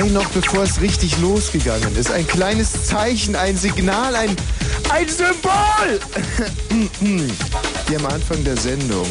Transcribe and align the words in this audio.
vorbei, 0.00 0.12
noch 0.12 0.28
bevor 0.30 0.64
es 0.64 0.80
richtig 0.80 1.18
losgegangen 1.18 1.94
ist. 1.96 2.10
Ein 2.10 2.26
kleines 2.26 2.84
Zeichen, 2.84 3.36
ein 3.36 3.56
Signal, 3.56 4.14
ein, 4.14 4.36
ein 4.90 5.08
Symbol! 5.08 6.00
Hier 7.88 7.98
am 7.98 8.06
Anfang 8.06 8.42
der 8.44 8.56
Sendung. 8.56 9.06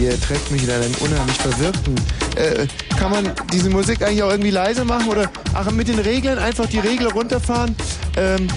Ihr 0.00 0.18
trefft 0.20 0.50
mich 0.50 0.64
in 0.64 0.70
einem 0.70 0.94
unheimlich 1.00 1.36
verwirrten. 1.36 1.94
Äh, 2.36 2.66
kann 2.98 3.10
man 3.10 3.32
diese 3.52 3.68
Musik 3.68 4.02
eigentlich 4.02 4.22
auch 4.22 4.30
irgendwie 4.30 4.50
leise 4.50 4.84
machen 4.84 5.08
oder 5.08 5.30
ach, 5.54 5.70
mit 5.70 5.88
den 5.88 5.98
Regeln 5.98 6.38
einfach 6.38 6.66
die 6.66 6.78
Regel 6.78 7.08
runterfahren? 7.08 7.74
Ähm, 8.16 8.48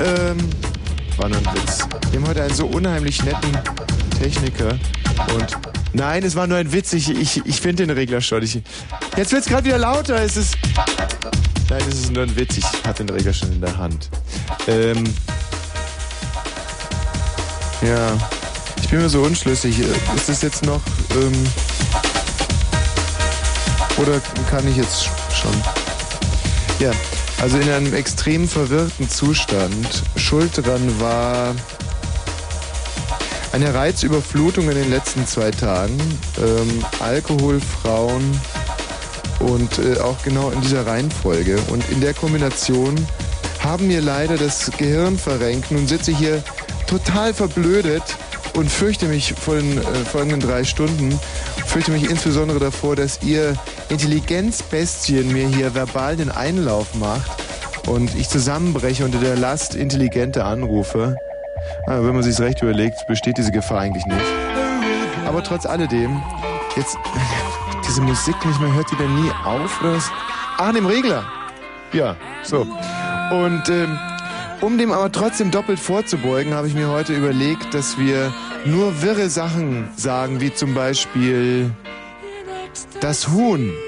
ähm, 0.00 0.38
war 1.16 1.28
nur 1.28 1.38
ein 1.38 1.46
Witz. 1.54 1.86
Wir 2.10 2.20
haben 2.20 2.28
heute 2.28 2.42
einen 2.42 2.54
so 2.54 2.66
unheimlich 2.66 3.22
netten 3.24 3.56
Techniker 4.18 4.78
und 5.34 5.56
Nein, 5.92 6.22
es 6.22 6.36
war 6.36 6.46
nur 6.46 6.58
ein 6.58 6.72
Witz. 6.72 6.92
Ich, 6.92 7.10
ich, 7.10 7.44
ich 7.44 7.60
finde 7.60 7.86
den 7.86 7.90
Regler 7.96 8.20
schon. 8.20 8.42
Ich, 8.42 8.60
jetzt 9.16 9.32
wird 9.32 9.42
es 9.42 9.48
gerade 9.48 9.64
wieder 9.64 9.78
lauter. 9.78 10.22
Es 10.22 10.36
ist. 10.36 10.56
Nein, 11.70 11.82
es 11.88 12.00
ist 12.00 12.12
nur 12.12 12.24
ein 12.24 12.34
Witz. 12.34 12.56
Ich 12.56 12.64
hatte 12.84 13.04
den 13.04 13.14
Regler 13.14 13.32
schon 13.32 13.52
in 13.52 13.60
der 13.60 13.78
Hand. 13.78 14.10
Ähm. 14.66 15.04
Ja. 17.80 18.18
Ich 18.82 18.88
bin 18.88 19.00
mir 19.00 19.08
so 19.08 19.22
unschlüssig. 19.22 19.78
Ist 19.78 20.28
das 20.28 20.42
jetzt 20.42 20.64
noch. 20.64 20.80
Ähm, 21.14 21.46
oder 23.98 24.20
kann 24.50 24.66
ich 24.66 24.78
jetzt 24.78 25.04
schon? 25.32 25.54
Ja. 26.80 26.90
Also 27.40 27.56
in 27.58 27.70
einem 27.70 27.94
extrem 27.94 28.48
verwirrten 28.48 29.08
Zustand. 29.08 30.02
Schuld 30.16 30.50
dran 30.56 31.00
war 31.00 31.54
eine 33.52 33.72
Reizüberflutung 33.72 34.68
in 34.68 34.74
den 34.74 34.90
letzten 34.90 35.24
zwei 35.24 35.52
Tagen. 35.52 35.98
Ähm, 36.38 36.84
Alkohol, 36.98 37.60
Frauen 37.60 38.40
und 39.40 39.78
äh, 39.78 39.98
auch 40.00 40.22
genau 40.22 40.50
in 40.50 40.60
dieser 40.60 40.86
Reihenfolge. 40.86 41.58
Und 41.70 41.88
in 41.90 42.00
der 42.00 42.14
Kombination 42.14 42.94
haben 43.62 43.88
mir 43.88 44.00
leider 44.00 44.36
das 44.36 44.70
Gehirn 44.78 45.18
verrenkt. 45.18 45.70
Nun 45.70 45.86
sitze 45.86 46.12
ich 46.12 46.18
hier 46.18 46.42
total 46.86 47.34
verblödet 47.34 48.02
und 48.56 48.70
fürchte 48.70 49.06
mich 49.06 49.34
vor 49.34 49.56
den 49.56 49.78
äh, 49.78 49.82
folgenden 50.04 50.40
drei 50.40 50.64
Stunden, 50.64 51.18
fürchte 51.66 51.92
mich 51.92 52.10
insbesondere 52.10 52.58
davor, 52.58 52.96
dass 52.96 53.22
ihr 53.22 53.54
Intelligenzbestien 53.88 55.32
mir 55.32 55.46
hier 55.46 55.74
verbal 55.74 56.16
den 56.16 56.30
Einlauf 56.30 56.94
macht 56.94 57.30
und 57.86 58.14
ich 58.16 58.28
zusammenbreche 58.28 59.04
unter 59.04 59.18
der 59.18 59.36
Last 59.36 59.74
intelligenter 59.74 60.46
Anrufe. 60.46 61.16
Aber 61.86 62.06
wenn 62.06 62.14
man 62.14 62.22
sich 62.22 62.38
recht 62.40 62.62
überlegt, 62.62 63.06
besteht 63.06 63.38
diese 63.38 63.52
Gefahr 63.52 63.80
eigentlich 63.80 64.06
nicht. 64.06 64.20
Aber 65.26 65.42
trotz 65.42 65.66
alledem, 65.66 66.22
jetzt 66.76 66.96
diese 68.00 68.30
Musik 68.30 68.46
nicht 68.46 68.60
mehr, 68.60 68.72
hört 68.74 68.90
die 68.90 68.96
denn 68.96 69.14
nie 69.14 69.30
auf? 69.44 69.80
Oder 69.80 69.94
was? 69.94 70.10
Ach, 70.56 70.72
dem 70.72 70.86
Regler. 70.86 71.24
Ja, 71.92 72.16
so. 72.42 72.66
Und 73.30 73.68
ähm, 73.68 73.98
um 74.60 74.78
dem 74.78 74.92
aber 74.92 75.10
trotzdem 75.10 75.50
doppelt 75.50 75.78
vorzubeugen, 75.78 76.54
habe 76.54 76.68
ich 76.68 76.74
mir 76.74 76.88
heute 76.88 77.14
überlegt, 77.14 77.74
dass 77.74 77.98
wir 77.98 78.32
nur 78.64 79.02
wirre 79.02 79.28
Sachen 79.28 79.88
sagen, 79.96 80.40
wie 80.40 80.52
zum 80.52 80.74
Beispiel 80.74 81.70
das 83.00 83.28
Huhn. 83.28 83.72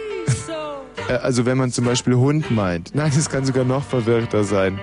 Äh, 1.09 1.15
also 1.15 1.47
wenn 1.47 1.59
man 1.59 1.73
zum 1.73 1.85
Beispiel 1.85 2.15
Hund 2.15 2.53
meint. 2.53 2.95
Nein, 2.95 3.11
es 3.19 3.29
kann 3.29 3.45
sogar 3.45 3.65
noch 3.65 3.83
verwirrter 3.83 4.45
sein. 4.45 4.79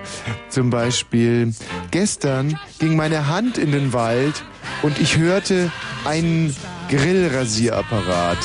Zum 0.50 0.68
Beispiel, 0.68 1.54
gestern 1.90 2.58
ging 2.78 2.94
meine 2.94 3.26
Hand 3.26 3.56
in 3.56 3.72
den 3.72 3.94
Wald 3.94 4.44
und 4.82 5.00
ich 5.00 5.16
hörte 5.16 5.72
einen 6.04 6.54
Grillrasierapparat. 6.90 8.36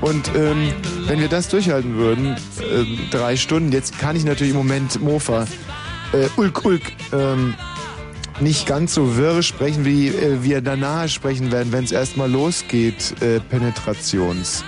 Und 0.00 0.30
ähm, 0.34 0.72
wenn 1.06 1.20
wir 1.20 1.28
das 1.28 1.48
durchhalten 1.48 1.96
würden, 1.96 2.36
äh, 2.60 2.84
drei 3.10 3.36
Stunden, 3.36 3.72
jetzt 3.72 3.98
kann 3.98 4.16
ich 4.16 4.24
natürlich 4.24 4.52
im 4.52 4.58
Moment 4.58 5.00
Mofa, 5.00 5.46
äh, 6.12 6.28
Ulk, 6.36 6.64
Ulk, 6.64 6.82
ähm, 7.12 7.54
nicht 8.40 8.66
ganz 8.66 8.94
so 8.94 9.16
wirr 9.16 9.42
sprechen, 9.42 9.84
wie 9.84 10.08
äh, 10.08 10.42
wir 10.42 10.60
danach 10.60 11.08
sprechen 11.08 11.50
werden, 11.50 11.72
wenn 11.72 11.84
es 11.84 11.92
erstmal 11.92 12.30
losgeht, 12.30 13.20
äh, 13.20 13.40
Penetrations 13.40 14.64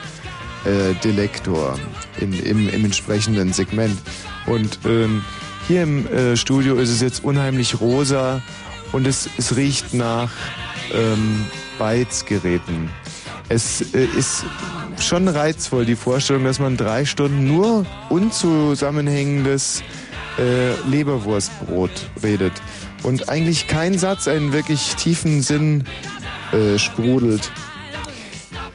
äh, 0.65 0.95
Delektor 1.05 1.79
in, 2.21 2.33
im, 2.33 2.69
im 2.69 2.85
entsprechenden 2.85 3.53
Segment. 3.53 3.99
Und 4.47 4.81
ähm, 4.85 5.23
hier 5.69 5.83
im 5.83 6.07
äh, 6.09 6.37
Studio 6.37 6.77
ist 6.77 6.91
es 6.91 7.01
jetzt 7.01 7.25
unheimlich 7.25 7.81
rosa 7.81 8.43
und 8.93 9.07
es, 9.07 9.29
es 9.39 9.57
riecht 9.57 9.95
nach 9.95 10.31
ähm, 10.93 11.47
Beizgeräten. 11.79 12.91
Es 13.49 13.95
äh, 13.95 14.05
ist 14.05 14.45
schon 15.01 15.29
reizvoll, 15.29 15.85
die 15.85 15.97
Vorstellung, 15.97 16.45
dass 16.45 16.59
man 16.59 16.77
drei 16.77 17.05
Stunden 17.05 17.47
nur 17.47 17.87
unzusammenhängendes 18.09 19.83
äh, 20.39 20.73
Leberwurstbrot 20.89 21.91
redet 22.23 22.53
und 23.03 23.29
eigentlich 23.29 23.67
kein 23.67 23.99
Satz 23.99 24.29
einen 24.29 24.53
wirklich 24.53 24.95
tiefen 24.97 25.43
Sinn 25.43 25.85
äh, 26.53 26.79
sprudelt. 26.79 27.51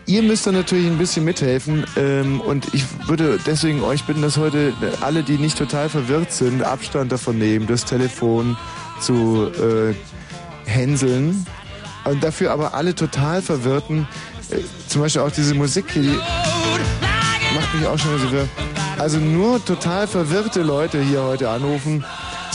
Ihr 0.07 0.21
müsst 0.21 0.45
da 0.45 0.51
natürlich 0.51 0.85
ein 0.85 0.99
bisschen 0.99 1.25
mithelfen 1.25 1.83
ähm, 1.97 2.39
und 2.39 2.73
ich 2.73 2.83
würde 3.07 3.39
deswegen 3.45 3.81
euch 3.81 4.03
bitten, 4.03 4.21
dass 4.21 4.37
heute 4.37 4.73
alle, 5.01 5.23
die 5.23 5.39
nicht 5.39 5.57
total 5.57 5.89
verwirrt 5.89 6.31
sind, 6.31 6.61
Abstand 6.61 7.11
davon 7.11 7.39
nehmen, 7.39 7.65
das 7.65 7.85
Telefon 7.85 8.55
zu 9.01 9.49
äh, 9.49 9.95
hänseln. 10.69 11.45
Und 12.03 12.23
dafür 12.23 12.51
aber 12.51 12.75
alle 12.75 12.93
total 12.93 13.41
verwirrten, 13.41 14.07
zum 14.87 15.01
Beispiel 15.01 15.21
auch 15.21 15.31
diese 15.31 15.53
Musik 15.53 15.85
hier, 15.91 16.03
die 16.03 17.55
macht 17.55 17.73
mich 17.73 17.85
auch 17.87 17.97
schon 17.97 18.19
so 18.19 18.31
wirr. 18.31 18.47
Also 18.97 19.17
nur 19.17 19.63
total 19.63 20.07
verwirrte 20.07 20.61
Leute 20.61 21.01
hier 21.01 21.23
heute 21.23 21.49
anrufen 21.49 22.05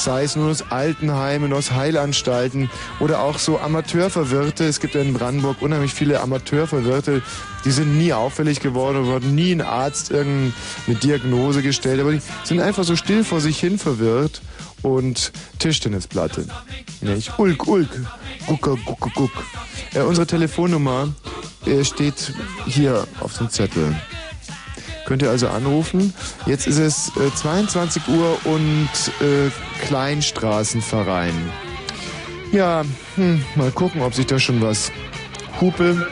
sei 0.00 0.24
es 0.24 0.34
nur 0.34 0.50
aus 0.50 0.62
Altenheimen, 0.70 1.52
aus 1.52 1.72
Heilanstalten 1.72 2.70
oder 3.00 3.20
auch 3.20 3.38
so 3.38 3.58
Amateurverwirrte. 3.58 4.64
Es 4.64 4.80
gibt 4.80 4.94
ja 4.94 5.02
in 5.02 5.12
Brandenburg 5.12 5.60
unheimlich 5.60 5.92
viele 5.92 6.20
Amateurverwirrte, 6.20 7.22
die 7.64 7.70
sind 7.70 7.98
nie 7.98 8.12
auffällig 8.12 8.60
geworden, 8.60 9.06
wurden 9.06 9.34
nie 9.34 9.52
ein 9.52 9.60
Arzt 9.60 10.10
irgendeine 10.10 10.98
Diagnose 11.02 11.62
gestellt, 11.62 12.00
aber 12.00 12.12
die 12.12 12.22
sind 12.44 12.60
einfach 12.60 12.84
so 12.84 12.96
still 12.96 13.24
vor 13.24 13.40
sich 13.40 13.60
hin 13.60 13.78
verwirrt 13.78 14.40
und 14.82 15.32
Tischtennisplatte. 15.58 16.46
Nicht? 17.02 17.38
Ulk, 17.38 17.66
Ulk, 17.66 17.90
Gucker, 18.46 18.76
Guck, 18.84 19.14
Guck. 19.14 19.30
Ja, 19.92 20.04
unsere 20.04 20.26
Telefonnummer 20.26 21.08
äh, 21.08 21.39
steht 21.82 22.32
hier 22.66 23.06
auf 23.20 23.36
dem 23.38 23.50
Zettel. 23.50 23.94
Könnt 25.10 25.22
ihr 25.22 25.30
also 25.30 25.48
anrufen. 25.48 26.14
Jetzt 26.46 26.66
ist 26.66 26.78
es 26.78 27.10
äh, 27.16 27.34
22 27.34 28.08
Uhr 28.08 28.38
und 28.44 28.88
äh, 29.20 29.50
Kleinstraßenverein. 29.86 31.34
Ja, 32.52 32.84
hm, 33.16 33.44
mal 33.56 33.72
gucken, 33.72 34.02
ob 34.02 34.14
sich 34.14 34.26
da 34.26 34.38
schon 34.38 34.62
was. 34.62 34.92
Hupe. 35.60 36.06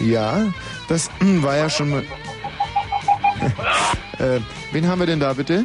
Ja, 0.00 0.52
das 0.88 1.10
hm, 1.20 1.42
war 1.42 1.56
ja 1.56 1.70
schon 1.70 1.90
mal. 1.90 2.02
äh, 4.18 4.40
wen 4.72 4.86
haben 4.86 4.98
wir 4.98 5.06
denn 5.06 5.20
da 5.20 5.32
bitte? 5.32 5.64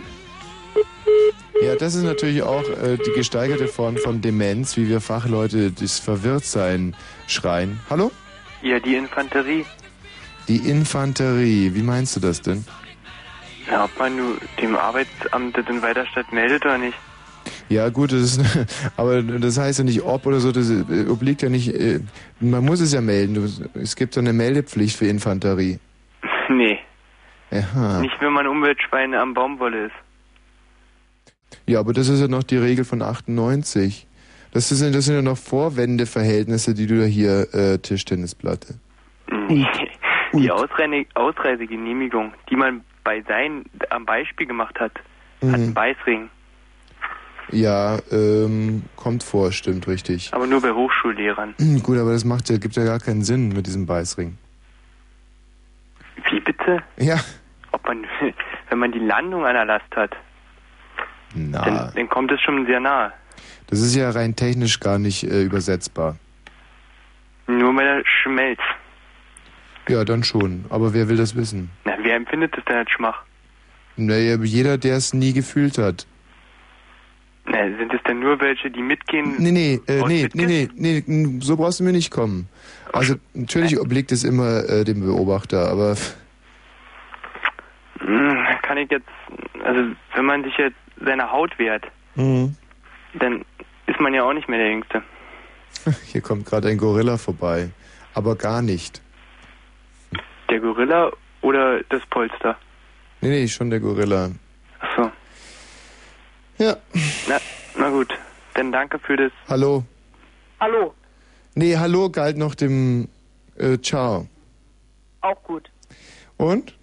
Ja, 1.61 1.75
das 1.75 1.95
ist 1.95 2.03
natürlich 2.03 2.43
auch 2.43 2.63
äh, 2.63 2.97
die 2.97 3.11
gesteigerte 3.13 3.67
Form 3.67 3.97
von 3.97 4.21
Demenz, 4.21 4.77
wie 4.77 4.87
wir 4.87 5.01
Fachleute 5.01 5.71
das 5.71 5.99
Verwirrtsein 5.99 6.95
schreien. 7.29 7.79
Hallo? 7.89 8.11
Ja, 8.61 8.79
die 8.79 8.95
Infanterie. 8.95 9.65
Die 10.47 10.57
Infanterie, 10.69 11.73
wie 11.75 11.83
meinst 11.83 12.15
du 12.15 12.19
das 12.19 12.41
denn? 12.41 12.65
Ja, 13.69 13.85
ob 13.85 13.99
man 13.99 14.17
dem 14.59 14.75
Arbeitsamt 14.75 15.55
das 15.55 15.67
in 15.67 15.81
Weiterstadt 15.81 16.31
meldet 16.33 16.65
oder 16.65 16.77
nicht. 16.77 16.97
Ja, 17.69 17.89
gut, 17.89 18.11
das 18.11 18.37
ist, 18.37 18.41
aber 18.97 19.21
das 19.21 19.59
heißt 19.59 19.79
ja 19.79 19.85
nicht 19.85 20.01
ob 20.01 20.25
oder 20.25 20.39
so, 20.39 20.51
das 20.51 20.71
obliegt 21.07 21.43
ja 21.43 21.49
nicht, 21.49 21.73
äh, 21.73 21.99
man 22.39 22.65
muss 22.65 22.81
es 22.81 22.93
ja 22.93 23.01
melden. 23.01 23.69
Es 23.75 23.95
gibt 23.95 24.15
so 24.15 24.19
eine 24.19 24.33
Meldepflicht 24.33 24.97
für 24.97 25.05
Infanterie. 25.05 25.79
Nee. 26.51 26.79
Aha. 27.51 28.01
Nicht, 28.01 28.19
wenn 28.21 28.33
man 28.33 28.47
Umweltschwein 28.47 29.13
am 29.13 29.35
Baumwolle 29.35 29.85
ist. 29.85 29.95
Ja, 31.67 31.79
aber 31.79 31.93
das 31.93 32.09
ist 32.09 32.19
ja 32.19 32.27
noch 32.27 32.41
die 32.41 32.57
Regel 32.57 32.85
von 32.85 33.03
98. 33.03 34.07
Das 34.51 34.69
sind, 34.69 34.95
das 34.95 35.05
sind 35.05 35.15
ja 35.15 35.21
noch 35.21 35.37
Vorwendeverhältnisse, 35.37 36.73
die 36.73 36.87
du 36.87 36.99
da 36.99 37.05
hier, 37.05 37.53
äh, 37.53 37.77
Tischtennisplatte. 37.77 38.75
Nee. 39.47 39.67
Die 40.33 40.51
Ausreine, 40.51 41.05
Ausreisegenehmigung, 41.15 42.33
die 42.49 42.55
man 42.55 42.81
bei 43.03 43.23
sein 43.27 43.65
am 43.89 44.05
Beispiel 44.05 44.47
gemacht 44.47 44.79
hat, 44.79 44.91
hat 45.41 45.53
einen 45.53 45.73
Beißring. 45.73 46.29
Ja, 47.51 47.97
ähm, 48.11 48.83
kommt 48.95 49.23
vor, 49.23 49.51
stimmt, 49.51 49.87
richtig. 49.87 50.31
Aber 50.33 50.45
nur 50.45 50.61
bei 50.61 50.71
Hochschullehrern. 50.71 51.55
Gut, 51.81 51.97
aber 51.97 52.11
das 52.11 52.25
macht 52.25 52.49
ja, 52.49 52.57
gibt 52.57 52.75
ja 52.75 52.83
gar 52.83 52.99
keinen 52.99 53.23
Sinn 53.23 53.49
mit 53.49 53.65
diesem 53.65 53.85
Beißring. 53.87 54.37
Wie 56.29 56.39
bitte? 56.39 56.83
Ja. 56.97 57.17
Ob 57.71 57.87
man, 57.87 58.05
wenn 58.69 58.77
man 58.77 58.91
die 58.91 58.99
Landung 58.99 59.45
an 59.45 59.53
der 59.55 59.65
Last 59.65 59.95
hat, 59.95 60.15
Na, 61.33 61.63
dann, 61.63 61.91
dann 61.95 62.09
kommt 62.09 62.31
es 62.31 62.41
schon 62.41 62.65
sehr 62.67 62.79
nahe. 62.79 63.13
Das 63.69 63.79
ist 63.81 63.95
ja 63.95 64.09
rein 64.09 64.35
technisch 64.35 64.79
gar 64.79 64.99
nicht 64.99 65.23
äh, 65.23 65.43
übersetzbar. 65.43 66.17
Nur 67.47 67.75
wenn 67.75 67.85
er 67.85 68.03
schmelzt. 68.23 68.61
Ja, 69.87 70.05
dann 70.05 70.23
schon. 70.23 70.65
Aber 70.69 70.93
wer 70.93 71.09
will 71.09 71.17
das 71.17 71.35
wissen? 71.35 71.69
Na, 71.85 71.93
wer 72.03 72.15
empfindet 72.15 72.55
das 72.55 72.63
denn 72.65 72.77
als 72.77 72.91
Schmach? 72.91 73.23
Naja, 73.95 74.37
jeder, 74.43 74.77
der 74.77 74.95
es 74.97 75.13
nie 75.13 75.33
gefühlt 75.33 75.77
hat. 75.79 76.05
Na, 77.45 77.57
sind 77.77 77.91
es 77.91 78.01
denn 78.03 78.19
nur 78.19 78.39
welche, 78.39 78.69
die 78.69 78.83
mitgehen? 78.83 79.35
Nee, 79.39 79.51
nee, 79.51 79.79
äh, 79.87 80.03
nee, 80.07 80.29
nee, 80.33 80.69
nee, 80.75 81.03
nee, 81.07 81.39
so 81.41 81.57
brauchst 81.57 81.79
du 81.79 81.83
mir 81.83 81.91
nicht 81.91 82.11
kommen. 82.11 82.47
Also 82.93 83.15
natürlich 83.33 83.79
obliegt 83.79 84.11
es 84.11 84.23
immer 84.23 84.69
äh, 84.69 84.83
dem 84.83 85.01
Beobachter, 85.01 85.67
aber 85.69 85.95
Hm, 87.99 88.37
Kann 88.61 88.77
ich 88.77 88.89
jetzt, 88.91 89.07
also 89.63 89.81
wenn 90.15 90.25
man 90.25 90.43
sich 90.43 90.55
jetzt 90.57 90.77
seiner 91.03 91.31
Haut 91.31 91.57
wehrt, 91.59 91.85
Mhm. 92.15 92.55
dann 93.15 93.43
ist 93.99 94.03
man 94.03 94.13
ja 94.13 94.23
auch 94.23 94.31
nicht 94.31 94.47
mehr 94.47 94.59
der 94.59 94.71
Jüngste. 94.71 95.03
hier 96.05 96.21
kommt 96.21 96.45
gerade 96.45 96.69
ein 96.69 96.77
Gorilla 96.77 97.17
vorbei. 97.17 97.69
Aber 98.13 98.37
gar 98.37 98.61
nicht. 98.61 99.01
Der 100.49 100.61
Gorilla 100.61 101.11
oder 101.41 101.83
das 101.89 102.01
Polster? 102.09 102.57
Nee, 103.19 103.29
nee, 103.29 103.47
schon 103.49 103.69
der 103.69 103.81
Gorilla. 103.81 104.31
Achso. 104.79 105.11
Ja. 106.59 106.77
Na, 107.27 107.37
na 107.77 107.89
gut. 107.89 108.17
Dann 108.53 108.71
danke 108.71 108.99
für 108.99 109.17
das. 109.17 109.31
Hallo. 109.49 109.83
Hallo, 110.61 110.93
Nee, 111.55 111.75
hallo 111.77 112.09
galt 112.09 112.37
noch 112.37 112.55
dem 112.55 113.09
äh, 113.57 113.77
Ciao. 113.79 114.27
auch 115.21 115.43
gut. 115.43 115.69
Und? 116.37 116.73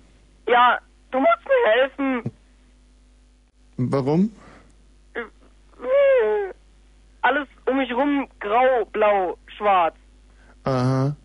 Ja, 0.47 0.79
du 1.11 1.19
musst 1.19 1.45
mir 1.47 1.73
helfen. 1.73 2.33
Warum? 3.79 4.33
Alles 7.27 7.49
um 7.69 7.79
mich 7.79 7.93
rum 7.93 8.29
grau, 8.39 8.85
blau, 8.93 9.37
schwarz. 9.57 9.97
Aha. 10.63 11.17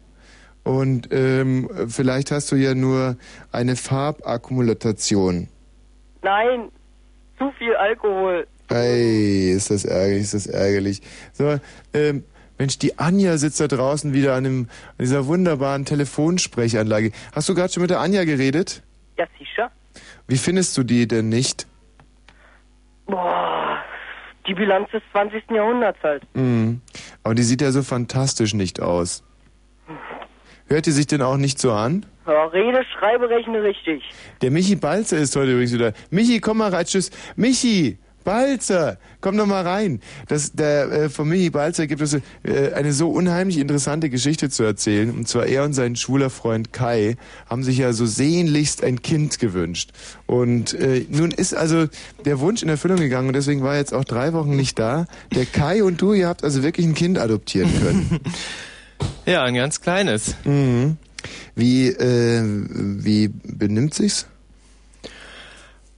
Und 0.64 1.10
ähm, 1.12 1.70
vielleicht 1.90 2.32
hast 2.32 2.52
du 2.52 2.56
ja 2.56 2.74
nur 2.74 3.18
eine 3.52 3.76
Farbakkumulation. 3.76 5.48
Nein, 6.24 6.72
zu 7.38 7.52
viel 7.52 7.76
Alkohol. 7.76 8.48
Ey, 8.70 9.52
ist 9.52 9.70
das 9.70 9.86
ärgerlich, 9.86 10.24
ist 10.24 10.34
das 10.34 10.48
ärgerlich. 10.48 11.02
So, 11.34 11.60
ähm, 11.94 12.24
Mensch, 12.58 12.80
die 12.80 12.98
Anja 12.98 13.38
sitzt 13.38 13.60
da 13.60 13.68
draußen 13.68 14.12
wieder 14.12 14.34
an, 14.34 14.44
dem, 14.44 14.70
an 14.98 15.06
dieser 15.06 15.28
wunderbaren 15.28 15.86
Telefonsprechanlage. 15.86 17.12
Hast 17.32 17.48
du 17.48 17.54
gerade 17.54 17.72
schon 17.72 17.82
mit 17.82 17.92
der 17.92 18.00
Anja 18.00 18.24
geredet? 18.24 18.82
Ja, 19.20 19.28
sicher. 19.38 19.70
Wie 20.28 20.38
findest 20.38 20.76
du 20.80 20.84
die 20.84 21.08
denn 21.08 21.30
nicht? 21.30 21.68
Boah, 23.06 23.61
die 24.52 24.56
Bilanz 24.56 24.92
des 24.92 25.02
20. 25.14 25.44
Jahrhunderts 25.52 26.00
halt. 26.04 26.24
Mhm. 26.34 26.82
Aber 27.24 27.36
die 27.36 27.44
sieht 27.44 27.62
ja 27.62 27.72
so 27.72 27.84
fantastisch 27.84 28.54
nicht 28.54 28.82
aus. 28.82 29.24
Hört 30.68 30.86
die 30.86 30.92
sich 30.92 31.08
denn 31.08 31.22
auch 31.22 31.38
nicht 31.38 31.60
so 31.60 31.72
an? 31.72 32.06
Ja, 32.28 32.46
rede, 32.46 32.84
schreibe, 32.98 33.30
rechne 33.30 33.64
richtig. 33.64 34.04
Der 34.42 34.52
Michi 34.52 34.76
Balzer 34.76 35.18
ist 35.18 35.36
heute 35.36 35.52
übrigens 35.52 35.74
wieder. 35.74 35.94
Michi, 36.10 36.40
komm 36.40 36.58
mal 36.58 36.70
rein, 36.70 36.86
tschüss. 36.86 37.12
Michi, 37.36 37.98
Balzer, 38.24 38.98
komm 39.20 39.38
doch 39.38 39.46
mal 39.46 39.66
rein. 39.66 40.02
Das, 40.28 40.54
der, 40.54 40.92
äh, 40.92 41.10
von 41.10 41.28
Michi 41.28 41.50
Balzer 41.50 41.88
gibt 41.88 42.02
es 42.02 42.14
äh, 42.14 42.20
eine 42.74 42.94
so 42.94 43.10
unheimlich 43.10 43.58
interessante 43.58 44.10
Geschichte 44.10 44.50
zu 44.50 44.64
erzählen. 44.64 45.12
Und 45.12 45.28
zwar 45.28 45.46
er 45.46 45.64
und 45.64 45.74
sein 45.74 45.96
schwuler 45.96 46.30
Freund 46.30 46.74
Kai 46.74 47.16
haben 47.50 47.64
sich 47.64 47.78
ja 47.78 47.94
so 47.94 48.06
sehnlichst 48.06 48.84
ein 48.84 49.02
Kind 49.02 49.40
gewünscht. 49.40 49.92
Und 50.26 50.74
äh, 50.74 51.06
nun 51.10 51.32
ist 51.32 51.56
also 51.56 51.88
der 52.26 52.40
Wunsch 52.40 52.64
in 52.64 52.70
Erfüllung 52.70 52.98
gegangen 52.98 53.28
und 53.28 53.36
deswegen 53.36 53.64
war 53.64 53.74
er 53.74 53.80
jetzt 53.80 53.94
auch 53.94 54.06
drei 54.06 54.34
Wochen 54.34 54.56
nicht 54.56 54.80
da. 54.80 55.06
Der 55.34 55.46
Kai 55.46 55.84
und 55.84 56.02
du, 56.02 56.14
ihr 56.14 56.28
habt 56.28 56.44
also 56.44 56.64
wirklich 56.64 56.86
ein 56.86 56.96
Kind 56.96 57.18
adoptieren 57.20 57.70
können. 57.80 58.20
Ja, 59.26 59.44
ein 59.44 59.56
ganz 59.56 59.82
kleines. 59.82 60.36
mhm. 60.46 60.98
Wie, 61.56 61.88
äh, 61.88 62.44
wie 62.44 63.28
benimmt 63.28 63.94
sich's? 63.94 64.28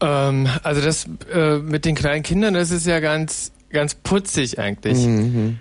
Ähm, 0.03 0.47
also 0.63 0.81
das 0.81 1.05
äh, 1.33 1.57
mit 1.59 1.85
den 1.85 1.95
kleinen 1.95 2.23
Kindern, 2.23 2.53
das 2.53 2.71
ist 2.71 2.85
ja 2.85 2.99
ganz, 2.99 3.51
ganz 3.69 3.95
putzig 3.95 4.59
eigentlich. 4.59 4.97
Mhm. 5.05 5.59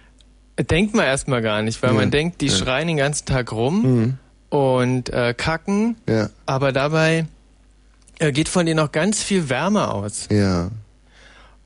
Denkt 0.59 0.95
man 0.95 1.07
erstmal 1.07 1.41
gar 1.43 1.63
nicht, 1.63 1.83
weil 1.83 1.91
Ja, 1.91 1.97
man 1.97 2.11
denkt, 2.11 2.41
die 2.41 2.47
ja. 2.49 2.57
schreien 2.57 2.89
den 2.89 2.97
ganzen 2.99 3.25
Tag 3.27 3.53
rum 3.53 3.83
Mhm. 3.83 4.19
und 4.51 5.11
äh, 5.11 5.33
kacken, 5.35 5.97
Ja, 6.09 6.29
aber 6.45 6.73
dabei 6.73 7.27
äh, 8.19 8.33
geht 8.33 8.49
von 8.49 8.67
denen 8.67 8.77
noch 8.79 8.93
ganz 8.93 9.23
viel 9.23 9.49
Wärme 9.49 9.89
aus. 9.89 10.29
ja. 10.31 10.71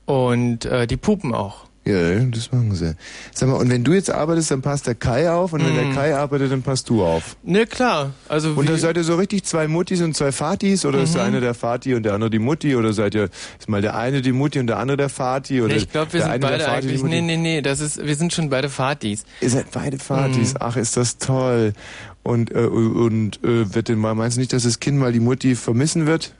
Und 0.05 0.63
äh, 0.65 0.87
die 0.87 0.95
pupen 0.95 1.33
auch. 1.35 1.66
Ja, 1.87 2.19
das 2.19 2.51
machen 2.51 2.75
sie. 2.75 2.95
Sag 3.33 3.47
mal, 3.49 3.55
und 3.55 3.69
wenn 3.69 3.83
du 3.83 3.93
jetzt 3.93 4.09
arbeitest, 4.11 4.51
dann 4.51 4.61
passt 4.61 4.87
der 4.87 4.95
Kai 4.95 5.31
auf 5.31 5.53
und 5.53 5.65
wenn 5.65 5.73
der 5.75 5.85
Mhm. 5.85 5.95
Kai 5.95 6.15
arbeitet, 6.15 6.51
dann 6.51 6.61
passt 6.61 6.89
du 6.89 7.03
auf. 7.05 7.37
Ne, 7.43 7.65
klar. 7.65 8.11
Also 8.27 8.49
Und 8.49 8.63
wie, 8.63 8.67
da 8.67 8.77
seid 8.77 8.97
ihr 8.97 9.03
so 9.03 9.15
richtig 9.15 9.43
zwei 9.45 9.67
Muttis 9.67 10.01
und 10.01 10.15
zwei 10.15 10.31
Fatis 10.31 10.85
oder 10.85 10.99
ist 11.01 11.15
der 11.15 11.21
Mhm. 11.21 11.27
eine 11.29 11.39
der 11.41 11.53
Fati 11.53 11.95
und 11.95 12.03
der 12.03 12.13
andere 12.13 12.29
die 12.29 12.39
Mutti 12.39 12.75
oder 12.75 12.91
seid 12.91 13.15
ihr 13.15 13.29
ist 13.57 13.69
mal 13.69 13.81
der 13.81 13.95
eine 13.95 14.21
die 14.21 14.33
Mutti 14.33 14.59
und 14.59 14.67
der 14.67 14.79
andere 14.79 14.97
der 14.97 15.09
Fati 15.09 15.61
oder 15.61 15.73
Nee, 15.73 15.79
ich 15.79 15.91
glaube, 15.91 16.11
wir 16.13 16.19
der 16.21 16.31
sind 16.33 16.41
beide 16.41 16.57
die 16.57 16.69
eigentlich. 16.69 17.03
Nee, 17.03 17.21
nee, 17.21 17.37
nee, 17.37 17.61
das 17.61 17.79
ist, 17.79 18.05
wir 18.05 18.15
sind 18.15 18.33
schon 18.33 18.49
beide 18.49 18.67
Fatis. 18.69 19.23
Ihr 19.39 19.49
seid 19.49 19.71
beide 19.71 19.97
Fatis. 19.97 20.53
Mhm. 20.55 20.59
Ach, 20.59 20.75
ist 20.75 20.97
das 20.97 21.17
toll. 21.19 21.73
Und 22.23 22.51
äh, 22.51 22.55
und 22.65 23.41
äh, 23.45 23.73
wird 23.73 23.87
denn 23.87 23.97
mal 23.99 24.13
meinst 24.13 24.35
du 24.35 24.41
nicht, 24.41 24.51
dass 24.51 24.63
das 24.63 24.81
Kind 24.81 24.97
mal 24.97 25.13
die 25.13 25.21
Mutti 25.21 25.55
vermissen 25.55 26.05
wird? 26.05 26.33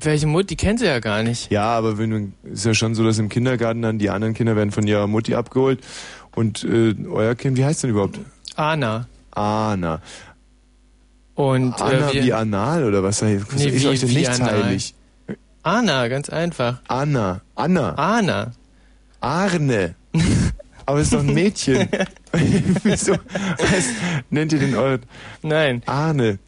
Welche 0.00 0.26
Mutti 0.26 0.54
kennt 0.56 0.78
sie 0.80 0.86
ja 0.86 1.00
gar 1.00 1.22
nicht. 1.22 1.50
Ja, 1.50 1.64
aber 1.76 1.98
wenn 1.98 2.32
ist 2.44 2.64
ja 2.64 2.74
schon 2.74 2.94
so, 2.94 3.04
dass 3.04 3.18
im 3.18 3.28
Kindergarten 3.28 3.82
dann 3.82 3.98
die 3.98 4.10
anderen 4.10 4.34
Kinder 4.34 4.54
werden 4.56 4.70
von 4.70 4.86
ihrer 4.86 5.06
Mutti 5.06 5.34
abgeholt 5.34 5.80
und 6.34 6.62
äh, 6.64 6.94
euer 7.10 7.34
Kind, 7.34 7.56
wie 7.56 7.64
heißt 7.64 7.82
denn 7.82 7.90
überhaupt? 7.90 8.18
Anna. 8.56 9.06
Anna. 9.32 10.00
Und 11.34 11.80
Anna 11.80 12.10
äh, 12.10 12.14
wir, 12.14 12.24
wie 12.24 12.32
anal 12.32 12.84
oder 12.84 13.02
was? 13.02 13.22
was 13.22 13.28
Nee, 13.54 13.66
ist 13.66 13.82
wie- 13.82 13.86
euch 13.88 14.00
denn 14.00 14.08
wie 14.10 14.14
nichts 14.16 14.40
anal? 14.40 14.64
heilig? 14.64 14.94
Anna, 15.62 16.08
ganz 16.08 16.28
einfach. 16.30 16.80
Anna. 16.88 17.40
Anna. 17.54 17.94
Anna. 17.94 18.52
Arne. 19.20 19.94
Aber 20.86 21.00
ist 21.00 21.12
doch 21.12 21.20
ein 21.20 21.34
Mädchen. 21.34 21.88
Wieso 22.82 23.12
heißt, 23.60 23.90
nennt 24.30 24.52
ihr 24.52 24.58
den 24.58 24.74
euren 24.74 25.00
Nein, 25.42 25.82
Arne? 25.86 26.38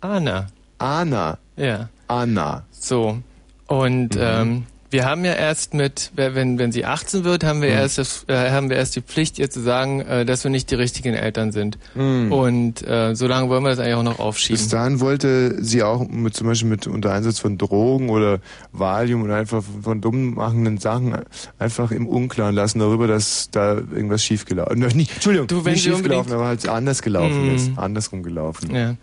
Anna. 0.00 0.48
Anna. 0.78 1.38
Ja. 1.56 1.88
Anna. 2.20 2.64
So. 2.72 3.18
Und 3.66 4.14
Mhm. 4.16 4.20
ähm, 4.20 4.62
wir 4.90 5.06
haben 5.06 5.24
ja 5.24 5.32
erst 5.32 5.72
mit, 5.72 6.10
wenn, 6.16 6.58
wenn 6.58 6.70
sie 6.70 6.84
18 6.84 7.24
wird, 7.24 7.44
haben 7.44 7.62
wir 7.62 7.70
Mhm. 7.70 7.74
erst 7.76 7.96
das, 7.96 8.24
äh, 8.28 8.50
haben 8.50 8.68
wir 8.68 8.76
erst 8.76 8.94
die 8.94 9.00
Pflicht, 9.00 9.38
ihr 9.38 9.48
zu 9.48 9.60
sagen, 9.60 10.02
äh, 10.02 10.26
dass 10.26 10.44
wir 10.44 10.50
nicht 10.50 10.70
die 10.70 10.74
richtigen 10.74 11.14
Eltern 11.14 11.50
sind. 11.50 11.78
Mhm. 11.94 12.30
Und 12.30 12.86
äh, 12.86 13.14
so 13.14 13.26
lange 13.26 13.48
wollen 13.48 13.62
wir 13.62 13.70
das 13.70 13.78
eigentlich 13.78 13.94
auch 13.94 14.02
noch 14.02 14.16
Bis 14.16 14.20
aufschieben. 14.20 14.68
dahin 14.68 15.00
wollte 15.00 15.64
sie 15.64 15.82
auch 15.82 16.06
mit, 16.06 16.34
zum 16.36 16.46
Beispiel 16.46 16.68
mit 16.68 16.86
unter 16.86 17.10
Einsatz 17.10 17.38
von 17.38 17.56
Drogen 17.56 18.10
oder 18.10 18.40
Valium 18.72 19.22
und 19.22 19.30
einfach 19.30 19.64
von 19.82 20.02
dumm 20.02 20.34
machenden 20.34 20.76
Sachen 20.76 21.16
einfach 21.58 21.90
im 21.90 22.06
Unklaren 22.06 22.54
lassen 22.54 22.78
darüber, 22.80 23.06
dass 23.06 23.48
da 23.50 23.76
irgendwas 23.76 24.22
schiefgelaufen 24.22 24.82
ist. 24.82 24.94
Entschuldigung, 24.94 25.46
Du, 25.46 25.64
wenn 25.64 25.72
nicht 25.72 25.84
schiefgelaufen, 25.84 26.34
aber 26.34 26.44
halt 26.48 26.68
anders 26.68 27.00
gelaufen 27.00 27.48
Mhm. 27.48 27.54
ist. 27.54 27.70
Andersrum 27.76 28.22
gelaufen. 28.22 28.74
Ja. 28.74 28.96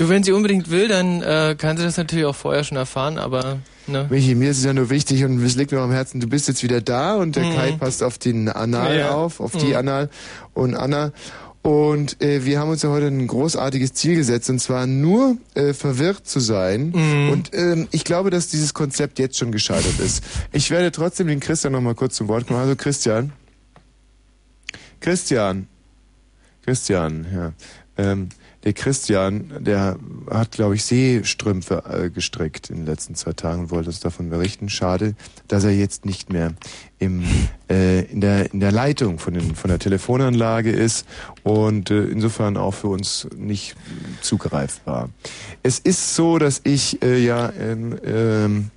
Du, 0.00 0.08
wenn 0.08 0.22
sie 0.24 0.32
unbedingt 0.32 0.70
will, 0.70 0.88
dann 0.88 1.20
äh, 1.20 1.54
kann 1.58 1.76
sie 1.76 1.82
das 1.82 1.98
natürlich 1.98 2.24
auch 2.24 2.34
vorher 2.34 2.64
schon 2.64 2.78
erfahren, 2.78 3.18
aber 3.18 3.58
ne? 3.86 4.06
Michi, 4.08 4.34
mir 4.34 4.50
ist 4.50 4.56
es 4.56 4.64
ja 4.64 4.72
nur 4.72 4.88
wichtig 4.88 5.24
und 5.24 5.44
es 5.44 5.56
liegt 5.56 5.72
mir 5.72 5.80
am 5.80 5.90
Herzen, 5.92 6.20
du 6.20 6.26
bist 6.26 6.48
jetzt 6.48 6.62
wieder 6.62 6.80
da 6.80 7.16
und 7.16 7.36
der 7.36 7.44
Mhm. 7.44 7.54
Kai 7.54 7.72
passt 7.72 8.02
auf 8.02 8.16
den 8.16 8.48
Anal 8.48 8.96
Ja. 8.96 9.10
auf, 9.10 9.40
auf 9.40 9.52
die 9.52 9.66
Mhm. 9.66 9.76
Anal 9.76 10.10
und 10.54 10.74
Anna. 10.74 11.12
Und 11.60 12.22
äh, 12.22 12.46
wir 12.46 12.58
haben 12.58 12.70
uns 12.70 12.80
ja 12.80 12.88
heute 12.88 13.08
ein 13.08 13.26
großartiges 13.26 13.92
Ziel 13.92 14.14
gesetzt 14.14 14.48
und 14.48 14.58
zwar 14.60 14.86
nur 14.86 15.36
äh, 15.54 15.74
verwirrt 15.74 16.26
zu 16.26 16.40
sein. 16.40 16.94
Mhm. 16.96 17.28
Und 17.30 17.50
ähm, 17.52 17.86
ich 17.90 18.04
glaube, 18.04 18.30
dass 18.30 18.48
dieses 18.48 18.72
Konzept 18.72 19.18
jetzt 19.18 19.36
schon 19.36 19.52
gescheitert 19.52 19.98
ist. 19.98 20.24
Ich 20.52 20.70
werde 20.70 20.92
trotzdem 20.92 21.26
den 21.26 21.40
Christian 21.40 21.74
noch 21.74 21.82
mal 21.82 21.94
kurz 21.94 22.14
zum 22.16 22.28
Wort 22.28 22.46
kommen. 22.46 22.58
Also 22.60 22.74
Christian. 22.74 23.32
Christian. 25.00 25.66
Christian, 26.64 27.26
ja. 27.34 27.52
Ähm, 27.98 28.30
der 28.64 28.74
Christian, 28.74 29.52
der 29.60 29.96
hat, 30.30 30.52
glaube 30.52 30.74
ich, 30.74 30.84
Seestrümpfe 30.84 31.82
äh, 31.88 32.10
gestrickt 32.10 32.68
in 32.68 32.76
den 32.76 32.86
letzten 32.86 33.14
zwei 33.14 33.32
Tagen 33.32 33.62
und 33.62 33.70
wollte 33.70 33.88
uns 33.88 34.00
davon 34.00 34.28
berichten. 34.28 34.68
Schade, 34.68 35.14
dass 35.48 35.64
er 35.64 35.70
jetzt 35.70 36.04
nicht 36.04 36.30
mehr 36.30 36.52
im, 36.98 37.24
äh, 37.70 38.04
in, 38.04 38.20
der, 38.20 38.52
in 38.52 38.60
der 38.60 38.72
Leitung 38.72 39.18
von, 39.18 39.32
den, 39.32 39.54
von 39.54 39.70
der 39.70 39.78
Telefonanlage 39.78 40.70
ist 40.70 41.06
und 41.42 41.90
äh, 41.90 42.04
insofern 42.04 42.58
auch 42.58 42.74
für 42.74 42.88
uns 42.88 43.26
nicht 43.34 43.76
zugreifbar. 44.20 45.08
Es 45.62 45.78
ist 45.78 46.14
so, 46.14 46.38
dass 46.38 46.60
ich 46.64 47.02
äh, 47.02 47.18
ja 47.24 47.50
ähm, 47.58 47.98
ähm, 48.04 48.70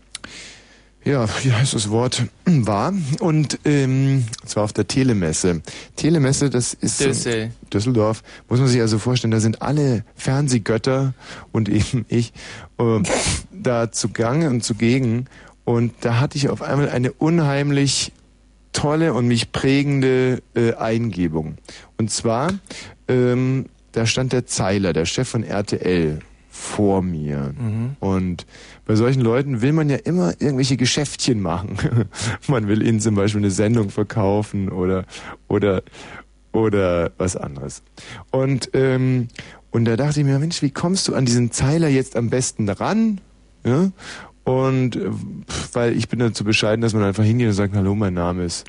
ja, 1.05 1.27
wie 1.43 1.51
heißt 1.51 1.73
das 1.73 1.89
Wort, 1.89 2.23
war 2.45 2.93
und 3.19 3.59
ähm, 3.65 4.25
zwar 4.45 4.63
auf 4.63 4.73
der 4.73 4.87
Telemesse. 4.87 5.61
Telemesse, 5.95 6.49
das 6.49 6.73
ist 6.73 6.99
Düssel. 7.01 7.51
Düsseldorf, 7.71 8.23
muss 8.49 8.59
man 8.59 8.67
sich 8.67 8.81
also 8.81 8.99
vorstellen, 8.99 9.31
da 9.31 9.39
sind 9.39 9.61
alle 9.61 10.03
Fernsehgötter 10.15 11.13
und 11.51 11.69
eben 11.69 12.05
ich 12.09 12.33
äh, 12.77 12.99
da 13.51 13.91
zugange 13.91 14.49
und 14.49 14.63
zugegen 14.63 15.25
und 15.65 15.93
da 16.01 16.19
hatte 16.19 16.37
ich 16.37 16.49
auf 16.49 16.61
einmal 16.61 16.89
eine 16.89 17.11
unheimlich 17.11 18.11
tolle 18.73 19.13
und 19.13 19.27
mich 19.27 19.51
prägende 19.51 20.41
äh, 20.55 20.73
Eingebung. 20.73 21.57
Und 21.97 22.11
zwar, 22.11 22.51
ähm, 23.07 23.67
da 23.91 24.05
stand 24.05 24.33
der 24.33 24.45
Zeiler, 24.45 24.93
der 24.93 25.05
Chef 25.05 25.29
von 25.29 25.43
RTL, 25.43 26.19
vor 26.53 27.01
mir. 27.01 27.51
Mhm. 27.57 27.95
Und 27.99 28.45
bei 28.85 28.95
solchen 28.95 29.21
Leuten 29.21 29.63
will 29.63 29.73
man 29.73 29.89
ja 29.89 29.95
immer 29.97 30.39
irgendwelche 30.39 30.77
Geschäftchen 30.77 31.41
machen. 31.41 31.77
man 32.47 32.67
will 32.67 32.85
ihnen 32.85 32.99
zum 32.99 33.15
Beispiel 33.15 33.41
eine 33.41 33.49
Sendung 33.49 33.89
verkaufen 33.89 34.69
oder 34.69 35.05
oder 35.47 35.81
oder 36.51 37.11
was 37.17 37.35
anderes. 37.35 37.81
Und 38.29 38.69
ähm, 38.73 39.29
und 39.71 39.85
da 39.85 39.97
dachte 39.97 40.19
ich 40.19 40.25
mir, 40.27 40.37
Mensch, 40.37 40.61
wie 40.61 40.69
kommst 40.69 41.07
du 41.07 41.15
an 41.15 41.25
diesen 41.25 41.49
Zeiler 41.49 41.87
jetzt 41.87 42.15
am 42.15 42.29
besten 42.29 42.69
ran? 42.69 43.19
Ja? 43.65 43.89
Und 44.43 44.99
weil 45.73 45.97
ich 45.97 46.07
bin 46.07 46.19
dazu 46.19 46.43
bescheiden, 46.43 46.83
dass 46.83 46.93
man 46.93 47.01
einfach 47.01 47.23
hingeht 47.23 47.47
und 47.47 47.53
sagt, 47.53 47.75
hallo, 47.75 47.95
mein 47.95 48.13
Name 48.13 48.43
ist 48.43 48.67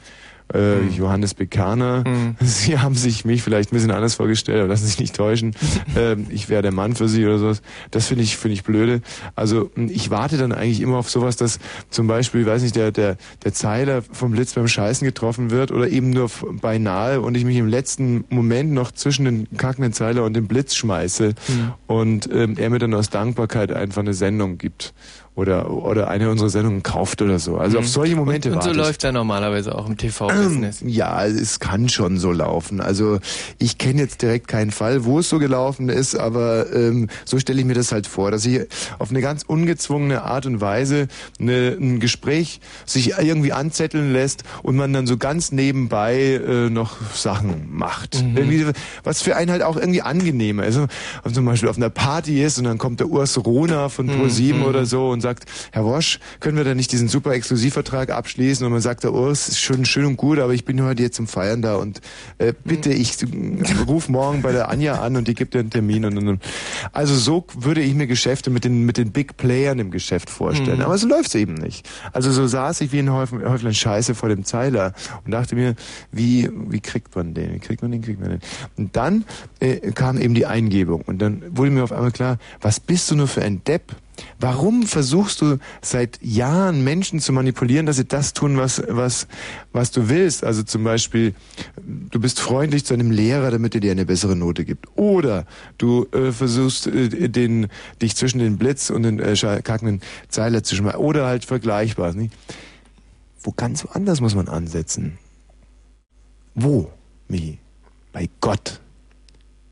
äh, 0.53 0.77
mhm. 0.77 0.93
Johannes 0.93 1.35
Bekaner. 1.35 2.05
Mhm. 2.07 2.37
Sie 2.41 2.79
haben 2.79 2.95
sich 2.95 3.25
mich 3.25 3.43
vielleicht 3.43 3.73
ein 3.73 3.77
bisschen 3.77 3.91
anders 3.91 4.15
vorgestellt, 4.15 4.59
aber 4.59 4.69
lassen 4.69 4.85
Sie 4.85 4.91
sich 4.91 5.01
nicht 5.01 5.17
täuschen. 5.17 5.55
ähm, 5.97 6.27
ich 6.29 6.49
wäre 6.49 6.63
der 6.63 6.73
Mann 6.73 6.95
für 6.95 7.09
Sie 7.09 7.25
oder 7.25 7.39
sowas. 7.39 7.63
Das 7.91 8.09
finde 8.09 8.25
ich, 8.25 8.37
finde 8.37 8.55
ich 8.55 8.65
blöde. 8.65 9.01
Also 9.35 9.71
hm, 9.75 9.89
ich 9.89 10.11
warte 10.11 10.37
dann 10.37 10.53
eigentlich 10.53 10.81
immer 10.81 10.99
auf 10.99 11.11
sowas, 11.11 11.37
dass 11.37 11.59
zum 11.91 12.07
Beispiel, 12.07 12.47
weiß 12.47 12.63
nicht, 12.63 12.77
der, 12.77 12.93
der, 12.93 13.17
der 13.43 13.53
Zeiler 13.53 14.03
vom 14.03 14.33
Blitz 14.33 14.53
beim 14.55 14.69
Scheißen 14.69 15.05
getroffen 15.05 15.51
wird 15.51 15.73
oder 15.73 15.89
eben 15.89 16.11
nur 16.11 16.31
beinahe 16.61 17.21
und 17.21 17.37
ich 17.37 17.45
mich 17.45 17.57
im 17.57 17.69
letzten 17.69 18.25
Moment 18.29 18.73
noch 18.73 18.93
zwischen 18.93 19.25
den 19.25 19.49
kackenden 19.57 19.93
Zeiler 19.93 20.25
und 20.25 20.35
dem 20.35 20.47
Blitz 20.47 20.75
schmeiße 20.75 21.35
mhm. 21.49 21.73
und 21.87 22.29
ähm, 22.33 22.57
er 22.59 22.71
mir 22.71 22.79
dann 22.79 22.95
aus 22.95 23.11
Dankbarkeit 23.11 23.73
einfach 23.73 24.03
eine 24.03 24.15
Sendung 24.15 24.59
gibt 24.59 24.95
oder, 25.37 25.71
oder 25.71 26.09
eine 26.09 26.31
unserer 26.31 26.49
Sendungen 26.49 26.85
kauft 26.85 27.21
oder 27.21 27.41
so. 27.41 27.57
Also 27.57 27.79
mhm. 27.79 27.85
auf 27.85 27.91
solche 27.91 28.15
Momente 28.15 28.51
Und, 28.51 28.57
und 28.57 28.63
so 28.63 28.73
läuft 28.73 29.03
er 29.03 29.11
normalerweise 29.11 29.75
auch 29.75 29.89
im 29.89 29.97
TV-Business. 29.97 30.83
Ähm, 30.83 30.89
ja, 30.89 31.27
es 31.27 31.59
kann 31.59 31.89
schon 31.89 32.19
so 32.19 32.31
laufen. 32.31 32.81
Also 32.81 33.19
ich 33.59 33.79
kenne 33.79 34.03
jetzt 34.03 34.23
direkt 34.23 34.47
keinen 34.47 34.71
Fall, 34.71 35.05
wo 35.05 35.19
es 35.19 35.29
so 35.29 35.41
gelaufen 35.41 35.89
ist, 35.89 36.15
aber 36.15 36.73
ähm, 36.73 37.09
so 37.25 37.41
stelle 37.41 37.59
ich 37.59 37.67
mir 37.67 37.75
das 37.75 37.91
halt 37.91 38.07
vor, 38.07 38.31
dass 38.31 38.47
ich 38.47 38.61
auf 39.01 39.11
eine 39.11 39.21
ganz 39.21 39.43
ungezwungene 39.43 40.23
Art 40.23 40.47
und 40.47 40.61
Weise 40.61 41.09
eine, 41.41 41.77
ein 41.81 41.99
Gespräch 41.99 42.61
sich 42.87 43.19
irgendwie 43.19 43.53
anzetteln 43.53 44.13
lässt 44.13 44.45
und 44.63 44.77
man 44.77 44.93
dann 44.93 45.09
so 45.09 45.17
ganz 45.17 45.51
nebenbei 45.51 46.41
äh, 46.47 46.71
noch 46.71 46.97
Sachen 47.13 47.69
macht. 47.73 48.23
Mhm. 48.23 48.37
Irgendwie, 48.37 48.67
was 49.03 49.23
für 49.23 49.35
einen 49.35 49.51
halt 49.51 49.63
auch 49.63 49.77
irgendwie 49.77 50.03
angenehmer. 50.03 50.63
Also 50.63 50.87
zum 51.33 51.45
Beispiel 51.45 51.69
auf 51.69 51.77
einer 51.77 51.91
Party 51.91 52.41
ist 52.41 52.59
und 52.59 52.65
dann 52.65 52.79
kommt 52.79 53.01
der 53.01 53.09
Urs 53.09 53.45
Rona 53.45 53.89
von 53.89 54.09
Pro7 54.09 54.55
mhm. 54.55 54.63
oder 54.63 54.87
so 54.87 55.09
und 55.09 55.24
sagt, 55.25 55.47
Herr 55.73 55.85
Wosch, 55.85 56.21
können 56.39 56.57
wir 56.57 56.65
da 56.65 56.75
nicht 56.75 56.93
diesen 56.93 57.09
super 57.09 57.33
Exklusivvertrag 57.33 58.11
abschließen? 58.11 58.65
Und 58.65 58.73
man 58.73 58.81
sagt, 58.81 59.05
oh, 59.05 59.31
es 59.31 59.49
ist 59.49 59.59
schön, 59.59 59.85
schön 59.85 60.05
und 60.05 60.17
gut, 60.17 60.39
aber 60.39 60.55
ich 60.55 60.65
bin 60.65 60.81
heute 60.83 61.03
jetzt 61.03 61.17
zum 61.17 61.27
Feiern 61.27 61.63
da 61.63 61.77
und 61.77 62.01
äh, 62.39 62.53
bitte, 62.65 62.93
ich 62.93 63.17
ruf 63.89 64.09
morgen 64.09 64.43
bei 64.43 64.53
der 64.53 64.69
Anja 64.69 65.01
an 65.01 65.17
und 65.17 65.27
die 65.27 65.35
gibt 65.35 65.55
dir 65.55 65.61
einen 65.61 65.71
Termin. 65.71 66.05
Und, 66.05 66.19
und, 66.19 66.29
und. 66.29 66.43
Also 66.93 67.15
so 67.17 67.45
würde 67.55 67.81
ich 67.81 67.95
mir 67.95 68.07
Geschäfte 68.07 68.51
mit 68.51 68.65
den, 68.65 68.85
mit 68.85 68.97
den 68.99 69.13
Big 69.13 69.37
Playern 69.37 69.79
im 69.79 69.91
Geschäft 69.91 70.31
vorstellen. 70.31 70.79
Mhm. 70.79 70.85
Aber 70.85 70.99
so 70.99 71.09
läuft's 71.09 71.35
eben 71.35 71.55
nicht. 71.55 71.89
Also 72.13 72.31
so 72.31 72.47
saß 72.47 72.81
ich 72.83 72.93
wie 72.93 72.99
ein 73.01 73.13
Häuflein 73.13 73.75
Scheiße 73.75 74.15
vor 74.15 74.29
dem 74.29 74.45
Zeiler 74.45 74.93
und 75.25 75.31
dachte 75.33 75.57
mir, 75.57 75.75
wie, 76.13 76.49
wie 76.69 76.81
kriegt 76.81 77.17
man 77.17 77.35
den? 77.35 77.55
Wie 77.55 77.59
kriegt 77.59 77.83
man 77.83 77.91
den? 77.91 78.03
Kriegt 78.03 78.21
man 78.21 78.31
den? 78.31 78.41
Und 78.77 78.97
dann 78.97 79.25
äh, 79.61 79.93
kam 79.93 80.21
eben 80.21 80.35
die 80.35 80.47
Eingebung 80.47 81.03
und 81.03 81.21
dann 81.21 81.43
wurde 81.51 81.71
mir 81.71 81.83
auf 81.83 81.93
einmal 81.93 82.13
klar, 82.13 82.39
was 82.61 82.81
bist 82.81 83.11
du 83.11 83.17
nur 83.17 83.29
für 83.29 83.43
ein 83.43 83.63
Depp? 83.65 83.95
Warum 84.39 84.85
versuchst 84.85 85.41
du 85.41 85.59
seit 85.81 86.23
Jahren 86.23 86.85
Menschen 86.85 87.21
zu 87.21 87.33
manipulieren, 87.33 87.87
dass 87.87 87.97
sie 87.97 88.05
das 88.05 88.33
tun, 88.33 88.57
was, 88.57 88.83
was, 88.89 89.27
was 89.73 89.91
du 89.91 90.09
willst? 90.09 90.45
Also 90.45 90.63
zum 90.63 90.85
Beispiel, 90.85 91.35
du 91.77 92.21
bist 92.21 92.41
freundlich 92.41 92.85
zu 92.85 92.95
einem 92.95 93.11
Lehrer, 93.11 93.51
damit 93.51 93.75
er 93.75 93.81
dir 93.81 93.93
eine 93.93 94.07
bessere 94.07 94.37
Note 94.37 94.65
gibt. 94.65 94.87
Oder 94.97 95.47
du 95.79 96.07
äh, 96.13 96.33
versuchst, 96.33 96.87
äh, 96.87 97.29
den, 97.29 97.69
dich 98.03 98.17
zwischen 98.17 98.39
den 98.39 98.59
Blitz 98.59 98.91
und 98.91 99.03
den 99.03 99.19
äh, 99.19 99.35
kackenden 99.63 100.01
Zeiler 100.29 100.63
zu 100.63 100.77
schmeißen. 100.77 101.01
Oder 101.01 101.27
halt 101.27 101.45
vergleichbar. 101.45 102.13
Nicht? 102.15 102.35
Wo 103.41 103.53
ganz 103.53 103.85
woanders 103.85 104.21
muss 104.21 104.35
man 104.35 104.49
ansetzen. 104.49 105.19
Wo, 106.55 106.91
Michi? 107.29 107.59
Bei 108.13 108.29
Gott. 108.41 108.81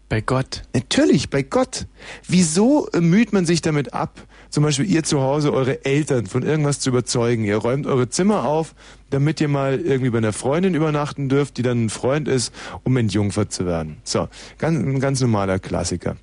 Bei 0.09 0.21
Gott. 0.21 0.65
Natürlich, 0.75 1.31
bei 1.31 1.43
Gott. 1.43 1.87
Wieso 2.29 2.87
müht 2.93 3.33
man 3.33 3.47
sich 3.47 3.63
damit 3.63 3.95
ab, 3.95 4.27
zum 4.53 4.63
Beispiel 4.63 4.89
ihr 4.89 5.03
zu 5.03 5.23
Hause 5.23 5.53
eure 5.53 5.85
Eltern 5.87 6.27
von 6.27 6.43
irgendwas 6.43 6.79
zu 6.79 6.91
überzeugen? 6.91 7.45
Ihr 7.45 7.57
räumt 7.57 7.87
eure 7.87 8.11
Zimmer 8.11 8.45
auf, 8.45 8.75
damit 9.09 9.41
ihr 9.41 9.49
mal 9.49 9.81
irgendwie 9.81 10.11
bei 10.11 10.19
einer 10.19 10.35
Freundin 10.35 10.75
übernachten 10.75 11.31
dürft, 11.31 11.57
die 11.57 11.63
dann 11.63 11.87
ein 11.87 11.91
Freund 11.91 12.29
ist, 12.29 12.53
um 12.85 12.97
entjungfert 12.99 13.51
zu 13.51 13.65
werden. 13.65 13.97
So, 14.05 14.29
ganz, 14.59 14.79
ein 14.79 15.01
ganz 15.01 15.21
normaler 15.23 15.59
Klassiker. 15.59 16.17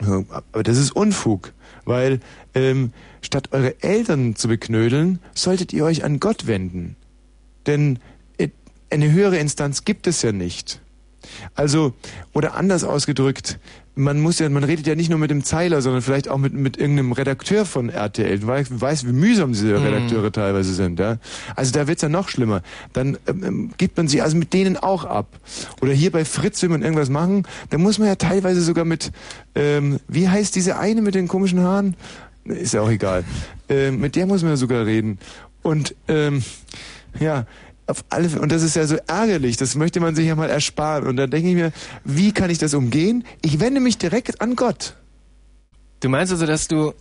Aber 0.00 0.62
das 0.64 0.76
ist 0.76 0.90
Unfug, 0.90 1.52
weil 1.84 2.18
ähm, 2.54 2.92
statt 3.20 3.50
eure 3.52 3.80
Eltern 3.80 4.34
zu 4.34 4.48
beknödeln, 4.48 5.20
solltet 5.32 5.72
ihr 5.72 5.84
euch 5.84 6.02
an 6.02 6.18
Gott 6.18 6.48
wenden. 6.48 6.96
Denn 7.66 8.00
äh, 8.38 8.48
eine 8.90 9.12
höhere 9.12 9.36
Instanz 9.38 9.84
gibt 9.84 10.08
es 10.08 10.22
ja 10.22 10.32
nicht. 10.32 10.80
Also, 11.54 11.94
oder 12.32 12.54
anders 12.54 12.82
ausgedrückt, 12.82 13.60
man 13.94 14.20
muss 14.20 14.38
ja, 14.38 14.48
man 14.48 14.64
redet 14.64 14.86
ja 14.86 14.94
nicht 14.94 15.10
nur 15.10 15.18
mit 15.18 15.30
dem 15.30 15.44
Zeiler, 15.44 15.82
sondern 15.82 16.00
vielleicht 16.00 16.28
auch 16.28 16.38
mit, 16.38 16.54
mit 16.54 16.78
irgendeinem 16.78 17.12
Redakteur 17.12 17.66
von 17.66 17.90
RTL. 17.90 18.38
Du 18.38 18.46
weißt, 18.46 18.80
weißt 18.80 19.06
wie 19.06 19.12
mühsam 19.12 19.52
diese 19.52 19.78
mhm. 19.78 19.84
Redakteure 19.84 20.24
mhm. 20.24 20.32
teilweise 20.32 20.72
sind, 20.72 20.98
ja. 20.98 21.18
Also 21.56 21.72
da 21.72 21.86
wird's 21.86 22.02
ja 22.02 22.08
noch 22.08 22.28
schlimmer. 22.28 22.62
Dann 22.92 23.18
ähm, 23.26 23.44
ähm, 23.44 23.70
gibt 23.76 23.96
man 23.98 24.08
sie 24.08 24.22
also 24.22 24.36
mit 24.36 24.54
denen 24.54 24.78
auch 24.78 25.04
ab. 25.04 25.28
Oder 25.82 25.92
hier 25.92 26.10
bei 26.10 26.24
Fritz 26.24 26.62
will 26.62 26.70
man 26.70 26.82
irgendwas 26.82 27.10
machen, 27.10 27.46
da 27.70 27.78
muss 27.78 27.98
man 27.98 28.08
ja 28.08 28.16
teilweise 28.16 28.62
sogar 28.62 28.86
mit, 28.86 29.12
ähm, 29.54 30.00
wie 30.08 30.28
heißt 30.28 30.56
diese 30.56 30.78
eine 30.78 31.02
mit 31.02 31.14
den 31.14 31.28
komischen 31.28 31.60
Haaren? 31.60 31.94
Ist 32.44 32.74
ja 32.74 32.80
auch 32.80 32.90
egal. 32.90 33.24
Ähm, 33.68 34.00
mit 34.00 34.16
der 34.16 34.26
muss 34.26 34.42
man 34.42 34.52
ja 34.52 34.56
sogar 34.56 34.86
reden. 34.86 35.18
Und 35.62 35.94
ähm, 36.08 36.42
ja, 37.20 37.46
auf 37.86 38.04
alle. 38.08 38.40
Und 38.40 38.52
das 38.52 38.62
ist 38.62 38.76
ja 38.76 38.86
so 38.86 38.96
ärgerlich. 39.06 39.56
Das 39.56 39.74
möchte 39.74 40.00
man 40.00 40.14
sich 40.14 40.26
ja 40.26 40.34
mal 40.34 40.50
ersparen. 40.50 41.06
Und 41.06 41.16
dann 41.16 41.30
denke 41.30 41.48
ich 41.48 41.54
mir, 41.54 41.72
wie 42.04 42.32
kann 42.32 42.50
ich 42.50 42.58
das 42.58 42.74
umgehen? 42.74 43.24
Ich 43.42 43.60
wende 43.60 43.80
mich 43.80 43.98
direkt 43.98 44.40
an 44.40 44.56
Gott. 44.56 44.94
Du 46.00 46.08
meinst 46.08 46.32
also, 46.32 46.46
dass 46.46 46.68
du 46.68 46.94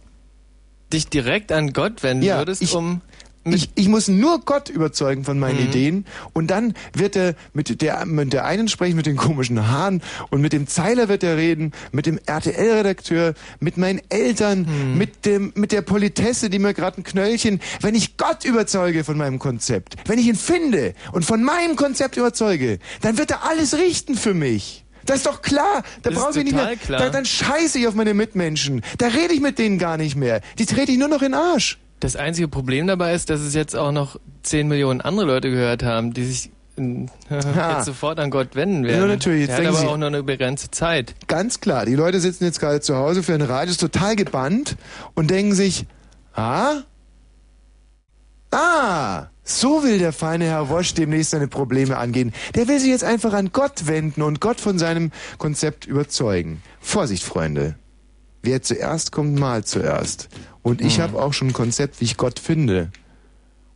dich 0.91 1.07
direkt 1.07 1.51
an 1.51 1.73
Gott 1.73 2.03
wenden 2.03 2.23
ja, 2.23 2.37
würdest, 2.39 2.61
ich, 2.61 2.75
um 2.75 3.01
ich, 3.43 3.71
ich 3.75 3.87
muss 3.87 4.07
nur 4.07 4.41
Gott 4.41 4.69
überzeugen 4.69 5.23
von 5.23 5.39
meinen 5.39 5.59
mhm. 5.59 5.67
Ideen 5.67 6.05
und 6.33 6.47
dann 6.47 6.73
wird 6.93 7.15
er 7.15 7.35
mit 7.53 7.81
der, 7.81 8.05
mit 8.05 8.33
der 8.33 8.45
einen 8.45 8.67
sprechen 8.67 8.95
mit 8.95 9.07
den 9.07 9.17
komischen 9.17 9.67
Haaren 9.67 10.01
und 10.29 10.41
mit 10.41 10.53
dem 10.53 10.67
Zeiler 10.67 11.09
wird 11.09 11.23
er 11.23 11.37
reden, 11.37 11.71
mit 11.91 12.05
dem 12.05 12.19
RTL-Redakteur, 12.25 13.33
mit 13.59 13.77
meinen 13.77 14.01
Eltern, 14.09 14.67
mhm. 14.69 14.97
mit 14.97 15.25
dem, 15.25 15.53
mit 15.55 15.71
der 15.71 15.81
Politesse, 15.81 16.49
die 16.49 16.59
mir 16.59 16.73
gerade 16.73 17.01
ein 17.01 17.03
Knöllchen, 17.03 17.61
wenn 17.81 17.95
ich 17.95 18.17
Gott 18.17 18.45
überzeuge 18.45 19.03
von 19.03 19.17
meinem 19.17 19.39
Konzept, 19.39 19.95
wenn 20.05 20.19
ich 20.19 20.27
ihn 20.27 20.35
finde 20.35 20.93
und 21.11 21.25
von 21.25 21.43
meinem 21.43 21.75
Konzept 21.75 22.17
überzeuge, 22.17 22.77
dann 23.01 23.17
wird 23.17 23.31
er 23.31 23.43
alles 23.43 23.75
richten 23.75 24.15
für 24.15 24.33
mich. 24.33 24.85
Das 25.05 25.17
ist 25.17 25.25
doch 25.25 25.41
klar. 25.41 25.83
Da 26.03 26.11
brauche 26.11 26.37
ich 26.37 26.43
nicht 26.45 26.55
mehr. 26.55 26.75
Da, 26.87 27.09
dann 27.09 27.25
scheiße 27.25 27.79
ich 27.79 27.87
auf 27.87 27.95
meine 27.95 28.13
Mitmenschen. 28.13 28.83
Da 28.99 29.07
rede 29.07 29.33
ich 29.33 29.41
mit 29.41 29.57
denen 29.57 29.79
gar 29.79 29.97
nicht 29.97 30.15
mehr. 30.15 30.41
Die 30.59 30.67
trete 30.67 30.91
ich 30.91 30.99
nur 30.99 31.07
noch 31.07 31.23
in 31.23 31.31
den 31.31 31.33
Arsch. 31.33 31.79
Das 32.01 32.15
einzige 32.15 32.47
Problem 32.47 32.87
dabei 32.87 33.13
ist, 33.13 33.29
dass 33.29 33.41
es 33.41 33.53
jetzt 33.53 33.75
auch 33.75 33.91
noch 33.91 34.19
10 34.41 34.67
Millionen 34.67 35.01
andere 35.01 35.27
Leute 35.27 35.51
gehört 35.51 35.83
haben, 35.83 36.13
die 36.13 36.25
sich 36.25 36.51
jetzt 36.77 37.85
sofort 37.85 38.19
an 38.19 38.31
Gott 38.31 38.55
wenden 38.55 38.83
werden. 38.83 39.01
Ja, 39.01 39.07
natürlich. 39.07 39.47
Jetzt 39.47 39.59
Der 39.59 39.67
hat 39.67 39.75
aber 39.75 39.91
auch 39.91 39.97
nur 39.97 40.07
eine 40.07 40.23
begrenzte 40.23 40.71
Zeit. 40.71 41.13
Ganz 41.27 41.59
klar. 41.59 41.85
Die 41.85 41.93
Leute 41.93 42.19
sitzen 42.19 42.43
jetzt 42.45 42.59
gerade 42.59 42.81
zu 42.81 42.95
Hause 42.95 43.21
für 43.21 43.35
ein 43.35 43.41
Radio, 43.41 43.75
total 43.75 44.15
gebannt 44.15 44.77
und 45.13 45.29
denken 45.29 45.53
sich, 45.53 45.85
ah, 46.33 46.81
ah, 48.49 49.27
so 49.43 49.83
will 49.83 49.99
der 49.99 50.11
feine 50.11 50.45
Herr 50.45 50.69
Wosch 50.69 50.95
demnächst 50.95 51.31
seine 51.31 51.47
Probleme 51.47 51.97
angehen. 51.97 52.33
Der 52.55 52.67
will 52.67 52.79
sich 52.79 52.89
jetzt 52.89 53.03
einfach 53.03 53.33
an 53.33 53.51
Gott 53.51 53.85
wenden 53.85 54.23
und 54.23 54.41
Gott 54.41 54.59
von 54.59 54.79
seinem 54.79 55.11
Konzept 55.37 55.85
überzeugen. 55.85 56.63
Vorsicht, 56.79 57.23
Freunde. 57.23 57.75
Wer 58.43 58.63
zuerst 58.63 59.11
kommt, 59.11 59.39
mal 59.39 59.63
zuerst. 59.63 60.29
Und 60.63 60.81
ich 60.81 60.97
mhm. 60.97 61.03
habe 61.03 61.21
auch 61.21 61.33
schon 61.33 61.49
ein 61.49 61.53
Konzept, 61.53 62.01
wie 62.01 62.05
ich 62.05 62.17
Gott 62.17 62.39
finde. 62.39 62.91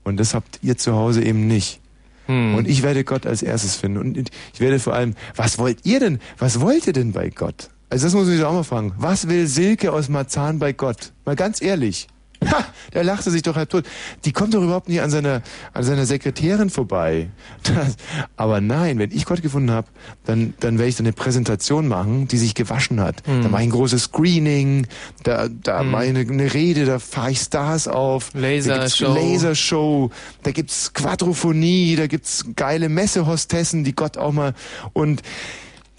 Und 0.03 0.19
das 0.19 0.33
habt 0.33 0.59
ihr 0.61 0.77
zu 0.77 0.93
Hause 0.93 1.23
eben 1.23 1.47
nicht. 1.47 1.81
Mhm. 2.27 2.55
Und 2.55 2.67
ich 2.67 2.83
werde 2.83 3.03
Gott 3.03 3.25
als 3.25 3.41
erstes 3.41 3.75
finden. 3.75 3.97
Und 3.97 4.29
ich 4.53 4.59
werde 4.59 4.79
vor 4.79 4.93
allem, 4.93 5.15
was 5.35 5.57
wollt 5.57 5.85
ihr 5.85 5.99
denn? 5.99 6.19
Was 6.37 6.59
wollt 6.59 6.87
ihr 6.87 6.93
denn 6.93 7.11
bei 7.11 7.29
Gott? 7.29 7.69
Also 7.89 8.07
das 8.07 8.13
muss 8.13 8.29
ich 8.29 8.43
auch 8.43 8.53
mal 8.53 8.63
fragen. 8.63 8.93
Was 8.97 9.27
will 9.27 9.47
Silke 9.47 9.91
aus 9.91 10.09
Marzahn 10.09 10.59
bei 10.59 10.73
Gott? 10.73 11.13
Mal 11.25 11.35
ganz 11.35 11.61
ehrlich. 11.61 12.07
Ha, 12.51 12.65
der 12.93 13.03
lachte 13.03 13.31
sich 13.31 13.41
doch 13.41 13.55
halb 13.55 13.69
tot. 13.69 13.85
Die 14.25 14.31
kommt 14.31 14.53
doch 14.53 14.61
überhaupt 14.61 14.89
nicht 14.89 15.01
an 15.01 15.09
seiner, 15.09 15.41
an 15.73 15.83
seiner 15.83 16.05
Sekretärin 16.05 16.69
vorbei. 16.69 17.29
Das, 17.63 17.95
aber 18.37 18.61
nein, 18.61 18.99
wenn 18.99 19.11
ich 19.11 19.25
Gott 19.25 19.41
gefunden 19.41 19.71
habe, 19.71 19.87
dann, 20.25 20.53
dann 20.59 20.77
werde 20.77 20.89
ich 20.89 20.95
so 20.95 21.03
eine 21.03 21.13
Präsentation 21.13 21.87
machen, 21.87 22.27
die 22.27 22.37
sich 22.37 22.53
gewaschen 22.53 22.99
hat. 22.99 23.27
Mhm. 23.27 23.43
Da 23.43 23.49
mache 23.49 23.61
ich 23.63 23.67
ein 23.67 23.71
großes 23.71 24.03
Screening, 24.03 24.87
da, 25.23 25.47
da 25.47 25.83
mhm. 25.83 25.91
mache 25.91 26.03
ich 26.05 26.09
eine, 26.09 26.19
eine, 26.19 26.53
Rede, 26.53 26.85
da 26.85 26.99
fahre 26.99 27.31
ich 27.31 27.39
Stars 27.39 27.87
auf. 27.87 28.33
Lasershow. 28.33 29.13
Lasershow, 29.13 30.11
da 30.43 30.51
gibt's 30.51 30.93
Quadrophonie, 30.93 31.95
da 31.95 32.07
gibt's 32.07 32.45
geile 32.55 32.89
Messehostessen, 32.89 33.83
die 33.83 33.95
Gott 33.95 34.17
auch 34.17 34.31
mal 34.31 34.53
und 34.93 35.21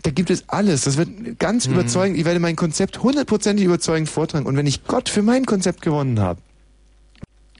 da 0.06 0.12
gibt 0.12 0.30
es 0.30 0.48
alles. 0.48 0.82
Das 0.82 0.96
wird 0.96 1.40
ganz 1.40 1.66
mhm. 1.66 1.74
überzeugend. 1.74 2.16
Ich 2.16 2.24
werde 2.24 2.38
mein 2.38 2.54
Konzept 2.54 3.02
hundertprozentig 3.02 3.66
überzeugend 3.66 4.08
vortragen. 4.08 4.46
Und 4.46 4.56
wenn 4.56 4.66
ich 4.66 4.84
Gott 4.84 5.08
für 5.08 5.22
mein 5.22 5.46
Konzept 5.46 5.82
gewonnen 5.82 6.20
habe, 6.20 6.40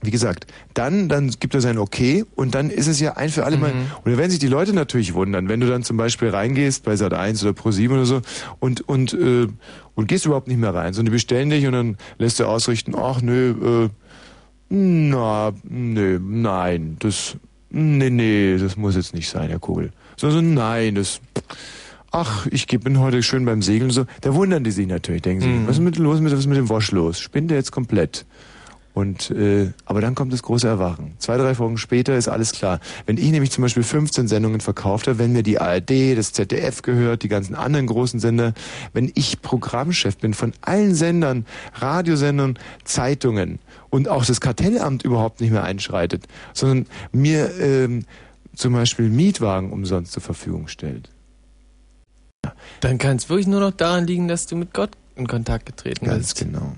wie 0.00 0.12
gesagt, 0.12 0.46
dann, 0.72 1.08
dann 1.08 1.30
gibt 1.40 1.54
er 1.54 1.60
sein 1.60 1.76
Okay 1.76 2.24
und 2.36 2.54
dann 2.54 2.70
ist 2.70 2.86
es 2.86 3.00
ja 3.00 3.16
ein 3.16 3.30
für 3.30 3.44
alle 3.44 3.56
mhm. 3.56 3.62
Mal. 3.62 3.72
Und 4.04 4.12
da 4.12 4.16
werden 4.16 4.30
sich 4.30 4.38
die 4.38 4.46
Leute 4.46 4.72
natürlich 4.74 5.14
wundern, 5.14 5.48
wenn 5.48 5.58
du 5.58 5.66
dann 5.66 5.82
zum 5.82 5.96
Beispiel 5.96 6.28
reingehst 6.28 6.84
bei 6.84 6.94
Sat 6.94 7.14
1 7.14 7.42
oder 7.42 7.52
Pro 7.52 7.72
7 7.72 7.92
oder 7.92 8.06
so 8.06 8.22
und, 8.60 8.88
und, 8.88 9.12
äh, 9.14 9.48
und 9.96 10.06
gehst 10.06 10.24
überhaupt 10.24 10.46
nicht 10.46 10.60
mehr 10.60 10.72
rein, 10.72 10.92
sondern 10.92 11.10
die 11.10 11.16
bestellen 11.16 11.50
dich 11.50 11.66
und 11.66 11.72
dann 11.72 11.96
lässt 12.18 12.38
du 12.38 12.44
ausrichten, 12.44 12.94
ach 12.96 13.22
nö, 13.22 13.88
äh, 13.88 13.88
na, 14.68 15.52
nö, 15.64 16.20
nein, 16.22 16.96
das, 17.00 17.36
nee, 17.70 18.10
nee, 18.10 18.56
das 18.58 18.76
muss 18.76 18.94
jetzt 18.94 19.14
nicht 19.14 19.28
sein, 19.28 19.48
Herr 19.48 19.58
Kugel. 19.58 19.90
Sondern 20.16 20.54
nein, 20.54 20.94
das, 20.94 21.20
ach, 22.16 22.46
ich 22.50 22.66
bin 22.66 22.98
heute 22.98 23.22
schön 23.22 23.44
beim 23.44 23.60
Segeln 23.60 23.90
so, 23.90 24.06
da 24.22 24.34
wundern 24.34 24.64
die 24.64 24.70
sich 24.70 24.86
natürlich, 24.86 25.20
denken 25.20 25.42
sie, 25.42 25.48
mhm. 25.48 25.66
was 25.66 25.76
ist 25.76 25.82
mit 25.82 25.98
los, 25.98 26.24
was 26.24 26.32
ist 26.32 26.46
mit 26.46 26.56
dem 26.56 26.70
Wasch 26.70 26.90
los? 26.90 27.20
Spinnt 27.20 27.50
der 27.50 27.58
jetzt 27.58 27.72
komplett? 27.72 28.24
Und 28.94 29.30
äh, 29.30 29.72
aber 29.84 30.00
dann 30.00 30.14
kommt 30.14 30.32
das 30.32 30.42
große 30.42 30.66
Erwachen. 30.66 31.12
Zwei, 31.18 31.36
drei 31.36 31.54
Folgen 31.54 31.76
später 31.76 32.16
ist 32.16 32.28
alles 32.28 32.52
klar. 32.52 32.80
Wenn 33.04 33.18
ich 33.18 33.30
nämlich 33.30 33.50
zum 33.50 33.60
Beispiel 33.60 33.82
15 33.82 34.26
Sendungen 34.26 34.62
verkauft 34.62 35.06
habe, 35.06 35.18
wenn 35.18 35.32
mir 35.32 35.42
die 35.42 35.60
ARD, 35.60 36.16
das 36.16 36.32
ZDF 36.32 36.80
gehört, 36.80 37.22
die 37.22 37.28
ganzen 37.28 37.54
anderen 37.54 37.86
großen 37.86 38.18
Sender, 38.18 38.54
wenn 38.94 39.12
ich 39.14 39.42
Programmchef 39.42 40.16
bin 40.16 40.32
von 40.32 40.54
allen 40.62 40.94
Sendern, 40.94 41.44
Radiosendern, 41.74 42.58
Zeitungen 42.84 43.58
und 43.90 44.08
auch 44.08 44.24
das 44.24 44.40
Kartellamt 44.40 45.02
überhaupt 45.02 45.42
nicht 45.42 45.50
mehr 45.50 45.64
einschreitet, 45.64 46.24
sondern 46.54 46.86
mir 47.12 47.50
ähm, 47.60 48.06
zum 48.54 48.72
Beispiel 48.72 49.10
Mietwagen 49.10 49.70
umsonst 49.70 50.12
zur 50.12 50.22
Verfügung 50.22 50.68
stellt 50.68 51.10
dann 52.80 52.98
kann 52.98 53.16
es 53.16 53.28
wirklich 53.28 53.46
nur 53.46 53.60
noch 53.60 53.72
daran 53.72 54.06
liegen, 54.06 54.28
dass 54.28 54.46
du 54.46 54.56
mit 54.56 54.72
Gott 54.72 54.90
in 55.14 55.26
Kontakt 55.26 55.66
getreten 55.66 56.06
Ganz 56.06 56.34
bist. 56.34 56.40
Ganz 56.40 56.52
genau. 56.52 56.72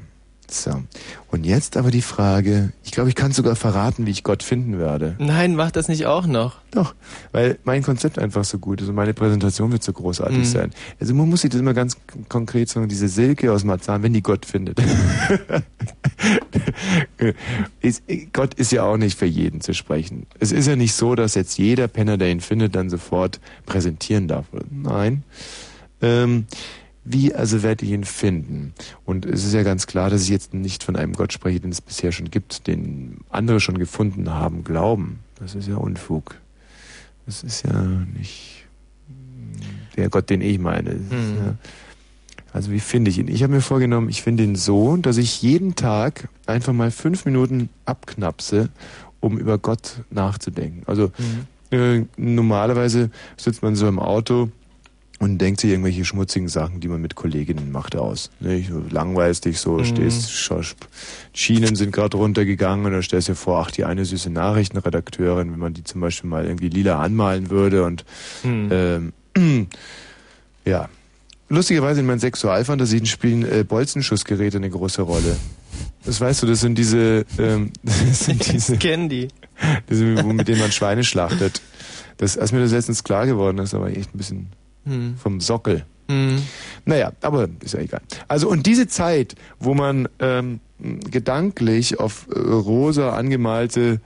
So. 0.50 0.82
Und 1.30 1.44
jetzt 1.44 1.76
aber 1.76 1.90
die 1.90 2.00
Frage, 2.00 2.72
ich 2.82 2.90
glaube, 2.90 3.10
ich 3.10 3.14
kann 3.14 3.32
sogar 3.32 3.54
verraten, 3.54 4.06
wie 4.06 4.10
ich 4.10 4.22
Gott 4.22 4.42
finden 4.42 4.78
werde. 4.78 5.14
Nein, 5.18 5.56
mach 5.56 5.70
das 5.70 5.88
nicht 5.88 6.06
auch 6.06 6.26
noch. 6.26 6.56
Doch, 6.70 6.94
weil 7.32 7.58
mein 7.64 7.82
Konzept 7.82 8.18
einfach 8.18 8.44
so 8.44 8.58
gut 8.58 8.80
ist 8.80 8.88
und 8.88 8.94
meine 8.94 9.12
Präsentation 9.12 9.70
wird 9.72 9.82
so 9.82 9.92
großartig 9.92 10.38
mhm. 10.38 10.44
sein. 10.44 10.70
Also 11.00 11.14
man 11.14 11.28
muss 11.28 11.42
sich 11.42 11.50
das 11.50 11.60
immer 11.60 11.74
ganz 11.74 11.98
konkret 12.28 12.70
sagen, 12.70 12.88
diese 12.88 13.08
Silke 13.08 13.52
aus 13.52 13.64
Marzahn, 13.64 14.02
wenn 14.02 14.14
die 14.14 14.22
Gott 14.22 14.46
findet. 14.46 14.80
ist, 17.80 18.02
Gott 18.32 18.54
ist 18.54 18.72
ja 18.72 18.84
auch 18.84 18.96
nicht 18.96 19.18
für 19.18 19.26
jeden 19.26 19.60
zu 19.60 19.74
sprechen. 19.74 20.26
Es 20.38 20.52
ist 20.52 20.66
ja 20.66 20.76
nicht 20.76 20.94
so, 20.94 21.14
dass 21.14 21.34
jetzt 21.34 21.58
jeder 21.58 21.88
Penner, 21.88 22.16
der 22.16 22.30
ihn 22.30 22.40
findet, 22.40 22.74
dann 22.74 22.88
sofort 22.88 23.38
präsentieren 23.66 24.28
darf. 24.28 24.46
Nein. 24.70 25.24
Ähm, 26.00 26.46
wie 27.10 27.34
also 27.34 27.62
werde 27.62 27.84
ich 27.84 27.92
ihn 27.92 28.04
finden? 28.04 28.74
Und 29.04 29.26
es 29.26 29.44
ist 29.44 29.54
ja 29.54 29.62
ganz 29.62 29.86
klar, 29.86 30.10
dass 30.10 30.22
ich 30.22 30.28
jetzt 30.28 30.54
nicht 30.54 30.82
von 30.84 30.96
einem 30.96 31.12
Gott 31.12 31.32
spreche, 31.32 31.60
den 31.60 31.70
es 31.70 31.80
bisher 31.80 32.12
schon 32.12 32.30
gibt, 32.30 32.66
den 32.66 33.18
andere 33.30 33.60
schon 33.60 33.78
gefunden 33.78 34.30
haben, 34.30 34.64
glauben. 34.64 35.20
Das 35.38 35.54
ist 35.54 35.68
ja 35.68 35.76
Unfug. 35.76 36.36
Das 37.26 37.42
ist 37.42 37.64
ja 37.64 37.82
nicht 38.16 38.66
der 39.96 40.08
Gott, 40.08 40.30
den 40.30 40.40
ich 40.40 40.58
meine. 40.58 40.94
Mhm. 40.94 41.36
Ja, 41.44 41.54
also 42.52 42.70
wie 42.70 42.80
finde 42.80 43.10
ich 43.10 43.18
ihn? 43.18 43.28
Ich 43.28 43.42
habe 43.42 43.52
mir 43.52 43.60
vorgenommen, 43.60 44.08
ich 44.08 44.22
finde 44.22 44.44
ihn 44.44 44.56
so, 44.56 44.96
dass 44.96 45.16
ich 45.16 45.42
jeden 45.42 45.74
Tag 45.74 46.28
einfach 46.46 46.72
mal 46.72 46.90
fünf 46.90 47.24
Minuten 47.24 47.68
abknapse, 47.84 48.70
um 49.20 49.38
über 49.38 49.58
Gott 49.58 50.02
nachzudenken. 50.10 50.82
Also 50.86 51.10
mhm. 51.70 51.76
äh, 51.78 52.04
normalerweise 52.16 53.10
sitzt 53.36 53.62
man 53.62 53.76
so 53.76 53.86
im 53.88 53.98
Auto 53.98 54.50
und 55.18 55.38
denkt 55.38 55.60
sich 55.60 55.70
irgendwelche 55.70 56.04
schmutzigen 56.04 56.48
Sachen, 56.48 56.80
die 56.80 56.88
man 56.88 57.00
mit 57.00 57.16
Kolleginnen 57.16 57.72
macht, 57.72 57.96
aus. 57.96 58.30
Nicht? 58.38 58.70
Du 58.70 58.84
langweilst 58.88 59.44
dich 59.44 59.58
so, 59.58 59.78
mhm. 59.78 59.84
stehst, 59.84 60.30
Schienen 61.32 61.74
sind 61.76 61.92
gerade 61.92 62.16
runtergegangen 62.16 62.86
und 62.86 62.92
dann 62.92 63.02
stellst 63.02 63.28
du 63.28 63.32
dir 63.32 63.36
vor, 63.36 63.60
ach, 63.60 63.70
die 63.70 63.84
eine 63.84 64.04
süße 64.04 64.30
Nachrichtenredakteurin, 64.30 65.52
wenn 65.52 65.58
man 65.58 65.74
die 65.74 65.84
zum 65.84 66.00
Beispiel 66.00 66.30
mal 66.30 66.44
irgendwie 66.44 66.68
lila 66.68 67.00
anmalen 67.00 67.50
würde 67.50 67.84
und 67.84 68.04
mhm. 68.44 68.68
ähm, 68.70 69.12
ja. 70.64 70.88
Lustigerweise 71.50 72.00
in 72.00 72.06
meinen 72.06 72.20
Sexualfantasien 72.20 73.06
spielen 73.06 73.42
äh, 73.42 73.64
Bolzenschussgeräte 73.64 74.58
eine 74.58 74.68
große 74.68 75.00
Rolle. 75.02 75.36
Das 76.04 76.20
weißt 76.20 76.42
du, 76.42 76.46
das 76.46 76.60
sind 76.60 76.76
diese, 76.76 77.24
ähm, 77.38 77.72
das 77.82 78.26
sind 78.26 78.52
diese, 78.52 78.74
ich 78.74 78.78
kenn 78.78 79.08
die. 79.08 79.28
diese, 79.88 80.04
mit 80.04 80.46
denen 80.46 80.60
man 80.60 80.72
Schweine 80.72 81.04
schlachtet. 81.04 81.62
Das, 82.18 82.36
als 82.36 82.52
mir 82.52 82.60
das 82.60 82.72
letztens 82.72 83.02
klar 83.02 83.26
geworden 83.26 83.58
ist, 83.58 83.74
aber 83.74 83.88
echt 83.88 84.14
ein 84.14 84.18
bisschen 84.18 84.48
hm. 84.88 85.16
vom 85.16 85.40
Sockel. 85.40 85.84
Hm. 86.10 86.42
Naja, 86.84 87.12
aber 87.20 87.48
ist 87.62 87.74
ja 87.74 87.80
egal. 87.80 88.00
Also 88.28 88.48
und 88.48 88.66
diese 88.66 88.88
Zeit, 88.88 89.34
wo 89.60 89.74
man 89.74 90.08
ähm, 90.20 90.60
gedanklich 90.78 92.00
auf 92.00 92.26
äh, 92.34 92.38
rosa 92.38 93.10
angemalte 93.10 94.00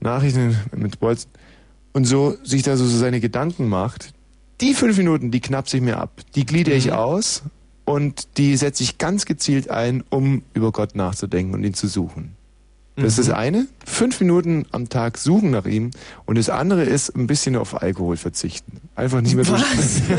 Nachrichten 0.00 0.56
mit 0.76 1.00
Bolzen 1.00 1.30
und 1.92 2.04
so 2.04 2.36
sich 2.42 2.62
da 2.62 2.76
so 2.76 2.86
seine 2.86 3.20
Gedanken 3.20 3.68
macht, 3.68 4.12
die 4.60 4.74
fünf 4.74 4.98
Minuten, 4.98 5.30
die 5.30 5.40
knapp 5.40 5.68
sich 5.68 5.80
mir 5.80 5.98
ab. 5.98 6.20
Die 6.34 6.44
gliedere 6.44 6.74
ich 6.74 6.88
mhm. 6.88 6.92
aus 6.92 7.42
und 7.84 8.36
die 8.36 8.56
setze 8.56 8.82
ich 8.82 8.98
ganz 8.98 9.24
gezielt 9.24 9.70
ein, 9.70 10.04
um 10.10 10.42
über 10.52 10.72
Gott 10.72 10.94
nachzudenken 10.94 11.54
und 11.54 11.64
ihn 11.64 11.74
zu 11.74 11.88
suchen. 11.88 12.36
Das 12.96 13.18
ist 13.18 13.18
das 13.18 13.28
mhm. 13.28 13.34
eine. 13.34 13.66
Fünf 13.86 14.20
Minuten 14.20 14.66
am 14.72 14.88
Tag 14.88 15.16
suchen 15.16 15.50
nach 15.50 15.64
ihm. 15.64 15.90
Und 16.26 16.36
das 16.38 16.50
andere 16.50 16.82
ist 16.82 17.16
ein 17.16 17.26
bisschen 17.26 17.56
auf 17.56 17.80
Alkohol 17.80 18.16
verzichten. 18.16 18.80
Einfach 18.94 19.20
nicht 19.20 19.34
mehr 19.34 19.44
so 19.44 19.56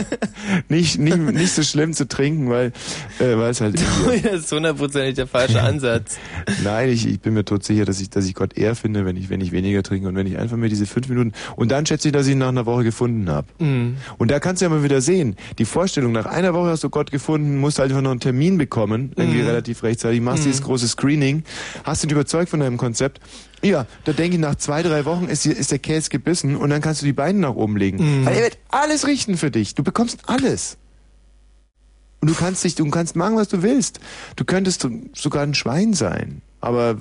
nicht, 0.70 0.98
nicht, 0.98 1.18
nicht 1.18 1.54
so 1.54 1.62
schlimm 1.62 1.94
zu 1.94 2.08
trinken, 2.08 2.50
weil, 2.50 2.72
äh, 3.20 3.38
weil 3.38 3.52
es 3.52 3.62
halt. 3.62 3.76
das 3.76 4.24
ist 4.24 4.52
hundertprozentig 4.52 5.16
der 5.16 5.28
falsche 5.28 5.62
Ansatz. 5.64 6.18
Nein, 6.64 6.90
ich, 6.90 7.08
ich 7.08 7.20
bin 7.20 7.34
mir 7.34 7.46
tot 7.46 7.64
sicher, 7.64 7.86
dass 7.86 8.02
ich, 8.02 8.10
dass 8.10 8.26
ich 8.26 8.34
Gott 8.34 8.58
eher 8.58 8.76
finde, 8.76 9.06
wenn 9.06 9.16
ich, 9.16 9.30
wenn 9.30 9.42
ich 9.42 9.52
weniger 9.52 9.84
trinke 9.84 10.08
und 10.08 10.16
wenn 10.16 10.26
ich 10.26 10.38
einfach 10.38 10.58
mir 10.58 10.70
diese 10.70 10.86
fünf 10.86 11.08
Minuten. 11.10 11.34
Und 11.56 11.72
dann 11.72 11.86
schätze 11.86 12.08
ich, 12.08 12.14
dass 12.14 12.26
ich 12.26 12.34
ihn 12.34 12.40
nach 12.40 12.50
einer 12.50 12.66
Woche 12.66 12.84
gefunden 12.84 13.30
habe. 13.30 13.48
Mhm. 13.60 13.98
Und 14.18 14.32
da 14.32 14.40
kannst 14.40 14.62
du 14.62 14.66
ja 14.66 14.70
mal 14.70 14.84
wieder 14.84 15.02
sehen, 15.02 15.36
die 15.60 15.66
Vorstellung, 15.66 16.14
nach 16.14 16.26
einer 16.26 16.54
Woche 16.54 16.70
hast 16.70 16.84
du 16.84 16.90
Gott 16.90 17.12
gefunden, 17.12 17.60
musst 17.60 17.80
halt 17.80 17.92
einfach 17.92 18.02
noch 18.02 18.12
einen 18.12 18.20
Termin 18.20 18.58
bekommen, 18.58 19.12
irgendwie 19.16 19.42
mhm. 19.42 19.48
relativ 19.48 19.84
rechtzeitig, 19.84 20.22
machst 20.22 20.44
mhm. 20.44 20.46
dieses 20.46 20.64
große 20.64 20.88
Screening, 20.88 21.44
hast 21.84 22.04
ihn 22.04 22.10
überzeugt 22.10 22.50
von 22.50 22.61
deinem 22.62 22.78
Konzept. 22.78 23.20
Ja, 23.62 23.86
da 24.06 24.14
denke 24.14 24.36
ich, 24.36 24.42
nach 24.42 24.56
zwei, 24.56 24.82
drei 24.82 25.06
Wochen 25.06 25.26
ist, 25.26 25.46
ist 25.46 25.72
der 25.72 25.80
Käse 25.80 26.10
gebissen 26.10 26.56
und 26.56 26.70
dann 26.70 26.82
kannst 26.82 27.02
du 27.02 27.06
die 27.06 27.14
Beine 27.14 27.40
nach 27.40 27.56
oben 27.56 27.78
legen. 27.78 28.22
Mhm. 28.22 28.26
Weil 28.26 28.36
er 28.38 28.44
wird 28.44 28.58
alles 28.70 29.06
richten 29.06 29.38
für 29.38 29.52
dich. 29.52 29.76
Du 29.76 29.84
bekommst 29.84 30.28
alles. 30.28 30.78
Und 32.22 32.30
du 32.30 32.36
kannst 32.36 32.64
dich, 32.64 32.76
du 32.76 32.90
kannst 32.90 33.16
machen, 33.16 33.36
was 33.36 33.48
du 33.48 33.64
willst. 33.64 34.00
Du 34.36 34.46
könntest 34.46 34.88
sogar 35.14 35.44
ein 35.44 35.56
Schwein 35.56 35.94
sein. 35.94 36.42
Aber 36.60 36.98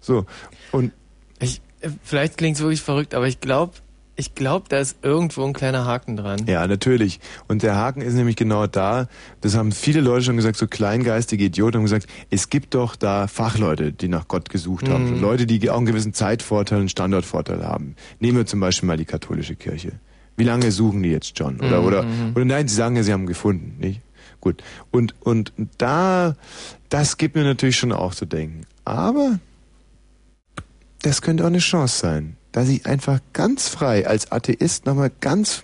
so. 0.00 0.26
Und 0.72 0.92
ich, 1.38 1.62
vielleicht 2.02 2.36
klingt 2.36 2.56
es 2.56 2.62
wirklich 2.62 2.82
verrückt, 2.82 3.14
aber 3.14 3.28
ich 3.28 3.40
glaube, 3.40 3.74
ich 4.16 4.34
glaube, 4.34 4.66
da 4.68 4.78
ist 4.78 4.96
irgendwo 5.02 5.44
ein 5.44 5.52
kleiner 5.52 5.84
Haken 5.84 6.16
dran. 6.16 6.46
Ja, 6.46 6.66
natürlich. 6.66 7.20
Und 7.48 7.62
der 7.62 7.76
Haken 7.76 8.00
ist 8.00 8.14
nämlich 8.14 8.36
genau 8.36 8.66
da, 8.66 9.08
das 9.42 9.54
haben 9.54 9.72
viele 9.72 10.00
Leute 10.00 10.24
schon 10.24 10.36
gesagt, 10.36 10.56
so 10.56 10.66
kleingeistige 10.66 11.44
Idioten 11.44 11.76
haben 11.76 11.84
gesagt, 11.84 12.06
es 12.30 12.48
gibt 12.48 12.74
doch 12.74 12.96
da 12.96 13.26
Fachleute, 13.26 13.92
die 13.92 14.08
nach 14.08 14.26
Gott 14.26 14.48
gesucht 14.48 14.88
haben. 14.88 15.16
Mhm. 15.16 15.20
Leute, 15.20 15.46
die 15.46 15.68
auch 15.70 15.76
einen 15.76 15.86
gewissen 15.86 16.14
Zeitvorteil, 16.14 16.78
einen 16.78 16.88
Standortvorteil 16.88 17.64
haben. 17.64 17.94
Nehmen 18.18 18.38
wir 18.38 18.46
zum 18.46 18.60
Beispiel 18.60 18.86
mal 18.86 18.96
die 18.96 19.04
katholische 19.04 19.54
Kirche. 19.54 19.92
Wie 20.36 20.44
lange 20.44 20.70
suchen 20.72 21.02
die 21.02 21.10
jetzt 21.10 21.36
schon? 21.36 21.60
Oder, 21.60 21.80
mhm. 21.80 21.86
oder, 21.86 22.06
oder 22.34 22.44
nein, 22.44 22.68
sie 22.68 22.74
sagen 22.74 22.96
ja, 22.96 23.02
sie 23.02 23.12
haben 23.12 23.26
gefunden, 23.26 23.76
nicht? 23.78 24.00
Gut. 24.40 24.62
Und, 24.90 25.14
und 25.20 25.52
da, 25.76 26.36
das 26.88 27.18
gibt 27.18 27.36
mir 27.36 27.44
natürlich 27.44 27.76
schon 27.76 27.92
auch 27.92 28.14
zu 28.14 28.24
denken. 28.24 28.62
Aber 28.84 29.40
das 31.02 31.20
könnte 31.20 31.42
auch 31.42 31.48
eine 31.48 31.58
Chance 31.58 31.98
sein 31.98 32.36
dass 32.56 32.70
ich 32.70 32.86
einfach 32.86 33.20
ganz 33.34 33.68
frei 33.68 34.06
als 34.06 34.32
Atheist 34.32 34.86
nochmal 34.86 35.10
ganz, 35.20 35.60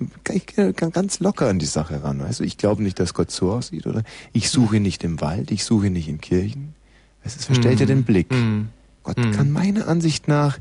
ganz 0.90 1.20
locker 1.20 1.48
an 1.48 1.59
die 1.59 1.64
Sache 1.64 2.05
ran. 2.05 2.18
Du, 2.18 2.44
ich 2.44 2.59
glaube 2.59 2.83
nicht, 2.83 3.00
dass 3.00 3.14
Gott 3.14 3.31
so 3.31 3.50
aussieht, 3.50 3.87
oder? 3.87 4.02
Ich 4.35 4.50
suche 4.50 4.78
nicht 4.78 5.02
im 5.02 5.22
Wald, 5.22 5.50
ich 5.52 5.64
suche 5.64 5.88
nicht 5.88 6.07
in 6.07 6.20
Kirchen. 6.20 6.74
Es 7.24 7.46
verstellt 7.46 7.81
ja 7.81 7.87
mm. 7.87 7.88
den 7.88 8.05
Blick. 8.05 8.31
Mm. 8.31 8.68
Gott 9.05 9.16
mm. 9.16 9.31
kann 9.31 9.50
meiner 9.50 9.88
Ansicht 9.88 10.28
nach 10.28 10.59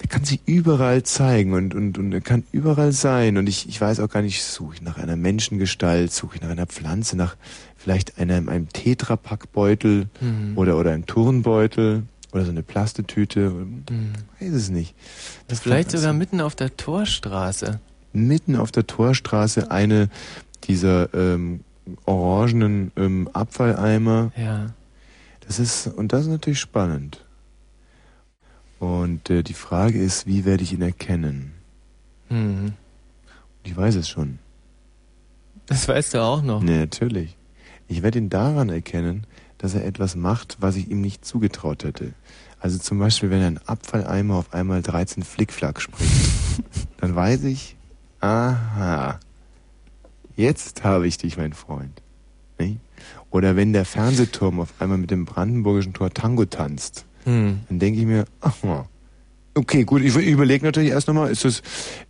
der 0.00 0.08
kann 0.08 0.24
sich 0.24 0.40
überall 0.46 1.04
zeigen 1.04 1.54
und, 1.54 1.74
und, 1.74 1.96
und 1.96 2.12
er 2.12 2.20
kann 2.20 2.42
überall 2.50 2.92
sein. 2.92 3.38
Und 3.38 3.48
ich, 3.48 3.68
ich 3.68 3.80
weiß 3.80 4.00
auch 4.00 4.10
gar 4.10 4.20
nicht, 4.20 4.42
suche 4.42 4.74
ich 4.74 4.82
nach 4.82 4.98
einer 4.98 5.16
Menschengestalt, 5.16 6.12
suche 6.12 6.36
ich 6.36 6.42
nach 6.42 6.50
einer 6.50 6.66
Pflanze, 6.66 7.16
nach 7.16 7.36
vielleicht 7.76 8.18
einem, 8.18 8.48
einem 8.48 8.68
Tetrapackbeutel 8.68 10.08
mhm. 10.20 10.52
oder, 10.56 10.76
oder 10.76 10.90
einem 10.90 11.06
Turnbeutel 11.06 12.02
oder 12.36 12.44
so 12.44 12.50
eine 12.50 12.62
Plastetüte. 12.62 13.50
Mhm. 13.50 14.12
Weiß 14.38 14.52
es 14.52 14.70
nicht. 14.70 14.94
Das 15.48 15.60
vielleicht 15.60 15.90
sogar 15.90 16.12
mitten 16.12 16.40
auf 16.40 16.54
der 16.54 16.76
Torstraße. 16.76 17.80
Mitten 18.12 18.56
auf 18.56 18.70
der 18.70 18.86
Torstraße 18.86 19.70
eine 19.70 20.08
dieser 20.64 21.12
ähm, 21.14 21.60
orangenen 22.04 22.92
ähm, 22.96 23.28
Abfalleimer. 23.32 24.32
Ja. 24.36 24.74
Das 25.46 25.58
ist, 25.58 25.86
und 25.86 26.12
das 26.12 26.22
ist 26.22 26.28
natürlich 26.28 26.60
spannend. 26.60 27.24
Und 28.78 29.30
äh, 29.30 29.42
die 29.42 29.54
Frage 29.54 29.98
ist, 29.98 30.26
wie 30.26 30.44
werde 30.44 30.62
ich 30.62 30.72
ihn 30.72 30.82
erkennen? 30.82 31.52
Mhm. 32.28 32.74
Ich 33.64 33.76
weiß 33.76 33.94
es 33.94 34.08
schon. 34.08 34.38
Das 35.66 35.88
weißt 35.88 36.14
du 36.14 36.22
auch 36.22 36.42
noch. 36.42 36.62
Nee, 36.62 36.78
natürlich. 36.78 37.36
Ich 37.88 38.02
werde 38.02 38.18
ihn 38.18 38.28
daran 38.28 38.68
erkennen, 38.68 39.26
dass 39.58 39.74
er 39.74 39.84
etwas 39.84 40.16
macht, 40.16 40.56
was 40.60 40.76
ich 40.76 40.90
ihm 40.90 41.00
nicht 41.00 41.24
zugetraut 41.24 41.84
hätte. 41.84 42.12
Also 42.60 42.78
zum 42.78 42.98
Beispiel, 42.98 43.30
wenn 43.30 43.42
ein 43.42 43.60
Abfalleimer 43.66 44.36
auf 44.36 44.52
einmal 44.54 44.82
13 44.82 45.22
Flickflack 45.22 45.80
spricht, 45.80 46.12
dann 47.00 47.14
weiß 47.14 47.44
ich, 47.44 47.76
aha, 48.20 49.20
jetzt 50.36 50.84
habe 50.84 51.06
ich 51.06 51.18
dich, 51.18 51.36
mein 51.36 51.52
Freund. 51.52 52.02
Nicht? 52.58 52.78
Oder 53.30 53.56
wenn 53.56 53.72
der 53.72 53.84
Fernsehturm 53.84 54.60
auf 54.60 54.72
einmal 54.78 54.98
mit 54.98 55.10
dem 55.10 55.24
brandenburgischen 55.26 55.92
Tor 55.92 56.10
Tango 56.10 56.46
tanzt, 56.46 57.04
hm. 57.24 57.60
dann 57.68 57.78
denke 57.78 58.00
ich 58.00 58.06
mir, 58.06 58.24
ach, 58.40 58.54
okay, 59.54 59.84
gut, 59.84 60.02
ich 60.02 60.16
überlege 60.16 60.64
natürlich 60.64 60.90
erst 60.90 61.08
nochmal, 61.08 61.30
ist 61.30 61.44
das, 61.44 61.62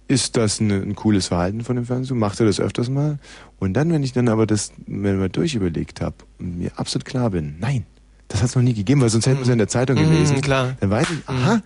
ist 0.08 0.36
das 0.36 0.60
ein, 0.60 0.70
ein, 0.70 0.94
cooles 0.94 1.28
Verhalten 1.28 1.62
von 1.62 1.76
dem 1.76 1.84
Fernsehturm? 1.84 2.18
Macht 2.18 2.38
er 2.40 2.46
das 2.46 2.60
öfters 2.60 2.88
mal? 2.88 3.18
Und 3.58 3.74
dann, 3.74 3.90
wenn 3.92 4.02
ich 4.02 4.12
dann 4.12 4.28
aber 4.28 4.46
das, 4.46 4.72
wenn 4.86 5.22
ich 5.22 5.32
durchüberlegt 5.32 6.00
habe 6.00 6.16
und 6.38 6.58
mir 6.58 6.70
absolut 6.76 7.04
klar 7.04 7.30
bin, 7.30 7.56
nein, 7.58 7.86
das 8.28 8.42
hat 8.42 8.48
es 8.48 8.56
noch 8.56 8.62
nie 8.62 8.74
gegeben, 8.74 9.00
weil 9.00 9.08
sonst 9.08 9.26
hätten 9.26 9.38
wir 9.38 9.42
es 9.42 9.48
ja 9.48 9.52
in 9.52 9.58
der 9.58 9.68
Zeitung 9.68 9.96
hm, 9.96 10.10
gelesen. 10.10 10.40
klar. 10.40 10.76
Dann 10.80 10.90
weiß 10.90 11.06
ich, 11.10 11.28
aha, 11.28 11.62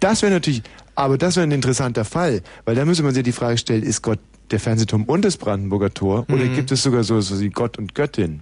das 0.00 0.22
wäre 0.22 0.32
natürlich, 0.32 0.62
aber 0.94 1.18
das 1.18 1.36
wäre 1.36 1.46
ein 1.46 1.52
interessanter 1.52 2.04
Fall, 2.04 2.42
weil 2.64 2.74
da 2.74 2.84
müsste 2.84 3.02
man 3.02 3.14
sich 3.14 3.22
die 3.22 3.32
Frage 3.32 3.58
stellen, 3.58 3.82
ist 3.82 4.02
Gott 4.02 4.18
der 4.50 4.60
Fernsehturm 4.60 5.04
und 5.04 5.24
das 5.24 5.36
Brandenburger 5.36 5.92
Tor 5.92 6.26
oder 6.28 6.44
mhm. 6.44 6.54
gibt 6.54 6.72
es 6.72 6.82
sogar 6.82 7.04
so, 7.04 7.20
so 7.20 7.40
wie 7.40 7.50
Gott 7.50 7.78
und 7.78 7.94
Göttin? 7.94 8.40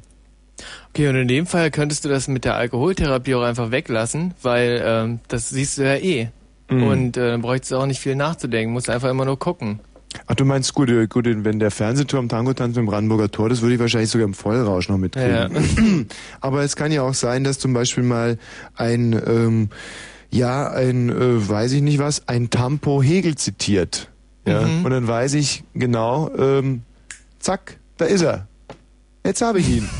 Okay, 0.91 1.09
und 1.09 1.17
in 1.17 1.29
dem 1.29 1.47
Fall 1.47 1.71
könntest 1.71 2.05
du 2.05 2.09
das 2.09 2.29
mit 2.29 2.45
der 2.45 2.55
Alkoholtherapie 2.55 3.35
auch 3.35 3.43
einfach 3.43 3.71
weglassen, 3.71 4.35
weil 4.43 4.83
ähm, 4.85 5.21
das 5.29 5.49
siehst 5.49 5.79
du 5.79 5.83
ja 5.83 5.97
eh. 5.97 6.29
Mhm. 6.71 6.83
Und 6.85 7.17
äh, 7.17 7.31
dann 7.31 7.43
bräuchtest 7.43 7.73
du 7.73 7.77
auch 7.77 7.87
nicht 7.87 8.01
viel 8.01 8.17
nachzudenken, 8.17 8.73
musst 8.73 8.89
einfach 8.89 9.11
immer 9.11 9.25
nur 9.25 9.39
gucken. 9.39 9.81
Ach, 10.27 10.35
du 10.35 10.45
meinst, 10.45 10.75
gut, 10.75 10.91
gut, 11.11 11.27
wenn 11.27 11.59
der 11.59 11.71
Fernsehturm 11.71 12.29
Tango 12.29 12.55
tanzt 12.55 12.77
mit 12.77 12.85
dem 12.85 12.87
Brandenburger 12.87 13.31
Tor, 13.31 13.49
das 13.49 13.63
würde 13.63 13.75
ich 13.75 13.81
wahrscheinlich 13.81 14.11
sogar 14.11 14.27
im 14.27 14.35
Vollrausch 14.35 14.89
noch 14.89 14.99
mitkriegen. 14.99 15.31
Ja, 15.31 15.49
ja. 15.49 16.05
Aber 16.41 16.63
es 16.63 16.77
kann 16.77 16.93
ja 16.93 17.03
auch 17.03 17.15
sein, 17.15 17.45
dass 17.45 17.59
zum 17.59 17.73
Beispiel 17.73 18.05
mal 18.05 18.39
ein, 18.75 19.13
ähm, 19.27 19.71
ja, 20.31 20.71
ein, 20.71 21.11
äh, 21.11 21.49
weiß 21.49 21.73
ich 21.73 21.83
nicht 21.83 21.99
was, 21.99 22.29
ein 22.29 22.51
Tampo 22.51 23.03
Hegel 23.03 23.37
zitiert. 23.37 24.11
Ja, 24.47 24.63
mhm. 24.63 24.85
und 24.85 24.91
dann 24.91 25.09
weiß 25.09 25.35
ich 25.35 25.65
genau, 25.75 26.31
ähm, 26.37 26.83
zack, 27.39 27.79
da 27.97 28.05
ist 28.05 28.23
er. 28.23 28.47
Jetzt 29.25 29.43
habe 29.43 29.61
ich 29.61 29.69
ihn. 29.69 29.89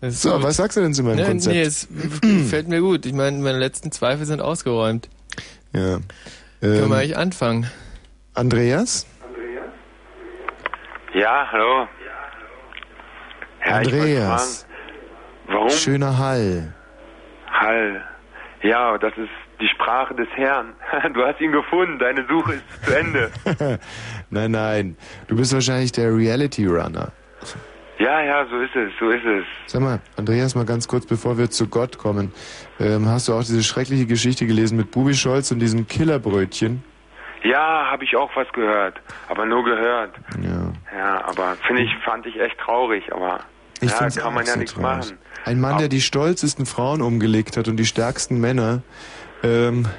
So, 0.00 0.34
gut. 0.34 0.44
was 0.44 0.56
sagst 0.56 0.76
du 0.76 0.80
denn 0.80 0.94
zu 0.94 1.02
meinem 1.02 1.18
ja, 1.18 1.26
Konzept? 1.26 1.56
Nee, 1.56 1.62
es 1.62 1.88
fällt 2.48 2.68
mir 2.68 2.80
gut. 2.80 3.04
Ich 3.04 3.12
meine, 3.12 3.36
meine 3.38 3.58
letzten 3.58 3.90
Zweifel 3.90 4.26
sind 4.26 4.40
ausgeräumt. 4.40 5.08
Ja. 5.72 5.98
Ähm, 6.62 6.78
Können 6.78 6.90
wir 6.90 6.96
eigentlich 6.96 7.16
anfangen? 7.16 7.70
Andreas? 8.34 9.06
Ja, 11.14 11.48
hallo. 11.50 11.88
Ja, 13.64 13.74
Andreas. 13.76 14.66
warum? 15.46 15.70
Schöner 15.70 16.18
Hall. 16.18 16.74
Hall. 17.50 18.02
Ja, 18.62 18.98
das 18.98 19.12
ist 19.16 19.30
die 19.60 19.68
Sprache 19.68 20.14
des 20.14 20.28
Herrn. 20.34 20.74
Du 21.14 21.24
hast 21.24 21.40
ihn 21.40 21.52
gefunden, 21.52 21.98
deine 21.98 22.26
Suche 22.28 22.54
ist 22.54 22.84
zu 22.84 22.96
Ende. 22.96 23.30
nein, 24.30 24.50
nein. 24.50 24.96
Du 25.28 25.36
bist 25.36 25.52
wahrscheinlich 25.52 25.92
der 25.92 26.14
Reality 26.14 26.66
Runner. 26.66 27.12
Ja, 27.98 28.22
ja, 28.22 28.46
so 28.46 28.60
ist 28.60 28.76
es, 28.76 28.92
so 29.00 29.10
ist 29.10 29.24
es. 29.24 29.44
Sag 29.66 29.82
mal, 29.82 30.00
Andreas, 30.16 30.54
mal 30.54 30.64
ganz 30.64 30.86
kurz, 30.86 31.04
bevor 31.04 31.36
wir 31.36 31.50
zu 31.50 31.66
Gott 31.68 31.98
kommen. 31.98 32.32
Ähm, 32.78 33.08
hast 33.08 33.26
du 33.26 33.34
auch 33.34 33.40
diese 33.40 33.64
schreckliche 33.64 34.06
Geschichte 34.06 34.46
gelesen 34.46 34.76
mit 34.76 34.92
Bubi 34.92 35.14
Scholz 35.14 35.50
und 35.50 35.58
diesem 35.58 35.88
Killerbrötchen? 35.88 36.84
Ja, 37.42 37.90
habe 37.90 38.04
ich 38.04 38.16
auch 38.16 38.30
was 38.36 38.46
gehört, 38.52 39.00
aber 39.28 39.46
nur 39.46 39.64
gehört. 39.64 40.14
Ja. 40.40 40.72
Ja, 40.96 41.24
aber 41.24 41.56
finde 41.66 41.82
ich, 41.82 41.90
fand 42.04 42.26
ich 42.26 42.38
echt 42.40 42.58
traurig, 42.58 43.12
aber 43.12 43.40
ich 43.80 43.90
ja, 43.90 44.08
kann 44.08 44.34
man 44.34 44.44
ja 44.44 44.52
so 44.52 44.58
nichts 44.58 44.74
traurig. 44.74 44.98
machen. 44.98 45.18
Ein 45.44 45.60
Mann, 45.60 45.78
der 45.78 45.88
die 45.88 46.00
stolzesten 46.00 46.66
Frauen 46.66 47.00
umgelegt 47.00 47.56
hat 47.56 47.68
und 47.68 47.76
die 47.76 47.86
stärksten 47.86 48.40
Männer. 48.40 48.82
Ähm 49.42 49.86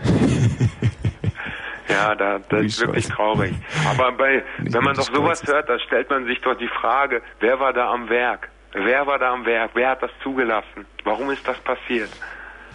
Ja, 1.90 2.16
da, 2.16 2.40
das 2.50 2.66
ist 2.66 2.82
wirklich 2.82 3.08
traurig. 3.08 3.54
Aber 3.90 4.12
bei, 4.12 4.44
wenn 4.60 4.84
man 4.84 4.96
doch 4.96 5.12
sowas 5.12 5.42
hört, 5.46 5.70
da 5.70 5.80
stellt 5.80 6.10
man 6.10 6.26
sich 6.26 6.40
doch 6.42 6.56
die 6.56 6.68
Frage, 6.68 7.22
wer 7.40 7.60
war 7.60 7.74
da 7.74 7.92
am 7.92 8.10
Werk? 8.10 8.50
Wer 8.74 9.08
war 9.08 9.18
da 9.18 9.34
am 9.34 9.46
Werk? 9.46 9.72
Wer 9.74 9.90
hat 9.90 10.04
das 10.04 10.12
zugelassen? 10.22 10.86
Warum 11.04 11.32
ist 11.32 11.48
das 11.48 11.58
passiert? 11.60 12.10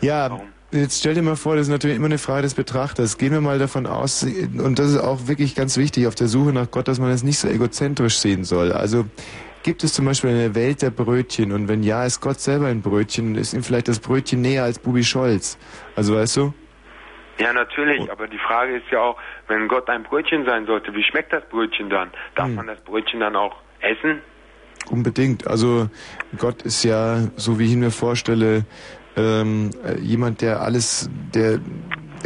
Ja, 0.01 0.29
Warum? 0.31 0.49
jetzt 0.73 0.99
stell 0.99 1.15
dir 1.15 1.23
mal 1.23 1.37
vor, 1.37 1.55
das 1.55 1.67
ist 1.67 1.71
natürlich 1.71 1.97
immer 1.97 2.07
eine 2.07 2.19
Frage 2.19 2.43
des 2.43 2.55
Betrachters. 2.55 3.17
Gehen 3.17 3.33
wir 3.33 3.41
mal 3.41 3.59
davon 3.59 3.87
aus, 3.87 4.25
und 4.25 4.79
das 4.79 4.91
ist 4.91 4.99
auch 4.99 5.29
wirklich 5.29 5.55
ganz 5.55 5.77
wichtig 5.77 6.09
auf 6.09 6.17
der 6.17 6.27
Suche 6.27 6.53
nach 6.53 6.71
Gott, 6.71 6.89
dass 6.89 6.99
man 6.99 7.11
es 7.11 7.23
nicht 7.23 7.39
so 7.39 7.49
egozentrisch 7.49 8.19
sehen 8.19 8.43
soll. 8.43 8.73
Also 8.73 9.05
gibt 9.63 9.85
es 9.85 9.95
zum 9.95 10.05
Beispiel 10.05 10.31
eine 10.31 10.55
Welt 10.55 10.83
der 10.83 10.91
Brötchen 10.91 11.53
und 11.53 11.69
wenn 11.69 11.83
ja, 11.83 12.05
ist 12.05 12.21
Gott 12.21 12.41
selber 12.41 12.67
ein 12.67 12.83
Brötchen, 12.83 13.37
ist 13.37 13.55
ihm 13.55 13.63
vielleicht 13.63 13.89
das 13.89 14.01
Brötchen 14.01 14.41
näher 14.41 14.65
als 14.65 14.79
Bubi 14.79 15.05
Scholz. 15.05 15.57
Also 15.95 16.17
weißt 16.17 16.37
du? 16.37 16.55
Ja, 17.39 17.53
natürlich, 17.53 18.11
aber 18.11 18.29
die 18.29 18.39
Frage 18.39 18.77
ist 18.77 18.91
ja 18.91 19.01
auch, 19.01 19.17
wenn 19.49 19.67
Gott 19.67 19.89
ein 19.91 20.05
Brötchen 20.05 20.45
sein 20.45 20.67
sollte, 20.67 20.95
wie 20.95 21.03
schmeckt 21.03 21.33
das 21.33 21.43
Brötchen 21.49 21.91
dann? 21.91 22.11
Darf 22.37 22.47
hm. 22.47 22.55
man 22.55 22.67
das 22.67 22.81
Brötchen 22.81 23.21
dann 23.21 23.35
auch 23.35 23.57
essen? 23.81 24.21
Unbedingt. 24.91 25.47
Also 25.47 25.89
Gott 26.39 26.63
ist 26.63 26.85
ja, 26.85 27.29
so 27.37 27.59
wie 27.59 27.65
ich 27.65 27.73
ihn 27.73 27.81
mir 27.81 27.91
vorstelle, 27.91 28.65
ähm, 29.17 29.71
äh, 29.85 29.99
jemand, 30.01 30.43
der 30.43 30.61
alles, 30.61 31.09
der, 31.35 31.61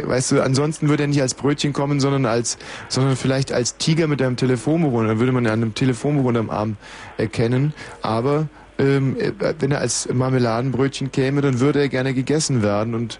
weißt 0.03 0.31
du, 0.31 0.41
ansonsten 0.41 0.89
würde 0.89 1.03
er 1.03 1.07
nicht 1.07 1.21
als 1.21 1.33
Brötchen 1.33 1.73
kommen, 1.73 1.99
sondern 1.99 2.25
als, 2.25 2.57
sondern 2.87 3.15
vielleicht 3.15 3.51
als 3.51 3.77
Tiger 3.77 4.07
mit 4.07 4.21
einem 4.21 4.35
Telefonbuch. 4.35 5.03
Dann 5.03 5.19
würde 5.19 5.31
man 5.31 5.47
an 5.47 5.53
einem 5.53 5.73
Telefonbuch 5.73 6.25
unterm 6.25 6.49
Arm 6.49 6.77
erkennen. 7.17 7.73
Aber 8.01 8.47
ähm, 8.77 9.17
äh, 9.19 9.31
wenn 9.59 9.71
er 9.71 9.79
als 9.79 10.11
Marmeladenbrötchen 10.11 11.11
käme, 11.11 11.41
dann 11.41 11.59
würde 11.59 11.79
er 11.79 11.89
gerne 11.89 12.13
gegessen 12.13 12.61
werden 12.61 12.93
und 12.93 13.19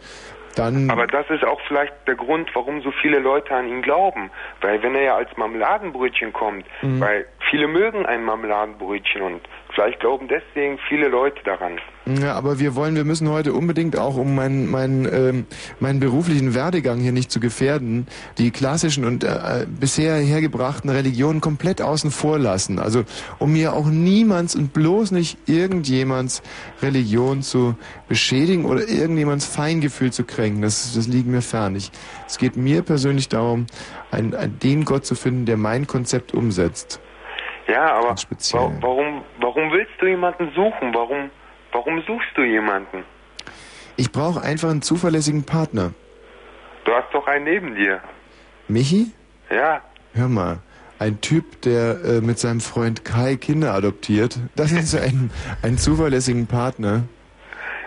dann 0.56 0.90
Aber 0.90 1.08
das 1.08 1.30
ist 1.30 1.44
auch 1.44 1.60
vielleicht 1.68 1.94
der 2.08 2.16
Grund, 2.16 2.50
warum 2.54 2.82
so 2.82 2.92
viele 2.92 3.20
Leute 3.20 3.56
an 3.56 3.68
ihn 3.68 3.82
glauben. 3.82 4.32
Weil 4.62 4.82
wenn 4.84 4.96
er 4.96 5.02
ja 5.02 5.16
als 5.16 5.36
Marmeladenbrötchen 5.38 6.34
kommt, 6.34 6.66
mhm. 6.82 7.00
weil 7.00 7.26
viele 7.50 7.68
mögen 7.68 8.06
ein 8.06 8.24
Marmeladenbrötchen 8.24 9.22
und 9.22 9.42
vielleicht 9.74 10.00
glauben 10.00 10.28
deswegen 10.28 10.78
viele 10.88 11.08
Leute 11.08 11.44
daran. 11.44 11.80
Ja, 12.18 12.34
aber 12.34 12.60
wir 12.60 12.76
wollen, 12.76 12.96
wir 12.96 13.04
müssen 13.04 13.30
heute 13.30 13.54
unbedingt 13.54 13.98
auch, 13.98 14.16
um 14.16 14.34
meinen, 14.34 14.70
meinen, 14.72 15.06
ähm, 15.06 15.46
meinen 15.80 16.00
beruflichen 16.00 16.56
Werdegang 16.56 17.00
hier 17.00 17.12
nicht 17.12 17.30
zu 17.30 17.40
gefährden, 17.40 18.08
die 18.40 18.50
klassischen 18.50 19.06
und 19.06 19.24
äh, 19.24 19.68
bisher 19.68 20.16
hergebrachten 20.16 20.90
Religionen 20.90 21.40
komplett 21.40 21.82
außen 21.84 22.10
vor 22.10 22.40
lassen. 22.40 22.80
Also 22.80 23.04
um 23.38 23.54
hier 23.54 23.74
auch 23.74 23.86
niemands 23.86 24.56
und 24.56 24.74
bloß 24.74 25.12
nicht 25.12 25.38
irgendjemands 25.48 26.42
Religion 26.82 27.44
zu 27.44 27.76
beschädigen 28.08 28.66
oder 28.66 28.88
irgendjemands 28.88 29.46
Feingefühl 29.46 30.12
zu 30.12 30.24
kränken. 30.24 30.64
Das, 30.64 30.94
das 30.96 31.08
liegt 31.08 31.28
mir 31.28 31.44
fern. 31.44 31.76
Ich, 31.76 31.92
es 32.26 32.40
geht 32.40 32.58
mir 32.58 32.82
persönlich 32.82 33.30
darum, 33.30 33.68
einen, 34.10 34.34
einen, 34.34 34.58
den 34.58 34.84
Gott 34.84 35.06
zu 35.06 35.14
finden, 35.14 35.46
der 35.46 35.58
mein 35.58 35.86
Konzept 35.86 36.34
umsetzt. 36.34 37.02
Ja, 37.68 37.94
aber 37.94 38.16
warum, 38.82 39.22
warum 39.40 39.72
willst 39.72 39.94
du 40.00 40.08
jemanden 40.08 40.50
suchen? 40.56 40.92
Warum 40.92 41.30
Warum 41.80 42.02
suchst 42.02 42.36
du 42.36 42.44
jemanden? 42.44 43.06
Ich 43.96 44.12
brauche 44.12 44.42
einfach 44.42 44.70
einen 44.70 44.82
zuverlässigen 44.82 45.46
Partner. 45.46 45.94
Du 46.84 46.92
hast 46.94 47.08
doch 47.14 47.26
einen 47.26 47.46
neben 47.46 47.74
dir. 47.74 48.02
Michi? 48.68 49.14
Ja. 49.50 49.82
Hör 50.14 50.28
mal, 50.28 50.58
ein 51.00 51.22
Typ, 51.22 51.62
der 51.62 52.04
äh, 52.04 52.20
mit 52.20 52.38
seinem 52.38 52.60
Freund 52.60 53.06
Kai 53.06 53.38
Kinder 53.38 53.74
adoptiert, 53.74 54.40
das 54.58 54.74
ist 54.74 54.94
ein, 54.94 55.32
einen 55.64 55.78
zuverlässigen 55.78 56.48
Partner. 56.48 57.04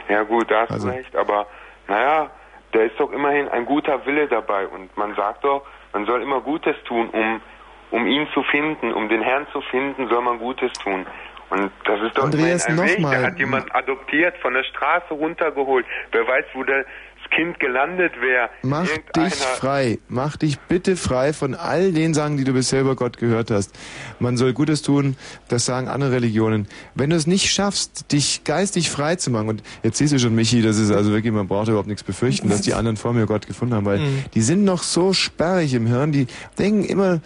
Ja 0.08 0.22
gut, 0.22 0.50
da 0.50 0.62
hast 0.62 0.70
also. 0.70 0.88
du 0.88 0.94
recht, 0.94 1.14
aber 1.14 1.46
naja, 1.86 2.30
da 2.72 2.80
ist 2.80 2.98
doch 2.98 3.12
immerhin 3.12 3.46
ein 3.50 3.66
guter 3.66 4.06
Wille 4.06 4.26
dabei 4.26 4.68
und 4.68 4.96
man 4.96 5.14
sagt 5.16 5.44
doch, 5.44 5.66
man 5.92 6.06
soll 6.06 6.22
immer 6.22 6.40
Gutes 6.40 6.76
tun, 6.84 7.10
um, 7.10 7.42
um 7.90 8.06
ihn 8.06 8.26
zu 8.32 8.42
finden, 8.44 8.94
um 8.94 9.10
den 9.10 9.20
Herrn 9.20 9.46
zu 9.52 9.60
finden, 9.60 10.08
soll 10.08 10.22
man 10.22 10.38
Gutes 10.38 10.72
tun. 10.82 11.04
Und 11.52 11.70
das 11.84 12.00
ist 12.00 12.16
doch 12.16 12.24
Andreas, 12.24 12.64
ein 12.64 12.78
Weg. 12.78 13.02
Da 13.02 13.20
hat 13.20 13.38
jemand 13.38 13.74
adoptiert, 13.74 14.38
von 14.38 14.54
der 14.54 14.64
Straße 14.64 15.12
runtergeholt. 15.12 15.84
Wer 16.10 16.26
weiß, 16.26 16.46
wo 16.54 16.64
das 16.64 16.86
Kind 17.30 17.60
gelandet 17.60 18.12
wäre. 18.20 18.48
Mach 18.62 18.88
dich 19.16 19.34
frei. 19.34 19.98
Mach 20.08 20.36
dich 20.36 20.58
bitte 20.60 20.96
frei 20.96 21.32
von 21.32 21.54
all 21.54 21.92
den 21.92 22.14
Sachen, 22.14 22.38
die 22.38 22.44
du 22.44 22.54
bisher 22.54 22.80
über 22.80 22.96
Gott 22.96 23.18
gehört 23.18 23.50
hast. 23.50 23.78
Man 24.18 24.38
soll 24.38 24.54
Gutes 24.54 24.80
tun, 24.80 25.16
das 25.48 25.66
sagen 25.66 25.88
andere 25.88 26.12
Religionen. 26.12 26.68
Wenn 26.94 27.10
du 27.10 27.16
es 27.16 27.26
nicht 27.26 27.50
schaffst, 27.50 28.12
dich 28.12 28.44
geistig 28.44 28.90
frei 28.90 29.16
zu 29.16 29.30
machen, 29.30 29.48
und 29.48 29.62
jetzt 29.82 29.98
siehst 29.98 30.14
du 30.14 30.18
schon, 30.18 30.34
Michi, 30.34 30.62
das 30.62 30.78
ist 30.78 30.90
also 30.90 31.12
wirklich, 31.12 31.32
man 31.32 31.48
braucht 31.48 31.68
überhaupt 31.68 31.88
nichts 31.88 32.02
befürchten, 32.02 32.48
dass 32.48 32.62
die 32.62 32.74
anderen 32.74 32.96
vor 32.96 33.12
mir 33.12 33.26
Gott 33.26 33.46
gefunden 33.46 33.74
haben, 33.74 33.86
weil 33.86 33.98
mhm. 33.98 34.24
die 34.34 34.42
sind 34.42 34.64
noch 34.64 34.82
so 34.82 35.12
sperrig 35.12 35.74
im 35.74 35.86
Hirn, 35.86 36.12
die 36.12 36.26
denken 36.58 36.84
immer, 36.84 37.20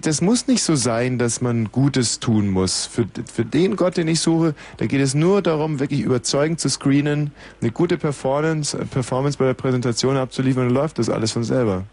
das 0.00 0.20
muss 0.20 0.46
nicht 0.46 0.62
so 0.62 0.74
sein, 0.74 1.18
dass 1.18 1.40
man 1.40 1.70
Gutes 1.70 2.20
tun 2.20 2.50
muss. 2.50 2.86
Für, 2.86 3.06
für 3.32 3.44
den 3.44 3.76
Gott, 3.76 3.96
den 3.96 4.08
ich 4.08 4.20
suche, 4.20 4.54
da 4.78 4.86
geht 4.86 5.00
es 5.00 5.14
nur 5.14 5.42
darum, 5.42 5.80
wirklich 5.80 6.00
überzeugend 6.00 6.60
zu 6.60 6.68
screenen, 6.68 7.32
eine 7.60 7.70
gute 7.70 7.98
Performance, 7.98 8.76
äh, 8.78 8.84
Performance 8.84 9.38
bei 9.38 9.46
der 9.46 9.54
Präsentation 9.54 10.16
abzuliefern, 10.16 10.68
dann 10.68 10.74
läuft 10.74 10.98
das 10.98 11.10
alles 11.10 11.32
von 11.32 11.44
selber. 11.44 11.84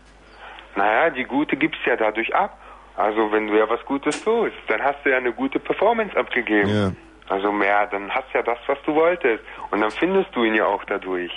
Naja, 0.76 1.10
die 1.10 1.24
gute 1.24 1.56
gibst 1.58 1.82
ja 1.86 1.96
dadurch 1.96 2.34
ab. 2.34 2.58
Also 2.96 3.32
wenn 3.32 3.48
du 3.48 3.58
ja 3.58 3.70
was 3.70 3.84
Gutes 3.86 4.24
tust, 4.24 4.54
dann 4.68 4.82
hast 4.82 4.98
du 5.04 5.10
ja 5.10 5.18
eine 5.18 5.32
gute 5.32 5.60
Performance 5.60 6.16
abgegeben. 6.16 6.70
Ja. 6.70 6.92
Also 7.30 7.52
mehr, 7.52 7.88
dann 7.88 8.10
hast 8.10 8.26
du 8.34 8.40
ja 8.40 8.44
das, 8.44 8.58
was 8.68 8.78
du 8.86 8.94
wolltest. 8.94 9.44
Und 9.72 9.82
dann 9.82 9.92
findest 9.92 10.36
du 10.36 10.44
ihn 10.44 10.56
ja 10.56 10.66
auch 10.66 10.84
dadurch. 10.86 11.32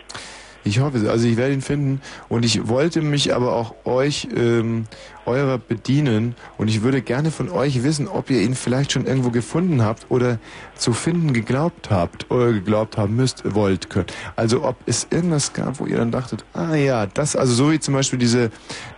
Ich 0.65 0.81
hoffe. 0.81 0.99
Also 1.11 1.29
ich 1.29 1.37
werde 1.37 1.53
ihn 1.53 1.61
finden 1.61 2.01
und 2.29 2.45
ich 2.45 2.69
wollte 2.69 3.03
mich 3.03 3.35
aber 3.35 3.55
auch 3.55 3.75
euch 3.85 4.27
ähm, 4.35 4.87
eurer 5.27 5.59
bedienen 5.59 6.35
und 6.59 6.69
ich 6.69 6.83
würde 6.83 7.03
gerne 7.03 7.31
von 7.31 7.51
euch 7.51 7.83
wissen, 7.83 8.09
ob 8.09 8.31
ihr 8.31 8.43
ihn 8.43 8.55
vielleicht 8.55 8.93
schon 8.93 9.07
irgendwo 9.07 9.31
gefunden 9.31 9.83
habt 9.83 10.07
oder 10.11 10.39
zu 10.75 10.93
finden 10.93 11.33
geglaubt 11.33 11.91
habt 11.91 12.31
oder 12.31 12.53
geglaubt 12.53 12.99
haben 12.99 13.17
müsst, 13.17 13.55
wollt, 13.55 13.91
könnt. 13.91 14.13
Also 14.37 14.65
ob 14.65 14.77
es 14.87 15.07
irgendwas 15.11 15.53
gab, 15.53 15.81
wo 15.81 15.87
ihr 15.87 15.99
dann 15.99 16.11
dachtet, 16.11 16.45
ah 16.53 16.75
ja, 16.75 17.07
das, 17.07 17.37
also 17.37 17.55
so 17.55 17.73
wie 17.73 17.79
zum 17.79 17.95
Beispiel 17.95 18.19
diese, 18.19 18.51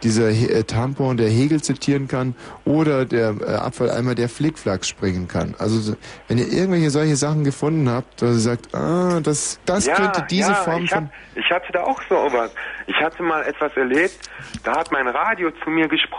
dieser 0.02 0.30
äh, 0.30 0.64
Tampon, 0.64 1.16
der 1.16 1.28
Hegel 1.28 1.62
zitieren 1.62 2.08
kann 2.08 2.34
oder 2.64 3.04
der 3.04 3.34
äh, 3.40 3.54
Abfalleimer, 3.54 4.14
der 4.14 4.28
Flickflacks 4.28 4.88
springen 4.88 5.28
kann. 5.28 5.54
Also 5.58 5.96
wenn 6.28 6.38
ihr 6.38 6.50
irgendwelche 6.50 6.90
solche 6.90 7.16
Sachen 7.16 7.44
gefunden 7.44 7.88
habt, 7.88 8.22
dass 8.22 8.36
ihr 8.36 8.40
sagt, 8.40 8.74
ah, 8.74 9.20
das, 9.20 9.60
das 9.66 9.86
ja, 9.86 9.94
könnte 9.94 10.26
diese 10.30 10.50
ja, 10.50 10.54
Form 10.54 10.84
ich 10.84 10.92
hab, 10.92 10.98
von... 10.98 11.10
Ich 11.34 11.50
hatte 11.50 11.70
da 11.72 11.82
auch 11.82 12.00
so 12.08 12.14
was. 12.32 12.50
Ich 12.86 12.96
hatte 12.96 13.22
mal 13.22 13.42
etwas 13.42 13.76
erlebt, 13.76 14.18
da 14.64 14.76
hat 14.76 14.90
mein 14.90 15.06
Radio 15.06 15.50
zu 15.62 15.70
mir 15.70 15.88
gesprochen. 15.88 16.15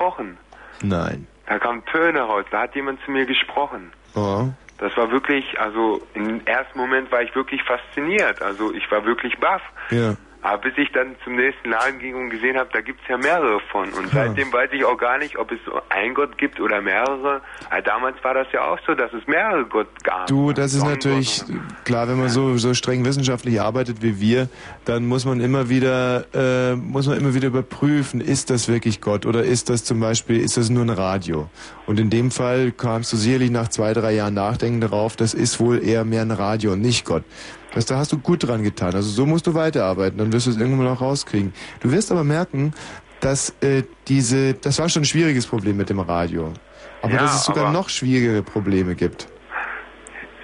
Nein. 0.81 1.27
Da 1.47 1.59
kamen 1.59 1.83
Töne 1.85 2.21
raus, 2.21 2.45
da 2.51 2.61
hat 2.61 2.75
jemand 2.75 2.99
zu 3.05 3.11
mir 3.11 3.25
gesprochen. 3.25 3.91
Oh. 4.15 4.47
Das 4.79 4.95
war 4.95 5.11
wirklich, 5.11 5.59
also 5.59 6.01
im 6.13 6.45
ersten 6.45 6.77
Moment 6.77 7.11
war 7.11 7.21
ich 7.21 7.33
wirklich 7.35 7.61
fasziniert. 7.63 8.41
Also 8.41 8.73
ich 8.73 8.89
war 8.91 9.05
wirklich 9.05 9.37
baff. 9.39 9.61
Ja. 9.89 10.15
Aber 10.47 10.61
bis 10.61 10.77
ich 10.77 10.89
dann 10.93 11.17
zum 11.25 11.35
nächsten 11.35 11.69
Laden 11.69 11.99
ging 11.99 12.15
und 12.15 12.29
gesehen 12.29 12.57
habe, 12.57 12.69
da 12.71 12.79
gibt 12.79 13.01
es 13.01 13.07
ja 13.09 13.17
mehrere 13.17 13.59
von. 13.69 13.89
Und 13.89 14.13
ja. 14.13 14.27
seitdem 14.27 14.53
weiß 14.53 14.69
ich 14.71 14.85
auch 14.85 14.97
gar 14.97 15.17
nicht, 15.17 15.37
ob 15.37 15.51
es 15.51 15.59
einen 15.89 16.13
Gott 16.13 16.37
gibt 16.37 16.61
oder 16.61 16.81
mehrere. 16.81 17.41
Aber 17.69 17.81
damals 17.81 18.23
war 18.23 18.33
das 18.33 18.47
ja 18.53 18.61
auch 18.61 18.79
so, 18.87 18.95
dass 18.95 19.11
es 19.11 19.27
mehrere 19.27 19.65
Gott 19.65 19.89
gab. 20.05 20.27
Du, 20.27 20.53
das 20.53 20.73
ist 20.73 20.85
natürlich 20.85 21.43
klar, 21.83 22.07
wenn 22.07 22.17
man 22.17 22.29
so, 22.29 22.57
so 22.57 22.73
streng 22.73 23.03
wissenschaftlich 23.03 23.59
arbeitet 23.59 24.01
wie 24.01 24.21
wir, 24.21 24.47
dann 24.85 25.05
muss 25.05 25.25
man 25.25 25.41
immer 25.41 25.67
wieder, 25.67 26.23
äh, 26.33 26.77
muss 26.77 27.07
man 27.07 27.17
immer 27.17 27.33
wieder 27.33 27.49
überprüfen, 27.49 28.21
ist 28.21 28.49
das 28.49 28.69
wirklich 28.69 29.01
Gott 29.01 29.25
oder 29.25 29.43
ist 29.43 29.69
das 29.69 29.83
zum 29.83 29.99
Beispiel, 29.99 30.39
ist 30.39 30.55
das 30.55 30.69
nur 30.69 30.85
ein 30.85 30.91
Radio? 30.91 31.49
Und 31.87 31.99
in 31.99 32.09
dem 32.09 32.31
Fall 32.31 32.71
kamst 32.71 33.11
du 33.11 33.17
sicherlich 33.17 33.51
nach 33.51 33.67
zwei, 33.67 33.91
drei 33.91 34.13
Jahren 34.13 34.35
Nachdenken 34.35 34.79
darauf, 34.79 35.17
das 35.17 35.33
ist 35.33 35.59
wohl 35.59 35.83
eher 35.83 36.05
mehr 36.05 36.21
ein 36.21 36.31
Radio 36.31 36.71
und 36.71 36.79
nicht 36.79 37.03
Gott. 37.03 37.23
Das, 37.73 37.85
da 37.85 37.97
hast 37.97 38.11
du 38.11 38.17
gut 38.17 38.47
dran 38.47 38.63
getan. 38.63 38.95
Also 38.95 39.09
so 39.09 39.25
musst 39.25 39.47
du 39.47 39.53
weiterarbeiten, 39.53 40.17
dann 40.17 40.31
wirst 40.31 40.47
du 40.47 40.51
es 40.51 40.57
irgendwann 40.57 40.85
mal 40.85 40.93
auch 40.93 41.01
rauskriegen. 41.01 41.53
Du 41.81 41.91
wirst 41.91 42.11
aber 42.11 42.23
merken, 42.23 42.73
dass 43.19 43.49
äh, 43.61 43.83
diese, 44.07 44.53
das 44.53 44.79
war 44.79 44.89
schon 44.89 45.03
ein 45.03 45.05
schwieriges 45.05 45.47
Problem 45.47 45.77
mit 45.77 45.89
dem 45.89 45.99
Radio. 45.99 46.53
Aber 47.01 47.13
ja, 47.13 47.19
dass 47.19 47.35
es 47.35 47.45
sogar 47.45 47.71
noch 47.71 47.89
schwierigere 47.89 48.41
Probleme 48.41 48.95
gibt. 48.95 49.27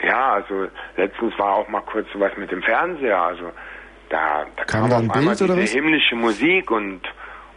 Ja, 0.03 0.33
also 0.33 0.67
letztens 0.97 1.37
war 1.39 1.55
auch 1.55 1.67
mal 1.69 1.81
kurz 1.81 2.07
sowas 2.13 2.31
mit 2.37 2.51
dem 2.51 2.61
Fernseher. 2.61 3.19
Also 3.19 3.51
da, 4.09 4.45
da 4.55 4.63
kam, 4.65 4.81
kam 4.81 4.89
da 4.89 4.97
ein 4.97 5.07
Bild 5.07 5.41
oder 5.41 5.57
was? 5.57 5.71
himmlische 5.71 6.15
Musik 6.15 6.69
und 6.71 7.01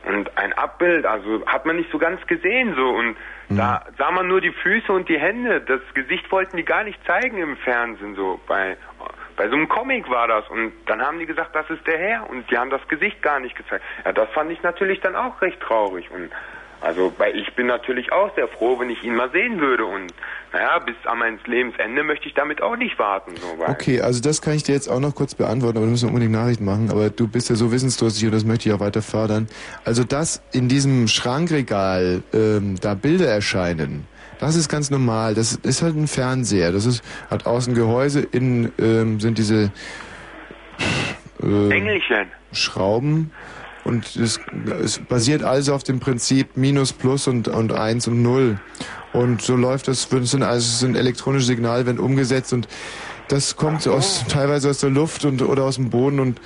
und 0.07 0.39
ein 0.39 0.53
Abbild, 0.53 1.05
also 1.05 1.45
hat 1.47 1.67
man 1.67 1.77
nicht 1.77 1.91
so 1.91 1.99
ganz 1.99 2.25
gesehen 2.29 2.75
so 2.77 2.91
und 2.91 3.17
mhm. 3.49 3.57
da 3.57 3.85
sah 3.99 4.13
man 4.13 4.29
nur 4.29 4.41
die 4.41 4.53
Füße 4.53 4.93
und 4.93 5.09
die 5.09 5.19
Hände. 5.19 5.61
Das 5.61 5.81
Gesicht 5.95 6.31
wollten 6.31 6.57
die 6.57 6.65
gar 6.65 6.85
nicht 6.85 7.05
zeigen 7.05 7.39
im 7.39 7.57
Fernsehen 7.57 8.15
so 8.15 8.41
bei 8.47 8.77
bei 9.37 9.49
so 9.49 9.55
einem 9.55 9.69
Comic 9.69 10.09
war 10.09 10.29
das 10.29 10.49
und 10.49 10.73
dann 10.87 11.01
haben 11.01 11.19
die 11.19 11.27
gesagt, 11.27 11.55
das 11.55 11.69
ist 11.71 11.87
der 11.87 11.99
Herr 11.99 12.31
und 12.31 12.51
die 12.51 12.57
haben 12.57 12.71
das 12.71 12.87
Gesicht 12.89 13.23
gar 13.23 13.41
nicht 13.41 13.55
gezeigt. 13.57 13.85
Ja, 14.05 14.13
das 14.13 14.29
fand 14.31 14.51
ich 14.51 14.63
natürlich 14.63 15.01
dann 15.01 15.15
auch 15.15 15.41
recht 15.43 15.61
traurig 15.61 16.11
und 16.11 16.31
also 16.81 17.13
weil 17.17 17.37
ich 17.37 17.55
bin 17.55 17.67
natürlich 17.67 18.13
auch 18.13 18.35
sehr 18.35 18.49
froh, 18.49 18.79
wenn 18.79 18.91
ich 18.91 19.03
ihn 19.03 19.15
mal 19.15 19.31
sehen 19.31 19.61
würde 19.61 19.85
und 19.87 20.13
naja, 20.53 20.79
bis 20.79 20.95
an 21.05 21.19
mein 21.19 21.39
Lebensende 21.47 22.03
möchte 22.03 22.29
ich 22.29 22.35
damit 22.35 22.63
auch 22.63 22.77
nicht 22.77 22.99
warten. 22.99 23.33
So, 23.37 23.65
okay, 23.67 24.01
also 24.01 24.21
das 24.21 24.43
kann 24.43 24.55
ich 24.55 24.63
dir 24.63 24.75
jetzt 24.75 24.89
auch 24.89 25.01
noch 25.01 25.15
kurz 25.15 25.35
beantworten, 25.35 25.79
aber 25.79 25.87
du 25.87 25.93
musst 25.93 26.05
unbedingt 26.05 26.33
Nachrichten 26.33 26.65
machen, 26.65 26.91
aber 26.91 27.11
du 27.11 27.29
bist 27.29 27.49
ja 27.51 27.57
so 27.57 27.73
wissensdurstig 27.73 28.27
und 28.27 28.33
das 28.33 28.45
möchte 28.45 28.69
ich 28.69 28.75
auch 28.75 28.81
weiter 28.81 29.03
fördern. 29.03 29.49
Also 29.85 30.05
dass 30.05 30.43
in 30.53 30.69
diesem 30.69 31.09
Schrankregal 31.09 32.23
ähm, 32.33 32.77
da 32.81 32.95
Bilder 32.95 33.29
erscheinen, 33.29 34.07
das 34.39 34.57
ist 34.57 34.69
ganz 34.69 34.91
normal. 34.91 35.35
Das 35.35 35.55
ist 35.55 35.83
halt 35.83 35.97
ein 35.97 36.07
Fernseher. 36.07 36.73
Das 36.73 36.87
ist, 36.87 37.03
hat 37.31 37.47
außen 37.47 37.75
Gehäuse, 37.75 38.21
innen 38.21 38.73
ähm, 38.79 39.21
sind 39.21 39.39
diese 39.39 39.71
äh, 41.43 41.71
Engelchen. 41.71 42.27
Schrauben. 42.53 43.31
Und 43.85 44.17
es, 44.17 44.41
es 44.83 44.99
basiert 44.99 45.45
also 45.45 45.73
auf 45.73 45.85
dem 45.85 46.01
Prinzip 46.01 46.57
Minus, 46.57 46.93
Plus 46.93 47.29
und, 47.29 47.47
und 47.47 47.73
Eins 47.73 48.09
und 48.09 48.21
Null. 48.21 48.59
Und 49.13 49.43
so 49.43 49.55
läuft 49.55 49.87
das, 49.87 50.09
das 50.09 50.31
sind, 50.33 50.43
also 50.43 50.59
es 50.59 50.81
sind 50.81 50.97
elektronische 50.97 51.47
Signale, 51.47 51.87
werden 51.87 52.01
umgesetzt 52.01 52.53
und 52.53 52.67
das 53.29 53.57
kommt 53.57 53.83
so. 53.83 53.93
aus, 53.93 54.25
teilweise 54.29 54.71
aus 54.71 54.79
der 54.79 54.91
Luft 54.91 55.25
und, 55.25 55.41
oder 55.43 55.65
aus 55.65 55.77
dem 55.77 55.91
Boden 55.91 56.21
und 56.21 56.41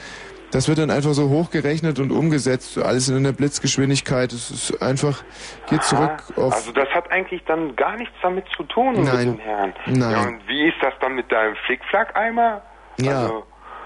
das 0.51 0.69
wird 0.69 0.79
dann 0.79 0.91
einfach 0.91 1.13
so 1.13 1.29
hochgerechnet 1.29 1.99
und 1.99 2.11
umgesetzt, 2.11 2.79
alles 2.79 3.09
in 3.09 3.17
einer 3.17 3.33
Blitzgeschwindigkeit. 3.33 4.33
Es 4.33 4.51
ist 4.51 4.83
einfach, 4.83 5.23
geht 5.69 5.83
zurück 5.85 6.23
auf... 6.37 6.53
Also 6.53 6.73
das 6.73 6.89
hat 6.91 7.11
eigentlich 7.11 7.43
dann 7.47 7.77
gar 7.77 7.97
nichts 7.97 8.15
damit 8.23 8.45
zu 8.57 8.65
tun 8.65 8.95
Nein. 8.95 9.05
mit 9.05 9.27
den 9.27 9.39
Herren. 9.39 9.73
Nein. 9.87 10.11
Ja, 10.11 10.23
und 10.23 10.49
wie 10.49 10.69
ist 10.69 10.77
das 10.83 10.95
dann 11.01 11.15
mit 11.15 11.31
deinem 11.31 11.55
Flickflack-Eimer? 11.67 12.63
Ja, 13.01 13.23
also, 13.23 13.45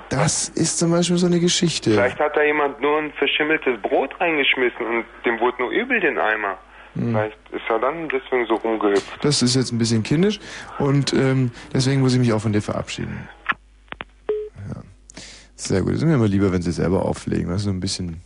das 0.08 0.48
ist 0.48 0.78
zum 0.78 0.90
Beispiel 0.90 1.16
so 1.16 1.26
eine 1.26 1.40
Geschichte. 1.40 1.90
Vielleicht 1.90 2.18
hat 2.18 2.36
da 2.36 2.42
jemand 2.42 2.80
nur 2.80 2.98
ein 2.98 3.12
verschimmeltes 3.12 3.80
Brot 3.80 4.18
reingeschmissen 4.20 4.86
und 4.86 5.04
dem 5.24 5.40
wurde 5.40 5.62
nur 5.62 5.70
übel 5.70 6.00
den 6.00 6.18
Eimer. 6.18 6.58
Hm. 6.94 7.10
Vielleicht 7.10 7.38
ist 7.50 7.62
er 7.68 7.78
dann 7.78 8.08
deswegen 8.08 8.46
so 8.46 8.54
rumgehüpft. 8.54 9.24
Das 9.24 9.42
ist 9.42 9.56
jetzt 9.56 9.72
ein 9.72 9.78
bisschen 9.78 10.02
kindisch 10.02 10.38
und 10.78 11.12
ähm, 11.12 11.50
deswegen 11.72 12.00
muss 12.00 12.12
ich 12.14 12.20
mich 12.20 12.32
auch 12.32 12.40
von 12.40 12.52
dir 12.52 12.62
verabschieden. 12.62 13.28
Sehr 15.66 15.80
gut. 15.80 15.92
Es 15.92 15.98
ist 15.98 16.04
mir 16.04 16.14
immer 16.14 16.28
lieber, 16.28 16.52
wenn 16.52 16.60
sie 16.60 16.72
selber 16.72 17.06
auflegen. 17.06 17.48
Das 17.48 17.62
ist 17.62 17.64
so 17.64 17.70
ein 17.70 17.80
bisschen. 17.80 18.20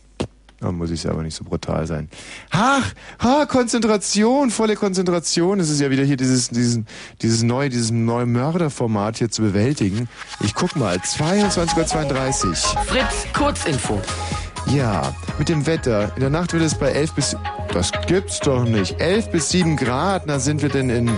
Da 0.59 0.71
muss 0.71 0.91
ich 0.91 0.99
selber 0.99 1.23
nicht 1.23 1.35
so 1.35 1.45
brutal 1.45 1.87
sein. 1.87 2.09
Ach, 2.51 2.83
ha, 3.23 3.45
Konzentration, 3.45 4.51
volle 4.51 4.75
Konzentration. 4.75 5.59
Es 5.59 5.69
ist 5.69 5.79
ja 5.79 5.89
wieder 5.89 6.03
hier 6.03 6.17
dieses, 6.17 6.49
dieses, 6.49 6.81
dieses 7.21 7.43
neue, 7.43 7.69
dieses 7.69 7.91
neue 7.91 8.25
Mörderformat 8.25 9.17
hier 9.17 9.31
zu 9.31 9.41
bewältigen. 9.41 10.09
Ich 10.41 10.53
guck 10.53 10.75
mal, 10.75 10.97
22.32 10.97 12.47
Uhr. 12.47 12.55
Fritz, 12.83 13.25
Kurzinfo. 13.33 14.01
Ja, 14.67 15.15
mit 15.37 15.47
dem 15.47 15.65
Wetter. 15.65 16.11
In 16.15 16.21
der 16.21 16.29
Nacht 16.29 16.51
wird 16.53 16.63
es 16.63 16.75
bei 16.75 16.91
11 16.91 17.13
bis... 17.13 17.35
Das 17.71 17.91
gibt's 18.07 18.39
doch 18.39 18.65
nicht. 18.65 18.99
11 18.99 19.31
bis 19.31 19.49
7 19.49 19.77
Grad, 19.77 20.23
na 20.25 20.39
sind 20.39 20.61
wir 20.61 20.69
denn 20.69 20.89
in 20.89 21.09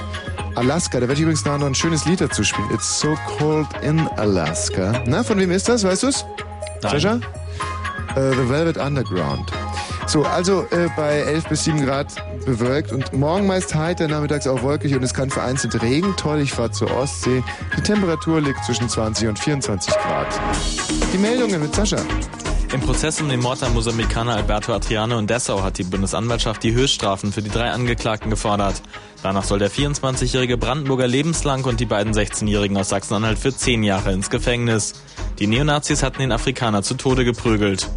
Alaska. 0.56 1.00
Da 1.00 1.02
werde 1.02 1.14
ich 1.14 1.22
übrigens 1.22 1.46
nachher 1.46 1.58
noch 1.60 1.68
ein 1.68 1.76
schönes 1.76 2.06
Lied 2.06 2.22
dazu 2.22 2.44
spielen. 2.44 2.70
It's 2.72 3.00
so 3.00 3.16
cold 3.38 3.68
in 3.82 4.00
Alaska. 4.18 5.02
Na, 5.08 5.24
von 5.24 5.40
wem 5.40 5.50
ist 5.52 5.68
das? 5.68 5.84
Weißt 5.84 6.04
du's? 6.04 6.26
Sascha? 6.82 7.20
Uh, 8.16 8.32
The 8.32 8.50
Velvet 8.50 8.78
Underground. 8.78 9.52
So, 10.08 10.24
also 10.24 10.64
äh, 10.72 10.90
bei 10.98 11.20
11 11.20 11.48
bis 11.48 11.64
7 11.64 11.86
Grad 11.86 12.08
bewölkt 12.46 12.92
und 12.92 13.14
morgen 13.14 13.48
meist 13.48 13.74
heiter, 13.74 14.08
nachmittags 14.08 14.48
auch 14.48 14.62
wolkig 14.62 14.94
und 14.96 15.04
es 15.04 15.14
kann 15.14 15.30
vereinzelt 15.30 15.82
Regen. 15.82 16.14
Toll, 16.18 16.42
ich 16.42 16.52
fahre 16.52 16.72
zur 16.72 16.92
Ostsee. 16.98 17.44
Die 17.78 17.82
Temperatur 17.82 18.42
liegt 18.42 18.66
zwischen 18.66 18.90
20 18.90 19.30
und 19.30 19.40
24 19.40 19.94
Grad. 19.94 20.28
Die 21.14 21.18
Meldungen 21.18 21.62
mit 21.62 21.74
Sascha. 21.74 21.98
Im 22.74 22.80
Prozess 22.80 23.20
um 23.20 23.28
den 23.28 23.42
Mord 23.42 23.62
am 23.64 23.74
Mosambikaner 23.74 24.38
Alberto 24.38 24.74
Adriano 24.74 25.20
in 25.20 25.28
Dessau 25.28 25.62
hat 25.62 25.78
die 25.78 25.84
Bundesanwaltschaft 25.84 26.64
die 26.64 26.74
Höchststrafen 26.74 27.34
für 27.34 27.42
die 27.42 27.50
drei 27.50 27.70
Angeklagten 27.70 28.30
gefordert. 28.30 28.82
Danach 29.22 29.44
soll 29.44 29.60
der 29.60 29.70
24-jährige 29.70 30.58
Brandenburger 30.58 31.06
lebenslang 31.06 31.66
und 31.66 31.82
die 31.82 31.86
beiden 31.86 32.14
16-jährigen 32.14 32.78
aus 32.78 32.88
Sachsen-Anhalt 32.88 33.40
für 33.40 33.54
10 33.54 33.84
Jahre 33.84 34.14
ins 34.14 34.30
Gefängnis. 34.30 34.94
Die 35.40 35.48
Neonazis 35.48 36.02
hatten 36.02 36.20
den 36.20 36.32
Afrikaner 36.32 36.82
zu 36.82 36.94
Tode 36.94 37.26
geprügelt. 37.26 37.90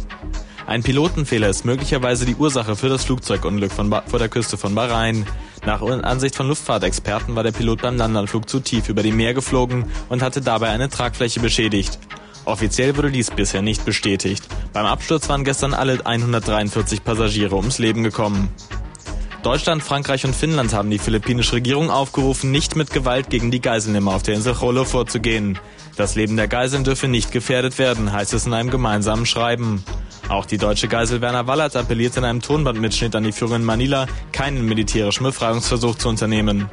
Ein 0.67 0.83
Pilotenfehler 0.83 1.47
ist 1.47 1.63
möglicherweise 1.63 2.25
die 2.25 2.35
Ursache 2.35 2.75
für 2.75 2.89
das 2.89 3.05
Flugzeugunglück 3.05 3.71
vor 3.71 4.19
der 4.19 4.29
Küste 4.29 4.57
von 4.57 4.75
Bahrain. 4.75 5.25
Nach 5.65 5.81
Ansicht 5.81 6.35
von 6.35 6.49
Luftfahrtexperten 6.49 7.33
war 7.33 7.43
der 7.43 7.53
Pilot 7.53 7.81
beim 7.81 7.95
Landanflug 7.95 8.49
zu 8.49 8.59
tief 8.59 8.89
über 8.89 9.03
dem 9.03 9.15
Meer 9.15 9.33
geflogen 9.33 9.85
und 10.09 10.21
hatte 10.21 10.41
dabei 10.41 10.69
eine 10.69 10.89
Tragfläche 10.89 11.39
beschädigt. 11.39 11.97
Offiziell 12.45 12.95
wurde 12.95 13.11
dies 13.11 13.31
bisher 13.31 13.61
nicht 13.61 13.85
bestätigt. 13.85 14.47
Beim 14.71 14.85
Absturz 14.85 15.27
waren 15.29 15.43
gestern 15.43 15.73
alle 15.73 16.05
143 16.05 17.03
Passagiere 17.03 17.55
ums 17.55 17.79
Leben 17.79 18.03
gekommen. 18.03 18.49
Deutschland, 19.41 19.83
Frankreich 19.83 20.25
und 20.25 20.35
Finnland 20.35 20.73
haben 20.73 20.89
die 20.89 20.97
philippinische 20.97 21.53
Regierung 21.53 21.91
aufgerufen, 21.91 22.49
nicht 22.49 22.75
mit 22.75 22.91
Gewalt 22.91 23.29
gegen 23.29 23.51
die 23.51 23.61
Geiselnehmer 23.61 24.15
auf 24.15 24.23
der 24.23 24.33
Insel 24.33 24.55
Jolo 24.59 24.85
vorzugehen. 24.85 25.59
Das 25.97 26.15
Leben 26.15 26.35
der 26.35 26.47
Geiseln 26.47 26.83
dürfe 26.83 27.07
nicht 27.07 27.31
gefährdet 27.31 27.77
werden, 27.77 28.11
heißt 28.11 28.33
es 28.33 28.47
in 28.47 28.53
einem 28.53 28.71
gemeinsamen 28.71 29.27
Schreiben. 29.27 29.83
Auch 30.29 30.47
die 30.47 30.57
deutsche 30.57 30.87
Geisel 30.87 31.21
Werner 31.21 31.45
Wallert 31.45 31.75
appelliert 31.75 32.17
in 32.17 32.23
einem 32.23 32.41
Tonbandmitschnitt 32.41 33.15
an 33.15 33.23
die 33.23 33.31
Führung 33.31 33.57
in 33.57 33.65
Manila, 33.65 34.07
keinen 34.31 34.65
militärischen 34.65 35.23
Befreiungsversuch 35.23 35.95
zu 35.95 36.09
unternehmen. 36.09 36.67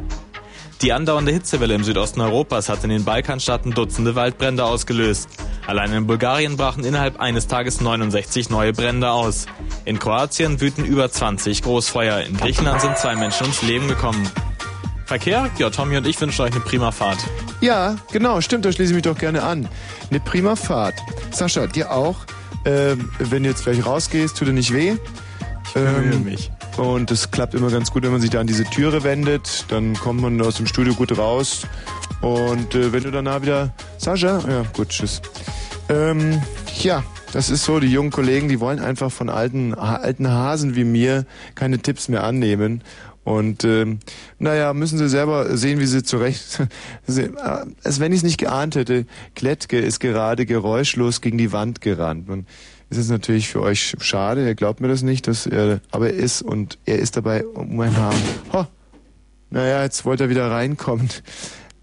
Die 0.82 0.92
andauernde 0.92 1.30
Hitzewelle 1.30 1.74
im 1.74 1.84
Südosten 1.84 2.20
Europas 2.20 2.68
hat 2.68 2.82
in 2.82 2.90
den 2.90 3.04
Balkanstaaten 3.04 3.70
Dutzende 3.70 4.16
Waldbrände 4.16 4.64
ausgelöst. 4.64 5.28
Allein 5.64 5.92
in 5.92 6.08
Bulgarien 6.08 6.56
brachen 6.56 6.82
innerhalb 6.82 7.20
eines 7.20 7.46
Tages 7.46 7.80
69 7.80 8.50
neue 8.50 8.72
Brände 8.72 9.08
aus. 9.12 9.46
In 9.84 10.00
Kroatien 10.00 10.60
wüten 10.60 10.84
über 10.84 11.08
20 11.08 11.62
Großfeuer. 11.62 12.22
In 12.22 12.36
Griechenland 12.36 12.80
sind 12.80 12.98
zwei 12.98 13.14
Menschen 13.14 13.44
ums 13.44 13.62
Leben 13.62 13.86
gekommen. 13.86 14.28
Verkehr? 15.06 15.48
Ja, 15.56 15.70
Tommy 15.70 15.98
und 15.98 16.06
ich 16.06 16.20
wünschen 16.20 16.42
euch 16.42 16.50
eine 16.50 16.60
prima 16.60 16.90
Fahrt. 16.90 17.18
Ja, 17.60 17.94
genau, 18.10 18.40
stimmt, 18.40 18.64
da 18.64 18.72
schließe 18.72 18.90
ich 18.90 18.94
mich 18.96 19.04
doch 19.04 19.18
gerne 19.18 19.44
an. 19.44 19.68
Eine 20.10 20.18
prima 20.18 20.56
Fahrt. 20.56 20.94
Sascha, 21.30 21.68
dir 21.68 21.92
auch. 21.92 22.16
Ähm, 22.64 23.08
wenn 23.20 23.44
du 23.44 23.50
jetzt 23.50 23.62
gleich 23.62 23.86
rausgehst, 23.86 24.36
tut 24.36 24.48
dir 24.48 24.52
nicht 24.52 24.72
weh. 24.72 24.96
Ich 25.64 25.76
ähm, 25.76 26.24
mich. 26.24 26.50
Und 26.76 27.10
es 27.10 27.30
klappt 27.30 27.54
immer 27.54 27.70
ganz 27.70 27.90
gut, 27.90 28.02
wenn 28.02 28.12
man 28.12 28.20
sich 28.20 28.30
da 28.30 28.40
an 28.40 28.46
diese 28.46 28.64
Türe 28.64 29.04
wendet. 29.04 29.66
Dann 29.68 29.94
kommt 29.94 30.20
man 30.20 30.40
aus 30.40 30.56
dem 30.56 30.66
Studio 30.66 30.94
gut 30.94 31.16
raus. 31.16 31.66
Und 32.20 32.74
äh, 32.74 32.92
wenn 32.92 33.02
du 33.02 33.10
danach 33.10 33.42
wieder... 33.42 33.74
Sascha? 33.98 34.40
Ja, 34.48 34.64
gut, 34.72 34.88
tschüss. 34.88 35.20
Ähm, 35.88 36.40
ja, 36.80 37.04
das 37.32 37.50
ist 37.50 37.64
so, 37.64 37.80
die 37.80 37.88
jungen 37.88 38.10
Kollegen, 38.10 38.48
die 38.48 38.60
wollen 38.60 38.78
einfach 38.78 39.10
von 39.10 39.28
alten, 39.28 39.74
alten 39.74 40.28
Hasen 40.28 40.76
wie 40.76 40.84
mir 40.84 41.26
keine 41.54 41.78
Tipps 41.78 42.08
mehr 42.08 42.24
annehmen. 42.24 42.82
Und 43.24 43.64
ähm, 43.64 44.00
naja, 44.38 44.74
müssen 44.74 44.98
sie 44.98 45.08
selber 45.08 45.56
sehen, 45.56 45.78
wie 45.78 45.86
sie 45.86 46.02
zurecht. 46.02 46.62
Äh, 47.08 47.30
als 47.84 48.00
wenn 48.00 48.12
ich 48.12 48.18
es 48.18 48.24
nicht 48.24 48.38
geahnt 48.38 48.74
hätte, 48.76 49.06
Klettke 49.34 49.78
ist 49.78 50.00
gerade 50.00 50.46
geräuschlos 50.46 51.20
gegen 51.20 51.36
die 51.36 51.52
Wand 51.52 51.80
gerannt. 51.80 52.28
Und 52.92 52.98
es 52.98 53.06
ist 53.06 53.10
natürlich 53.10 53.48
für 53.48 53.62
euch 53.62 53.96
schade, 54.00 54.46
ihr 54.46 54.54
glaubt 54.54 54.82
mir 54.82 54.88
das 54.88 55.02
nicht, 55.02 55.26
dass 55.26 55.46
er, 55.46 55.80
aber 55.92 56.10
er 56.10 56.12
ist 56.12 56.42
und 56.42 56.76
er 56.84 56.98
ist 56.98 57.16
dabei 57.16 57.42
um 57.46 57.80
ein 57.80 57.96
Haar. 57.96 58.12
Ho, 58.52 58.66
naja, 59.48 59.82
jetzt 59.82 60.04
wollte 60.04 60.24
er 60.24 60.28
wieder 60.28 60.50
reinkommen. 60.50 61.08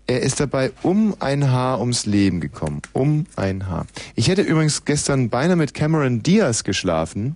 Er 0.05 0.21
ist 0.21 0.39
dabei 0.39 0.71
um 0.83 1.15
ein 1.19 1.49
Haar 1.49 1.79
ums 1.79 2.05
Leben 2.05 2.41
gekommen. 2.41 2.83
Um 2.93 3.25
ein 3.35 3.65
Haar. 3.65 3.87
Ich 4.13 4.27
hätte 4.27 4.43
übrigens 4.43 4.85
gestern 4.85 5.31
beinahe 5.31 5.55
mit 5.55 5.73
Cameron 5.73 6.21
Diaz 6.21 6.63
geschlafen. 6.63 7.35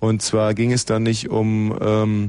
Und 0.00 0.20
zwar 0.20 0.52
ging 0.52 0.70
es 0.70 0.84
dann 0.84 1.02
nicht 1.02 1.30
um, 1.30 1.78
ähm, 1.80 2.28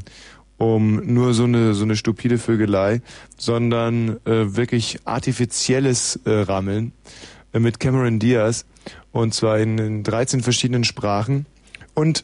um 0.58 1.06
nur 1.14 1.34
so 1.34 1.44
eine, 1.44 1.74
so 1.74 1.84
eine 1.84 1.98
stupide 1.98 2.38
Vögelei, 2.38 3.02
sondern 3.38 4.16
äh, 4.26 4.56
wirklich 4.56 5.00
artifizielles 5.04 6.22
äh, 6.24 6.30
Rammeln 6.30 6.94
äh, 7.52 7.60
mit 7.60 7.82
Cameron 7.82 8.20
Diaz. 8.20 8.64
Und 9.12 9.34
zwar 9.34 9.60
in, 9.60 9.78
in 9.78 10.04
13 10.04 10.42
verschiedenen 10.42 10.84
Sprachen. 10.84 11.46
Und 11.94 12.24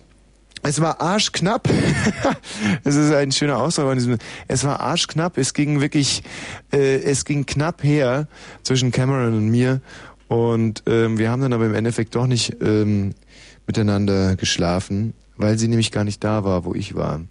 es 0.63 0.81
war 0.81 1.01
arschknapp. 1.01 1.69
Es 2.83 2.95
ist 2.95 3.11
ein 3.11 3.31
schöner 3.31 3.57
Ausdruck. 3.57 3.95
Es 4.47 4.63
war 4.63 4.79
arschknapp. 4.79 5.37
Es 5.37 5.53
ging 5.53 5.81
wirklich, 5.81 6.23
äh, 6.71 6.97
es 7.01 7.25
ging 7.25 7.45
knapp 7.45 7.83
her 7.83 8.27
zwischen 8.63 8.91
Cameron 8.91 9.33
und 9.33 9.49
mir. 9.49 9.81
Und 10.27 10.83
ähm, 10.87 11.17
wir 11.17 11.29
haben 11.29 11.41
dann 11.41 11.53
aber 11.53 11.65
im 11.65 11.75
Endeffekt 11.75 12.15
doch 12.15 12.27
nicht 12.27 12.57
ähm, 12.61 13.13
miteinander 13.67 14.35
geschlafen, 14.35 15.13
weil 15.37 15.57
sie 15.57 15.67
nämlich 15.67 15.91
gar 15.91 16.03
nicht 16.03 16.23
da 16.23 16.43
war, 16.43 16.65
wo 16.65 16.73
ich 16.73 16.95
war. 16.95 17.21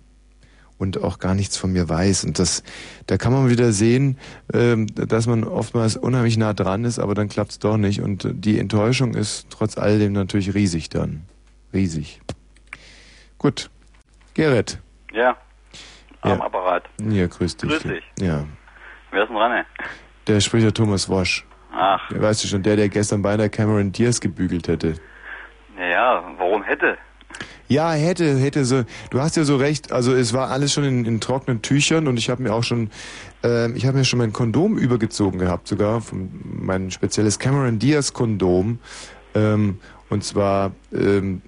Und 0.85 1.03
auch 1.03 1.19
gar 1.19 1.35
nichts 1.35 1.57
von 1.57 1.73
mir 1.73 1.89
weiß. 1.89 2.25
Und 2.25 2.39
das, 2.39 2.63
da 3.07 3.17
kann 3.17 3.33
man 3.33 3.49
wieder 3.49 3.73
sehen, 3.73 4.19
ähm, 4.53 4.87
dass 4.95 5.27
man 5.27 5.43
oftmals 5.43 5.97
unheimlich 5.97 6.37
nah 6.37 6.53
dran 6.53 6.85
ist, 6.85 6.99
aber 6.99 7.15
dann 7.15 7.31
klappt 7.31 7.53
es 7.53 7.59
doch 7.59 7.79
nicht. 7.79 8.03
Und 8.03 8.29
die 8.33 8.59
Enttäuschung 8.59 9.15
ist 9.15 9.49
trotz 9.49 9.79
alledem 9.79 10.13
natürlich 10.13 10.53
riesig 10.53 10.91
dann. 10.91 11.23
Riesig. 11.73 12.21
Gut. 13.39 13.71
Gerrit. 14.35 14.79
Ja. 15.13 15.39
Am 16.21 16.39
ja. 16.39 16.45
Apparat. 16.45 16.85
Ja, 17.01 17.27
grüß 17.27 17.57
dich. 17.57 17.71
Grüß 17.71 17.83
dich. 17.85 18.05
Ja. 18.21 18.45
Wer 19.11 19.23
ist 19.23 19.29
denn 19.29 19.37
dran? 19.37 19.53
Ey? 19.53 19.65
Der 20.27 20.41
spricht 20.41 20.65
der 20.67 20.75
Thomas 20.75 21.09
Wosch. 21.09 21.47
Ach. 21.73 22.09
Der, 22.11 22.21
weißt 22.21 22.45
du 22.45 22.49
schon, 22.49 22.63
der, 22.63 22.77
der 22.77 22.91
gestern 22.91 23.23
beinahe 23.23 23.49
Cameron 23.49 23.91
Diaz 23.91 24.21
gebügelt 24.21 24.69
hätte. 24.69 24.97
Ja, 25.79 26.23
warum 26.37 26.63
hätte? 26.63 26.99
Ja, 27.69 27.93
hätte, 27.93 28.37
hätte 28.39 28.65
so. 28.65 28.85
Du 29.11 29.21
hast 29.21 29.37
ja 29.37 29.45
so 29.45 29.57
recht. 29.57 29.93
Also 29.93 30.15
es 30.15 30.35
war 30.35 30.51
alles 30.51 30.73
schon 30.73 30.85
in, 30.85 31.05
in 31.05 31.21
trockenen 31.21 31.63
Tüchern 31.63 32.09
und 32.09 32.19
ich 32.19 32.31
habe 32.31 32.43
mir 32.43 32.53
auch 32.53 32.63
schon, 32.63 32.91
äh, 33.43 33.71
ich 33.73 33.87
habe 33.87 33.99
mir 33.99 34.05
schon 34.05 34.19
mein 34.19 34.33
Kondom 34.33 34.77
übergezogen 34.77 35.39
gehabt, 35.39 35.69
sogar 35.69 36.01
von, 36.01 36.29
mein 36.45 36.91
spezielles 36.91 37.39
Cameron 37.39 37.79
Diaz 37.79 38.13
Kondom. 38.13 38.79
Ähm, 39.35 39.79
und 40.11 40.23
zwar 40.25 40.73
ähm, 40.93 41.43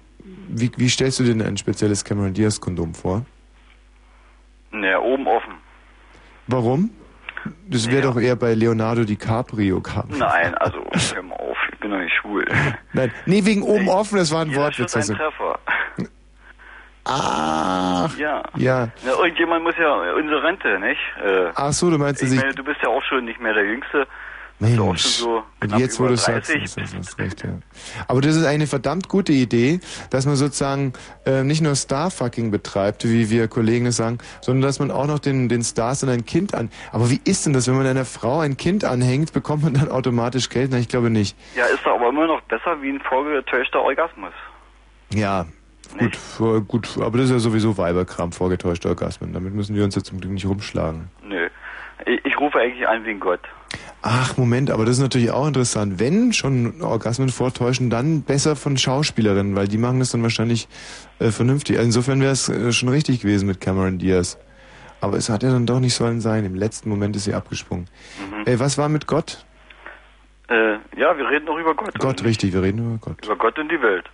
wie, 0.47 0.71
wie 0.77 0.89
stellst 0.89 1.19
du 1.19 1.23
dir 1.23 1.33
denn 1.33 1.41
ein 1.41 1.57
spezielles 1.57 2.03
Cameron 2.03 2.33
Diaz 2.33 2.59
Kondom 2.59 2.93
vor? 2.93 3.25
Naja, 4.71 4.99
oben 4.99 5.27
offen. 5.27 5.53
Warum? 6.47 6.91
Das 7.67 7.87
wäre 7.87 8.03
ja. 8.03 8.11
doch 8.11 8.19
eher 8.19 8.35
bei 8.35 8.53
Leonardo 8.53 9.03
DiCaprio. 9.03 9.81
Nein, 10.09 10.55
also 10.55 10.79
bin 11.87 11.97
doch 11.97 12.03
nicht 12.03 12.15
schwul. 12.15 12.45
Nein, 12.93 13.11
nee, 13.25 13.45
wegen 13.45 13.61
oben 13.61 13.85
nee. 13.85 13.91
offen, 13.91 14.17
das 14.17 14.31
war 14.31 14.41
ein 14.41 14.51
ja, 14.51 14.57
Wortwitz. 14.57 14.91
Das 14.93 15.05
ist 15.05 15.11
ein 15.11 15.17
Treffer. 15.17 15.59
Ach, 17.09 18.17
ja. 18.17 18.43
ja. 18.55 18.89
Na, 19.05 19.11
irgendjemand 19.11 19.63
muss 19.63 19.75
ja 19.79 19.93
unsere 20.13 20.43
Rente, 20.43 20.77
nicht? 20.79 20.99
Äh, 21.23 21.51
Ach 21.55 21.71
so, 21.71 21.89
du 21.89 21.97
meinst, 21.97 22.21
ich 22.21 22.35
meine, 22.35 22.53
du 22.53 22.65
bist 22.65 22.81
ja 22.83 22.89
auch 22.89 23.03
schon 23.03 23.23
nicht 23.23 23.39
mehr 23.39 23.53
der 23.53 23.63
Jüngste. 23.63 24.05
Mensch, 24.59 25.03
so 25.03 25.43
und 25.61 25.77
jetzt, 25.77 25.99
wo 25.99 26.07
du 26.07 26.17
sagst, 26.17 26.53
das 26.53 26.77
ist 26.77 27.19
recht, 27.19 27.43
ja. 27.43 27.49
Aber 28.07 28.21
das 28.21 28.35
ist 28.35 28.45
eine 28.45 28.65
verdammt 28.65 29.07
gute 29.07 29.31
Idee, 29.31 29.79
dass 30.09 30.25
man 30.25 30.35
sozusagen 30.35 30.93
äh, 31.25 31.43
nicht 31.43 31.61
nur 31.61 31.75
Starfucking 31.75 32.49
betreibt, 32.49 33.03
wie 33.05 33.29
wir 33.29 33.47
Kollegen 33.47 33.85
es 33.85 33.97
sagen, 33.97 34.17
sondern 34.41 34.63
dass 34.63 34.79
man 34.79 34.89
auch 34.89 35.05
noch 35.05 35.19
den, 35.19 35.47
den 35.47 35.63
Stars 35.63 35.99
dann 35.99 36.09
ein 36.09 36.25
Kind 36.25 36.55
an... 36.55 36.71
Aber 36.91 37.09
wie 37.11 37.21
ist 37.23 37.45
denn 37.45 37.53
das, 37.53 37.67
wenn 37.67 37.75
man 37.75 37.85
einer 37.85 38.05
Frau 38.05 38.39
ein 38.39 38.57
Kind 38.57 38.83
anhängt, 38.83 39.31
bekommt 39.31 39.63
man 39.63 39.75
dann 39.75 39.89
automatisch 39.89 40.49
Geld? 40.49 40.69
Na, 40.71 40.79
ich 40.79 40.87
glaube 40.87 41.09
nicht. 41.09 41.37
Ja, 41.55 41.65
ist 41.65 41.85
doch 41.85 41.95
aber 41.95 42.09
immer 42.09 42.27
noch 42.27 42.41
besser 42.41 42.81
wie 42.81 42.89
ein 42.89 43.01
vorgetäuschter 43.01 43.81
Orgasmus. 43.81 44.33
Ja, 45.13 45.45
Gut, 45.97 46.67
gut, 46.67 46.97
aber 46.97 47.17
das 47.17 47.27
ist 47.27 47.31
ja 47.31 47.39
sowieso 47.39 47.77
Weiberkram, 47.77 48.31
vorgetäuschte 48.31 48.89
Orgasmen. 48.89 49.33
Damit 49.33 49.53
müssen 49.53 49.75
wir 49.75 49.83
uns 49.83 49.95
jetzt 49.95 50.07
zum 50.07 50.19
Glück 50.19 50.33
nicht 50.33 50.45
rumschlagen. 50.45 51.09
Nö. 51.23 51.47
Ich, 52.05 52.25
ich 52.25 52.39
rufe 52.39 52.59
eigentlich 52.59 52.87
an 52.87 53.05
wegen 53.05 53.19
Gott. 53.19 53.39
Ach, 54.01 54.37
Moment, 54.37 54.69
aber 54.69 54.85
das 54.85 54.97
ist 54.97 55.01
natürlich 55.01 55.31
auch 55.31 55.47
interessant. 55.47 55.99
Wenn 55.99 56.31
schon 56.31 56.81
Orgasmen 56.81 57.29
vortäuschen, 57.29 57.89
dann 57.89 58.21
besser 58.21 58.55
von 58.55 58.77
Schauspielerinnen, 58.77 59.55
weil 59.55 59.67
die 59.67 59.77
machen 59.77 59.99
das 59.99 60.11
dann 60.11 60.21
wahrscheinlich 60.23 60.67
äh, 61.19 61.31
vernünftig. 61.31 61.77
Insofern 61.77 62.21
wäre 62.21 62.31
es 62.31 62.47
äh, 62.47 62.71
schon 62.71 62.89
richtig 62.89 63.21
gewesen 63.21 63.47
mit 63.47 63.59
Cameron 63.59 63.97
Diaz. 63.97 64.37
Aber 65.01 65.17
es 65.17 65.29
hat 65.29 65.43
ja 65.43 65.51
dann 65.51 65.65
doch 65.65 65.79
nicht 65.79 65.95
sollen 65.95 66.21
sein. 66.21 66.45
Im 66.45 66.55
letzten 66.55 66.89
Moment 66.89 67.15
ist 67.15 67.25
sie 67.25 67.33
abgesprungen. 67.33 67.87
Mhm. 68.31 68.47
Äh, 68.47 68.59
was 68.59 68.77
war 68.77 68.89
mit 68.89 69.07
Gott? 69.07 69.45
Äh, 70.49 70.73
ja, 70.95 71.17
wir 71.17 71.29
reden 71.29 71.45
noch 71.45 71.57
über 71.57 71.75
Gott. 71.75 71.97
Gott, 71.99 72.23
richtig, 72.23 72.53
wir 72.53 72.61
reden 72.61 72.79
über 72.79 72.97
Gott. 72.99 73.25
Über 73.25 73.35
Gott 73.35 73.59
und 73.59 73.69
die 73.69 73.81
Welt. 73.81 74.05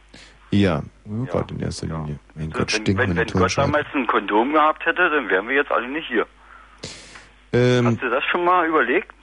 Ja, 0.49 0.81
über 1.05 1.25
ja. 1.25 1.31
Gott 1.31 1.51
in 1.51 1.59
erster 1.59 1.87
Linie. 1.87 2.13
Ja. 2.13 2.19
Mein 2.35 2.53
also, 2.53 2.59
Gott, 2.59 2.87
wenn, 2.87 2.97
wenn, 2.97 3.15
wenn 3.15 3.27
Gott 3.27 3.57
damals 3.57 3.87
ein 3.93 4.07
Kondom 4.07 4.53
gehabt 4.53 4.85
hätte, 4.85 5.09
dann 5.09 5.29
wären 5.29 5.47
wir 5.47 5.55
jetzt 5.55 5.71
alle 5.71 5.87
nicht 5.87 6.07
hier. 6.07 6.25
Ähm, 7.53 7.87
Hast 7.87 8.01
du 8.01 8.09
das 8.09 8.23
schon 8.25 8.45
mal 8.45 8.67
überlegt? 8.67 9.13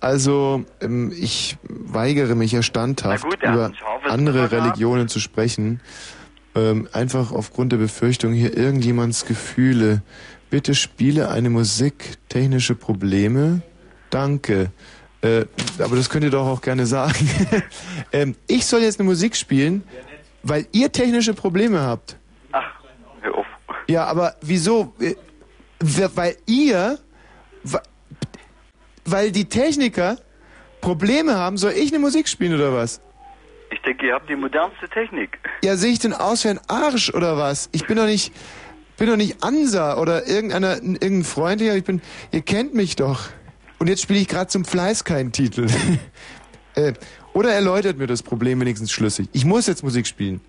Also, 0.00 0.64
ähm, 0.80 1.12
ich 1.14 1.58
weigere 1.62 2.34
mich 2.34 2.52
ja 2.52 2.62
standhaft, 2.62 3.24
gut, 3.24 3.42
über 3.42 3.72
andere 4.04 4.50
Religionen 4.50 5.08
zu 5.08 5.20
sprechen. 5.20 5.80
Ähm, 6.54 6.88
einfach 6.92 7.32
aufgrund 7.32 7.72
der 7.72 7.76
Befürchtung, 7.76 8.32
hier 8.32 8.56
irgendjemands 8.56 9.26
Gefühle. 9.26 10.02
Bitte 10.48 10.74
spiele 10.74 11.28
eine 11.28 11.50
Musik, 11.50 12.16
technische 12.28 12.74
Probleme. 12.74 13.62
Danke. 14.08 14.70
Äh, 15.22 15.44
aber 15.78 15.96
das 15.96 16.08
könnt 16.08 16.24
ihr 16.24 16.30
doch 16.30 16.46
auch 16.46 16.62
gerne 16.62 16.86
sagen. 16.86 17.28
ähm, 18.12 18.34
ich 18.46 18.66
soll 18.66 18.80
jetzt 18.80 18.98
eine 18.98 19.08
Musik 19.08 19.36
spielen, 19.36 19.84
weil 20.42 20.66
ihr 20.72 20.90
technische 20.90 21.34
Probleme 21.34 21.80
habt. 21.80 22.16
Ach, 22.52 22.64
hör 23.20 23.34
auf. 23.34 23.46
Ja, 23.86 24.06
aber 24.06 24.34
wieso? 24.40 24.94
Äh, 24.98 25.14
weil 26.14 26.36
ihr 26.46 26.98
weil 29.10 29.32
die 29.32 29.46
Techniker 29.46 30.18
Probleme 30.80 31.34
haben, 31.34 31.56
soll 31.56 31.72
ich 31.72 31.92
eine 31.92 31.98
Musik 31.98 32.28
spielen 32.28 32.54
oder 32.54 32.72
was? 32.72 33.00
Ich 33.70 33.80
denke, 33.82 34.06
ihr 34.06 34.14
habt 34.14 34.28
die 34.28 34.36
modernste 34.36 34.88
Technik. 34.88 35.38
Ja, 35.62 35.76
sehe 35.76 35.92
ich 35.92 36.00
denn 36.00 36.12
aus 36.12 36.44
wie 36.44 36.48
ein 36.48 36.60
Arsch 36.68 37.14
oder 37.14 37.36
was? 37.36 37.68
Ich 37.72 37.86
bin 37.86 37.96
doch 37.96 38.06
nicht, 38.06 38.32
bin 38.96 39.06
doch 39.06 39.16
nicht 39.16 39.44
Ansa 39.44 39.96
oder 39.98 40.26
irgendeiner, 40.26 40.76
irgendein 40.76 41.24
Freund 41.24 41.60
hier. 41.60 41.74
Ich 41.76 41.84
bin, 41.84 42.02
ihr 42.32 42.42
kennt 42.42 42.74
mich 42.74 42.96
doch. 42.96 43.28
Und 43.78 43.88
jetzt 43.88 44.02
spiele 44.02 44.18
ich 44.18 44.28
gerade 44.28 44.48
zum 44.48 44.64
Fleiß 44.64 45.04
keinen 45.04 45.32
Titel. 45.32 45.68
äh, 46.74 46.92
oder 47.32 47.52
erläutert 47.52 47.96
mir 47.98 48.08
das 48.08 48.22
Problem 48.22 48.60
wenigstens 48.60 48.90
schlüssig. 48.90 49.28
Ich 49.32 49.44
muss 49.44 49.66
jetzt 49.66 49.84
Musik 49.84 50.06
spielen. 50.06 50.40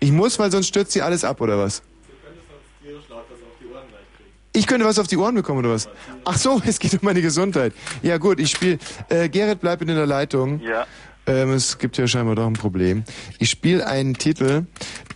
Ich 0.00 0.10
muss, 0.10 0.38
weil 0.38 0.50
sonst 0.50 0.66
stürzt 0.66 0.92
sie 0.92 1.02
alles 1.02 1.24
ab, 1.24 1.40
oder 1.40 1.58
was? 1.58 1.82
Ich 4.56 4.68
könnte 4.68 4.86
was 4.86 5.00
auf 5.00 5.08
die 5.08 5.16
Ohren 5.16 5.34
bekommen, 5.34 5.58
oder 5.58 5.70
was? 5.70 5.88
Ach 6.24 6.38
so, 6.38 6.62
es 6.66 6.78
geht 6.78 6.92
um 6.94 7.00
meine 7.02 7.20
Gesundheit. 7.20 7.72
Ja 8.02 8.18
gut, 8.18 8.38
ich 8.38 8.50
spiele... 8.50 8.78
Äh, 9.08 9.28
Gerrit, 9.28 9.60
bleib 9.60 9.82
in 9.82 9.88
der 9.88 10.06
Leitung. 10.06 10.60
Ja. 10.60 10.86
Ähm, 11.26 11.50
es 11.52 11.78
gibt 11.78 11.96
ja 11.96 12.06
scheinbar 12.06 12.36
doch 12.36 12.46
ein 12.46 12.52
Problem. 12.52 13.02
Ich 13.38 13.50
spiele 13.50 13.86
einen 13.86 14.14
Titel, 14.14 14.66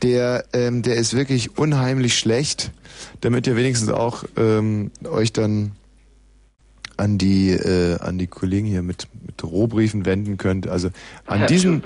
der, 0.02 0.44
ähm, 0.52 0.82
der 0.82 0.96
ist 0.96 1.14
wirklich 1.14 1.56
unheimlich 1.56 2.18
schlecht, 2.18 2.72
damit 3.20 3.46
ihr 3.46 3.56
wenigstens 3.56 3.90
auch 3.90 4.24
ähm, 4.36 4.90
euch 5.04 5.32
dann 5.32 5.72
an 6.98 7.16
die 7.16 7.50
äh, 7.50 7.98
an 8.00 8.18
die 8.18 8.26
Kollegen 8.26 8.66
hier 8.66 8.82
mit 8.82 9.08
mit 9.24 9.42
Rohbriefen 9.42 10.04
wenden 10.04 10.36
könnt. 10.36 10.68
Also 10.68 10.90
an 11.26 11.46
diesem 11.46 11.82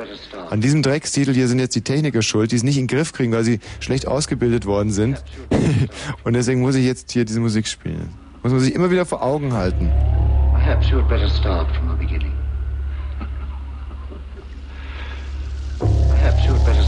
an 0.50 0.60
diesem 0.60 0.82
Dreckstitel 0.82 1.32
hier 1.32 1.48
sind 1.48 1.58
jetzt 1.58 1.74
die 1.74 1.82
Techniker 1.82 2.22
schuld, 2.22 2.50
die 2.52 2.56
es 2.56 2.62
nicht 2.62 2.78
in 2.78 2.86
den 2.86 2.96
Griff 2.96 3.12
kriegen, 3.12 3.32
weil 3.32 3.44
sie 3.44 3.60
schlecht 3.80 4.08
ausgebildet 4.08 4.66
worden 4.66 4.90
sind. 4.90 5.22
Und 6.24 6.32
deswegen 6.32 6.60
muss 6.60 6.74
ich 6.74 6.84
jetzt 6.84 7.12
hier 7.12 7.24
diese 7.24 7.40
Musik 7.40 7.66
spielen. 7.66 8.08
Muss 8.42 8.52
man 8.52 8.60
sich 8.60 8.74
immer 8.74 8.90
wieder 8.90 9.06
vor 9.06 9.22
Augen 9.22 9.52
halten. 9.52 9.90
Perhaps 10.54 10.90
you 10.90 10.98
had 10.98 11.08
better 11.08 11.28
start 11.28 11.68
from 11.76 11.90
the 11.90 11.96
beginning. 11.96 12.32
Perhaps 15.78 16.44
you 16.46 16.52
had 16.52 16.64
better 16.64 16.81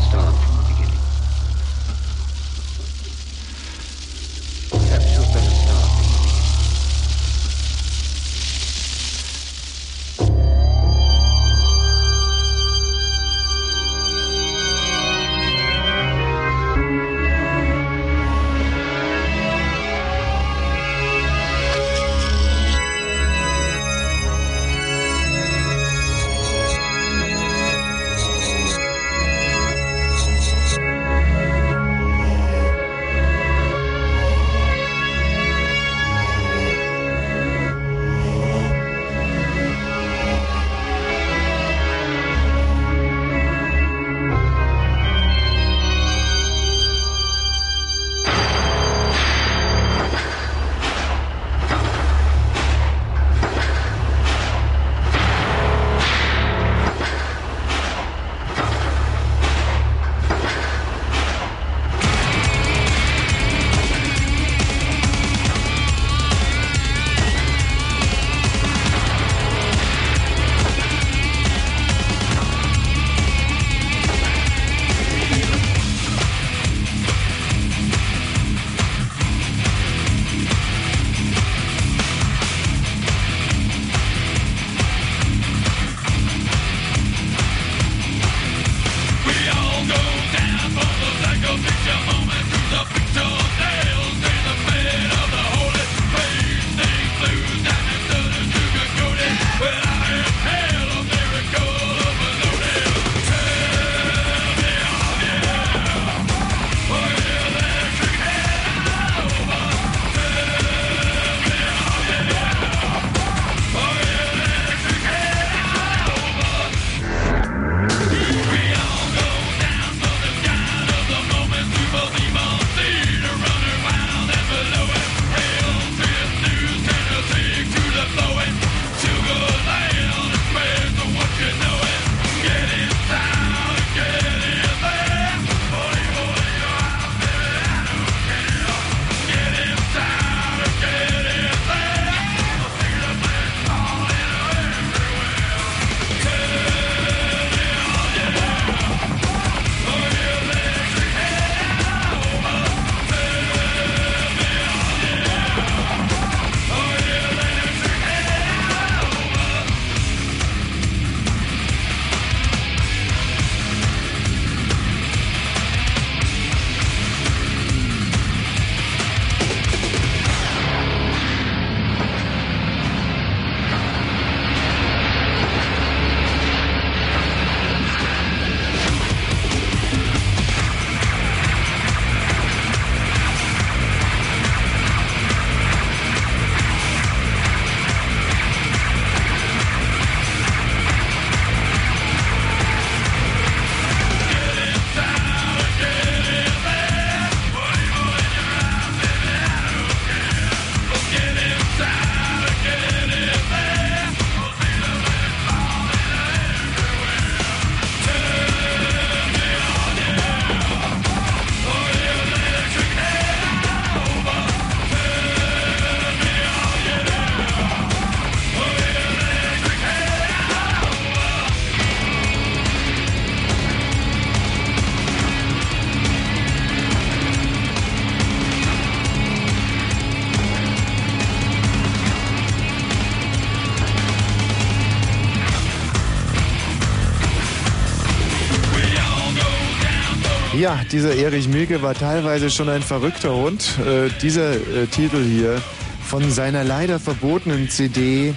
Ja, 240.75 240.81
dieser 240.91 241.15
Erich 241.15 241.47
Milke 241.47 241.83
war 241.83 241.95
teilweise 241.95 242.51
schon 242.51 242.69
ein 242.69 242.83
verrückter 242.83 243.33
Hund. 243.33 243.79
Äh, 243.79 244.09
dieser 244.21 244.55
äh, 244.55 244.87
Titel 244.91 245.23
hier 245.23 245.63
von 246.05 246.29
seiner 246.33 246.65
leider 246.65 246.99
verbotenen 246.99 247.71
CD 247.71 248.35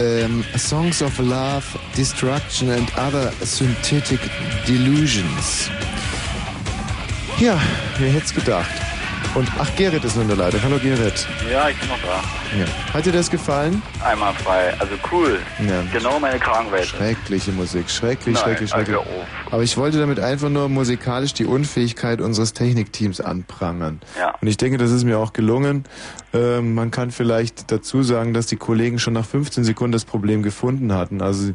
ähm, 0.00 0.42
Songs 0.58 1.00
of 1.00 1.16
Love, 1.18 1.62
Destruction 1.96 2.70
and 2.70 2.90
Other 2.98 3.32
Synthetic 3.42 4.18
Delusions. 4.66 5.70
Ja, 7.38 7.56
wer 7.98 8.10
hätte 8.14 8.24
es 8.24 8.34
gedacht? 8.34 8.70
Und 9.36 9.48
ach, 9.60 9.68
Gerrit 9.76 10.02
ist 10.02 10.16
nun 10.16 10.26
der 10.26 10.38
Leiter. 10.38 10.58
Hallo 10.64 10.76
Gerrit. 10.82 11.24
Ja, 11.52 11.68
ich 11.68 11.76
bin 11.78 11.88
noch 11.88 12.00
da. 12.02 12.20
Ja. 12.58 12.94
Hat 12.94 13.06
dir 13.06 13.12
das 13.12 13.30
gefallen? 13.30 13.80
Einmal 14.04 14.34
frei. 14.34 14.74
Also 14.80 14.94
cool. 15.12 15.38
Ja. 15.60 15.84
Genau 15.92 16.18
meine 16.18 16.40
Kragenweite. 16.40 16.88
Schreckliche 16.88 17.52
Musik, 17.52 17.88
schrecklich, 17.88 18.34
Nein, 18.34 18.42
schrecklich, 18.42 18.74
also 18.74 18.92
schrecklich. 18.92 19.06
hör 19.08 19.20
auf. 19.20 19.26
Aber 19.50 19.62
ich 19.62 19.76
wollte 19.76 19.98
damit 19.98 20.20
einfach 20.20 20.48
nur 20.48 20.68
musikalisch 20.68 21.34
die 21.34 21.44
Unfähigkeit 21.44 22.20
unseres 22.20 22.52
Technikteams 22.52 23.20
anprangern. 23.20 24.00
Ja. 24.18 24.34
Und 24.40 24.46
ich 24.48 24.56
denke, 24.56 24.78
das 24.78 24.90
ist 24.90 25.04
mir 25.04 25.18
auch 25.18 25.32
gelungen. 25.32 25.84
Ähm, 26.32 26.74
man 26.74 26.90
kann 26.90 27.10
vielleicht 27.10 27.72
dazu 27.72 28.02
sagen, 28.02 28.32
dass 28.32 28.46
die 28.46 28.56
Kollegen 28.56 28.98
schon 28.98 29.14
nach 29.14 29.24
15 29.24 29.64
Sekunden 29.64 29.92
das 29.92 30.04
Problem 30.04 30.42
gefunden 30.42 30.92
hatten. 30.92 31.20
Also 31.20 31.52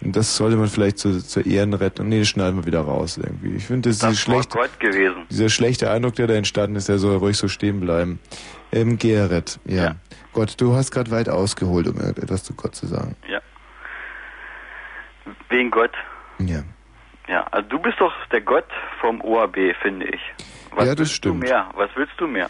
das 0.00 0.36
sollte 0.36 0.56
man 0.56 0.68
vielleicht 0.68 0.98
zu, 0.98 1.22
zur 1.24 1.46
Ehrenrettung. 1.46 2.08
Nee, 2.08 2.20
das 2.20 2.28
schneiden 2.28 2.58
wir 2.58 2.66
wieder 2.66 2.80
raus 2.80 3.18
irgendwie. 3.18 3.56
Ich 3.56 3.64
finde, 3.66 3.88
das, 3.90 3.98
Das 3.98 4.12
ist 4.12 4.20
schlecht. 4.20 4.50
Gott 4.50 4.78
gewesen. 4.80 5.26
Dieser 5.30 5.48
schlechte 5.48 5.90
Eindruck, 5.90 6.14
der 6.16 6.26
da 6.26 6.34
entstanden 6.34 6.76
ist, 6.76 6.88
der 6.88 6.98
soll 6.98 7.16
ruhig 7.16 7.36
so 7.36 7.48
stehen 7.48 7.80
bleiben. 7.80 8.18
Ähm, 8.72 8.98
Gerrit, 8.98 9.58
ja. 9.64 9.84
Ja. 9.84 9.96
Gott, 10.32 10.54
du 10.58 10.74
hast 10.74 10.90
gerade 10.90 11.10
weit 11.10 11.28
ausgeholt, 11.28 11.86
um 11.88 11.98
etwas 12.00 12.44
zu 12.44 12.54
Gott 12.54 12.74
zu 12.74 12.86
sagen. 12.86 13.16
Ja. 13.28 13.40
Wegen 15.48 15.70
Gott. 15.70 15.92
Ja. 16.38 16.62
Ja, 17.28 17.46
also 17.50 17.68
du 17.68 17.78
bist 17.78 18.00
doch 18.00 18.12
der 18.32 18.40
Gott 18.40 18.66
vom 19.00 19.20
OAB, 19.20 19.56
finde 19.82 20.06
ich. 20.06 20.20
Was 20.72 20.86
Ja, 20.86 20.94
das 20.94 21.10
stimmt. 21.12 21.42
du 21.42 21.46
mehr? 21.48 21.68
Was 21.74 21.90
willst 21.96 22.12
du 22.18 22.26
mehr? 22.26 22.48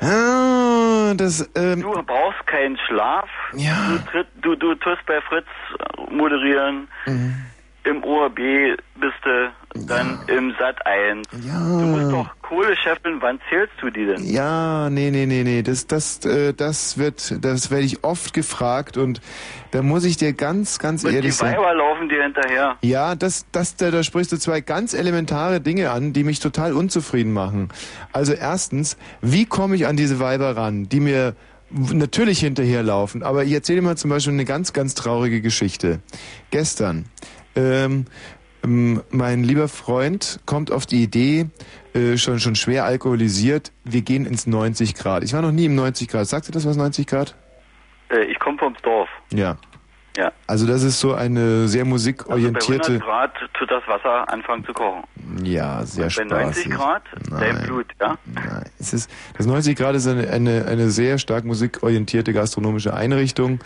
Ah, 0.00 1.12
das, 1.14 1.48
ähm, 1.54 1.82
Du 1.82 1.92
brauchst 2.02 2.46
keinen 2.46 2.78
Schlaf. 2.86 3.28
Ja. 3.54 3.74
Du, 3.88 3.98
tritt, 4.10 4.26
du, 4.40 4.54
du 4.56 4.74
tust 4.76 5.04
bei 5.06 5.20
Fritz 5.20 5.46
moderieren. 6.10 6.88
Mhm. 7.06 7.36
Im 7.84 8.04
OAB 8.04 8.36
bist 9.00 9.14
du 9.24 9.52
dann 9.86 10.18
im 10.26 10.52
Sat 10.58 10.84
1. 10.84 11.28
Ja. 11.46 11.58
Du 11.58 11.86
musst 11.86 12.12
doch 12.12 12.28
Kohle 12.42 12.76
scheffeln. 12.76 13.18
Wann 13.20 13.40
zählst 13.48 13.72
du 13.80 13.90
die 13.90 14.06
denn? 14.06 14.24
Ja, 14.24 14.90
nee, 14.90 15.10
nee, 15.10 15.26
nee, 15.26 15.44
nee, 15.44 15.62
das, 15.62 15.86
das, 15.86 16.24
äh, 16.24 16.52
das 16.52 16.98
wird, 16.98 17.44
das 17.44 17.70
werde 17.70 17.84
ich 17.84 18.02
oft 18.02 18.34
gefragt 18.34 18.96
und 18.96 19.20
da 19.70 19.82
muss 19.82 20.04
ich 20.04 20.16
dir 20.16 20.32
ganz, 20.32 20.78
ganz 20.78 21.04
Und 21.04 21.10
die 21.10 21.16
ehrlich 21.16 21.36
sagen. 21.36 21.56
Weiber 21.56 21.74
laufen 21.74 22.08
dir 22.08 22.22
hinterher. 22.22 22.76
Ja, 22.82 23.14
das, 23.14 23.46
das, 23.52 23.76
da, 23.76 23.90
da 23.90 24.02
sprichst 24.02 24.32
du 24.32 24.36
zwei 24.36 24.60
ganz 24.60 24.94
elementare 24.94 25.60
Dinge 25.60 25.90
an, 25.90 26.12
die 26.12 26.24
mich 26.24 26.40
total 26.40 26.72
unzufrieden 26.72 27.32
machen. 27.32 27.68
Also 28.12 28.32
erstens, 28.32 28.98
wie 29.20 29.46
komme 29.46 29.76
ich 29.76 29.86
an 29.86 29.96
diese 29.96 30.18
Weiber 30.18 30.56
ran, 30.56 30.88
die 30.88 31.00
mir 31.00 31.34
natürlich 31.70 32.40
hinterherlaufen, 32.40 33.22
aber 33.22 33.44
ich 33.44 33.52
erzähle 33.52 33.80
dir 33.80 33.86
mal 33.86 33.96
zum 33.96 34.10
Beispiel 34.10 34.32
eine 34.32 34.44
ganz, 34.44 34.72
ganz 34.72 34.94
traurige 34.94 35.40
Geschichte. 35.40 36.00
Gestern, 36.50 37.04
ähm, 37.56 38.06
ähm, 38.64 39.02
mein 39.10 39.42
lieber 39.42 39.68
Freund 39.68 40.40
kommt 40.46 40.70
auf 40.70 40.86
die 40.86 41.02
Idee, 41.02 41.46
äh, 41.94 42.16
schon, 42.16 42.40
schon 42.40 42.54
schwer 42.56 42.84
alkoholisiert, 42.84 43.72
wir 43.84 44.02
gehen 44.02 44.26
ins 44.26 44.46
90 44.46 44.94
Grad. 44.94 45.24
Ich 45.24 45.32
war 45.32 45.42
noch 45.42 45.52
nie 45.52 45.66
im 45.66 45.74
90 45.74 46.08
Grad. 46.08 46.26
Sagt 46.26 46.48
ihr 46.48 46.52
das 46.52 46.66
was 46.66 46.76
90 46.76 47.06
Grad? 47.06 47.34
Äh, 48.10 48.24
ich 48.24 48.38
komme 48.38 48.58
vom 48.58 48.74
Dorf. 48.82 49.08
Ja. 49.32 49.56
Ja. 50.16 50.32
Also 50.46 50.66
das 50.66 50.82
ist 50.82 50.98
so 50.98 51.14
eine 51.14 51.68
sehr 51.68 51.82
Also 51.82 51.84
bei 51.84 51.84
musikorientierte... 51.84 52.92
100 52.94 53.02
Grad 53.02 53.32
tut 53.54 53.70
das 53.70 53.86
Wasser 53.86 54.28
anfangen 54.28 54.64
zu 54.64 54.72
kochen. 54.72 55.04
Ja, 55.44 55.84
sehr 55.86 56.06
Und 56.06 56.28
bei 56.28 56.52
spaßig. 56.52 56.66
90 56.66 56.70
Grad 56.70 57.02
dein 57.30 57.54
Nein. 57.54 57.66
Blut, 57.66 57.86
ja? 58.00 58.18
Nein, 58.26 58.64
es 58.78 58.92
ist, 58.92 59.10
das 59.38 59.46
90 59.46 59.78
Grad 59.78 59.94
ist 59.94 60.08
eine, 60.08 60.28
eine, 60.28 60.66
eine 60.66 60.90
sehr 60.90 61.18
stark 61.18 61.44
musikorientierte 61.44 62.32
gastronomische 62.32 62.92
Einrichtung 62.92 63.60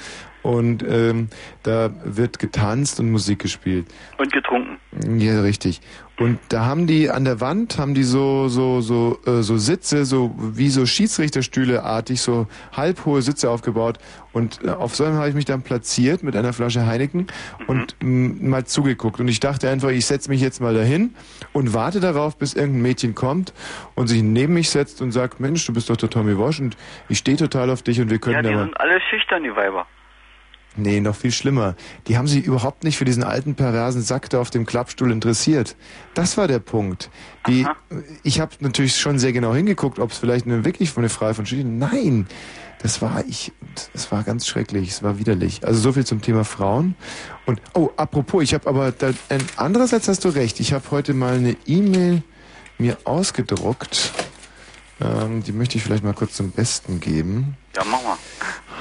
und 0.44 0.84
ähm, 0.86 1.28
da 1.62 1.90
wird 2.04 2.38
getanzt 2.38 3.00
und 3.00 3.10
Musik 3.10 3.40
gespielt. 3.40 3.86
Und 4.18 4.30
getrunken. 4.32 4.78
Ja, 5.18 5.40
richtig. 5.40 5.80
Und 6.20 6.38
da 6.50 6.66
haben 6.66 6.86
die 6.86 7.10
an 7.10 7.24
der 7.24 7.40
Wand 7.40 7.76
haben 7.76 7.94
die 7.94 8.04
so 8.04 8.46
so 8.46 8.80
so 8.80 9.18
äh, 9.26 9.42
so 9.42 9.56
Sitze, 9.56 10.04
so 10.04 10.32
wie 10.38 10.68
so 10.68 10.86
Schiedsrichterstühle 10.86 11.82
artig, 11.82 12.20
so 12.20 12.46
halbhohe 12.72 13.20
Sitze 13.22 13.50
aufgebaut 13.50 13.98
und 14.32 14.60
äh, 14.62 14.68
auf 14.70 14.94
so 14.94 15.04
einem 15.04 15.16
habe 15.16 15.30
ich 15.30 15.34
mich 15.34 15.46
dann 15.46 15.62
platziert 15.62 16.22
mit 16.22 16.36
einer 16.36 16.52
Flasche 16.52 16.86
Heineken 16.86 17.26
und 17.66 17.96
m, 18.00 18.48
mal 18.48 18.64
zugeguckt 18.64 19.18
und 19.18 19.26
ich 19.26 19.40
dachte 19.40 19.68
einfach, 19.68 19.88
ich 19.88 20.06
setze 20.06 20.30
mich 20.30 20.40
jetzt 20.40 20.60
mal 20.60 20.74
dahin 20.74 21.14
und 21.52 21.74
warte 21.74 21.98
darauf, 21.98 22.36
bis 22.36 22.54
irgendein 22.54 22.82
Mädchen 22.82 23.16
kommt 23.16 23.52
und 23.96 24.06
sich 24.06 24.22
neben 24.22 24.54
mich 24.54 24.70
setzt 24.70 25.02
und 25.02 25.10
sagt, 25.10 25.40
Mensch, 25.40 25.66
du 25.66 25.72
bist 25.72 25.90
doch 25.90 25.96
der 25.96 26.10
Tommy 26.10 26.38
Walsh 26.38 26.60
und 26.60 26.76
ich 27.08 27.18
stehe 27.18 27.38
total 27.38 27.70
auf 27.70 27.82
dich 27.82 28.00
und 28.00 28.10
wir 28.10 28.18
können 28.20 28.36
Ja, 28.36 28.42
da 28.42 28.48
die 28.50 28.54
mal 28.54 28.64
sind 28.66 28.78
alle 28.78 29.00
schüchtern, 29.00 29.42
die 29.42 29.56
Weiber. 29.56 29.84
Nee, 30.76 31.00
noch 31.00 31.14
viel 31.14 31.30
schlimmer. 31.30 31.76
Die 32.08 32.16
haben 32.16 32.26
sich 32.26 32.44
überhaupt 32.44 32.82
nicht 32.82 32.96
für 32.96 33.04
diesen 33.04 33.22
alten 33.22 33.54
perversen 33.54 34.02
Sack 34.02 34.28
da 34.30 34.40
auf 34.40 34.50
dem 34.50 34.66
Klappstuhl 34.66 35.12
interessiert. 35.12 35.76
Das 36.14 36.36
war 36.36 36.48
der 36.48 36.58
Punkt. 36.58 37.10
Die, 37.46 37.66
ich 38.24 38.40
habe 38.40 38.52
natürlich 38.58 38.96
schon 38.96 39.18
sehr 39.18 39.32
genau 39.32 39.54
hingeguckt, 39.54 40.00
ob 40.00 40.10
es 40.10 40.18
vielleicht 40.18 40.46
eine, 40.46 40.64
wirklich 40.64 40.96
eine 40.96 41.08
Frage 41.08 41.34
von 41.34 41.46
Schüchtern. 41.46 41.78
Nein, 41.78 42.26
das 42.82 43.00
war 43.00 43.24
ich. 43.24 43.52
Das 43.92 44.10
war 44.10 44.24
ganz 44.24 44.48
schrecklich. 44.48 44.90
Es 44.90 45.02
war 45.02 45.18
widerlich. 45.18 45.64
Also 45.64 45.80
so 45.80 45.92
viel 45.92 46.04
zum 46.04 46.22
Thema 46.22 46.44
Frauen. 46.44 46.96
Und 47.46 47.62
oh, 47.74 47.90
apropos, 47.96 48.42
ich 48.42 48.52
habe 48.52 48.68
aber 48.68 48.90
da, 48.90 49.12
ein, 49.28 49.42
andererseits 49.56 50.08
hast 50.08 50.24
du 50.24 50.28
recht. 50.30 50.58
Ich 50.58 50.72
habe 50.72 50.84
heute 50.90 51.14
mal 51.14 51.34
eine 51.34 51.56
E-Mail 51.66 52.22
mir 52.78 52.98
ausgedruckt. 53.04 54.12
Ähm, 55.00 55.42
die 55.42 55.52
möchte 55.52 55.76
ich 55.76 55.84
vielleicht 55.84 56.04
mal 56.04 56.14
kurz 56.14 56.34
zum 56.34 56.50
Besten 56.50 57.00
geben. 57.00 57.56
Ja, 57.76 57.84
mach 57.84 58.02
mal. 58.02 58.16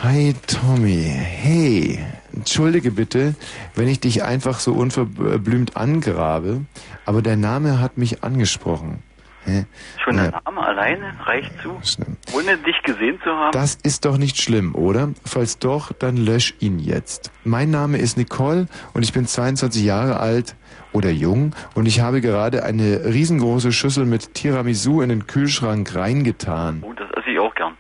Hi 0.04 0.36
Tommy, 0.48 1.14
hey, 1.16 1.98
entschuldige 2.36 2.92
bitte, 2.92 3.36
wenn 3.74 3.88
ich 3.88 4.02
dich 4.02 4.22
einfach 4.22 4.60
so 4.60 4.74
unverblümt 4.74 5.78
angrabe, 5.78 6.66
aber 7.06 7.22
dein 7.22 7.40
Name 7.40 7.80
hat 7.80 7.98
mich 7.98 8.22
angesprochen. 8.22 9.02
Hä? 9.46 9.66
Schon 10.04 10.18
der 10.18 10.42
Name 10.44 10.62
alleine 10.62 11.14
reicht 11.26 11.54
zu, 11.62 11.80
schlimm. 11.84 12.18
ohne 12.34 12.58
dich 12.58 12.76
gesehen 12.84 13.18
zu 13.24 13.30
haben. 13.30 13.54
Das 13.54 13.76
ist 13.76 14.04
doch 14.04 14.18
nicht 14.18 14.42
schlimm, 14.42 14.76
oder? 14.76 15.14
Falls 15.24 15.58
doch, 15.58 15.94
dann 15.94 16.18
lösch 16.18 16.54
ihn 16.60 16.80
jetzt. 16.80 17.32
Mein 17.46 17.72
Name 17.72 17.98
ist 17.98 18.18
Nicole 18.18 18.68
und 18.94 19.04
ich 19.04 19.14
bin 19.14 19.26
22 19.26 19.86
Jahre 19.86 20.20
alt 20.20 20.58
oder 20.92 21.12
jung 21.12 21.56
und 21.76 21.86
ich 21.86 22.02
habe 22.02 22.20
gerade 22.20 22.66
eine 22.66 23.06
riesengroße 23.06 23.72
Schüssel 23.72 24.04
mit 24.06 24.34
Tiramisu 24.34 25.02
in 25.02 25.08
den 25.08 25.28
Kühlschrank 25.28 25.96
reingetan. 25.96 26.84
Oh, 26.86 26.92
das 26.92 27.10
esse 27.12 27.30
ich 27.30 27.40
auch 27.40 27.56
gern. 27.56 27.78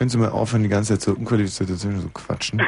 Können 0.00 0.08
Sie 0.08 0.16
mal 0.16 0.30
aufhören, 0.30 0.62
die 0.62 0.70
ganze 0.70 0.94
Zeit 0.94 1.02
so 1.02 1.12
unqualifiziert 1.12 1.78
zu 1.78 1.88
quatschen? 2.14 2.62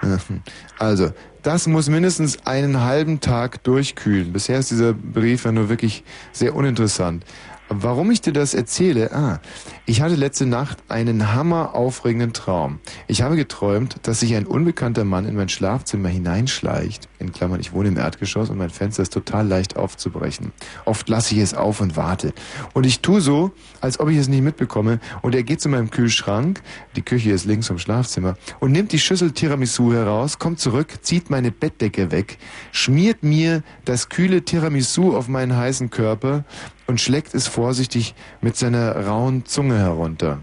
also, 0.78 1.10
das 1.42 1.66
muss 1.66 1.88
mindestens 1.88 2.46
einen 2.46 2.80
halben 2.80 3.18
Tag 3.18 3.64
durchkühlen. 3.64 4.32
Bisher 4.32 4.60
ist 4.60 4.70
dieser 4.70 4.92
Brief 4.92 5.46
ja 5.46 5.50
nur 5.50 5.68
wirklich 5.68 6.04
sehr 6.30 6.54
uninteressant. 6.54 7.24
Warum 7.68 8.12
ich 8.12 8.20
dir 8.20 8.32
das 8.32 8.54
erzähle? 8.54 9.12
Ah, 9.12 9.40
ich 9.86 10.00
hatte 10.00 10.14
letzte 10.14 10.46
Nacht 10.46 10.78
einen 10.88 11.34
hammeraufregenden 11.34 12.32
Traum. 12.32 12.78
Ich 13.08 13.22
habe 13.22 13.34
geträumt, 13.34 13.96
dass 14.02 14.20
sich 14.20 14.36
ein 14.36 14.46
unbekannter 14.46 15.04
Mann 15.04 15.26
in 15.26 15.34
mein 15.34 15.48
Schlafzimmer 15.48 16.08
hineinschleicht. 16.08 17.08
In 17.18 17.32
Klammern, 17.32 17.58
ich 17.58 17.72
wohne 17.72 17.88
im 17.88 17.96
Erdgeschoss 17.96 18.50
und 18.50 18.58
mein 18.58 18.70
Fenster 18.70 19.02
ist 19.02 19.12
total 19.12 19.48
leicht 19.48 19.76
aufzubrechen. 19.76 20.52
Oft 20.84 21.08
lasse 21.08 21.34
ich 21.34 21.40
es 21.40 21.54
auf 21.54 21.80
und 21.80 21.96
warte. 21.96 22.32
Und 22.72 22.86
ich 22.86 23.00
tue 23.00 23.20
so, 23.20 23.50
als 23.80 23.98
ob 23.98 24.10
ich 24.10 24.18
es 24.18 24.28
nicht 24.28 24.42
mitbekomme. 24.42 25.00
Und 25.22 25.34
er 25.34 25.42
geht 25.42 25.60
zu 25.60 25.68
meinem 25.68 25.90
Kühlschrank, 25.90 26.62
die 26.94 27.02
Küche 27.02 27.32
ist 27.32 27.46
links 27.46 27.66
vom 27.66 27.78
Schlafzimmer, 27.78 28.36
und 28.60 28.70
nimmt 28.70 28.92
die 28.92 29.00
Schüssel 29.00 29.32
Tiramisu 29.32 29.92
heraus, 29.92 30.38
kommt 30.38 30.60
zurück, 30.60 30.98
zieht 31.02 31.30
meine 31.30 31.50
Bettdecke 31.50 32.12
weg, 32.12 32.38
schmiert 32.70 33.24
mir 33.24 33.64
das 33.84 34.08
kühle 34.08 34.42
Tiramisu 34.42 35.16
auf 35.16 35.26
meinen 35.26 35.56
heißen 35.56 35.90
Körper 35.90 36.44
und 36.86 37.00
schlägt 37.00 37.34
es 37.34 37.46
vorsichtig 37.46 38.14
mit 38.40 38.56
seiner 38.56 39.06
rauen 39.06 39.44
Zunge 39.44 39.78
herunter. 39.78 40.40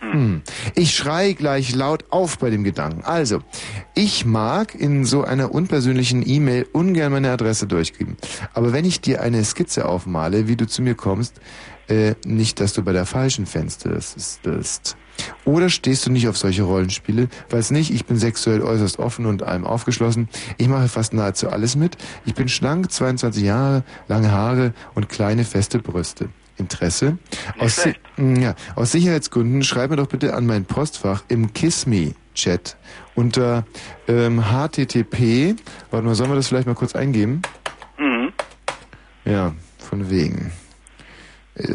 Hm. 0.00 0.42
Ich 0.74 0.94
schrei 0.94 1.32
gleich 1.32 1.74
laut 1.74 2.04
auf 2.10 2.38
bei 2.38 2.50
dem 2.50 2.64
Gedanken. 2.64 3.02
Also, 3.02 3.42
ich 3.94 4.26
mag 4.26 4.74
in 4.74 5.04
so 5.04 5.24
einer 5.24 5.52
unpersönlichen 5.52 6.26
E-Mail 6.26 6.66
ungern 6.72 7.12
meine 7.12 7.30
Adresse 7.30 7.66
durchgeben. 7.66 8.16
Aber 8.52 8.72
wenn 8.72 8.84
ich 8.84 9.00
dir 9.00 9.22
eine 9.22 9.42
Skizze 9.44 9.88
aufmale, 9.88 10.48
wie 10.48 10.56
du 10.56 10.66
zu 10.66 10.82
mir 10.82 10.94
kommst, 10.94 11.40
äh, 11.88 12.14
nicht, 12.24 12.60
dass 12.60 12.72
du 12.72 12.82
bei 12.82 12.92
der 12.92 13.06
falschen 13.06 13.46
Fenster 13.46 13.90
bist. 13.90 14.96
Oder 15.44 15.70
stehst 15.70 16.06
du 16.06 16.10
nicht 16.10 16.28
auf 16.28 16.36
solche 16.36 16.64
Rollenspiele? 16.64 17.28
Falls 17.48 17.70
nicht, 17.70 17.90
ich 17.90 18.04
bin 18.04 18.18
sexuell 18.18 18.60
äußerst 18.62 18.98
offen 18.98 19.24
und 19.24 19.42
allem 19.42 19.64
aufgeschlossen. 19.64 20.28
Ich 20.58 20.68
mache 20.68 20.88
fast 20.88 21.14
nahezu 21.14 21.48
alles 21.48 21.76
mit. 21.76 21.96
Ich 22.26 22.34
bin 22.34 22.48
schlank, 22.48 22.90
22 22.90 23.42
Jahre, 23.42 23.82
lange 24.08 24.30
Haare 24.30 24.74
und 24.94 25.08
kleine 25.08 25.44
feste 25.44 25.78
Brüste. 25.78 26.28
Interesse? 26.56 27.18
Aus, 27.58 27.76
Si- 27.76 27.94
ja, 28.16 28.54
aus 28.74 28.92
Sicherheitsgründen 28.92 29.62
schreib 29.62 29.90
mir 29.90 29.96
doch 29.96 30.06
bitte 30.08 30.34
an 30.34 30.46
mein 30.46 30.64
Postfach 30.64 31.22
im 31.28 31.52
KissMe-Chat 31.52 32.76
unter 33.14 33.64
ähm, 34.08 34.44
http. 34.50 35.56
Warte 35.90 36.06
mal, 36.06 36.14
sollen 36.14 36.30
wir 36.30 36.36
das 36.36 36.48
vielleicht 36.48 36.66
mal 36.66 36.74
kurz 36.74 36.94
eingeben? 36.94 37.42
Mhm. 37.98 38.32
Ja, 39.24 39.52
von 39.78 40.08
wegen. 40.10 40.52
Äh, 41.56 41.74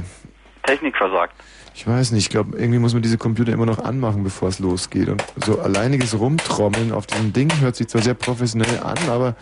Technik 0.64 0.96
versagt. 0.96 1.34
Ich 1.74 1.88
weiß 1.88 2.12
nicht, 2.12 2.24
ich 2.26 2.30
glaube, 2.30 2.58
irgendwie 2.58 2.80
muss 2.80 2.94
man 2.94 3.02
diese 3.02 3.18
Computer 3.18 3.54
immer 3.54 3.66
noch 3.66 3.80
anmachen, 3.80 4.24
bevor 4.24 4.50
es 4.50 4.60
losgeht. 4.60 5.10
Und 5.10 5.24
so 5.44 5.60
alleiniges 5.60 6.18
Rumtrommeln 6.18 6.92
auf 6.92 7.08
diesem 7.08 7.34
Ding 7.34 7.50
hört 7.62 7.76
sich 7.76 7.88
zwar 7.88 8.02
sehr 8.02 8.14
professionell 8.14 8.80
an, 8.84 8.98
aber, 9.10 9.36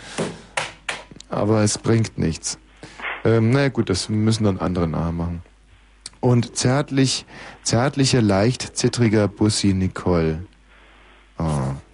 aber 1.29 1.63
es 1.63 1.77
bringt 1.77 2.17
nichts. 2.17 2.59
Ähm, 3.25 3.51
naja 3.51 3.69
gut, 3.69 3.89
das 3.89 4.09
müssen 4.09 4.43
dann 4.45 4.59
andere 4.59 4.87
nachmachen. 4.87 5.41
Und 6.21 6.55
zärtlich, 6.57 7.25
zärtlicher, 7.63 8.21
leicht 8.21 8.77
zittriger 8.77 9.27
Bussi 9.27 9.73
Nicole. 9.73 10.43
Oh. 11.37 11.43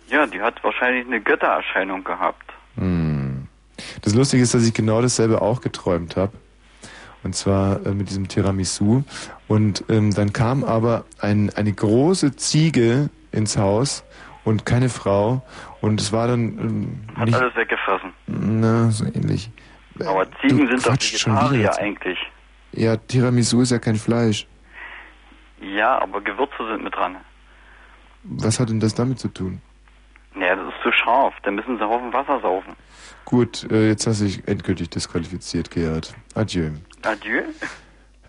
Ja, 0.09 0.25
die 0.25 0.41
hat 0.41 0.63
wahrscheinlich 0.63 1.05
eine 1.05 1.21
Göttererscheinung 1.21 2.03
gehabt. 2.03 2.53
Hm. 2.75 3.47
Das 4.01 4.15
Lustige 4.15 4.41
ist, 4.41 4.53
dass 4.53 4.65
ich 4.65 4.73
genau 4.73 5.01
dasselbe 5.01 5.41
auch 5.41 5.61
geträumt 5.61 6.15
habe. 6.15 6.33
Und 7.23 7.35
zwar 7.35 7.85
äh, 7.85 7.91
mit 7.91 8.09
diesem 8.09 8.27
Tiramisu. 8.27 9.03
Und 9.47 9.83
ähm, 9.89 10.13
dann 10.13 10.31
kam 10.33 10.63
aber 10.63 11.05
ein, 11.19 11.51
eine 11.55 11.73
große 11.73 12.35
Ziege 12.35 13.09
ins 13.31 13.57
Haus 13.57 14.03
und 14.43 14.65
keine 14.65 14.89
Frau. 14.89 15.43
Und 15.81 15.99
es 15.99 16.11
war 16.11 16.27
dann 16.27 16.41
ähm, 16.41 16.99
Hat 17.15 17.25
nicht, 17.25 17.35
alles 17.35 17.55
weggefressen. 17.55 18.11
na, 18.27 18.89
so 18.91 19.05
ähnlich. 19.05 19.51
Aber 20.01 20.27
Ziegen 20.41 20.67
sind 20.67 20.85
doch 20.85 20.93
Vegetarier 20.93 21.77
eigentlich. 21.77 22.19
Ja, 22.73 22.97
Tiramisu 22.97 23.61
ist 23.61 23.71
ja 23.71 23.79
kein 23.79 23.95
Fleisch. 23.95 24.47
Ja, 25.61 25.99
aber 25.99 26.21
Gewürze 26.21 26.67
sind 26.69 26.83
mit 26.83 26.93
dran. 26.93 27.15
Was 28.23 28.59
hat 28.59 28.69
denn 28.69 28.79
das 28.79 28.93
damit 28.93 29.19
zu 29.19 29.29
tun? 29.29 29.61
Ja, 30.39 30.55
das 30.55 30.67
ist 30.67 30.83
zu 30.83 30.91
scharf. 30.91 31.33
Da 31.43 31.51
müssen 31.51 31.77
sie 31.77 31.83
einen 31.83 31.91
Haufen 31.91 32.11
Wasser 32.11 32.41
saufen. 32.41 32.75
Gut, 33.23 33.69
äh, 33.71 33.87
jetzt 33.87 34.05
hast 34.05 34.21
du 34.21 34.25
dich 34.25 34.47
endgültig 34.47 34.89
disqualifiziert, 34.89 35.71
Gerhard. 35.71 36.13
Adieu. 36.33 36.71
Adieu. 37.03 37.43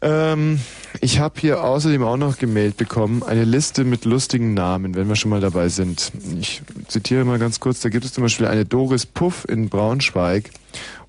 Ähm, 0.03 0.61
ich 1.01 1.19
habe 1.19 1.41
hier 1.41 1.65
außerdem 1.65 2.03
auch 2.03 2.17
noch 2.17 2.39
gemeldet 2.39 2.77
bekommen, 2.77 3.23
eine 3.23 3.45
Liste 3.45 3.85
mit 3.85 4.05
lustigen 4.05 4.55
Namen, 4.55 4.95
wenn 4.95 5.09
wir 5.09 5.17
schon 5.17 5.31
mal 5.31 5.41
dabei 5.41 5.69
sind. 5.69 6.13
Ich 6.39 6.63
zitiere 6.89 7.25
mal 7.25 7.39
ganz 7.39 7.61
kurz, 7.61 7.81
da 7.81 7.89
gibt 7.89 8.05
es 8.05 8.13
zum 8.13 8.23
Beispiel 8.23 8.47
eine 8.47 8.65
Doris 8.65 9.07
Puff 9.07 9.47
in 9.49 9.69
Braunschweig 9.69 10.51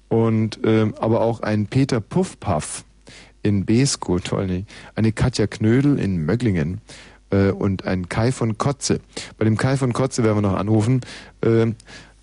und 0.09 0.59
ähm, 0.63 0.93
aber 0.99 1.21
auch 1.21 1.41
einen 1.41 1.67
Peter 1.67 1.99
Puffpaff 1.99 2.83
in 3.43 3.65
Besko, 3.65 4.19
toll 4.19 4.47
nicht, 4.47 4.69
eine 4.95 5.11
Katja 5.11 5.47
Knödel 5.47 5.99
in 5.99 6.25
Möglingen 6.25 6.81
äh, 7.29 7.51
und 7.51 7.85
ein 7.85 8.09
Kai 8.09 8.31
von 8.31 8.57
Kotze. 8.57 8.99
Bei 9.37 9.45
dem 9.45 9.57
Kai 9.57 9.77
von 9.77 9.93
Kotze 9.93 10.23
werden 10.23 10.37
wir 10.37 10.49
noch 10.49 10.57
anrufen, 10.57 11.01
ähm, 11.41 11.75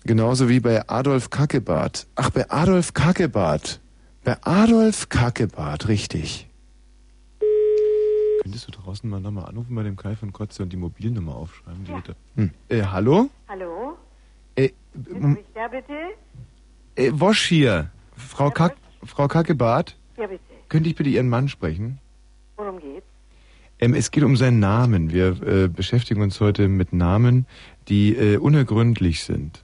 genauso 0.03 0.49
wie 0.49 0.59
bei 0.59 0.87
Adolf 0.87 1.29
Kackebart. 1.29 2.07
Ach, 2.15 2.29
bei 2.29 2.49
Adolf 2.49 2.93
Kackebart. 2.93 3.79
Bei 4.23 4.37
Adolf 4.43 5.09
Kackebart, 5.09 5.87
richtig. 5.87 6.47
Könntest 8.41 8.67
du 8.67 8.71
draußen 8.71 9.09
mal 9.09 9.19
nochmal 9.19 9.45
anrufen 9.45 9.75
bei 9.75 9.83
dem 9.83 9.95
Kai 9.95 10.15
von 10.15 10.31
Kotze 10.31 10.61
und 10.63 10.71
die 10.71 10.77
Mobilnummer 10.77 11.35
aufschreiben? 11.35 11.83
Die 11.83 11.91
da- 11.91 12.15
hm. 12.35 12.51
äh, 12.69 12.83
hallo? 12.83 13.29
Hallo? 13.47 13.97
Äh, 14.55 14.69
da 15.53 15.67
bitte? 15.67 15.93
Äh, 16.95 17.11
Wosch 17.13 17.45
hier. 17.45 17.89
Frau, 18.17 18.49
Kack, 18.49 18.75
Frau 19.03 19.27
Kackebart, 19.27 19.97
Ja, 20.17 20.27
bitte. 20.27 20.41
könnte 20.69 20.89
ich 20.89 20.95
bitte 20.95 21.09
Ihren 21.09 21.29
Mann 21.29 21.47
sprechen? 21.49 21.99
Worum 22.57 22.79
geht's? 22.79 23.05
Ähm, 23.79 23.93
es 23.93 24.11
geht 24.11 24.23
um 24.23 24.37
seinen 24.37 24.59
Namen. 24.59 25.11
Wir 25.11 25.41
äh, 25.43 25.67
beschäftigen 25.67 26.21
uns 26.21 26.39
heute 26.39 26.67
mit 26.69 26.93
Namen, 26.93 27.45
die 27.89 28.15
äh, 28.15 28.37
unergründlich 28.37 29.23
sind. 29.23 29.63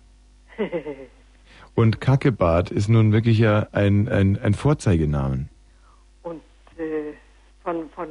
Und 1.75 2.01
Kackebart 2.01 2.69
ist 2.71 2.89
nun 2.89 3.13
wirklich 3.13 3.39
ja 3.39 3.67
ein, 3.71 4.09
ein, 4.09 4.37
ein 4.37 4.53
Vorzeigenamen. 4.53 5.47
Und 6.23 6.41
äh, 6.77 7.13
von, 7.63 7.89
von 7.91 8.07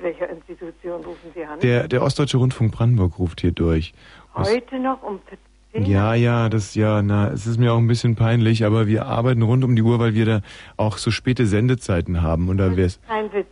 welcher 0.00 0.30
Institution 0.30 1.04
rufen 1.04 1.30
Sie 1.34 1.44
an? 1.44 1.60
Der, 1.60 1.86
der 1.88 2.02
Ostdeutsche 2.02 2.38
Rundfunk 2.38 2.72
Brandenburg 2.72 3.18
ruft 3.18 3.42
hier 3.42 3.52
durch. 3.52 3.92
Heute 4.34 4.78
noch 4.78 5.02
um 5.02 5.20
10? 5.28 5.38
Ja, 5.74 6.14
ja, 6.14 6.48
das 6.48 6.74
ja, 6.76 7.02
na, 7.02 7.28
es 7.28 7.46
ist 7.46 7.58
mir 7.58 7.72
auch 7.72 7.78
ein 7.78 7.88
bisschen 7.88 8.14
peinlich, 8.14 8.64
aber 8.64 8.86
wir 8.86 9.06
arbeiten 9.06 9.42
rund 9.42 9.64
um 9.64 9.74
die 9.74 9.82
Uhr, 9.82 9.98
weil 9.98 10.14
wir 10.14 10.24
da 10.24 10.40
auch 10.76 10.98
so 10.98 11.10
späte 11.10 11.46
Sendezeiten 11.46 12.22
haben 12.22 12.48
und 12.48 12.58
da 12.58 12.76
wäre 12.76 12.86
es 12.86 13.00
Kein 13.08 13.32
Witz. 13.32 13.48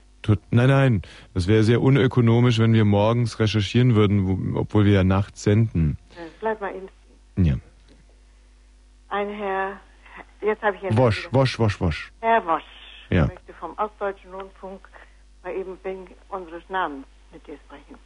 nein, 0.50 0.68
nein, 0.68 1.02
das 1.34 1.48
wäre 1.48 1.64
sehr 1.64 1.82
unökonomisch, 1.82 2.60
wenn 2.60 2.74
wir 2.74 2.84
morgens 2.84 3.40
recherchieren 3.40 3.96
würden, 3.96 4.54
wo, 4.54 4.60
obwohl 4.60 4.84
wir 4.84 4.92
ja 4.92 5.04
nachts 5.04 5.42
senden. 5.42 5.98
Bleib 6.38 6.60
mal 6.60 6.72
eben. 6.74 6.88
Ja. 7.44 7.54
Ein 9.08 9.28
Herr, 9.30 9.80
jetzt 10.40 10.62
habe 10.62 10.76
ich 10.76 10.82
Ihren 10.84 10.96
Wosch, 10.96 11.24
Namen 11.24 11.34
Wosch, 11.34 11.58
Wosch, 11.58 11.80
Wosch. 11.80 12.12
Herr 12.20 12.46
Wosch. 12.46 12.62
Ja. 13.10 13.24
Ich 13.24 13.30
möchte 13.30 13.52
vom 13.54 13.72
Ostdeutschen 13.78 14.32
Rundfunk 14.32 14.88
mal 15.42 15.54
eben 15.54 15.76
wegen 15.82 16.06
unseres 16.28 16.62
Namens 16.68 17.06
mit 17.32 17.44
dir 17.46 17.56
sprechen. 17.66 17.96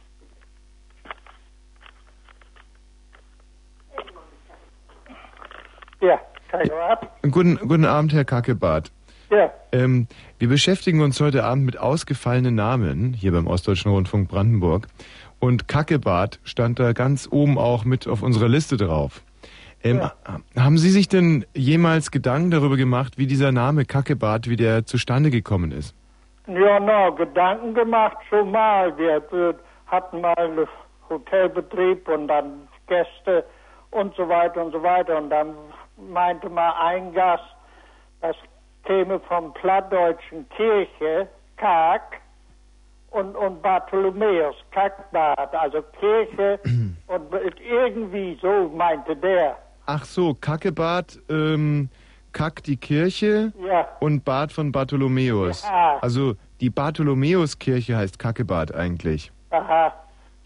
Ja, 6.01 6.19
kein 6.49 6.69
Wort. 6.69 7.07
Guten, 7.23 7.57
guten 7.57 7.85
Abend, 7.85 8.13
Herr 8.13 8.25
Kackebart. 8.25 8.91
Ja, 9.29 9.51
Ähm, 9.73 10.07
wir 10.39 10.47
beschäftigen 10.47 11.01
uns 11.01 11.19
heute 11.19 11.43
Abend 11.43 11.65
mit 11.65 11.77
ausgefallenen 11.77 12.55
Namen 12.55 13.13
hier 13.13 13.33
beim 13.33 13.47
Ostdeutschen 13.47 13.91
Rundfunk 13.91 14.29
Brandenburg. 14.29 14.87
Und 15.39 15.67
Kackebart 15.67 16.39
stand 16.43 16.79
da 16.79 16.93
ganz 16.93 17.27
oben 17.29 17.57
auch 17.57 17.83
mit 17.83 18.07
auf 18.07 18.21
unserer 18.23 18.47
Liste 18.47 18.77
drauf. 18.77 19.21
Ähm, 19.83 20.01
Haben 20.57 20.77
Sie 20.77 20.89
sich 20.89 21.07
denn 21.09 21.45
jemals 21.53 22.09
Gedanken 22.11 22.51
darüber 22.51 22.77
gemacht, 22.77 23.17
wie 23.17 23.27
dieser 23.27 23.51
Name 23.51 23.85
Kackebart, 23.85 24.49
wie 24.49 24.55
der 24.55 24.85
zustande 24.85 25.29
gekommen 25.29 25.71
ist? 25.71 25.93
ja, 26.47 26.79
no, 26.79 27.13
Gedanken 27.13 27.73
gemacht 27.73 28.17
schon 28.29 28.51
mal. 28.51 28.97
Wir 28.97 29.17
äh, 29.17 29.53
hatten 29.87 30.21
mal 30.21 30.33
einen 30.37 30.65
Hotelbetrieb 31.09 32.07
und 32.07 32.29
dann 32.29 32.67
Gäste 32.87 33.43
und 33.91 34.15
so 34.15 34.27
weiter 34.29 34.63
und 34.63 34.71
so 34.71 34.81
weiter. 34.81 35.17
Und 35.17 35.29
dann 35.29 35.53
meinte 35.97 36.49
mal 36.49 36.73
ein 36.79 37.13
Gast, 37.13 37.43
das 38.21 38.35
käme 38.83 39.19
vom 39.21 39.53
plattdeutschen 39.53 40.47
Kirche, 40.49 41.27
Kack, 41.57 42.21
und, 43.11 43.35
und 43.35 43.61
Bartholomäus, 43.61 44.55
Kackbad, 44.71 45.53
also 45.55 45.81
Kirche 45.99 46.59
und 47.07 47.33
irgendwie 47.59 48.37
so 48.41 48.69
meinte 48.75 49.15
der. 49.15 49.57
Ach 49.85 50.03
so, 50.03 50.33
Kackebart, 50.33 51.17
ähm, 51.29 51.89
Kack 52.33 52.63
die 52.63 52.75
Kirche 52.75 53.53
Ja. 53.65 53.87
und 54.01 54.25
Bad 54.25 54.51
von 54.51 54.71
Bartholomäus. 54.71 55.63
Ja. 55.63 55.97
Also 56.01 56.35
die 56.59 56.69
Bartholomäuskirche 56.69 57.95
heißt 57.95 58.19
Kackebad 58.19 58.75
eigentlich. 58.75 59.31
Aha. 59.51 59.93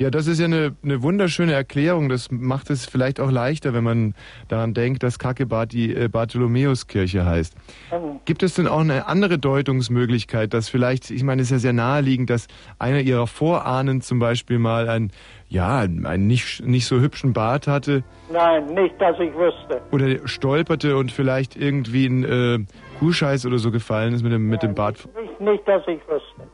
Ja, 0.02 0.10
das 0.10 0.26
ist 0.26 0.40
ja 0.40 0.46
eine, 0.46 0.76
eine 0.84 1.04
wunderschöne 1.04 1.54
Erklärung. 1.54 2.10
Das 2.10 2.32
macht 2.32 2.72
es 2.72 2.88
vielleicht 2.88 3.20
auch 3.20 3.30
leichter, 3.30 3.76
wenn 3.76 3.84
man 3.84 4.16
daran 4.48 4.74
denkt, 4.74 5.04
dass 5.04 5.20
Kackebad 5.20 5.74
die 5.74 5.96
äh, 5.96 6.08
Bartholomäuskirche 6.08 7.24
heißt. 7.24 7.56
Hm. 7.92 8.20
Gibt 8.26 8.42
es 8.42 8.56
denn 8.56 8.66
auch 8.66 8.80
eine 8.80 9.06
andere 9.06 9.38
Deutungsmöglichkeit, 9.38 10.56
dass 10.56 10.70
vielleicht, 10.70 11.12
ich 11.12 11.22
meine, 11.24 11.44
es 11.44 11.50
ist 11.50 11.52
ja 11.52 11.60
sehr 11.60 11.74
naheliegend, 11.74 12.32
dass 12.32 12.48
einer 12.80 13.02
ihrer 13.02 13.28
Vorahnen 13.28 14.02
zum 14.02 14.18
Beispiel 14.18 14.58
mal 14.58 14.90
ein, 14.90 15.12
ja, 15.50 15.82
einen 15.82 16.26
nicht, 16.26 16.66
nicht 16.66 16.88
so 16.88 17.00
hübschen 17.00 17.34
Bart 17.34 17.68
hatte 17.68 18.04
Nein, 18.34 18.74
nicht, 18.74 19.00
dass 19.00 19.20
ich 19.20 19.32
wüsste. 19.36 19.84
oder 19.92 20.28
stolperte 20.28 20.98
und 20.98 21.12
vielleicht 21.12 21.56
irgendwie 21.56 22.08
ein 22.08 22.24
äh, 22.24 22.60
Kuhscheiß 22.98 23.46
oder 23.46 23.60
so 23.60 23.70
gefallen 23.70 24.16
ist 24.16 24.24
mit 24.24 24.32
dem, 24.32 24.50
mit 24.50 24.64
dem 24.64 24.74
Bart. 24.74 25.08
Nicht, 25.16 25.42
nicht, 25.42 25.68
dass 25.68 25.84
ich 25.88 26.00
wüsste. 26.08 26.50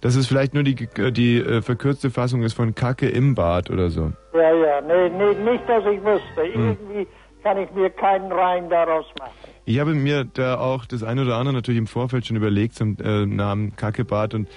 Dass 0.00 0.14
es 0.14 0.26
vielleicht 0.26 0.54
nur 0.54 0.62
die, 0.62 0.88
die 1.12 1.38
äh, 1.38 1.62
verkürzte 1.62 2.10
Fassung 2.10 2.42
ist 2.42 2.54
von 2.54 2.74
Kacke 2.74 3.08
im 3.08 3.34
Bart 3.34 3.70
oder 3.70 3.90
so. 3.90 4.12
Ja, 4.34 4.54
ja, 4.54 4.80
nee, 4.80 5.08
nee, 5.08 5.50
nicht, 5.50 5.68
dass 5.68 5.84
ich 5.86 6.02
wüsste. 6.04 6.42
Hm. 6.42 6.52
Irgendwie 6.54 7.06
kann 7.42 7.58
ich 7.58 7.70
mir 7.72 7.90
keinen 7.90 8.30
Reim 8.30 8.68
daraus 8.68 9.06
machen. 9.18 9.32
Ich 9.64 9.78
habe 9.80 9.94
mir 9.94 10.24
da 10.24 10.58
auch 10.58 10.86
das 10.86 11.02
eine 11.02 11.22
oder 11.22 11.36
andere 11.36 11.54
natürlich 11.54 11.78
im 11.78 11.86
Vorfeld 11.86 12.26
schon 12.26 12.36
überlegt 12.36 12.74
zum 12.74 12.96
äh, 13.02 13.26
Namen 13.26 13.76
Kackebart 13.76 14.34
und 14.34 14.48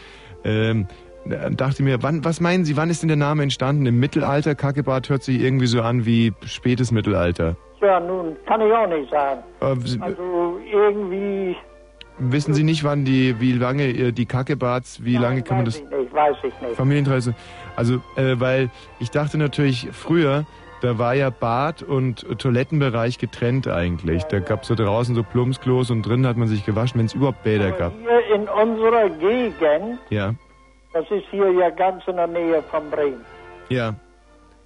ähm, 0.43 0.87
da 1.25 1.49
dachte 1.49 1.83
mir, 1.83 2.01
wann, 2.01 2.25
was 2.25 2.39
meinen 2.39 2.65
Sie, 2.65 2.77
wann 2.77 2.89
ist 2.89 3.03
denn 3.03 3.07
der 3.07 3.17
Name 3.17 3.43
entstanden? 3.43 3.85
Im 3.85 3.99
Mittelalter? 3.99 4.55
Kackebart 4.55 5.09
hört 5.09 5.21
sich 5.23 5.39
irgendwie 5.39 5.67
so 5.67 5.81
an 5.81 6.05
wie 6.05 6.33
spätes 6.45 6.91
Mittelalter. 6.91 7.55
Ja, 7.81 7.99
nun, 7.99 8.35
kann 8.47 8.61
ich 8.61 8.71
auch 8.73 8.87
nicht 8.87 9.11
sagen. 9.11 9.41
Äh, 9.59 10.01
Also 10.01 10.59
irgendwie, 10.71 11.55
wissen 12.17 12.53
Sie 12.53 12.63
nicht, 12.63 12.83
wann 12.83 13.05
die, 13.05 13.39
wie 13.39 13.53
lange 13.53 13.83
äh, 13.87 14.11
die 14.11 14.25
Kackebarts, 14.25 15.03
wie 15.03 15.17
lange 15.17 15.41
kann 15.41 15.57
man 15.57 15.65
das 15.65 15.77
ich 15.77 15.89
nicht, 15.89 16.13
weiß 16.13 16.35
ich 16.43 16.61
nicht. 16.61 16.75
Familientradition? 16.75 17.35
Also, 17.75 17.95
äh, 18.15 18.39
weil 18.39 18.69
ich 18.99 19.11
dachte 19.11 19.37
natürlich 19.37 19.89
früher, 19.91 20.45
da 20.81 20.97
war 20.97 21.13
ja 21.13 21.29
Bad 21.29 21.83
und 21.83 22.25
Toilettenbereich 22.39 23.19
getrennt 23.19 23.67
eigentlich. 23.67 24.23
Da 24.23 24.39
gab's 24.39 24.67
so 24.67 24.75
draußen 24.75 25.13
so 25.13 25.23
Plumpsklos 25.23 25.91
und 25.91 26.01
drinnen 26.03 26.25
hat 26.25 26.37
man 26.37 26.47
sich 26.47 26.65
gewaschen, 26.65 26.99
wenn 26.99 27.05
es 27.05 27.13
überhaupt 27.13 27.43
Bäder 27.43 27.71
gab. 27.71 27.93
Hier 27.99 28.35
in 28.35 28.47
unserer 28.49 29.09
Gegend, 29.09 29.99
Ja, 30.09 30.33
das 30.93 31.05
ist 31.11 31.25
hier 31.29 31.51
ja 31.51 31.69
ganz 31.69 32.03
in 32.07 32.15
der 32.15 32.27
Nähe 32.27 32.61
von 32.63 32.89
Bremen, 32.89 33.21
ja. 33.69 33.93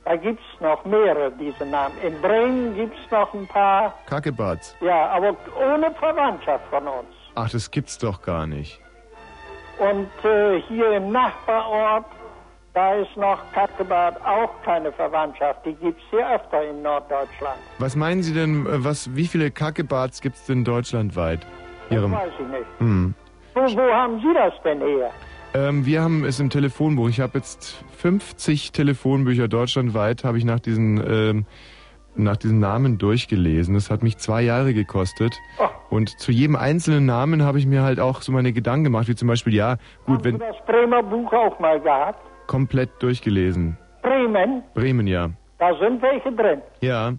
da 0.05 0.15
gibt's 0.15 0.41
noch 0.61 0.83
mehrere 0.85 1.31
diese 1.39 1.65
Namen. 1.65 1.93
In 2.01 2.19
Bremen 2.21 2.75
gibt's 2.75 3.11
noch 3.11 3.33
ein 3.33 3.45
paar, 3.47 3.93
Kackebarts. 4.07 4.75
ja, 4.81 5.09
aber 5.09 5.35
ohne 5.61 5.91
Verwandtschaft 5.99 6.63
von 6.69 6.87
uns. 6.87 7.09
Ach, 7.36 7.49
das 7.49 7.69
gibt's 7.71 7.97
doch 7.97 8.21
gar 8.21 8.47
nicht. 8.47 8.79
Und 9.77 10.07
äh, 10.23 10.61
hier 10.69 10.93
im 10.93 11.11
Nachbarort, 11.11 12.05
da 12.73 12.95
ist 12.95 13.15
noch 13.17 13.39
Kackebad 13.53 14.19
auch 14.25 14.49
keine 14.63 14.91
Verwandtschaft. 14.93 15.65
Die 15.65 15.73
gibt's 15.73 16.01
hier 16.09 16.27
öfter 16.33 16.63
in 16.63 16.81
Norddeutschland. 16.81 17.57
Was 17.79 17.95
meinen 17.95 18.23
Sie 18.23 18.33
denn, 18.33 18.65
äh, 18.65 18.83
was, 18.83 19.15
wie 19.15 19.27
viele 19.27 19.51
Kackebarts 19.51 20.21
gibt's 20.21 20.45
denn 20.45 20.63
deutschlandweit? 20.63 21.45
Ihrem. 21.89 22.13
weiß 22.13 22.31
ich 22.39 22.47
nicht. 22.47 22.65
Hm. 22.79 23.13
Wo, 23.53 23.61
wo 23.61 23.93
haben 23.93 24.19
Sie 24.19 24.33
das 24.33 24.53
denn 24.63 24.81
her? 24.81 25.11
Ähm, 25.53 25.86
wir 25.86 26.01
haben 26.01 26.25
es 26.25 26.39
im 26.39 26.49
Telefonbuch. 26.49 27.09
Ich 27.09 27.19
habe 27.19 27.38
jetzt 27.38 27.83
50 27.97 28.71
Telefonbücher 28.71 29.47
deutschlandweit, 29.47 30.23
habe 30.23 30.38
ich 30.38 30.45
nach 30.45 30.59
diesen, 30.59 30.97
ähm, 31.09 31.45
nach 32.18 32.38
diesen 32.38 32.59
Namen 32.59 32.97
durchgelesen. 32.97 33.74
Das 33.76 33.89
hat 33.89 34.03
mich 34.03 34.18
zwei 34.18 34.41
Jahre 34.41 34.74
gekostet. 34.74 35.38
Und 35.89 36.09
zu 36.20 36.32
jedem 36.32 36.55
einzelnen 36.55 37.05
Namen 37.05 37.43
habe 37.43 37.59
ich 37.59 37.66
mir 37.66 37.84
halt 37.84 37.99
auch 37.99 38.22
so 38.22 38.32
meine 38.32 38.53
Gedanken 38.53 38.86
gemacht, 38.86 39.07
wie 39.07 39.16
zum 39.16 39.28
Beispiel, 39.28 39.53
ja, 39.53 39.78
gut, 40.05 40.24
wenn 40.24 40.39
Das 40.39 40.55
Bremer 40.66 41.03
Buch 41.03 41.32
auch 41.34 41.59
mal 41.59 41.80
gehabt? 41.80 42.20
komplett 42.47 42.89
durchgelesen. 42.99 43.78
Bremen, 44.03 44.61
Bremen, 44.76 45.07
ja. 45.07 45.30
da 45.57 45.74
sind 45.80 46.01
welche 46.01 46.32
drin. 46.32 46.61
Ja. 46.82 47.13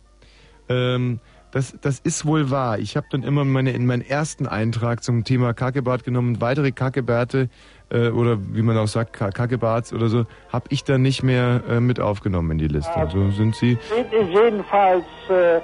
Ähm, 0.69 1.19
das, 1.51 1.77
das 1.81 1.99
ist 2.01 2.27
wohl 2.27 2.51
wahr. 2.51 2.79
Ich 2.79 2.97
habe 2.97 3.07
dann 3.11 3.23
immer 3.23 3.45
meine, 3.45 3.71
in 3.71 3.87
meinen 3.87 4.03
ersten 4.03 4.47
Eintrag 4.47 5.03
zum 5.03 5.25
Thema 5.25 5.55
Kackebart 5.55 6.05
genommen. 6.05 6.41
Weitere 6.41 6.71
Kackebärte 6.71 7.49
äh, 7.91 8.09
oder 8.09 8.39
wie 8.41 8.63
man 8.63 8.77
auch 8.79 8.89
sagt, 8.89 9.13
Ka- 9.13 9.31
Kackebarts 9.31 9.93
oder 9.93 10.09
so, 10.09 10.27
habe 10.53 10.67
ich 10.71 10.85
dann 10.85 11.03
nicht 11.03 11.23
mehr 11.23 11.63
äh, 11.69 11.81
mit 11.81 12.01
aufgenommen 12.01 12.53
in 12.53 12.59
die 12.59 12.69
Liste. 12.69 13.09
So 13.13 13.31
sind 13.31 13.55
sie. 13.57 13.79
Jedenfalls 14.33 15.05
äh, 15.29 15.61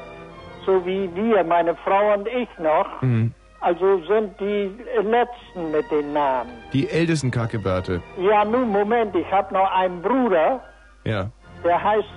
so 0.64 0.84
wie 0.86 1.10
wir, 1.14 1.42
meine 1.44 1.74
Frau 1.76 2.14
und 2.14 2.28
ich 2.28 2.48
noch. 2.58 3.02
Mhm. 3.02 3.32
Also 3.60 4.00
sind 4.06 4.38
die 4.40 4.70
letzten 5.02 5.70
mit 5.70 5.88
den 5.90 6.12
Namen. 6.12 6.50
Die 6.72 6.88
ältesten 6.88 7.30
Kackebärte. 7.30 8.02
Ja, 8.18 8.44
nun, 8.44 8.68
Moment, 8.70 9.14
ich 9.14 9.30
habe 9.30 9.52
noch 9.54 9.70
einen 9.72 10.02
Bruder, 10.02 10.60
Ja. 11.04 11.30
der 11.64 11.82
heißt 11.82 12.08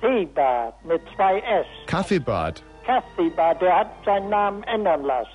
Kaffeebart 0.00 0.74
mit 0.84 1.00
zwei 1.14 1.38
S. 1.38 1.66
Kaffeebart. 1.86 2.62
Kaffeebart, 2.84 3.62
der 3.62 3.76
hat 3.80 3.88
seinen 4.04 4.28
Namen 4.30 4.62
ändern 4.64 5.04
lassen. 5.04 5.30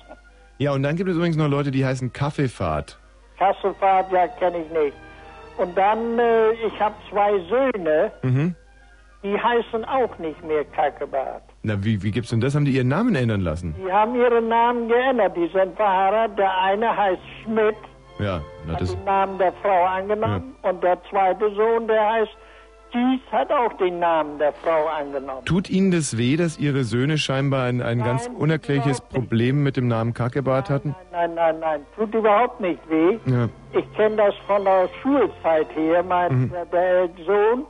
Ja, 0.58 0.72
und 0.72 0.82
dann 0.82 0.96
gibt 0.96 1.08
es 1.08 1.16
übrigens 1.16 1.36
noch 1.36 1.48
Leute, 1.48 1.70
die 1.70 1.84
heißen 1.86 2.12
Kaffeefahrt. 2.12 2.98
Kasselfahrt, 3.38 4.10
ja, 4.12 4.26
kenne 4.28 4.58
ich 4.58 4.70
nicht. 4.70 4.96
Und 5.56 5.76
dann, 5.76 6.18
äh, 6.18 6.52
ich 6.52 6.80
habe 6.80 6.94
zwei 7.10 7.38
Söhne, 7.48 8.12
Mhm. 8.22 8.54
die 9.22 9.36
heißen 9.38 9.84
auch 9.84 10.16
nicht 10.18 10.42
mehr 10.44 10.64
Kackebart. 10.66 11.42
Na, 11.64 11.74
wie, 11.82 12.00
wie 12.02 12.10
gibt's 12.12 12.30
denn 12.30 12.40
das? 12.40 12.54
Haben 12.54 12.64
die 12.64 12.72
ihren 12.72 12.88
Namen 12.88 13.14
ändern 13.16 13.40
lassen? 13.40 13.74
Die 13.84 13.90
haben 13.92 14.14
ihren 14.14 14.48
Namen 14.48 14.88
geändert. 14.88 15.36
Die 15.36 15.48
sind 15.48 15.74
verheiratet. 15.76 16.38
Der 16.38 16.56
eine 16.62 16.96
heißt 16.96 17.20
Schmidt, 17.42 17.74
Ja, 18.20 18.40
na 18.66 18.74
hat 18.74 18.80
das. 18.80 18.94
den 18.94 19.04
Namen 19.04 19.38
der 19.38 19.52
Frau 19.54 19.84
angenommen. 19.84 20.54
Und 20.62 20.82
der 20.84 20.98
zweite 21.10 21.52
Sohn, 21.54 21.88
der 21.88 22.08
heißt 22.12 22.36
Dies, 22.92 23.20
hat 23.30 23.50
auch 23.52 23.72
den 23.74 23.98
Namen 23.98 24.38
der 24.38 24.52
Frau 24.52 24.86
angenommen. 24.86 25.44
Tut 25.44 25.68
Ihnen 25.68 25.90
das 25.90 26.16
weh, 26.16 26.36
dass 26.36 26.58
Ihre 26.58 26.84
Söhne 26.84 27.18
scheinbar 27.18 27.64
ein, 27.66 27.82
ein 27.82 27.98
ganz 28.02 28.28
unerklärliches 28.38 29.00
Problem 29.02 29.62
mit 29.62 29.76
dem 29.76 29.88
Namen 29.88 30.14
Kackebart 30.14 30.70
hatten? 30.70 30.94
Nein, 31.12 31.34
nein, 31.34 31.56
nein, 31.60 31.80
tut 31.96 32.14
überhaupt 32.14 32.60
nicht 32.60 32.80
weh. 32.88 33.18
Ja. 33.26 33.48
Ich 33.72 33.92
kenne 33.94 34.16
das 34.16 34.34
von 34.46 34.64
der 34.64 34.88
Schulzeit 35.02 35.66
her. 35.76 36.02
Mein 36.02 36.32
Mhm. 36.32 36.50
der, 36.50 36.64
der 36.66 37.08
Sohn, 37.26 37.64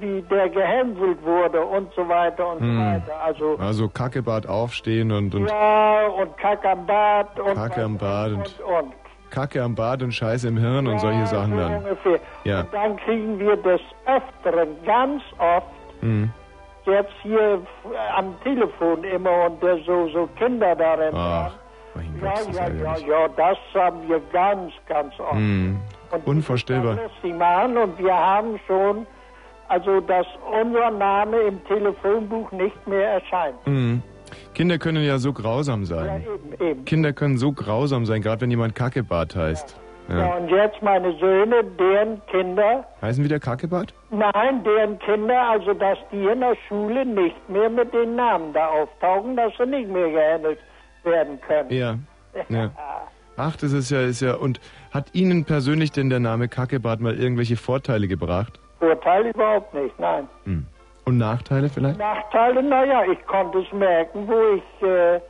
wie 0.00 0.22
der 0.22 0.48
gehänselt 0.48 1.22
wurde 1.24 1.60
und 1.64 1.92
so 1.94 2.08
weiter 2.08 2.48
und 2.52 2.58
so 2.58 2.64
Hm. 2.64 2.78
weiter. 2.78 3.20
Also 3.24 3.56
Also 3.58 3.88
Kackebart 3.88 4.48
aufstehen 4.48 5.10
und, 5.10 5.34
und 5.34 5.48
ja, 5.48 6.06
und 6.08 6.36
Kack 6.38 6.64
am 6.64 6.86
Bad 6.86 7.38
und 7.40 7.54
Kacke 7.54 7.82
am 7.82 7.96
Bad 7.98 8.32
und, 8.32 8.38
und, 8.38 8.84
und 8.84 8.94
Kacke 9.30 9.62
am 9.62 9.74
Bad 9.74 10.02
und 10.02 10.12
Scheiße 10.12 10.48
im 10.48 10.56
Hirn 10.56 10.86
und 10.86 10.98
solche 11.00 11.26
Sachen 11.26 11.56
dann. 11.56 11.84
Ja. 12.44 12.60
Und 12.60 12.72
dann 12.74 12.96
kriegen 12.98 13.38
wir 13.38 13.56
des 13.56 13.80
Öfteren 14.06 14.68
ganz 14.84 15.22
oft 15.38 15.66
Mhm. 16.02 16.30
jetzt 16.84 17.12
hier 17.22 17.60
am 18.16 18.34
Telefon 18.42 19.02
immer 19.04 19.46
und 19.46 19.62
der 19.62 19.78
so, 19.86 20.08
so 20.08 20.28
Kinder 20.38 20.74
darin. 20.76 21.14
Ach, 21.14 21.52
mein 21.94 22.14
ja, 22.22 22.28
Gott, 22.34 22.46
ja, 22.54 22.60
ja, 22.60 22.68
ärgerlich. 22.68 23.06
ja, 23.06 23.28
das 23.28 23.58
haben 23.74 24.08
wir 24.08 24.20
ganz, 24.32 24.72
ganz 24.86 25.18
oft. 25.18 25.34
Mhm. 25.34 25.80
Und 26.12 26.26
Unvorstellbar. 26.26 26.94
lustig 26.96 27.34
machen 27.36 27.76
und 27.78 27.98
wir 27.98 28.14
haben 28.14 28.60
schon, 28.66 29.06
also 29.68 30.00
dass 30.02 30.26
unser 30.62 30.90
Name 30.90 31.38
im 31.38 31.64
Telefonbuch 31.64 32.52
nicht 32.52 32.86
mehr 32.86 33.14
erscheint. 33.14 33.66
Mhm. 33.66 34.02
Kinder 34.54 34.78
können 34.78 35.04
ja 35.04 35.18
so 35.18 35.32
grausam 35.32 35.84
sein. 35.84 36.22
Eben, 36.22 36.66
eben. 36.70 36.84
Kinder 36.84 37.12
können 37.12 37.36
so 37.38 37.52
grausam 37.52 38.06
sein, 38.06 38.22
gerade 38.22 38.40
wenn 38.42 38.50
jemand 38.50 38.74
Kackebart 38.74 39.36
heißt. 39.36 39.76
Ja. 40.08 40.18
Ja. 40.18 40.36
und 40.36 40.48
jetzt 40.48 40.80
meine 40.82 41.12
Söhne, 41.18 41.64
deren 41.64 42.22
Kinder, 42.26 42.84
Heißen 43.02 43.24
wieder 43.24 43.40
Kackebart? 43.40 43.92
nein, 44.10 44.62
deren 44.62 44.98
Kinder, 45.00 45.50
also 45.50 45.74
dass 45.74 45.98
die 46.12 46.24
in 46.24 46.40
der 46.40 46.56
Schule 46.68 47.04
nicht 47.04 47.48
mehr 47.48 47.68
mit 47.68 47.92
den 47.92 48.14
Namen 48.14 48.52
da 48.52 48.68
auftauchen, 48.68 49.34
dass 49.36 49.52
sie 49.58 49.66
nicht 49.66 49.90
mehr 49.90 50.08
gehandelt 50.10 50.58
werden 51.02 51.40
können. 51.40 51.70
Ja. 51.72 51.98
ja. 52.48 52.70
Ach, 53.36 53.56
das 53.56 53.72
ist 53.72 53.90
ja, 53.90 54.00
ist 54.02 54.20
ja. 54.20 54.34
Und 54.34 54.60
hat 54.92 55.06
Ihnen 55.12 55.44
persönlich 55.44 55.90
denn 55.90 56.08
der 56.08 56.20
Name 56.20 56.48
Kackebart 56.48 57.00
mal 57.00 57.18
irgendwelche 57.18 57.56
Vorteile 57.56 58.06
gebracht? 58.06 58.60
Vorteil 58.78 59.26
überhaupt 59.26 59.74
nicht, 59.74 59.98
nein. 59.98 60.28
Hm. 60.44 60.66
Und 61.06 61.18
Nachteile 61.18 61.68
vielleicht? 61.68 61.98
Nachteile, 61.98 62.62
naja, 62.62 63.04
ich 63.10 63.24
konnte 63.26 63.60
es 63.60 63.72
merken, 63.72 64.26
wo 64.26 64.56
ich 64.56 64.82
äh, 64.82 65.16
äh, 65.16 65.20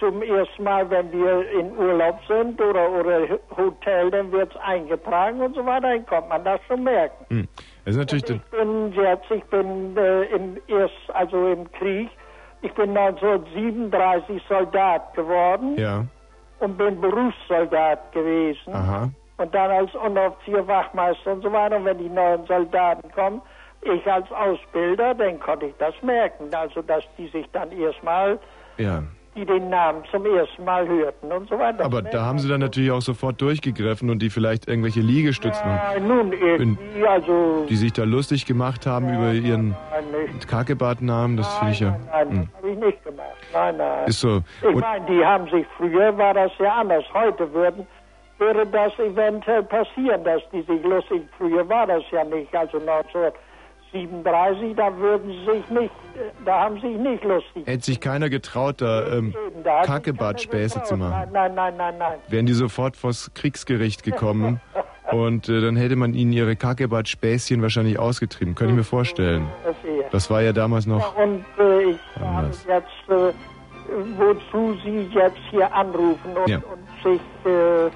zum 0.00 0.20
ersten 0.22 0.64
Mal, 0.64 0.90
wenn 0.90 1.12
wir 1.12 1.48
in 1.52 1.76
Urlaub 1.78 2.18
sind 2.26 2.60
oder, 2.60 2.90
oder 2.90 3.38
Hotel, 3.56 4.10
dann 4.10 4.32
wird 4.32 4.52
es 4.52 4.60
eingetragen 4.62 5.40
und 5.40 5.54
so 5.54 5.64
weiter, 5.64 5.90
dann 5.90 6.04
kommt 6.06 6.28
man 6.28 6.42
das 6.42 6.60
schon 6.66 6.82
merken. 6.82 7.24
Hm. 7.28 7.48
Das 7.84 7.94
ist 7.94 7.98
natürlich. 8.00 8.28
Ich 8.28 8.42
bin 8.50 8.92
jetzt, 8.94 9.30
ich 9.30 9.44
bin 9.44 9.96
äh, 9.96 10.22
im 10.24 10.56
erst, 10.66 10.94
also 11.12 11.52
im 11.52 11.70
Krieg, 11.72 12.10
ich 12.62 12.72
bin 12.74 12.96
1937 12.96 14.42
Soldat 14.48 15.14
geworden 15.14 15.76
Ja. 15.78 16.04
und 16.58 16.76
bin 16.76 17.00
Berufssoldat 17.00 18.10
gewesen. 18.10 18.72
Aha. 18.74 19.08
Und 19.36 19.54
dann 19.54 19.70
als 19.70 19.94
Unteroffizier, 19.94 20.66
Wachmeister 20.66 21.32
und 21.32 21.42
so 21.42 21.52
weiter. 21.52 21.76
Und 21.76 21.84
wenn 21.84 21.98
die 21.98 22.08
neuen 22.08 22.44
Soldaten 22.46 23.10
kommen, 23.12 23.42
ich 23.84 24.06
als 24.10 24.26
Ausbilder, 24.32 25.14
dann 25.14 25.38
konnte 25.40 25.66
ich 25.66 25.74
das 25.78 25.94
merken. 26.02 26.44
Also, 26.54 26.82
dass 26.82 27.04
die 27.18 27.28
sich 27.28 27.46
dann 27.52 27.70
erstmal, 27.72 28.38
Ja. 28.78 29.02
die 29.36 29.44
den 29.44 29.68
Namen 29.68 30.04
zum 30.12 30.24
ersten 30.26 30.64
Mal 30.64 30.86
hörten 30.86 31.32
und 31.32 31.48
so 31.48 31.58
weiter. 31.58 31.84
Aber 31.84 32.02
da 32.02 32.24
haben 32.24 32.38
Sie 32.38 32.48
dann 32.48 32.60
natürlich 32.60 32.90
auch 32.92 33.00
sofort 33.02 33.40
durchgegriffen 33.40 34.08
und 34.10 34.20
die 34.20 34.30
vielleicht 34.30 34.68
irgendwelche 34.68 35.00
Liegestützen, 35.00 35.66
Ja, 35.66 35.98
nun 36.00 36.32
irgendwie, 36.32 37.04
also, 37.06 37.66
die 37.68 37.74
sich 37.76 37.92
da 37.92 38.04
lustig 38.04 38.46
gemacht 38.46 38.86
haben 38.86 39.08
über 39.12 39.32
Ihren 39.32 39.70
nein, 39.90 40.34
nicht. 40.34 40.46
Kackebart-Namen, 40.48 41.36
das 41.36 41.52
finde 41.58 41.72
ich 41.72 41.80
ja. 41.80 41.96
Nein, 42.12 42.30
Hm. 42.30 42.48
habe 42.56 42.70
ich 42.70 42.78
nicht 42.78 43.04
gemacht. 43.04 43.26
Nein, 43.52 43.76
nein. 43.76 44.06
Ist 44.06 44.20
so. 44.20 44.40
Ich 44.68 44.74
meine, 44.76 45.04
die 45.06 45.24
haben 45.24 45.48
sich, 45.50 45.66
früher 45.76 46.16
war 46.16 46.34
das 46.34 46.52
ja 46.58 46.76
anders. 46.76 47.04
Heute 47.12 47.52
würden, 47.52 47.86
würde 48.38 48.66
das 48.66 48.92
eventuell 48.98 49.62
passieren, 49.64 50.22
dass 50.24 50.42
die 50.52 50.62
sich 50.62 50.82
lustig, 50.84 51.22
früher 51.38 51.68
war 51.68 51.86
das 51.86 52.02
ja 52.12 52.22
nicht, 52.24 52.54
also 52.54 52.78
1937, 53.94 54.74
da 54.76 54.96
würden 54.96 55.30
sie 55.30 55.52
sich 55.52 55.70
nicht, 55.70 55.92
da 56.44 56.60
haben 56.64 56.74
sie 56.80 56.88
sich 56.88 56.96
nicht 56.98 57.24
lustig. 57.24 57.66
hätte 57.66 57.84
sich 57.84 58.00
keiner 58.00 58.28
getraut, 58.28 58.80
da 58.80 59.06
ähm, 59.06 59.34
Da 59.62 59.82
keiner 59.82 60.84
zu 60.84 60.96
machen. 60.96 61.28
Nein, 61.32 61.54
nein, 61.54 61.74
nein, 61.76 61.94
nein. 61.98 62.18
Wären 62.28 62.46
die 62.46 62.52
sofort 62.52 62.96
vors 62.96 63.30
Kriegsgericht 63.34 64.02
gekommen 64.02 64.60
und 65.12 65.48
äh, 65.48 65.60
dann 65.60 65.76
hätte 65.76 65.96
man 65.96 66.14
ihnen 66.14 66.32
ihre 66.32 66.56
Kackebart-Späßchen 66.56 67.62
wahrscheinlich 67.62 67.98
ausgetrieben. 67.98 68.54
Könnte 68.54 68.72
ich 68.72 68.78
mir 68.78 68.84
vorstellen. 68.84 69.46
Das 70.10 70.30
war 70.30 70.42
ja 70.42 70.52
damals 70.52 70.86
noch. 70.86 71.16
Und 71.16 71.44
äh, 71.58 71.82
ich 71.90 71.98
habe 72.16 72.26
Anders. 72.26 72.66
jetzt, 72.66 73.08
äh, 73.10 73.32
wozu 74.18 74.76
Sie 74.84 75.08
jetzt 75.14 75.38
hier 75.50 75.72
anrufen 75.72 76.36
und, 76.36 76.48
Ja. 76.48 76.58
und 76.58 77.02
sich, 77.12 77.20
äh, 77.44 77.90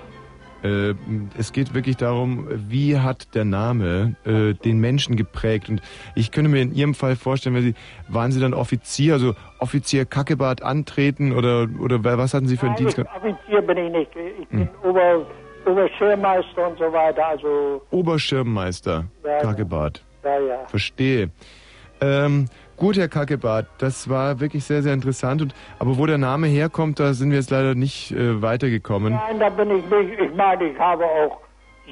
Äh, 0.63 0.95
es 1.39 1.53
geht 1.53 1.75
wirklich 1.75 1.97
darum, 1.97 2.49
wie 2.69 2.99
hat 2.99 3.35
der 3.35 3.45
Name 3.45 4.17
äh, 4.25 4.55
den 4.55 4.79
Menschen 4.81 5.17
geprägt. 5.17 5.69
Und 5.69 5.81
ich 6.15 6.31
könnte 6.33 6.51
mir 6.51 6.63
in 6.63 6.75
Ihrem 6.75 6.95
Fall 6.95 7.17
vorstellen, 7.17 7.55
wenn 7.55 7.63
Sie, 7.63 7.75
waren 8.09 8.33
Sie 8.33 8.41
dann 8.41 8.55
Offizier, 8.55 9.15
also 9.15 9.35
Offizier 9.61 10.05
Kackebart 10.05 10.63
antreten 10.63 11.33
oder, 11.33 11.69
oder 11.81 12.03
was 12.19 12.35
hatten 12.35 12.47
Sie 12.49 12.57
für 12.57 12.67
einen 12.67 12.75
Nein, 12.75 12.87
Dienst? 12.87 12.99
Offizier 12.99 13.63
bin 13.63 13.77
ich 13.79 13.93
nicht. 13.93 14.11
Ich 14.41 14.49
bin 14.49 14.61
Hm. 14.61 14.69
Ober, 14.83 15.27
Oberschirmmeister 15.67 16.69
und 16.69 16.79
so 16.79 16.93
weiter, 16.93 17.27
also, 17.29 17.83
Oberschirmmeister, 17.91 19.05
ja. 19.25 19.39
Kackebart. 19.39 20.03
ja, 20.25 20.41
ja. 20.41 20.67
Verstehe. 20.67 21.31
Ähm, 22.01 22.47
gut, 22.79 22.97
Herr 22.97 23.09
Kackebart, 23.09 23.67
das 23.79 24.09
war 24.09 24.41
wirklich 24.41 24.65
sehr, 24.65 24.83
sehr 24.83 24.95
interessant. 24.95 25.43
Und, 25.43 25.55
aber 25.79 25.99
wo 25.99 26.07
der 26.07 26.19
Name 26.19 26.47
herkommt, 26.47 26.99
da 27.01 27.13
sind 27.15 27.31
wir 27.31 27.39
jetzt 27.39 27.51
leider 27.51 27.75
nicht 27.75 28.13
äh, 28.13 28.41
weitergekommen. 28.43 29.13
Nein, 29.15 29.39
da 29.41 29.49
bin 29.51 29.71
ich 29.71 29.85
nicht. 29.91 30.21
Ich 30.21 30.35
meine, 30.35 30.65
ich 30.71 30.79
habe 30.79 31.05
auch 31.05 31.39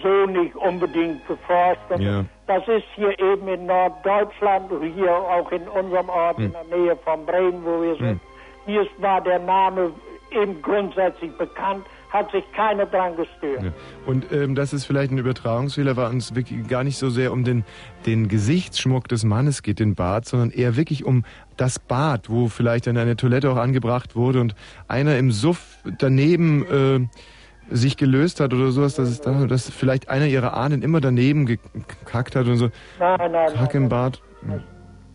so 0.03 0.26
nicht 0.26 0.55
unbedingt 0.57 1.26
geforscht. 1.26 1.80
Und 1.91 2.01
Ja. 2.03 2.24
Das 2.47 2.62
ist 2.68 2.84
hier 2.95 3.18
eben 3.18 3.49
in 3.49 3.66
Norddeutschland, 3.66 4.70
hier 4.95 5.12
auch 5.12 5.51
in 5.51 5.62
unserem 5.68 6.09
Ort 6.09 6.39
in 6.39 6.45
Hm. 6.47 6.53
der 6.70 6.78
Nähe 6.78 6.97
von 7.05 7.26
Bremen, 7.26 7.64
wo 7.64 7.82
wir 7.82 7.97
sind. 7.97 8.20
Hier 8.66 8.82
ist- 8.82 8.91
war 9.03 9.20
der 9.20 9.39
Name 9.41 9.91
eben 10.30 10.61
grundsätzlich 10.62 11.37
bekannt, 11.39 11.84
hat 12.17 12.31
sich 12.33 12.45
keiner 12.53 12.87
dran 12.87 13.17
gestört. 13.17 13.62
Ja. 13.62 13.71
Und 14.07 14.33
ähm, 14.33 14.55
das 14.55 14.73
ist 14.73 14.85
vielleicht 14.85 15.12
ein 15.12 15.19
Übertragungsfehler, 15.19 15.97
weil 15.97 16.11
uns 16.11 16.35
wirklich 16.35 16.67
gar 16.67 16.83
nicht 16.85 16.97
so 16.99 17.11
sehr 17.11 17.33
um 17.33 17.45
den, 17.45 17.64
den 18.07 18.29
Gesichtsschmuck 18.29 19.09
des 19.09 19.25
Mannes 19.25 19.62
geht, 19.62 19.79
den 19.79 19.95
Bart, 19.95 20.25
sondern 20.27 20.51
eher 20.51 20.77
wirklich 20.77 21.05
um 21.05 21.25
das 21.57 21.79
Bad, 21.79 22.29
wo 22.31 22.49
vielleicht 22.49 22.87
dann 22.87 22.97
eine 22.97 23.17
Toilette 23.17 23.51
auch 23.51 23.57
angebracht 23.57 24.17
wurde 24.17 24.41
und 24.41 24.55
einer 24.89 25.17
im 25.19 25.31
Suff 25.31 25.79
daneben 25.99 26.67
äh, 26.67 27.75
sich 27.75 27.97
gelöst 27.97 28.41
hat 28.41 28.53
oder 28.55 28.71
sowas, 28.71 28.95
dass 28.95 29.09
es 29.09 29.21
da, 29.21 29.47
dass 29.47 29.69
vielleicht 29.71 30.09
einer 30.09 30.27
ihrer 30.27 30.55
Ahnen 30.55 30.83
immer 30.83 31.01
daneben 31.01 31.47
gekackt 31.47 32.37
hat 32.37 32.47
und 32.47 32.57
so. 32.57 32.69
Nein, 32.99 33.33
nein, 33.33 33.53
Kack 33.55 33.75
im 33.75 33.89
Bad. 33.89 34.21
Hm, 34.43 34.62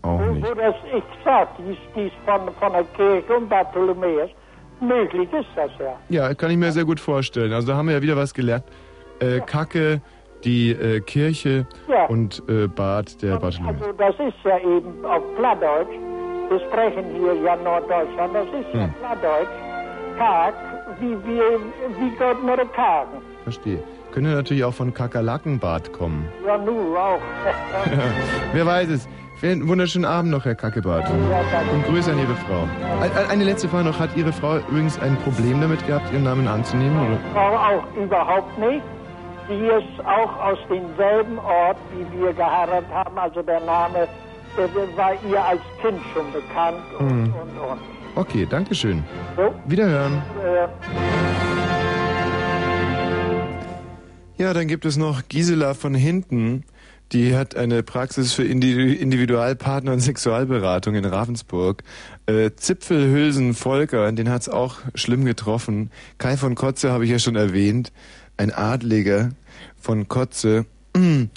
Auch 0.02 0.20
nicht. 0.20 0.44
wo 0.46 0.54
das, 0.54 0.76
ich 0.96 1.04
sag, 1.24 1.50
dies, 1.58 1.78
dies 1.96 2.12
von, 2.26 2.54
von 2.60 2.74
der 2.74 2.84
Kirche 2.96 3.36
und 3.38 3.48
Bartholomäus, 3.50 4.30
möglich 4.82 5.30
ist 5.32 5.48
das 5.56 5.72
ja. 5.80 5.96
Ja, 6.10 6.34
kann 6.34 6.52
ich 6.52 6.58
mir 6.58 6.72
sehr 6.72 6.86
gut 6.86 7.00
vorstellen. 7.00 7.54
Also 7.54 7.68
da 7.70 7.78
haben 7.78 7.88
wir 7.88 7.96
ja 7.96 8.02
wieder 8.02 8.18
was 8.18 8.34
gelernt. 8.34 8.64
Äh, 9.20 9.40
Kacke, 9.42 10.02
die 10.44 10.72
äh, 10.72 11.00
Kirche 11.02 11.68
Ja. 11.88 12.06
und 12.06 12.42
äh, 12.50 12.68
Bad 12.68 13.22
der 13.22 13.38
Bartholomäus. 13.38 13.82
Also 13.82 13.94
das 13.94 14.16
ist 14.16 14.44
ja 14.44 14.58
eben 14.60 15.06
auf 15.06 15.22
Plattdeutsch, 15.38 15.90
wir 16.50 16.60
sprechen 16.62 17.06
hier 17.16 17.36
ja 17.44 17.56
Norddeutschland, 17.56 18.36
das 18.36 18.46
ist 18.48 18.74
ja 18.74 18.84
Hm. 18.86 18.94
Plattdeutsch, 19.00 19.50
Tag, 20.18 20.54
wie 21.00 21.12
wir, 21.12 21.60
wie 22.00 22.16
Gott 22.18 22.44
nur 22.44 22.58
tagen. 22.74 23.22
Verstehe. 23.44 23.84
Könnte 24.12 24.32
natürlich 24.32 24.64
auch 24.66 24.74
von 24.74 24.94
Kakerlakenbad 24.94 25.94
kommen. 25.94 26.28
Ja, 26.46 26.58
nu 26.58 26.98
auch. 26.98 27.20
Wer 28.54 28.66
weiß 28.66 28.90
es. 28.90 29.08
Einen 29.44 29.68
wunderschönen 29.68 30.06
Abend 30.06 30.30
noch, 30.32 30.46
Herr 30.46 30.54
Kackebart. 30.54 31.10
Und 31.10 31.86
Grüße 31.86 32.12
an 32.12 32.20
Ihre 32.20 32.36
Frau. 32.36 32.68
Ein- 33.02 33.30
Eine 33.30 33.44
letzte 33.44 33.68
Frage 33.70 33.86
noch. 33.86 33.98
Hat 34.00 34.16
Ihre 34.16 34.32
Frau 34.32 34.58
übrigens 34.70 35.00
ein 35.00 35.18
Problem 35.18 35.60
damit 35.62 35.86
gehabt, 35.88 36.12
Ihren 36.14 36.24
Namen 36.24 36.48
anzunehmen? 36.48 36.96
Oder? 37.08 37.18
Frau 37.34 37.56
auch 37.56 37.84
überhaupt 37.98 38.56
nicht. 38.60 38.84
Sie 39.48 39.66
ist 39.66 40.06
auch 40.06 40.38
aus 40.44 40.60
demselben 40.70 41.40
Ort, 41.40 41.78
wie 41.96 42.20
wir 42.20 42.34
geheiratet 42.34 42.90
haben. 42.94 43.18
Also 43.18 43.42
der 43.42 43.60
Name 43.62 44.04
äh, 44.58 44.98
war 44.98 45.14
ihr 45.28 45.44
als 45.44 45.62
Kind 45.82 46.00
schon 46.14 46.32
bekannt 46.32 46.78
und, 47.00 47.10
Hm. 47.10 47.34
und, 47.34 47.60
und. 47.72 47.80
Okay, 48.16 48.46
danke 48.48 48.76
schön. 48.76 49.04
So, 49.36 49.54
Wiederhören. 49.66 50.22
äh, 50.44 50.68
Ja, 54.42 54.54
dann 54.54 54.68
gibt 54.68 54.86
es 54.86 54.98
noch 54.98 55.28
Gisela 55.30 55.74
von 55.74 55.94
hinten. 55.96 56.64
Die 57.12 57.36
hat 57.36 57.58
eine 57.58 57.84
Praxis 57.84 58.32
für 58.32 58.44
Indi 58.44 58.94
Individualpartner 58.94 59.92
und 59.92 60.00
Sexualberatung 60.00 60.96
in 60.96 61.04
Ravensburg. 61.04 61.84
Äh, 62.26 62.52
Zipfelhülsen 62.56 63.54
Volker, 63.54 64.10
den 64.14 64.30
hat's 64.30 64.48
auch 64.48 64.78
schlimm 64.96 65.26
getroffen. 65.26 65.92
Kai 66.18 66.38
von 66.38 66.56
Kotze 66.56 66.92
habe 66.92 67.04
ich 67.04 67.12
ja 67.12 67.20
schon 67.20 67.36
erwähnt. 67.36 67.92
Ein 68.38 68.54
Adliger 68.54 69.32
von 69.80 70.08
Kotze. 70.08 70.66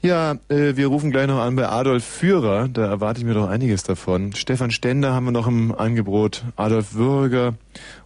Ja, 0.00 0.36
äh, 0.48 0.76
wir 0.76 0.86
rufen 0.86 1.10
gleich 1.10 1.26
noch 1.26 1.40
an 1.40 1.56
bei 1.56 1.68
Adolf 1.68 2.04
Führer. 2.04 2.68
Da 2.68 2.86
erwarte 2.86 3.18
ich 3.18 3.26
mir 3.26 3.34
doch 3.34 3.48
einiges 3.48 3.82
davon. 3.82 4.32
Stefan 4.32 4.70
Stender 4.70 5.12
haben 5.12 5.24
wir 5.24 5.32
noch 5.32 5.48
im 5.48 5.74
Angebot. 5.74 6.44
Adolf 6.54 6.94
Würger. 6.94 7.54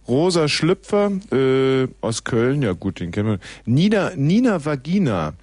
Rosa 0.07 0.47
Schlüpfer 0.47 1.11
äh, 1.31 1.87
aus 2.01 2.23
Köln. 2.23 2.63
Ja 2.63 2.73
gut, 2.73 2.99
den 2.99 3.11
kennen 3.11 3.29
wir. 3.29 3.39
Nina, 3.65 4.09
Nina 4.15 4.65
Vagina. 4.65 5.33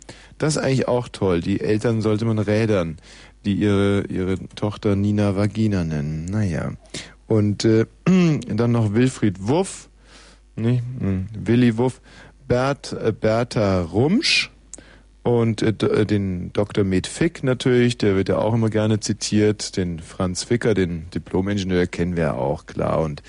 Das 0.41 0.57
ist 0.57 0.63
eigentlich 0.63 0.89
auch 0.89 1.09
toll. 1.09 1.43
Die 1.43 1.61
Eltern 1.61 2.01
sollte 2.01 2.25
man 2.25 2.39
rädern, 2.39 2.97
die 3.45 3.57
ihre, 3.57 4.07
ihre 4.07 4.37
Tochter 4.55 4.97
Nina 4.97 5.37
Vagina 5.37 5.85
nennen. 5.85 6.25
Naja. 6.25 6.73
Und 7.27 7.67
äh, 7.67 7.85
dann 8.07 8.73
noch 8.73 8.95
Wilfried 8.95 9.37
Wuff. 9.47 9.91
Nee, 10.57 10.83
hm, 10.99 11.27
Willi 11.39 11.77
Wuff. 11.77 12.01
Bert, 12.49 12.95
äh, 12.95 13.13
Bertha 13.13 13.83
Rumsch. 13.83 14.51
Und 15.23 15.61
äh, 15.61 15.75
äh, 15.85 16.07
den 16.07 16.55
Dr. 16.55 16.85
Med 16.85 17.07
Fick 17.07 17.45
natürlich, 17.45 17.99
der 17.99 18.17
wird 18.17 18.31
ja 18.31 18.39
auch 18.39 18.55
immer 18.55 18.71
gerne 18.71 18.99
zitiert. 18.99 19.77
Den 19.77 19.99
Franz 19.99 20.45
Ficker, 20.45 20.73
den 20.73 21.11
Diplomingenieur, 21.11 21.87
kennen 21.87 22.17
wir 22.17 22.25
ja 22.25 22.35
auch, 22.35 22.65
klar. 22.65 23.01
Und 23.03 23.23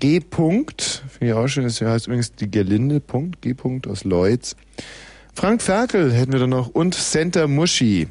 G. 0.00 0.20
Punkt, 0.20 1.04
finde 1.10 1.26
ich 1.26 1.32
auch 1.34 1.48
schön, 1.48 1.64
das 1.64 1.82
heißt 1.82 2.06
übrigens 2.06 2.32
die 2.32 2.50
Gerlinde, 2.50 3.00
Punkt, 3.00 3.42
G. 3.42 3.52
Punkt 3.52 3.86
aus 3.86 4.04
Leutz. 4.04 4.56
Frank 5.38 5.60
Ferkel 5.60 6.14
hätten 6.14 6.32
wir 6.32 6.40
dann 6.40 6.48
noch 6.48 6.68
und 6.68 6.94
Center 6.94 7.46
Muschi. 7.46 8.08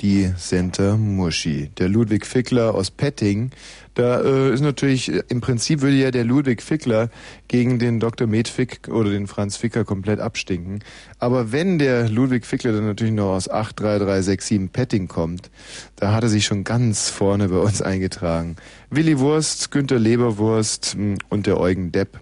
Die 0.00 0.32
Center 0.38 0.96
Muschi. 0.96 1.70
Der 1.78 1.88
Ludwig 1.88 2.26
Fickler 2.26 2.76
aus 2.76 2.92
Petting. 2.92 3.50
Da 3.94 4.20
äh, 4.20 4.54
ist 4.54 4.60
natürlich, 4.60 5.10
äh, 5.10 5.24
im 5.28 5.40
Prinzip 5.40 5.80
würde 5.80 5.96
ja 5.96 6.12
der 6.12 6.22
Ludwig 6.22 6.62
Fickler 6.62 7.10
gegen 7.48 7.80
den 7.80 7.98
Dr. 7.98 8.28
Medfick 8.28 8.88
oder 8.88 9.10
den 9.10 9.26
Franz 9.26 9.56
Ficker 9.56 9.84
komplett 9.84 10.20
abstinken. 10.20 10.84
Aber 11.18 11.50
wenn 11.50 11.80
der 11.80 12.08
Ludwig 12.08 12.46
Fickler 12.46 12.70
dann 12.70 12.86
natürlich 12.86 13.14
noch 13.14 13.32
aus 13.32 13.48
83367 13.48 14.72
Petting 14.72 15.08
kommt, 15.08 15.50
da 15.96 16.12
hat 16.12 16.22
er 16.22 16.28
sich 16.28 16.44
schon 16.44 16.62
ganz 16.62 17.10
vorne 17.10 17.48
bei 17.48 17.58
uns 17.58 17.82
eingetragen. 17.82 18.54
Willi 18.90 19.18
Wurst, 19.18 19.72
Günter 19.72 19.98
Leberwurst 19.98 20.94
mh, 20.96 21.16
und 21.30 21.48
der 21.48 21.58
Eugen 21.58 21.90
Depp. 21.90 22.20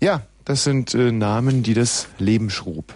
Ja, 0.00 0.26
das 0.46 0.64
sind 0.64 0.94
äh, 0.94 1.12
Namen, 1.12 1.62
die 1.62 1.74
das 1.74 2.06
Leben 2.18 2.48
schrub. 2.48 2.94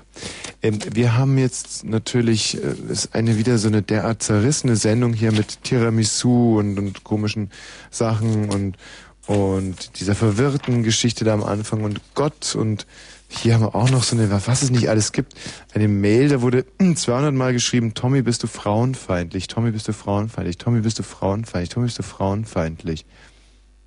Ähm, 0.62 0.78
wir 0.92 1.16
haben 1.16 1.36
jetzt 1.36 1.84
natürlich 1.84 2.56
äh, 2.56 2.74
ist 2.90 3.14
eine 3.14 3.36
wieder 3.36 3.58
so 3.58 3.68
eine 3.68 3.82
derart 3.82 4.22
zerrissene 4.22 4.76
Sendung 4.76 5.12
hier 5.12 5.32
mit 5.32 5.64
Tiramisu 5.64 6.58
und, 6.58 6.78
und 6.78 7.04
komischen 7.04 7.50
Sachen 7.90 8.48
und 8.48 8.78
und 9.26 10.00
dieser 10.00 10.14
verwirrten 10.14 10.82
Geschichte 10.82 11.24
da 11.24 11.34
am 11.34 11.44
Anfang 11.44 11.84
und 11.84 12.00
Gott 12.14 12.56
und 12.56 12.86
hier 13.28 13.54
haben 13.54 13.62
wir 13.62 13.76
auch 13.76 13.90
noch 13.90 14.02
so 14.02 14.16
eine, 14.16 14.28
was 14.30 14.62
es 14.62 14.70
nicht 14.70 14.88
alles 14.88 15.12
gibt, 15.12 15.34
eine 15.72 15.86
Mail, 15.86 16.28
da 16.28 16.42
wurde 16.42 16.66
200 16.94 17.32
Mal 17.32 17.52
geschrieben, 17.52 17.94
Tommy, 17.94 18.22
bist 18.22 18.42
du 18.42 18.48
frauenfeindlich, 18.48 19.46
Tommy, 19.46 19.70
bist 19.70 19.86
du 19.86 19.92
frauenfeindlich, 19.92 20.58
Tommy, 20.58 20.80
bist 20.80 20.98
du 20.98 21.04
frauenfeindlich, 21.04 21.68
Tommy, 21.68 21.86
bist 21.86 21.98
du 22.00 22.02
frauenfeindlich. 22.02 23.06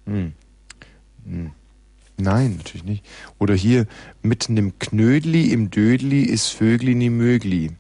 Hm. 0.05 0.34
Hm. 1.26 1.51
Nein, 2.18 2.55
natürlich 2.57 2.84
nicht. 2.86 3.05
Oder 3.39 3.53
hier, 3.55 3.86
mit 4.22 4.49
nem 4.49 4.78
Knödli 4.80 5.51
im 5.51 5.72
Dödli 5.72 6.24
ist 6.24 6.49
Vögli 6.51 6.95
nie 6.95 7.09
mögli. 7.09 7.72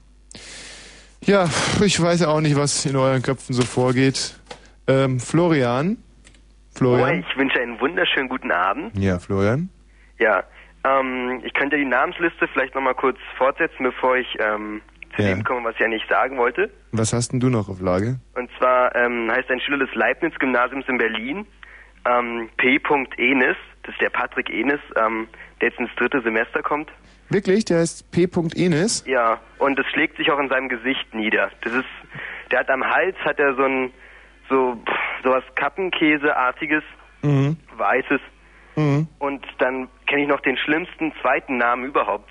Ja, 1.25 1.49
ich 1.83 2.01
weiß 2.01 2.23
auch 2.23 2.41
nicht, 2.41 2.55
was 2.55 2.85
in 2.85 2.95
euren 2.95 3.21
Köpfen 3.21 3.53
so 3.53 3.63
vorgeht. 3.63 4.35
Ähm, 4.87 5.19
Florian? 5.19 5.97
Florian? 6.75 7.23
Ich 7.29 7.37
wünsche 7.37 7.61
einen 7.61 7.79
wunderschönen 7.79 8.27
guten 8.27 8.51
Abend. 8.51 8.97
Ja, 8.97 9.19
Florian? 9.19 9.69
Ja, 10.19 10.43
ähm, 10.83 11.41
ich 11.45 11.53
könnte 11.53 11.77
die 11.77 11.85
Namensliste 11.85 12.47
vielleicht 12.51 12.75
nochmal 12.75 12.95
kurz 12.95 13.17
fortsetzen, 13.37 13.83
bevor 13.83 14.17
ich 14.17 14.27
ähm, 14.39 14.81
zu 15.15 15.21
Ja. 15.21 15.29
dem 15.29 15.43
komme, 15.43 15.63
was 15.63 15.75
ich 15.77 15.85
eigentlich 15.85 16.03
sagen 16.09 16.37
wollte. 16.37 16.69
Was 16.91 17.13
hast 17.13 17.31
denn 17.31 17.39
du 17.39 17.49
noch 17.49 17.69
auf 17.69 17.79
Lage? 17.79 18.19
Und 18.35 18.49
zwar 18.57 18.93
ähm, 18.95 19.29
heißt 19.31 19.49
ein 19.49 19.59
Schüler 19.61 19.77
des 19.85 19.93
Leibniz-Gymnasiums 19.95 20.85
in 20.89 20.97
Berlin, 20.97 21.45
ähm, 22.05 22.49
P. 22.57 22.79
Enis, 23.17 23.55
das 23.83 23.93
ist 23.93 24.01
der 24.01 24.09
Patrick 24.09 24.49
Enis, 24.49 24.79
ähm, 24.95 25.27
der 25.61 25.69
jetzt 25.69 25.79
ins 25.79 25.93
dritte 25.97 26.21
Semester 26.21 26.61
kommt. 26.61 26.89
Wirklich? 27.29 27.65
Der 27.65 27.79
heißt 27.79 28.11
P. 28.11 28.27
Enis? 28.55 29.03
Ja, 29.07 29.39
und 29.59 29.77
das 29.79 29.85
schlägt 29.87 30.17
sich 30.17 30.29
auch 30.31 30.39
in 30.39 30.49
seinem 30.49 30.69
Gesicht 30.69 31.13
nieder. 31.13 31.49
Das 31.61 31.73
ist, 31.73 31.85
der 32.51 32.59
hat 32.59 32.69
am 32.69 32.83
Hals, 32.83 33.15
hat 33.23 33.39
er 33.39 33.55
so 33.55 33.63
ein, 33.63 33.91
so, 34.49 34.75
pff, 34.85 35.23
sowas 35.23 35.43
Kappenkäseartiges, 35.55 36.83
Mhm. 37.21 37.57
weißes. 37.77 38.19
Mhm. 38.75 39.07
Und 39.19 39.45
dann 39.59 39.87
kenne 40.07 40.23
ich 40.23 40.27
noch 40.27 40.41
den 40.41 40.57
schlimmsten 40.57 41.13
zweiten 41.21 41.57
Namen 41.57 41.85
überhaupt. 41.85 42.29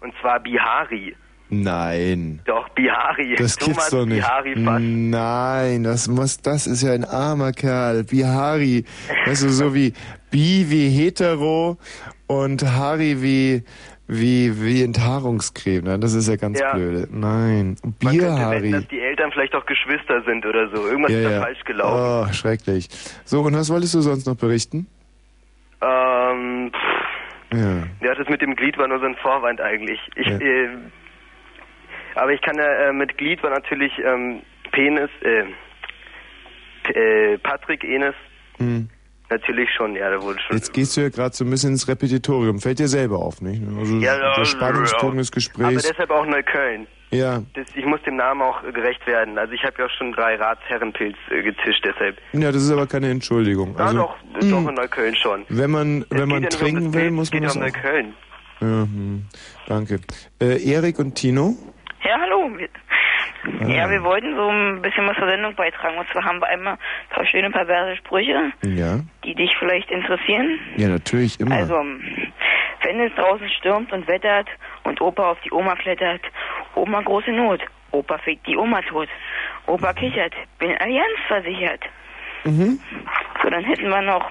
Und 0.00 0.12
zwar 0.20 0.40
Bihari. 0.40 1.16
Nein. 1.48 2.40
Doch, 2.46 2.68
Bihari. 2.70 3.36
Das 3.36 3.56
Thomas 3.56 3.76
gibt's 3.76 3.90
doch 3.90 4.04
nicht. 4.06 4.16
Bihari 4.20 4.54
fast. 4.64 4.82
Nein, 4.84 5.84
das 5.84 6.08
muss, 6.08 6.38
das 6.42 6.66
ist 6.66 6.82
ja 6.82 6.92
ein 6.92 7.04
armer 7.04 7.52
Kerl. 7.52 8.04
Bihari. 8.04 8.84
Weißt 9.26 9.44
du, 9.44 9.48
so 9.50 9.74
wie 9.74 9.92
Bi 10.34 10.66
wie 10.68 10.88
hetero 10.90 11.78
und 12.26 12.60
Hari 12.64 13.22
wie, 13.22 13.62
wie, 14.08 14.60
wie 14.60 14.82
Enthaarungscreme. 14.82 15.84
Nein, 15.84 16.00
Das 16.00 16.12
ist 16.14 16.26
ja 16.28 16.34
ganz 16.34 16.58
Ja. 16.58 16.74
blöde. 16.74 17.06
Nein. 17.12 17.76
Bierhari. 18.00 18.72
dass 18.72 18.88
die 18.88 18.98
Eltern 19.00 19.30
vielleicht 19.30 19.54
auch 19.54 19.64
Geschwister 19.64 20.22
sind 20.26 20.44
oder 20.44 20.68
so. 20.70 20.88
Irgendwas 20.88 21.12
Ja, 21.12 21.18
ist 21.18 21.24
da 21.24 21.30
ja. 21.30 21.40
falsch 21.40 21.64
gelaufen. 21.64 22.28
Oh, 22.28 22.32
schrecklich. 22.32 22.88
So, 23.24 23.42
und 23.42 23.54
was 23.56 23.70
wolltest 23.70 23.94
du 23.94 24.00
sonst 24.00 24.26
noch 24.26 24.34
berichten? 24.34 24.88
Ähm, 25.80 26.72
pff, 26.72 27.56
Ja. 27.56 27.86
ja, 28.08 28.14
das 28.16 28.28
mit 28.28 28.42
dem 28.42 28.56
Glied 28.56 28.76
war 28.76 28.88
nur 28.88 28.98
so 28.98 29.06
ein 29.06 29.14
Vorwand 29.22 29.60
eigentlich. 29.60 30.00
Ich, 30.16 30.26
äh, 30.26 30.68
aber 32.16 32.32
ich 32.32 32.40
kann 32.42 32.56
ja, 32.56 32.88
äh, 32.88 32.92
mit 32.92 33.16
Glied 33.18 33.40
war 33.44 33.50
natürlich 33.50 33.92
ähm, 34.04 34.42
Penis, 34.72 35.10
äh, 35.22 35.44
äh, 36.92 37.38
Patrick 37.38 37.84
Enes 37.84 38.14
Hm. 38.58 38.88
Natürlich 39.30 39.68
schon, 39.76 39.96
ja, 39.96 40.10
da 40.10 40.22
wurde 40.22 40.38
schon. 40.40 40.56
Jetzt 40.56 40.72
gehst 40.72 40.96
du 40.96 41.02
ja 41.02 41.08
gerade 41.08 41.34
so 41.34 41.44
ein 41.44 41.50
bisschen 41.50 41.70
ins 41.70 41.88
Repetitorium. 41.88 42.58
Fällt 42.60 42.78
dir 42.78 42.88
selber 42.88 43.18
auf, 43.18 43.40
nicht? 43.40 43.62
Also 43.78 43.96
Ja, 43.98 44.16
ja, 44.18 44.34
der 44.36 44.44
Spannungsbogen 44.44 45.16
ja. 45.16 45.22
des 45.22 45.28
Aber 45.30 45.34
Gesprächs. 45.34 45.82
deshalb 45.88 46.10
auch 46.10 46.26
Neukölln. 46.26 46.86
Ja. 47.10 47.42
Das, 47.54 47.66
ich 47.76 47.84
muss 47.84 48.02
dem 48.02 48.16
Namen 48.16 48.42
auch 48.42 48.62
gerecht 48.62 49.06
werden. 49.06 49.38
Also 49.38 49.52
ich 49.52 49.62
habe 49.62 49.74
ja 49.78 49.86
auch 49.86 49.90
schon 49.90 50.12
drei 50.12 50.34
Ratsherrenpilz 50.34 51.16
äh, 51.30 51.42
gezischt, 51.42 51.84
deshalb. 51.84 52.18
Ja, 52.32 52.50
das 52.50 52.62
ist 52.62 52.70
aber 52.72 52.86
keine 52.88 53.08
Entschuldigung. 53.10 53.74
Ja, 53.78 53.84
Also, 53.86 53.98
doch, 53.98 54.16
doch 54.40 54.68
in 54.68 54.74
Neukölln 54.74 55.14
schon. 55.14 55.44
wenn 55.48 55.70
man, 55.70 56.02
Es 56.02 56.06
wenn 56.10 56.28
man 56.28 56.42
ja 56.42 56.48
trinken 56.48 56.92
will, 56.92 57.10
muss 57.12 57.32
man 57.32 57.42
ja 57.42 57.48
das 57.48 57.56
um 57.56 57.62
auch. 57.62 57.66
Neukölln. 57.66 58.14
Ja, 58.60 58.66
hm, 58.66 59.24
danke. 59.68 60.00
Äh, 60.40 60.68
Erik 60.72 60.98
und 60.98 61.14
Tino? 61.14 61.54
Ja, 62.04 62.18
hallo. 62.20 62.50
Ja, 63.66 63.90
wir 63.90 64.02
wollten 64.02 64.34
so 64.36 64.48
ein 64.48 64.80
bisschen 64.82 65.06
was 65.06 65.16
zur 65.16 65.28
Sendung 65.28 65.54
beitragen. 65.54 65.98
Und 65.98 66.08
zwar 66.10 66.24
haben 66.24 66.40
wir 66.40 66.48
einmal 66.48 66.74
ein 66.74 67.14
paar 67.14 67.26
schöne 67.26 67.50
perverse 67.50 67.96
Sprüche, 67.96 68.52
Ja. 68.62 69.00
die 69.24 69.34
dich 69.34 69.54
vielleicht 69.58 69.90
interessieren. 69.90 70.58
Ja, 70.76 70.88
natürlich, 70.88 71.38
immer. 71.40 71.54
Also, 71.54 71.74
wenn 72.82 73.00
es 73.00 73.14
draußen 73.14 73.48
stürmt 73.50 73.92
und 73.92 74.06
wettert 74.08 74.48
und 74.84 75.00
Opa 75.00 75.30
auf 75.32 75.40
die 75.40 75.52
Oma 75.52 75.74
klettert, 75.76 76.20
Oma 76.74 77.00
große 77.02 77.32
Not, 77.32 77.60
Opa 77.92 78.18
fegt 78.18 78.46
die 78.46 78.56
Oma 78.56 78.82
tot, 78.82 79.08
Opa 79.66 79.92
kichert, 79.92 80.34
bin 80.58 80.76
Allianz 80.78 81.18
versichert. 81.28 81.80
Mhm. 82.44 82.78
So, 83.42 83.50
dann 83.50 83.64
hätten 83.64 83.88
wir 83.88 84.02
noch, 84.02 84.30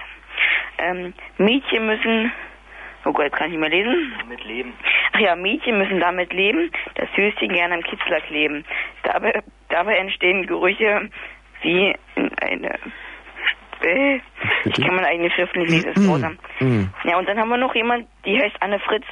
ähm, 0.78 1.12
Mädchen 1.38 1.86
müssen, 1.86 2.32
oh 3.04 3.12
Gott, 3.12 3.24
jetzt 3.24 3.36
kann 3.36 3.46
ich 3.46 3.52
nicht 3.52 3.60
mehr 3.60 3.70
lesen. 3.70 4.12
Mit 4.28 4.44
Leben. 4.44 4.72
Ach 5.12 5.20
ja, 5.20 5.36
Mädchen 5.36 5.78
müssen 5.78 6.00
damit 6.00 6.32
leben, 6.32 6.70
dass 6.94 7.08
Höschen 7.16 7.48
gerne 7.48 7.74
am 7.74 7.82
Kitzler 7.82 8.20
kleben. 8.20 8.64
Dabei, 9.02 9.42
dabei 9.68 9.96
entstehen 9.96 10.46
Gerüche 10.46 11.08
wie 11.62 11.94
in 12.16 12.30
eine... 12.38 12.78
Äh, 13.84 14.20
ich 14.64 14.74
kann 14.84 14.94
meine 14.94 15.06
eigene 15.06 15.30
Schrift 15.30 15.54
nicht 15.56 15.70
lesen, 15.70 15.90
ist 15.90 16.06
grausam. 16.06 16.38
Hm. 16.58 16.88
Ja, 17.04 17.18
und 17.18 17.28
dann 17.28 17.38
haben 17.38 17.48
wir 17.50 17.56
noch 17.58 17.74
jemand, 17.74 18.06
die 18.24 18.40
heißt 18.40 18.56
Anne 18.60 18.78
Fritz. 18.80 19.04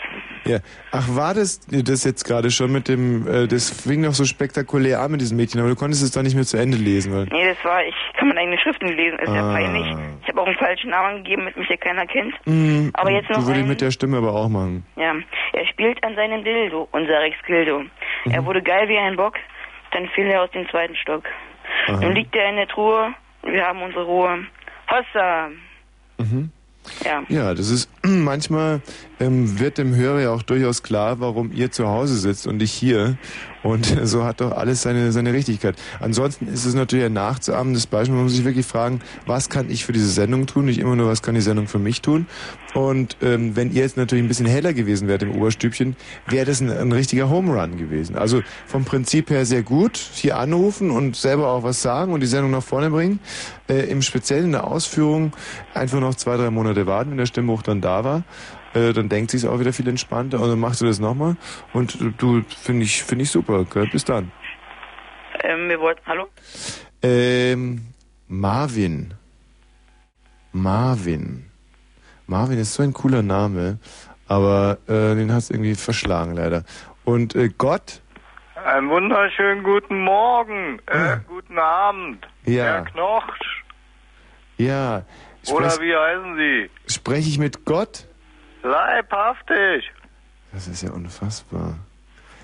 Ja. 0.44 0.58
Ach, 0.92 1.06
war 1.10 1.34
das 1.34 1.60
das 1.68 2.04
jetzt 2.04 2.24
gerade 2.24 2.50
schon 2.50 2.72
mit 2.72 2.88
dem, 2.88 3.26
äh, 3.28 3.46
das 3.46 3.70
fing 3.70 4.00
noch 4.00 4.12
so 4.14 4.24
spektakulär 4.24 5.00
an 5.00 5.12
mit 5.12 5.20
diesem 5.20 5.36
Mädchen, 5.36 5.60
aber 5.60 5.68
du 5.70 5.76
konntest 5.76 6.02
es 6.02 6.10
doch 6.12 6.22
nicht 6.22 6.34
mehr 6.34 6.44
zu 6.44 6.56
Ende 6.56 6.76
lesen, 6.78 7.12
weil. 7.14 7.24
Nee, 7.26 7.46
das 7.54 7.62
war, 7.64 7.84
ich 7.84 7.94
kann 8.16 8.28
meine 8.28 8.40
eigene 8.40 8.58
Schrift 8.58 8.82
nicht 8.82 8.96
lesen, 8.96 9.18
ist 9.18 9.28
ja 9.28 9.48
Ah. 9.50 9.52
peinlich. 9.52 9.86
Ich 10.22 10.28
habe 10.28 10.40
auch 10.40 10.46
einen 10.46 10.56
falschen 10.56 10.90
Namen 10.90 11.18
gegeben, 11.22 11.44
mit 11.44 11.56
mich 11.56 11.68
ja 11.68 11.76
keiner 11.76 12.06
kennt. 12.06 12.34
Hm, 12.44 12.90
Aber 12.94 13.10
jetzt 13.10 13.28
noch 13.30 13.38
Du 13.38 13.46
würdest 13.46 13.62
ein- 13.64 13.68
mit 13.68 13.80
der 13.80 13.90
Stimme 13.90 14.16
aber 14.18 14.32
auch 14.34 14.48
machen. 14.48 14.84
Ja, 14.96 15.14
er 15.52 15.66
spielt 15.66 16.02
an 16.04 16.14
seinem 16.16 16.42
Dildo, 16.44 16.88
unser 16.92 17.20
Rex 17.20 17.36
Gildo. 17.46 17.80
Mhm. 18.24 18.32
Er 18.32 18.44
wurde 18.46 18.62
geil 18.62 18.88
wie 18.88 18.98
ein 18.98 19.16
Bock, 19.16 19.34
dann 19.92 20.08
fiel 20.14 20.26
er 20.26 20.42
aus 20.42 20.50
dem 20.52 20.68
zweiten 20.70 20.96
Stock. 20.96 21.24
Aha. 21.88 22.00
Nun 22.00 22.12
liegt 22.14 22.34
er 22.36 22.48
in 22.50 22.56
der 22.56 22.68
Truhe, 22.68 23.12
wir 23.44 23.64
haben 23.66 23.82
unsere 23.82 24.04
Ruhe. 24.04 24.46
Hossa! 24.92 25.48
Mhm. 26.18 26.50
Ja. 27.04 27.22
Ja, 27.28 27.54
das 27.54 27.70
ist 27.70 27.88
manchmal 28.02 28.82
ähm, 29.20 29.58
wird 29.58 29.78
dem 29.78 29.94
Hörer 29.94 30.20
ja 30.20 30.30
auch 30.30 30.42
durchaus 30.42 30.82
klar, 30.82 31.20
warum 31.20 31.50
ihr 31.52 31.70
zu 31.70 31.88
Hause 31.88 32.18
sitzt 32.18 32.46
und 32.46 32.62
ich 32.62 32.72
hier. 32.72 33.16
Und 33.62 33.86
so 34.02 34.24
hat 34.24 34.40
doch 34.40 34.52
alles 34.52 34.82
seine, 34.82 35.12
seine 35.12 35.32
Richtigkeit. 35.32 35.76
Ansonsten 36.00 36.48
ist 36.48 36.64
es 36.64 36.74
natürlich 36.74 37.06
ein 37.06 37.12
nachzuahmendes 37.12 37.86
Beispiel. 37.86 38.14
Man 38.14 38.24
muss 38.24 38.34
sich 38.34 38.44
wirklich 38.44 38.66
fragen, 38.66 39.00
was 39.26 39.48
kann 39.48 39.70
ich 39.70 39.84
für 39.84 39.92
diese 39.92 40.08
Sendung 40.08 40.46
tun? 40.46 40.66
Nicht 40.66 40.78
immer 40.78 40.96
nur, 40.96 41.08
was 41.08 41.22
kann 41.22 41.34
die 41.34 41.40
Sendung 41.40 41.68
für 41.68 41.78
mich 41.78 42.02
tun? 42.02 42.26
Und 42.74 43.16
ähm, 43.22 43.54
wenn 43.56 43.70
ihr 43.70 43.82
jetzt 43.82 43.96
natürlich 43.96 44.24
ein 44.24 44.28
bisschen 44.28 44.46
heller 44.46 44.72
gewesen 44.72 45.08
wärt 45.08 45.22
im 45.22 45.32
Oberstübchen, 45.32 45.96
wäre 46.26 46.46
das 46.46 46.60
ein, 46.60 46.70
ein 46.70 46.92
richtiger 46.92 47.28
Home 47.28 47.52
Run 47.52 47.76
gewesen. 47.76 48.16
Also 48.16 48.42
vom 48.66 48.84
Prinzip 48.84 49.30
her 49.30 49.44
sehr 49.44 49.62
gut. 49.62 49.96
Hier 49.96 50.38
anrufen 50.38 50.90
und 50.90 51.16
selber 51.16 51.48
auch 51.48 51.62
was 51.62 51.82
sagen 51.82 52.12
und 52.12 52.20
die 52.20 52.26
Sendung 52.26 52.50
nach 52.50 52.62
vorne 52.62 52.90
bringen. 52.90 53.20
Äh, 53.68 53.90
Im 53.90 54.02
Speziellen 54.02 54.46
in 54.46 54.52
der 54.52 54.66
Ausführung 54.66 55.32
einfach 55.74 56.00
noch 56.00 56.14
zwei, 56.14 56.36
drei 56.36 56.50
Monate 56.50 56.86
warten, 56.86 57.10
wenn 57.10 57.18
der 57.18 57.26
Stimmbruch 57.26 57.62
dann 57.62 57.80
da 57.80 58.04
war. 58.04 58.24
Äh, 58.74 58.92
dann 58.92 59.08
denkt 59.08 59.30
sich 59.30 59.46
auch 59.46 59.60
wieder 59.60 59.72
viel 59.72 59.88
entspannter 59.88 60.40
und 60.40 60.48
dann 60.48 60.60
machst 60.60 60.80
du 60.80 60.86
das 60.86 60.98
nochmal. 60.98 61.36
Und 61.72 62.00
äh, 62.00 62.12
du, 62.16 62.42
finde 62.42 62.84
ich, 62.84 63.02
finde 63.02 63.24
ich 63.24 63.30
super. 63.30 63.64
Gell? 63.64 63.86
Bis 63.92 64.04
dann. 64.04 64.32
Ähm, 65.42 65.68
wir 65.68 65.80
wollten, 65.80 66.00
hallo? 66.06 66.28
Ähm, 67.02 67.82
Marvin. 68.28 69.14
Marvin. 70.52 71.50
Marvin 72.26 72.58
ist 72.58 72.74
so 72.74 72.82
ein 72.82 72.92
cooler 72.92 73.22
Name, 73.22 73.78
aber 74.28 74.78
äh, 74.86 75.14
den 75.14 75.32
hast 75.32 75.50
du 75.50 75.54
irgendwie 75.54 75.74
verschlagen 75.74 76.34
leider. 76.34 76.64
Und 77.04 77.34
äh, 77.34 77.48
Gott, 77.56 78.00
Einen 78.64 78.88
wunderschönen 78.88 79.64
guten 79.64 80.04
Morgen, 80.04 80.78
äh, 80.86 81.16
guten 81.26 81.58
Abend. 81.58 82.26
Ja. 82.44 82.64
Herr 82.64 82.84
Knoch, 82.84 83.26
ja, 84.56 85.04
oder 85.50 85.70
sprech, 85.70 85.88
wie 85.88 85.96
heißen 85.96 86.36
Sie? 86.36 86.70
spreche 86.86 87.28
ich 87.28 87.38
mit 87.38 87.64
Gott? 87.64 88.06
Leibhaftig. 88.62 89.90
Das 90.52 90.68
ist 90.68 90.82
ja 90.82 90.90
unfassbar. 90.90 91.74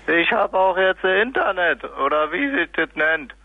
Ich 0.07 0.31
habe 0.31 0.57
auch 0.57 0.77
jetzt 0.77 1.03
Internet, 1.03 1.83
oder 1.83 2.31
wie 2.31 2.49
sich 2.49 2.69
das 2.73 2.89
nennt. 2.95 3.35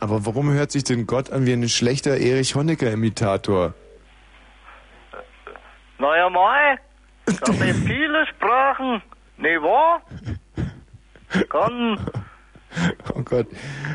Aber 0.00 0.24
warum 0.26 0.52
hört 0.52 0.70
sich 0.70 0.84
denn 0.84 1.06
Gott 1.06 1.30
an 1.30 1.46
wie 1.46 1.52
ein 1.52 1.68
schlechter 1.68 2.16
Erich 2.16 2.54
Honecker-Imitator? 2.54 3.74
Naja, 5.98 6.30
Mai, 6.30 6.78
das 7.26 7.36
sind 7.36 7.86
viele 7.86 8.26
Sprachen. 8.26 9.02
Nee, 9.36 9.60
wahr? 9.60 10.02
Kann, 11.48 11.98
Oh 13.14 13.22
Gott. 13.22 13.46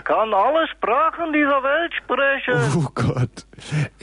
kann 0.03 0.33
alle 0.33 0.67
Sprachen 0.67 1.31
dieser 1.33 1.63
Welt 1.63 1.93
sprechen. 1.93 2.73
Oh 2.75 2.89
Gott. 2.93 3.45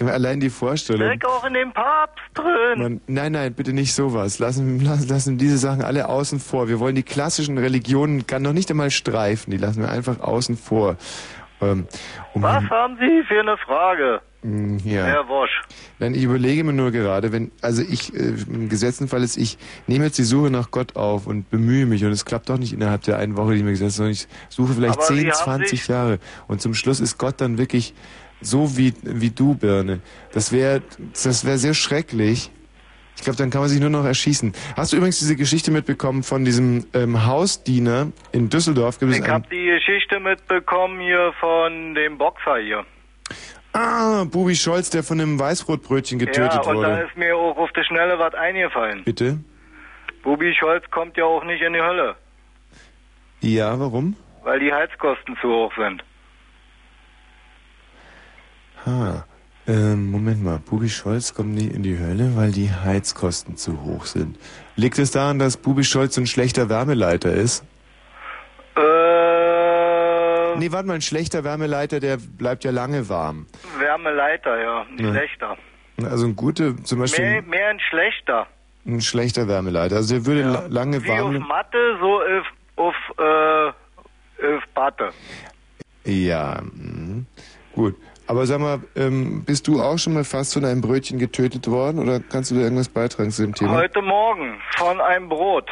Allein 0.01 0.41
die 0.41 0.51
Vorstellung. 0.51 1.09
Steck 1.09 1.25
auch 1.27 1.45
in 1.45 1.55
den 1.55 1.73
Papst 1.73 2.23
drin. 2.35 2.79
Man, 2.79 3.01
nein, 3.07 3.33
nein, 3.33 3.55
bitte 3.55 3.73
nicht 3.73 3.95
sowas. 3.95 4.39
Lassen, 4.39 4.81
lassen, 4.81 5.09
lassen 5.09 5.39
diese 5.39 5.59
Sachen 5.59 5.83
alle 5.83 6.09
außen 6.09 6.41
vor. 6.41 6.69
Wir 6.69 6.81
wollen 6.81 6.95
die 6.95 7.03
klassischen 7.03 7.59
Religionen 7.59 8.27
kann 8.27 8.43
noch 8.43 8.53
nicht 8.53 8.71
einmal 8.71 8.91
streifen. 8.91 9.51
Die 9.51 9.59
lassen 9.59 9.83
wir 9.83 9.91
einfach 9.91 10.21
außen 10.21 10.57
vor. 10.57 10.97
Ähm, 11.63 11.87
um, 12.35 12.43
Was 12.43 12.65
haben 12.65 12.97
Sie 13.01 13.23
für 13.27 13.41
eine 13.41 13.57
Frage, 13.59 14.21
Mm, 14.45 14.79
Ja. 14.85 15.05
Herr 15.05 15.29
Wosch? 15.29 15.63
Nein, 16.01 16.15
ich 16.17 16.25
überlege 16.25 16.65
mir 16.65 16.73
nur 16.73 16.91
gerade, 16.91 17.31
wenn, 17.31 17.53
also 17.61 17.81
ich, 17.81 18.13
äh, 18.13 18.35
im 18.49 18.69
gesetzten 18.69 19.07
Fall 19.07 19.23
ist, 19.23 19.37
ich 19.37 19.57
nehme 19.87 20.07
jetzt 20.07 20.19
die 20.19 20.25
Suche 20.25 20.51
nach 20.51 20.73
Gott 20.73 20.97
auf 20.97 21.29
und 21.29 21.49
bemühe 21.49 21.87
mich 21.87 22.05
und 22.05 22.11
es 22.11 22.25
klappt 22.25 22.49
doch 22.49 22.59
nicht 22.59 22.73
innerhalb 22.73 23.03
der 23.03 23.19
einen 23.19 23.37
Woche, 23.37 23.53
die 23.53 23.59
ich 23.59 23.63
mir 23.63 23.71
gesetzt 23.71 24.01
habe, 24.01 24.13
sondern 24.13 24.13
ich 24.15 24.27
suche 24.49 24.73
vielleicht 24.75 24.95
Aber 24.99 25.07
Sie 25.07 25.15
10, 25.15 25.27
haben 25.31 25.35
20 25.45 25.71
sich- 25.71 25.87
Jahre 25.89 26.19
und 26.49 26.61
zum 26.61 26.75
Schluss 26.75 26.99
ist 26.99 27.19
Gott 27.19 27.41
dann 27.41 27.57
wirklich 27.57 27.95
so 28.41 28.77
wie, 28.77 28.93
wie 29.03 29.31
du, 29.31 29.55
Birne. 29.55 30.01
Das 30.33 30.51
wäre, 30.51 30.83
das 31.13 31.45
wäre 31.45 31.59
sehr 31.59 31.75
schrecklich. 31.75 32.51
Ich 33.17 33.23
glaube, 33.25 33.37
dann 33.37 33.51
kann 33.51 33.61
man 33.61 33.69
sich 33.71 33.81
nur 33.81 33.91
noch 33.91 34.05
erschießen. 34.05 34.53
Hast 34.77 34.93
du 34.93 34.97
übrigens 34.97 35.19
diese 35.21 35.37
Geschichte 35.37 35.71
mitbekommen 35.71 36.23
von 36.23 36.45
diesem 36.45 36.87
ähm, 36.95 37.25
Hausdiener 37.27 38.09
in 38.33 38.49
Düsseldorf? 38.49 38.99
Gibt 38.99 39.13
Ich 39.15 39.29
habe 39.29 39.47
die 39.51 39.67
Geschichte 39.67 40.19
mitbekommen 40.19 40.99
hier 41.01 41.33
von 41.39 41.95
dem 41.95 42.19
Boxer 42.19 42.57
hier. 42.59 42.85
ah, 43.75 44.25
Bubi 44.25 44.57
Scholz, 44.57 44.91
der 44.91 45.05
von 45.05 45.21
einem 45.21 45.39
Weißbrotbrötchen 45.39 46.19
getötet 46.19 46.55
ja, 46.55 46.61
und 46.63 46.83
da 46.83 46.89
wurde. 46.91 47.07
ist 47.09 47.17
mir 47.17 47.37
auch 47.37 47.57
auf 47.57 47.71
die 47.73 47.85
Schnelle 47.85 48.19
was 48.19 48.35
eingefallen. 48.35 49.05
Bitte? 49.05 49.39
Bubi 50.25 50.55
Scholz 50.55 50.85
kommt 50.91 51.17
ja 51.17 51.25
auch 51.25 51.45
nicht 51.45 51.63
in 51.63 51.73
die 51.75 51.81
Hölle, 51.81 52.17
Ja, 53.41 53.79
warum? 53.79 54.17
weil 54.43 54.59
die 54.59 54.73
Heizkosten 54.73 55.37
zu 55.41 55.49
hoch 55.49 55.73
sind. 55.77 56.03
Ha. 58.87 59.25
Ähm, 59.69 60.11
Moment 60.11 60.43
mal, 60.43 60.59
Bubi 60.59 60.89
Scholz 60.89 61.35
kommt 61.35 61.55
nie 61.55 61.69
in 61.69 61.83
die 61.85 61.99
Hölle, 61.99 62.35
weil 62.37 62.51
die 62.51 62.71
Heizkosten 62.73 63.57
zu 63.57 63.83
hoch 63.83 64.07
sind. 64.07 64.37
Liegt 64.75 64.99
es 64.99 65.13
daran, 65.13 65.39
dass 65.39 65.57
Bubi 65.57 65.85
Scholz 65.85 66.17
ein 66.19 66.27
schlechter 66.27 66.69
Wärmeleiter 66.69 67.33
ist? 67.33 67.65
Äh, 68.77 68.83
Nee, 70.59 70.71
warte 70.71 70.87
mal, 70.87 70.95
ein 70.95 71.01
schlechter 71.03 71.45
Wärmeleiter, 71.45 71.99
der 72.01 72.19
bleibt 72.19 72.65
ja 72.65 72.71
lange 72.71 73.09
warm. 73.09 73.47
Wärmeleiter, 73.79 74.61
ja, 74.61 74.83
ein 74.83 74.99
Ja. 74.99 75.11
schlechter. 75.13 75.57
Also 76.05 76.27
ein 76.27 76.37
guter, 76.37 76.77
zum 76.85 76.99
Beispiel 77.01 77.25
Mehr, 77.25 77.43
mehr 77.43 77.69
ein 77.69 77.81
schlechter. 77.81 78.47
ein 78.87 79.01
schlechter 79.01 79.49
Wärmeleiter. 79.49 79.97
Also 79.97 80.15
der 80.15 80.27
würde 80.27 80.43
la- 80.43 80.67
lange 80.69 81.03
Wie 81.05 81.11
auf 81.11 81.19
warm... 81.21 81.39
Matte, 81.49 81.79
so 82.01 82.21
auf, 82.21 82.47
auf, 82.77 82.95
äh, 83.19 84.47
auf 84.57 84.63
Batte. 84.75 85.11
Ja, 86.05 86.61
mhm. 86.63 87.27
gut. 87.75 87.97
Aber 88.27 88.47
sag 88.47 88.61
mal, 88.61 88.81
ähm, 88.97 89.45
bist 89.45 89.67
du 89.69 89.81
auch 89.83 89.99
schon 89.99 90.15
mal 90.15 90.25
fast 90.25 90.55
von 90.55 90.65
einem 90.65 90.81
Brötchen 90.81 91.19
getötet 91.19 91.69
worden 91.69 91.99
oder 91.99 92.21
kannst 92.21 92.51
du 92.51 92.55
da 92.55 92.63
irgendwas 92.63 92.89
beitragen 92.89 93.31
zu 93.31 93.43
dem 93.43 93.55
Thema? 93.55 93.73
Heute 93.73 94.01
Morgen 94.03 94.61
von 94.77 95.01
einem 95.01 95.29
Brot. 95.29 95.69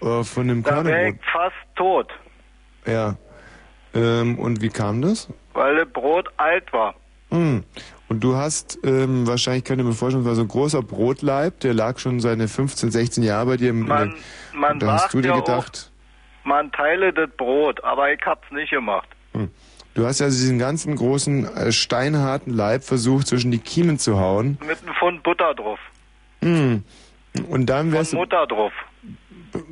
Äh, 0.00 0.22
von 0.24 0.48
dem 0.48 0.62
Da 0.62 0.84
wäre 0.84 1.10
ich 1.10 1.16
fast 1.32 1.54
tot, 1.76 2.08
Ja. 2.86 3.16
Ähm, 3.92 4.38
und 4.38 4.62
wie 4.62 4.68
kam 4.68 5.02
das? 5.02 5.28
weil 5.52 5.76
das 5.76 5.88
Brot 5.92 6.28
alt 6.36 6.72
war. 6.72 6.94
Hm. 7.30 7.64
Und 8.08 8.20
du 8.20 8.36
hast, 8.36 8.78
ähm, 8.84 9.26
wahrscheinlich 9.26 9.64
kann 9.64 9.78
ich 9.78 9.84
mir 9.84 9.92
vorstellen, 9.92 10.22
es 10.22 10.28
war 10.28 10.34
so 10.36 10.42
ein 10.42 10.48
großer 10.48 10.82
Brotleib, 10.82 11.60
der 11.60 11.74
lag 11.74 11.98
schon 11.98 12.20
seine 12.20 12.48
15, 12.48 12.90
16 12.92 13.22
Jahre 13.24 13.46
bei 13.46 13.56
dir 13.56 13.70
im 13.70 13.80
Man, 13.86 14.14
man 14.52 14.74
und 14.74 14.82
da 14.82 14.92
hast 14.92 15.12
du 15.12 15.20
dir 15.20 15.28
ja 15.30 15.36
gedacht, 15.40 15.90
auch, 16.44 16.46
man 16.46 16.70
teile 16.72 17.12
das 17.12 17.30
Brot, 17.36 17.82
aber 17.84 18.12
ich 18.12 18.20
hab's 18.24 18.48
nicht 18.52 18.70
gemacht. 18.70 19.08
hm. 19.32 19.50
Du 19.94 20.06
hast 20.06 20.20
also 20.22 20.38
diesen 20.38 20.58
ganzen 20.58 20.96
großen, 20.96 21.44
äh, 21.56 21.72
steinharten 21.72 22.52
Leib 22.54 22.84
versucht, 22.84 23.26
zwischen 23.28 23.50
die 23.50 23.58
Kiemen 23.58 23.98
zu 23.98 24.18
hauen. 24.18 24.58
Mit 24.66 24.82
einem 24.82 24.94
Pfund 24.94 25.22
Butter 25.22 25.54
drauf. 25.54 25.78
Hm. 26.42 26.84
Und 27.48 27.66
dann 27.66 27.92
wärst 27.92 28.10
Von 28.10 28.20
Mutter 28.20 28.46
drauf. 28.46 28.72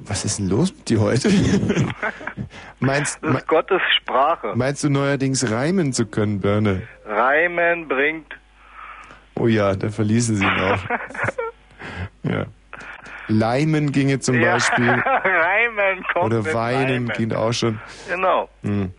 was 0.04 0.24
ist 0.24 0.38
denn 0.38 0.48
los 0.48 0.72
mit 0.74 0.88
dir 0.88 1.00
heute? 1.00 1.30
meinst, 2.80 3.18
Das 3.22 3.34
ist 3.36 3.48
Gottes 3.48 3.80
Sprache. 3.96 4.52
meinst 4.54 4.84
du 4.84 4.90
neuerdings 4.90 5.50
reimen 5.50 5.92
zu 5.92 6.06
können, 6.06 6.40
Birne? 6.40 6.82
Reimen 7.06 7.88
bringt. 7.88 8.32
Oh 9.36 9.46
ja, 9.46 9.74
da 9.76 9.88
verließen 9.88 10.36
sie 10.36 10.44
ihn 10.44 10.50
auch. 10.60 10.80
ja. 12.24 12.46
Leimen 13.28 13.92
ginge 13.92 14.20
zum 14.20 14.40
Ja, 14.40 14.54
Beispiel. 14.54 14.88
Reimen 15.24 16.02
kommt 16.12 16.24
Oder 16.26 16.42
mit 16.42 16.54
Weinen 16.54 17.08
ging 17.08 17.32
auch 17.32 17.52
schon. 17.52 17.78
Genau. 18.08 18.48
Hm. 18.62 18.92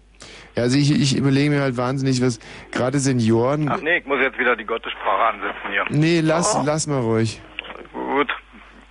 Ja, 0.55 0.63
also 0.63 0.77
ich, 0.77 0.91
ich 0.91 1.15
überlege 1.17 1.49
mir 1.51 1.61
halt 1.61 1.77
wahnsinnig, 1.77 2.21
was 2.21 2.39
gerade 2.71 2.99
Senioren. 2.99 3.69
Ach 3.69 3.81
nee, 3.81 3.97
ich 3.97 4.05
muss 4.05 4.19
jetzt 4.21 4.37
wieder 4.39 4.55
die 4.55 4.65
Gottessprache 4.65 5.33
ansetzen 5.33 5.69
hier. 5.71 5.85
Nee, 5.89 6.19
lass, 6.21 6.55
Oh, 6.55 6.63
lass 6.65 6.87
mal 6.87 6.99
ruhig. 7.01 7.41
Gut, 7.93 8.29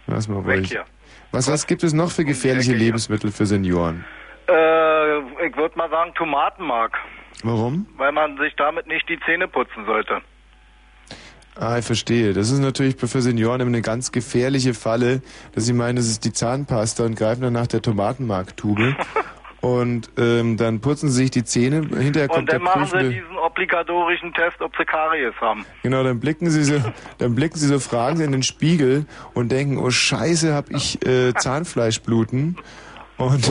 Lass 0.07 0.29
mal 0.29 0.47
weg 0.47 0.59
ruhig. 0.59 0.69
hier. 0.71 0.85
Was, 1.33 1.51
was 1.51 1.67
gibt 1.67 1.83
es 1.83 1.93
noch 1.93 2.11
für 2.11 2.25
gefährliche 2.25 2.73
Lebensmittel 2.73 3.31
für 3.31 3.45
Senioren? 3.45 4.05
Äh, 4.49 5.19
ich 5.47 5.57
würde 5.57 5.77
mal 5.77 5.91
sagen 5.91 6.13
Tomatenmark, 6.15 6.97
Warum? 7.43 7.87
weil 7.99 8.13
man 8.13 8.39
sich 8.39 8.55
damit 8.57 8.87
nicht 8.87 9.07
die 9.11 9.19
Zähne 9.27 9.47
putzen 9.49 9.85
sollte. 9.85 10.23
Ah, 11.61 11.77
ich 11.79 11.85
verstehe. 11.85 12.33
Das 12.35 12.51
ist 12.51 12.61
natürlich 12.61 12.97
für 12.97 13.21
Senioren 13.21 13.61
immer 13.61 13.69
eine 13.71 13.83
ganz 13.83 14.13
gefährliche 14.13 14.75
Falle, 14.75 15.23
dass 15.55 15.67
sie 15.67 15.73
meinen, 15.73 15.97
das 15.97 16.07
ist 16.07 16.25
die 16.25 16.33
Zahnpasta 16.33 17.05
und 17.05 17.17
greifen 17.17 17.43
dann 17.43 17.53
nach 17.53 17.67
der 17.67 17.83
Tomatenmarktube. 17.83 18.97
und 19.61 20.11
ähm, 20.17 20.57
dann 20.57 20.81
putzen 20.81 21.09
sie 21.11 21.23
sich 21.23 21.31
die 21.31 21.45
Zähne, 21.45 21.81
hinterher 21.99 22.29
Und 22.31 22.37
kommt 22.37 22.49
der 22.53 22.59
dann 22.61 22.63
machen 22.65 22.87
sie 22.87 23.09
diesen 23.11 23.37
obligatorischen 23.37 24.33
Test, 24.33 24.61
ob 24.61 24.77
sie 24.77 24.85
Karies 24.85 25.35
haben. 25.41 25.67
Genau, 25.83 26.05
dann 26.05 26.21
blicken 26.21 26.49
sie 26.51 26.63
so, 26.63 26.81
dann 27.19 27.35
blicken 27.35 27.59
sie 27.59 27.67
so, 27.67 27.79
fragen 27.81 28.19
sie 28.19 28.25
in 28.25 28.33
den 28.33 28.43
Spiegel 28.45 29.07
und 29.35 29.51
denken, 29.51 29.79
oh 29.79 29.91
Scheiße, 29.91 30.55
hab 30.55 30.71
ich 30.71 31.05
äh, 31.07 31.35
Zahnfleischbluten? 31.35 32.57
Und 33.17 33.51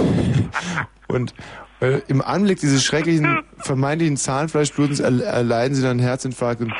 und 1.09 1.33
äh, 1.81 1.99
im 2.07 2.21
Anblick 2.21 2.59
dieses 2.59 2.85
schrecklichen 2.85 3.43
vermeintlichen 3.57 4.17
Zahnfleischblutens 4.17 5.01
erl- 5.01 5.23
erleiden 5.23 5.75
sie 5.75 5.81
dann 5.81 5.91
einen 5.91 5.99
Herzinfarkt. 5.99 6.61
Und 6.61 6.73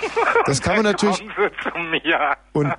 das 0.45 0.61
kann 0.61 0.77
man 0.77 0.85
natürlich 0.85 1.21
und 2.53 2.73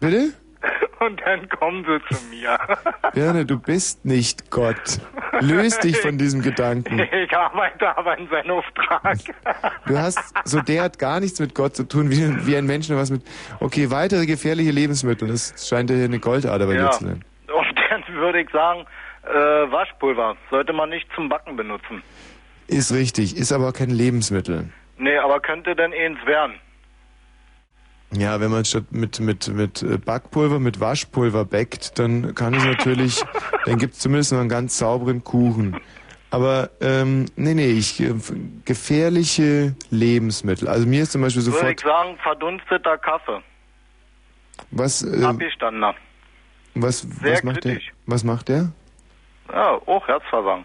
bitte 0.00 0.34
Und 0.98 1.20
dann 1.26 1.48
kommen 1.50 1.84
sie 1.84 2.14
zu 2.16 2.24
mir. 2.30 2.58
Birne, 3.14 3.44
du 3.44 3.58
bist 3.58 4.04
nicht 4.06 4.50
Gott. 4.50 4.98
Löst 5.40 5.84
dich 5.84 6.00
von 6.00 6.16
diesem 6.18 6.40
Gedanken. 6.42 6.98
Ich 7.12 7.36
arbeite 7.36 7.96
aber 7.98 8.16
in 8.18 8.28
seinem 8.28 8.50
Auftrag. 8.52 9.18
Du 9.86 9.98
hast 9.98 10.18
so 10.44 10.60
der 10.60 10.84
hat 10.84 10.98
gar 10.98 11.20
nichts 11.20 11.38
mit 11.40 11.54
Gott 11.54 11.76
zu 11.76 11.84
tun, 11.84 12.10
wie, 12.10 12.46
wie 12.46 12.56
ein 12.56 12.66
Mensch 12.66 12.88
nur 12.88 12.98
was 12.98 13.10
mit. 13.10 13.22
Okay, 13.60 13.90
weitere 13.90 14.26
gefährliche 14.26 14.70
Lebensmittel. 14.70 15.28
Das 15.28 15.68
scheint 15.68 15.90
ja 15.90 15.96
hier 15.96 16.04
eine 16.06 16.18
Goldader 16.20 16.66
bei 16.66 16.72
dir 16.74 16.82
Ja. 16.84 16.90
zu 16.92 17.04
sein. 17.04 17.24
Und 17.48 17.78
dann 17.90 18.14
würde 18.14 18.40
ich 18.40 18.50
sagen, 18.50 18.86
äh, 19.24 19.34
Waschpulver 19.70 20.36
sollte 20.50 20.72
man 20.72 20.90
nicht 20.90 21.08
zum 21.14 21.28
Backen 21.28 21.56
benutzen. 21.56 22.02
Ist 22.68 22.92
richtig, 22.92 23.36
ist 23.36 23.52
aber 23.52 23.72
kein 23.72 23.90
Lebensmittel. 23.90 24.70
Nee, 24.98 25.18
aber 25.18 25.40
könnte 25.40 25.74
denn 25.76 25.92
eins 25.92 26.18
werden. 26.26 26.54
Ja, 28.18 28.40
wenn 28.40 28.50
man 28.50 28.64
statt 28.64 28.84
mit, 28.90 29.20
mit, 29.20 29.48
mit 29.48 29.82
äh, 29.82 29.98
Backpulver, 29.98 30.58
mit 30.58 30.80
Waschpulver 30.80 31.44
backt, 31.44 31.98
dann 31.98 32.34
kann 32.34 32.54
es 32.54 32.64
natürlich, 32.64 33.22
dann 33.66 33.78
gibt 33.78 33.94
es 33.94 34.00
zumindest 34.00 34.32
noch 34.32 34.40
einen 34.40 34.48
ganz 34.48 34.78
sauberen 34.78 35.22
Kuchen. 35.22 35.78
Aber, 36.30 36.70
ähm, 36.80 37.26
nee, 37.36 37.54
nee, 37.54 37.70
ich, 37.70 38.00
äh, 38.00 38.14
gefährliche 38.64 39.74
Lebensmittel. 39.90 40.68
Also 40.68 40.86
mir 40.86 41.02
ist 41.02 41.12
zum 41.12 41.22
Beispiel 41.22 41.42
Würde 41.44 41.52
sofort, 41.56 41.72
ich 41.72 41.80
sagen, 41.80 42.16
verdunsteter 42.22 42.98
Kaffee. 42.98 43.42
was, 44.70 45.02
äh, 45.02 45.22
Abgestanden. 45.24 45.94
was, 46.74 47.00
sehr 47.00 47.32
was 47.34 47.42
macht 47.44 47.64
der? 47.64 47.72
kritisch. 47.74 47.92
Was 48.06 48.24
macht 48.24 48.48
der? 48.48 48.72
Ja, 49.52 49.80
auch 49.86 50.08
Herzversagen. 50.08 50.64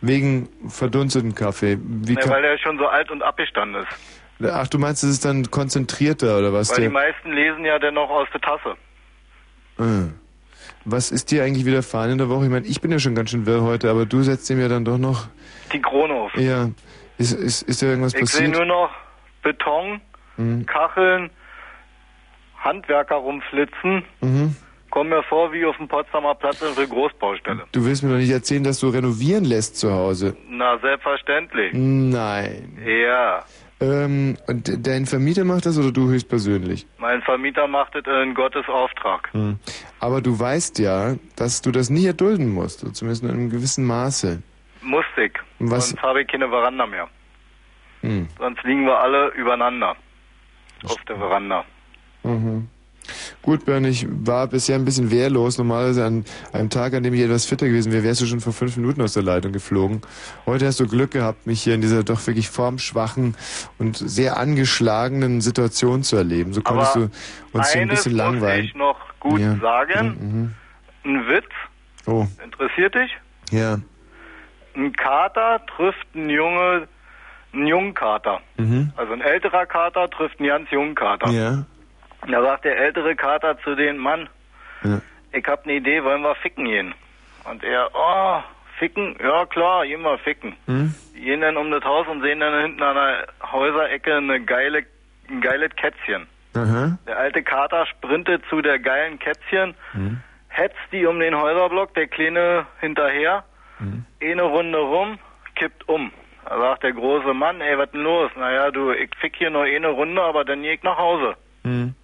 Wegen 0.00 0.48
verdunsteten 0.68 1.34
Kaffee. 1.34 1.78
Wie 1.80 2.14
Nee, 2.14 2.20
weil 2.26 2.42
der 2.42 2.58
schon 2.58 2.78
so 2.78 2.86
alt 2.86 3.10
und 3.10 3.22
abgestanden 3.22 3.82
ist. 3.82 4.15
Ach, 4.42 4.68
du 4.68 4.78
meinst, 4.78 5.02
es 5.04 5.10
ist 5.10 5.24
dann 5.24 5.50
konzentrierter 5.50 6.38
oder 6.38 6.52
was? 6.52 6.70
weil 6.70 6.82
die 6.84 6.88
meisten 6.88 7.32
lesen 7.32 7.64
ja 7.64 7.78
dennoch 7.78 8.10
aus 8.10 8.28
der 8.32 8.40
Tasse. 8.40 8.76
äh. 9.78 10.10
Was 10.88 11.10
ist 11.10 11.32
dir 11.32 11.42
eigentlich 11.42 11.64
widerfahren 11.66 12.12
in 12.12 12.18
der 12.18 12.28
Woche? 12.28 12.44
Ich 12.44 12.50
meine, 12.50 12.64
ich 12.66 12.80
bin 12.80 12.92
ja 12.92 12.98
schon 13.00 13.14
ganz 13.16 13.30
schön 13.30 13.44
wirr 13.44 13.62
heute, 13.62 13.90
aber 13.90 14.06
du 14.06 14.22
setzt 14.22 14.48
ihm 14.50 14.60
ja 14.60 14.68
dann 14.68 14.84
doch 14.84 14.98
noch. 14.98 15.26
Die 15.72 15.80
Krone 15.82 16.14
auf. 16.14 16.34
Ja. 16.36 16.70
Ist, 17.18 17.32
ist, 17.32 17.62
ist 17.62 17.82
da 17.82 17.86
irgendwas 17.86 18.14
ich 18.14 18.20
sehe 18.30 18.48
passiert? 18.48 18.56
nur 18.56 18.66
noch 18.66 18.90
Beton, 19.42 20.00
Mhm. 20.36 20.66
Kacheln, 20.66 21.30
Handwerker 22.58 23.16
rumflitzen. 23.16 24.04
Mhm. 24.20 24.54
Kommen 24.90 25.10
mir 25.10 25.22
vor 25.24 25.52
wie 25.52 25.64
auf 25.64 25.76
dem 25.76 25.88
Potsdamer 25.88 26.34
Platz 26.34 26.62
in 26.62 26.74
der 26.76 26.86
Großbaustelle. 26.86 27.64
Du 27.72 27.84
willst 27.84 28.02
mir 28.02 28.10
doch 28.10 28.16
nicht 28.18 28.30
erzählen, 28.30 28.62
dass 28.64 28.78
du 28.80 28.88
renovieren 28.88 29.44
lässt 29.44 29.76
zu 29.78 29.92
Hause. 29.92 30.36
Na, 30.48 30.78
selbstverständlich. 30.78 31.72
Nein. 31.74 32.78
Ja. 32.86 33.44
Ähm, 33.78 34.36
und 34.46 34.86
dein 34.86 35.04
Vermieter 35.04 35.44
macht 35.44 35.66
das 35.66 35.78
oder 35.78 35.92
du 35.92 36.08
höchstpersönlich? 36.08 36.86
Mein 36.98 37.20
Vermieter 37.22 37.66
macht 37.66 37.94
es 37.94 38.04
in 38.06 38.34
Gottes 38.34 38.66
Auftrag. 38.68 39.28
Hm. 39.32 39.58
Aber 40.00 40.22
du 40.22 40.38
weißt 40.38 40.78
ja, 40.78 41.16
dass 41.36 41.60
du 41.60 41.70
das 41.72 41.90
nicht 41.90 42.06
erdulden 42.06 42.48
musst, 42.54 42.80
zumindest 42.96 43.22
in 43.22 43.30
einem 43.30 43.50
gewissen 43.50 43.84
Maße. 43.84 44.42
Musste 44.80 45.24
ich. 45.24 45.32
Was- 45.58 45.90
Sonst 45.90 46.02
habe 46.02 46.22
ich 46.22 46.28
keine 46.28 46.48
Veranda 46.48 46.86
mehr. 46.86 47.08
Hm. 48.00 48.28
Sonst 48.38 48.62
liegen 48.62 48.86
wir 48.86 48.98
alle 48.98 49.28
übereinander. 49.34 49.94
Auf 50.84 51.02
der 51.08 51.16
Veranda. 51.16 51.64
Mhm. 52.22 52.68
Gut, 53.42 53.64
Bernd, 53.64 53.86
ich 53.86 54.06
war 54.08 54.46
bisher 54.46 54.76
ein 54.76 54.84
bisschen 54.84 55.10
wehrlos. 55.10 55.58
Normalerweise 55.58 56.04
an 56.04 56.24
einem 56.52 56.70
Tag, 56.70 56.94
an 56.94 57.02
dem 57.02 57.14
ich 57.14 57.20
etwas 57.20 57.46
fitter 57.46 57.66
gewesen 57.66 57.92
wäre, 57.92 58.02
wärst 58.04 58.20
du 58.20 58.26
schon 58.26 58.40
vor 58.40 58.52
fünf 58.52 58.76
Minuten 58.76 59.02
aus 59.02 59.12
der 59.14 59.22
Leitung 59.22 59.52
geflogen. 59.52 60.00
Heute 60.46 60.66
hast 60.66 60.80
du 60.80 60.86
Glück 60.86 61.10
gehabt, 61.12 61.46
mich 61.46 61.62
hier 61.62 61.74
in 61.74 61.80
dieser 61.80 62.02
doch 62.04 62.26
wirklich 62.26 62.48
formschwachen 62.50 63.36
und 63.78 63.96
sehr 63.96 64.36
angeschlagenen 64.38 65.40
Situation 65.40 66.02
zu 66.02 66.16
erleben. 66.16 66.52
So 66.52 66.60
konntest 66.62 66.96
Aber 66.96 67.06
du 67.06 67.58
uns 67.58 67.72
hier 67.72 67.82
ein 67.82 67.88
bisschen 67.88 68.12
muss 68.12 68.18
langweilen. 68.18 68.64
ich 68.64 68.74
noch 68.74 68.98
gut 69.20 69.40
Ja. 69.40 69.56
sagen. 69.58 70.54
Mhm. 71.04 71.10
Ein 71.10 71.28
Witz. 71.28 71.46
Oh, 72.06 72.26
Interessiert 72.44 72.94
dich? 72.94 73.10
ja. 73.50 73.78
Ein 74.74 74.92
Kater 74.92 75.62
trifft 75.74 76.06
einen 76.14 76.28
Junge, 76.28 76.86
einen 77.54 77.66
jungen 77.66 77.94
Kater. 77.94 78.40
Mhm. 78.58 78.92
Also 78.94 79.14
ein 79.14 79.22
älterer 79.22 79.64
Kater 79.64 80.10
trifft 80.10 80.38
einen 80.38 80.48
ganz 80.50 80.70
jungen 80.70 80.94
Kater. 80.94 81.30
Ja. 81.30 81.64
Da 82.28 82.42
sagt 82.42 82.64
der 82.64 82.76
ältere 82.78 83.14
Kater 83.14 83.58
zu 83.60 83.74
dem 83.74 83.96
Mann, 83.98 84.28
Ja. 84.82 85.00
ich 85.32 85.46
hab 85.46 85.64
eine 85.64 85.74
Idee, 85.74 86.02
wollen 86.04 86.22
wir 86.22 86.34
ficken 86.36 86.64
gehen? 86.64 86.94
Und 87.44 87.62
er, 87.62 87.90
oh, 87.94 88.40
ficken? 88.78 89.16
Ja 89.22 89.46
klar, 89.46 89.86
gehen 89.86 90.02
wir 90.02 90.18
ficken. 90.18 90.56
Hm? 90.66 90.94
Die 91.14 91.20
gehen 91.20 91.40
dann 91.40 91.56
um 91.56 91.70
das 91.70 91.84
Haus 91.84 92.06
und 92.08 92.22
sehen 92.22 92.40
dann 92.40 92.60
hinten 92.62 92.82
an 92.82 92.94
der 92.96 93.26
Häuserecke 93.52 94.16
eine 94.16 94.40
geile, 94.40 94.84
ein 95.30 95.40
geiles 95.40 95.74
Kätzchen. 95.76 96.26
Aha. 96.54 96.98
Der 97.06 97.18
alte 97.18 97.42
Kater 97.42 97.86
sprintet 97.86 98.42
zu 98.50 98.60
der 98.62 98.78
geilen 98.78 99.18
Kätzchen, 99.18 99.74
Hm. 99.92 100.20
hetzt 100.48 100.76
die 100.90 101.06
um 101.06 101.20
den 101.20 101.36
Häuserblock, 101.36 101.94
der 101.94 102.06
Kleine 102.08 102.66
hinterher, 102.80 103.44
Hm. 103.78 104.04
eine 104.22 104.42
Runde 104.42 104.78
rum, 104.78 105.18
kippt 105.54 105.88
um. 105.88 106.10
Da 106.48 106.58
sagt 106.58 106.82
der 106.84 106.92
große 106.92 107.34
Mann, 107.34 107.60
ey, 107.60 107.76
was 107.76 107.90
denn 107.90 108.02
los? 108.02 108.30
Naja, 108.36 108.70
du, 108.70 108.90
ich 108.92 109.10
fick 109.20 109.36
hier 109.36 109.50
nur 109.50 109.64
eine 109.64 109.88
Runde, 109.88 110.22
aber 110.22 110.44
dann 110.44 110.62
geh 110.62 110.74
ich 110.74 110.82
nach 110.82 110.96
Hause. 110.96 111.34
Hm. 111.64 111.94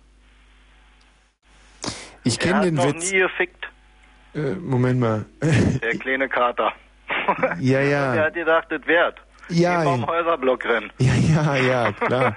Ich 2.25 2.39
kenne 2.39 2.63
den 2.63 2.75
noch 2.75 2.87
Witz. 2.87 3.11
nie 3.13 3.19
gefickt, 3.19 3.67
Äh, 4.35 4.55
Moment 4.61 5.01
mal. 5.01 5.25
der 5.41 5.99
kleine 5.99 6.29
Kater. 6.29 6.73
ja, 7.61 7.81
ja. 7.81 8.15
hat 8.17 8.35
gedacht, 8.35 8.67
das 8.71 8.87
wert. 8.87 9.19
Ja, 9.49 9.83
am 9.83 10.07
Häuserblock 10.07 10.65
rennen. 10.65 10.91
Ja, 10.99 11.57
ja, 11.57 11.57
ja, 11.57 11.93
klar. 11.93 12.37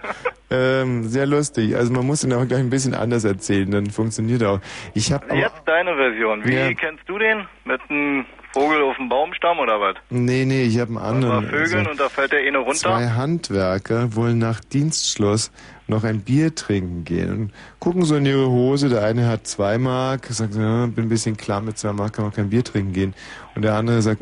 ähm, 0.49 1.03
sehr 1.03 1.25
lustig. 1.25 1.75
Also 1.75 1.91
man 1.93 2.05
muss 2.05 2.23
ihn 2.23 2.33
auch 2.33 2.45
gleich 2.47 2.59
ein 2.61 2.69
bisschen 2.69 2.93
anders 2.93 3.23
erzählen, 3.25 3.69
dann 3.69 3.89
funktioniert 3.89 4.41
er 4.41 4.51
auch. 4.51 4.59
Ich 4.93 5.11
habe 5.11 5.25
aber 5.29 5.35
Jetzt 5.39 5.61
deine 5.65 5.95
Version. 5.95 6.43
Wie 6.45 6.53
Ja. 6.55 6.73
kennst 6.73 7.03
du 7.07 7.17
den? 7.19 7.45
Mit 7.65 7.79
einem 7.89 8.25
Vogel 8.53 8.81
auf 8.83 8.95
dem 8.97 9.09
Baumstamm 9.09 9.59
oder 9.59 9.79
was? 9.81 9.95
nee, 10.09 10.45
nee, 10.45 10.63
ich 10.63 10.79
habe 10.79 10.89
einen 10.91 10.97
anderen. 10.97 11.45
Vögeln 11.49 11.79
Also, 11.79 11.91
und 11.91 11.99
da 11.99 12.09
fällt 12.09 12.31
der 12.31 12.39
eine 12.39 12.57
runter. 12.59 12.73
zwei 12.79 13.07
Handwerker 13.09 14.15
wollen 14.15 14.37
nach 14.39 14.61
Dienstschluss 14.61 15.51
noch 15.87 16.03
ein 16.03 16.21
Bier 16.21 16.55
trinken 16.55 17.03
gehen 17.05 17.31
und 17.31 17.51
gucken 17.79 18.03
so 18.03 18.15
in 18.15 18.25
ihre 18.25 18.49
Hose. 18.49 18.89
Der 18.89 19.03
eine 19.03 19.27
hat 19.27 19.47
zwei 19.47 19.77
Mark, 19.77 20.27
sagt, 20.29 20.55
ja, 20.55 20.85
bin 20.87 21.05
ein 21.05 21.09
bisschen 21.09 21.37
klamm, 21.37 21.65
mit 21.65 21.77
zwei 21.77 21.93
Mark 21.93 22.13
kann 22.13 22.25
man 22.25 22.33
kein 22.33 22.49
Bier 22.49 22.63
trinken 22.63 22.93
gehen. 22.93 23.13
Und 23.55 23.61
der 23.61 23.75
andere 23.75 24.01
sagt, 24.01 24.21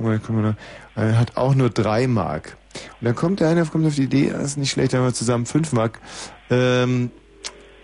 er 0.95 1.19
hat 1.19 1.37
auch 1.37 1.55
nur 1.55 1.69
drei 1.69 2.07
Mark. 2.07 2.57
Und 2.99 3.05
dann 3.05 3.15
kommt 3.15 3.39
der 3.39 3.49
eine 3.49 3.65
kommt 3.65 3.85
auf 3.85 3.95
die 3.95 4.03
Idee, 4.03 4.31
das 4.31 4.43
ist 4.43 4.57
nicht 4.57 4.71
schlecht, 4.71 4.93
dann 4.93 5.01
haben 5.01 5.07
wir 5.07 5.13
zusammen 5.13 5.45
fünf 5.45 5.73
Mark. 5.73 5.99
Ähm, 6.49 7.11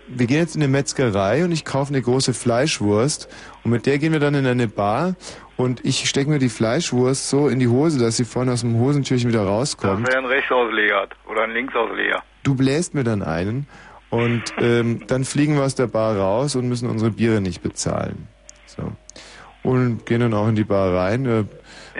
wir 0.08 0.26
gehen 0.26 0.38
jetzt 0.38 0.56
in 0.56 0.62
eine 0.62 0.70
Metzgerei 0.70 1.44
und 1.44 1.52
ich 1.52 1.64
kaufe 1.64 1.92
eine 1.94 2.02
große 2.02 2.34
Fleischwurst 2.34 3.28
und 3.62 3.70
mit 3.70 3.86
der 3.86 3.98
gehen 3.98 4.12
wir 4.12 4.18
dann 4.18 4.34
in 4.34 4.44
eine 4.46 4.66
Bar 4.66 5.14
und 5.56 5.84
ich 5.84 6.08
stecke 6.08 6.28
mir 6.30 6.40
die 6.40 6.48
Fleischwurst 6.48 7.28
so 7.30 7.48
in 7.48 7.60
die 7.60 7.68
Hose, 7.68 8.00
dass 8.00 8.16
sie 8.16 8.24
vorne 8.24 8.52
aus 8.52 8.62
dem 8.62 8.78
Hosentürchen 8.78 9.28
wieder 9.28 9.44
Das 9.44 9.48
rauskommt. 9.48 10.08
wäre 10.08 10.18
ein 10.18 10.24
Rechtsausleger 10.26 11.06
oder 11.30 11.42
ein 11.44 11.52
Linksausleger. 11.52 12.22
Du 12.42 12.54
bläst 12.54 12.94
mir 12.94 13.04
dann 13.04 13.22
einen 13.22 13.66
und 14.10 14.42
ähm, 14.58 15.02
dann 15.06 15.24
fliegen 15.24 15.54
wir 15.56 15.64
aus 15.64 15.74
der 15.74 15.86
Bar 15.86 16.16
raus 16.16 16.56
und 16.56 16.68
müssen 16.68 16.88
unsere 16.88 17.10
Biere 17.10 17.40
nicht 17.40 17.62
bezahlen. 17.62 18.28
So. 18.66 18.92
Und 19.62 20.06
gehen 20.06 20.20
dann 20.20 20.34
auch 20.34 20.48
in 20.48 20.56
die 20.56 20.64
Bar 20.64 20.94
rein, 20.94 21.26
äh, 21.26 21.44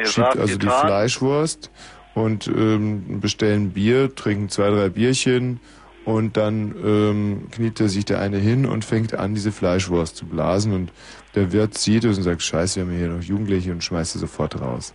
schiebt 0.04 0.36
also 0.36 0.58
die. 0.58 0.66
Fleischwurst 0.66 1.70
und 2.14 2.48
ähm, 2.48 3.20
bestellen 3.20 3.70
Bier, 3.70 4.14
trinken 4.14 4.48
zwei, 4.48 4.70
drei 4.70 4.88
Bierchen 4.88 5.60
Und 6.04 6.36
dann 6.36 6.74
ähm, 6.82 7.48
kniet 7.50 7.78
sich 7.78 8.04
der 8.04 8.20
eine 8.20 8.38
hin 8.38 8.66
und 8.66 8.84
fängt 8.84 9.14
an, 9.14 9.34
diese 9.34 9.52
Fleischwurst 9.52 10.16
zu 10.16 10.26
blasen. 10.26 10.72
Und 10.72 10.92
der 11.35 11.52
Wirt 11.52 11.78
sieht 11.78 12.05
es 12.05 12.16
und 12.16 12.24
sagt, 12.24 12.43
scheiße, 12.43 12.77
wir 12.77 12.85
haben 12.85 12.98
hier 12.98 13.09
noch 13.09 13.23
Jugendliche 13.23 13.70
und 13.70 13.85
schmeißt 13.85 14.15
sie 14.15 14.19
sofort 14.19 14.61
raus. 14.61 14.94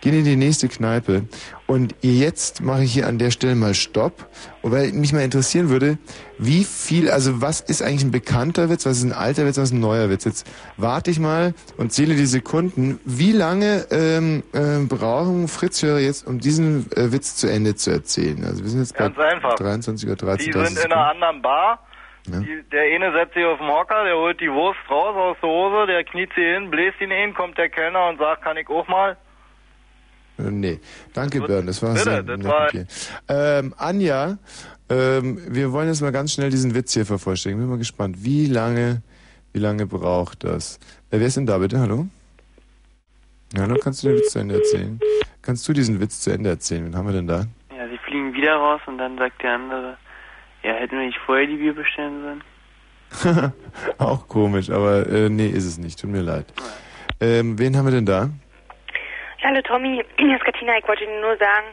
Gehen 0.00 0.14
in 0.14 0.24
die 0.24 0.36
nächste 0.36 0.68
Kneipe. 0.68 1.24
Und 1.66 1.94
jetzt 2.00 2.62
mache 2.62 2.84
ich 2.84 2.92
hier 2.92 3.06
an 3.06 3.18
der 3.18 3.30
Stelle 3.30 3.54
mal 3.54 3.74
Stopp. 3.74 4.28
Und 4.62 4.72
weil 4.72 4.92
mich 4.92 5.12
mal 5.12 5.22
interessieren 5.22 5.68
würde, 5.68 5.98
wie 6.38 6.64
viel, 6.64 7.10
also 7.10 7.40
was 7.40 7.60
ist 7.60 7.82
eigentlich 7.82 8.04
ein 8.04 8.10
bekannter 8.10 8.70
Witz, 8.70 8.86
was 8.86 8.98
ist 8.98 9.04
ein 9.04 9.12
alter 9.12 9.46
Witz, 9.46 9.56
was 9.56 9.64
ist 9.64 9.74
ein 9.74 9.80
neuer 9.80 10.10
Witz? 10.10 10.24
Jetzt 10.24 10.48
warte 10.76 11.10
ich 11.10 11.18
mal 11.18 11.54
und 11.76 11.92
zähle 11.92 12.14
die 12.14 12.26
Sekunden. 12.26 13.00
Wie 13.04 13.32
lange 13.32 13.86
ähm, 13.90 14.42
äh, 14.52 14.78
brauchen 14.84 15.48
Fritz 15.48 15.82
Hörer 15.82 15.98
jetzt, 15.98 16.26
um 16.26 16.38
diesen 16.38 16.90
äh, 16.92 17.12
Witz 17.12 17.36
zu 17.36 17.48
Ende 17.48 17.74
zu 17.74 17.90
erzählen? 17.90 18.44
Also 18.44 18.62
wir 18.62 18.70
sind 18.70 18.80
jetzt 18.80 18.96
bei 18.96 19.06
einfach. 19.06 19.54
23 19.54 20.08
oder 20.08 20.16
30 20.16 20.46
Die 20.46 20.52
sind 20.52 20.78
in 20.78 20.92
einer 20.92 21.10
anderen 21.10 21.42
Bar. 21.42 21.87
Ja. 22.30 22.40
Die, 22.40 22.62
der 22.70 22.82
eine 22.82 23.12
setzt 23.12 23.34
sich 23.34 23.44
auf 23.44 23.58
den 23.58 23.68
Hocker, 23.68 24.04
der 24.04 24.16
holt 24.16 24.40
die 24.40 24.50
Wurst 24.52 24.78
raus 24.90 25.14
aus 25.16 25.36
der 25.42 25.48
Hose, 25.48 25.86
der 25.86 26.04
kniet 26.04 26.30
sie 26.34 26.42
hin, 26.42 26.70
bläst 26.70 27.00
ihn 27.00 27.10
hin, 27.10 27.34
kommt 27.34 27.56
der 27.58 27.68
Kellner 27.68 28.08
und 28.08 28.18
sagt, 28.18 28.42
kann 28.42 28.56
ich 28.56 28.68
auch 28.68 28.86
mal? 28.88 29.16
Äh, 30.38 30.42
nee, 30.50 30.80
danke 31.14 31.40
Björn, 31.40 31.66
das 31.66 31.82
war 31.82 31.94
Bitte, 31.94 32.04
sehr 32.04 32.22
das 32.22 32.44
war- 32.44 32.68
dir. 32.68 32.86
Ähm, 33.28 33.74
Anja, 33.76 34.38
ähm, 34.90 35.40
wir 35.48 35.72
wollen 35.72 35.88
jetzt 35.88 36.00
mal 36.02 36.12
ganz 36.12 36.32
schnell 36.32 36.50
diesen 36.50 36.74
Witz 36.74 36.94
hier 36.94 37.06
vervollständigen. 37.06 37.62
Bin 37.62 37.70
mal 37.70 37.78
gespannt, 37.78 38.16
wie 38.24 38.46
lange, 38.46 39.02
wie 39.52 39.58
lange 39.60 39.86
braucht 39.86 40.44
das? 40.44 40.76
Äh, 41.10 41.18
wer 41.20 41.26
ist 41.26 41.36
denn 41.36 41.46
da 41.46 41.58
bitte? 41.58 41.80
Hallo? 41.80 42.06
Hallo, 43.56 43.76
kannst 43.82 44.02
du 44.04 44.08
den 44.08 44.18
Witz 44.18 44.30
zu 44.32 44.38
Ende 44.40 44.56
erzählen? 44.56 45.00
Kannst 45.42 45.66
du 45.68 45.72
diesen 45.72 46.00
Witz 46.00 46.20
zu 46.20 46.30
Ende 46.30 46.50
erzählen? 46.50 46.84
Wen 46.86 46.96
haben 46.96 47.06
wir 47.06 47.14
denn 47.14 47.26
da? 47.26 47.46
Ja, 47.74 47.88
sie 47.88 47.98
fliegen 47.98 48.34
wieder 48.34 48.54
raus 48.56 48.80
und 48.86 48.98
dann 48.98 49.16
sagt 49.16 49.42
der 49.42 49.54
andere, 49.54 49.96
ja, 50.68 50.74
hätten 50.74 50.98
wir 50.98 51.06
nicht 51.06 51.18
vorher 51.24 51.46
die 51.46 51.56
Bier 51.56 51.74
bestellen 51.74 52.22
sollen? 52.22 53.52
Auch 53.98 54.28
komisch, 54.28 54.68
aber 54.70 55.06
äh, 55.08 55.28
nee, 55.30 55.48
ist 55.48 55.64
es 55.64 55.78
nicht. 55.78 55.98
Tut 56.00 56.10
mir 56.10 56.20
leid. 56.22 56.46
Ähm, 57.20 57.58
wen 57.58 57.76
haben 57.76 57.86
wir 57.86 57.92
denn 57.92 58.06
da? 58.06 58.28
Ja, 59.40 59.48
hallo 59.48 59.62
Tommy, 59.62 60.04
hier 60.18 60.36
ist 60.36 60.44
Katina. 60.44 60.78
Ich 60.78 60.86
wollte 60.86 61.04
dir 61.06 61.20
nur 61.20 61.36
sagen, 61.38 61.66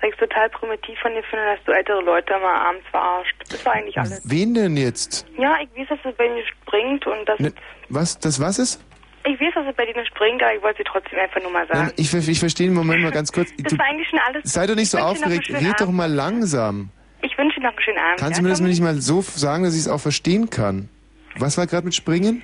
dass 0.00 0.08
ich 0.08 0.14
es 0.14 0.18
total 0.20 0.48
primitiv 0.50 0.98
von 1.00 1.12
dir 1.12 1.22
finde, 1.24 1.44
dass 1.44 1.62
du 1.64 1.72
ältere 1.72 2.00
Leute 2.02 2.32
mal 2.38 2.54
abends 2.68 2.86
verarscht. 2.90 3.36
Das 3.50 3.64
war 3.66 3.74
eigentlich 3.74 3.98
alles. 3.98 4.22
Wen 4.24 4.54
denn 4.54 4.76
jetzt? 4.76 5.26
Ja, 5.36 5.56
ich 5.60 5.68
weiß, 5.78 5.88
dass 5.90 6.10
es 6.10 6.16
bei 6.16 6.26
dir 6.28 6.42
springt 6.46 7.06
und 7.06 7.28
dass 7.28 7.38
Ne, 7.38 7.52
was? 7.90 8.18
Das 8.18 8.40
was 8.40 8.58
ist? 8.58 8.82
ich 9.26 9.38
weiß, 9.38 9.52
dass 9.56 9.66
es 9.68 9.76
bei 9.76 9.84
dir 9.84 9.94
nicht 9.94 10.08
springt, 10.08 10.42
aber 10.42 10.54
ich 10.54 10.62
wollte 10.62 10.82
dir 10.82 10.90
trotzdem 10.90 11.18
einfach 11.18 11.42
nur 11.42 11.50
mal 11.50 11.66
sagen. 11.66 11.80
Nein, 11.80 11.92
ich, 11.96 12.14
ich 12.28 12.38
verstehe 12.40 12.68
den 12.68 12.74
Moment 12.74 13.02
mal 13.02 13.12
ganz 13.12 13.30
kurz. 13.30 13.50
das 13.58 13.72
Du, 13.72 13.78
war 13.78 13.84
eigentlich 13.86 14.08
schon 14.08 14.18
alles. 14.20 14.42
sei 14.50 14.66
doch 14.66 14.74
nicht 14.76 14.88
so 14.90 14.96
aufgeregt. 14.98 15.50
Red 15.50 15.80
doch 15.80 15.90
mal 15.90 16.10
langsam. 16.10 16.88
Ich 17.22 17.36
wünsche 17.36 17.60
dir 17.60 17.66
noch 17.66 17.72
einen 17.72 17.82
schönen 17.82 17.98
Abend. 17.98 18.20
Kannst 18.20 18.38
du 18.38 18.42
mir 18.42 18.48
das 18.50 18.60
nicht 18.60 18.80
mal 18.80 19.00
so 19.00 19.22
sagen, 19.22 19.64
dass 19.64 19.74
ich 19.74 19.80
es 19.80 19.88
auch 19.88 20.00
verstehen 20.00 20.50
kann? 20.50 20.88
Was 21.36 21.58
war 21.58 21.66
gerade 21.66 21.84
mit 21.84 21.94
Springen? 21.94 22.42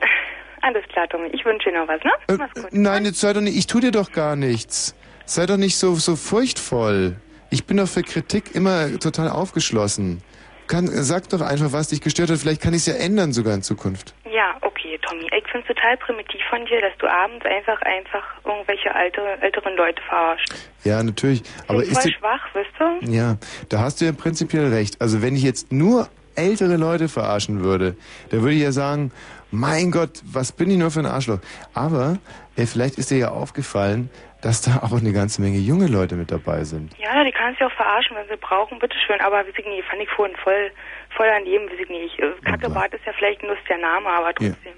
Alles 0.62 0.84
klar, 0.88 1.08
Tommy. 1.08 1.28
Ich 1.28 1.44
wünsche 1.44 1.70
dir 1.70 1.78
noch 1.78 1.88
was, 1.88 2.02
ne? 2.02 2.10
Äh, 2.28 2.36
Mach's 2.38 2.54
gut. 2.54 2.72
Nein, 2.72 3.04
jetzt 3.04 3.20
sei 3.20 3.32
doch 3.32 3.40
nicht, 3.40 3.56
ich 3.56 3.66
tu 3.66 3.80
dir 3.80 3.92
doch 3.92 4.12
gar 4.12 4.36
nichts. 4.36 4.94
Sei 5.24 5.46
doch 5.46 5.56
nicht 5.56 5.76
so, 5.76 5.94
so 5.94 6.16
furchtvoll. 6.16 7.16
Ich 7.50 7.64
bin 7.66 7.76
doch 7.76 7.88
für 7.88 8.02
Kritik 8.02 8.54
immer 8.54 8.98
total 8.98 9.28
aufgeschlossen. 9.28 10.22
Kann, 10.66 10.88
sag 10.88 11.28
doch 11.28 11.40
einfach, 11.40 11.72
was 11.72 11.88
dich 11.88 12.00
gestört 12.00 12.30
hat. 12.30 12.38
Vielleicht 12.38 12.60
kann 12.60 12.74
ich 12.74 12.80
es 12.80 12.86
ja 12.86 12.94
ändern 12.94 13.32
sogar 13.32 13.54
in 13.54 13.62
Zukunft. 13.62 14.14
Ja, 14.28 14.56
okay, 14.62 14.75
Tommy. 15.02 15.28
Ich 15.36 15.46
finde 15.50 15.66
es 15.68 15.74
total 15.74 15.96
primitiv 15.96 16.40
von 16.48 16.64
dir, 16.66 16.80
dass 16.80 16.96
du 16.98 17.06
abends 17.06 17.44
einfach 17.44 17.80
einfach 17.82 18.24
irgendwelche 18.44 18.94
alte, 18.94 19.20
älteren 19.40 19.76
Leute 19.76 20.02
verarscht. 20.02 20.48
Ja, 20.84 21.02
natürlich. 21.02 21.42
Aber 21.68 21.80
Bin 21.80 21.90
ist 21.90 22.00
voll 22.00 22.10
dir, 22.10 22.18
schwach, 22.18 22.54
weißt 22.54 22.70
du? 22.78 23.10
ja, 23.10 23.36
da 23.68 23.78
hast 23.80 24.00
du 24.00 24.04
ja 24.04 24.12
prinzipiell 24.12 24.68
recht. 24.72 25.00
Also 25.00 25.22
wenn 25.22 25.34
ich 25.36 25.42
jetzt 25.42 25.72
nur 25.72 26.08
ältere 26.36 26.76
Leute 26.76 27.08
verarschen 27.08 27.64
würde, 27.64 27.96
da 28.30 28.38
würde 28.38 28.54
ich 28.54 28.62
ja 28.62 28.72
sagen, 28.72 29.10
mein 29.50 29.90
Gott, 29.90 30.20
was 30.24 30.52
bin 30.52 30.70
ich 30.70 30.76
nur 30.76 30.90
für 30.90 31.00
ein 31.00 31.06
Arschloch. 31.06 31.38
Aber 31.74 32.18
äh, 32.56 32.66
vielleicht 32.66 32.98
ist 32.98 33.10
dir 33.10 33.18
ja 33.18 33.30
aufgefallen, 33.30 34.10
dass 34.42 34.62
da 34.62 34.80
auch 34.82 34.98
eine 34.98 35.12
ganze 35.12 35.40
Menge 35.40 35.58
junge 35.58 35.86
Leute 35.86 36.14
mit 36.14 36.30
dabei 36.30 36.64
sind. 36.64 36.96
Ja, 36.98 37.24
die 37.24 37.32
kannst 37.32 37.60
du 37.60 37.64
ja 37.64 37.70
auch 37.70 37.74
verarschen, 37.74 38.16
wenn 38.16 38.28
sie 38.28 38.36
brauchen, 38.36 38.78
bitteschön. 38.78 39.20
Aber 39.20 39.38
weiß 39.38 39.46
ich 39.56 39.66
nicht, 39.66 39.84
fand 39.88 40.02
ich 40.02 40.10
vorhin 40.10 40.36
voll, 40.36 40.70
voll 41.16 41.26
daneben, 41.28 41.66
weiß 41.68 41.78
ich 41.82 41.88
nicht. 41.88 42.18
Äh, 42.18 42.32
Kackebart 42.44 42.92
ist 42.94 43.04
ja 43.06 43.12
vielleicht 43.18 43.42
ein 43.42 43.48
lustiger 43.48 43.78
Name, 43.78 44.08
aber 44.08 44.26
Ja. 44.28 44.32
trotzdem. 44.52 44.72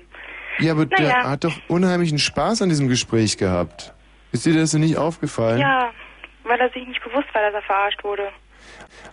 Ja, 0.60 0.72
aber 0.72 0.86
der 0.86 1.00
Naja. 1.08 1.30
hat 1.30 1.44
doch 1.44 1.52
unheimlichen 1.68 2.18
Spaß 2.18 2.62
an 2.62 2.68
diesem 2.68 2.88
Gespräch 2.88 3.36
gehabt. 3.38 3.94
Ist 4.32 4.44
dir 4.44 4.54
das 4.54 4.72
denn 4.72 4.80
nicht 4.80 4.96
aufgefallen? 4.96 5.60
Ja, 5.60 5.90
weil 6.44 6.60
er 6.60 6.70
sich 6.70 6.86
nicht 6.86 7.02
bewusst 7.04 7.32
war, 7.32 7.42
dass 7.42 7.54
er 7.54 7.62
verarscht 7.62 8.02
wurde. 8.02 8.28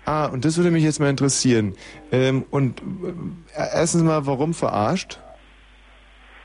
Ah, 0.05 0.25
und 0.25 0.43
das 0.45 0.57
würde 0.57 0.71
mich 0.71 0.83
jetzt 0.83 0.99
mal 0.99 1.09
interessieren. 1.09 1.75
Ähm, 2.11 2.45
und 2.51 2.79
äh, 2.81 3.67
erstens 3.75 4.03
mal, 4.03 4.25
warum 4.25 4.53
verarscht? 4.53 5.19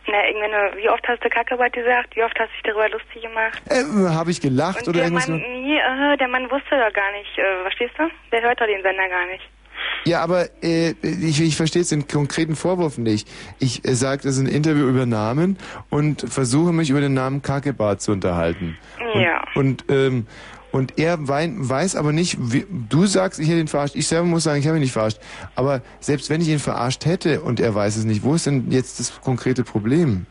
Na, 0.06 0.28
ich 0.28 0.34
meine, 0.36 0.72
wie 0.76 0.88
oft 0.88 1.06
hast 1.06 1.22
du 1.24 1.28
Kackebart 1.28 1.72
gesagt? 1.72 2.16
Wie 2.16 2.22
oft 2.22 2.38
hast 2.38 2.48
du 2.50 2.54
dich 2.54 2.62
darüber 2.64 2.88
lustig 2.88 3.22
gemacht? 3.22 3.62
Äh, 3.68 3.84
Habe 4.12 4.30
ich 4.30 4.40
gelacht 4.40 4.80
Und 4.82 4.88
oder 4.88 4.98
der 4.98 5.04
irgendwas? 5.04 5.28
Mann, 5.28 5.40
nee, 5.40 5.78
äh, 5.78 6.16
der 6.16 6.28
Mann 6.28 6.50
wusste 6.50 6.70
doch 6.70 6.92
gar 6.92 7.12
nicht, 7.12 7.38
äh, 7.38 7.62
verstehst 7.62 7.94
du? 7.98 8.08
Der 8.32 8.42
hört 8.42 8.60
doch 8.60 8.66
den 8.66 8.82
Sender 8.82 9.08
gar 9.08 9.26
nicht. 9.26 9.48
Ja, 10.04 10.22
aber 10.22 10.48
äh, 10.62 10.94
ich, 11.02 11.40
ich 11.40 11.56
verstehe 11.56 11.82
jetzt 11.82 11.92
den 11.92 12.08
konkreten 12.08 12.56
Vorwurf 12.56 12.98
nicht. 12.98 13.28
Ich 13.58 13.86
äh, 13.86 13.94
sage, 13.94 14.22
das 14.22 14.36
ist 14.36 14.40
ein 14.40 14.46
Interview 14.46 14.88
über 14.88 15.06
Namen 15.06 15.58
und 15.90 16.22
versuche 16.28 16.72
mich 16.72 16.90
über 16.90 17.00
den 17.00 17.14
Namen 17.14 17.42
Kakebart 17.42 18.00
zu 18.00 18.12
unterhalten. 18.12 18.76
Ja. 19.14 19.44
Und 19.54 19.84
ähm, 19.88 20.26
und 20.72 20.98
er 20.98 21.26
wein, 21.28 21.68
weiß 21.68 21.96
aber 21.96 22.12
nicht, 22.12 22.36
wie, 22.40 22.64
du 22.70 23.06
sagst, 23.06 23.40
ich 23.40 23.48
hätte 23.48 23.58
ihn 23.58 23.66
verarscht. 23.66 23.96
Ich 23.96 24.06
selber 24.06 24.26
muss 24.26 24.44
sagen, 24.44 24.60
ich 24.60 24.66
habe 24.66 24.78
ihn 24.78 24.82
nicht 24.82 24.92
verarscht. 24.92 25.18
Aber 25.56 25.82
selbst 25.98 26.30
wenn 26.30 26.40
ich 26.40 26.48
ihn 26.48 26.60
verarscht 26.60 27.06
hätte 27.06 27.40
und 27.40 27.58
er 27.58 27.74
weiß 27.74 27.96
es 27.96 28.04
nicht, 28.04 28.22
wo 28.22 28.34
ist 28.34 28.46
denn 28.46 28.70
jetzt 28.70 29.00
das 29.00 29.20
konkrete 29.20 29.64
Problem? 29.64 30.26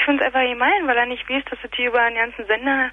Ja, 0.00 0.02
ich 0.02 0.04
finde 0.04 0.24
es 0.24 0.26
einfach 0.26 0.40
gemein, 0.48 0.86
weil 0.86 0.96
er 0.96 1.06
nicht 1.06 1.28
weiß, 1.28 1.42
dass 1.50 1.58
es 1.62 1.70
hier 1.76 1.88
über 1.88 2.00
einen 2.00 2.16
ganzen 2.16 2.46
Sender, 2.46 2.90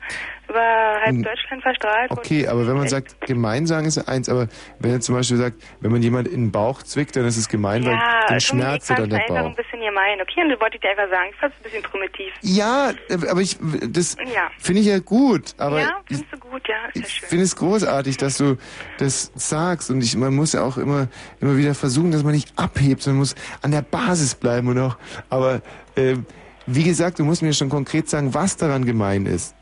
über 0.50 0.60
halb 1.04 1.16
Hm. 1.16 1.24
Deutschland 1.24 1.62
verstrahlt. 1.64 2.12
Okay, 2.12 2.48
aber 2.48 2.68
wenn 2.68 2.76
man 2.78 2.88
sagt, 2.88 3.20
gemein 3.22 3.66
sagen 3.66 3.86
ist 3.88 3.98
ja 3.98 4.04
eins, 4.08 4.30
aber 4.30 4.48
wenn 4.80 4.92
er 4.92 5.00
zum 5.02 5.16
Beispiel 5.16 5.38
sagt, 5.38 5.62
wenn 5.82 5.92
man 5.92 6.02
jemand 6.02 6.28
in 6.28 6.46
den 6.48 6.52
Bauch 6.52 6.84
zwickt, 6.84 7.16
dann 7.16 7.26
ist 7.26 7.38
es 7.38 7.48
gemein, 7.50 7.84
Ja, 7.84 7.90
weil 7.92 7.98
dann 7.98 8.28
Tommy, 8.28 8.42
schmerzt 8.42 8.90
ich 8.90 8.98
er 8.98 9.02
dann 9.02 9.10
fand's 9.12 9.26
der 9.28 9.34
Bauch. 9.34 9.46
ein 9.50 9.56
bisschen 9.56 9.80
gemein. 9.82 10.22
Okay, 10.22 10.42
und 10.44 10.50
das 10.50 10.60
wollte 10.60 10.76
ich 10.76 10.82
dir 10.82 10.90
einfach 10.90 11.10
sagen. 11.10 11.30
Ich 11.32 11.36
fand 11.38 11.54
es 11.54 11.60
ein 11.60 11.64
bisschen 11.64 11.84
primitiv. 11.84 12.34
Ja, 12.42 12.92
äh, 13.10 13.30
aber 13.30 13.42
ich 13.42 13.58
das 13.90 14.16
Ja. 14.34 14.50
finde 14.60 14.82
ich 14.82 14.88
ja 14.88 15.00
gut, 15.00 15.54
aber 15.58 15.80
ja, 15.82 15.98
ich 16.10 16.18
findest 16.18 16.34
du 16.34 16.38
gut, 16.40 16.68
ja, 16.68 16.76
ist 16.94 17.04
ja 17.04 17.10
schön. 17.10 17.30
finde 17.30 17.44
es 17.46 17.56
großartig, 17.56 18.18
dass 18.18 18.38
du 18.38 18.58
das 18.98 19.32
sagst 19.36 19.90
und 19.92 20.04
ich 20.04 20.16
man 20.16 20.36
muss 20.36 20.54
ja 20.54 20.62
auch 20.64 20.78
immer 20.78 21.08
immer 21.40 21.56
wieder 21.58 21.74
versuchen, 21.76 22.12
dass 22.12 22.24
man 22.24 22.34
nicht 22.34 22.52
abhebt, 22.58 23.02
sondern 23.02 23.20
muss 23.20 23.36
an 23.62 23.72
der 23.72 23.82
Basis 23.82 24.36
bleiben 24.36 24.68
und 24.68 24.80
auch 24.80 24.98
aber 25.30 25.62
ähm, 25.96 26.26
wie 26.68 26.84
gesagt, 26.84 27.20
du 27.20 27.24
musst 27.24 27.42
mir 27.42 27.54
schon 27.54 27.70
konkret 27.70 28.10
sagen, 28.10 28.34
was 28.34 28.58
daran 28.58 28.86
gemein 28.86 29.26
ist. 29.26 29.56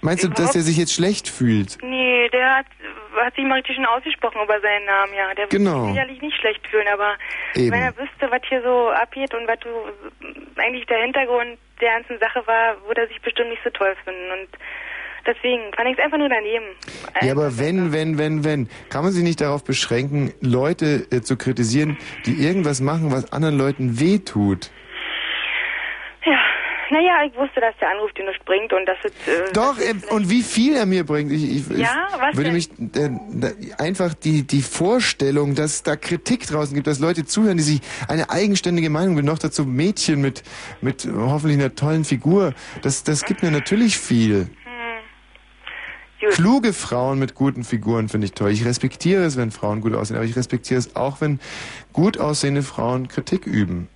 Meinst 0.00 0.24
du, 0.24 0.28
dass 0.28 0.56
er 0.56 0.62
sich 0.62 0.76
jetzt 0.76 0.92
schlecht 0.94 1.28
fühlt? 1.28 1.78
Nee, 1.82 2.28
der 2.32 2.56
hat, 2.56 2.66
hat 3.24 3.34
sich 3.36 3.44
mal 3.44 3.54
richtig 3.54 3.76
schon 3.76 3.86
ausgesprochen 3.86 4.40
über 4.42 4.60
seinen 4.60 4.84
Namen, 4.86 5.12
ja. 5.16 5.32
Der 5.34 5.46
Genau. 5.46 5.70
wird 5.74 5.84
sich 5.86 5.94
sicherlich 5.94 6.22
nicht 6.22 6.36
schlecht 6.40 6.66
fühlen, 6.66 6.88
aber 6.92 7.14
Eben. 7.54 7.70
wenn 7.70 7.82
er 7.82 7.96
wüsste, 7.96 8.28
was 8.30 8.40
hier 8.48 8.62
so 8.62 8.90
abgeht 8.90 9.32
und 9.34 9.46
was 9.46 9.60
du 9.60 9.68
eigentlich 10.56 10.86
der 10.86 11.02
Hintergrund 11.02 11.56
der 11.80 11.92
ganzen 11.98 12.18
Sache 12.18 12.44
war, 12.46 12.76
würde 12.86 13.02
er 13.02 13.08
sich 13.08 13.20
bestimmt 13.22 13.50
nicht 13.50 13.62
so 13.62 13.70
toll 13.70 13.94
finden. 14.04 14.40
Und 14.40 14.48
deswegen 15.24 15.72
fand 15.76 15.88
ich 15.90 15.98
es 15.98 16.04
einfach 16.04 16.18
nur 16.18 16.28
daneben. 16.28 16.64
Ja, 17.20 17.32
aber 17.32 17.56
wenn, 17.58 17.92
wenn, 17.92 18.18
wenn, 18.18 18.42
wenn, 18.42 18.68
kann 18.88 19.04
man 19.04 19.12
sich 19.12 19.22
nicht 19.22 19.40
darauf 19.40 19.62
beschränken, 19.62 20.32
Leute 20.40 21.06
äh, 21.12 21.20
zu 21.20 21.36
kritisieren, 21.36 21.96
die 22.26 22.42
irgendwas 22.44 22.80
machen, 22.80 23.12
was 23.12 23.32
anderen 23.32 23.56
Leuten 23.56 24.00
wehtut? 24.00 24.70
Ja, 26.92 27.00
naja, 27.00 27.24
ich 27.26 27.36
wusste, 27.36 27.60
dass 27.60 27.76
der 27.80 27.90
Anruf 27.90 28.12
dir 28.12 28.26
nicht 28.26 28.44
bringt 28.44 28.72
und 28.72 28.86
dass 28.86 28.98
es... 29.04 29.12
Äh, 29.26 29.52
Doch, 29.52 29.78
äh, 29.78 29.94
und 30.14 30.28
wie 30.30 30.42
viel 30.42 30.76
er 30.76 30.86
mir 30.86 31.04
bringt. 31.04 31.32
Ich, 31.32 31.70
ich, 31.70 31.78
Ja, 31.78 32.08
was 32.18 32.36
würde 32.36 32.50
denn? 32.50 32.54
mich 32.54 32.70
äh, 32.96 33.10
da, 33.32 33.82
einfach 33.82 34.14
die, 34.14 34.46
die 34.46 34.62
Vorstellung, 34.62 35.54
dass 35.54 35.82
da 35.82 35.96
Kritik 35.96 36.46
draußen 36.46 36.74
gibt, 36.74 36.86
dass 36.86 37.00
Leute 37.00 37.24
zuhören, 37.24 37.56
die 37.56 37.62
sich 37.62 37.80
eine 38.08 38.30
eigenständige 38.30 38.90
Meinung 38.90 39.14
bilden, 39.14 39.28
noch 39.28 39.38
dazu 39.38 39.64
Mädchen 39.64 40.20
mit, 40.20 40.42
mit 40.80 41.08
hoffentlich 41.12 41.58
einer 41.58 41.74
tollen 41.74 42.04
Figur, 42.04 42.54
das, 42.82 43.04
das 43.04 43.24
gibt 43.24 43.42
mir 43.42 43.50
natürlich 43.50 43.98
viel. 43.98 44.48
Kluge 46.30 46.72
Frauen 46.72 47.18
mit 47.18 47.34
guten 47.34 47.64
Figuren 47.64 48.08
finde 48.08 48.26
ich 48.26 48.32
toll. 48.32 48.52
Ich 48.52 48.64
respektiere 48.64 49.24
es, 49.24 49.36
wenn 49.36 49.50
Frauen 49.50 49.80
gut 49.80 49.94
aussehen, 49.94 50.16
aber 50.16 50.24
ich 50.24 50.36
respektiere 50.36 50.78
es 50.78 50.94
auch, 50.94 51.20
wenn 51.20 51.40
gut 51.92 52.18
aussehende 52.18 52.62
Frauen 52.62 53.08
Kritik 53.08 53.44
üben. 53.44 53.88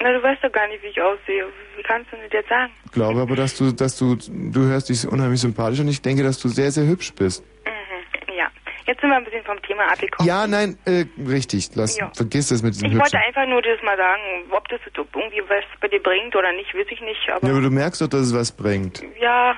Na, 0.00 0.12
du 0.12 0.22
weißt 0.22 0.42
doch 0.42 0.52
gar 0.52 0.68
nicht, 0.68 0.82
wie 0.82 0.88
ich 0.88 1.00
aussehe. 1.00 1.46
Kannst 1.86 2.10
du 2.12 2.16
das 2.16 2.32
jetzt 2.32 2.48
sagen? 2.48 2.72
Ich 2.84 2.92
glaube 2.92 3.20
aber, 3.20 3.36
dass 3.36 3.56
du, 3.56 3.70
dass 3.72 3.96
du, 3.96 4.16
du 4.16 4.60
hörst 4.60 4.88
dich 4.88 5.06
unheimlich 5.06 5.40
sympathisch 5.40 5.78
und 5.80 5.88
ich 5.88 6.02
denke, 6.02 6.22
dass 6.24 6.40
du 6.40 6.48
sehr, 6.48 6.70
sehr 6.72 6.84
hübsch 6.86 7.12
bist. 7.14 7.44
Mhm, 7.64 8.34
ja. 8.36 8.46
Jetzt 8.86 9.00
sind 9.00 9.10
wir 9.10 9.16
ein 9.16 9.24
bisschen 9.24 9.44
vom 9.44 9.60
Thema 9.62 9.84
abgekommen. 9.92 10.26
Ja, 10.28 10.46
nein, 10.46 10.78
äh, 10.84 11.04
richtig. 11.28 11.70
Lass, 11.74 11.96
Ja. 11.98 12.10
vergiss 12.14 12.48
das 12.48 12.62
mit 12.62 12.74
diesem 12.74 12.86
Ich 12.88 12.94
hübschen. 12.94 13.12
wollte 13.12 13.26
einfach 13.26 13.46
nur 13.46 13.62
das 13.62 13.80
mal 13.82 13.96
sagen, 13.96 14.20
ob 14.50 14.68
das 14.68 14.80
jetzt 14.84 14.96
irgendwie 14.96 15.42
was 15.48 15.64
bei 15.80 15.88
dir 15.88 16.02
bringt 16.02 16.34
oder 16.34 16.52
nicht, 16.52 16.74
weiß 16.74 16.86
ich 16.90 17.00
nicht, 17.00 17.28
aber 17.30 17.46
Ja, 17.46 17.52
aber 17.52 17.62
du 17.62 17.70
merkst 17.70 18.00
doch, 18.00 18.08
dass 18.08 18.22
es 18.22 18.34
was 18.34 18.50
bringt. 18.52 19.02
ja, 19.20 19.54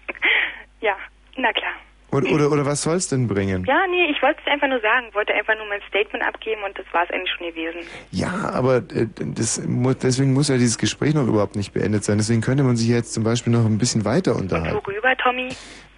ja, 0.80 0.96
na 1.36 1.52
klar. 1.52 1.72
Oder, 2.12 2.28
oder, 2.32 2.50
oder 2.50 2.66
was 2.66 2.82
soll's 2.82 3.08
denn 3.08 3.28
bringen? 3.28 3.64
Ja, 3.66 3.86
nee, 3.88 4.06
ich 4.10 4.20
wollte 4.20 4.40
es 4.44 4.52
einfach 4.52 4.66
nur 4.68 4.80
sagen, 4.80 5.06
wollte 5.12 5.32
einfach 5.32 5.54
nur 5.56 5.66
mein 5.68 5.80
Statement 5.88 6.24
abgeben 6.24 6.60
und 6.64 6.76
das 6.76 6.84
war 6.92 7.04
es 7.04 7.10
eigentlich 7.10 7.30
schon 7.36 7.46
gewesen. 7.46 7.80
Ja, 8.10 8.50
aber 8.52 8.78
äh, 8.78 9.06
das, 9.16 9.62
mu- 9.64 9.94
deswegen 9.94 10.32
muss 10.32 10.48
ja 10.48 10.56
dieses 10.56 10.76
Gespräch 10.78 11.14
noch 11.14 11.26
überhaupt 11.28 11.54
nicht 11.54 11.72
beendet 11.72 12.02
sein. 12.04 12.18
Deswegen 12.18 12.40
könnte 12.40 12.64
man 12.64 12.76
sich 12.76 12.88
jetzt 12.88 13.12
zum 13.14 13.22
Beispiel 13.22 13.52
noch 13.52 13.64
ein 13.64 13.78
bisschen 13.78 14.04
weiter 14.04 14.34
unterhalten. 14.34 14.80
Worüber, 14.84 15.16
Tommy? 15.18 15.50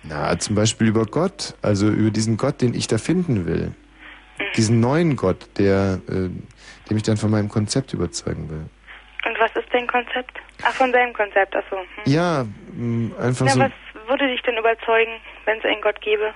Na, 0.02 0.38
zum 0.38 0.54
Beispiel 0.54 0.88
über 0.88 1.06
Gott, 1.06 1.54
also 1.62 1.88
über 1.88 2.10
diesen 2.10 2.36
Gott, 2.36 2.60
den 2.60 2.74
ich 2.74 2.88
da 2.88 2.98
finden 2.98 3.46
will. 3.46 3.72
Diesen 4.56 4.80
neuen 4.80 5.16
Gott, 5.16 5.46
der, 5.58 6.00
äh, 6.08 6.28
dem 6.90 6.96
ich 6.96 7.04
dann 7.04 7.16
von 7.16 7.30
meinem 7.30 7.48
Konzept 7.48 7.94
überzeugen 7.94 8.50
will. 8.50 8.64
Und 9.24 9.38
was 9.38 9.54
ist 9.54 9.72
dein 9.72 9.86
Konzept? 9.86 10.32
Ach, 10.64 10.72
von 10.74 10.90
seinem 10.92 11.12
Konzept, 11.14 11.54
achso. 11.54 11.76
Hm. 11.76 12.12
Ja, 12.12 12.44
mh, 12.76 13.16
einfach 13.18 13.46
Na, 13.46 13.52
so. 13.52 13.60
was 13.60 13.70
würde 14.08 14.26
dich 14.26 14.42
denn 14.42 14.56
überzeugen, 14.58 15.12
wenn 15.44 15.58
es 15.58 15.64
einen 15.64 15.80
Gott 15.82 16.00
gäbe? 16.00 16.32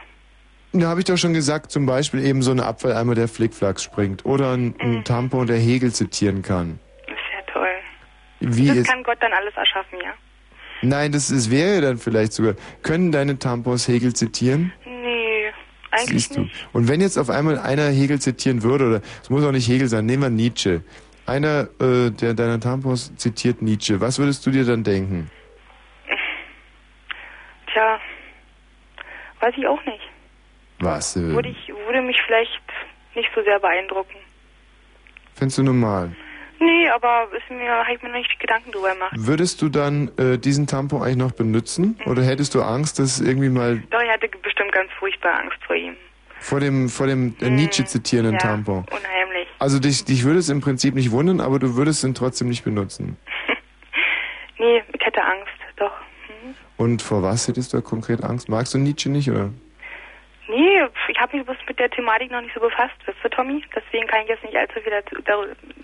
Da 0.73 0.89
habe 0.89 1.01
ich 1.01 1.07
doch 1.07 1.17
schon 1.17 1.33
gesagt, 1.33 1.71
zum 1.71 1.87
Beispiel 1.87 2.25
eben 2.25 2.43
so 2.43 2.51
ein 2.51 2.61
Abfalleimer, 2.61 3.15
der 3.15 3.29
Flickflacks 3.29 3.83
springt. 3.83 4.25
Oder 4.27 4.53
ein, 4.53 4.75
ein 4.81 5.05
Tampon, 5.05 5.47
der 5.47 5.57
Hegel 5.57 5.93
zitieren 5.93 6.43
kann. 6.43 6.79
Das 7.07 7.17
ist 7.17 7.23
ja 7.33 7.53
toll. 7.53 7.69
Wie 8.41 8.67
das 8.67 8.87
kann 8.87 9.03
Gott 9.03 9.19
dann 9.21 9.33
alles 9.33 9.55
erschaffen, 9.57 9.99
ja? 10.03 10.13
nein, 10.83 11.13
das, 11.13 11.29
das 11.29 11.51
wäre 11.51 11.81
dann 11.81 11.97
vielleicht 11.99 12.33
sogar. 12.33 12.55
Können 12.83 13.11
deine 13.13 13.39
Tampons 13.39 13.89
Hegel 13.89 14.13
zitieren? 14.15 14.73
Nee, 14.85 15.47
eigentlich 15.91 16.25
Siehst 16.25 16.37
du. 16.37 16.41
nicht. 16.43 16.69
Und 16.73 16.89
wenn 16.89 17.01
jetzt 17.01 17.17
auf 17.19 17.31
einmal 17.31 17.59
einer 17.59 17.89
Hegel 17.89 18.21
zitieren 18.21 18.63
würde, 18.63 18.87
oder 18.89 19.01
es 19.23 19.31
muss 19.31 19.45
auch 19.45 19.53
nicht 19.53 19.69
Hegel 19.69 19.89
sein, 19.89 20.05
nehmen 20.05 20.23
wir 20.23 20.31
Nietzsche. 20.31 20.83
Einer 21.25 21.69
äh, 21.81 22.11
der 22.11 22.35
deiner 22.35 22.61
Tampons 22.61 23.17
zitiert 23.17 23.63
Nietzsche. 23.63 24.01
Was 24.01 24.19
würdest 24.19 24.47
du 24.47 24.51
dir 24.51 24.65
dann 24.65 24.85
denken? 24.85 25.31
Tja, 27.73 27.99
weiß 29.47 29.55
ich 29.57 29.67
auch 29.67 29.85
nicht. 29.85 30.01
Was? 30.81 31.17
Äh, 31.17 31.21
Würde, 31.23 31.49
ich, 31.49 31.69
würde 31.69 32.03
mich 32.03 32.21
vielleicht 32.27 32.61
nicht 33.15 33.29
so 33.35 33.43
sehr 33.43 33.59
beeindrucken. 33.61 34.17
findest 35.35 35.59
du 35.59 35.63
normal? 35.63 36.15
Nee, 36.59 36.89
aber 36.89 37.29
ist 37.37 37.51
mir, 37.51 37.71
habe 37.71 37.93
ich 37.95 38.03
mir 38.03 38.09
noch 38.09 38.17
nicht 38.19 38.41
Gedanken 38.41 38.73
drüber 38.73 38.93
gemacht. 38.93 39.13
Würdest 39.15 39.61
du 39.61 39.69
dann 39.69 40.11
äh, 40.19 40.39
diesen 40.39 40.67
Tampon 40.67 41.03
eigentlich 41.03 41.17
noch 41.17 41.33
benutzen? 41.33 41.99
Oder 42.07 42.23
hättest 42.23 42.55
du 42.55 42.63
Angst, 42.63 42.99
dass 42.99 43.21
irgendwie 43.21 43.51
mal 43.51 43.83
Doch, 43.91 44.01
ich 44.01 44.09
hatte 44.11 44.29
bestimmt 44.43 44.73
ganz 44.73 44.91
furchtbar 44.99 45.39
Angst 45.41 45.59
vor 45.67 45.77
ihm. 45.77 45.95
vor 46.41 46.61
dem, 46.61 46.89
vor 46.89 47.07
dem 47.07 47.37
äh, 47.43 47.51
Nietzsche 47.51 47.85
zitierenden 47.85 48.35
ja, 48.35 48.39
Tampon? 48.41 48.87
unheimlich. 48.91 49.49
Also 49.59 49.79
dich, 49.79 50.05
dich 50.07 50.25
würde 50.25 50.39
es 50.39 50.49
im 50.49 50.61
Prinzip 50.63 50.95
nicht 50.95 51.11
wundern, 51.11 51.41
aber 51.41 51.59
du 51.59 51.77
würdest 51.77 52.03
ihn 52.05 52.15
trotzdem 52.15 52.49
nicht 52.49 52.65
benutzen. 52.65 53.17
Nee, 54.59 54.83
ich 54.99 55.05
hätte 55.05 55.23
Angst. 55.23 55.53
Und 56.77 57.03
vor 57.03 57.23
was 57.23 57.49
hättest 57.49 57.73
du 57.73 57.79
da 57.79 57.83
konkret 57.83 58.23
Angst? 58.23 58.49
Magst 58.49 58.75
du 58.75 58.79
Nietzsche 58.79 59.09
nicht, 59.09 59.31
oder? 59.31 59.51
Nee, 60.49 60.87
ich 61.09 61.19
habe 61.19 61.37
mich 61.37 61.45
bloß 61.45 61.57
mit 61.67 61.79
der 61.79 61.91
Thematik 61.91 62.31
noch 62.31 62.41
nicht 62.41 62.55
so 62.55 62.61
befasst, 62.61 62.95
weißt 63.05 63.19
du, 63.25 63.29
Tommy? 63.31 63.65
Deswegen 63.75 64.07
kann 64.07 64.21
ich 64.23 64.29
jetzt 64.29 64.45
nicht 64.45 64.55
allzu 64.55 64.75
viel 64.81 64.93
dazu, 64.93 65.17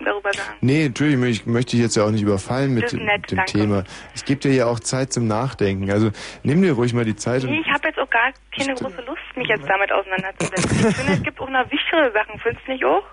darüber 0.05 0.31
sagen. 0.31 0.57
Nee, 0.61 0.85
Entschuldigung, 0.85 1.25
ich 1.25 1.45
möchte 1.45 1.71
dich 1.71 1.81
jetzt 1.81 1.97
ja 1.97 2.05
auch 2.05 2.11
nicht 2.11 2.21
überfallen 2.21 2.73
mit 2.73 2.93
nett, 2.93 3.29
dem 3.29 3.37
danke. 3.37 3.51
Thema. 3.51 3.83
Ich 4.15 4.23
gebe 4.23 4.39
dir 4.39 4.53
ja 4.53 4.67
auch 4.67 4.79
Zeit 4.79 5.11
zum 5.11 5.27
Nachdenken. 5.27 5.91
Also 5.91 6.11
nimm 6.43 6.61
dir 6.61 6.71
ruhig 6.73 6.93
mal 6.93 7.03
die 7.03 7.15
Zeit. 7.17 7.43
Nee, 7.43 7.59
ich 7.59 7.69
habe 7.73 7.89
jetzt 7.89 7.99
auch 7.99 8.09
gar 8.09 8.31
keine 8.57 8.73
große 8.73 9.01
Lust, 9.01 9.21
mich 9.35 9.49
jetzt 9.49 9.67
damit 9.67 9.91
auseinanderzusetzen. 9.91 10.89
Ich 10.89 10.95
finde, 10.95 11.13
es 11.13 11.23
gibt 11.23 11.41
auch 11.41 11.49
noch 11.49 11.69
wichtigere 11.69 12.11
Sachen, 12.13 12.39
findest 12.39 12.65
du 12.65 12.71
nicht 12.71 12.85
auch? 12.85 13.03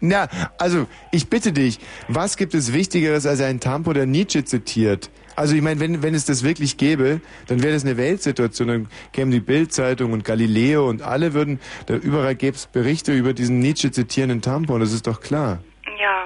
na, 0.00 0.28
also 0.58 0.86
ich 1.12 1.30
bitte 1.30 1.52
dich, 1.52 1.78
was 2.08 2.36
gibt 2.36 2.52
es 2.52 2.74
Wichtigeres 2.74 3.24
als 3.24 3.40
ein 3.40 3.58
Tampon, 3.58 3.94
der 3.94 4.06
Nietzsche 4.06 4.44
zitiert? 4.44 5.10
Also 5.36 5.54
ich 5.54 5.62
meine, 5.62 5.80
wenn, 5.80 6.02
wenn 6.02 6.14
es 6.14 6.26
das 6.26 6.42
wirklich 6.44 6.76
gäbe, 6.76 7.20
dann 7.46 7.62
wäre 7.62 7.72
das 7.72 7.84
eine 7.84 7.96
Weltsituation. 7.96 8.68
Dann 8.68 8.88
kämen 9.12 9.30
die 9.30 9.40
Bildzeitung 9.40 10.12
und 10.12 10.24
Galileo 10.24 10.88
und 10.88 11.02
alle 11.02 11.32
würden, 11.34 11.60
da 11.86 11.94
überall 11.94 12.34
gäbe 12.34 12.56
es 12.56 12.66
Berichte 12.66 13.12
über 13.12 13.32
diesen 13.32 13.58
Nietzsche 13.60 13.90
zitierenden 13.90 14.42
Tampon, 14.42 14.80
das 14.80 14.92
ist 14.92 15.06
doch 15.06 15.20
klar. 15.20 15.62
Ja. 16.00 16.24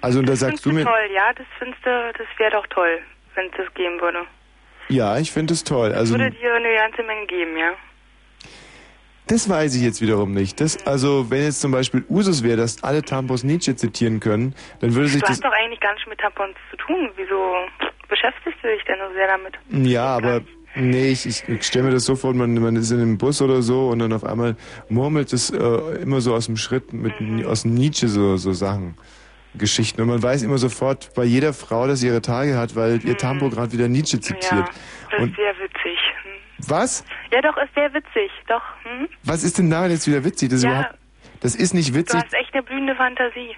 Also 0.00 0.18
und 0.20 0.26
da 0.26 0.32
Das 0.32 0.40
sagst 0.40 0.62
findest 0.62 0.66
du 0.66 0.70
du 0.70 0.76
mir, 0.76 0.84
toll, 0.84 1.14
ja? 1.14 1.32
Das 1.34 1.46
findest 1.58 1.84
du, 1.84 2.12
das 2.18 2.26
wäre 2.38 2.50
doch 2.52 2.66
toll, 2.68 2.98
wenn 3.34 3.46
es 3.46 3.52
das 3.56 3.74
geben 3.74 4.00
würde. 4.00 4.20
ja, 4.88 5.18
ich 5.18 5.30
finde 5.32 5.52
es 5.54 5.62
toll. 5.64 5.92
Also 5.92 6.14
würde 6.18 6.30
dir 6.30 6.54
eine 6.54 6.74
ganze 6.76 7.02
Menge 7.02 7.26
geben, 7.26 7.56
ja? 7.56 7.72
Das 9.28 9.48
weiß 9.48 9.76
ich 9.76 9.82
jetzt 9.82 10.02
wiederum 10.02 10.32
nicht. 10.34 10.60
Das, 10.60 10.84
also, 10.84 11.30
wenn 11.30 11.44
jetzt 11.44 11.60
zum 11.60 11.70
Beispiel 11.70 12.04
Usus 12.10 12.42
wäre, 12.42 12.56
dass 12.56 12.82
alle 12.82 13.02
Tampons 13.02 13.44
Nietzsche 13.44 13.76
zitieren 13.76 14.18
können, 14.18 14.54
dann 14.80 14.94
würde 14.94 15.08
sich 15.08 15.20
Du 15.22 15.26
das. 15.28 15.36
hast 15.36 15.44
doch 15.44 15.52
eigentlich 15.52 15.80
gar 15.80 15.94
nicht 15.94 16.06
mit 16.08 16.18
Tampons 16.18 16.56
zu 16.70 16.76
tun. 16.76 17.08
Wieso 17.16 17.54
beschäftigst 18.12 18.58
du 18.62 18.68
dich 18.68 18.84
denn 18.84 18.96
so 19.08 19.14
sehr 19.14 19.26
damit? 19.26 19.54
Ja, 19.88 20.04
aber 20.16 20.40
nee, 20.74 21.10
ich, 21.10 21.26
ich, 21.26 21.48
ich 21.48 21.62
stelle 21.64 21.86
mir 21.86 21.90
das 21.92 22.04
so 22.04 22.14
vor, 22.16 22.34
man, 22.34 22.54
man 22.54 22.76
ist 22.76 22.90
in 22.90 23.00
einem 23.00 23.18
Bus 23.18 23.40
oder 23.42 23.62
so 23.62 23.88
und 23.88 23.98
dann 23.98 24.12
auf 24.12 24.24
einmal 24.24 24.56
murmelt 24.88 25.32
es 25.32 25.50
äh, 25.50 25.56
immer 26.02 26.20
so 26.20 26.34
aus 26.34 26.46
dem 26.46 26.56
Schritt 26.56 26.92
mit 26.92 27.18
Mhm. 27.20 27.46
aus 27.46 27.64
Nietzsche 27.64 28.08
so, 28.08 28.36
so 28.36 28.52
Sachen. 28.52 28.96
Geschichten. 29.54 30.00
Und 30.00 30.08
man 30.08 30.22
weiß 30.22 30.42
immer 30.44 30.56
sofort 30.56 31.12
bei 31.14 31.24
jeder 31.24 31.52
Frau, 31.52 31.86
dass 31.86 32.00
sie 32.00 32.06
ihre 32.06 32.22
Tage 32.22 32.56
hat, 32.56 32.74
weil 32.74 33.04
ihr 33.04 33.18
Tampon 33.18 33.50
gerade 33.50 33.70
wieder 33.72 33.86
Nietzsche 33.86 34.18
zitiert. 34.18 34.50
Mhm. 34.52 34.58
Ja, 34.58 34.64
das 35.10 35.20
Und 35.20 35.28
ist 35.30 35.36
sehr 35.36 35.54
witzig. 35.58 35.98
Hm. 36.22 36.68
was? 36.68 37.04
Ja, 37.32 37.40
doch, 37.42 37.56
ist 37.58 37.74
sehr 37.74 37.92
witzig. 37.92 38.30
Doch, 38.48 38.62
hm? 38.84 39.08
Was 39.24 39.44
ist 39.44 39.58
denn 39.58 39.68
daran 39.68 39.90
jetzt 39.90 40.06
wieder 40.06 40.24
witzig? 40.24 40.48
Das 40.48 40.58
ist 40.60 40.64
Ja. 40.64 40.70
überhaupt. 40.70 40.94
Das 41.40 41.54
ist 41.54 41.74
nicht 41.74 41.90
Du 41.90 41.94
witzig. 41.98 42.18
hast 42.24 42.32
echt 42.32 42.54
eine 42.54 42.62
blühende 42.62 42.94
Fantasie. 42.94 43.54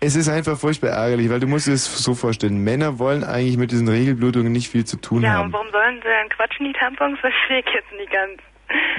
Es 0.00 0.16
ist 0.16 0.28
einfach 0.28 0.58
furchtbar 0.58 0.90
ärgerlich, 0.90 1.30
weil 1.30 1.40
du 1.40 1.46
musst 1.46 1.66
das 1.66 1.84
so 2.02 2.14
vorstellen. 2.14 2.58
Männer 2.58 2.98
wollen 2.98 3.24
eigentlich 3.24 3.56
mit 3.56 3.70
diesen 3.72 3.88
Regelblutungen 3.88 4.52
nicht 4.52 4.68
viel 4.68 4.84
zu 4.84 4.98
tun 4.98 5.22
Ja, 5.22 5.34
haben. 5.34 5.46
und 5.46 5.52
warum 5.54 5.68
sollen 5.72 5.96
sie 5.96 6.08
dann 6.08 6.28
quatschen, 6.28 6.66
die 6.66 6.72
Tampons? 6.78 7.18
Verstehe 7.20 7.60
ich 7.60 7.74
jetzt 7.74 7.92
nicht 7.98 8.12
ganz. 8.12 8.40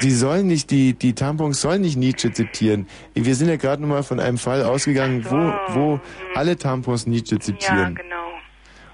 Die 0.02 0.12
sollen 0.12 0.48
nicht, 0.48 0.72
die, 0.72 0.94
die 0.94 1.14
Tampons 1.14 1.60
sollen 1.62 1.82
nicht 1.82 1.98
Nietzsche 1.98 2.32
zitieren. 2.32 2.88
Wir 3.14 3.36
sind 3.36 3.50
ja 3.50 3.56
gerade 3.58 3.82
nochmal 3.82 4.04
von 4.04 4.20
einem 4.20 4.38
Fall 4.38 4.64
ausgegangen, 4.64 5.26
wo, 5.30 5.54
wo 5.74 6.00
alle 6.34 6.56
Tampons 6.58 7.08
Nietzsche 7.08 7.36
Ja, 7.36 7.42
zitieren. 7.42 7.96
genau. 7.96 8.16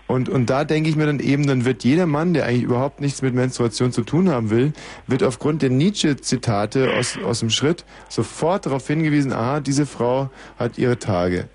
Und, 0.07 0.27
und 0.27 0.49
da 0.49 0.65
denke 0.65 0.89
ich 0.89 0.97
mir 0.97 1.05
dann 1.05 1.19
eben, 1.19 1.47
dann 1.47 1.63
wird 1.63 1.85
jeder 1.85 2.05
Mann, 2.05 2.33
der 2.33 2.45
eigentlich 2.45 2.63
überhaupt 2.63 2.99
nichts 2.99 3.21
mit 3.21 3.33
Menstruation 3.33 3.93
zu 3.93 4.01
tun 4.03 4.29
haben 4.29 4.49
will, 4.49 4.73
wird 5.07 5.23
aufgrund 5.23 5.61
der 5.61 5.69
Nietzsche-Zitate 5.69 6.93
aus, 6.97 7.17
aus 7.23 7.39
dem 7.39 7.49
Schritt 7.49 7.85
sofort 8.09 8.65
darauf 8.65 8.85
hingewiesen, 8.87 9.31
aha, 9.31 9.61
diese 9.61 9.85
Frau 9.85 10.29
hat 10.59 10.77
ihre 10.77 10.99
Tage. 10.99 11.47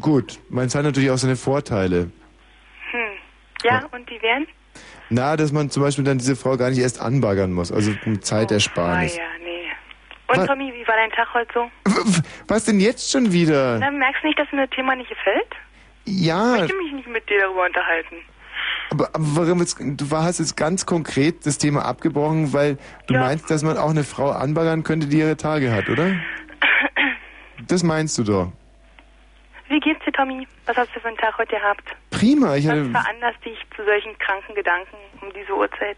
Gut, 0.00 0.40
meins 0.48 0.74
hat 0.74 0.82
natürlich 0.84 1.10
auch 1.10 1.18
seine 1.18 1.36
Vorteile. 1.36 2.10
Hm. 2.90 3.00
Ja, 3.64 3.84
und 3.92 4.08
die 4.10 4.20
wären? 4.22 4.46
Na, 5.10 5.36
dass 5.36 5.52
man 5.52 5.70
zum 5.70 5.82
Beispiel 5.82 6.04
dann 6.04 6.18
diese 6.18 6.34
Frau 6.36 6.56
gar 6.56 6.70
nicht 6.70 6.78
erst 6.80 7.00
anbaggern 7.00 7.52
muss, 7.52 7.70
also 7.70 7.92
um 8.06 8.14
Ah 8.16 8.20
Zeitersparnis. 8.20 9.16
ja, 9.16 9.22
nee. 9.44 9.50
Und 10.26 10.38
Was? 10.38 10.46
Tommy, 10.46 10.72
wie 10.74 10.86
war 10.88 10.96
dein 10.96 11.10
Tag 11.10 11.28
heute 11.34 11.50
so? 11.54 11.70
Was 12.48 12.64
denn 12.64 12.80
jetzt 12.80 13.10
schon 13.10 13.30
wieder? 13.32 13.78
Na, 13.78 13.90
merkst 13.90 14.22
du 14.22 14.28
nicht, 14.28 14.38
dass 14.38 14.50
mir 14.52 14.66
das 14.66 14.70
Thema 14.74 14.96
nicht 14.96 15.08
gefällt? 15.10 15.46
Ich 16.06 16.22
Ja, 16.22 16.56
möchte 16.58 16.76
mich 16.76 16.92
nicht 16.92 17.08
mit 17.08 17.28
dir 17.28 17.40
darüber 17.40 17.66
unterhalten. 17.66 18.16
aber, 18.90 19.08
aber 19.14 19.24
warum 19.36 19.60
jetzt, 19.60 19.76
du 19.80 20.10
hast 20.10 20.38
jetzt 20.38 20.56
ganz 20.56 20.86
konkret 20.86 21.46
das 21.46 21.58
Thema 21.58 21.84
abgebrochen, 21.84 22.52
weil 22.52 22.78
du 23.06 23.14
meinst, 23.14 23.50
dass 23.50 23.62
man 23.62 23.76
auch 23.76 23.90
eine 23.90 24.04
Frau 24.04 24.30
anbaggern 24.30 24.82
könnte, 24.82 25.06
die 25.06 25.18
ihre 25.18 25.36
Tage 25.36 25.72
hat, 25.72 25.88
oder? 25.88 26.10
Das 27.68 27.82
meinst 27.82 28.18
du 28.18 28.24
doch. 28.24 28.52
Wie 29.74 29.80
geht's 29.80 30.04
dir, 30.04 30.12
Tommy? 30.12 30.46
Was 30.66 30.76
hast 30.76 30.94
du 30.94 31.00
für 31.00 31.08
einen 31.08 31.16
Tag 31.16 31.36
heute 31.36 31.56
gehabt? 31.56 31.82
Prima, 32.10 32.54
ich 32.54 32.68
Was 32.68 32.74
veranlasst 32.74 33.44
dich 33.44 33.58
zu 33.74 33.84
solchen 33.84 34.16
kranken 34.18 34.54
Gedanken 34.54 34.96
um 35.20 35.32
diese 35.34 35.52
Uhrzeit? 35.52 35.96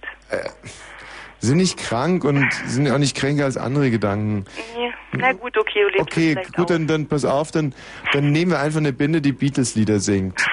sind 1.41 1.59
nicht 1.59 1.79
krank 1.79 2.25
und 2.25 2.51
sind 2.65 2.91
auch 2.91 2.97
nicht 2.97 3.15
kränker 3.15 3.45
als 3.45 3.59
andere 3.59 3.91
Gedanken. 3.91 4.47
Nee. 4.75 4.93
Na 5.13 5.33
gut, 5.33 5.59
okay, 5.59 5.83
du 5.83 5.89
lebst 5.89 6.01
Okay, 6.01 6.39
gut, 6.57 6.71
dann, 6.71 6.87
dann 6.87 7.07
pass 7.07 7.27
auf, 7.27 7.51
dann, 7.51 7.75
dann 8.15 8.33
nehmen 8.33 8.53
wir 8.53 8.61
einfach 8.61 8.81
eine 8.81 8.95
Binde, 8.95 9.21
die 9.21 9.33
Beatles-Lieder 9.33 10.01
singt. 10.01 10.47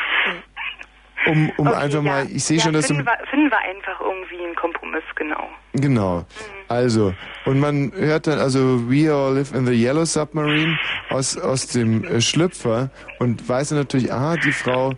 Um, 1.26 1.52
um 1.58 1.68
Okay, 1.68 1.78
einfach 1.78 2.04
ja. 2.04 2.12
mal, 2.12 2.28
ich 2.32 2.44
sehe 2.44 2.58
ja, 2.58 2.64
schon, 2.64 2.74
dass 2.74 2.88
finden 2.88 3.06
wir, 3.06 3.18
finden 3.30 3.50
wir 3.50 3.60
einfach 3.60 4.02
irgendwie 4.02 4.44
einen 4.44 4.56
Kompromiss, 4.56 5.04
genau. 5.16 5.50
Genau. 5.74 6.26
Also, 6.68 7.14
und 7.46 7.60
man 7.60 7.92
hört 7.96 8.28
dann 8.28 8.40
also 8.40 8.90
We 8.90 9.14
All 9.14 9.36
Live 9.36 9.54
in 9.54 9.66
the 9.66 9.74
Yellow 9.74 10.06
Submarine 10.06 10.78
aus, 11.10 11.38
aus 11.38 11.68
dem 11.68 12.04
äh, 12.04 12.22
Schlüpfer 12.22 12.90
und 13.20 13.48
weiß 13.48 13.70
dann 13.70 13.80
natürlich, 13.80 14.12
aha, 14.12 14.36
die 14.38 14.52
Frau 14.52 14.94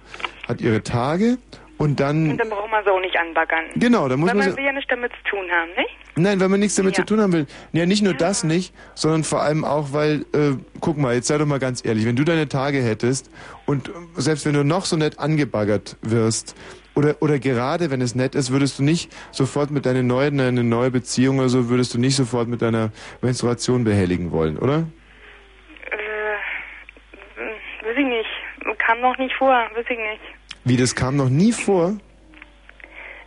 hat 0.48 0.62
ihre 0.62 0.82
Tage 0.84 1.38
und 1.78 2.00
dann, 2.00 2.32
Und 2.32 2.38
dann 2.38 2.50
braucht 2.50 2.72
man 2.72 2.84
so 2.86 3.00
nicht 3.00 3.18
anbaggern. 3.18 3.66
Genau, 3.76 4.08
da 4.08 4.16
muss 4.18 4.30
Weil 4.30 4.36
man 4.36 4.46
man 4.46 4.52
so- 4.52 4.58
will 4.58 4.66
ja 4.66 4.72
nichts 4.72 4.90
damit 4.90 5.12
zu 5.14 5.30
tun 5.30 5.46
haben, 5.52 5.70
nicht? 5.78 5.98
nein, 6.16 6.40
weil 6.40 6.50
man 6.50 6.60
nichts 6.60 6.76
damit 6.76 6.98
Ja. 6.98 7.04
zu 7.04 7.14
tun 7.14 7.22
haben 7.22 7.34
will. 7.34 7.48
Ja, 7.74 7.86
nicht 7.86 8.02
nur 8.04 8.14
das 8.14 8.44
nicht, 8.44 8.74
sondern 8.94 9.24
vor 9.24 9.42
allem 9.42 9.66
auch, 9.66 9.92
weil, 9.94 10.22
äh, 10.34 10.56
guck 10.80 10.98
mal, 10.98 11.14
jetzt 11.16 11.28
sei 11.28 11.38
doch 11.38 11.46
mal 11.46 11.60
ganz 11.60 11.86
ehrlich, 11.86 12.06
wenn 12.06 12.16
du 12.16 12.24
deine 12.24 12.48
Tage 12.48 12.82
hättest 12.82 13.30
und 13.66 13.90
äh, 13.90 13.92
selbst 14.16 14.46
wenn 14.46 14.54
du 14.54 14.64
noch 14.64 14.86
so 14.86 14.96
nett 14.98 15.20
angebaggert 15.20 15.98
wirst, 16.02 16.56
oder, 16.98 17.18
oder 17.22 17.40
gerade 17.40 17.92
wenn 17.92 18.00
es 18.00 18.16
nett 18.16 18.36
ist, 18.36 18.52
würdest 18.52 18.80
du 18.80 18.84
nicht 18.84 19.12
sofort 19.32 19.70
mit 19.70 19.86
deiner 19.86 20.02
neuen, 20.02 20.40
eine 20.40 20.64
neue 20.64 20.92
Beziehung 20.92 21.40
oder 21.40 21.50
so, 21.50 21.68
würdest 21.70 21.94
du 21.94 22.00
nicht 22.00 22.16
sofort 22.16 22.48
mit 22.48 22.62
deiner 22.62 22.94
Menstruation 23.22 23.84
behelligen 23.84 24.32
wollen, 24.32 24.58
oder? 24.58 24.88
Äh, 25.92 27.86
weiß 27.86 27.98
ich 27.98 28.06
nicht. 28.06 28.30
Kam 28.78 29.02
noch 29.02 29.18
nicht 29.18 29.36
vor, 29.36 29.50
weiß 29.76 29.86
ich 29.90 29.98
nicht. 29.98 30.22
Wie, 30.66 30.78
das 30.78 30.96
kam 30.96 31.16
noch 31.16 31.30
nie 31.30 31.52
vor? 31.52 31.96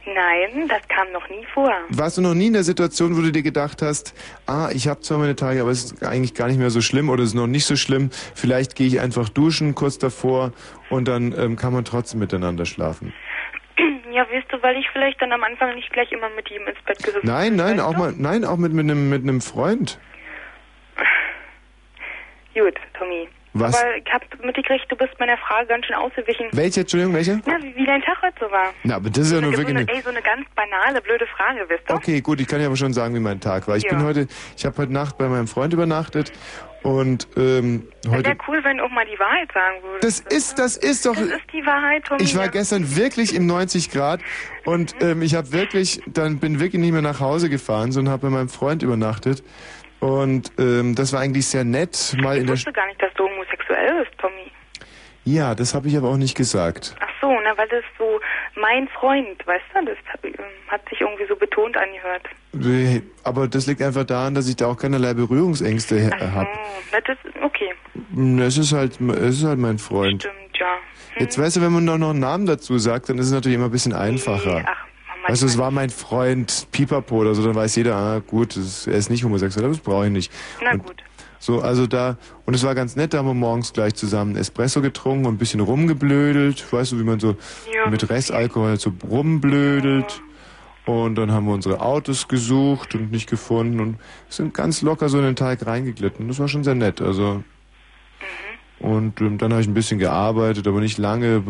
Nein, 0.05 0.67
das 0.69 0.81
kam 0.89 1.13
noch 1.13 1.29
nie 1.29 1.47
vor. 1.55 1.73
Warst 1.91 2.19
du 2.19 2.23
noch 2.23 2.35
nie 2.35 2.49
in 2.49 2.55
der 2.55 2.65
Situation, 2.65 3.17
wo 3.17 3.21
du 3.21 3.31
dir 3.31 3.43
gedacht 3.43 3.81
hast, 3.81 4.13
ah, 4.47 4.71
ich 4.73 4.89
habe 4.89 5.01
zwar 5.01 5.19
meine 5.19 5.37
Tage, 5.37 5.61
aber 5.61 5.71
es 5.71 5.85
ist 5.85 6.03
eigentlich 6.03 6.35
gar 6.35 6.49
nicht 6.49 6.59
mehr 6.59 6.71
so 6.71 6.81
schlimm 6.81 7.11
oder 7.11 7.23
es 7.23 7.31
ist 7.31 7.35
noch 7.35 7.47
nicht 7.47 7.65
so 7.67 7.77
schlimm. 7.77 8.11
Vielleicht 8.35 8.75
gehe 8.75 8.87
ich 8.89 9.01
einfach 9.01 9.29
duschen 9.29 9.77
kurz 9.77 9.99
davor 9.99 10.53
und 10.91 11.07
dann 11.07 11.33
ähm, 11.39 11.57
kann 11.57 11.73
man 11.73 11.85
trotzdem 11.85 12.21
miteinander 12.21 12.65
schlafen. 12.67 13.13
Ja, 14.11 14.23
weißt 14.33 14.51
du, 14.51 14.61
weil 14.63 14.77
ich 14.79 14.87
vielleicht 14.91 15.21
dann 15.23 15.31
am 15.31 15.45
Anfang 15.45 15.75
nicht 15.77 15.93
gleich 15.93 16.11
immer 16.11 16.29
mit 16.31 16.51
ihm 16.51 16.67
ins 16.67 16.83
Bett 16.87 17.01
gehüpft 17.05 17.23
Nein, 17.23 17.55
nein, 17.55 17.77
weißt 17.77 17.87
auch 17.87 17.93
du? 17.93 17.99
mal, 17.99 18.15
nein, 18.17 18.45
auch 18.45 18.57
mit 18.57 18.73
mit 18.73 18.85
einem 18.85 19.11
mit 19.11 19.23
einem 19.23 19.41
Freund. 19.41 20.01
Gut, 22.55 22.75
Tommy. 22.99 23.29
Was? 23.61 23.75
Aber 23.81 23.97
ich 23.97 24.13
hab 24.13 24.23
mitgekriegt, 24.45 24.87
du 24.89 24.97
bist 24.97 25.13
meiner 25.19 25.37
Frage 25.39 25.67
ganz 25.69 25.87
schön 25.87 25.97
ausgewichen. 25.97 26.47
Welche? 26.53 26.81
Entschuldigung, 26.81 27.15
welche? 27.15 27.41
Na, 27.47 27.57
wie, 27.63 27.75
wie 27.77 27.87
dein 27.87 28.03
Tag 28.03 28.21
heute 28.23 28.35
so 28.41 28.51
war. 28.51 28.73
Na, 28.85 28.97
aber 28.97 29.11
das 29.11 29.27
ist 29.27 29.33
ja 29.33 29.41
nur 29.41 29.51
wirklich 29.53 29.69
eine, 29.77 29.81
eine. 29.81 29.89
ey, 29.93 30.01
so 30.03 30.11
eine 30.11 30.23
ganz 30.23 30.47
banale, 30.55 31.01
blöde 31.01 31.27
Frage, 31.27 31.65
wisst 31.69 31.89
du? 31.89 31.95
Okay, 31.95 32.21
gut, 32.21 32.41
ich 32.41 32.47
kann 32.47 32.61
ja 32.61 32.67
aber 32.67 32.77
schon 32.77 32.93
sagen, 32.93 33.15
wie 33.15 33.21
mein 33.21 33.41
Tag 33.41 33.69
war. 33.69 33.77
Ich 33.77 33.85
Ja. 33.85 33.91
bin 33.91 34.03
heute, 34.05 34.27
ich 34.57 34.65
habe 34.65 34.77
heute 34.79 34.93
Nacht 34.93 35.19
bei 35.19 35.29
meinem 35.29 35.47
Freund 35.49 35.73
übernachtet 35.73 36.33
und 36.83 37.27
ähm, 37.37 37.89
heute. 38.09 38.25
wäre 38.27 38.37
cool, 38.47 38.63
wenn 38.63 38.79
du 38.79 38.85
auch 38.85 38.91
mal 38.91 39.05
die 39.05 39.19
Wahrheit 39.19 39.51
sagen 39.53 39.77
würdest. 39.83 40.25
Das 40.29 40.33
ist, 40.37 40.59
das 40.59 40.77
ist 40.77 41.05
doch. 41.07 41.15
Das 41.15 41.25
ist 41.25 41.53
die 41.53 41.67
Wahrheit, 41.67 42.05
Tommy. 42.05 42.23
Ich 42.23 42.37
war 42.37 42.49
gestern 42.49 42.97
wirklich 42.97 43.35
im 43.35 43.47
90 43.47 43.91
Grad 43.91 44.21
und 44.65 44.95
ähm, 45.01 45.23
ich 45.23 45.35
habe 45.35 45.51
wirklich, 45.53 46.01
dann 46.07 46.39
bin 46.39 46.61
wirklich 46.61 46.81
nicht 46.81 46.93
mehr 46.93 47.03
nach 47.03 47.21
Hause 47.21 47.49
gefahren, 47.51 47.91
sondern 47.91 48.13
habe 48.13 48.29
bei 48.29 48.31
meinem 48.33 48.49
Freund 48.49 48.83
übernachtet. 48.83 49.43
Und 50.01 50.53
ähm, 50.59 50.95
das 50.95 51.13
war 51.13 51.21
eigentlich 51.21 51.47
sehr 51.47 51.65
nett, 51.65 52.15
mal 52.21 52.37
in 52.37 52.43
Ich 52.43 52.47
der. 52.47 52.55
wusste 52.57 52.73
gar 52.73 52.87
nicht, 52.87 53.03
dass 53.03 53.13
du 53.15 53.25
homosexuell 53.25 54.05
bist, 54.05 54.19
Tommy. 54.19 54.53
Ja, 55.25 55.55
das 55.55 55.75
habe 55.75 55.89
ich 55.89 55.97
aber 55.97 56.09
auch 56.09 56.17
nicht 56.17 56.37
gesagt. 56.37 56.95
Ach 57.01 57.09
so, 57.21 57.37
na, 57.45 57.57
weil 57.59 57.69
das 57.69 57.85
so 57.99 58.21
mein 58.55 58.89
Freund, 58.89 59.47
weißt 59.47 59.65
du, 59.75 59.85
das 59.85 59.97
ähm, 60.25 60.33
hat 60.69 60.89
sich 60.89 61.01
irgendwie 61.01 61.27
so 61.29 61.37
betont 61.37 61.77
angehört. 61.77 62.23
Aber 63.25 63.47
das 63.49 63.67
liegt 63.67 63.83
einfach 63.83 64.05
daran, 64.05 64.35
dass 64.35 64.49
ich 64.49 64.57
da 64.57 64.67
auch 64.69 64.77
keinerlei 64.77 65.13
Berührungsängste 65.15 66.11
habe. 66.33 66.49
Na, 66.93 67.01
das 67.01 67.19
ist 67.25 67.35
okay. 67.43 67.75
Es 68.41 68.57
ist 68.57 68.73
halt, 68.73 68.99
es 69.01 69.39
ist 69.41 69.45
halt 69.45 69.59
mein 69.59 69.79
Freund. 69.79 70.23
Stimmt, 70.23 70.59
ja. 70.59 70.77
Jetzt 71.19 71.39
weißt 71.39 71.57
du, 71.57 71.61
wenn 71.61 71.73
man 71.73 71.85
doch 71.87 71.99
noch 71.99 72.11
einen 72.11 72.21
Namen 72.21 72.47
dazu 72.47 72.79
sagt, 72.79 73.09
dann 73.11 73.19
ist 73.19 73.27
es 73.27 73.33
natürlich 73.33 73.57
immer 73.57 73.67
ein 73.67 73.71
bisschen 73.73 73.93
einfacher. 73.93 74.65
Weißt 75.29 75.43
du, 75.43 75.47
es 75.47 75.59
war 75.59 75.71
mein 75.71 75.91
Freund 75.91 76.67
Pipapo 76.73 77.17
oder 77.17 77.35
so, 77.35 77.43
dann 77.45 77.55
weiß 77.55 77.77
jeder, 77.77 77.97
ah 77.97 78.21
gut, 78.27 78.57
ist, 78.57 78.87
er 78.87 78.95
ist 78.95 79.11
nicht 79.11 79.25
homosexuell, 79.25 79.65
aber 79.67 79.75
das 79.75 79.83
brauche 79.83 80.07
ich 80.07 80.13
nicht. 80.13 80.33
Na 80.63 80.73
und 80.73 80.87
gut. 80.87 80.97
So, 81.41 81.61
also 81.61 81.87
da, 81.87 82.17
und 82.47 82.55
es 82.55 82.65
war 82.65 82.75
ganz 82.75 82.97
nett, 82.97 83.15
da 83.15 83.19
haben 83.19 83.27
wir 83.29 83.35
morgens 83.35 83.73
gleich 83.73 83.95
zusammen 83.95 84.35
Espresso 84.37 84.81
getrunken 84.81 85.27
und 85.27 85.35
ein 85.35 85.39
bisschen 85.39 85.61
rumgeblödelt, 85.61 86.73
weißt 86.73 86.93
du, 86.93 86.99
wie 86.99 87.05
man 87.05 87.21
so 87.21 87.37
Ja. 87.73 87.89
mit 87.91 88.09
Restalkohol 88.11 88.79
so 88.81 88.93
rumblödelt. 89.09 90.21
Und 90.87 91.17
dann 91.17 91.31
haben 91.33 91.45
wir 91.47 91.53
unsere 91.53 91.81
Autos 91.83 92.29
gesucht 92.29 92.95
und 92.95 93.13
nicht 93.13 93.29
gefunden 93.29 93.79
und 93.79 93.99
sind 94.31 94.55
ganz 94.55 94.81
locker 94.81 95.11
so 95.11 95.19
in 95.19 95.25
den 95.25 95.37
Teig 95.37 95.67
reingeglitten. 95.67 96.27
Das 96.29 96.39
war 96.39 96.49
schon 96.49 96.65
sehr 96.65 96.75
nett, 96.75 97.03
also. 97.03 97.45
Und 98.81 99.21
ähm, 99.21 99.39
dann 99.39 99.53
habe 99.53 99.61
ich 99.61 99.69
ein 99.69 99.75
bisschen 99.75 99.99
gearbeitet, 99.99 100.67
aber 100.67 100.81
nicht 100.81 100.99
lange. 100.99 101.43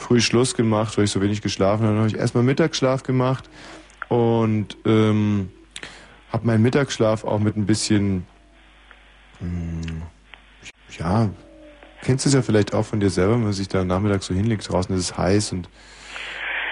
Früh 0.00 0.20
Schluss 0.20 0.54
gemacht, 0.54 0.96
weil 0.96 1.04
ich 1.04 1.10
so 1.10 1.20
wenig 1.20 1.42
geschlafen 1.42 1.82
habe. 1.82 1.92
Dann 1.94 1.98
habe 1.98 2.08
ich 2.08 2.16
erstmal 2.16 2.42
Mittagsschlaf 2.42 3.02
gemacht 3.02 3.48
und 4.08 4.76
ähm, 4.86 5.50
habe 6.32 6.46
meinen 6.46 6.62
Mittagsschlaf 6.62 7.24
auch 7.24 7.38
mit 7.38 7.56
ein 7.56 7.66
bisschen, 7.66 8.26
mh, 9.40 10.02
ja, 10.98 11.28
kennst 12.02 12.24
du 12.24 12.28
es 12.30 12.34
ja 12.34 12.42
vielleicht 12.42 12.74
auch 12.74 12.84
von 12.84 12.98
dir 13.00 13.10
selber, 13.10 13.34
wenn 13.34 13.44
man 13.44 13.52
sich 13.52 13.68
da 13.68 13.84
nachmittags 13.84 14.26
so 14.26 14.34
hinlegt, 14.34 14.68
draußen 14.70 14.94
ist 14.96 15.02
es 15.10 15.18
heiß 15.18 15.52
und 15.52 15.68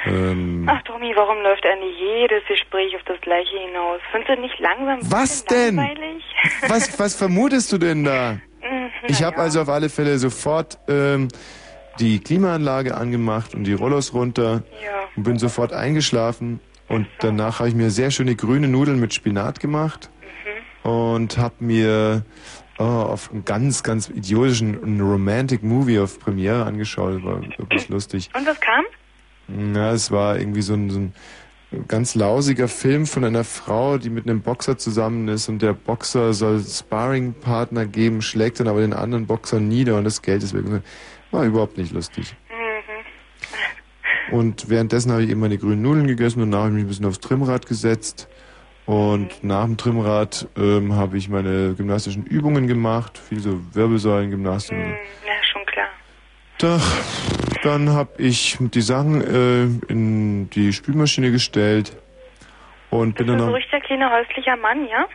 ähm, 0.06 0.66
Ach, 0.70 0.80
Tommy, 0.84 1.12
warum 1.16 1.38
läuft 1.42 1.66
eigentlich 1.66 1.96
jedes 1.98 2.42
Gespräch 2.48 2.94
auf 2.96 3.02
das 3.06 3.20
Gleiche 3.20 3.58
hinaus? 3.58 4.00
Findest 4.12 4.38
du 4.38 4.40
nicht 4.40 4.58
langsam 4.58 4.98
Was 5.10 5.44
denn? 5.44 5.76
langweilig? 5.76 6.24
was, 6.68 6.98
was 6.98 7.14
vermutest 7.16 7.72
du 7.72 7.78
denn 7.78 8.04
da? 8.04 8.38
Mhm, 8.60 8.90
Ich 9.06 9.22
habe 9.22 9.36
ja. 9.36 9.42
also 9.44 9.60
auf 9.62 9.68
alle 9.68 9.88
Fälle 9.88 10.18
sofort 10.18 10.78
ähm, 10.88 11.28
die 11.98 12.18
Klimaanlage 12.20 12.96
angemacht 12.96 13.54
und 13.54 13.64
die 13.64 13.72
Rollos 13.74 14.12
runter 14.14 14.62
Ja. 14.84 14.90
und 15.16 15.22
bin 15.24 15.38
sofort 15.38 15.72
eingeschlafen. 15.72 16.60
Und 16.88 17.06
danach 17.20 17.58
habe 17.58 17.68
ich 17.68 17.74
mir 17.74 17.90
sehr 17.90 18.10
schöne 18.10 18.34
grüne 18.34 18.68
Nudeln 18.68 18.98
mit 19.00 19.12
Spinat 19.14 19.60
gemacht 19.60 20.10
Mhm. 20.84 20.90
und 20.90 21.38
habe 21.38 21.54
mir 21.60 22.24
oh, 22.78 22.84
auf 22.84 23.30
einen 23.32 23.44
ganz, 23.44 23.82
ganz 23.82 24.08
idiotischen 24.08 25.00
Romantic 25.00 25.62
Movie 25.62 25.98
auf 25.98 26.18
Premiere 26.20 26.64
angeschaut. 26.64 27.22
War 27.24 27.42
wirklich 27.58 27.88
lustig. 27.90 28.30
Und 28.34 28.46
was 28.46 28.58
kam? 28.60 28.84
Ja, 29.74 29.92
es 29.92 30.10
war 30.10 30.38
irgendwie 30.38 30.62
so 30.62 30.74
ein, 30.74 30.88
so 30.90 30.98
ein 31.00 31.12
ganz 31.88 32.14
lausiger 32.14 32.68
Film 32.68 33.06
von 33.06 33.24
einer 33.24 33.44
Frau, 33.44 33.98
die 33.98 34.08
mit 34.10 34.26
einem 34.26 34.40
Boxer 34.42 34.78
zusammen 34.78 35.26
ist 35.28 35.48
und 35.48 35.60
der 35.60 35.72
Boxer 35.74 36.32
soll 36.32 36.60
Sparring-Partner 36.64 37.86
geben, 37.86 38.22
schlägt 38.22 38.60
dann 38.60 38.68
aber 38.68 38.80
den 38.80 38.92
anderen 38.94 39.26
Boxer 39.26 39.58
nieder 39.60 39.96
und 39.96 40.04
das 40.04 40.22
Geld 40.22 40.42
ist 40.42 40.54
weg. 40.54 40.64
War 41.30 41.44
überhaupt 41.44 41.76
nicht 41.76 41.92
lustig. 41.92 42.34
Und 44.30 44.68
währenddessen 44.68 45.10
habe 45.12 45.22
ich 45.24 45.30
eben 45.30 45.40
meine 45.40 45.58
grünen 45.58 45.82
Nudeln 45.82 46.06
gegessen 46.06 46.42
und 46.42 46.50
danach 46.50 46.66
habe 46.66 46.70
ich 46.70 46.74
mich 46.76 46.84
ein 46.84 46.88
bisschen 46.88 47.06
aufs 47.06 47.20
Trimmrad 47.20 47.66
gesetzt. 47.66 48.28
Und 48.86 49.44
nach 49.44 49.64
dem 49.64 49.76
Trimmrad 49.76 50.48
ähm, 50.56 50.94
habe 50.94 51.18
ich 51.18 51.28
meine 51.28 51.74
gymnastischen 51.74 52.24
Übungen 52.24 52.66
gemacht, 52.66 53.18
viel 53.18 53.40
so 53.40 53.60
Wirbelsäulengymnastik. 53.74 54.78
Ja, 54.78 55.34
schon 55.44 55.66
klar. 55.66 55.88
Da, 56.58 56.80
dann 57.62 57.90
habe 57.90 58.22
ich 58.22 58.56
die 58.58 58.80
Sachen 58.80 59.20
äh, 59.20 59.64
in 59.92 60.48
die 60.50 60.72
Spülmaschine 60.72 61.30
gestellt 61.30 61.96
und 62.90 63.16
bin 63.16 63.26
Bist 63.26 63.28
du 63.28 63.32
dann 63.32 63.38
so 63.40 63.46
noch, 63.46 63.56
richtig 63.56 63.82
kleiner 63.84 64.10
häuslicher 64.10 64.56
Mann, 64.56 64.88
ja? 64.88 65.06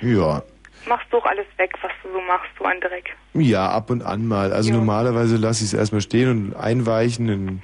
ja, 0.00 0.42
Machst 0.88 1.06
doch 1.10 1.24
alles 1.26 1.46
weg, 1.56 1.72
was 1.82 1.92
du 2.02 2.12
so 2.12 2.20
machst, 2.22 2.48
so 2.58 2.64
an 2.64 2.80
Dreck. 2.80 3.16
ja, 3.34 3.68
ab 3.68 3.90
und 3.90 4.02
an 4.02 4.26
mal. 4.26 4.52
Also 4.52 4.72
normalerweise 4.72 5.36
lasse 5.36 5.64
ich 5.64 5.72
es 5.72 5.78
erstmal 5.78 6.00
stehen 6.00 6.30
und 6.30 6.56
einweichen, 6.56 7.28
in 7.28 7.46
den 7.46 7.62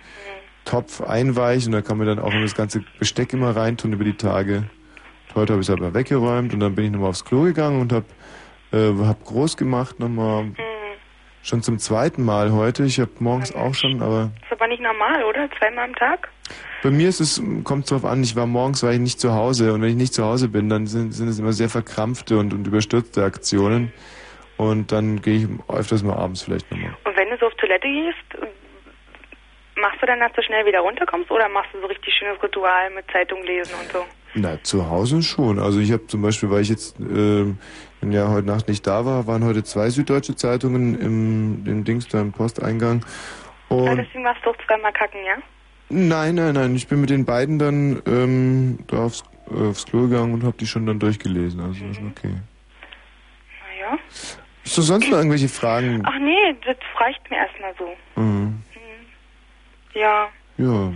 Topf 0.65 1.01
einweichen. 1.01 1.73
Da 1.73 1.83
kann 1.83 1.99
man 1.99 2.07
dann 2.07 2.19
auch 2.19 2.31
immer 2.33 2.43
das 2.43 2.55
ganze 2.55 2.85
Besteck 2.99 3.33
immer 3.33 3.57
reintun 3.57 3.93
über 3.93 4.05
die 4.05 4.17
Tage. 4.17 4.65
Heute 5.35 5.53
habe 5.55 5.63
ich 5.63 5.69
es 5.69 5.75
aber 5.75 5.95
weggeräumt 5.95 6.53
und 6.55 6.61
dann 6.61 6.75
bin 6.75 6.85
ich 6.87 6.91
nochmal 6.91 7.11
aufs 7.11 7.25
Klo 7.25 7.43
gegangen 7.43 7.81
und 7.81 7.93
habe 7.93 8.07
äh, 8.73 8.93
hab 9.05 9.25
groß 9.25 9.57
gemacht 9.57 9.99
nochmal. 9.99 10.53
Schon 11.43 11.63
zum 11.63 11.79
zweiten 11.79 12.25
Mal 12.25 12.53
heute. 12.53 12.85
Ich 12.85 12.99
habe 12.99 13.11
morgens 13.21 13.55
auch 13.55 13.73
schon, 13.75 14.03
aber 14.03 14.31
Ist 14.43 14.53
aber 14.53 14.67
nicht 14.67 14.83
normal, 14.83 15.23
oder? 15.25 15.49
Zweimal 15.59 15.85
am 15.85 15.95
Tag? 15.95 16.29
Bei 16.83 16.91
mir 16.91 17.09
ist 17.09 17.21
es, 17.21 17.43
kommt 17.65 17.91
drauf 17.91 18.05
an, 18.05 18.23
ich 18.23 18.37
war 18.37 18.47
morgens, 18.47 18.83
war 18.83 18.93
ich 18.93 19.01
nicht 19.01 19.19
zu 19.21 19.33
Hause 19.33 19.73
und 19.73 19.83
wenn 19.83 19.91
ich 19.91 19.97
nicht 19.97 20.15
zu 20.15 20.25
Hause 20.25 20.49
bin, 20.49 20.69
dann 20.69 20.87
sind, 20.87 21.13
sind 21.13 21.29
es 21.29 21.39
immer 21.39 21.53
sehr 21.53 21.69
verkrampfte 21.69 22.39
und, 22.39 22.53
und 22.53 22.67
überstürzte 22.67 23.25
Aktionen 23.25 23.93
und 24.57 24.93
dann 24.93 25.21
gehe 25.23 25.37
ich 25.37 25.49
öfters 25.69 26.03
mal 26.03 26.17
abends 26.17 26.43
vielleicht 26.43 26.71
nochmal. 26.71 26.97
Und 27.05 27.17
wenn 27.17 27.29
du 27.31 27.37
so 27.39 27.47
auf 27.47 27.55
Toilette 27.55 27.89
gehst, 27.89 28.43
äh, 28.43 29.81
machst 29.81 30.01
du 30.03 30.07
dann, 30.07 30.21
dass 30.21 30.33
du 30.33 30.43
schnell 30.43 30.65
wieder 30.67 30.81
runterkommst 30.81 31.31
oder 31.31 31.49
machst 31.49 31.73
du 31.73 31.81
so 31.81 31.87
richtig 31.87 32.15
schönes 32.15 32.43
Ritual 32.43 32.91
mit 32.91 33.05
Zeitung 33.11 33.43
lesen 33.43 33.75
und 33.81 33.93
so? 33.93 34.05
Na, 34.35 34.63
zu 34.63 34.89
Hause 34.91 35.23
schon. 35.23 35.59
Also 35.59 35.81
ich 35.81 35.93
habe 35.93 36.07
zum 36.07 36.23
Beispiel, 36.23 36.51
weil 36.51 36.61
ich 36.61 36.69
jetzt 36.69 36.99
ähm, 37.01 37.59
ja 38.03 38.29
heute 38.29 38.47
Nacht 38.47 38.69
nicht 38.69 38.87
da 38.87 39.05
war, 39.07 39.27
waren 39.27 39.45
heute 39.45 39.65
zwei 39.65 39.89
süddeutsche 39.89 40.37
Zeitungen 40.37 41.01
im, 41.01 41.65
im 41.67 41.85
Dings 41.85 42.07
da 42.09 42.21
im 42.21 42.33
Posteingang. 42.33 43.05
Ja, 43.71 43.77
Und 43.77 43.97
deswegen 43.97 44.23
machst 44.23 44.45
du 44.45 44.51
auch 44.51 44.57
zweimal 44.67 44.93
kacken, 44.93 45.25
ja? 45.25 45.37
Nein, 45.89 46.35
nein, 46.35 46.55
nein, 46.55 46.75
ich 46.77 46.89
bin 46.89 47.01
mit 47.01 47.11
den 47.11 47.25
beiden 47.25 47.59
dann 47.59 48.03
ähm, 48.07 48.79
da 48.89 49.05
aufs, 49.05 49.25
äh, 49.51 49.69
aufs 49.71 49.87
Klo 49.87 50.03
gegangen 50.09 50.35
und 50.35 50.45
habe 50.45 50.57
die 50.59 50.67
schon 50.67 50.87
dann 50.87 50.99
durchgelesen. 50.99 51.61
Also 51.61 51.85
war 51.85 51.95
schon 51.95 52.09
okay. 52.17 52.35
Naja. 53.79 53.99
Hast 54.65 54.79
du 54.79 54.83
sonst 54.83 55.09
noch 55.11 55.19
irgendwelche 55.19 55.49
Fragen? 55.49 56.03
Ach 56.05 56.19
nee, 56.19 56.55
das 56.65 56.77
reicht 57.01 57.31
mir 57.31 57.37
erstmal 57.37 57.75
so. 57.79 58.21
Mhm. 58.21 58.63
Ja, 59.95 60.29
Ja. 60.59 60.93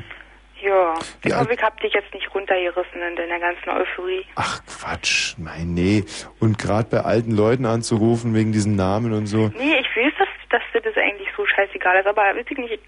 ja. 0.61 0.95
Ich 1.25 1.35
hoffe, 1.35 1.55
ich 1.55 1.63
hab 1.63 1.81
dich 1.81 1.93
jetzt 1.95 2.13
nicht 2.13 2.35
runtergerissen 2.35 3.01
in 3.09 3.17
deiner 3.17 3.39
ganzen 3.41 3.71
Euphorie. 3.71 4.25
Ach 4.35 4.61
Quatsch, 4.67 5.35
nein, 5.39 5.73
nee. 5.73 6.05
Und 6.39 6.59
gerade 6.59 6.89
bei 6.91 7.01
alten 7.01 7.31
Leuten 7.31 7.65
anzurufen 7.65 8.35
wegen 8.35 8.53
diesen 8.53 8.77
Namen 8.77 9.13
und 9.15 9.27
so. 9.27 9.51
Nee, 9.57 9.77
ich 9.81 9.87
weiß, 9.97 10.13
dass, 10.51 10.63
dir 10.75 10.81
das 10.81 10.97
eigentlich 10.97 11.29
so 11.37 11.47
scheißegal 11.47 12.01
ist, 12.01 12.07
aber 12.07 12.23
weiß 12.23 12.45
ich 12.49 12.59
nicht, 12.59 12.73
ich 12.73 12.81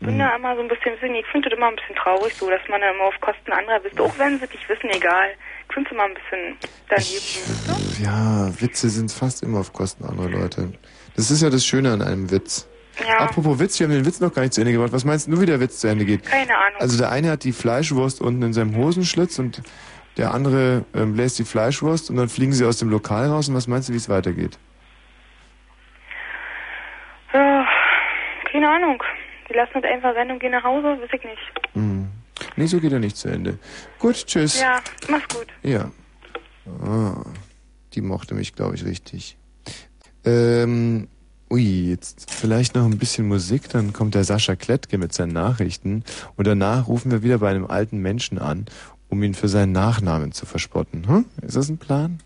bin 0.00 0.14
Mhm. 0.14 0.18
da 0.18 0.36
immer 0.36 0.54
so 0.56 0.62
ein 0.62 0.68
bisschen, 0.68 0.94
ich 0.94 1.02
ich 1.20 1.26
finde 1.26 1.48
das 1.50 1.58
immer 1.58 1.68
ein 1.68 1.76
bisschen 1.76 1.96
traurig 1.96 2.34
so, 2.34 2.48
dass 2.50 2.60
man 2.68 2.80
da 2.80 2.90
immer 2.90 3.04
auf 3.04 3.20
Kosten 3.20 3.50
anderer 3.52 3.82
wisst, 3.82 4.00
auch 4.00 4.16
wenn 4.18 4.38
sie 4.38 4.46
dich 4.46 4.68
wissen, 4.68 4.90
egal. 4.90 5.30
Ich 5.68 5.74
finde 5.74 5.88
es 5.90 5.94
immer 5.94 6.04
ein 6.04 6.14
bisschen 6.14 6.56
daneben. 6.88 8.04
Ja, 8.04 8.60
Witze 8.60 8.88
sind 8.88 9.10
fast 9.12 9.42
immer 9.42 9.60
auf 9.60 9.72
Kosten 9.72 10.04
anderer 10.04 10.28
Leute. 10.30 10.72
Das 11.16 11.30
ist 11.30 11.42
ja 11.42 11.50
das 11.50 11.64
Schöne 11.66 11.92
an 11.92 12.02
einem 12.02 12.30
Witz. 12.30 12.68
Ja. 13.06 13.18
Apropos 13.18 13.58
Witz, 13.58 13.78
wir 13.78 13.86
haben 13.86 13.94
den 13.94 14.06
Witz 14.06 14.20
noch 14.20 14.32
gar 14.32 14.42
nicht 14.42 14.54
zu 14.54 14.60
Ende 14.60 14.72
gebracht. 14.72 14.92
Was 14.92 15.04
meinst 15.04 15.28
du, 15.28 15.40
wie 15.40 15.46
der 15.46 15.60
Witz 15.60 15.78
zu 15.80 15.88
Ende 15.88 16.04
geht? 16.04 16.24
Keine 16.24 16.56
Ahnung. 16.56 16.80
Also 16.80 16.98
der 16.98 17.10
eine 17.10 17.30
hat 17.30 17.44
die 17.44 17.52
Fleischwurst 17.52 18.20
unten 18.20 18.42
in 18.42 18.52
seinem 18.52 18.76
Hosenschlitz 18.76 19.38
und 19.38 19.62
der 20.16 20.32
andere 20.34 20.84
ähm, 20.94 21.14
bläst 21.14 21.38
die 21.38 21.44
Fleischwurst 21.44 22.10
und 22.10 22.16
dann 22.16 22.28
fliegen 22.28 22.52
sie 22.52 22.64
aus 22.64 22.78
dem 22.78 22.88
Lokal 22.90 23.28
raus 23.28 23.48
und 23.48 23.54
was 23.54 23.68
meinst 23.68 23.88
du, 23.88 23.92
wie 23.92 23.98
es 23.98 24.08
weitergeht? 24.08 24.58
Ja, 27.32 27.66
keine 28.58 28.70
Ahnung. 28.70 29.02
Die 29.48 29.54
lassen 29.54 29.76
uns 29.76 29.84
einfach 29.84 30.14
rennen 30.14 30.32
und 30.32 30.40
gehen 30.40 30.50
nach 30.50 30.64
Hause, 30.64 31.00
weiß 31.00 31.10
ich 31.12 31.24
nicht. 31.24 31.74
Hm. 31.74 32.08
Nee, 32.56 32.66
so 32.66 32.80
geht 32.80 32.92
er 32.92 32.98
nicht 32.98 33.16
zu 33.16 33.28
Ende. 33.28 33.58
Gut, 33.98 34.26
tschüss. 34.26 34.60
Ja, 34.60 34.80
mach's 35.08 35.28
gut. 35.34 35.46
Ja. 35.62 35.90
Ah, 36.82 37.24
die 37.94 38.00
mochte 38.00 38.34
mich, 38.34 38.54
glaube 38.54 38.74
ich, 38.74 38.84
richtig. 38.84 39.36
Ähm, 40.24 41.08
ui, 41.50 41.90
jetzt 41.90 42.30
vielleicht 42.30 42.74
noch 42.74 42.84
ein 42.84 42.98
bisschen 42.98 43.28
Musik, 43.28 43.68
dann 43.70 43.92
kommt 43.92 44.14
der 44.14 44.24
Sascha 44.24 44.56
Klettke 44.56 44.98
mit 44.98 45.14
seinen 45.14 45.32
Nachrichten 45.32 46.04
und 46.36 46.46
danach 46.46 46.88
rufen 46.88 47.10
wir 47.10 47.22
wieder 47.22 47.38
bei 47.38 47.50
einem 47.50 47.66
alten 47.66 47.98
Menschen 47.98 48.38
an, 48.38 48.66
um 49.08 49.22
ihn 49.22 49.34
für 49.34 49.48
seinen 49.48 49.72
Nachnamen 49.72 50.32
zu 50.32 50.46
verspotten. 50.46 51.08
Hm? 51.08 51.24
Ist 51.42 51.56
das 51.56 51.68
ein 51.68 51.78
Plan? 51.78 52.18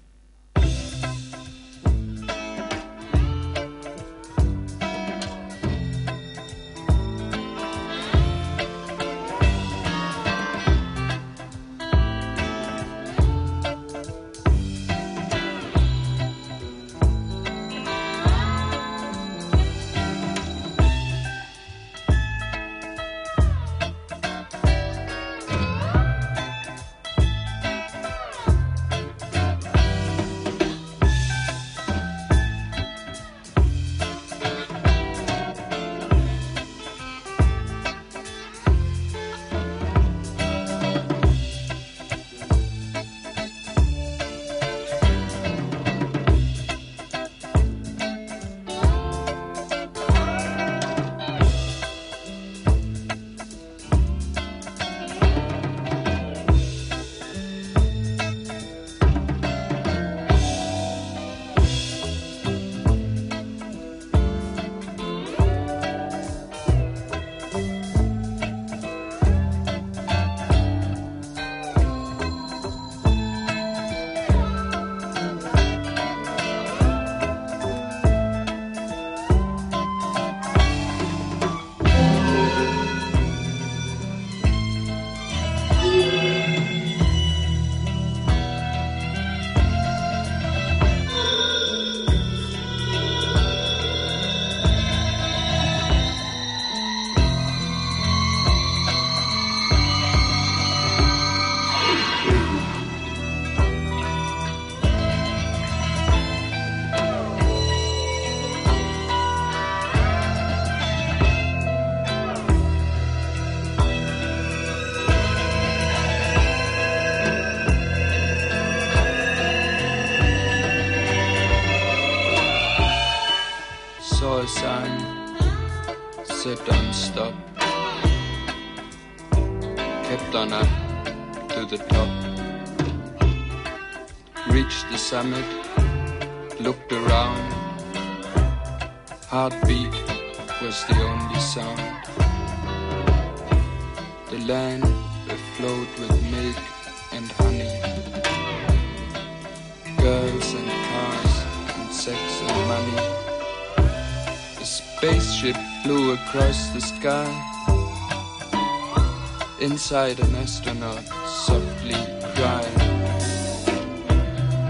Inside 159.92 160.20
an 160.20 160.34
astronaut 160.36 161.04
softly 161.26 162.00
cried. 162.34 162.76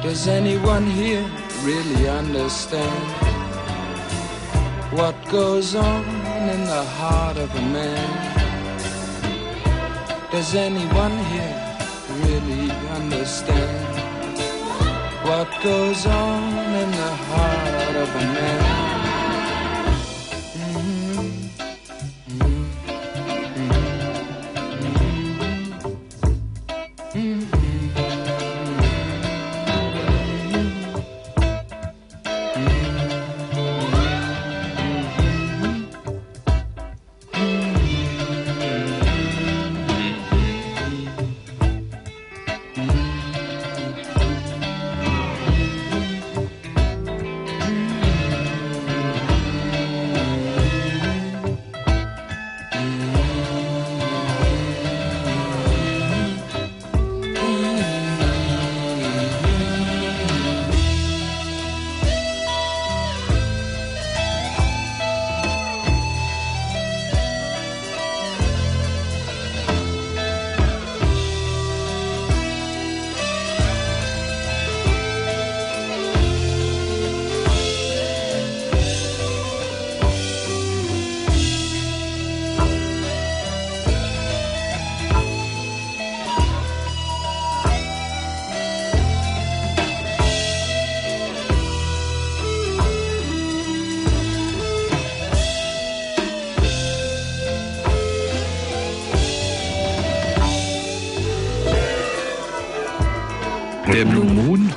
Does 0.03 0.27
anyone 0.27 0.85
here 0.85 1.25
really 1.63 2.09
understand 2.09 3.05
what 4.91 5.15
goes 5.31 5.77
on 5.77 6.05
in 6.51 6.65
the 6.65 6.85
heart 6.99 7.37
of 7.37 7.55
a 7.55 7.63
man? 7.63 8.09
Does 10.33 10.57
anyone 10.57 11.17
here 11.31 11.79
really 12.27 12.73
understand 12.99 13.95
what 15.23 15.49
goes 15.63 16.05
on 16.05 16.43
in 16.83 16.91
the 16.91 17.15
heart 17.31 17.95
of 17.95 18.09
a 18.17 18.25
man? 18.35 18.92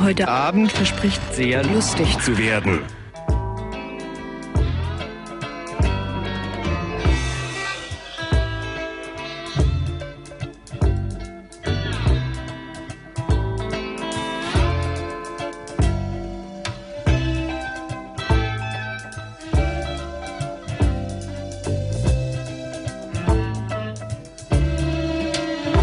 Heute 0.06 0.28
Abend 0.28 0.72
verspricht 0.72 1.20
sehr 1.34 1.64
lustig 1.64 2.20
zu 2.20 2.38
werden. 2.38 2.80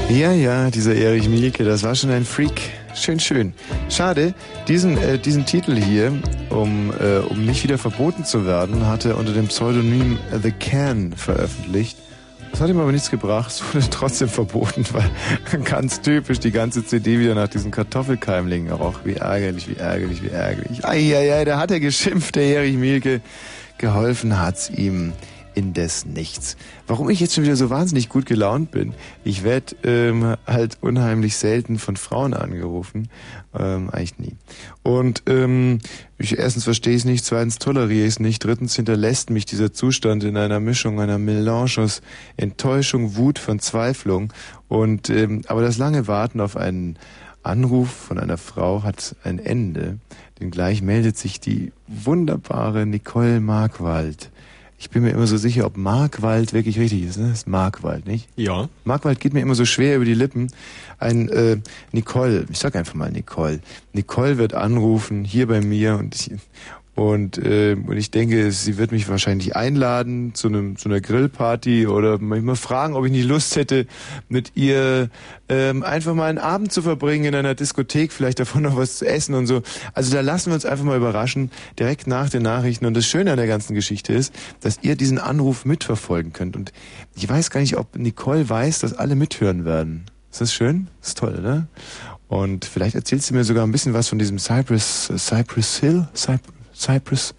Ja, 0.08 0.30
ja, 0.30 0.70
dieser 0.70 0.94
Erich 0.94 1.28
Mielke, 1.28 1.64
das 1.64 1.82
war 1.82 1.96
schon 1.96 2.10
ein 2.10 2.24
Freak. 2.24 2.70
Schön, 2.94 3.18
schön. 3.18 3.52
Schade, 3.92 4.32
diesen, 4.68 4.96
äh, 4.96 5.18
diesen 5.18 5.44
Titel 5.44 5.76
hier, 5.76 6.14
um, 6.48 6.94
äh, 6.98 7.18
um 7.18 7.44
nicht 7.44 7.62
wieder 7.62 7.76
verboten 7.76 8.24
zu 8.24 8.46
werden, 8.46 8.86
hat 8.86 9.04
er 9.04 9.18
unter 9.18 9.34
dem 9.34 9.48
Pseudonym 9.48 10.18
The 10.42 10.50
Can 10.50 11.12
veröffentlicht. 11.12 11.98
Das 12.52 12.62
hat 12.62 12.70
ihm 12.70 12.80
aber 12.80 12.90
nichts 12.90 13.10
gebracht, 13.10 13.50
es 13.50 13.62
wurde 13.62 13.90
trotzdem 13.90 14.30
verboten, 14.30 14.86
weil 14.92 15.60
ganz 15.64 16.00
typisch 16.00 16.40
die 16.40 16.52
ganze 16.52 16.86
CD 16.86 17.18
wieder 17.18 17.34
nach 17.34 17.48
diesen 17.48 17.70
Kartoffelkeimlingen 17.70 18.72
roch. 18.72 19.00
Wie 19.04 19.16
ärgerlich, 19.16 19.68
wie 19.68 19.76
ärgerlich, 19.76 20.22
wie 20.22 20.30
ärgerlich. 20.30 20.82
Eieiei, 20.86 21.44
da 21.44 21.58
hat 21.58 21.70
er 21.70 21.80
geschimpft, 21.80 22.36
der 22.36 22.44
Erich 22.44 22.76
Mielke. 22.78 23.20
Geholfen 23.76 24.40
hat's 24.40 24.70
ihm 24.70 25.12
indes 25.54 26.06
nichts. 26.06 26.56
Warum 26.86 27.10
ich 27.10 27.20
jetzt 27.20 27.34
schon 27.34 27.44
wieder 27.44 27.56
so 27.56 27.70
wahnsinnig 27.70 28.08
gut 28.08 28.26
gelaunt 28.26 28.70
bin, 28.70 28.94
ich 29.24 29.44
werde 29.44 29.76
ähm, 29.84 30.36
halt 30.46 30.78
unheimlich 30.80 31.36
selten 31.36 31.78
von 31.78 31.96
Frauen 31.96 32.34
angerufen, 32.34 33.08
ähm, 33.58 33.90
eigentlich 33.90 34.18
nie. 34.18 34.36
Und 34.82 35.22
ähm, 35.26 35.78
ich, 36.18 36.38
erstens 36.38 36.64
verstehe 36.64 36.94
ich 36.94 37.00
es 37.00 37.04
nicht, 37.04 37.24
zweitens 37.24 37.58
toleriere 37.58 38.06
ich 38.06 38.14
es 38.14 38.20
nicht, 38.20 38.44
drittens 38.44 38.76
hinterlässt 38.76 39.30
mich 39.30 39.44
dieser 39.44 39.72
Zustand 39.72 40.24
in 40.24 40.36
einer 40.36 40.60
Mischung, 40.60 41.00
einer 41.00 41.18
Melange 41.18 41.78
aus 41.78 42.02
Enttäuschung, 42.36 43.16
Wut, 43.16 43.38
Verzweiflung. 43.38 44.32
Und 44.68 45.10
ähm, 45.10 45.42
aber 45.46 45.62
das 45.62 45.78
lange 45.78 46.06
Warten 46.08 46.40
auf 46.40 46.56
einen 46.56 46.98
Anruf 47.42 47.90
von 47.90 48.18
einer 48.18 48.38
Frau 48.38 48.82
hat 48.84 49.16
ein 49.24 49.38
Ende, 49.38 49.98
denn 50.40 50.50
gleich 50.50 50.80
meldet 50.80 51.18
sich 51.18 51.40
die 51.40 51.72
wunderbare 51.88 52.86
Nicole 52.86 53.40
Markwald. 53.40 54.30
Ich 54.82 54.90
bin 54.90 55.04
mir 55.04 55.10
immer 55.10 55.28
so 55.28 55.36
sicher, 55.36 55.64
ob 55.64 55.76
Markwald 55.76 56.52
wirklich 56.52 56.76
richtig 56.76 57.04
ist. 57.04 57.16
Ne? 57.16 57.28
Das 57.28 57.38
ist 57.38 57.46
Markwald, 57.46 58.04
nicht? 58.04 58.28
Ja. 58.34 58.68
Markwald 58.82 59.20
geht 59.20 59.32
mir 59.32 59.38
immer 59.38 59.54
so 59.54 59.64
schwer 59.64 59.94
über 59.94 60.04
die 60.04 60.12
Lippen. 60.12 60.48
Ein 60.98 61.28
äh, 61.28 61.58
Nicole, 61.92 62.46
ich 62.50 62.58
sag 62.58 62.74
einfach 62.74 62.94
mal 62.94 63.12
Nicole. 63.12 63.60
Nicole 63.92 64.38
wird 64.38 64.54
anrufen 64.54 65.22
hier 65.24 65.46
bei 65.46 65.60
mir 65.60 65.98
und 65.98 66.16
ich, 66.16 66.32
und, 66.94 67.38
äh, 67.38 67.74
und 67.74 67.96
ich 67.96 68.10
denke, 68.10 68.52
sie 68.52 68.76
wird 68.76 68.92
mich 68.92 69.08
wahrscheinlich 69.08 69.56
einladen 69.56 70.34
zu 70.34 70.48
einem 70.48 70.76
zu 70.76 70.90
einer 70.90 71.00
Grillparty 71.00 71.86
oder 71.86 72.18
manchmal 72.18 72.56
fragen, 72.56 72.94
ob 72.94 73.06
ich 73.06 73.12
nicht 73.12 73.26
Lust 73.26 73.56
hätte, 73.56 73.86
mit 74.28 74.52
ihr 74.56 75.08
ähm, 75.48 75.84
einfach 75.84 76.14
mal 76.14 76.28
einen 76.28 76.36
Abend 76.36 76.70
zu 76.70 76.82
verbringen 76.82 77.24
in 77.24 77.34
einer 77.34 77.54
Diskothek, 77.54 78.12
vielleicht 78.12 78.40
davon 78.40 78.62
noch 78.62 78.76
was 78.76 78.98
zu 78.98 79.06
essen 79.06 79.34
und 79.34 79.46
so. 79.46 79.62
Also 79.94 80.12
da 80.12 80.20
lassen 80.20 80.50
wir 80.50 80.54
uns 80.54 80.66
einfach 80.66 80.84
mal 80.84 80.98
überraschen, 80.98 81.50
direkt 81.78 82.06
nach 82.06 82.28
den 82.28 82.42
Nachrichten. 82.42 82.84
Und 82.84 82.94
das 82.94 83.06
Schöne 83.06 83.30
an 83.30 83.38
der 83.38 83.46
ganzen 83.46 83.74
Geschichte 83.74 84.12
ist, 84.12 84.34
dass 84.60 84.78
ihr 84.82 84.94
diesen 84.94 85.18
Anruf 85.18 85.64
mitverfolgen 85.64 86.34
könnt. 86.34 86.56
Und 86.56 86.72
ich 87.14 87.26
weiß 87.26 87.50
gar 87.50 87.60
nicht, 87.60 87.78
ob 87.78 87.96
Nicole 87.96 88.50
weiß, 88.50 88.80
dass 88.80 88.92
alle 88.92 89.14
mithören 89.14 89.64
werden. 89.64 90.04
Ist 90.30 90.42
das 90.42 90.52
schön? 90.52 90.88
Ist 91.00 91.16
toll, 91.16 91.40
ne? 91.40 91.68
Und 92.28 92.66
vielleicht 92.66 92.94
erzählst 92.96 93.30
du 93.30 93.34
mir 93.34 93.44
sogar 93.44 93.66
ein 93.66 93.72
bisschen 93.72 93.94
was 93.94 94.08
von 94.08 94.18
diesem 94.18 94.38
Cypress, 94.38 95.10
Cypress 95.16 95.78
Hill, 95.78 96.08
Cypress 96.14 96.61
Cypress. 96.82 97.34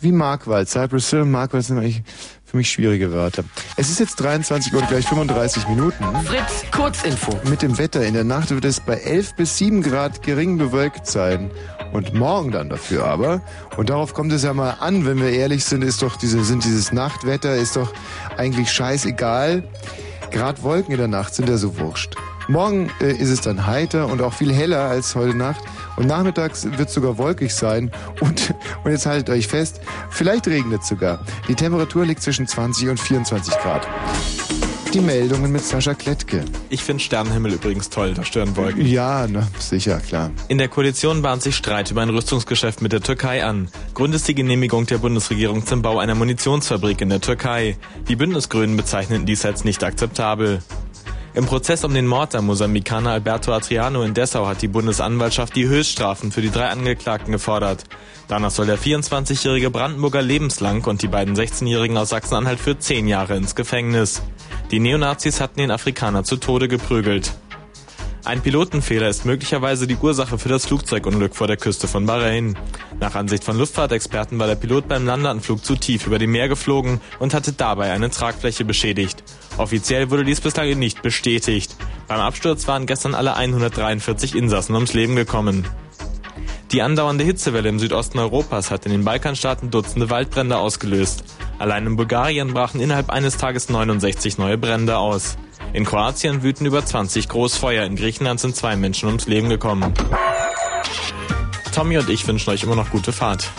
Wie 0.00 0.10
Markwald. 0.12 0.68
Cypress 0.68 1.10
Hill 1.10 1.20
und 1.20 1.30
Markwald 1.30 1.64
sind 1.64 1.78
eigentlich 1.78 2.02
für 2.44 2.56
mich 2.56 2.70
schwierige 2.70 3.12
Wörter. 3.12 3.44
Es 3.76 3.88
ist 3.88 4.00
jetzt 4.00 4.16
23 4.16 4.74
Uhr 4.74 4.80
und 4.80 4.88
gleich 4.88 5.06
35 5.06 5.68
Minuten. 5.68 6.04
Fritz, 6.24 6.64
Kurzinfo. 6.70 7.38
Mit 7.48 7.62
dem 7.62 7.78
Wetter. 7.78 8.04
In 8.04 8.14
der 8.14 8.24
Nacht 8.24 8.50
wird 8.50 8.64
es 8.64 8.80
bei 8.80 8.94
11 8.94 9.36
bis 9.36 9.56
7 9.58 9.82
Grad 9.82 10.22
gering 10.22 10.58
bewölkt 10.58 11.06
sein. 11.06 11.50
Und 11.92 12.14
morgen 12.14 12.50
dann 12.50 12.68
dafür 12.68 13.04
aber. 13.04 13.42
Und 13.76 13.90
darauf 13.90 14.12
kommt 14.12 14.32
es 14.32 14.42
ja 14.42 14.52
mal 14.54 14.76
an, 14.80 15.06
wenn 15.06 15.18
wir 15.18 15.30
ehrlich 15.30 15.64
sind, 15.64 15.82
ist 15.82 16.02
doch 16.02 16.16
diese, 16.16 16.42
sind 16.44 16.64
dieses 16.64 16.92
Nachtwetter 16.92 17.54
ist 17.54 17.76
doch 17.76 17.92
eigentlich 18.36 18.70
scheißegal. 18.70 19.62
Grad 20.30 20.62
Wolken 20.62 20.92
in 20.92 20.98
der 20.98 21.08
Nacht 21.08 21.34
sind 21.34 21.48
ja 21.48 21.58
so 21.58 21.78
wurscht. 21.78 22.16
Morgen 22.48 22.90
äh, 23.00 23.12
ist 23.12 23.30
es 23.30 23.40
dann 23.40 23.66
heiter 23.66 24.08
und 24.08 24.20
auch 24.20 24.32
viel 24.32 24.52
heller 24.52 24.80
als 24.80 25.14
heute 25.14 25.36
Nacht. 25.36 25.62
Und 25.96 26.06
nachmittags 26.06 26.64
wird 26.64 26.88
es 26.88 26.94
sogar 26.94 27.18
wolkig 27.18 27.54
sein. 27.54 27.90
Und, 28.20 28.54
und 28.84 28.90
jetzt 28.90 29.06
haltet 29.06 29.30
euch 29.30 29.46
fest, 29.46 29.80
vielleicht 30.10 30.46
regnet 30.48 30.82
es 30.82 30.88
sogar. 30.88 31.24
Die 31.48 31.54
Temperatur 31.54 32.06
liegt 32.06 32.22
zwischen 32.22 32.46
20 32.46 32.88
und 32.88 33.00
24 33.00 33.54
Grad. 33.58 33.86
Die 34.94 35.00
Meldungen 35.00 35.50
mit 35.50 35.64
Sascha 35.64 35.94
Klettke. 35.94 36.44
Ich 36.68 36.84
finde 36.84 37.02
Sternenhimmel 37.02 37.54
übrigens 37.54 37.88
toll, 37.88 38.12
da 38.12 38.24
stören 38.24 38.54
Wolken. 38.58 38.84
Ja, 38.84 39.26
na, 39.26 39.48
sicher, 39.58 39.98
klar. 40.00 40.30
In 40.48 40.58
der 40.58 40.68
Koalition 40.68 41.22
bahnt 41.22 41.40
sich 41.42 41.56
Streit 41.56 41.90
über 41.90 42.02
ein 42.02 42.10
Rüstungsgeschäft 42.10 42.82
mit 42.82 42.92
der 42.92 43.00
Türkei 43.00 43.42
an. 43.42 43.68
Grund 43.94 44.14
ist 44.14 44.28
die 44.28 44.34
Genehmigung 44.34 44.84
der 44.84 44.98
Bundesregierung 44.98 45.64
zum 45.64 45.80
Bau 45.80 45.98
einer 45.98 46.14
Munitionsfabrik 46.14 47.00
in 47.00 47.08
der 47.08 47.22
Türkei. 47.22 47.78
Die 48.08 48.16
Bündnisgrünen 48.16 48.76
bezeichneten 48.76 49.24
dies 49.24 49.46
als 49.46 49.64
nicht 49.64 49.82
akzeptabel. 49.82 50.60
Im 51.34 51.46
Prozess 51.46 51.82
um 51.82 51.94
den 51.94 52.06
Mord 52.06 52.34
am 52.34 52.44
Mosambikaner 52.44 53.12
Alberto 53.12 53.54
Adriano 53.54 54.02
in 54.02 54.12
Dessau 54.12 54.46
hat 54.46 54.60
die 54.60 54.68
Bundesanwaltschaft 54.68 55.56
die 55.56 55.66
Höchststrafen 55.66 56.30
für 56.30 56.42
die 56.42 56.50
drei 56.50 56.68
Angeklagten 56.68 57.32
gefordert. 57.32 57.84
Danach 58.28 58.50
soll 58.50 58.66
der 58.66 58.78
24-jährige 58.78 59.70
Brandenburger 59.70 60.20
lebenslang 60.20 60.84
und 60.84 61.00
die 61.00 61.08
beiden 61.08 61.34
16-jährigen 61.34 61.96
aus 61.96 62.10
Sachsen-Anhalt 62.10 62.60
für 62.60 62.78
10 62.78 63.08
Jahre 63.08 63.36
ins 63.36 63.54
Gefängnis. 63.54 64.20
Die 64.70 64.78
Neonazis 64.78 65.40
hatten 65.40 65.60
den 65.60 65.70
Afrikaner 65.70 66.22
zu 66.22 66.36
Tode 66.36 66.68
geprügelt. 66.68 67.32
Ein 68.24 68.40
Pilotenfehler 68.40 69.08
ist 69.08 69.24
möglicherweise 69.24 69.88
die 69.88 69.96
Ursache 69.96 70.38
für 70.38 70.48
das 70.48 70.66
Flugzeugunglück 70.66 71.34
vor 71.34 71.48
der 71.48 71.56
Küste 71.56 71.88
von 71.88 72.06
Bahrain. 72.06 72.56
Nach 73.00 73.16
Ansicht 73.16 73.42
von 73.42 73.58
Luftfahrtexperten 73.58 74.38
war 74.38 74.46
der 74.46 74.54
Pilot 74.54 74.86
beim 74.86 75.04
Landeanflug 75.04 75.64
zu 75.64 75.74
tief 75.74 76.06
über 76.06 76.20
dem 76.20 76.30
Meer 76.30 76.48
geflogen 76.48 77.00
und 77.18 77.34
hatte 77.34 77.52
dabei 77.52 77.90
eine 77.90 78.10
Tragfläche 78.10 78.64
beschädigt. 78.64 79.24
Offiziell 79.58 80.10
wurde 80.10 80.22
dies 80.22 80.40
bislang 80.40 80.78
nicht 80.78 81.02
bestätigt. 81.02 81.74
Beim 82.06 82.20
Absturz 82.20 82.68
waren 82.68 82.86
gestern 82.86 83.16
alle 83.16 83.34
143 83.34 84.36
Insassen 84.36 84.76
ums 84.76 84.94
Leben 84.94 85.16
gekommen. 85.16 85.66
Die 86.72 86.80
andauernde 86.80 87.22
Hitzewelle 87.22 87.68
im 87.68 87.78
Südosten 87.78 88.18
Europas 88.18 88.70
hat 88.70 88.86
in 88.86 88.92
den 88.92 89.04
Balkanstaaten 89.04 89.70
Dutzende 89.70 90.08
Waldbrände 90.08 90.56
ausgelöst. 90.56 91.22
Allein 91.58 91.86
in 91.86 91.96
Bulgarien 91.96 92.54
brachen 92.54 92.80
innerhalb 92.80 93.10
eines 93.10 93.36
Tages 93.36 93.68
69 93.68 94.38
neue 94.38 94.56
Brände 94.56 94.96
aus. 94.96 95.36
In 95.74 95.84
Kroatien 95.84 96.42
wüten 96.42 96.64
über 96.64 96.82
20 96.82 97.28
Großfeuer. 97.28 97.84
In 97.84 97.96
Griechenland 97.96 98.40
sind 98.40 98.56
zwei 98.56 98.76
Menschen 98.76 99.08
ums 99.08 99.26
Leben 99.26 99.50
gekommen. 99.50 99.92
Tommy 101.74 101.98
und 101.98 102.08
ich 102.08 102.26
wünschen 102.26 102.48
euch 102.48 102.62
immer 102.62 102.76
noch 102.76 102.90
gute 102.90 103.12
Fahrt. 103.12 103.50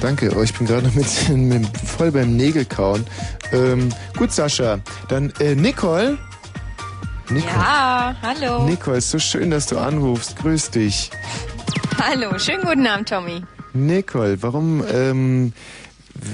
Danke, 0.00 0.32
oh, 0.36 0.42
ich 0.42 0.54
bin 0.54 0.68
gerade 0.68 0.88
mit, 0.94 1.28
mit, 1.36 1.66
voll 1.76 2.12
beim 2.12 2.36
Nägelkauen. 2.36 3.04
Ähm, 3.52 3.88
gut, 4.16 4.30
Sascha. 4.30 4.78
Dann 5.08 5.32
äh, 5.40 5.56
Nicole. 5.56 6.18
Nicole. 7.30 7.52
Ja, 7.54 8.16
hallo. 8.22 8.64
Nicole, 8.64 8.98
ist 8.98 9.10
so 9.10 9.18
schön, 9.18 9.50
dass 9.50 9.66
du 9.66 9.78
anrufst. 9.78 10.36
Grüß 10.36 10.70
dich. 10.70 11.10
Hallo, 12.00 12.38
schönen 12.38 12.62
guten 12.64 12.86
Abend, 12.86 13.08
Tommy. 13.08 13.42
Nicole, 13.72 14.42
warum, 14.42 14.84
ähm, 14.92 15.52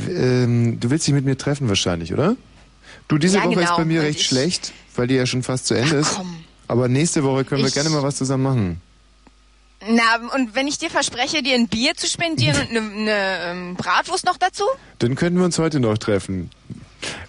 ähm, 0.09 0.81
du 0.81 0.91
willst 0.91 1.07
dich 1.07 1.15
mit 1.15 1.25
mir 1.25 1.37
treffen 1.37 1.69
wahrscheinlich, 1.69 2.13
oder? 2.15 2.37
Du, 3.09 3.19
diese 3.19 3.39
Ja, 3.39 3.45
Woche 3.45 3.55
ist 3.55 3.59
genau. 3.61 3.77
bei 3.77 3.85
mir 3.85 4.01
Und 4.01 4.07
recht 4.07 4.21
ich- 4.21 4.27
schlecht, 4.27 4.73
weil 4.95 5.07
die 5.07 5.15
ja 5.15 5.27
schon 5.27 5.43
fast 5.43 5.67
zu 5.67 5.75
Ende 5.75 5.97
ist. 5.97 6.19
Aber 6.67 6.89
nächste 6.89 7.23
Woche 7.25 7.45
können 7.45 7.61
wir 7.63 7.69
Ich- 7.69 7.75
gerne 7.75 7.91
mal 7.91 8.03
was 8.03 8.17
zusammen 8.17 8.43
machen. 8.43 8.81
Na, 9.89 10.03
und 10.35 10.55
wenn 10.55 10.67
ich 10.67 10.79
dir 10.79 10.89
verspreche, 10.91 11.43
dir 11.43 11.55
ein 11.55 11.69
Bier 11.69 11.95
zu 11.95 12.07
spendieren 12.09 12.57
und 12.63 12.71
eine 12.77 12.81
ne, 12.81 13.37
ähm, 13.45 13.75
Bratwurst 13.77 14.25
noch 14.25 14.39
dazu? 14.39 14.65
Dann 14.99 15.15
können 15.15 15.37
wir 15.37 15.45
uns 15.45 15.59
heute 15.59 15.79
noch 15.79 15.99
treffen. 15.99 16.51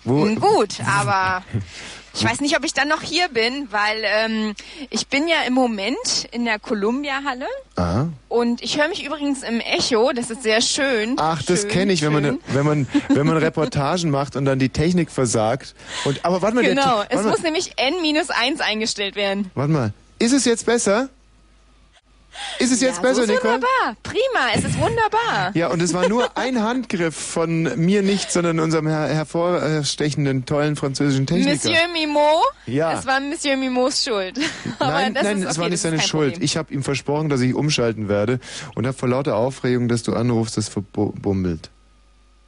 Wo, 0.06 0.26
Hm, 0.26 0.40
Gut, 0.40 0.78
aber 0.88 1.44
ich 2.18 2.26
weiß 2.26 2.42
nicht, 2.42 2.58
ob 2.58 2.66
ich 2.66 2.74
dann 2.74 2.88
noch 2.88 3.02
hier 3.04 3.30
bin, 3.30 3.68
weil 3.70 4.02
ähm, 4.04 4.56
ich 4.90 5.08
bin 5.08 5.28
ja 5.28 5.38
im 5.46 5.54
Moment 5.54 6.28
in 6.32 6.46
der 6.46 6.58
Columbia-Halle 6.58 7.46
Aha. 7.76 8.10
und 8.28 8.64
ich 8.64 8.80
höre 8.80 8.88
mich 8.88 9.06
übrigens 9.06 9.44
im 9.44 9.60
Echo, 9.60 10.12
das 10.14 10.32
ist 10.32 10.42
sehr 10.42 10.62
schön. 10.62 11.16
Ach, 11.18 11.44
das 11.44 11.68
kenne 11.68 11.94
ich, 11.94 12.02
wenn 12.02 12.14
man, 12.14 12.40
wenn 12.48 12.66
man, 12.66 12.88
wenn 13.10 13.28
man 13.28 13.38
Reportagen 13.38 14.10
macht 14.10 14.36
und 14.36 14.46
dann 14.46 14.58
die 14.58 14.70
Technik 14.70 15.12
versagt. 15.12 15.76
Und, 16.06 16.26
aber 16.26 16.42
warte 16.42 16.56
mal, 16.56 16.64
der 16.64 16.74
Genau, 16.74 17.04
es 17.08 17.18
warte 17.18 17.30
muss 17.30 17.38
mal, 17.40 17.44
nämlich 17.44 17.74
N-1 17.78 18.62
eingestellt 18.62 19.16
werden. 19.16 19.52
warte 19.54 19.72
mal. 19.72 19.94
Ist 20.20 20.34
es 20.34 20.46
jetzt 20.46 20.66
besser? 20.66 21.10
Ist 22.60 22.72
es 22.72 22.82
jetzt 22.82 22.98
ja, 22.98 23.02
besser, 23.02 23.16
so 23.16 23.22
ist 23.24 23.30
Nicole? 23.30 23.54
wunderbar, 23.56 23.96
prima, 24.04 24.52
es 24.56 24.64
ist 24.64 24.78
wunderbar. 24.80 25.52
Ja, 25.54 25.68
und 25.68 25.82
es 25.82 25.94
war 25.94 26.08
nur 26.10 26.30
ein 26.38 26.62
Handgriff 26.62 27.16
von 27.16 27.64
mir 27.78 28.02
nicht, 28.02 28.32
sondern 28.32 28.60
unserem 28.60 28.88
her 28.88 29.08
hervorstechenden, 29.08 30.46
tollen 30.46 30.76
französischen 30.76 31.26
Techniker. 31.28 31.52
Monsieur 31.52 31.88
Mimo, 31.94 32.42
Ja. 32.66 32.94
es 32.94 33.06
war 33.06 33.20
Monsieur 33.20 33.58
Mimos 33.58 34.04
Schuld. 34.04 34.38
Nein, 34.80 35.14
nein, 35.14 35.44
es 35.44 35.52
okay, 35.52 35.58
war 35.62 35.70
nicht 35.70 35.82
seine 35.82 36.00
Schuld. 36.00 36.34
Problem. 36.34 36.44
Ich 36.46 36.58
habe 36.58 36.74
ihm 36.74 36.84
versprochen, 36.84 37.30
dass 37.30 37.42
ich 37.42 37.54
umschalten 37.54 38.08
werde 38.10 38.40
und 38.76 38.86
habe 38.88 38.98
vor 38.98 39.10
lauter 39.10 39.36
Aufregung, 39.36 39.88
dass 39.88 40.04
du 40.04 40.14
anrufst, 40.14 40.58
das 40.58 40.70
verbummelt. 40.70 41.70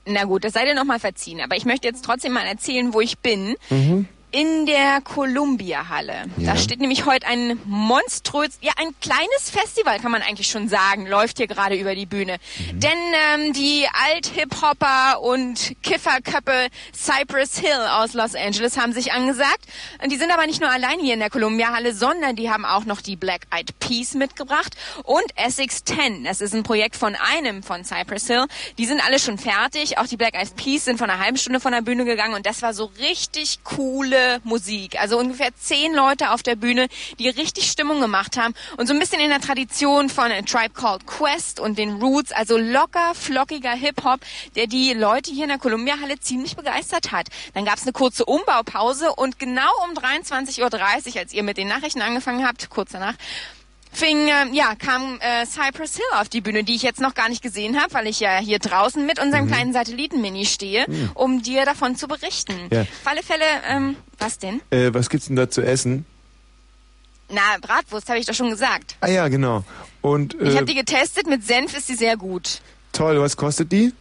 Na 0.06 0.24
gut, 0.24 0.44
das 0.44 0.53
sei 0.53 0.66
dir 0.66 0.74
nochmal 0.76 0.99
verziehen. 0.99 1.40
Aber 1.41 1.56
ich 1.56 1.66
möchte 1.66 1.88
jetzt 1.88 2.03
trotzdem 2.03 2.34
mal 2.34 2.45
erzählen, 2.45 2.94
wo 2.94 3.02
ich 3.02 3.20
bin. 3.20 3.56
Mhm. 3.70 4.07
In 4.31 4.68
der 4.68 5.01
Columbia-Halle. 5.01 6.26
Ja. 6.38 6.53
Da 6.53 6.57
steht 6.57 6.80
nämlich 6.80 7.07
heute 7.07 7.26
ein 7.26 7.60
monströs, 7.65 8.60
ja 8.61 8.73
ein 8.77 8.93
kleines 9.01 9.49
Festival 9.49 9.97
kann 9.99 10.11
man 10.11 10.22
eigentlich 10.22 10.49
schon 10.49 10.69
sagen, 10.69 11.07
läuft 11.07 11.38
hier 11.38 11.47
gerade 11.47 11.73
über 11.76 11.95
die 11.95 12.06
Bühne. 12.06 12.38
Mhm. 12.73 12.80
Denn 12.80 12.91
ähm, 13.34 13.53
die 13.53 13.88
Alt-Hip-Hopper 14.07 15.22
und 15.22 15.76
Kifferköppe 15.81 16.68
Cypress 16.93 17.57
Hill 17.57 17.81
aus 17.89 18.14
Los 18.14 18.35
Angeles 18.35 18.77
haben 18.77 18.93
sich 18.93 19.14
angesagt. 19.14 19.65
Und 20.03 20.11
die 20.11 20.18
sind 20.18 20.31
aber 20.31 20.45
nicht 20.45 20.61
nur 20.61 20.69
allein 20.69 20.99
hier 20.99 21.15
in 21.15 21.22
der 21.22 21.31
Columbia-Halle, 21.31 21.95
sondern 21.95 22.35
die 22.35 22.51
haben 22.51 22.65
auch 22.65 22.85
noch 22.85 23.01
die 23.01 23.15
Black 23.15 23.47
Eyed 23.49 23.80
Peas 23.80 24.14
mitgebracht 24.14 24.76
und 25.06 25.26
Essex 25.38 25.84
10. 25.85 26.26
Das 26.26 26.39
ist 26.41 26.53
ein 26.53 26.61
Projekt 26.61 26.95
von 26.95 27.15
einem 27.15 27.64
von 27.64 27.84
Cypress 27.84 28.27
Hill. 28.27 28.45
Die 28.77 28.85
sind 28.85 29.03
alle 29.03 29.18
schon 29.18 29.39
fertig. 29.39 29.97
Auch 29.97 30.06
die 30.06 30.18
Black 30.18 30.35
Eyed 30.35 30.56
Peas 30.56 30.85
sind 30.85 30.99
von 30.99 31.10
einer 31.10 31.19
halben 31.19 31.38
Stunde 31.38 31.60
von 31.60 31.72
der 31.72 31.81
Bühne 31.81 32.06
gegangen 32.06 32.35
und 32.35 32.45
das 32.45 32.61
war 32.61 32.76
so 32.76 32.91
richtig 32.99 33.64
coole 33.64 34.18
Musik. 34.43 34.99
Also 34.99 35.17
ungefähr 35.17 35.49
zehn 35.55 35.93
Leute 35.93 36.31
auf 36.31 36.43
der 36.43 36.55
Bühne, 36.55 36.87
die 37.19 37.29
richtig 37.29 37.69
Stimmung 37.69 38.01
gemacht 38.01 38.37
haben 38.37 38.53
und 38.77 38.87
so 38.87 38.93
ein 38.93 38.99
bisschen 38.99 39.19
in 39.19 39.29
der 39.29 39.41
Tradition 39.41 40.09
von 40.09 40.31
A 40.31 40.41
Tribe 40.41 40.73
Called 40.73 41.05
Quest 41.05 41.59
und 41.59 41.77
den 41.77 42.01
Roots, 42.01 42.31
also 42.31 42.57
locker, 42.57 43.13
flockiger 43.15 43.71
Hip-Hop, 43.71 44.21
der 44.55 44.67
die 44.67 44.93
Leute 44.93 45.31
hier 45.31 45.43
in 45.43 45.49
der 45.49 45.59
Columbia-Halle 45.59 46.19
ziemlich 46.19 46.55
begeistert 46.55 47.11
hat. 47.11 47.27
Dann 47.53 47.65
gab 47.65 47.77
es 47.77 47.83
eine 47.83 47.93
kurze 47.93 48.25
Umbaupause 48.25 49.13
und 49.15 49.39
genau 49.39 49.71
um 49.85 49.95
23.30 49.95 50.61
Uhr, 50.61 51.19
als 51.19 51.33
ihr 51.33 51.43
mit 51.43 51.57
den 51.57 51.67
Nachrichten 51.67 52.01
angefangen 52.01 52.45
habt, 52.45 52.69
kurz 52.69 52.91
danach, 52.91 53.15
fing, 53.91 54.28
äh, 54.28 54.48
ja, 54.53 54.76
kam 54.76 55.20
äh, 55.22 55.45
Cypress 55.45 55.95
Hill 55.95 56.06
auf 56.20 56.30
die 56.30 56.41
Bühne, 56.41 56.64
die 56.64 56.76
ich 56.76 56.84
jetzt 56.84 57.02
noch 57.02 57.16
gar 57.16 57.28
nicht 57.30 57.41
gesehen 57.41 57.82
habe, 57.82 57.94
weil 57.94 58.07
ich 58.07 58.20
ja 58.20 58.38
hier 58.38 58.60
draußen 58.60 59.06
mit 59.06 59.20
unserem 59.20 59.45
Mhm. 59.45 59.49
kleinen 59.52 59.74
Satelliten-Mini 59.74 60.45
stehe, 60.45 60.86
Mhm. 60.88 61.11
um 61.16 61.41
dir 61.41 61.66
davon 61.66 61.95
zu 61.95 62.07
berichten. 62.07 62.53
Ja. 62.72 62.82
Auf 62.82 62.88
alle 63.06 63.24
Fälle, 63.24 63.45
ähm, 63.68 63.95
was 64.18 64.38
denn? 64.38 64.61
Äh, 64.70 64.94
was 64.94 65.10
gibt's 65.10 65.28
denn 65.28 65.36
da 65.36 65.49
zu 65.49 65.61
essen? 65.61 66.06
Na, 67.32 67.41
Bratwurst, 67.61 68.10
habe 68.10 68.20
ich 68.20 68.26
doch 68.26 68.34
schon 68.34 68.49
gesagt. 68.49 68.95
Ah 69.02 69.07
ja, 69.07 69.28
genau. 69.28 69.64
Und 70.02 70.34
Ich 70.36 70.53
äh, 70.53 70.56
habe 70.56 70.66
die 70.66 70.74
getestet, 70.76 71.28
mit 71.28 71.45
Senf 71.45 71.78
ist 71.78 71.88
sie 71.88 71.95
sehr 71.95 72.18
gut. 72.18 72.61
toll, 72.91 73.20
was 73.22 73.38
kostet 73.38 73.72
die? 73.72 73.94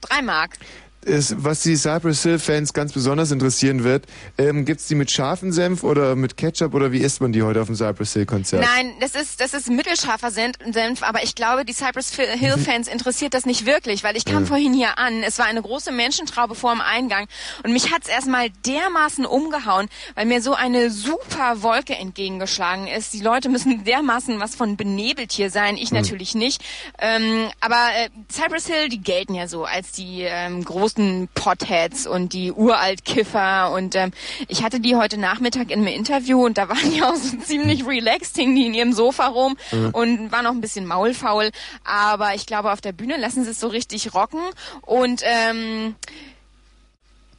Drei 0.00 0.22
Mark. 0.22 0.56
Es, 1.02 1.34
was 1.38 1.62
die 1.62 1.76
Cypress 1.76 2.22
Hill 2.24 2.38
Fans 2.38 2.74
ganz 2.74 2.92
besonders 2.92 3.30
interessieren 3.30 3.84
wird, 3.84 4.04
ähm, 4.36 4.66
gibt's 4.66 4.86
die 4.86 4.94
mit 4.94 5.10
scharfem 5.10 5.50
Senf 5.50 5.82
oder 5.82 6.14
mit 6.14 6.36
Ketchup 6.36 6.74
oder 6.74 6.92
wie 6.92 6.98
isst 6.98 7.22
man 7.22 7.32
die 7.32 7.42
heute 7.42 7.62
auf 7.62 7.68
dem 7.68 7.74
Cypress 7.76 8.12
Hill 8.12 8.26
Konzert? 8.26 8.62
Nein, 8.62 8.92
das 9.00 9.14
ist, 9.14 9.40
das 9.40 9.54
ist 9.54 9.70
mittelscharfer 9.70 10.30
Sen- 10.30 10.52
Senf, 10.72 11.02
aber 11.02 11.22
ich 11.22 11.34
glaube, 11.34 11.64
die 11.64 11.72
Cypress 11.72 12.12
Hill 12.14 12.58
Fans 12.58 12.86
interessiert 12.86 13.32
das 13.32 13.46
nicht 13.46 13.64
wirklich, 13.64 14.04
weil 14.04 14.14
ich 14.14 14.26
kam 14.26 14.42
Ja. 14.42 14.48
vorhin 14.48 14.74
hier 14.74 14.98
an, 14.98 15.22
es 15.22 15.38
war 15.38 15.46
eine 15.46 15.62
große 15.62 15.90
Menschentraube 15.90 16.54
vor 16.54 16.72
dem 16.72 16.82
Eingang 16.82 17.28
und 17.64 17.72
mich 17.72 17.90
hat's 17.92 18.08
erstmal 18.08 18.50
dermaßen 18.66 19.24
umgehauen, 19.24 19.88
weil 20.16 20.26
mir 20.26 20.42
so 20.42 20.52
eine 20.52 20.90
super 20.90 21.62
Wolke 21.62 21.94
entgegengeschlagen 21.96 22.88
ist. 22.88 23.14
Die 23.14 23.20
Leute 23.22 23.48
müssen 23.48 23.84
dermaßen 23.84 24.38
was 24.38 24.54
von 24.54 24.76
benebelt 24.76 25.32
hier 25.32 25.48
sein, 25.50 25.78
ich 25.78 25.90
Hm. 25.92 25.96
natürlich 25.96 26.34
nicht. 26.34 26.62
Ähm, 26.98 27.48
aber 27.60 27.88
äh, 27.96 28.10
Cypress 28.30 28.66
Hill, 28.66 28.90
die 28.90 29.00
gelten 29.00 29.34
ja 29.34 29.48
so 29.48 29.64
als 29.64 29.92
die 29.92 30.22
ähm, 30.24 30.62
großen 30.62 30.89
Potheads 31.34 32.06
und 32.06 32.32
die 32.32 32.52
Uralt-Kiffer. 32.52 33.70
Und 33.72 33.94
ähm, 33.94 34.12
ich 34.48 34.62
hatte 34.62 34.80
die 34.80 34.96
heute 34.96 35.18
Nachmittag 35.18 35.70
in 35.70 35.80
einem 35.80 35.88
Interview 35.94 36.44
und 36.44 36.58
da 36.58 36.68
waren 36.68 36.90
die 36.94 37.02
auch 37.02 37.14
so 37.14 37.36
ziemlich 37.38 37.86
relaxed, 37.86 38.36
hingen 38.36 38.56
die 38.56 38.66
in 38.66 38.74
ihrem 38.74 38.92
Sofa 38.92 39.26
rum 39.28 39.56
Mhm. 39.72 39.90
und 39.92 40.32
waren 40.32 40.46
auch 40.46 40.52
ein 40.52 40.60
bisschen 40.60 40.86
maulfaul, 40.86 41.50
aber 41.84 42.34
ich 42.34 42.46
glaube 42.46 42.72
auf 42.72 42.80
der 42.80 42.92
Bühne 42.92 43.16
lassen 43.16 43.44
sie 43.44 43.50
es 43.50 43.60
so 43.60 43.68
richtig 43.68 44.14
rocken. 44.14 44.40
Und 44.82 45.22
ähm, 45.24 45.94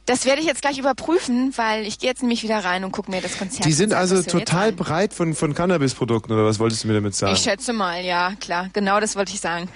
das 0.06 0.24
werde 0.24 0.40
ich 0.40 0.46
jetzt 0.46 0.62
gleich 0.62 0.78
überprüfen, 0.78 1.52
weil 1.56 1.86
ich 1.86 1.98
gehe 1.98 2.10
jetzt 2.10 2.22
nämlich 2.22 2.42
wieder 2.42 2.58
rein 2.64 2.84
und 2.84 2.90
gucke 2.92 3.10
mir 3.10 3.20
das 3.20 3.38
Konzert 3.38 3.64
Die 3.64 3.72
sind 3.72 3.94
also 3.94 4.20
total 4.22 4.70
an. 4.70 4.76
breit 4.76 5.14
von, 5.14 5.34
von 5.34 5.54
Cannabisprodukten 5.54 6.34
oder 6.34 6.44
was 6.44 6.58
wolltest 6.58 6.82
du 6.84 6.88
mir 6.88 6.94
damit 6.94 7.14
sagen? 7.14 7.34
Ich 7.34 7.42
schätze 7.42 7.72
mal, 7.72 8.04
ja, 8.04 8.32
klar, 8.40 8.68
genau 8.72 8.98
das 9.00 9.14
wollte 9.16 9.32
ich 9.32 9.40
sagen. 9.40 9.68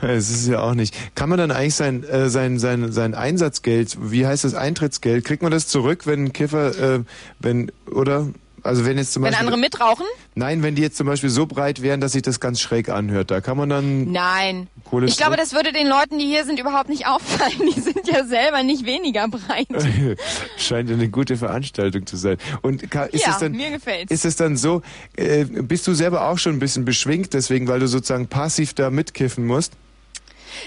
Es 0.00 0.30
ist 0.30 0.48
ja 0.48 0.60
auch 0.60 0.74
nicht. 0.74 0.94
Kann 1.14 1.28
man 1.28 1.38
dann 1.38 1.50
eigentlich 1.50 1.74
sein, 1.74 2.04
äh, 2.04 2.28
sein, 2.28 2.58
sein, 2.58 2.92
sein 2.92 3.14
Einsatzgeld, 3.14 3.98
wie 4.00 4.26
heißt 4.26 4.44
das 4.44 4.54
Eintrittsgeld, 4.54 5.24
kriegt 5.24 5.42
man 5.42 5.50
das 5.52 5.68
zurück, 5.68 6.06
wenn 6.06 6.24
ein 6.26 6.32
Kiffer, 6.32 6.96
äh, 6.96 7.00
wenn, 7.38 7.70
oder? 7.90 8.28
Also 8.62 8.84
wenn 8.84 8.96
jetzt 8.96 9.12
zum 9.12 9.22
Wenn 9.22 9.30
Beispiel. 9.32 9.46
andere 9.46 9.60
mitrauchen? 9.60 10.06
Nein, 10.34 10.62
wenn 10.62 10.74
die 10.74 10.82
jetzt 10.82 10.96
zum 10.96 11.06
Beispiel 11.06 11.30
so 11.30 11.46
breit 11.46 11.82
wären, 11.82 12.00
dass 12.00 12.12
sich 12.12 12.22
das 12.22 12.38
ganz 12.40 12.60
schräg 12.60 12.88
anhört, 12.88 13.30
da 13.30 13.40
kann 13.40 13.56
man 13.56 13.68
dann 13.68 14.10
Nein. 14.12 14.68
Kohle 14.84 15.06
Ich 15.06 15.16
glaube, 15.16 15.36
das 15.36 15.52
würde 15.52 15.72
den 15.72 15.88
Leuten, 15.88 16.18
die 16.18 16.26
hier 16.26 16.44
sind, 16.44 16.58
überhaupt 16.60 16.88
nicht 16.88 17.06
auffallen. 17.06 17.70
Die 17.74 17.80
sind 17.80 18.06
ja 18.06 18.24
selber 18.24 18.62
nicht 18.62 18.84
weniger 18.86 19.26
breit. 19.28 19.66
Scheint 20.56 20.90
eine 20.90 21.08
gute 21.08 21.36
Veranstaltung 21.36 22.06
zu 22.06 22.16
sein. 22.16 22.36
Und 22.62 22.82
ist 22.82 22.92
Ja, 22.94 23.30
es 23.32 23.38
dann, 23.38 23.52
mir 23.52 23.70
gefällt's. 23.70 24.12
ist 24.12 24.24
es 24.24 24.36
dann 24.36 24.56
so, 24.56 24.82
äh, 25.16 25.44
bist 25.44 25.86
du 25.86 25.94
selber 25.94 26.28
auch 26.28 26.38
schon 26.38 26.54
ein 26.54 26.58
bisschen 26.60 26.84
beschwingt, 26.84 27.34
deswegen, 27.34 27.68
weil 27.68 27.80
du 27.80 27.88
sozusagen 27.88 28.26
passiv 28.28 28.74
da 28.74 28.90
mitkiffen 28.90 29.44
musst? 29.46 29.72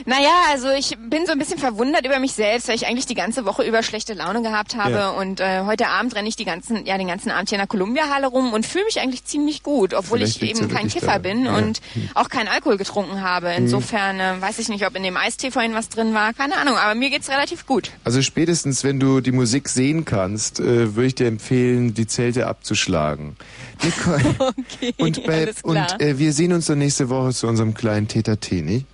Naja, 0.05 0.29
also 0.51 0.69
ich 0.71 0.97
bin 1.09 1.25
so 1.25 1.31
ein 1.31 1.39
bisschen 1.39 1.57
verwundert 1.57 2.05
über 2.05 2.19
mich 2.19 2.33
selbst, 2.33 2.67
weil 2.67 2.75
ich 2.75 2.87
eigentlich 2.87 3.05
die 3.05 3.15
ganze 3.15 3.45
Woche 3.45 3.63
über 3.63 3.81
schlechte 3.83 4.13
Laune 4.13 4.41
gehabt 4.41 4.75
habe 4.75 4.91
Ja. 4.91 5.09
und 5.11 5.39
äh, 5.39 5.61
heute 5.65 5.87
Abend 5.87 6.15
renne 6.15 6.27
ich 6.27 6.35
die 6.35 6.45
ganzen, 6.45 6.85
ja, 6.85 6.97
den 6.97 7.07
ganzen 7.07 7.31
Abend 7.31 7.49
hier 7.49 7.57
in 7.57 7.61
der 7.61 7.67
Columbia-Halle 7.67 8.27
rum 8.27 8.53
und 8.53 8.65
fühle 8.65 8.85
mich 8.85 8.99
eigentlich 8.99 9.23
ziemlich 9.25 9.63
gut, 9.63 9.93
obwohl 9.93 10.17
Vielleicht 10.19 10.41
ich 10.41 10.49
eben 10.51 10.69
ja 10.69 10.75
kein 10.75 10.87
Kiffer 10.89 11.05
daran. 11.07 11.21
bin 11.21 11.45
Ja. 11.45 11.55
und 11.57 11.81
auch 12.13 12.29
keinen 12.29 12.47
Alkohol 12.47 12.77
getrunken 12.77 13.21
habe. 13.21 13.47
Mhm. 13.49 13.57
Insofern 13.57 14.19
äh, 14.19 14.33
weiß 14.41 14.59
ich 14.59 14.69
nicht, 14.69 14.85
ob 14.85 14.95
in 14.95 15.03
dem 15.03 15.17
Eistee 15.17 15.51
vorhin 15.51 15.73
was 15.73 15.89
drin 15.89 16.13
war, 16.13 16.33
keine 16.33 16.57
Ahnung, 16.57 16.75
aber 16.77 16.95
mir 16.95 17.09
geht's 17.09 17.29
relativ 17.29 17.65
gut. 17.65 17.91
Also 18.03 18.21
spätestens, 18.21 18.83
wenn 18.83 18.99
du 18.99 19.21
die 19.21 19.31
Musik 19.31 19.69
sehen 19.69 20.05
kannst, 20.05 20.59
äh, 20.59 20.95
würde 20.95 21.07
ich 21.07 21.15
dir 21.15 21.27
empfehlen, 21.27 21.93
die 21.93 22.07
Zelte 22.07 22.47
abzuschlagen. 22.47 23.35
Okay, 24.39 24.93
und 24.97 25.23
bei, 25.25 25.51
und 25.63 25.77
äh, 26.01 26.17
wir 26.17 26.33
sehen 26.33 26.53
uns 26.53 26.65
dann 26.67 26.79
nächste 26.79 27.09
Woche 27.09 27.33
zu 27.33 27.47
unserem 27.47 27.73
kleinen 27.73 28.07
Teta 28.07 28.35
Teni. 28.35 28.85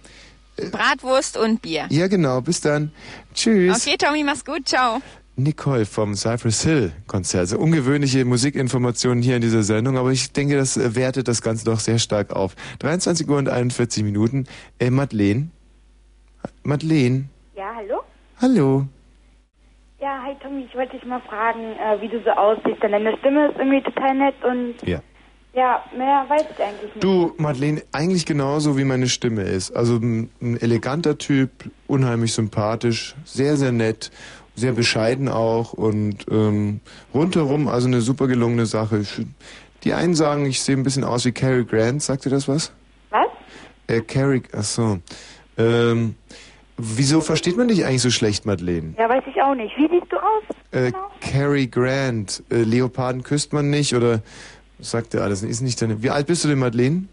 Bratwurst 0.71 1.37
und 1.37 1.61
Bier. 1.61 1.87
Ja, 1.89 2.07
genau. 2.07 2.41
Bis 2.41 2.61
dann. 2.61 2.91
Tschüss. 3.33 3.85
Okay, 3.87 3.97
Tommy, 3.97 4.23
mach's 4.23 4.45
gut, 4.45 4.67
ciao. 4.67 5.01
Nicole 5.37 5.85
vom 5.85 6.13
Cypress 6.13 6.63
Hill 6.63 6.91
Konzert. 7.07 7.41
Also 7.41 7.57
ungewöhnliche 7.57 8.25
Musikinformationen 8.25 9.23
hier 9.23 9.37
in 9.37 9.41
dieser 9.41 9.63
Sendung, 9.63 9.97
aber 9.97 10.11
ich 10.11 10.31
denke, 10.33 10.57
das 10.57 10.77
äh, 10.77 10.93
wertet 10.95 11.27
das 11.27 11.41
Ganze 11.41 11.65
doch 11.65 11.79
sehr 11.79 11.99
stark 11.99 12.31
auf. 12.33 12.55
23 12.79 13.27
Uhr 13.27 13.37
und 13.37 13.49
41 13.49 14.03
Minuten. 14.03 14.45
Äh, 14.77 14.91
Madeleine? 14.91 15.49
Madeleine? 16.63 17.25
Ja, 17.55 17.71
hallo? 17.75 18.01
Hallo. 18.41 18.85
Ja, 19.99 20.19
hi 20.25 20.35
Tommy, 20.41 20.65
ich 20.67 20.75
wollte 20.75 20.97
dich 20.97 21.05
mal 21.05 21.21
fragen, 21.21 21.59
äh, 21.59 22.01
wie 22.01 22.07
du 22.09 22.21
so 22.23 22.31
aussiehst, 22.31 22.81
denn 22.81 22.91
deine 22.91 23.15
Stimme 23.19 23.49
ist 23.49 23.57
irgendwie 23.57 23.81
total 23.83 24.15
nett 24.15 24.35
und 24.43 24.75
Ja. 24.87 24.99
Ja, 25.53 25.83
mehr 25.97 26.25
weiß 26.27 26.45
ich 26.49 26.63
eigentlich 26.63 26.95
nicht. 26.95 27.03
Du, 27.03 27.33
Madeleine, 27.37 27.83
eigentlich 27.91 28.25
genauso 28.25 28.77
wie 28.77 28.85
meine 28.85 29.09
Stimme 29.09 29.43
ist. 29.43 29.71
Also 29.71 29.95
ein, 29.97 30.29
ein 30.41 30.59
eleganter 30.61 31.17
Typ, 31.17 31.49
unheimlich 31.87 32.33
sympathisch, 32.33 33.15
sehr, 33.25 33.57
sehr 33.57 33.71
nett, 33.71 34.11
sehr 34.55 34.71
bescheiden 34.73 35.27
auch 35.27 35.73
und 35.73 36.25
ähm, 36.29 36.79
rundherum 37.13 37.67
also 37.67 37.87
eine 37.87 38.01
super 38.01 38.27
gelungene 38.27 38.65
Sache. 38.65 39.03
Die 39.83 39.93
einen 39.93 40.15
sagen, 40.15 40.45
ich 40.45 40.61
sehe 40.61 40.77
ein 40.77 40.83
bisschen 40.83 41.03
aus 41.03 41.25
wie 41.25 41.31
Cary 41.31 41.65
Grant. 41.65 42.01
Sagt 42.01 42.25
dir 42.25 42.29
das 42.29 42.47
was? 42.47 42.71
Was? 43.09 43.27
Äh, 43.87 44.01
Cary, 44.01 44.43
ach 44.53 44.63
so. 44.63 44.99
Ähm, 45.57 46.15
wieso 46.77 47.21
versteht 47.21 47.57
man 47.57 47.67
dich 47.67 47.85
eigentlich 47.85 48.01
so 48.01 48.11
schlecht, 48.11 48.45
Madeleine? 48.45 48.93
Ja, 48.97 49.09
weiß 49.09 49.23
ich 49.27 49.41
auch 49.41 49.55
nicht. 49.55 49.75
Wie 49.77 49.87
siehst 49.89 50.11
du 50.11 50.17
aus? 50.17 50.43
Äh, 50.71 50.91
Cary 51.19 51.67
Grant, 51.67 52.43
äh, 52.49 52.63
Leoparden 52.63 53.23
küsst 53.23 53.51
man 53.51 53.69
nicht 53.69 53.95
oder 53.95 54.21
sagt 54.81 55.13
er 55.13 55.23
alles? 55.23 55.43
Ist 55.43 55.61
nicht 55.61 55.81
deine. 55.81 56.03
Wie 56.03 56.09
alt 56.09 56.27
bist 56.27 56.43
du 56.43 56.49
denn, 56.49 56.59
Madeleine? 56.59 57.05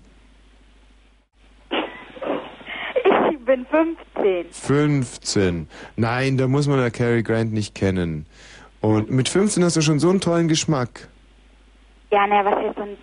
Ich 3.30 3.38
bin 3.44 3.66
15. 3.66 4.46
15. 4.50 5.68
Nein, 5.96 6.36
da 6.36 6.48
muss 6.48 6.66
man 6.66 6.78
ja 6.80 6.90
Cary 6.90 7.22
Grant 7.22 7.52
nicht 7.52 7.74
kennen. 7.74 8.26
Und 8.80 9.10
mit 9.10 9.28
15 9.28 9.64
hast 9.64 9.76
du 9.76 9.80
schon 9.80 9.98
so 9.98 10.10
einen 10.10 10.20
tollen 10.20 10.48
Geschmack. 10.48 11.08
Ja, 12.10 12.26
naja, 12.26 12.44
was 12.44 12.54
heißt 12.54 12.76
so 12.76 12.82
ein, 12.82 12.96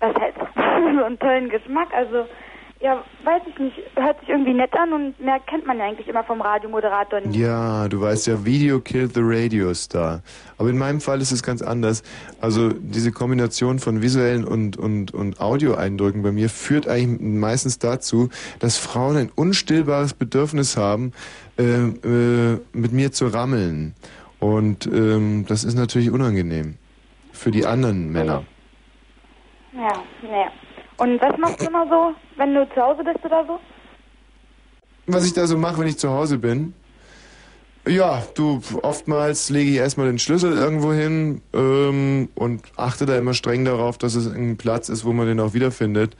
was 0.00 0.14
heißt 0.14 0.36
so 0.98 1.04
einen 1.04 1.18
tollen 1.18 1.48
Geschmack? 1.48 1.88
Also, 1.94 2.26
ja, 2.80 3.02
weiß 3.24 3.42
ich 3.48 3.58
nicht. 3.58 3.76
Hört 3.96 4.20
sich 4.20 4.28
irgendwie 4.28 4.54
nett 4.54 4.72
an 4.74 4.92
und 4.92 5.20
mehr 5.20 5.40
kennt 5.40 5.66
man 5.66 5.78
ja 5.78 5.86
eigentlich 5.86 6.06
immer 6.06 6.22
vom 6.22 6.40
Radiomoderator 6.40 7.20
nicht. 7.20 7.36
Ja, 7.36 7.88
du 7.88 8.00
weißt 8.00 8.28
ja, 8.28 8.44
Video 8.44 8.78
killed 8.80 9.14
the 9.14 9.20
Radio 9.22 9.74
Star. 9.74 10.22
Aber 10.58 10.70
in 10.70 10.78
meinem 10.78 11.00
Fall 11.00 11.20
ist 11.20 11.32
es 11.32 11.42
ganz 11.42 11.60
anders. 11.60 12.04
Also 12.40 12.68
diese 12.68 13.10
Kombination 13.10 13.80
von 13.80 14.00
visuellen 14.00 14.44
und, 14.44 14.76
und, 14.76 15.12
und 15.12 15.40
Audioeindrücken 15.40 16.22
bei 16.22 16.30
mir 16.30 16.48
führt 16.48 16.86
eigentlich 16.86 17.20
meistens 17.20 17.80
dazu, 17.80 18.28
dass 18.60 18.78
Frauen 18.78 19.16
ein 19.16 19.30
unstillbares 19.34 20.14
Bedürfnis 20.14 20.76
haben, 20.76 21.12
äh, 21.58 21.62
äh, 21.64 22.60
mit 22.72 22.92
mir 22.92 23.10
zu 23.10 23.26
rammeln. 23.26 23.94
Und 24.38 24.86
ähm, 24.86 25.46
das 25.48 25.64
ist 25.64 25.74
natürlich 25.74 26.12
unangenehm 26.12 26.76
für 27.32 27.50
die 27.50 27.66
anderen 27.66 28.12
Männer. 28.12 28.44
Ja, 29.72 29.92
naja. 30.22 30.52
Und 30.98 31.20
was 31.20 31.38
machst 31.38 31.60
du 31.62 31.66
immer 31.66 31.86
so, 31.88 32.14
wenn 32.36 32.54
du 32.54 32.68
zu 32.74 32.80
Hause 32.80 33.02
bist 33.04 33.24
oder 33.24 33.44
so? 33.46 33.58
Was 35.06 35.24
ich 35.24 35.32
da 35.32 35.46
so 35.46 35.56
mache, 35.56 35.78
wenn 35.80 35.88
ich 35.88 35.98
zu 35.98 36.10
Hause 36.10 36.38
bin, 36.38 36.74
Ja, 37.88 38.22
du, 38.34 38.60
oftmals 38.82 39.48
lege 39.48 39.70
ich 39.70 39.76
erstmal 39.76 40.08
den 40.08 40.18
Schlüssel 40.18 40.52
irgendwo 40.52 40.92
hin 40.92 41.40
ähm, 41.54 42.28
und 42.34 42.62
achte 42.76 43.06
da 43.06 43.16
immer 43.16 43.32
streng 43.32 43.64
darauf, 43.64 43.96
dass 43.96 44.14
es 44.14 44.26
ein 44.26 44.58
Platz 44.58 44.90
ist, 44.90 45.06
wo 45.06 45.12
man 45.14 45.26
den 45.26 45.40
auch 45.40 45.54
wiederfindet. 45.54 46.14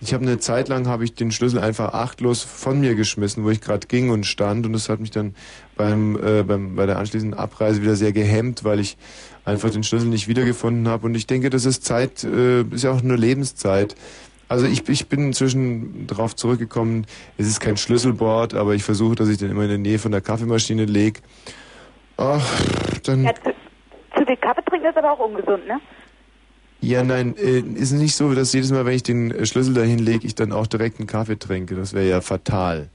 Ich 0.00 0.12
habe 0.14 0.24
eine 0.24 0.38
Zeit 0.38 0.68
lang 0.68 0.88
habe 0.88 1.04
ich 1.04 1.14
den 1.14 1.30
Schlüssel 1.30 1.60
einfach 1.60 1.92
achtlos 1.94 2.42
von 2.42 2.80
mir 2.80 2.96
geschmissen, 2.96 3.44
wo 3.44 3.50
ich 3.50 3.60
gerade 3.60 3.86
ging 3.86 4.10
und 4.10 4.26
stand 4.26 4.66
und 4.66 4.72
das 4.72 4.88
hat 4.88 4.98
mich 4.98 5.12
dann 5.12 5.36
beim, 5.76 6.16
äh, 6.16 6.42
beim 6.42 6.74
bei 6.74 6.86
der 6.86 6.98
anschließenden 6.98 7.38
Abreise 7.38 7.82
wieder 7.82 7.94
sehr 7.94 8.12
gehemmt, 8.12 8.64
weil 8.64 8.80
ich 8.80 8.96
einfach 9.44 9.70
den 9.70 9.84
Schlüssel 9.84 10.08
nicht 10.08 10.26
wiedergefunden 10.26 10.88
habe 10.88 11.06
und 11.06 11.14
ich 11.14 11.28
denke, 11.28 11.50
das 11.50 11.66
ist 11.66 11.84
Zeit, 11.84 12.24
äh, 12.24 12.62
ist 12.62 12.82
ja 12.82 12.90
auch 12.90 13.02
nur 13.02 13.16
Lebenszeit. 13.16 13.94
Also 14.52 14.66
ich, 14.66 14.86
ich 14.86 15.08
bin 15.08 15.28
inzwischen 15.28 16.06
darauf 16.06 16.36
zurückgekommen, 16.36 17.06
es 17.38 17.46
ist 17.46 17.58
kein 17.58 17.78
Schlüsselbord, 17.78 18.52
aber 18.52 18.74
ich 18.74 18.84
versuche, 18.84 19.14
dass 19.14 19.30
ich 19.30 19.38
den 19.38 19.50
immer 19.50 19.62
in 19.62 19.70
der 19.70 19.78
Nähe 19.78 19.98
von 19.98 20.12
der 20.12 20.20
Kaffeemaschine 20.20 20.84
lege. 20.84 21.20
Ach, 22.18 22.46
dann... 23.02 23.24
Ja, 23.24 23.32
zu, 23.34 23.50
zu 24.14 24.26
viel 24.26 24.36
Kaffee 24.36 24.60
trinken 24.68 24.88
ist 24.88 24.98
aber 24.98 25.12
auch 25.12 25.20
ungesund, 25.20 25.66
ne? 25.66 25.80
Ja, 26.82 27.02
nein, 27.02 27.34
äh, 27.38 27.60
ist 27.60 27.92
nicht 27.92 28.14
so, 28.14 28.34
dass 28.34 28.52
jedes 28.52 28.70
Mal, 28.72 28.84
wenn 28.84 28.92
ich 28.92 29.02
den 29.02 29.30
äh, 29.30 29.46
Schlüssel 29.46 29.72
dahin 29.72 30.00
lege, 30.00 30.26
ich 30.26 30.34
dann 30.34 30.52
auch 30.52 30.66
direkt 30.66 30.98
einen 30.98 31.06
Kaffee 31.06 31.38
trinke. 31.38 31.74
Das 31.74 31.94
wäre 31.94 32.06
ja 32.06 32.20
fatal. 32.20 32.90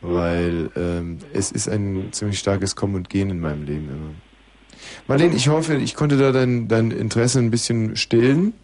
Weil 0.00 0.70
ähm, 0.76 1.18
es 1.32 1.50
ist 1.50 1.68
ein 1.68 2.12
ziemlich 2.12 2.38
starkes 2.38 2.76
Kommen 2.76 2.94
und 2.94 3.10
Gehen 3.10 3.30
in 3.30 3.40
meinem 3.40 3.64
Leben 3.64 3.88
immer. 3.88 4.10
Marlene, 5.08 5.34
ich 5.34 5.48
hoffe, 5.48 5.74
ich 5.74 5.96
konnte 5.96 6.18
da 6.18 6.30
dein, 6.30 6.68
dein 6.68 6.92
Interesse 6.92 7.40
ein 7.40 7.50
bisschen 7.50 7.96
stillen 7.96 8.54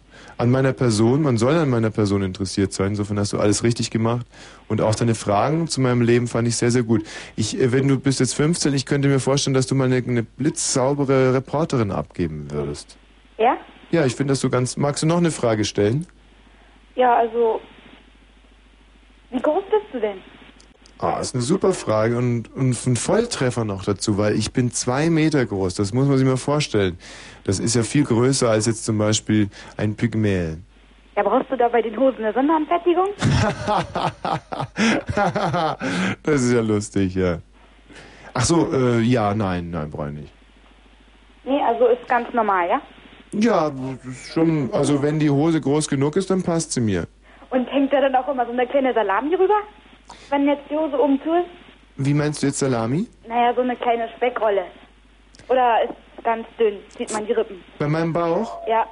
an 0.41 0.49
meiner 0.49 0.73
Person. 0.73 1.21
Man 1.21 1.37
soll 1.37 1.55
an 1.55 1.69
meiner 1.69 1.91
Person 1.91 2.23
interessiert 2.23 2.73
sein. 2.73 2.87
Insofern 2.87 3.19
hast 3.19 3.31
du 3.31 3.39
alles 3.39 3.63
richtig 3.63 3.91
gemacht. 3.91 4.25
Und 4.67 4.81
auch 4.81 4.95
deine 4.95 5.13
Fragen 5.13 5.67
zu 5.67 5.81
meinem 5.81 6.01
Leben 6.01 6.27
fand 6.27 6.47
ich 6.47 6.57
sehr, 6.57 6.71
sehr 6.71 6.83
gut. 6.83 7.03
Ich, 7.35 7.59
äh, 7.59 7.71
wenn 7.71 7.87
du 7.87 7.99
bist 7.99 8.19
jetzt 8.19 8.33
15, 8.33 8.73
ich 8.73 8.85
könnte 8.85 9.07
mir 9.07 9.19
vorstellen, 9.19 9.53
dass 9.53 9.67
du 9.67 9.75
mal 9.75 9.85
eine, 9.85 9.97
eine 9.97 10.23
blitzsaubere 10.23 11.33
Reporterin 11.33 11.91
abgeben 11.91 12.47
würdest. 12.49 12.97
Ja? 13.37 13.57
Ja, 13.91 14.05
ich 14.05 14.15
finde 14.15 14.31
das 14.31 14.39
so 14.39 14.49
ganz. 14.49 14.77
Magst 14.77 15.03
du 15.03 15.07
noch 15.07 15.17
eine 15.17 15.31
Frage 15.31 15.63
stellen? 15.63 16.07
Ja, 16.95 17.15
also. 17.17 17.61
Wie 19.29 19.39
groß 19.39 19.63
bist 19.69 19.93
du 19.93 19.99
denn? 19.99 20.17
Ah, 21.01 21.19
ist 21.19 21.33
eine 21.33 21.41
super 21.41 21.73
Frage 21.73 22.15
und, 22.15 22.55
und 22.55 22.85
ein 22.85 22.95
Volltreffer 22.95 23.65
noch 23.65 23.83
dazu, 23.83 24.19
weil 24.19 24.35
ich 24.35 24.53
bin 24.53 24.69
zwei 24.69 25.09
Meter 25.09 25.43
groß. 25.43 25.73
Das 25.73 25.95
muss 25.95 26.07
man 26.07 26.19
sich 26.19 26.27
mal 26.27 26.37
vorstellen. 26.37 26.99
Das 27.43 27.59
ist 27.59 27.75
ja 27.75 27.81
viel 27.81 28.03
größer 28.03 28.47
als 28.47 28.67
jetzt 28.67 28.85
zum 28.85 28.99
Beispiel 28.99 29.49
ein 29.77 29.95
Pygmäl. 29.95 30.59
Ja, 31.17 31.23
brauchst 31.23 31.51
du 31.51 31.57
da 31.57 31.69
bei 31.69 31.81
den 31.81 31.97
Hosen 31.97 32.23
eine 32.23 32.31
Sonderanfertigung? 32.33 33.07
das 36.21 36.43
ist 36.43 36.53
ja 36.53 36.61
lustig, 36.61 37.15
ja. 37.15 37.39
Ach 38.35 38.43
so, 38.43 38.71
äh, 38.71 38.99
ja, 38.99 39.33
nein, 39.33 39.71
nein, 39.71 39.89
brauche 39.89 40.09
ich 40.09 40.15
nicht. 40.15 40.31
Nee, 41.45 41.63
also 41.63 41.87
ist 41.87 42.07
ganz 42.07 42.31
normal, 42.31 42.69
ja? 42.69 42.79
Ja, 43.31 43.71
schon, 44.31 44.69
also 44.71 45.01
wenn 45.01 45.17
die 45.17 45.31
Hose 45.31 45.59
groß 45.59 45.87
genug 45.87 46.15
ist, 46.15 46.29
dann 46.29 46.43
passt 46.43 46.73
sie 46.73 46.81
mir. 46.81 47.07
Und 47.49 47.65
hängt 47.71 47.91
da 47.91 48.01
dann 48.01 48.15
auch 48.15 48.27
immer 48.27 48.45
so 48.45 48.51
eine 48.51 48.67
kleine 48.67 48.93
Salami 48.93 49.33
rüber? 49.33 49.61
Wenn 50.31 50.47
jetzt 50.47 50.63
die 50.69 50.75
Hose 50.75 50.99
oben 50.99 51.19
zu 51.23 51.29
ist? 51.33 51.49
Wie 51.97 52.13
meinst 52.13 52.41
du 52.41 52.47
jetzt 52.47 52.59
Salami? 52.59 53.05
Naja, 53.27 53.53
so 53.53 53.61
eine 53.61 53.75
kleine 53.75 54.07
Speckrolle. 54.15 54.63
Oder 55.49 55.83
ist 55.83 56.23
ganz 56.23 56.47
dünn, 56.57 56.77
sieht 56.97 57.11
man 57.11 57.25
die 57.25 57.33
Rippen. 57.33 57.61
Bei 57.77 57.87
meinem 57.87 58.13
Bauch? 58.13 58.65
Ja. 58.67 58.85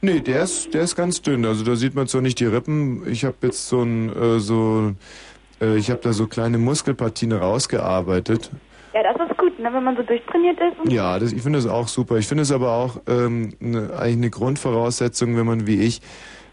Nee, 0.00 0.18
der 0.18 0.42
ist, 0.42 0.74
der 0.74 0.82
ist 0.82 0.96
ganz 0.96 1.22
dünn. 1.22 1.46
Also 1.46 1.64
da 1.64 1.76
sieht 1.76 1.94
man 1.94 2.08
zwar 2.08 2.20
nicht 2.20 2.40
die 2.40 2.46
Rippen. 2.46 3.08
Ich 3.08 3.24
habe 3.24 3.36
jetzt 3.42 3.68
so 3.68 3.82
ein, 3.82 4.08
äh, 4.10 4.40
so, 4.40 4.92
äh, 5.60 5.76
ich 5.76 5.90
habe 5.90 6.00
da 6.02 6.12
so 6.12 6.26
kleine 6.26 6.58
Muskelpartien 6.58 7.30
rausgearbeitet. 7.30 8.50
Ja, 8.92 9.02
das 9.04 9.30
ist 9.30 9.38
gut, 9.38 9.56
ne, 9.60 9.72
wenn 9.72 9.84
man 9.84 9.96
so 9.96 10.02
durchtrainiert 10.02 10.58
ist. 10.60 10.80
Und 10.80 10.92
Ja, 10.92 11.18
das, 11.20 11.32
ich 11.32 11.42
finde 11.42 11.60
das 11.60 11.68
auch 11.68 11.86
super. 11.86 12.16
Ich 12.16 12.26
finde 12.26 12.42
es 12.42 12.50
aber 12.50 12.72
auch 12.72 13.00
ähm, 13.06 13.54
ne, 13.60 13.90
eigentlich 13.96 14.16
eine 14.16 14.30
Grundvoraussetzung, 14.30 15.36
wenn 15.36 15.46
man 15.46 15.66
wie 15.68 15.80
ich 15.80 16.00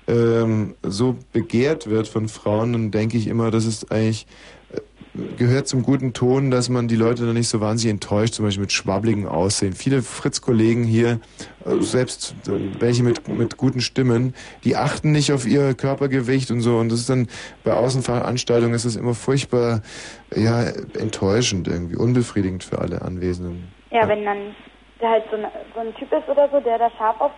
ähm, 0.10 0.76
so 0.82 1.16
begehrt 1.34 1.90
wird 1.90 2.08
von 2.08 2.28
Frauen, 2.28 2.74
dann 2.74 2.92
denke 2.92 3.18
ich 3.18 3.28
immer, 3.28 3.52
das 3.52 3.66
ist 3.66 3.92
eigentlich 3.92 4.26
äh, 4.74 4.80
gehört 5.38 5.68
zum 5.68 5.84
guten 5.84 6.14
Ton, 6.14 6.50
dass 6.50 6.70
man 6.70 6.88
die 6.88 6.96
Leute 6.96 7.26
dann 7.26 7.36
nicht 7.36 7.50
so 7.50 7.62
wahnsinnig 7.62 7.94
enttäuscht, 7.94 8.34
zum 8.34 8.46
Beispiel 8.46 8.62
mit 8.62 8.72
schwabbligen 8.72 9.28
Aussehen. 9.28 9.74
Viele 9.74 10.02
Fritz-Kollegen 10.02 10.84
hier, 10.84 11.20
äh, 11.66 11.82
selbst 11.82 12.36
äh, 12.48 12.82
welche 12.82 13.04
mit, 13.04 13.28
mit 13.28 13.58
guten 13.58 13.82
Stimmen, 13.82 14.34
die 14.64 14.76
achten 14.76 15.12
nicht 15.12 15.32
auf 15.32 15.46
ihr 15.46 15.76
Körpergewicht 15.76 16.50
und 16.52 16.62
so. 16.62 16.78
Und 16.78 16.92
das 16.92 17.02
ist 17.02 17.10
dann 17.10 17.28
bei 17.64 17.74
Außenveranstaltungen 17.74 18.74
ist 18.74 18.86
das 18.86 18.96
immer 18.96 19.14
furchtbar, 19.14 19.82
ja, 20.36 20.64
enttäuschend 20.98 21.68
irgendwie, 21.68 21.96
unbefriedigend 21.96 22.64
für 22.64 22.80
alle 22.80 23.02
Anwesenden. 23.02 23.72
ja, 23.92 24.08
wenn 24.08 24.26
dann 24.26 24.56
der 25.02 25.10
halt 25.10 25.24
so, 25.32 25.38
eine, 25.38 25.52
so 25.74 25.80
ein 25.80 25.94
Typ 25.96 26.12
ist 26.12 26.28
oder 26.28 26.50
so, 26.50 26.60
der 26.60 26.78
da 26.78 26.90
scharf 26.98 27.20
auf 27.22 27.32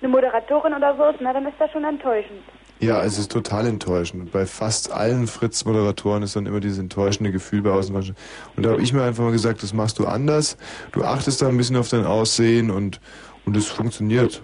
eine 0.00 0.08
Moderatorin 0.08 0.74
oder 0.74 0.96
so 0.96 1.04
ist, 1.04 1.20
na, 1.20 1.32
dann 1.32 1.46
ist 1.46 1.56
das 1.58 1.70
schon 1.70 1.84
enttäuschend. 1.84 2.42
Ja, 2.78 3.02
es 3.02 3.18
ist 3.18 3.32
total 3.32 3.66
enttäuschend. 3.66 4.32
Bei 4.32 4.44
fast 4.44 4.92
allen 4.92 5.26
Fritz-Moderatoren 5.26 6.22
ist 6.22 6.36
dann 6.36 6.44
immer 6.44 6.60
dieses 6.60 6.78
enttäuschende 6.78 7.32
Gefühl 7.32 7.62
bei 7.62 7.70
Außenveranstaltungen. 7.70 8.28
Und 8.56 8.66
da 8.66 8.70
habe 8.70 8.82
ich 8.82 8.92
mir 8.92 9.02
einfach 9.02 9.24
mal 9.24 9.32
gesagt, 9.32 9.62
das 9.62 9.72
machst 9.72 9.98
du 9.98 10.06
anders. 10.06 10.58
Du 10.92 11.02
achtest 11.02 11.40
da 11.40 11.48
ein 11.48 11.56
bisschen 11.56 11.76
auf 11.76 11.88
dein 11.88 12.04
Aussehen 12.04 12.70
und 12.70 13.00
und 13.46 13.56
es 13.56 13.68
funktioniert. 13.68 14.42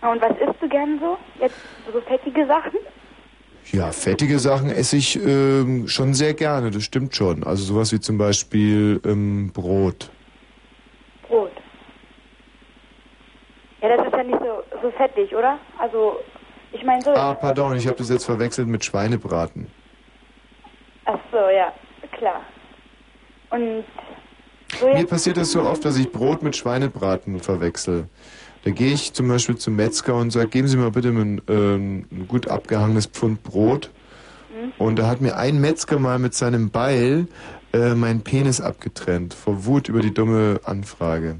Und 0.00 0.20
was 0.20 0.32
isst 0.32 0.60
du 0.60 0.68
gern 0.68 0.98
so? 0.98 1.16
Jetzt 1.40 1.54
so 1.92 2.00
fettige 2.00 2.46
Sachen? 2.46 2.78
Ja, 3.70 3.92
fettige 3.92 4.38
Sachen 4.38 4.70
esse 4.70 4.96
ich 4.96 5.22
ähm, 5.22 5.86
schon 5.88 6.14
sehr 6.14 6.32
gerne, 6.32 6.70
das 6.70 6.84
stimmt 6.84 7.14
schon. 7.14 7.44
Also 7.44 7.64
sowas 7.64 7.92
wie 7.92 8.00
zum 8.00 8.16
Beispiel 8.16 9.00
ähm, 9.04 9.50
Brot. 9.52 10.10
Brot. 11.28 11.52
Ja, 13.82 13.94
das 13.94 14.06
ist 14.06 14.12
ja 14.12 14.24
nicht 14.24 14.37
so, 14.90 14.96
fettig, 14.96 15.34
oder? 15.34 15.58
Also, 15.78 16.18
ich 16.72 16.84
meine 16.84 17.02
so. 17.02 17.10
Ah, 17.10 17.34
pardon, 17.34 17.76
ich 17.76 17.86
habe 17.86 17.96
das 17.96 18.08
jetzt 18.08 18.24
verwechselt 18.24 18.68
mit 18.68 18.84
Schweinebraten. 18.84 19.68
Ach 21.04 21.18
so, 21.32 21.38
ja, 21.38 21.72
klar. 22.12 22.42
Und 23.50 23.84
so 24.78 24.86
Mir 24.86 25.06
passiert 25.06 25.38
das 25.38 25.52
so 25.52 25.62
oft, 25.62 25.84
dass 25.84 25.96
ich 25.96 26.12
Brot 26.12 26.42
mit 26.42 26.56
Schweinebraten 26.56 27.40
verwechsel. 27.40 28.08
Da 28.64 28.70
gehe 28.70 28.92
ich 28.92 29.14
zum 29.14 29.28
Beispiel 29.28 29.56
zum 29.56 29.76
Metzger 29.76 30.14
und 30.16 30.30
sage, 30.30 30.48
geben 30.48 30.68
Sie 30.68 30.76
mir 30.76 30.90
bitte 30.90 31.08
ein, 31.08 31.40
ähm, 31.48 32.06
ein 32.10 32.28
gut 32.28 32.48
abgehangenes 32.48 33.06
Pfund 33.06 33.42
Brot. 33.42 33.90
Hm? 34.52 34.72
Und 34.76 34.98
da 34.98 35.06
hat 35.06 35.20
mir 35.20 35.36
ein 35.36 35.60
Metzger 35.60 35.98
mal 35.98 36.18
mit 36.18 36.34
seinem 36.34 36.70
Beil 36.70 37.28
äh, 37.72 37.94
meinen 37.94 38.22
Penis 38.22 38.60
abgetrennt, 38.60 39.32
vor 39.32 39.64
Wut 39.64 39.88
über 39.88 40.00
die 40.00 40.12
dumme 40.12 40.60
Anfrage. 40.64 41.36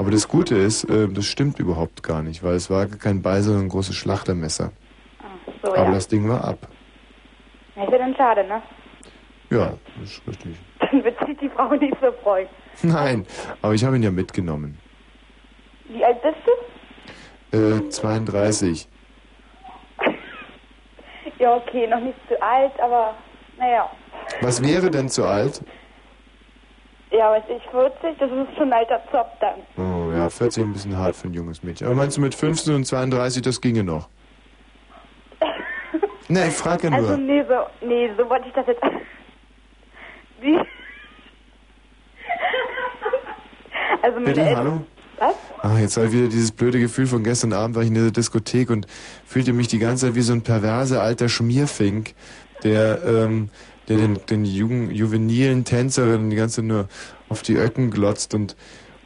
Aber 0.00 0.10
das 0.10 0.28
Gute 0.28 0.54
ist, 0.56 0.84
äh, 0.84 1.08
das 1.08 1.26
stimmt 1.26 1.58
überhaupt 1.58 2.02
gar 2.02 2.22
nicht, 2.22 2.42
weil 2.42 2.54
es 2.54 2.70
war 2.70 2.86
kein 2.86 3.20
Beil, 3.20 3.42
sondern 3.42 3.64
ein 3.66 3.68
großes 3.68 3.94
Schlachtermesser. 3.94 4.72
so, 5.62 5.74
Aber 5.74 5.84
ja. 5.84 5.92
das 5.92 6.08
Ding 6.08 6.26
war 6.26 6.42
ab. 6.42 6.68
Ja, 7.76 7.84
ist 7.84 7.92
ja 7.92 7.98
dann 7.98 8.16
schade, 8.16 8.44
ne? 8.44 8.62
Ja, 9.50 9.74
das 10.00 10.12
ist 10.12 10.22
richtig. 10.26 10.56
Dann 10.80 11.04
wird 11.04 11.18
sich 11.26 11.36
die 11.36 11.50
Frau 11.50 11.74
nicht 11.74 11.94
so 12.00 12.10
freuen. 12.22 12.48
Nein, 12.82 13.26
aber 13.60 13.74
ich 13.74 13.84
habe 13.84 13.96
ihn 13.96 14.02
ja 14.02 14.10
mitgenommen. 14.10 14.78
Wie 15.90 16.02
alt 16.02 16.22
bist 16.22 16.38
du? 17.52 17.58
Äh, 17.58 17.90
32. 17.90 18.88
Ja, 21.38 21.56
okay, 21.56 21.86
noch 21.86 22.00
nicht 22.00 22.18
zu 22.26 22.40
alt, 22.42 22.72
aber 22.80 23.14
naja. 23.58 23.90
Was 24.40 24.62
wäre 24.62 24.90
denn 24.90 25.10
zu 25.10 25.26
alt? 25.26 25.62
Ja, 27.10 27.32
weiß 27.32 27.42
ich, 27.48 27.62
40, 27.70 28.18
das 28.18 28.30
ist 28.30 28.56
schon 28.56 28.72
ein 28.72 28.72
alter 28.72 29.00
Zopf 29.10 29.30
dann. 29.40 29.58
Oh 29.76 30.12
ja, 30.12 30.30
40 30.30 30.62
ein 30.64 30.72
bisschen 30.72 30.96
hart 30.96 31.16
für 31.16 31.26
ein 31.28 31.34
junges 31.34 31.62
Mädchen. 31.62 31.86
Aber 31.88 31.96
meinst 31.96 32.16
du 32.16 32.20
mit 32.20 32.34
15 32.34 32.74
und 32.74 32.84
32, 32.86 33.42
das 33.42 33.60
ginge 33.60 33.82
noch? 33.84 34.08
Ne, 36.28 36.46
ich 36.46 36.54
frage 36.54 36.84
ja 36.84 36.90
nur. 36.90 36.98
Also 37.10 37.16
nee, 37.16 37.42
so, 37.48 37.86
nee, 37.86 38.08
so 38.16 38.28
wollte 38.30 38.46
ich 38.46 38.54
das 38.54 38.64
jetzt. 38.68 38.80
Wie? 40.40 40.56
Also 44.02 44.14
meine 44.14 44.26
Bitte, 44.26 44.40
Eltern- 44.42 44.56
hallo? 44.56 44.80
Was? 45.18 45.34
Ah, 45.62 45.76
jetzt 45.78 45.96
habe 45.98 46.06
ich 46.06 46.12
wieder 46.14 46.28
dieses 46.28 46.52
blöde 46.52 46.78
Gefühl 46.80 47.06
von 47.06 47.22
gestern 47.22 47.52
Abend, 47.52 47.74
war 47.76 47.82
ich 47.82 47.88
in 47.88 47.94
der 47.94 48.10
Diskothek 48.10 48.70
und 48.70 48.86
fühlte 49.26 49.52
mich 49.52 49.68
die 49.68 49.78
ganze 49.78 50.06
Zeit 50.06 50.14
wie 50.14 50.22
so 50.22 50.32
ein 50.32 50.40
perverser 50.42 51.02
alter 51.02 51.28
Schmierfink, 51.28 52.14
der, 52.62 53.04
ähm, 53.04 53.50
der 53.90 53.98
den, 53.98 54.18
den 54.30 54.44
jungen, 54.46 54.90
juvenilen 54.90 55.64
Tänzerinnen 55.64 56.30
die 56.30 56.36
ganze 56.36 56.62
nur 56.62 56.88
auf 57.28 57.42
die 57.42 57.56
Öcken 57.56 57.90
glotzt 57.90 58.34
und 58.34 58.56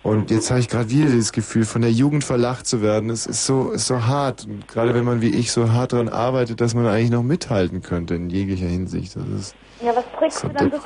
und 0.05 0.31
jetzt 0.31 0.51
habe 0.51 0.61
ich 0.61 0.69
gerade 0.69 0.91
wieder 0.91 1.07
dieses 1.07 1.33
Gefühl, 1.33 1.65
von 1.65 1.81
der 1.81 1.91
Jugend 1.91 2.25
verlacht 2.25 2.67
zu 2.67 2.83
werden. 2.83 3.09
Es 3.09 3.25
ist 3.25 3.47
so, 3.47 3.71
ist 3.71 3.87
so 3.87 4.05
hart. 4.05 4.45
Und 4.45 4.69
gerade 4.69 4.95
wenn 4.95 5.07
man 5.07 5.23
wie 5.23 5.31
ich 5.31 5.51
so 5.51 5.73
hart 5.73 5.95
daran 5.95 6.11
arbeitet, 6.11 6.61
dass 6.61 6.75
man 6.75 6.87
eigentlich 6.87 7.11
noch 7.11 7.23
mithalten 7.23 7.81
könnte 7.81 8.15
in 8.15 8.29
jeglicher 8.29 8.67
Hinsicht. 8.67 9.17
Das 9.17 9.27
ist 9.27 9.57
Ja, 9.81 9.97
was 9.97 10.05
trägst 10.19 10.41
so 10.41 10.49
du 10.49 10.55
dann 10.55 10.71
so 10.71 10.79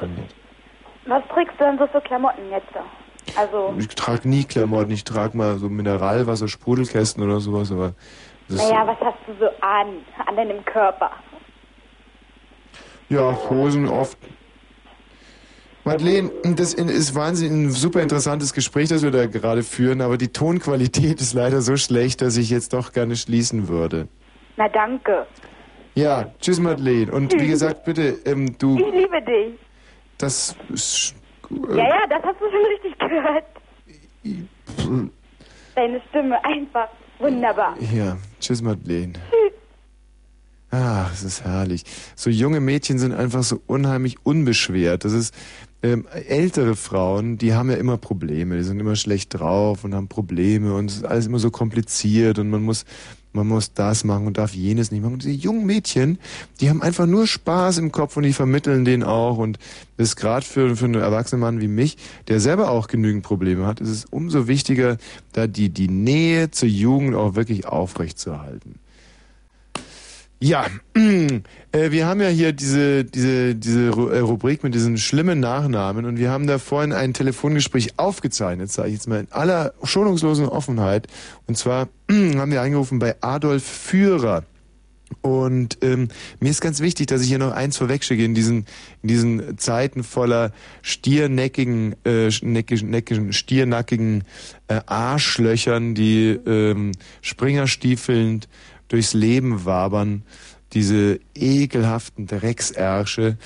was 1.06 1.22
trägst 1.34 1.54
du 1.58 1.64
dann 1.64 1.78
so 1.78 1.88
für 1.88 2.00
Klamotten 2.02 2.48
jetzt? 2.48 2.68
Also, 3.36 3.74
Ich 3.76 3.88
trage 3.88 4.28
nie 4.28 4.44
Klamotten. 4.44 4.92
Ich 4.92 5.02
trage 5.02 5.36
mal 5.36 5.58
so 5.58 5.68
Mineralwasser, 5.68 6.46
Sprudelkästen 6.46 7.24
oder 7.24 7.40
sowas, 7.40 7.72
aber 7.72 7.94
naja, 8.48 8.86
was 8.86 8.98
hast 9.00 9.18
du 9.26 9.34
so 9.40 9.46
an, 9.60 9.98
an 10.26 10.36
deinem 10.36 10.64
Körper? 10.64 11.10
Ja, 13.08 13.36
Hosen 13.48 13.88
oft. 13.88 14.18
Madeleine, 15.84 16.30
das 16.42 16.74
ist 16.74 17.14
wahnsinnig 17.14 17.68
ein 17.68 17.70
super 17.70 18.02
interessantes 18.02 18.52
Gespräch, 18.52 18.90
das 18.90 19.02
wir 19.02 19.10
da 19.10 19.26
gerade 19.26 19.62
führen, 19.62 20.02
aber 20.02 20.18
die 20.18 20.28
Tonqualität 20.28 21.20
ist 21.20 21.32
leider 21.32 21.62
so 21.62 21.76
schlecht, 21.76 22.20
dass 22.20 22.36
ich 22.36 22.50
jetzt 22.50 22.74
doch 22.74 22.92
gerne 22.92 23.16
schließen 23.16 23.68
würde. 23.68 24.08
Na 24.56 24.68
danke. 24.68 25.26
Ja, 25.94 26.30
tschüss 26.40 26.60
Madeleine. 26.60 27.10
Und 27.10 27.32
wie 27.40 27.46
gesagt, 27.48 27.84
bitte, 27.84 28.18
ähm, 28.26 28.56
du, 28.58 28.78
Ich 28.78 28.94
liebe 28.94 29.22
dich. 29.22 29.58
das 30.18 30.54
ist, 30.72 31.14
äh, 31.50 31.76
Ja, 31.76 31.88
ja, 31.88 32.06
das 32.08 32.22
hast 32.22 32.40
du 32.40 32.44
schon 32.50 32.66
richtig 32.66 32.98
gehört. 32.98 33.44
Deine 35.74 36.00
Stimme 36.10 36.44
einfach 36.44 36.88
wunderbar. 37.18 37.74
Ja, 37.92 38.16
tschüss 38.40 38.60
Madeleine. 38.60 39.14
Ah, 40.70 41.08
es 41.12 41.22
ist 41.22 41.44
herrlich. 41.44 41.84
So 42.14 42.28
junge 42.28 42.60
Mädchen 42.60 42.98
sind 42.98 43.12
einfach 43.12 43.42
so 43.42 43.60
unheimlich 43.66 44.16
unbeschwert. 44.24 45.04
Das 45.04 45.12
ist 45.12 45.34
ähm, 45.82 46.06
ältere 46.10 46.76
Frauen, 46.76 47.38
die 47.38 47.54
haben 47.54 47.70
ja 47.70 47.76
immer 47.76 47.96
Probleme. 47.96 48.56
Die 48.56 48.64
sind 48.64 48.78
immer 48.78 48.96
schlecht 48.96 49.38
drauf 49.38 49.84
und 49.84 49.94
haben 49.94 50.08
Probleme 50.08 50.74
und 50.74 50.90
es 50.90 50.98
ist 50.98 51.04
alles 51.04 51.26
immer 51.26 51.38
so 51.38 51.50
kompliziert 51.50 52.38
und 52.38 52.50
man 52.50 52.62
muss 52.62 52.84
man 53.32 53.46
muss 53.46 53.72
das 53.72 54.04
machen 54.04 54.26
und 54.26 54.38
darf 54.38 54.54
jenes 54.54 54.90
nicht 54.90 55.02
machen. 55.02 55.14
Und 55.14 55.22
diese 55.22 55.34
jungen 55.34 55.66
Mädchen, 55.66 56.18
die 56.60 56.70
haben 56.70 56.82
einfach 56.82 57.06
nur 57.06 57.26
Spaß 57.26 57.78
im 57.78 57.92
Kopf 57.92 58.16
und 58.16 58.22
die 58.24 58.32
vermitteln 58.32 58.84
den 58.84 59.02
auch. 59.02 59.38
Und 59.38 59.58
das 59.96 60.08
ist 60.08 60.16
gerade 60.16 60.44
für, 60.44 60.76
für 60.76 60.86
einen 60.86 60.94
erwachsenen 60.94 61.40
Mann 61.40 61.60
wie 61.60 61.68
mich, 61.68 61.96
der 62.26 62.40
selber 62.40 62.70
auch 62.70 62.88
genügend 62.88 63.22
Probleme 63.22 63.66
hat, 63.66 63.80
ist 63.80 63.90
es 63.90 64.04
umso 64.06 64.48
wichtiger, 64.48 64.96
da 65.32 65.46
die, 65.46 65.68
die 65.68 65.88
Nähe 65.88 66.50
zur 66.50 66.68
Jugend 66.68 67.14
auch 67.14 67.34
wirklich 67.34 67.66
aufrechtzuerhalten. 67.66 68.76
Ja, 70.40 70.66
äh, 70.94 71.40
wir 71.72 72.06
haben 72.06 72.20
ja 72.20 72.28
hier 72.28 72.52
diese, 72.52 73.04
diese, 73.04 73.56
diese 73.56 73.88
äh, 73.88 74.20
Rubrik 74.20 74.62
mit 74.62 74.72
diesen 74.72 74.96
schlimmen 74.96 75.40
Nachnamen 75.40 76.04
und 76.04 76.18
wir 76.18 76.30
haben 76.30 76.46
da 76.46 76.58
vorhin 76.58 76.92
ein 76.92 77.12
Telefongespräch 77.12 77.98
aufgezeichnet, 77.98 78.70
sage 78.70 78.88
ich 78.88 78.94
jetzt 78.94 79.08
mal 79.08 79.20
in 79.20 79.32
aller 79.32 79.74
schonungslosen 79.82 80.48
Offenheit. 80.48 81.08
Und 81.46 81.58
zwar 81.58 81.88
haben 82.10 82.52
wir 82.52 82.62
angerufen 82.62 83.00
bei 83.00 83.16
Adolf 83.20 83.64
Führer. 83.64 84.44
Und 85.22 85.78
ähm, 85.82 86.08
mir 86.38 86.50
ist 86.50 86.60
ganz 86.60 86.80
wichtig, 86.80 87.06
dass 87.06 87.22
ich 87.22 87.28
hier 87.28 87.38
noch 87.38 87.52
eins 87.52 87.78
vorwegschicke 87.78 88.22
in 88.22 88.34
diesen, 88.34 88.66
in 89.02 89.08
diesen 89.08 89.58
Zeiten 89.58 90.04
voller 90.04 90.52
stierneckigen, 90.82 91.96
äh, 92.04 92.30
neckigen, 92.42 92.90
neckigen, 92.90 93.32
stiernackigen 93.32 94.24
äh, 94.68 94.80
Arschlöchern, 94.86 95.94
die 95.94 96.38
ähm, 96.46 96.92
Springerstiefelnd 97.22 98.48
durchs 98.88 99.14
Leben 99.14 99.64
wabern, 99.64 100.22
diese 100.72 101.18
ekelhaften 101.34 102.26
Drecksärsche, 102.26 103.36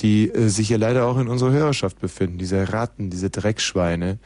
die 0.00 0.30
äh, 0.30 0.48
sich 0.48 0.68
ja 0.68 0.76
leider 0.76 1.06
auch 1.06 1.18
in 1.18 1.28
unserer 1.28 1.52
Hörerschaft 1.52 2.00
befinden, 2.00 2.38
diese 2.38 2.72
Ratten, 2.72 3.10
diese 3.10 3.30
Dreckschweine, 3.30 4.18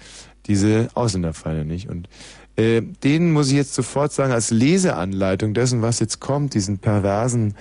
diese 0.47 0.89
Ausländerfeinde 0.95 1.65
nicht. 1.65 1.89
Und 1.89 2.09
äh, 2.57 2.83
denen 2.83 3.33
muss 3.33 3.49
ich 3.49 3.55
jetzt 3.55 3.75
sofort 3.75 4.13
sagen, 4.13 4.33
als 4.33 4.51
Leseanleitung 4.51 5.55
dessen, 5.55 5.83
was 5.83 6.01
jetzt 6.01 6.21
kommt, 6.21 6.55
diesen 6.55 6.79
perversen 6.79 7.55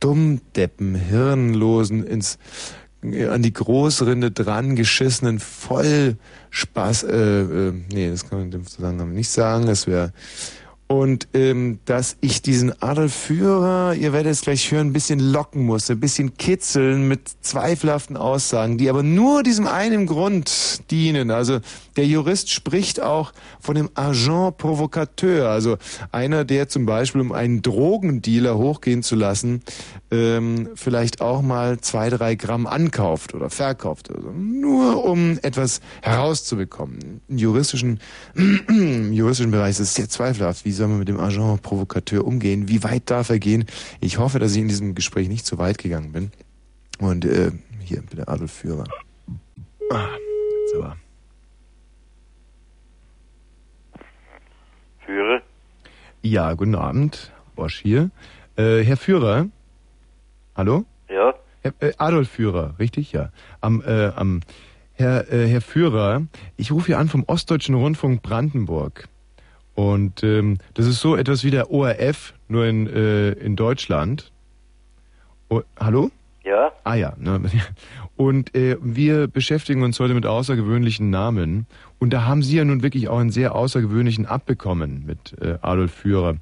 Dummdeppen, 0.00 0.94
Hirnlosen, 0.94 2.04
ins 2.04 2.38
äh, 3.02 3.26
an 3.28 3.42
die 3.42 3.52
Großrinde 3.52 4.30
dran 4.30 4.76
geschissenen 4.76 5.38
Vollspaß, 5.38 7.04
äh, 7.04 7.40
äh, 7.40 7.72
nee, 7.92 8.10
das 8.10 8.28
kann 8.28 8.38
man 8.38 8.46
in 8.46 8.50
dem 8.50 8.66
Zusammenhang 8.66 9.12
nicht 9.12 9.30
sagen, 9.30 9.66
das 9.66 9.86
wäre 9.86 10.12
und 10.88 11.26
ähm, 11.34 11.80
dass 11.84 12.16
ich 12.20 12.42
diesen 12.42 12.80
Adolf 12.80 13.12
Führer, 13.12 13.94
ihr 13.94 14.12
werdet 14.12 14.32
es 14.32 14.42
gleich 14.42 14.70
hören, 14.70 14.88
ein 14.88 14.92
bisschen 14.92 15.18
locken 15.18 15.64
musste, 15.64 15.94
ein 15.94 16.00
bisschen 16.00 16.36
kitzeln 16.36 17.08
mit 17.08 17.28
zweifelhaften 17.40 18.16
Aussagen, 18.16 18.78
die 18.78 18.88
aber 18.88 19.02
nur 19.02 19.42
diesem 19.42 19.66
einen 19.66 20.06
Grund 20.06 20.88
dienen. 20.92 21.32
Also 21.32 21.58
der 21.96 22.06
Jurist 22.06 22.50
spricht 22.50 23.02
auch 23.02 23.32
von 23.58 23.74
dem 23.74 23.90
Agent 23.94 24.58
Provocateur, 24.58 25.50
also 25.50 25.76
einer, 26.12 26.44
der 26.44 26.68
zum 26.68 26.86
Beispiel, 26.86 27.20
um 27.20 27.32
einen 27.32 27.62
Drogendealer 27.62 28.56
hochgehen 28.56 29.02
zu 29.02 29.16
lassen, 29.16 29.62
ähm, 30.12 30.68
vielleicht 30.76 31.20
auch 31.20 31.42
mal 31.42 31.80
zwei, 31.80 32.10
drei 32.10 32.36
Gramm 32.36 32.68
ankauft 32.68 33.34
oder 33.34 33.50
verkauft. 33.50 34.14
Also 34.14 34.30
nur 34.30 35.04
um 35.04 35.38
etwas 35.42 35.80
herauszubekommen. 36.02 37.22
Im 37.28 37.38
juristischen, 37.38 37.98
im 38.36 39.12
juristischen 39.12 39.50
Bereich 39.50 39.70
ist 39.70 39.80
es 39.80 39.94
sehr 39.94 40.08
zweifelhaft. 40.08 40.64
Wie 40.64 40.75
soll 40.76 40.88
man 40.88 40.98
mit 40.98 41.08
dem 41.08 41.20
Agent 41.20 41.62
Provocateur 41.62 42.24
umgehen? 42.24 42.68
Wie 42.68 42.82
weit 42.84 43.10
darf 43.10 43.30
er 43.30 43.38
gehen? 43.38 43.64
Ich 44.00 44.18
hoffe, 44.18 44.38
dass 44.38 44.52
ich 44.52 44.62
in 44.62 44.68
diesem 44.68 44.94
Gespräch 44.94 45.28
nicht 45.28 45.46
zu 45.46 45.58
weit 45.58 45.78
gegangen 45.78 46.12
bin. 46.12 46.30
Und 46.98 47.24
äh, 47.24 47.50
hier, 47.80 48.02
bitte 48.02 48.28
Adolf 48.28 48.52
Führer. 48.52 48.84
Ah, 49.90 50.08
aber. 50.76 50.96
Führer? 55.04 55.42
Ja, 56.22 56.54
guten 56.54 56.74
Abend. 56.74 57.32
Bosch 57.54 57.80
hier. 57.80 58.10
Äh, 58.56 58.82
Herr 58.82 58.96
Führer? 58.96 59.48
Hallo? 60.54 60.84
Ja? 61.08 61.34
Herr, 61.62 61.72
äh, 61.80 61.92
Adolf 61.98 62.28
Führer, 62.28 62.74
richtig? 62.78 63.12
Ja. 63.12 63.30
Am, 63.60 63.82
äh, 63.82 64.08
am, 64.08 64.40
Herr, 64.94 65.32
äh, 65.32 65.46
Herr 65.46 65.60
Führer, 65.60 66.26
ich 66.56 66.72
rufe 66.72 66.86
hier 66.86 66.98
an 66.98 67.08
vom 67.08 67.24
Ostdeutschen 67.26 67.74
Rundfunk 67.74 68.22
Brandenburg. 68.22 69.08
Und 69.76 70.24
ähm, 70.24 70.56
das 70.72 70.86
ist 70.86 71.00
so 71.00 71.16
etwas 71.16 71.44
wie 71.44 71.50
der 71.50 71.70
ORF, 71.70 72.32
nur 72.48 72.64
in, 72.64 72.86
äh, 72.86 73.32
in 73.32 73.56
Deutschland. 73.56 74.32
Oh, 75.50 75.60
hallo? 75.78 76.10
Ja? 76.44 76.72
Ah 76.82 76.94
ja. 76.94 77.12
Ne? 77.18 77.42
Und 78.16 78.54
äh, 78.54 78.78
wir 78.80 79.28
beschäftigen 79.28 79.82
uns 79.82 80.00
heute 80.00 80.14
mit 80.14 80.24
außergewöhnlichen 80.24 81.10
Namen. 81.10 81.66
Und 81.98 82.14
da 82.14 82.24
haben 82.24 82.42
Sie 82.42 82.56
ja 82.56 82.64
nun 82.64 82.82
wirklich 82.82 83.08
auch 83.08 83.18
einen 83.18 83.30
sehr 83.30 83.54
außergewöhnlichen 83.54 84.24
abbekommen 84.24 85.04
mit 85.06 85.36
äh, 85.42 85.58
Adolf 85.60 85.92
Führer. 85.92 86.36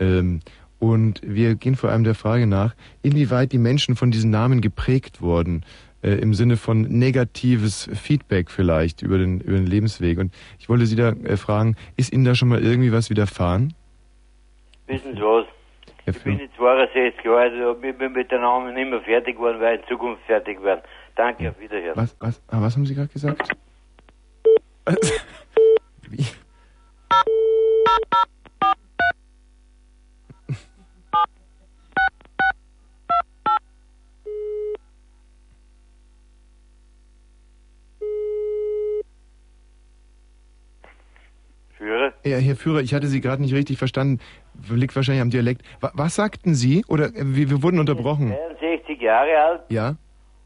Ähm, 0.00 0.40
und 0.80 1.20
wir 1.24 1.54
gehen 1.54 1.76
vor 1.76 1.90
allem 1.90 2.02
der 2.02 2.16
Frage 2.16 2.48
nach, 2.48 2.74
inwieweit 3.02 3.52
die 3.52 3.58
Menschen 3.58 3.94
von 3.94 4.10
diesen 4.10 4.30
Namen 4.30 4.60
geprägt 4.60 5.22
wurden, 5.22 5.62
äh, 6.02 6.14
im 6.14 6.34
Sinne 6.34 6.56
von 6.56 6.82
negatives 6.82 7.88
Feedback 7.94 8.50
vielleicht 8.50 9.02
über 9.02 9.18
den, 9.18 9.40
über 9.40 9.56
den 9.56 9.66
Lebensweg. 9.66 10.18
Und 10.18 10.32
ich 10.58 10.68
wollte 10.68 10.86
Sie 10.86 10.96
da 10.96 11.10
äh, 11.10 11.36
fragen, 11.36 11.76
ist 11.96 12.12
Ihnen 12.12 12.24
da 12.24 12.34
schon 12.34 12.48
mal 12.48 12.62
irgendwie 12.62 12.92
was 12.92 13.10
widerfahren? 13.10 13.74
Wissen 14.86 15.14
Sie 15.14 15.20
was? 15.20 15.46
Ich 16.04 16.20
bin 16.24 16.38
jetzt 16.40 16.56
62 16.56 17.24
Jahre 17.24 17.38
alt, 17.38 17.52
also 17.52 17.80
ich 17.80 17.96
bin 17.96 18.12
mit 18.12 18.30
der 18.30 18.40
Namen 18.40 18.74
nicht 18.74 18.90
mehr 18.90 19.00
fertig 19.02 19.36
geworden, 19.36 19.60
weil 19.60 19.76
ich 19.76 19.82
in 19.82 19.88
Zukunft 19.88 20.24
fertig 20.24 20.60
werden. 20.62 20.82
Danke, 21.14 21.50
auf 21.50 21.60
Wiederhören. 21.60 21.96
Was, 21.96 22.16
was, 22.18 22.42
ah, 22.48 22.60
was 22.60 22.74
haben 22.74 22.86
Sie 22.86 22.94
gerade 22.94 23.08
gesagt? 23.08 23.48
Wie? 26.10 26.26
Ja, 42.24 42.36
Herr 42.36 42.54
Führer, 42.56 42.80
ich 42.80 42.94
hatte 42.94 43.08
Sie 43.08 43.20
gerade 43.20 43.42
nicht 43.42 43.54
richtig 43.54 43.78
verstanden. 43.78 44.20
Liegt 44.70 44.94
wahrscheinlich 44.94 45.22
am 45.22 45.30
Dialekt. 45.30 45.62
Wa- 45.80 45.90
Was 45.94 46.14
sagten 46.14 46.54
Sie? 46.54 46.84
Oder 46.88 47.06
äh, 47.06 47.12
wir, 47.24 47.50
wir 47.50 47.62
wurden 47.62 47.80
unterbrochen? 47.80 48.32
62 48.60 49.00
Jahre 49.00 49.36
alt 49.38 49.60
Ja? 49.70 49.96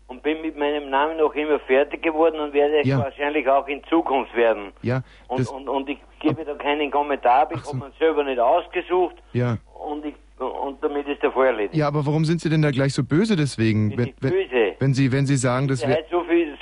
und 0.09 0.23
bin 0.23 0.41
mit 0.41 0.57
meinem 0.57 0.89
Namen 0.89 1.19
noch 1.19 1.35
immer 1.35 1.59
fertig 1.61 2.01
geworden 2.03 2.39
und 2.41 2.53
werde 2.55 2.81
es 2.81 2.87
Ja. 2.87 2.99
wahrscheinlich 3.01 3.47
auch 3.49 3.67
in 3.69 3.83
Zukunft 3.91 4.35
werden. 4.37 4.73
Ja, 4.83 5.03
Und, 5.29 5.47
und, 5.51 5.69
und 5.69 5.89
ich 5.89 5.99
gebe 6.21 6.45
da 6.45 6.55
keinen 6.55 6.91
Kommentar, 6.91 7.49
ich 7.53 7.63
habe 7.67 7.77
mir 7.77 7.93
selber 7.99 8.23
nicht 8.25 8.39
ausgesucht 8.39 9.17
ja. 9.33 9.59
und, 9.91 10.05
ich, 10.07 10.15
und 10.39 10.83
damit 10.83 11.09
ist 11.09 11.23
der 11.23 11.33
Fall 11.33 11.47
erledigt. 11.49 11.75
Ja, 11.75 11.89
aber 11.89 12.07
warum 12.07 12.25
sind 12.25 12.41
Sie 12.41 12.49
denn 12.49 12.63
da 12.63 12.71
gleich 12.71 12.95
so 12.95 13.03
böse 13.03 13.35
deswegen? 13.37 13.91
Wenn, 13.99 14.15
wenn, 14.21 14.31
böse. 14.31 14.77
wenn 14.79 14.95
Sie, 14.95 15.11
wenn 15.13 15.27
Sie 15.27 15.37
sagen, 15.37 15.67
dass 15.69 15.87
wir... 15.87 15.99
so, 16.11 16.23
viel, 16.25 16.51
so, 16.53 16.53
so 16.53 16.56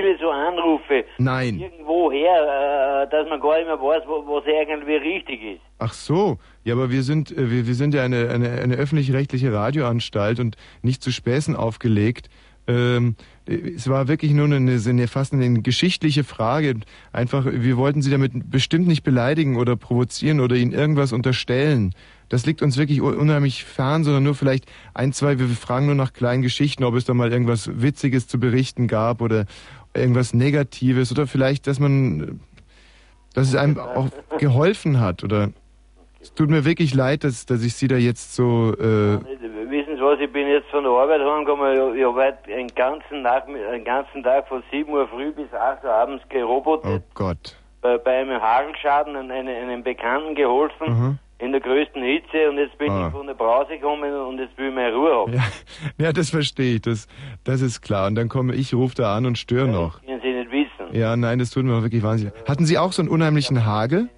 viele 0.00 0.18
so 0.18 0.30
Anrufe 0.30 1.04
Nein. 1.18 1.58
irgendwo 1.58 2.10
her, 2.10 3.04
äh, 3.06 3.10
dass 3.10 3.28
man 3.28 3.40
gar 3.40 3.56
nicht 3.58 3.66
mehr 3.66 3.76
weiß, 3.78 4.02
wo, 4.06 4.24
was 4.26 4.44
irgendwie 4.46 4.94
richtig 4.96 5.42
ist. 5.42 5.60
Ach 5.78 5.92
so, 5.92 6.38
ja, 6.64 6.74
aber 6.74 6.90
wir 6.90 7.02
sind, 7.02 7.30
äh, 7.36 7.50
wir, 7.50 7.66
wir 7.66 7.74
sind 7.74 7.94
ja 7.94 8.02
eine, 8.02 8.30
eine, 8.30 8.50
eine 8.50 8.74
öffentlich-rechtliche 8.76 9.52
Radioanstalt 9.52 10.40
und 10.40 10.56
nicht 10.82 11.02
zu 11.02 11.10
Späßen 11.12 11.56
aufgelegt. 11.56 12.28
Ähm, 12.66 13.16
äh, 13.48 13.54
es 13.74 13.88
war 13.88 14.08
wirklich 14.08 14.32
nur 14.32 14.46
eine, 14.46 14.56
eine 14.86 15.08
fast 15.08 15.32
eine 15.32 15.60
geschichtliche 15.62 16.24
Frage. 16.24 16.76
Einfach, 17.12 17.46
wir 17.46 17.76
wollten 17.76 18.02
Sie 18.02 18.10
damit 18.10 18.32
bestimmt 18.50 18.86
nicht 18.86 19.02
beleidigen 19.02 19.56
oder 19.56 19.76
provozieren 19.76 20.40
oder 20.40 20.56
Ihnen 20.56 20.72
irgendwas 20.72 21.12
unterstellen. 21.12 21.94
Das 22.28 22.46
liegt 22.46 22.62
uns 22.62 22.76
wirklich 22.78 23.00
un- 23.00 23.16
unheimlich 23.16 23.64
fern, 23.64 24.04
sondern 24.04 24.22
nur 24.22 24.36
vielleicht 24.36 24.66
ein, 24.94 25.12
zwei, 25.12 25.40
wir 25.40 25.48
fragen 25.48 25.86
nur 25.86 25.96
nach 25.96 26.12
kleinen 26.12 26.42
Geschichten, 26.42 26.84
ob 26.84 26.94
es 26.94 27.04
da 27.04 27.12
mal 27.12 27.32
irgendwas 27.32 27.82
Witziges 27.82 28.28
zu 28.28 28.38
berichten 28.38 28.86
gab 28.86 29.20
oder 29.20 29.46
irgendwas 29.94 30.34
Negatives 30.34 31.10
oder 31.12 31.26
vielleicht, 31.26 31.66
dass 31.66 31.80
man, 31.80 32.40
dass 33.34 33.48
es 33.48 33.54
einem 33.56 33.78
auch 33.78 34.08
geholfen 34.38 35.00
hat 35.00 35.24
oder? 35.24 35.50
Es 36.22 36.34
tut 36.34 36.50
mir 36.50 36.66
wirklich 36.66 36.94
leid, 36.94 37.24
dass, 37.24 37.46
dass 37.46 37.64
ich 37.64 37.74
Sie 37.74 37.88
da 37.88 37.96
jetzt 37.96 38.34
so, 38.34 38.74
äh, 38.74 39.18
Wissen 39.70 39.96
Sie 39.96 40.02
was, 40.02 40.20
ich 40.20 40.30
bin 40.30 40.46
jetzt 40.48 40.68
von 40.68 40.82
der 40.84 40.92
Arbeit 40.92 41.20
heimgekommen, 41.22 41.72
ich, 41.94 42.00
ich 42.00 42.04
habe 42.06 42.22
heute 42.24 42.52
einen 42.54 42.68
ganzen, 42.74 43.24
einen 43.26 43.84
ganzen 43.84 44.22
Tag 44.22 44.46
von 44.48 44.62
7 44.70 44.90
Uhr 44.92 45.08
früh 45.08 45.32
bis 45.32 45.50
8 45.54 45.82
Uhr 45.84 45.90
abends 45.90 46.22
gerobotet, 46.28 46.90
Oh 46.90 47.00
Gott. 47.14 47.56
bei, 47.80 47.96
bei 47.96 48.18
einem 48.20 48.40
Hagelschaden 48.42 49.16
einen, 49.16 49.30
einen 49.48 49.82
Bekannten 49.82 50.34
geholfen, 50.34 50.86
Mhm. 50.88 51.18
In 51.40 51.52
der 51.52 51.60
größten 51.60 52.02
Hitze 52.02 52.48
und 52.50 52.58
jetzt 52.58 52.76
bin 52.78 52.90
Ah. 52.90 53.06
ich 53.08 53.12
von 53.12 53.26
der 53.26 53.34
Brause 53.34 53.70
gekommen 53.78 54.12
und 54.12 54.38
jetzt 54.38 54.56
will 54.58 54.68
ich 54.68 54.74
meine 54.74 54.94
Ruhe 54.94 55.12
haben. 55.14 55.32
Ja, 55.32 55.42
ja, 56.06 56.12
das 56.12 56.30
verstehe 56.30 56.74
ich. 56.76 56.82
Das, 56.82 57.06
das 57.44 57.60
ist 57.62 57.80
klar. 57.82 58.06
Und 58.08 58.14
dann 58.14 58.28
komme 58.28 58.54
ich, 58.54 58.74
rufe 58.74 58.94
da 58.94 59.16
an 59.16 59.26
und 59.26 59.38
störe 59.38 59.68
noch. 59.68 60.00
Können 60.02 60.20
Sie 60.22 60.32
nicht 60.32 60.50
wissen. 60.50 60.94
Ja, 60.94 61.16
nein, 61.16 61.38
das 61.38 61.50
tut 61.50 61.64
mir 61.64 61.82
wirklich 61.82 62.02
wahnsinnig. 62.02 62.34
Hatten 62.48 62.66
Sie 62.66 62.76
auch 62.78 62.92
so 62.92 63.02
einen 63.02 63.08
unheimlichen 63.10 63.64
Hagel? 63.64 64.08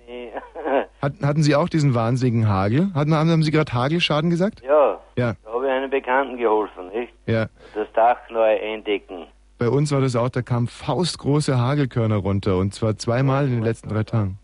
Hat, 1.00 1.14
hatten 1.22 1.42
Sie 1.42 1.56
auch 1.56 1.68
diesen 1.68 1.94
wahnsinnigen 1.96 2.48
Hagel? 2.48 2.90
Hatten, 2.94 3.12
haben, 3.14 3.28
haben 3.28 3.42
Sie 3.42 3.50
gerade 3.50 3.72
Hagelschaden 3.72 4.30
gesagt? 4.30 4.62
Ja, 4.64 5.00
Ja, 5.16 5.34
da 5.44 5.52
habe 5.52 5.66
ich 5.66 5.72
einem 5.72 5.90
Bekannten 5.90 6.36
geholfen, 6.36 6.88
nicht? 6.94 7.12
ja. 7.26 7.46
Das 7.74 7.88
Dach 7.94 8.18
neu 8.30 8.56
eindecken. 8.60 9.26
Bei 9.58 9.68
uns 9.68 9.90
war 9.92 10.00
das 10.00 10.14
auch, 10.16 10.28
da 10.28 10.42
kamen 10.42 10.68
faustgroße 10.68 11.58
Hagelkörner 11.58 12.16
runter 12.16 12.56
und 12.56 12.72
zwar 12.72 12.96
zweimal 12.98 13.46
in 13.46 13.50
den 13.52 13.62
letzten 13.64 13.88
drei 13.88 14.04
Tagen. 14.04 14.38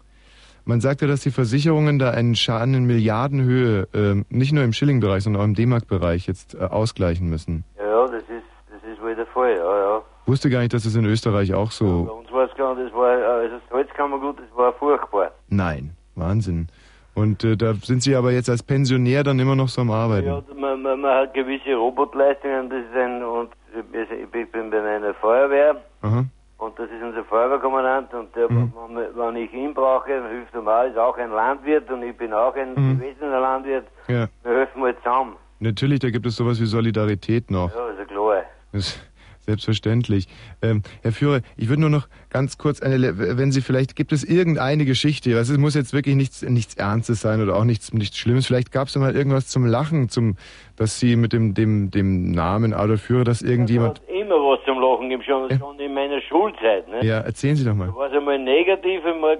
Man 0.68 0.82
sagte, 0.82 1.06
dass 1.06 1.22
die 1.22 1.30
Versicherungen 1.30 1.98
da 1.98 2.10
einen 2.10 2.34
Schaden 2.34 2.74
in 2.74 2.84
Milliardenhöhe, 2.84 3.88
ähm, 3.94 4.26
nicht 4.28 4.52
nur 4.52 4.64
im 4.64 4.74
Schillingbereich, 4.74 5.22
sondern 5.22 5.40
auch 5.40 5.46
im 5.46 5.54
D-Mark-Bereich 5.54 6.26
jetzt 6.26 6.54
äh, 6.54 6.58
ausgleichen 6.58 7.30
müssen. 7.30 7.64
Ja, 7.78 7.86
ja, 7.86 8.06
das 8.06 8.20
ist, 8.24 8.44
das 8.70 8.92
ist 8.92 9.00
wohl 9.00 9.16
der 9.16 9.24
Fall, 9.28 9.56
ja, 9.56 9.78
ja. 9.78 10.02
Wusste 10.26 10.50
gar 10.50 10.60
nicht, 10.60 10.74
dass 10.74 10.84
es 10.84 10.94
in 10.94 11.06
Österreich 11.06 11.54
auch 11.54 11.68
Bei 11.70 11.74
so. 11.74 11.86
uns 12.20 12.30
war 12.30 12.44
es 12.50 12.54
gar 12.58 12.74
nicht, 12.74 12.88
das 12.88 12.94
war, 12.94 13.18
äh, 13.18 13.24
also 13.24 13.54
das 13.56 13.70
Holzkammergut, 13.70 14.40
das 14.40 14.58
war 14.58 14.74
furchtbar. 14.74 15.30
Nein, 15.48 15.96
Wahnsinn. 16.16 16.68
Und 17.14 17.44
äh, 17.44 17.56
da 17.56 17.72
sind 17.72 18.02
Sie 18.02 18.14
aber 18.14 18.32
jetzt 18.32 18.50
als 18.50 18.62
Pensionär 18.62 19.24
dann 19.24 19.38
immer 19.38 19.56
noch 19.56 19.70
so 19.70 19.80
am 19.80 19.90
Arbeiten. 19.90 20.26
Ja, 20.26 20.42
man, 20.54 20.82
man, 20.82 21.00
man 21.00 21.14
hat 21.14 21.32
gewisse 21.32 21.76
Robotleistungen, 21.76 22.68
das 22.68 22.80
ist 22.80 22.94
ein, 22.94 23.24
und 23.24 23.48
ich 23.72 24.30
bin 24.30 24.46
bin 24.48 24.70
bei 24.70 24.82
einer 24.82 25.14
Feuerwehr, 25.14 25.80
Aha. 26.02 26.26
Und 26.58 26.78
das 26.78 26.90
ist 26.90 27.02
unser 27.02 27.24
Feuerwehrkommandant, 27.24 28.12
und 28.14 28.34
der, 28.36 28.50
Mhm. 28.50 28.72
wenn, 29.14 29.36
ich 29.36 29.52
ihn 29.52 29.74
brauche, 29.74 30.10
dann 30.10 30.28
hilft 30.28 30.54
er 30.54 30.62
mir, 30.62 30.72
auch, 30.72 30.84
ist 30.84 30.98
auch 30.98 31.16
ein 31.16 31.30
Landwirt, 31.30 31.90
und 31.90 32.02
ich 32.02 32.16
bin 32.16 32.32
auch 32.32 32.54
ein 32.54 32.74
Mhm. 32.74 32.98
gewesener 33.00 33.40
Landwirt, 33.40 33.86
Ja, 34.08 34.26
wir 34.42 34.52
helfen 34.52 34.80
mal 34.80 34.96
zusammen. 34.98 35.36
natürlich, 35.60 36.00
da 36.00 36.10
gibt 36.10 36.26
es 36.26 36.36
sowas 36.36 36.60
wie 36.60 36.66
Solidarität 36.66 37.50
noch. 37.50 37.74
Ja, 37.74 37.88
ist 37.90 37.98
ja 37.98 38.04
klar. 38.04 38.42
Das 38.72 39.00
selbstverständlich. 39.48 40.28
Ähm, 40.62 40.82
Herr 41.02 41.12
Führer, 41.12 41.40
ich 41.56 41.68
würde 41.70 41.80
nur 41.80 41.90
noch 41.90 42.06
ganz 42.28 42.58
kurz 42.58 42.82
eine, 42.82 43.16
wenn 43.38 43.50
Sie 43.50 43.62
vielleicht, 43.62 43.96
gibt 43.96 44.12
es 44.12 44.22
irgendeine 44.22 44.84
Geschichte, 44.84 45.34
was 45.34 45.48
es 45.48 45.56
muss 45.56 45.74
jetzt 45.74 45.94
wirklich 45.94 46.16
nichts, 46.16 46.42
nichts 46.42 46.74
Ernstes 46.74 47.22
sein 47.22 47.42
oder 47.42 47.56
auch 47.56 47.64
nichts, 47.64 47.92
nichts 47.94 48.18
Schlimmes. 48.18 48.46
Vielleicht 48.46 48.72
gab 48.72 48.88
es 48.88 48.96
mal 48.96 49.16
irgendwas 49.16 49.48
zum 49.48 49.64
Lachen, 49.64 50.10
zum, 50.10 50.36
dass 50.76 51.00
Sie 51.00 51.16
mit 51.16 51.32
dem, 51.32 51.54
dem, 51.54 51.90
dem 51.90 52.30
Namen 52.30 52.74
Adolf 52.74 53.02
Führer, 53.02 53.24
dass 53.24 53.40
irgendjemand, 53.40 54.02
Immer 54.08 54.34
was 54.36 54.62
zum 54.66 54.78
Lachen 54.80 55.08
gibt, 55.08 55.24
schon, 55.24 55.48
schon 55.58 55.80
in 55.80 55.94
meiner 55.94 56.20
Schulzeit, 56.20 56.86
ne? 56.88 57.02
ja, 57.04 57.20
erzählen 57.20 57.56
Sie 57.56 57.64
doch 57.64 57.74
mal. 57.74 57.86
Da 57.86 57.94
war 57.96 58.08
es 58.10 58.16
einmal 58.16 58.38
negativ, 58.38 59.02
einmal 59.06 59.38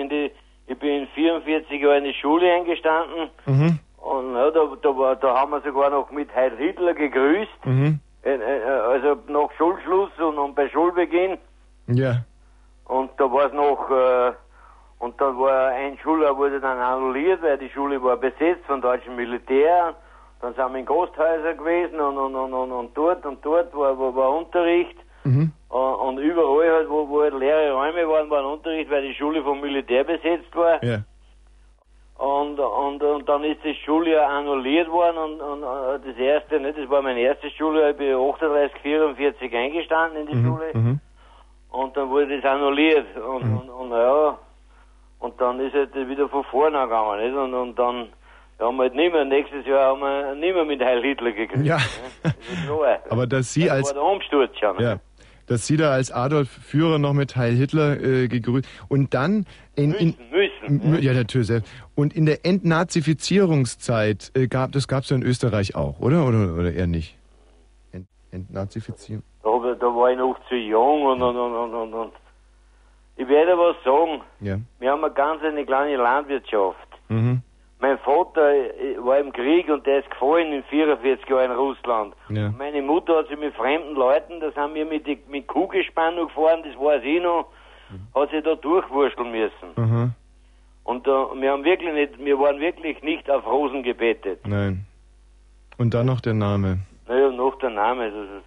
in 0.00 0.08
die, 0.08 0.30
ich 0.66 0.78
bin 0.78 1.02
in 1.02 1.06
44 1.14 1.80
Jahren 1.80 1.98
in 1.98 2.04
die 2.12 2.14
Schule 2.20 2.52
eingestanden, 2.52 3.28
Mhm, 3.46 3.78
und 3.98 4.34
ja, 4.34 4.50
da, 4.50 4.60
da, 4.82 5.14
da 5.14 5.34
haben 5.40 5.52
wir 5.52 5.62
sogar 5.62 5.88
noch 5.90 6.10
mit 6.10 6.34
Heil 6.34 6.52
Hitler 6.58 6.92
gegrüßt. 6.92 7.64
mhm, 7.64 8.00
Also 8.24 9.16
nach 9.28 9.50
Schulschluss 9.58 10.10
und, 10.18 10.38
und 10.38 10.54
bei 10.54 10.68
Schulbeginn. 10.68 11.38
ja, 11.88 12.24
Und 12.86 13.10
da 13.18 13.30
war 13.30 13.46
es 13.46 13.52
noch, 13.52 13.90
äh, 13.90 14.32
und 14.98 15.20
dann 15.20 15.38
war 15.38 15.68
ein 15.68 15.98
Schuljahr 15.98 16.36
wurde 16.36 16.60
dann 16.60 16.78
annulliert, 16.78 17.42
weil 17.42 17.58
die 17.58 17.68
Schule 17.70 18.02
war 18.02 18.16
besetzt 18.16 18.64
von 18.66 18.80
deutschem 18.80 19.16
Militär. 19.16 19.94
Dann 20.40 20.54
sind 20.54 20.72
wir 20.72 20.78
in 20.80 20.86
Gasthäusern 20.86 21.56
gewesen 21.56 22.00
und, 22.00 22.16
und, 22.18 22.34
und, 22.34 22.52
und, 22.52 22.72
und 22.72 22.96
dort 22.96 23.24
und 23.26 23.44
dort 23.44 23.74
war, 23.74 23.98
war, 23.98 24.14
war 24.14 24.30
Unterricht. 24.36 24.96
mhm, 25.24 25.52
Und, 25.68 25.94
und 25.94 26.18
überall 26.18 26.70
halt, 26.72 26.88
wo, 26.90 27.08
wo 27.08 27.22
halt 27.22 27.34
leere 27.34 27.72
Räume 27.72 28.08
waren, 28.08 28.30
war 28.30 28.46
Unterricht, 28.50 28.90
weil 28.90 29.02
die 29.02 29.14
Schule 29.14 29.42
vom 29.42 29.60
Militär 29.60 30.04
besetzt 30.04 30.54
war. 30.54 30.82
ja, 30.84 30.98
Und, 32.16 32.60
und, 32.60 33.02
und 33.02 33.28
dann 33.28 33.42
ist 33.42 33.64
das 33.64 33.76
Schuljahr 33.84 34.30
annulliert 34.30 34.88
worden 34.88 35.18
und, 35.18 35.40
und 35.40 35.62
äh, 35.62 35.98
das 36.06 36.16
erste, 36.16 36.60
ne, 36.60 36.72
das 36.72 36.88
war 36.88 37.02
mein 37.02 37.16
erstes 37.16 37.52
Schuljahr, 37.54 37.90
ich 37.90 37.96
bin 37.96 38.14
38, 38.14 38.80
44 38.82 39.52
eingestanden 39.52 40.20
in 40.20 40.26
die 40.28 40.36
mhm, 40.36 40.46
Schule 40.46 40.70
mhm, 40.74 41.00
und 41.70 41.96
dann 41.96 42.08
wurde 42.10 42.40
das 42.40 42.44
annulliert 42.48 43.16
und, 43.16 43.42
und, 43.42 43.68
und 43.68 43.90
ja, 43.90 44.38
und 45.18 45.40
dann 45.40 45.58
ist 45.58 45.74
halt 45.74 45.92
wieder 45.94 46.28
von 46.28 46.44
vorne 46.44 46.82
gegangen, 46.84 47.20
nicht? 47.20 47.36
Und, 47.36 47.52
und 47.52 47.78
dann 47.78 48.08
haben 48.60 48.76
wir 48.76 48.82
halt 48.84 48.94
nicht 48.94 49.12
mehr, 49.12 49.24
nächstes 49.24 49.66
Jahr 49.66 49.86
haben 49.86 50.00
wir 50.00 50.34
nicht 50.34 50.54
mehr 50.54 50.64
mit 50.64 50.80
Heil 50.80 51.02
Hitler 51.02 51.32
gekriegt. 51.32 51.64
Ja. 51.64 51.78
Ne? 51.78 51.82
Das 52.22 53.00
aber 53.10 53.26
dass 53.26 53.52
Sie 53.52 53.64
das 53.64 53.72
als, 53.72 53.86
war 53.88 53.94
der 53.94 54.02
Umsturz 54.02 54.58
schon. 54.58 54.78
ja, 54.78 55.00
dass 55.46 55.66
Sie 55.66 55.76
da 55.76 55.90
als 55.90 56.12
Adolf 56.12 56.48
Führer 56.48 56.98
noch 56.98 57.12
mit 57.12 57.36
Heil 57.36 57.54
Hitler 57.54 58.00
äh, 58.00 58.28
gegrüßt 58.28 58.68
und 58.88 59.14
dann 59.14 59.46
in, 59.74 59.92
in 59.94 60.14
Müssen. 60.30 60.53
M- 60.66 60.98
Ja, 61.00 61.12
natürlich. 61.12 61.46
selbst. 61.48 61.72
Und 61.94 62.14
in 62.14 62.26
der 62.26 62.44
Entnazifizierungszeit 62.44 64.30
äh, 64.34 64.46
gab 64.48 64.72
das 64.72 64.88
gab's 64.88 65.10
ja 65.10 65.16
in 65.16 65.22
Österreich 65.22 65.74
auch, 65.74 65.98
oder? 66.00 66.26
Oder, 66.26 66.54
oder 66.54 66.72
eher 66.72 66.86
nicht? 66.86 67.16
Ent, 67.92 68.06
Entnazifizierung. 68.30 69.22
Da, 69.42 69.50
da 69.80 69.86
war 69.86 70.10
ich 70.10 70.18
noch 70.18 70.36
zu 70.48 70.54
jung 70.54 71.02
und, 71.06 71.22
und, 71.22 71.36
und, 71.36 71.74
und, 71.74 71.94
und, 71.94 72.12
ich 73.16 73.28
werde 73.28 73.52
was 73.58 73.76
sagen. 73.84 74.20
Ja. 74.40 74.58
Wir 74.80 74.90
haben 74.92 75.04
eine 75.04 75.14
ganz 75.14 75.42
eine 75.42 75.64
kleine 75.64 75.96
Landwirtschaft. 75.96 76.88
Mhm. 77.08 77.42
Mein 77.80 77.98
Vater 77.98 78.52
äh, 78.54 78.96
war 78.98 79.18
im 79.18 79.32
Krieg 79.32 79.68
und 79.68 79.86
der 79.86 80.00
ist 80.00 80.10
gefallen 80.10 80.52
in 80.52 80.62
44 80.64 81.28
Jahren 81.28 81.50
in 81.50 81.56
Russland. 81.56 82.14
Ja. 82.30 82.50
Meine 82.56 82.82
Mutter 82.82 83.16
hat 83.18 83.28
sich 83.28 83.38
mit 83.38 83.54
fremden 83.54 83.94
Leuten, 83.94 84.40
das 84.40 84.54
haben 84.56 84.74
wir 84.74 84.84
mit, 84.86 85.06
mit 85.28 85.46
Kuhgespann 85.46 86.16
noch 86.16 86.28
gefahren, 86.28 86.62
das 86.64 86.74
weiß 86.80 87.02
ich 87.04 87.22
noch, 87.22 87.46
hat 88.14 88.30
sich 88.30 88.42
da 88.42 88.54
durchwurschteln 88.54 89.30
müssen. 89.30 89.68
Aha. 89.76 90.10
Und 90.84 91.06
äh, 91.06 91.10
wir 91.10 91.50
haben 91.52 91.64
wirklich 91.64 91.92
nicht, 91.92 92.18
wir 92.18 92.38
waren 92.38 92.60
wirklich 92.60 93.02
nicht 93.02 93.28
auf 93.30 93.46
Rosen 93.46 93.82
gebettet. 93.82 94.40
Nein. 94.46 94.86
Und 95.78 95.94
dann 95.94 96.06
noch 96.06 96.20
der 96.20 96.34
Name. 96.34 96.78
Naja, 97.08 97.30
noch 97.30 97.58
der 97.58 97.70
Name, 97.70 98.10
das 98.10 98.38
ist, 98.38 98.44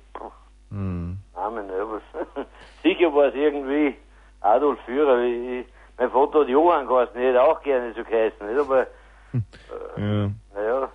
Hm. 0.70 1.18
Name, 1.34 1.64
ne, 1.64 1.74
was. 1.90 2.46
Sicher 2.84 3.14
war 3.14 3.28
es 3.28 3.36
irgendwie 3.36 3.96
Adolf 4.42 4.78
Führer. 4.86 5.24
Ich, 5.24 5.66
mein 5.98 6.12
Vater 6.12 6.42
hat 6.42 6.50
Johann 6.50 6.88
geheißen, 6.88 7.16
ich 7.16 7.24
hätte 7.28 7.42
auch 7.42 7.62
gerne 7.64 7.94
so 7.94 8.04
geheißen, 8.04 8.48
nicht? 8.48 8.60
aber 8.60 8.88
Ja. 9.98 10.30
naja, 10.54 10.90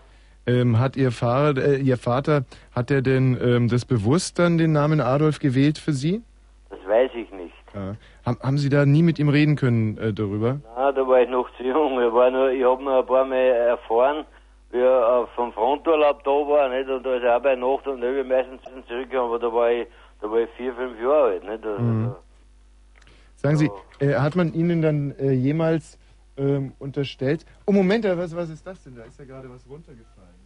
Ähm, 0.47 0.79
hat 0.79 0.97
Ihr 0.97 1.11
Vater, 1.11 1.63
äh, 1.65 1.77
Ihr 1.79 1.97
Vater, 1.97 2.45
hat 2.75 2.91
er 2.91 3.01
denn 3.03 3.39
ähm, 3.43 3.69
das 3.69 3.85
bewusst 3.85 4.39
dann 4.39 4.59
den 4.59 4.73
Namen 4.73 5.01
Adolf 5.01 5.39
gewählt 5.39 5.79
für 5.79 5.93
Sie? 5.93 6.23
das 6.71 6.79
weiß 6.87 7.11
ich 7.15 7.31
nicht. 7.33 7.55
Ja. 7.75 7.95
Haben, 8.25 8.39
haben 8.41 8.59
Sie 8.59 8.69
da 8.69 8.87
nie 8.87 9.03
mit 9.03 9.19
ihm 9.19 9.29
reden 9.29 9.57
können 9.57 9.99
äh, 9.99 10.13
darüber? 10.13 10.61
Na, 10.77 10.93
da 10.93 11.07
war 11.07 11.21
ich 11.21 11.29
noch 11.29 11.49
zu 11.57 11.65
jung. 11.65 12.01
Ich, 12.01 12.13
war 12.13 12.31
nur, 12.31 12.51
ich 12.51 12.65
habe 12.65 12.83
noch 12.83 13.01
ein 13.01 13.07
paar 13.07 13.25
Mal 13.25 13.37
erfahren, 13.37 14.25
wie 14.71 14.79
er 14.79 15.25
äh, 15.25 15.35
vom 15.35 15.53
Fronturlaub 15.53 16.23
da 16.23 16.31
war, 16.31 16.69
nicht? 16.69 16.89
Und 16.89 17.05
da 17.05 17.17
ist 17.17 17.25
er 17.25 17.37
auch 17.37 17.43
bei 17.43 17.57
Nacht 17.57 17.87
und 17.89 18.01
Nebel 18.01 18.25
meistens 18.25 18.61
zurückgekommen, 18.87 19.29
aber 19.29 19.39
da 19.41 19.53
war 19.53 19.71
ich, 19.71 19.89
da 20.21 20.31
war 20.31 20.39
ich 20.39 20.51
vier, 20.57 20.73
fünf 20.75 21.01
Jahre 21.01 21.25
alt, 21.25 21.45
nicht? 21.45 21.65
Also, 21.67 21.83
Mhm. 21.83 22.15
Sagen 23.37 23.57
Sie, 23.57 23.71
äh, 23.99 24.15
hat 24.15 24.37
man 24.37 24.53
Ihnen 24.53 24.83
dann 24.83 25.11
äh, 25.19 25.33
jemals 25.33 25.99
ähm, 26.37 26.75
unterstellt? 26.79 27.45
Oh 27.67 27.73
Moment, 27.73 28.05
äh, 28.05 28.17
was, 28.17 28.37
was 28.37 28.51
ist 28.51 28.65
das 28.65 28.85
denn? 28.85 28.95
Da 28.95 29.03
ist 29.03 29.19
ja 29.19 29.25
gerade 29.25 29.51
was 29.51 29.69
runtergefallen. 29.69 30.43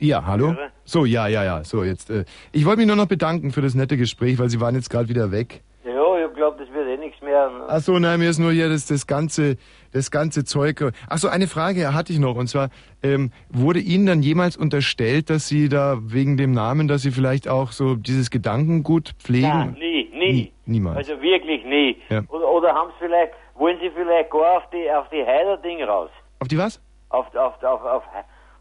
Ja, 0.00 0.24
hallo? 0.26 0.54
Höre. 0.54 0.70
So, 0.84 1.04
ja, 1.04 1.26
ja, 1.26 1.44
ja. 1.44 1.64
So, 1.64 1.82
jetzt. 1.82 2.10
Äh, 2.10 2.24
ich 2.52 2.64
wollte 2.64 2.78
mich 2.78 2.86
nur 2.86 2.96
noch 2.96 3.06
bedanken 3.06 3.50
für 3.50 3.62
das 3.62 3.74
nette 3.74 3.96
Gespräch, 3.96 4.38
weil 4.38 4.48
Sie 4.48 4.60
waren 4.60 4.74
jetzt 4.74 4.90
gerade 4.90 5.08
wieder 5.08 5.32
weg. 5.32 5.62
Ja, 5.84 6.26
ich 6.26 6.34
glaube, 6.34 6.56
das 6.58 6.72
wird 6.72 6.86
eh 6.86 6.96
nichts 6.98 7.20
mehr. 7.20 7.50
Ach 7.66 7.80
so, 7.80 7.98
nein, 7.98 8.20
mir 8.20 8.30
ist 8.30 8.38
nur 8.38 8.52
hier 8.52 8.68
das, 8.68 8.86
das 8.86 9.06
ganze, 9.06 9.56
das 9.92 10.10
ganze 10.10 10.44
Zeug. 10.44 10.92
Ach 11.08 11.18
so, 11.18 11.28
eine 11.28 11.48
Frage 11.48 11.94
hatte 11.94 12.12
ich 12.12 12.18
noch 12.18 12.36
und 12.36 12.46
zwar 12.46 12.68
ähm, 13.02 13.32
wurde 13.48 13.80
Ihnen 13.80 14.06
dann 14.06 14.22
jemals 14.22 14.56
unterstellt, 14.56 15.30
dass 15.30 15.48
Sie 15.48 15.68
da 15.68 15.98
wegen 16.00 16.36
dem 16.36 16.52
Namen, 16.52 16.86
dass 16.86 17.02
Sie 17.02 17.10
vielleicht 17.10 17.48
auch 17.48 17.72
so 17.72 17.96
dieses 17.96 18.30
Gedankengut 18.30 19.14
pflegen? 19.18 19.48
Nein, 19.48 19.76
nie, 19.78 20.10
nie. 20.12 20.52
niemals. 20.66 20.96
Also 20.98 21.20
wirklich 21.20 21.64
nie. 21.64 21.96
Ja. 22.08 22.22
Oder, 22.28 22.48
oder 22.48 22.74
haben 22.74 22.90
Sie 22.98 23.06
vielleicht, 23.06 23.32
wollen 23.54 23.78
Sie 23.80 23.90
vielleicht 23.90 24.30
gar 24.30 24.58
auf 24.58 24.70
die, 24.70 24.90
auf 24.90 25.08
die 25.08 25.24
Heider-Ding 25.24 25.82
raus? 25.82 26.10
Auf 26.38 26.48
die 26.48 26.58
was? 26.58 26.80
Auf, 27.08 27.34
auf, 27.34 27.62
auf, 27.62 27.82
auf, 27.82 28.02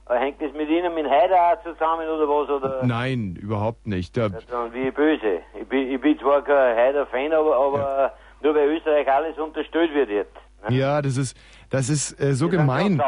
hängt 0.09 0.41
das 0.41 0.51
mit 0.53 0.69
Ihnen 0.69 0.93
mit 0.95 1.09
Heider 1.09 1.57
zusammen 1.63 2.07
oder 2.07 2.27
was? 2.27 2.49
Oder? 2.49 2.85
Nein, 2.85 3.38
überhaupt 3.41 3.88
nicht. 3.88 4.15
Da, 4.17 4.29
Dann 4.29 4.73
wie 4.73 4.91
böse. 4.91 5.39
Ich 5.59 5.67
bin, 5.67 5.91
ich 5.91 5.99
bin 6.01 6.17
zwar 6.19 6.41
kein 6.43 6.75
Heider-Fan, 6.75 7.34
aber, 7.34 7.55
aber 7.55 8.13
nur 8.41 8.55
weil 8.55 8.69
Österreich 8.69 9.09
alles 9.11 9.38
unterstellt 9.38 9.93
wird 9.93 10.09
jetzt. 10.09 10.35
ja, 10.69 11.01
das 11.01 11.17
ist, 11.17 11.38
das 11.69 11.89
ist 11.89 12.19
äh, 12.21 12.34
so 12.34 12.49
sind 12.49 12.59
gemein. 12.59 13.01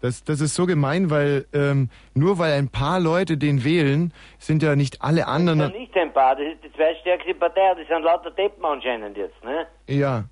Das, 0.00 0.24
das 0.24 0.40
ist 0.40 0.56
so 0.56 0.66
gemein, 0.66 1.10
weil 1.10 1.46
ähm, 1.52 1.88
nur 2.14 2.36
weil 2.38 2.54
ein 2.54 2.68
paar 2.68 2.98
Leute 2.98 3.36
den 3.36 3.62
wählen, 3.62 4.12
sind 4.38 4.60
ja 4.62 4.74
nicht 4.74 5.00
alle 5.00 5.20
Das 5.20 5.28
anderen. 5.28 5.60
ist 5.60 5.72
ja 5.72 5.78
nicht 5.78 5.96
ein 5.96 6.12
paar, 6.12 6.34
das 6.34 6.44
ist 6.44 6.64
die 6.64 6.72
zweitstärkste 6.72 7.34
Partei, 7.34 7.74
das 7.78 7.86
sind 7.86 8.02
lauter 8.02 8.32
Deppen 8.32 8.64
anscheinend 8.64 9.16
jetzt, 9.16 9.44
ne? 9.44 9.66
Ja. 9.88 10.24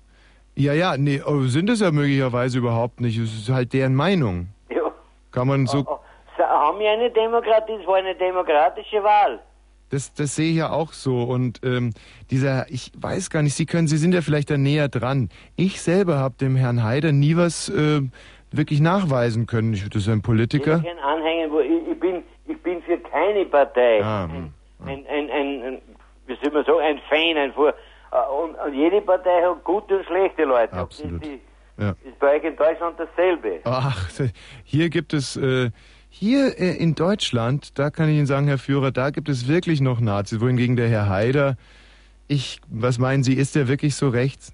Ja, 0.55 0.73
ja, 0.73 0.97
nee, 0.97 1.21
aber 1.25 1.43
sind 1.43 1.69
es 1.69 1.79
ja 1.79 1.91
möglicherweise 1.91 2.57
überhaupt 2.57 2.99
nicht. 2.99 3.17
Es 3.17 3.33
ist 3.33 3.49
halt 3.49 3.71
deren 3.71 3.95
Meinung. 3.95 4.47
Kann 5.31 5.47
man 5.47 5.67
so. 5.67 5.83
Sa- 6.37 6.47
Haben 6.47 6.79
wir 6.79 6.91
eine 6.91 7.09
Demokratie, 7.11 7.73
es 7.79 7.87
war 7.87 7.95
eine 7.95 8.15
demokratische 8.15 9.03
Wahl. 9.03 9.39
Das, 9.89 10.13
das 10.13 10.35
sehe 10.37 10.51
ich 10.51 10.57
ja 10.57 10.69
auch 10.71 10.93
so. 10.93 11.23
Und 11.23 11.59
ähm, 11.63 11.93
dieser, 12.29 12.69
ich 12.69 12.91
weiß 12.97 13.29
gar 13.29 13.41
nicht, 13.41 13.55
Sie 13.55 13.65
können, 13.65 13.87
Sie 13.87 13.97
sind 13.97 14.13
ja 14.13 14.21
vielleicht 14.21 14.49
da 14.49 14.57
näher 14.57 14.87
dran. 14.87 15.29
Ich 15.57 15.81
selber 15.81 16.17
habe 16.17 16.35
dem 16.39 16.55
Herrn 16.55 16.81
Haider 16.83 17.11
nie 17.11 17.35
was 17.35 17.67
äh, 17.67 18.01
wirklich 18.51 18.79
nachweisen 18.79 19.47
können. 19.47 19.73
Ich, 19.73 19.83
das 19.89 20.03
ist 20.03 20.09
ein 20.09 20.21
Politiker. 20.21 20.81
Ich 20.83 21.03
Anhänger, 21.03 21.51
wo 21.51 21.59
ich, 21.59 21.87
ich 21.91 21.99
bin, 21.99 22.23
ich 22.47 22.57
bin 22.63 22.81
für 22.83 22.97
keine 22.99 23.45
Partei. 23.45 24.01
Ah, 24.01 24.25
ein, 24.25 24.53
ein, 24.85 25.05
ein, 25.07 25.29
ein, 25.29 25.63
ein, 25.63 25.81
wie 26.27 26.37
soll 26.41 26.53
man 26.53 26.63
sagen, 26.63 26.79
ein 26.79 26.99
Fan, 27.09 27.37
ein 27.37 27.51
Vor. 27.53 27.69
äh, 27.69 27.73
Und, 28.43 28.55
und 28.65 28.73
jede 28.73 29.01
Partei 29.01 29.41
hat 29.43 29.61
gute 29.65 29.97
und 29.97 30.05
schlechte 30.05 30.45
Leute. 30.45 30.71
Absolut. 30.73 31.21
Das 31.21 31.27
ist, 31.29 31.39
Ja. 31.77 31.91
ist 32.03 32.19
bei 32.19 32.37
euch 32.37 32.43
in 32.43 32.55
Deutschland 32.55 32.99
dasselbe. 32.99 33.59
Ach, 33.63 34.09
hier 34.63 34.89
gibt 34.89 35.13
es, 35.13 35.35
äh, 35.37 35.71
hier 36.09 36.59
äh, 36.59 36.75
in 36.77 36.95
Deutschland, 36.95 37.79
da 37.79 37.89
kann 37.89 38.09
ich 38.09 38.17
Ihnen 38.17 38.25
sagen, 38.25 38.47
Herr 38.47 38.57
Führer, 38.57 38.91
da 38.91 39.09
gibt 39.09 39.29
es 39.29 39.47
wirklich 39.47 39.81
noch 39.81 39.99
Nazis, 39.99 40.41
wohingegen 40.41 40.75
der 40.75 40.89
Herr 40.89 41.09
Haider, 41.09 41.55
ich, 42.27 42.61
was 42.69 42.97
meinen 42.97 43.23
Sie, 43.23 43.33
ist 43.33 43.55
der 43.55 43.67
wirklich 43.67 43.95
so 43.95 44.09
rechts? 44.09 44.53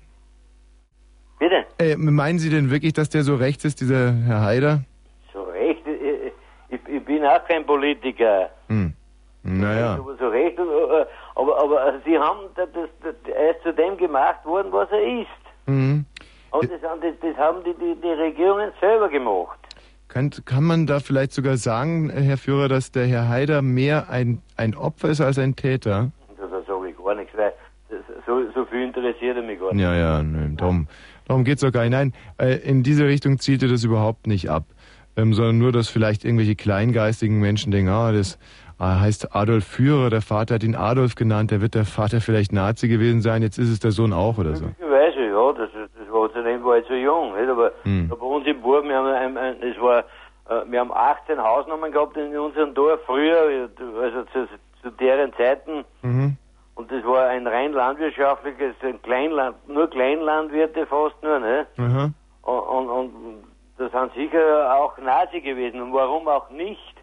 Bitte? 1.40 1.66
Äh, 1.78 1.96
meinen 1.96 2.40
Sie 2.40 2.50
denn 2.50 2.72
wirklich, 2.72 2.94
dass 2.94 3.10
der 3.10 3.24
so 3.24 3.36
rechts 3.36 3.66
ist, 3.66 3.82
dieser 3.82 4.14
Herr 4.14 4.42
Haider? 4.42 4.84
So 5.32 5.44
recht, 5.44 5.82
ich, 5.86 6.34
ich, 6.76 6.96
ich 6.96 7.06
bin 7.06 7.24
auch 7.24 7.44
kein 7.46 7.66
Politiker. 7.66 8.50
Hm. 8.68 8.94
Naja. 9.44 9.96
Aber 9.96 10.16
so 10.18 10.28
recht, 10.28 10.58
äh, 10.58 10.62
aber, 11.36 11.62
aber 11.62 11.94
Sie 12.04 12.18
haben, 12.18 12.40
das, 12.56 12.68
das, 12.74 13.16
er 13.34 13.56
ist 13.56 13.64
zu 13.64 13.74
dem 13.74 13.96
gemacht 13.98 14.44
worden, 14.44 14.72
was 14.72 14.90
er 14.92 15.22
ist. 15.22 15.28
Mhm. 15.68 16.06
Und 16.52 16.72
das, 16.72 16.82
haben- 16.82 17.02
das, 17.02 17.14
das 17.22 17.38
haben 17.38 17.64
die, 17.64 17.74
die, 17.74 18.00
die 18.02 18.08
Regierungen 18.08 18.72
selber 18.80 19.10
gemacht. 19.10 19.60
Kann, 20.08 20.32
kann 20.46 20.64
man 20.64 20.88
da 20.88 21.00
vielleicht 21.00 21.34
sogar 21.34 21.58
sagen, 21.58 22.10
Herr 22.10 22.38
Führer, 22.38 22.70
dass 22.70 22.92
der 22.92 23.06
Herr 23.08 23.28
Haider 23.28 23.62
mehr 23.62 24.10
ein, 24.10 24.42
ein 24.56 24.74
Opfer 24.74 25.10
ist 25.10 25.22
als 25.22 25.38
ein 25.38 25.56
Täter? 25.56 26.12
Da, 26.38 26.48
da 26.48 26.62
sage 26.66 26.90
ich 26.90 26.98
gar 26.98 27.16
nichts, 27.16 27.36
weil 27.36 27.52
das, 27.90 28.00
so, 28.26 28.42
so 28.56 28.66
viel 28.66 28.84
interessiert 28.84 29.36
er 29.36 29.44
mich 29.44 29.60
gar 29.60 29.74
nicht. 29.74 29.84
Ja, 29.84 29.94
ja, 29.96 30.24
nö, 30.24 30.56
darum, 30.56 30.88
darum 31.28 31.44
geht's 31.44 31.62
doch 31.62 31.72
gar 31.72 31.82
nicht. 31.82 31.92
Nein, 31.92 32.14
äh, 32.38 32.56
in 32.58 32.84
diese 32.84 33.06
Richtung 33.06 33.40
zielte 33.40 33.68
das 33.68 33.84
überhaupt 33.84 34.28
nicht 34.28 34.50
ab. 34.50 34.64
Ähm, 35.18 35.34
sondern 35.34 35.58
nur, 35.58 35.72
dass 35.72 35.90
vielleicht 35.90 36.24
irgendwelche 36.24 36.56
kleingeistigen 36.56 37.40
Menschen 37.40 37.72
denken, 37.72 37.90
ah, 37.90 38.12
das 38.12 38.38
ah, 38.78 39.00
heißt 39.00 39.36
Adolf 39.36 39.66
Führer, 39.66 40.12
der 40.12 40.22
Vater 40.22 40.56
hat 40.56 40.64
ihn 40.64 40.76
Adolf 40.76 41.16
genannt, 41.16 41.50
der 41.50 41.60
wird 41.60 41.74
der 41.74 41.86
Vater 41.86 42.22
vielleicht 42.22 42.54
Nazi 42.54 42.88
gewesen 42.88 43.22
sein, 43.22 43.42
jetzt 43.42 43.58
ist 43.58 43.70
es 43.70 43.80
der 43.80 43.92
Sohn 43.92 44.14
auch 44.14 44.38
oder 44.38 44.56
so. 44.56 44.66
Ja, 44.66 44.72
das, 44.80 44.87
ist- 46.36 46.46
das 46.46 46.64
war 46.64 46.76
zu 46.76 46.82
ich 46.82 46.88
so 46.88 46.94
jung, 46.94 47.36
nicht? 47.36 47.50
aber 47.50 47.72
Hm. 47.84 48.08
da 48.10 48.16
bei 48.16 48.26
uns 48.26 48.46
im 48.48 48.62
Burg, 48.62 48.84
wir 48.86 48.96
haben, 48.96 49.08
ein, 49.08 49.38
ein, 49.38 49.62
es 49.64 49.80
war, 49.82 50.00
äh, 50.50 50.64
wir 50.68 50.80
haben 50.80 50.92
18 50.94 51.42
Hausnummern 51.44 51.92
gehabt 51.92 52.16
in 52.18 52.38
unserem 52.38 52.74
Dorf 52.74 53.00
früher, 53.06 53.70
also 54.02 54.24
zu, 54.34 54.48
zu 54.82 54.90
deren 54.92 55.34
Zeiten, 55.34 55.84
Mhm. 56.02 56.38
und 56.76 56.92
das 56.92 57.04
war 57.06 57.28
ein 57.28 57.48
rein 57.48 57.74
landwirtschaftliches, 57.74 58.76
ein 58.82 59.02
Kleinland, 59.02 59.56
nur 59.68 59.90
Kleinlandwirte 59.90 60.86
fast 60.86 61.22
nur, 61.24 61.40
ne? 61.40 61.66
Aha. 61.78 62.12
Und, 62.44 62.60
und, 62.60 62.90
und 62.90 63.44
das 63.78 63.92
sind 63.92 64.14
sicher 64.14 64.74
auch 64.76 64.98
Nazi 64.98 65.42
gewesen. 65.42 65.82
Und 65.82 65.94
warum 65.94 66.28
auch 66.28 66.50
nicht? 66.50 66.96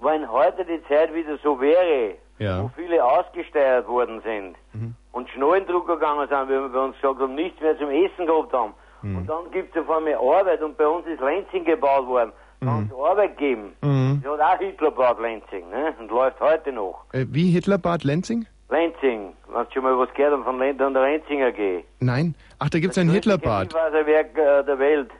Wenn 0.00 0.30
heute 0.30 0.64
die 0.64 0.82
Zeit 0.88 1.12
wieder 1.14 1.36
so 1.42 1.60
wäre, 1.60 2.16
Ja. 2.38 2.62
wo 2.64 2.70
viele 2.74 3.04
ausgesteuert 3.04 3.86
worden 3.86 4.20
sind 4.24 4.56
Mhm. 4.72 4.94
und 5.12 5.28
Schnallendrucker 5.30 5.94
gegangen 5.94 6.28
sind, 6.28 6.48
wie 6.48 6.52
wir 6.60 6.68
bei 6.68 6.78
uns 6.80 6.96
gesagt 6.96 7.20
haben, 7.20 7.34
nichts 7.34 7.60
mehr 7.60 7.78
zum 7.78 7.90
Essen 7.90 8.26
gehabt 8.26 8.52
haben. 8.52 8.74
Mhm. 9.02 9.16
Und 9.18 9.26
dann 9.28 9.50
gibt 9.52 9.76
es 9.76 9.82
auf 9.82 9.90
einmal 9.96 10.14
Arbeit 10.14 10.62
und 10.62 10.76
bei 10.76 10.86
uns 10.86 11.06
ist 11.06 11.20
Lenzing 11.20 11.64
gebaut 11.64 12.06
worden. 12.06 12.32
Kann 12.60 12.88
es 12.92 12.96
Arbeit 12.96 13.36
geben. 13.38 13.72
Mhm. 13.82 14.22
Das 14.22 14.38
hat 14.38 14.40
auch 14.40 14.58
Hitler 14.60 14.90
gebaut, 14.90 15.20
Lenzing, 15.20 15.68
ne? 15.70 15.92
Und 15.98 16.10
läuft 16.12 16.40
heute 16.40 16.70
noch. 16.72 17.04
Äh, 17.12 17.26
wie 17.28 17.50
Hitler 17.50 17.76
Bad 17.78 18.04
Lenzing? 18.04 18.46
Lenzing, 18.70 19.32
wenn 19.52 19.64
du 19.64 19.70
schon 19.72 19.82
mal 19.82 19.98
was 19.98 20.14
gehört 20.14 20.44
von 20.44 20.58
Len 20.60 20.80
und 20.80 20.94
der 20.94 21.02
Lenzinger 21.02 21.46
AG. 21.48 21.84
Nein. 21.98 22.36
Ach, 22.60 22.70
da 22.70 22.78
gibt's 22.78 22.96
ein 22.98 23.10
Hitlerbad. 23.10 23.74
Wasserwerk 23.74 24.38
äh, 24.38 24.62
der 24.64 24.78
Welt. 24.78 25.10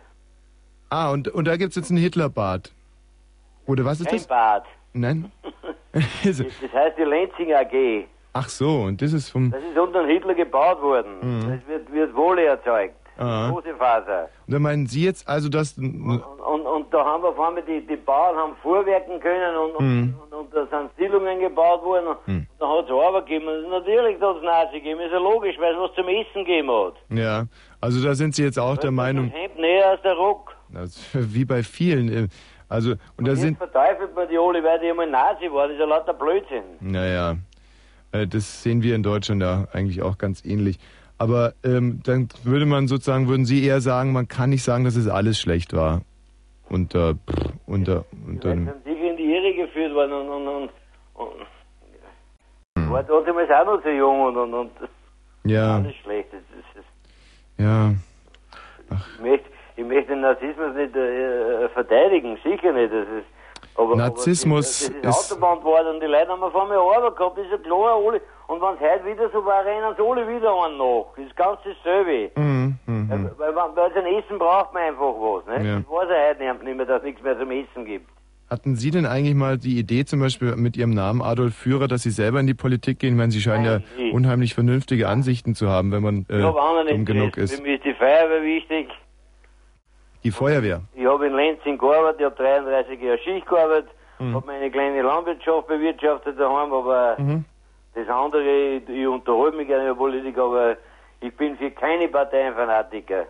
Ah, 0.91 1.11
und, 1.11 1.27
und 1.29 1.47
da 1.49 1.57
gibt's 1.57 1.75
jetzt 1.75 1.91
ein 1.91 1.97
Hitlerbad. 1.97 2.73
Oder 3.67 3.85
was 3.85 4.01
ist 4.01 4.07
Kein 4.09 4.19
das? 4.19 4.27
Bad. 4.29 4.65
Nein? 4.93 5.33
Das 6.25 6.73
heißt 6.73 6.99
die 6.99 7.03
Lenzing 7.05 7.53
AG. 7.53 8.07
Ach 8.35 8.49
so, 8.49 8.83
und 8.83 9.03
das 9.03 9.13
ist 9.13 9.29
vom... 9.29 9.51
Das 9.51 9.63
ist 9.63 9.77
unter 9.79 10.07
Hitler 10.07 10.35
gebaut 10.35 10.81
worden. 10.81 11.13
Mhm. 11.21 11.41
Das 11.51 11.69
wird, 11.69 11.93
wird 11.93 12.17
Wohle 12.17 12.45
erzeugt. 12.47 12.95
Aha. 13.19 13.51
Große 13.51 13.75
Faser. 13.77 14.31
Und 14.47 14.55
da 14.55 14.59
meinen 14.59 14.87
Sie 14.87 15.05
jetzt 15.05 15.29
also, 15.29 15.51
dass... 15.51 15.77
Und, 15.77 15.93
und 15.93 16.87
da 16.95 17.05
haben 17.05 17.23
wir 17.23 17.35
vor 17.35 17.47
allem 17.49 17.59
die, 17.67 17.87
die 17.87 17.97
Bauern 17.97 18.37
haben 18.37 18.53
vorwerken 18.63 19.21
können 19.21 19.55
und, 19.57 19.77
und, 19.77 19.85
Mhm. 19.87 20.15
und, 20.23 20.33
und 20.39 20.55
da 20.55 20.67
sind 20.67 20.91
Siedlungen 20.97 21.41
gebaut 21.41 21.85
worden 21.85 22.07
und, 22.07 22.17
Mhm. 22.27 22.47
da 22.59 22.67
hat 22.69 22.87
es 22.87 22.91
Arbeit 22.91 23.27
gegeben. 23.27 23.49
Und 23.49 23.69
natürlich 23.71 24.19
hat 24.19 24.37
es 24.39 24.43
Nazi 24.43 24.77
gegeben, 24.81 25.01
ist 25.01 25.13
ja 25.13 25.19
logisch, 25.19 25.57
weil 25.61 25.75
es 25.75 25.81
was 25.81 25.95
zum 25.95 26.09
Essen 26.09 26.45
gegeben 26.47 26.71
hat. 26.71 26.95
Ja, 27.11 27.45
also 27.83 28.03
da 28.03 28.15
sind 28.15 28.35
Sie 28.35 28.45
jetzt 28.45 28.59
auch 28.59 28.79
der 28.79 28.93
Meinung, 28.93 29.31
Das 29.31 29.39
Hemd 29.43 29.59
näher 29.59 29.91
als 29.91 30.01
der 30.03 30.15
Rock. 30.15 30.57
das, 30.71 30.99
wie 31.13 31.45
bei 31.45 31.63
vielen, 31.63 32.09
äh, 32.11 32.29
also, 32.73 32.93
und 33.17 33.27
da 33.27 33.33
Jetzt 33.33 33.43
sind, 33.43 33.59
verteufelt 33.59 34.15
man 34.15 34.29
die 34.29 34.39
alle, 34.39 34.65
weil 34.65 34.81
die 34.81 34.89
einmal 34.91 35.09
Nazi 35.09 35.51
war. 35.53 35.69
Das 35.69 35.75
ist 35.75 35.81
ja 35.81 35.87
lauter 35.87 36.15
Blödsinn. 36.15 36.65
naja, 36.81 37.37
äh, 38.13 38.27
das 38.27 38.63
sehen 38.63 38.83
wir 38.83 38.95
in 38.95 39.03
Deutschland 39.03 39.43
ja 39.43 39.67
eigentlich 39.73 40.03
auch 40.03 40.17
ganz 40.19 40.45
ähnlich. 40.45 40.79
Aber 41.19 41.53
ähm, 41.63 42.01
dann 42.05 42.29
würde 42.45 42.67
man 42.67 42.89
sozusagen, 42.89 43.29
würden 43.29 43.45
Sie 43.45 43.65
eher 43.65 43.81
sagen, 43.81 44.13
man 44.13 44.27
kann 44.27 44.51
nicht 44.51 44.65
sagen, 44.65 44.85
dass 44.85 44.97
es 44.97 45.07
alles 45.07 45.39
schlecht 45.39 45.73
war. 45.75 46.01
Unter, 46.69 47.15
pff, 47.15 47.53
unter, 47.67 48.05
unter, 48.27 48.49
sind 48.49 48.85
sicher 48.85 49.11
in 49.11 49.17
die 49.19 49.35
Irre 49.35 49.55
geführt 49.55 49.95
worden 49.95 50.13
und, 50.13 50.29
und, 50.29 50.49
und, 50.49 50.71
und 51.15 51.47
Hm. 52.79 52.91
war 52.91 53.03
damals 53.03 53.51
auch 53.51 53.65
noch 53.67 53.83
so 53.83 53.91
jung 53.91 54.23
und, 54.23 54.37
und, 54.37 54.55
und 54.55 54.71
ja, 55.45 55.77
alles 55.77 55.95
schlecht. 55.97 56.29
Das, 56.33 56.41
das, 56.75 56.85
ja, 57.59 57.93
ich, 58.91 59.21
möchte, 59.21 59.49
ich 59.77 59.85
möchte 59.85 60.13
den 60.13 60.21
Narzissmus 60.21 60.75
nicht 60.75 60.95
äh, 60.97 61.69
verteidigen, 61.71 62.37
sicher 62.45 62.73
nicht. 62.73 62.93
Das 62.93 63.07
ist, 63.09 63.27
aber, 63.77 63.97
Narzissmus 63.97 64.91
aber 64.91 64.99
das 65.03 65.17
ist, 65.21 65.31
ist- 65.31 65.33
Autobahn 65.33 65.59
geworden 65.61 65.95
und 65.95 66.01
die 66.01 66.07
Leute 66.07 66.29
haben 66.29 66.53
vor 66.53 66.69
mir 66.69 66.79
Arbeit 66.79 67.17
gehabt, 67.17 67.39
das 67.39 67.45
ist 67.47 67.53
ja 67.53 67.59
klar, 67.59 67.97
alle. 68.07 68.21
Und 68.49 68.61
wenn 68.61 68.75
es 68.75 68.81
heute 68.81 69.05
wieder 69.07 69.31
so 69.31 69.45
war, 69.47 69.65
rennen 69.65 69.95
sie 69.97 70.03
alle 70.03 70.29
wieder 70.29 70.51
an 70.53 70.77
nach. 70.77 71.07
Das 71.17 71.25
ist 71.27 71.37
ganz 71.37 71.59
dasselbe. 71.65 72.31
mhm, 72.37 72.77
mhm. 72.87 73.09
Weil, 73.39 73.55
weil, 73.55 73.77
weil 73.77 73.93
zum 73.95 74.05
Essen 74.07 74.39
braucht 74.39 74.75
man 74.75 74.83
einfach 74.83 75.15
was. 75.15 75.47
Ne? 75.47 75.67
Ja. 75.67 75.77
Das 75.79 75.89
weiß 75.89 76.09
er 76.11 76.29
heute 76.51 76.65
nicht, 76.65 76.77
mehr, 76.77 76.87
dass 76.87 76.99
es 76.99 77.05
nichts 77.05 77.23
mehr 77.23 77.39
zum 77.39 77.51
Essen 77.51 77.85
gibt. 77.87 78.09
Hatten 78.51 78.77
Sie 78.77 78.91
denn 78.91 79.07
eigentlich 79.07 79.35
mal 79.35 79.57
die 79.57 79.79
Idee, 79.79 80.05
zum 80.05 80.21
Beispiel 80.21 80.55
mit 80.57 80.77
Ihrem 80.77 80.91
Namen 80.91 81.23
Adolf 81.23 81.55
Führer, 81.55 81.89
dass 81.89 82.03
Sie 82.03 82.11
selber 82.11 82.39
in 82.41 82.47
die 82.47 82.53
Politik 82.53 82.99
gehen? 82.99 83.15
Ich 83.15 83.17
meine, 83.17 83.33
Sie 83.33 83.41
scheinen 83.41 83.65
Nein, 83.65 83.85
ja 83.97 84.03
nie. 84.03 84.13
unheimlich 84.13 84.53
vernünftige 84.53 85.09
Ansichten 85.09 85.55
zu 85.55 85.71
haben, 85.71 85.91
wenn 85.91 86.03
man 86.03 86.27
äh, 86.29 86.37
ich 86.37 86.43
dumm 86.43 86.85
nicht 86.85 87.07
genug 87.07 87.39
ist. 87.39 87.55
Für 87.55 87.63
mich 87.63 87.77
ist 87.77 87.85
die 87.87 87.95
Feuerwehr 87.95 88.43
wichtig. 88.43 88.91
Die 90.25 90.31
Feuerwehr. 90.31 90.81
Ich 90.95 91.05
habe 91.07 91.27
in 91.27 91.35
Lenzing 91.35 91.79
gearbeitet, 91.79 92.21
ich 92.21 92.27
habe 92.27 92.37
33 92.37 93.01
Jahre 93.03 93.19
Schicht 93.19 93.47
gearbeitet, 93.47 93.91
Mhm. 94.19 94.35
habe 94.37 94.47
meine 94.47 94.71
kleine 94.71 95.03
Landwirtschaft 95.03 95.67
bewirtschaftet 95.67 96.39
daheim, 96.39 96.73
aber 96.73 97.17
Mhm. 97.19 97.45
das 97.95 98.09
andere, 98.09 98.77
ich, 98.77 98.89
ich 98.89 99.07
unterhalte 99.07 99.57
mich 99.57 99.67
gerne 99.67 99.87
über 99.91 99.97
Politik, 99.97 100.39
aber 100.39 100.77
ich 101.21 101.37
bin 101.37 101.57
für 101.57 101.71
keine 101.73 102.09
Parteienfanatiker. 102.09 103.25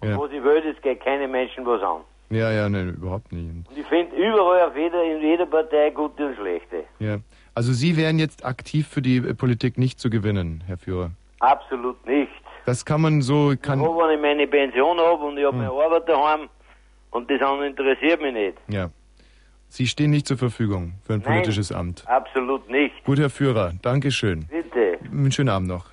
Und 0.00 0.08
Ja. 0.10 0.18
was 0.18 0.30
ich 0.30 0.42
will, 0.42 0.62
das 0.72 0.80
geht 0.82 1.00
keine 1.02 1.26
Menschen 1.26 1.64
was 1.66 1.82
an. 1.82 2.02
Ja, 2.30 2.50
ja, 2.50 2.68
nein, 2.68 2.94
überhaupt 2.96 3.30
nicht. 3.32 3.68
Und 3.68 3.78
ich 3.78 3.86
finde 3.86 4.14
überall 4.16 4.68
auf 4.68 4.76
jeder, 4.76 5.02
in 5.04 5.20
jeder 5.22 5.46
Partei 5.46 5.90
gute 5.90 6.26
und 6.26 6.36
schlechte. 6.36 6.84
Ja. 6.98 7.18
Also 7.54 7.72
Sie 7.72 7.96
wären 7.96 8.18
jetzt 8.18 8.44
aktiv 8.44 8.86
für 8.88 9.00
die 9.00 9.20
Politik 9.34 9.78
nicht 9.78 9.98
zu 10.00 10.10
gewinnen, 10.10 10.62
Herr 10.66 10.76
Führer. 10.76 11.10
Absolut 11.40 12.04
nicht. 12.06 12.30
Das 12.66 12.84
kann 12.84 13.00
man 13.00 13.22
so, 13.22 13.54
kann, 13.60 13.80
habe, 13.80 13.96
wenn 13.96 14.16
ich 14.16 14.20
meine 14.20 14.46
Pension 14.46 14.98
habe 14.98 15.24
und 15.24 15.38
ich 15.38 15.44
habe 15.44 15.56
Hm. 15.56 15.64
meine 15.66 15.72
Arbeit 15.84 16.08
daheim 16.08 16.48
und 17.12 17.30
das 17.30 17.40
andere 17.40 17.68
interessiert 17.68 18.20
mich 18.20 18.34
nicht. 18.34 18.58
ja. 18.68 18.90
Sie 19.68 19.88
stehen 19.88 20.12
nicht 20.12 20.28
zur 20.28 20.38
Verfügung 20.38 20.92
für 21.04 21.14
ein 21.14 21.22
Nein. 21.24 21.32
politisches 21.40 21.72
Amt. 21.72 22.04
Absolut 22.06 22.70
nicht. 22.70 22.94
Gut, 23.04 23.18
Herr 23.18 23.28
Führer, 23.30 23.72
Dankeschön. 23.82 24.46
Bitte, 24.48 24.96
Einen 25.10 25.32
schönen 25.32 25.48
Abend 25.48 25.66
noch. 25.68 25.86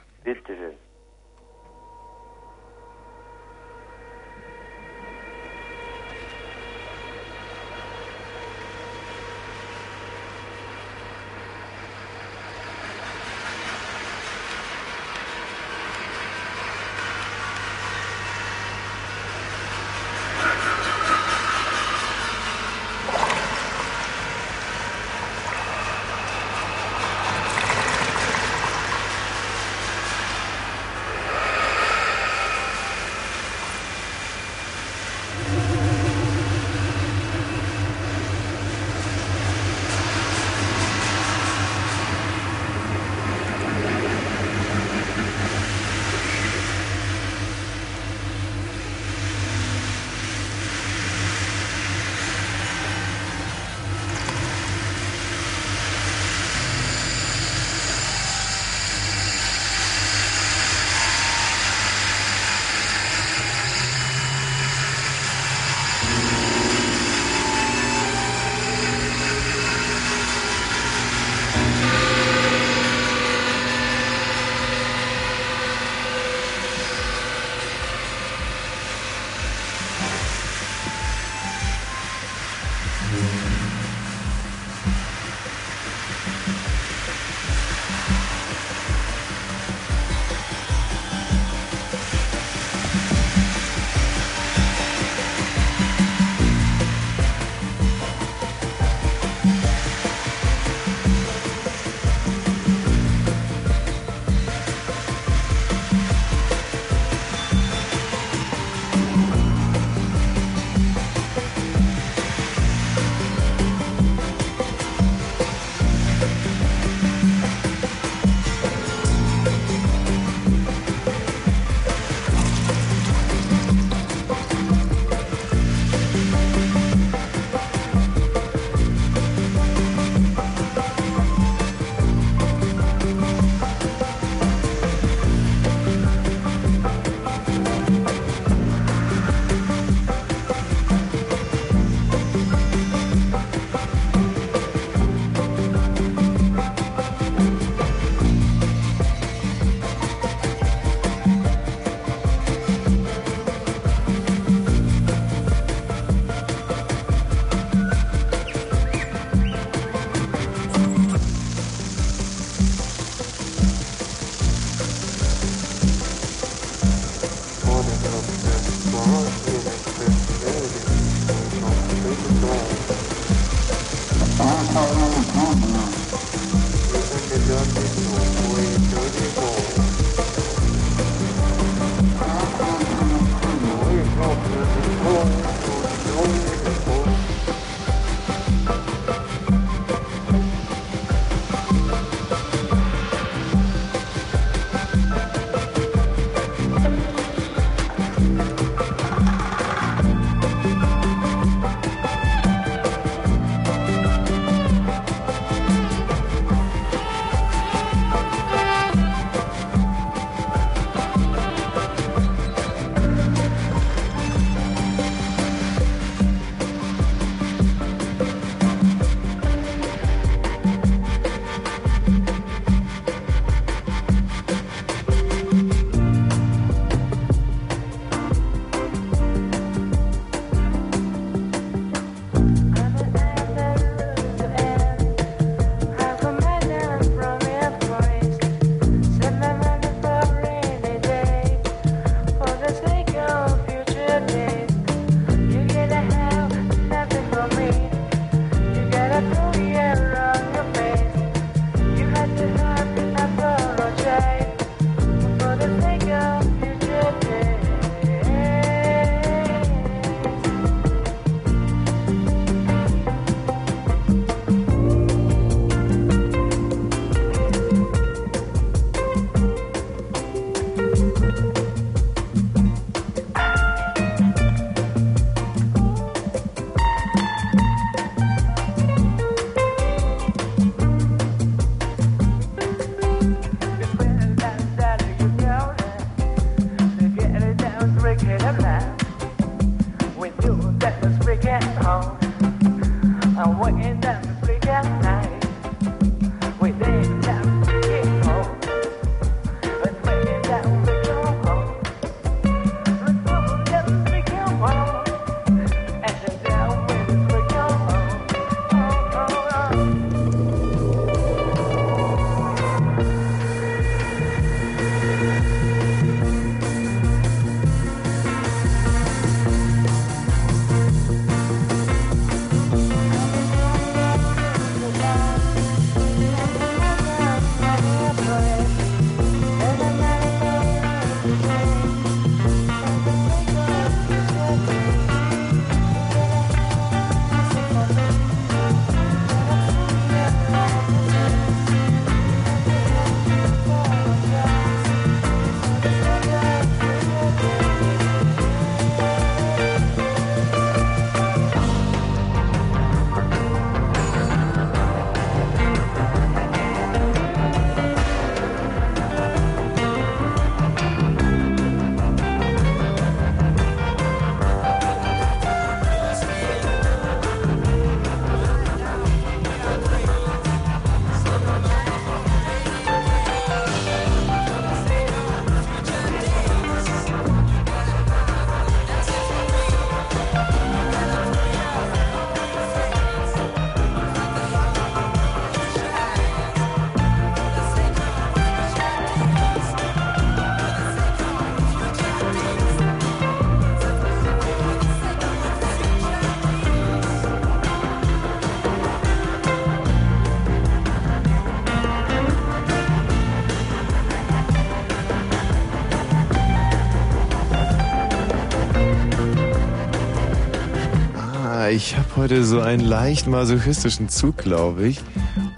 Ich 411.74 411.98
habe 411.98 412.16
heute 412.18 412.44
so 412.44 412.62
einen 412.62 412.86
leicht 412.86 413.26
masochistischen 413.26 414.08
Zug, 414.08 414.38
glaube 414.38 414.88
ich. 414.88 415.02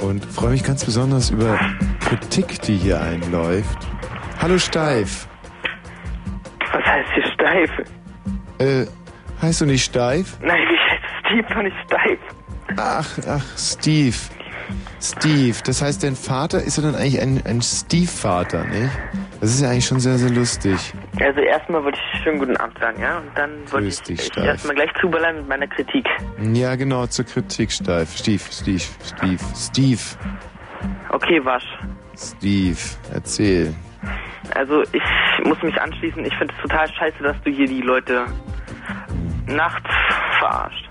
Und 0.01 0.23
freue 0.23 0.51
mich 0.51 0.63
ganz 0.63 0.85
besonders 0.85 1.29
über 1.29 1.59
Kritik, 1.99 2.61
die 2.61 2.77
hier 2.77 3.01
einläuft. 3.01 3.77
Hallo 4.41 4.57
Steif. 4.57 5.27
Was 6.71 6.85
heißt 6.85 7.09
hier 7.13 7.23
steif? 7.33 7.69
Äh, 8.59 8.85
heißt 9.41 9.61
du 9.61 9.65
nicht 9.65 9.83
Steif? 9.83 10.37
Nein, 10.41 10.57
ich 10.63 10.79
heiße 10.79 11.03
Steve, 11.19 11.47
doch 11.53 11.63
nicht 11.63 11.75
steif. 11.85 12.19
Ach, 12.77 13.09
ach, 13.27 13.57
Steve. 13.57 14.15
Steve. 15.01 15.57
Das 15.65 15.81
heißt, 15.81 16.01
dein 16.03 16.15
Vater 16.15 16.61
ist 16.63 16.77
ja 16.77 16.83
dann 16.83 16.95
eigentlich 16.95 17.21
ein, 17.21 17.41
ein 17.45 17.61
Steve-Vater, 17.61 18.63
nicht? 18.65 18.91
Das 19.41 19.51
ist 19.51 19.61
ja 19.61 19.69
eigentlich 19.69 19.85
schon 19.85 19.99
sehr, 19.99 20.17
sehr 20.17 20.31
lustig. 20.31 20.93
Also 21.21 21.39
erstmal 21.39 21.83
wollte 21.83 21.97
ich 21.97 22.23
schönen 22.23 22.39
guten 22.39 22.57
Abend 22.57 22.77
sagen, 22.79 23.01
ja? 23.01 23.19
Und 23.19 23.29
dann 23.35 23.51
wollte 23.71 23.85
Grüß 23.85 24.01
ich, 24.01 24.19
dich, 24.19 24.31
ich 24.35 24.43
erstmal 24.43 24.75
gleich 24.75 24.91
zuballern 24.99 25.37
mit 25.37 25.47
meiner 25.47 25.67
Kritik. 25.67 26.05
Ja, 26.53 26.75
genau, 26.75 27.07
zur 27.07 27.25
Kritik, 27.25 27.71
Steif. 27.71 28.17
Steve, 28.17 28.43
Steve, 28.51 28.83
Steve, 29.03 29.39
Steve, 29.55 30.01
Okay, 31.09 31.43
wasch. 31.45 31.65
Steve, 32.17 32.77
erzähl. 33.13 33.73
Also 34.53 34.83
ich 34.91 35.45
muss 35.45 35.61
mich 35.63 35.79
anschließen, 35.79 36.23
ich 36.25 36.35
finde 36.35 36.53
es 36.55 36.61
total 36.61 36.87
scheiße, 36.89 37.23
dass 37.23 37.35
du 37.43 37.51
hier 37.51 37.67
die 37.67 37.81
Leute 37.81 38.25
nachts 39.47 39.89
verarscht. 40.39 40.89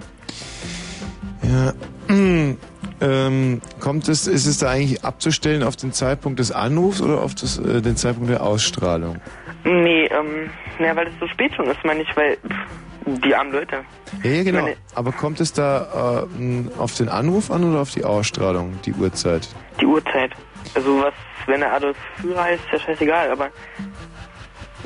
Ja, 1.42 2.14
mm, 2.14 2.56
ähm, 3.00 3.60
kommt 3.80 4.08
es, 4.08 4.26
ist 4.26 4.46
es 4.46 4.58
da 4.58 4.70
eigentlich 4.70 5.04
abzustellen 5.04 5.62
auf 5.62 5.76
den 5.76 5.92
Zeitpunkt 5.92 6.38
des 6.38 6.52
Anrufs 6.52 7.00
oder 7.02 7.20
auf 7.20 7.34
das, 7.34 7.58
äh, 7.58 7.82
den 7.82 7.96
Zeitpunkt 7.96 8.30
der 8.30 8.42
Ausstrahlung? 8.42 9.20
Nee, 9.64 10.04
ähm, 10.06 10.50
na, 10.78 10.94
weil 10.94 11.06
es 11.08 11.12
so 11.20 11.26
spät 11.28 11.54
schon 11.54 11.66
ist, 11.66 11.82
meine 11.84 12.02
ich, 12.02 12.16
weil 12.16 12.36
pff, 12.36 13.18
die 13.24 13.34
armen 13.34 13.52
Leute. 13.52 13.78
Ja, 14.22 14.30
ja 14.30 14.42
genau. 14.44 14.62
meine- 14.62 14.76
Aber 14.94 15.12
kommt 15.12 15.40
es 15.40 15.52
da 15.52 16.26
äh, 16.28 16.78
auf 16.78 16.94
den 16.94 17.08
Anruf 17.08 17.50
an 17.50 17.64
oder 17.64 17.80
auf 17.80 17.90
die 17.90 18.04
Ausstrahlung, 18.04 18.78
die 18.84 18.92
Uhrzeit? 18.92 19.48
Die 19.80 19.86
Uhrzeit. 19.86 20.32
Also 20.74 21.00
was, 21.02 21.14
wenn 21.46 21.62
er 21.62 21.72
Adolf 21.72 21.96
Führer 22.20 22.44
heißt, 22.44 22.62
ist 22.64 22.72
ja 22.72 22.78
scheißegal, 22.80 23.30
aber 23.30 23.48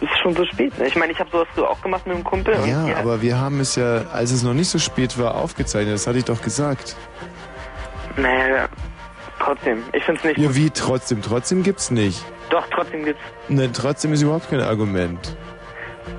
es 0.01 0.03
ist 0.05 0.19
schon 0.23 0.35
so 0.37 0.45
spät. 0.47 0.77
Ne? 0.79 0.87
Ich 0.87 0.97
meine, 0.97 1.13
ich 1.13 1.19
habe 1.19 1.31
sowas 1.31 1.49
so 1.57 1.67
auch 1.67 1.81
gemacht 1.83 2.07
mit 2.07 2.15
einem 2.15 2.25
Kumpel 2.25 2.55
und 2.55 2.69
Ja, 2.69 2.97
aber 2.99 3.21
wir 3.21 3.39
haben 3.39 3.59
es 3.61 3.75
ja, 3.77 4.03
als 4.13 4.31
es 4.31 4.43
noch 4.45 4.55
nicht 4.55 4.69
so 4.69 4.79
spät 4.79 5.19
war, 5.19 5.35
aufgezeichnet. 5.35 5.95
Das 5.95 6.07
hatte 6.07 6.19
ich 6.19 6.25
doch 6.25 6.41
gesagt. 6.43 6.95
naja, 8.17 8.69
trotzdem. 9.39 9.83
Ich 9.93 10.05
finde 10.05 10.21
es 10.21 10.25
nicht. 10.25 10.39
Ja, 10.39 10.55
wie 10.55 10.71
trotzdem? 10.71 11.23
Trotzdem 11.23 11.63
gibt's 11.63 11.91
nicht. 11.91 12.25
Doch, 12.51 12.67
trotzdem 12.71 13.05
gibt's. 13.05 13.23
Ne, 13.49 13.71
trotzdem 13.73 14.13
ist 14.13 14.23
überhaupt 14.23 14.51
kein 14.51 14.61
Argument. 14.61 15.37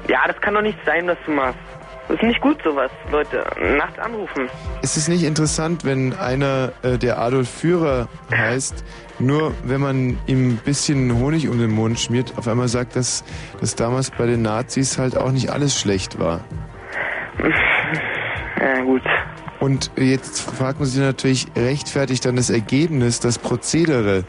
Ja, 0.07 0.19
das 0.27 0.39
kann 0.41 0.53
doch 0.53 0.61
nicht 0.61 0.77
sein, 0.85 1.07
dass 1.07 1.17
du 1.25 1.31
machst. 1.31 1.59
Das 2.07 2.17
ist 2.17 2.23
nicht 2.23 2.41
gut 2.41 2.57
sowas, 2.63 2.89
Leute. 3.11 3.45
Nachts 3.77 3.99
anrufen. 3.99 4.49
Ist 4.81 4.97
es 4.97 5.07
nicht 5.07 5.23
interessant, 5.23 5.85
wenn 5.85 6.13
einer, 6.15 6.71
äh, 6.81 6.97
der 6.97 7.19
Adolf 7.19 7.47
Führer 7.47 8.07
heißt, 8.31 8.83
nur 9.19 9.53
wenn 9.63 9.79
man 9.79 10.17
ihm 10.25 10.53
ein 10.53 10.57
bisschen 10.57 11.19
Honig 11.19 11.47
um 11.49 11.59
den 11.59 11.69
Mund 11.69 11.99
schmiert, 11.99 12.33
auf 12.37 12.47
einmal 12.47 12.67
sagt, 12.67 12.95
dass, 12.95 13.23
dass 13.59 13.75
damals 13.75 14.09
bei 14.09 14.25
den 14.25 14.41
Nazis 14.41 14.97
halt 14.97 15.15
auch 15.15 15.31
nicht 15.31 15.51
alles 15.51 15.79
schlecht 15.79 16.19
war. 16.19 16.41
Ja, 18.59 18.81
gut. 18.81 19.03
Und 19.59 19.91
jetzt 19.97 20.39
fragt 20.39 20.79
man 20.79 20.87
sich 20.87 21.01
natürlich, 21.01 21.47
rechtfertigt 21.55 22.23
dann 22.25 22.37
das 22.37 22.49
Ergebnis, 22.49 23.19
das 23.19 23.37
Prozedere? 23.37 24.23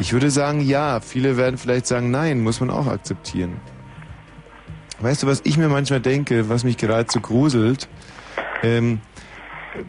Ich 0.00 0.12
würde 0.12 0.30
sagen, 0.30 0.60
ja. 0.60 1.00
Viele 1.00 1.36
werden 1.36 1.56
vielleicht 1.56 1.86
sagen, 1.86 2.10
nein, 2.10 2.40
muss 2.40 2.60
man 2.60 2.70
auch 2.70 2.88
akzeptieren. 2.88 3.60
Weißt 5.00 5.22
du, 5.22 5.26
was 5.26 5.40
ich 5.44 5.56
mir 5.56 5.68
manchmal 5.68 6.00
denke, 6.00 6.48
was 6.48 6.64
mich 6.64 6.76
geradezu 6.76 7.20
gruselt? 7.20 7.88
Ähm, 8.62 9.00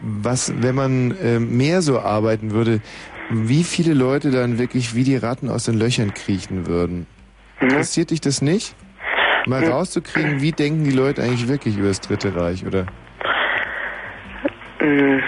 was, 0.00 0.52
wenn 0.56 0.74
man 0.74 1.14
ähm, 1.20 1.56
mehr 1.56 1.82
so 1.82 2.00
arbeiten 2.00 2.52
würde, 2.52 2.80
wie 3.30 3.64
viele 3.64 3.94
Leute 3.94 4.30
dann 4.30 4.58
wirklich 4.58 4.94
wie 4.94 5.04
die 5.04 5.16
Ratten 5.16 5.48
aus 5.48 5.64
den 5.64 5.74
Löchern 5.74 6.14
kriechen 6.14 6.66
würden? 6.66 7.06
Interessiert 7.60 8.10
dich 8.10 8.20
das 8.20 8.42
nicht? 8.42 8.74
Mal 9.46 9.64
rauszukriegen, 9.64 10.40
wie 10.40 10.52
denken 10.52 10.84
die 10.84 10.90
Leute 10.90 11.22
eigentlich 11.22 11.48
wirklich 11.48 11.76
über 11.76 11.88
das 11.88 12.00
Dritte 12.00 12.34
Reich, 12.34 12.64
oder? 12.64 12.86
Mm, 14.80 15.18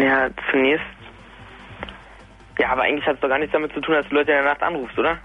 Ja, 0.00 0.28
zunächst. 0.50 0.84
Ja, 2.58 2.70
aber 2.70 2.82
eigentlich 2.82 3.06
hat 3.06 3.16
es 3.16 3.20
doch 3.20 3.28
gar 3.28 3.38
nichts 3.38 3.52
damit 3.52 3.72
zu 3.72 3.80
tun, 3.80 3.94
dass 3.94 4.08
du 4.08 4.14
Leute 4.14 4.30
in 4.32 4.36
der 4.38 4.44
Nacht 4.44 4.62
anrufst, 4.62 4.98
oder? 4.98 5.18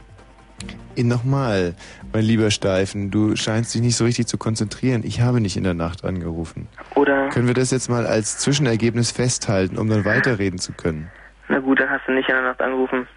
Nochmal, 0.98 1.76
mein 2.12 2.24
lieber 2.24 2.52
Steifen, 2.52 3.10
du 3.10 3.36
scheinst 3.38 3.74
dich 3.74 3.82
nicht 3.82 3.96
so 3.96 4.04
richtig 4.04 4.28
zu 4.28 4.38
konzentrieren. 4.38 5.04
Ich 5.06 5.22
habe 5.22 5.40
nicht 5.40 5.56
in 5.56 5.64
der 5.64 5.74
Nacht 5.74 6.04
angerufen. 6.04 6.68
Oder? 6.96 7.30
Können 7.30 7.48
wir 7.48 7.54
das 7.54 7.72
jetzt 7.72 7.90
mal 7.90 8.06
als 8.06 8.38
Zwischenergebnis 8.40 9.12
festhalten, 9.12 9.78
um 9.78 9.88
dann 9.90 10.04
weiterreden 10.04 10.60
zu 10.60 10.74
können? 10.74 11.10
Na 11.48 11.60
gut, 11.60 11.80
dann 11.80 11.90
hast 11.90 12.06
du 12.08 12.12
nicht 12.12 12.28
in 12.28 12.36
der 12.36 12.44
Nacht 12.44 12.62
angerufen. 12.62 13.08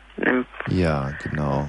Ja, 0.68 1.10
genau. 1.24 1.68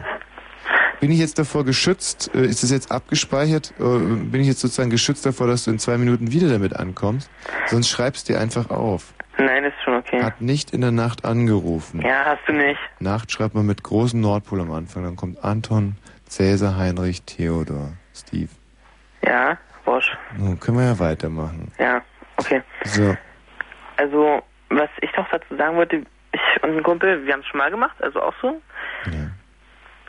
Bin 1.00 1.12
ich 1.12 1.20
jetzt 1.20 1.38
davor 1.38 1.66
geschützt, 1.66 2.32
äh, 2.34 2.46
ist 2.46 2.64
es 2.64 2.72
jetzt 2.72 2.92
abgespeichert, 2.92 3.74
äh, 3.80 3.84
bin 3.84 4.42
ich 4.42 4.48
jetzt 4.48 4.62
sozusagen 4.62 4.90
geschützt 4.90 5.26
davor, 5.26 5.48
dass 5.48 5.66
du 5.66 5.72
in 5.72 5.80
zwei 5.80 5.98
Minuten 5.98 6.32
wieder 6.32 6.50
damit 6.50 6.76
ankommst? 6.76 7.30
Sonst 7.66 7.90
schreibst 7.90 8.30
dir 8.30 8.40
einfach 8.40 8.70
auf. 8.70 9.14
Nein, 9.38 9.66
ist 9.66 9.74
schon 9.84 9.96
okay. 9.96 10.22
Hat 10.22 10.42
nicht 10.42 10.72
in 10.72 10.82
der 10.82 10.92
Nacht 10.92 11.26
angerufen. 11.26 12.02
Ja, 12.02 12.24
hast 12.26 12.48
du 12.48 12.54
nicht. 12.54 12.80
Nacht 13.00 13.32
schreibt 13.32 13.56
man 13.56 13.66
mit 13.66 13.84
großem 13.84 14.22
Nordpol 14.22 14.62
am 14.62 14.72
Anfang. 14.72 15.04
Dann 15.04 15.16
kommt 15.16 15.44
Anton, 15.44 15.98
Cäsar, 16.28 16.78
Heinrich, 16.78 17.24
Theodor, 17.24 17.94
Steve. 18.14 18.50
Ja, 19.26 19.58
Bosch. 19.86 20.16
Nun 20.38 20.60
können 20.60 20.78
wir 20.78 20.86
ja 20.86 21.00
weitermachen. 21.00 21.72
Ja, 21.80 22.02
okay. 22.38 22.62
So. 22.86 23.16
Also, 23.98 24.42
was 24.70 24.90
ich 25.02 25.10
noch 25.18 25.28
dazu 25.30 25.56
sagen 25.58 25.76
wollte, 25.78 26.04
ich 26.32 26.64
und 26.64 26.78
ein 26.78 26.84
Kumpel, 26.84 27.26
wir 27.26 27.34
haben 27.34 27.42
es 27.42 27.48
schon 27.48 27.58
mal 27.58 27.70
gemacht, 27.70 27.96
also 28.02 28.22
auch 28.22 28.34
so. 28.42 28.62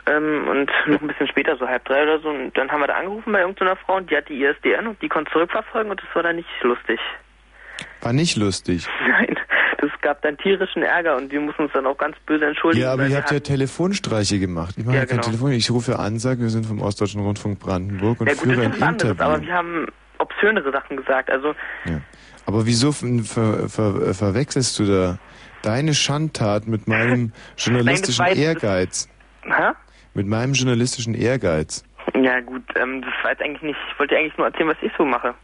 Ähm, 0.07 0.47
und 0.47 0.71
noch 0.87 1.01
ein 1.01 1.07
bisschen 1.07 1.27
später, 1.27 1.57
so 1.57 1.67
halb 1.67 1.83
drei 1.85 2.03
oder 2.03 2.19
so, 2.19 2.29
und 2.29 2.55
dann 2.57 2.69
haben 2.71 2.79
wir 2.81 2.87
da 2.87 2.93
angerufen 2.95 3.31
bei 3.33 3.39
irgendeiner 3.41 3.75
Frau 3.75 3.97
und 3.97 4.09
die 4.11 4.15
hat 4.17 4.29
die 4.29 4.43
ISDN 4.43 4.87
und 4.87 5.01
die 5.01 5.09
konnte 5.09 5.31
zurückverfolgen 5.31 5.89
und 5.91 5.99
das 6.01 6.07
war 6.15 6.21
dann 6.23 6.35
nicht 6.35 6.47
lustig. 6.61 6.99
War 8.01 8.13
nicht 8.13 8.37
lustig. 8.37 8.87
Nein, 9.07 9.35
das 9.79 9.89
gab 10.01 10.21
dann 10.21 10.37
tierischen 10.37 10.83
Ärger 10.83 11.15
und 11.17 11.31
wir 11.31 11.41
mussten 11.41 11.63
uns 11.63 11.71
dann 11.73 11.85
auch 11.87 11.97
ganz 11.97 12.15
böse 12.27 12.45
entschuldigen. 12.45 12.83
Ja, 12.85 12.93
aber 12.93 13.07
ihr 13.07 13.17
habt 13.17 13.31
ja 13.31 13.39
Telefonstreiche 13.39 14.39
gemacht. 14.39 14.75
Ich 14.77 14.85
mache 14.85 14.95
Ja, 14.95 15.01
ja, 15.01 15.05
kein 15.07 15.17
genau. 15.17 15.27
Telefon. 15.29 15.51
Ich 15.53 15.71
rufe 15.71 15.97
an, 15.97 16.19
sage, 16.19 16.41
wir 16.41 16.49
sind 16.49 16.65
vom 16.67 16.81
Ostdeutschen 16.81 17.21
Rundfunk 17.21 17.59
Brandenburg 17.59 18.21
und 18.21 18.27
ja 18.27 18.33
gut, 18.35 18.43
führe 18.43 18.61
ein 18.61 18.73
was 18.73 18.81
anderes, 18.81 19.11
Interview. 19.11 19.23
aber 19.33 19.41
wir 19.41 19.53
haben 19.53 19.87
obszönere 20.19 20.71
Sachen 20.71 20.97
gesagt, 20.97 21.29
also 21.31 21.55
Aber 22.45 22.65
wieso 22.67 22.91
ver 22.91 23.07
ver 23.27 23.69
ver 23.69 24.13
verwechselst 24.13 24.77
du 24.79 24.85
da 24.85 25.17
deine 25.63 25.95
Schandtat 25.95 26.67
mit 26.67 26.87
meinem 26.87 27.33
journalistischen 27.57 28.23
jetzt- 28.27 28.37
Ehrgeiz? 28.37 29.09
hä? 29.43 29.71
Mit 30.15 30.27
meinem 30.27 30.53
journalistischen 30.53 31.13
Ehrgeiz. 31.13 31.83
Ja 32.19 32.39
gut, 32.39 32.63
ähm, 32.75 33.01
das 33.01 33.11
war 33.23 33.31
jetzt 33.31 33.41
eigentlich 33.41 33.61
nicht, 33.61 33.79
ich 33.91 33.99
wollte 33.99 34.15
dir 34.15 34.21
eigentlich 34.21 34.37
nur 34.37 34.47
erzählen, 34.47 34.69
was 34.69 34.77
ich 34.81 34.91
so 34.97 35.05
mache. 35.05 35.35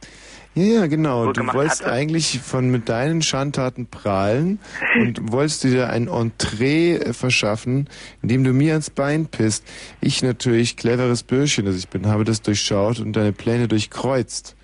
Ja, 0.53 0.63
ja, 0.63 0.87
genau. 0.87 1.31
Du 1.31 1.45
wolltest 1.53 1.81
hatte. 1.81 1.93
eigentlich 1.93 2.39
von 2.39 2.69
mit 2.69 2.89
deinen 2.89 3.21
Schandtaten 3.21 3.87
prahlen 3.87 4.59
und 4.95 5.31
wolltest 5.31 5.63
dir 5.63 5.89
ein 5.89 6.07
Entree 6.07 7.13
verschaffen, 7.13 7.89
indem 8.21 8.43
du 8.43 8.53
mir 8.53 8.73
ans 8.73 8.89
Bein 8.89 9.27
pisst. 9.27 9.65
Ich 10.01 10.23
natürlich, 10.23 10.77
cleveres 10.77 11.23
Bürschchen, 11.23 11.65
das 11.65 11.77
ich 11.77 11.89
bin, 11.89 12.07
habe 12.07 12.23
das 12.23 12.41
durchschaut 12.41 12.99
und 12.99 13.13
deine 13.13 13.33
Pläne 13.33 13.67
durchkreuzt. 13.67 14.57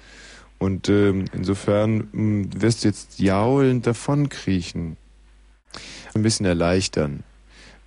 Und 0.57 0.89
ähm, 0.89 1.25
insofern 1.33 2.07
mh, 2.11 2.61
wirst 2.61 2.83
du 2.83 2.87
jetzt 2.87 3.19
jaulend 3.19 3.85
davonkriechen. 3.85 4.97
Ein 6.15 6.23
bisschen 6.23 6.45
erleichtern. 6.45 7.23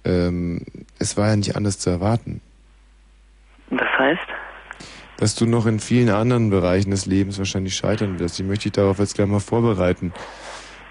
Ähm, 0.05 0.65
es 0.99 1.17
war 1.17 1.29
ja 1.29 1.37
nicht 1.37 1.57
anders 1.57 1.79
zu 1.79 1.91
erwarten. 1.91 2.41
Das 3.71 3.89
heißt? 3.99 4.27
dass 5.21 5.35
du 5.35 5.47
noch 5.47 5.67
in 5.67 5.81
vielen 5.81 6.09
anderen 6.09 6.49
Bereichen 6.49 6.91
des 6.91 7.05
Lebens 7.05 7.39
wahrscheinlich 7.39 7.77
scheitern 7.77 8.19
wirst. 8.19 8.41
Ich 8.41 8.47
möchte 8.47 8.65
dich 8.65 8.73
darauf 8.73 8.99
jetzt 8.99 9.15
gleich 9.15 9.29
mal 9.29 9.39
vorbereiten. 9.39 10.13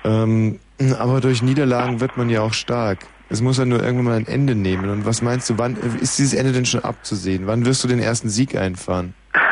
Ähm, 0.06 0.60
aber 1.00 1.20
durch 1.20 1.42
Niederlagen 1.42 2.00
wird 2.00 2.16
man 2.16 2.30
ja 2.30 2.42
auch 2.42 2.54
stark. 2.54 3.00
Es 3.30 3.42
muss 3.42 3.58
ja 3.58 3.66
nur 3.66 3.84
irgendwann 3.84 4.06
mal 4.06 4.18
ein 4.18 4.28
Ende 4.28 4.56
nehmen. 4.56 4.90
Und 4.90 5.06
was 5.06 5.22
meinst 5.22 5.50
du, 5.50 5.58
wann 5.58 5.76
ist 5.76 6.20
dieses 6.20 6.34
Ende 6.34 6.52
denn 6.52 6.66
schon 6.66 6.84
abzusehen? 6.84 7.48
Wann 7.48 7.66
wirst 7.66 7.84
du 7.84 7.88
den 7.88 8.00
ersten 8.00 8.30
Sieg 8.30 8.56
einfahren? 8.56 9.14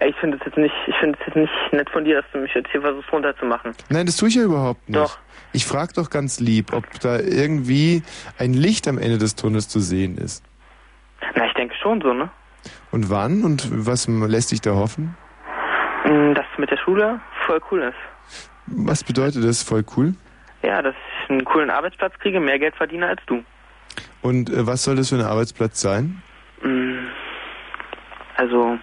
Ich 0.00 0.16
finde 0.16 0.38
es 0.38 0.46
jetzt 0.46 0.56
nicht, 0.56 0.74
ich 0.86 0.96
finde 0.96 1.18
es 1.20 1.26
jetzt 1.26 1.36
nicht 1.36 1.52
nett 1.72 1.88
von 1.90 2.04
dir, 2.04 2.22
dass 2.22 2.24
du 2.32 2.38
mich 2.38 2.52
jetzt 2.54 2.70
hier 2.72 2.80
versuchst 2.80 3.12
runterzumachen. 3.12 3.72
Nein, 3.88 4.06
das 4.06 4.16
tue 4.16 4.28
ich 4.28 4.34
ja 4.34 4.42
überhaupt 4.42 4.88
nicht. 4.88 4.98
Doch. 4.98 5.18
Ich 5.52 5.66
frage 5.66 5.92
doch 5.94 6.08
ganz 6.10 6.40
lieb, 6.40 6.72
ob 6.72 6.84
da 7.00 7.18
irgendwie 7.18 8.02
ein 8.38 8.54
Licht 8.54 8.88
am 8.88 8.98
Ende 8.98 9.18
des 9.18 9.34
Tunnels 9.36 9.68
zu 9.68 9.80
sehen 9.80 10.16
ist. 10.16 10.42
Na, 11.34 11.46
ich 11.46 11.52
denke 11.54 11.74
schon 11.80 12.00
so, 12.00 12.12
ne? 12.14 12.30
Und 12.90 13.10
wann 13.10 13.44
und 13.44 13.68
was 13.86 14.06
lässt 14.08 14.52
dich 14.52 14.60
da 14.60 14.72
hoffen? 14.72 15.16
Mm, 16.04 16.34
Dass 16.34 16.46
mit 16.58 16.70
der 16.70 16.78
Schule 16.78 17.20
voll 17.46 17.60
cool 17.70 17.82
ist. 17.82 17.94
Was 18.66 19.04
bedeutet 19.04 19.44
das? 19.44 19.62
Voll 19.62 19.84
cool. 19.96 20.14
Ja, 20.62 20.80
dass 20.80 20.94
ich 21.24 21.30
einen 21.30 21.44
coolen 21.44 21.70
Arbeitsplatz 21.70 22.14
kriege, 22.20 22.40
mehr 22.40 22.58
Geld 22.58 22.74
verdiene 22.76 23.08
als 23.08 23.20
du. 23.26 23.42
Und 24.22 24.48
äh, 24.50 24.66
was 24.66 24.84
soll 24.84 24.96
das 24.96 25.08
für 25.10 25.16
ein 25.16 25.22
Arbeitsplatz 25.22 25.80
sein? 25.80 26.22
Mm, 26.62 27.06
Also, 28.36 28.78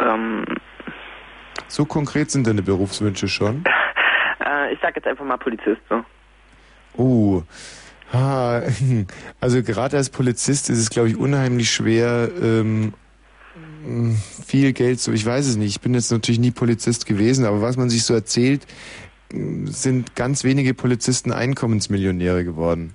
ähm, 0.00 0.44
So 1.68 1.84
konkret 1.86 2.30
sind 2.30 2.46
deine 2.46 2.62
Berufswünsche 2.62 3.28
schon? 3.28 3.64
Äh, 4.44 4.72
ich 4.72 4.78
sag 4.80 4.96
jetzt 4.96 5.06
einfach 5.06 5.24
mal 5.24 5.36
Polizist 5.36 5.80
so. 5.88 6.04
Oh. 6.96 7.42
Ha, 8.12 8.62
also 9.40 9.62
gerade 9.62 9.96
als 9.96 10.10
Polizist 10.10 10.70
ist 10.70 10.78
es, 10.78 10.90
glaube 10.90 11.08
ich, 11.08 11.16
unheimlich 11.16 11.70
schwer, 11.70 12.30
ähm, 12.40 12.94
viel 14.46 14.72
Geld 14.72 15.00
so, 15.00 15.12
ich 15.12 15.24
weiß 15.24 15.46
es 15.46 15.56
nicht, 15.56 15.70
ich 15.70 15.80
bin 15.80 15.94
jetzt 15.94 16.10
natürlich 16.10 16.38
nie 16.38 16.50
Polizist 16.50 17.06
gewesen, 17.06 17.44
aber 17.44 17.60
was 17.60 17.76
man 17.76 17.90
sich 17.90 18.04
so 18.04 18.14
erzählt, 18.14 18.66
sind 19.30 20.14
ganz 20.14 20.44
wenige 20.44 20.74
Polizisten 20.74 21.32
Einkommensmillionäre 21.32 22.44
geworden. 22.44 22.94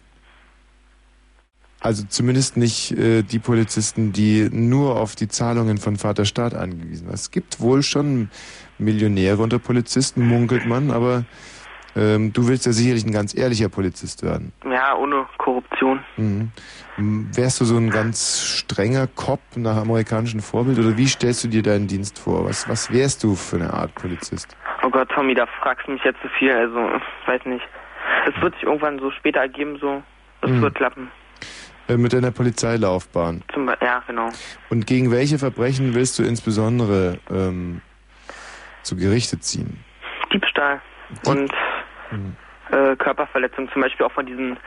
Also 1.82 2.04
zumindest 2.08 2.58
nicht 2.58 2.92
äh, 2.92 3.24
die 3.24 3.40
Polizisten, 3.40 4.12
die 4.12 4.50
nur 4.52 5.00
auf 5.00 5.16
die 5.16 5.30
Zahlungen 5.30 5.78
von 5.78 5.96
Vater 5.96 6.26
Staat 6.26 6.54
angewiesen 6.54 7.08
waren. 7.08 7.16
Es 7.16 7.32
gibt 7.32 7.62
wohl 7.62 7.84
schon 7.84 8.30
Millionäre 8.80 9.38
unter 9.42 9.60
Polizisten, 9.60 10.28
munkelt 10.28 10.66
man, 10.66 10.92
aber 10.92 11.24
ähm, 11.96 12.32
du 12.34 12.48
willst 12.48 12.66
ja 12.66 12.72
sicherlich 12.72 13.06
ein 13.06 13.12
ganz 13.12 13.36
ehrlicher 13.36 13.70
Polizist 13.70 14.24
werden. 14.24 14.52
Ja, 14.70 14.96
ohne 14.96 15.26
Korruption. 15.38 16.00
Mhm. 16.18 16.52
Wärst 17.34 17.62
du 17.62 17.66
so 17.66 17.78
ein 17.78 17.90
ganz 17.90 18.42
strenger 18.46 19.08
Cop 19.08 19.40
nach 19.56 19.78
amerikanischem 19.78 20.42
Vorbild 20.42 20.78
oder 20.80 20.98
wie 20.98 21.08
stellst 21.08 21.44
du 21.44 21.48
dir 21.48 21.64
deinen 21.64 21.88
Dienst 21.88 22.20
vor? 22.20 22.46
Was, 22.46 22.68
was 22.70 22.92
wärst 22.92 23.24
du 23.24 23.36
für 23.36 23.56
eine 23.58 23.74
Art 23.74 23.94
Polizist? 23.96 24.56
Oh 24.84 24.90
Gott, 24.90 25.10
Tommy, 25.10 25.34
da 25.34 25.46
fragst 25.62 25.88
du 25.88 25.92
mich 25.94 26.04
jetzt 26.04 26.22
zu 26.22 26.28
viel, 26.38 26.52
also, 26.52 26.78
ich 26.96 27.28
weiß 27.28 27.46
nicht. 27.46 27.66
Es 28.34 28.42
wird 28.42 28.54
sich 28.56 28.64
irgendwann 28.64 29.00
so 29.00 29.12
später 29.12 29.40
ergeben, 29.40 29.78
so, 29.80 30.02
es 30.42 30.50
Mhm. 30.52 30.62
wird 30.62 30.76
klappen. 30.76 31.12
Äh, 31.88 31.98
mit 31.98 32.14
deiner 32.14 32.32
Polizeilaufbahn. 32.32 33.42
Zum 33.54 33.68
ja, 33.82 34.04
genau. 34.06 34.30
Und 34.70 34.86
gegen 34.86 35.10
welche 35.12 35.40
Verbrechen 35.40 35.96
willst 35.96 36.20
du 36.20 36.24
insbesondere 36.24 37.18
ähm, 37.32 37.82
zu 38.84 38.96
Gerichte 38.96 39.40
ziehen? 39.40 39.84
Diebstahl 40.34 40.82
und 41.26 41.52
äh, 42.72 42.96
Körperverletzung, 42.98 43.70
zum 43.72 43.82
Beispiel 43.82 44.06
auch 44.06 44.12
von 44.12 44.26
diesen 44.26 44.58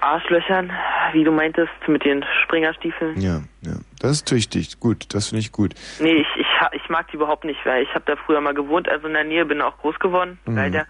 Arschlöchern, 0.00 0.70
wie 1.12 1.24
du 1.24 1.32
meintest, 1.32 1.72
mit 1.88 2.04
den 2.04 2.24
Springerstiefeln. 2.44 3.20
Ja, 3.20 3.40
ja. 3.62 3.72
Das 4.00 4.12
ist 4.12 4.28
tüchtig. 4.28 4.78
Gut, 4.78 5.12
das 5.12 5.28
finde 5.28 5.40
ich 5.40 5.50
gut. 5.52 5.74
Nee, 5.98 6.12
ich, 6.22 6.26
ich, 6.36 6.46
ich 6.72 6.88
mag 6.88 7.08
die 7.08 7.16
überhaupt 7.16 7.44
nicht, 7.44 7.58
weil 7.66 7.82
ich 7.82 7.92
habe 7.94 8.04
da 8.06 8.14
früher 8.16 8.40
mal 8.40 8.54
gewohnt, 8.54 8.88
also 8.88 9.08
in 9.08 9.14
der 9.14 9.24
Nähe, 9.24 9.44
bin 9.44 9.60
auch 9.60 9.76
groß 9.78 9.98
geworden, 9.98 10.38
Mhm. 10.46 10.56
leider. 10.56 10.86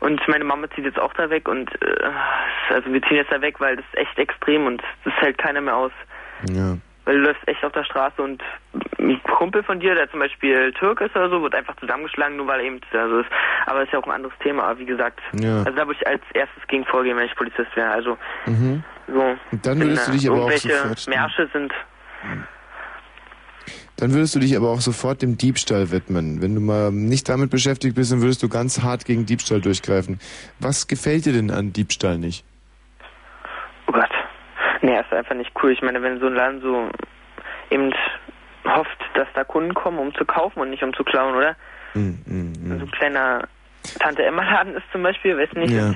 Und 0.00 0.20
meine 0.28 0.44
Mama 0.44 0.68
zieht 0.74 0.84
jetzt 0.84 0.98
auch 0.98 1.12
da 1.14 1.30
weg 1.30 1.48
und 1.48 1.70
äh, 1.82 2.10
also 2.70 2.92
wir 2.92 3.00
ziehen 3.02 3.16
jetzt 3.16 3.32
da 3.32 3.40
weg, 3.40 3.60
weil 3.60 3.76
das 3.76 3.84
ist 3.92 3.98
echt 3.98 4.18
extrem 4.18 4.66
und 4.66 4.82
das 5.04 5.14
hält 5.14 5.38
keiner 5.38 5.60
mehr 5.60 5.76
aus. 5.76 5.92
Ja. 6.50 6.76
Weil 7.06 7.14
du 7.18 7.20
läufst 7.22 7.46
echt 7.48 7.64
auf 7.64 7.72
der 7.72 7.84
Straße 7.84 8.20
und 8.20 8.42
ein 8.98 9.22
Kumpel 9.22 9.62
von 9.62 9.80
dir, 9.80 9.94
der 9.94 10.10
zum 10.10 10.18
Beispiel 10.20 10.72
Türk 10.72 11.00
ist 11.00 11.14
oder 11.16 11.30
so, 11.30 11.40
wird 11.40 11.54
einfach 11.54 11.76
zusammengeschlagen, 11.76 12.36
nur 12.36 12.46
weil 12.48 12.60
er 12.60 12.66
eben, 12.66 12.80
also 12.92 13.20
ist, 13.20 13.30
aber 13.66 13.82
ist 13.84 13.92
ja 13.92 14.00
auch 14.00 14.04
ein 14.06 14.10
anderes 14.10 14.34
Thema, 14.42 14.64
aber 14.64 14.78
wie 14.80 14.86
gesagt, 14.86 15.20
Ja. 15.40 15.58
also 15.58 15.70
da 15.70 15.86
würde 15.86 15.98
ich 16.00 16.06
als 16.06 16.20
erstes 16.34 16.66
gegen 16.66 16.84
vorgehen, 16.84 17.16
wenn 17.16 17.26
ich 17.26 17.34
Polizist 17.36 17.74
wäre, 17.76 17.90
also 17.90 18.18
Mhm. 18.46 18.82
so. 19.06 19.36
Und 19.52 19.64
dann 19.66 19.80
würdest 19.80 20.08
du 20.08 20.12
dich 20.12 20.28
aber 20.28 20.44
auch 20.44 20.50
sofort- 20.50 21.08
Märsche 21.08 21.48
sind, 21.52 21.72
Dann 23.98 24.12
würdest 24.12 24.34
du 24.34 24.40
dich 24.40 24.54
aber 24.58 24.68
auch 24.68 24.80
sofort 24.80 25.22
dem 25.22 25.38
Diebstahl 25.38 25.90
widmen. 25.90 26.42
Wenn 26.42 26.54
du 26.54 26.60
mal 26.60 26.92
nicht 26.92 27.28
damit 27.30 27.50
beschäftigt 27.50 27.94
bist, 27.94 28.12
dann 28.12 28.20
würdest 28.20 28.42
du 28.42 28.48
ganz 28.50 28.82
hart 28.82 29.06
gegen 29.06 29.24
Diebstahl 29.24 29.62
durchgreifen. 29.62 30.20
Was 30.60 30.86
gefällt 30.86 31.24
dir 31.24 31.32
denn 31.32 31.50
an 31.50 31.72
Diebstahl 31.72 32.18
nicht? 32.18 32.44
Nee, 34.86 35.00
ist 35.00 35.12
einfach 35.12 35.34
nicht 35.34 35.50
cool. 35.62 35.72
Ich 35.72 35.82
meine, 35.82 36.00
wenn 36.02 36.20
so 36.20 36.26
ein 36.26 36.34
Laden 36.34 36.60
so 36.60 36.88
eben 37.70 37.92
hofft, 38.64 38.98
dass 39.14 39.28
da 39.34 39.44
Kunden 39.44 39.74
kommen, 39.74 39.98
um 39.98 40.14
zu 40.14 40.24
kaufen 40.24 40.60
und 40.60 40.70
nicht 40.70 40.82
um 40.82 40.94
zu 40.94 41.04
klauen, 41.04 41.34
oder? 41.34 41.56
Hm, 41.92 42.18
hm, 42.26 42.52
hm. 42.54 42.78
So 42.78 42.84
ein 42.86 42.90
kleiner 42.90 43.48
Tante 44.00 44.24
Emma 44.24 44.42
Laden 44.42 44.74
ist 44.74 44.84
zum 44.92 45.02
Beispiel, 45.02 45.36
weiß 45.38 45.52
nicht, 45.54 45.72
Ja. 45.72 45.94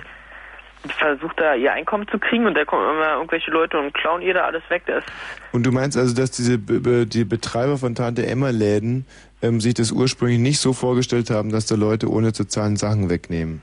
versucht 0.98 1.38
da 1.40 1.54
ihr 1.54 1.72
Einkommen 1.72 2.06
zu 2.08 2.18
kriegen 2.18 2.46
und 2.46 2.54
da 2.54 2.64
kommen 2.64 2.88
immer 2.88 3.14
irgendwelche 3.14 3.50
Leute 3.50 3.78
und 3.78 3.92
klauen 3.92 4.22
ihr 4.22 4.34
da 4.34 4.44
alles 4.44 4.62
weg. 4.70 4.82
Das 4.86 5.04
Und 5.52 5.66
du 5.66 5.72
meinst 5.72 5.98
also, 5.98 6.14
dass 6.14 6.30
diese 6.30 6.58
die 6.58 7.24
Betreiber 7.24 7.76
von 7.78 7.94
Tante 7.94 8.26
Emma 8.26 8.50
Läden 8.50 9.06
ähm, 9.42 9.60
sich 9.60 9.74
das 9.74 9.92
ursprünglich 9.92 10.38
nicht 10.38 10.58
so 10.58 10.72
vorgestellt 10.72 11.30
haben, 11.30 11.50
dass 11.50 11.66
da 11.66 11.74
Leute 11.74 12.08
ohne 12.10 12.32
zu 12.32 12.46
zahlen 12.46 12.76
Sachen 12.76 13.10
wegnehmen? 13.10 13.62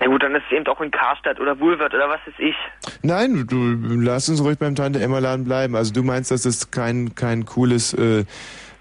Na 0.00 0.06
gut, 0.06 0.22
dann 0.22 0.34
ist 0.34 0.44
es 0.50 0.56
eben 0.56 0.66
auch 0.66 0.80
in 0.80 0.90
Karstadt 0.90 1.40
oder 1.40 1.58
Woolworth 1.58 1.94
oder 1.94 2.08
was 2.08 2.20
ist 2.26 2.38
ich. 2.38 2.54
Nein, 3.02 3.46
du 3.48 3.56
lass 4.00 4.28
uns 4.28 4.42
ruhig 4.42 4.58
beim 4.58 4.74
Tante 4.74 5.00
Emma 5.00 5.18
Laden 5.18 5.44
bleiben. 5.44 5.74
Also 5.74 5.92
du 5.92 6.02
meinst, 6.02 6.30
dass 6.30 6.42
das 6.42 6.70
kein 6.70 7.14
kein 7.16 7.46
cooles 7.46 7.94
äh, 7.94 8.24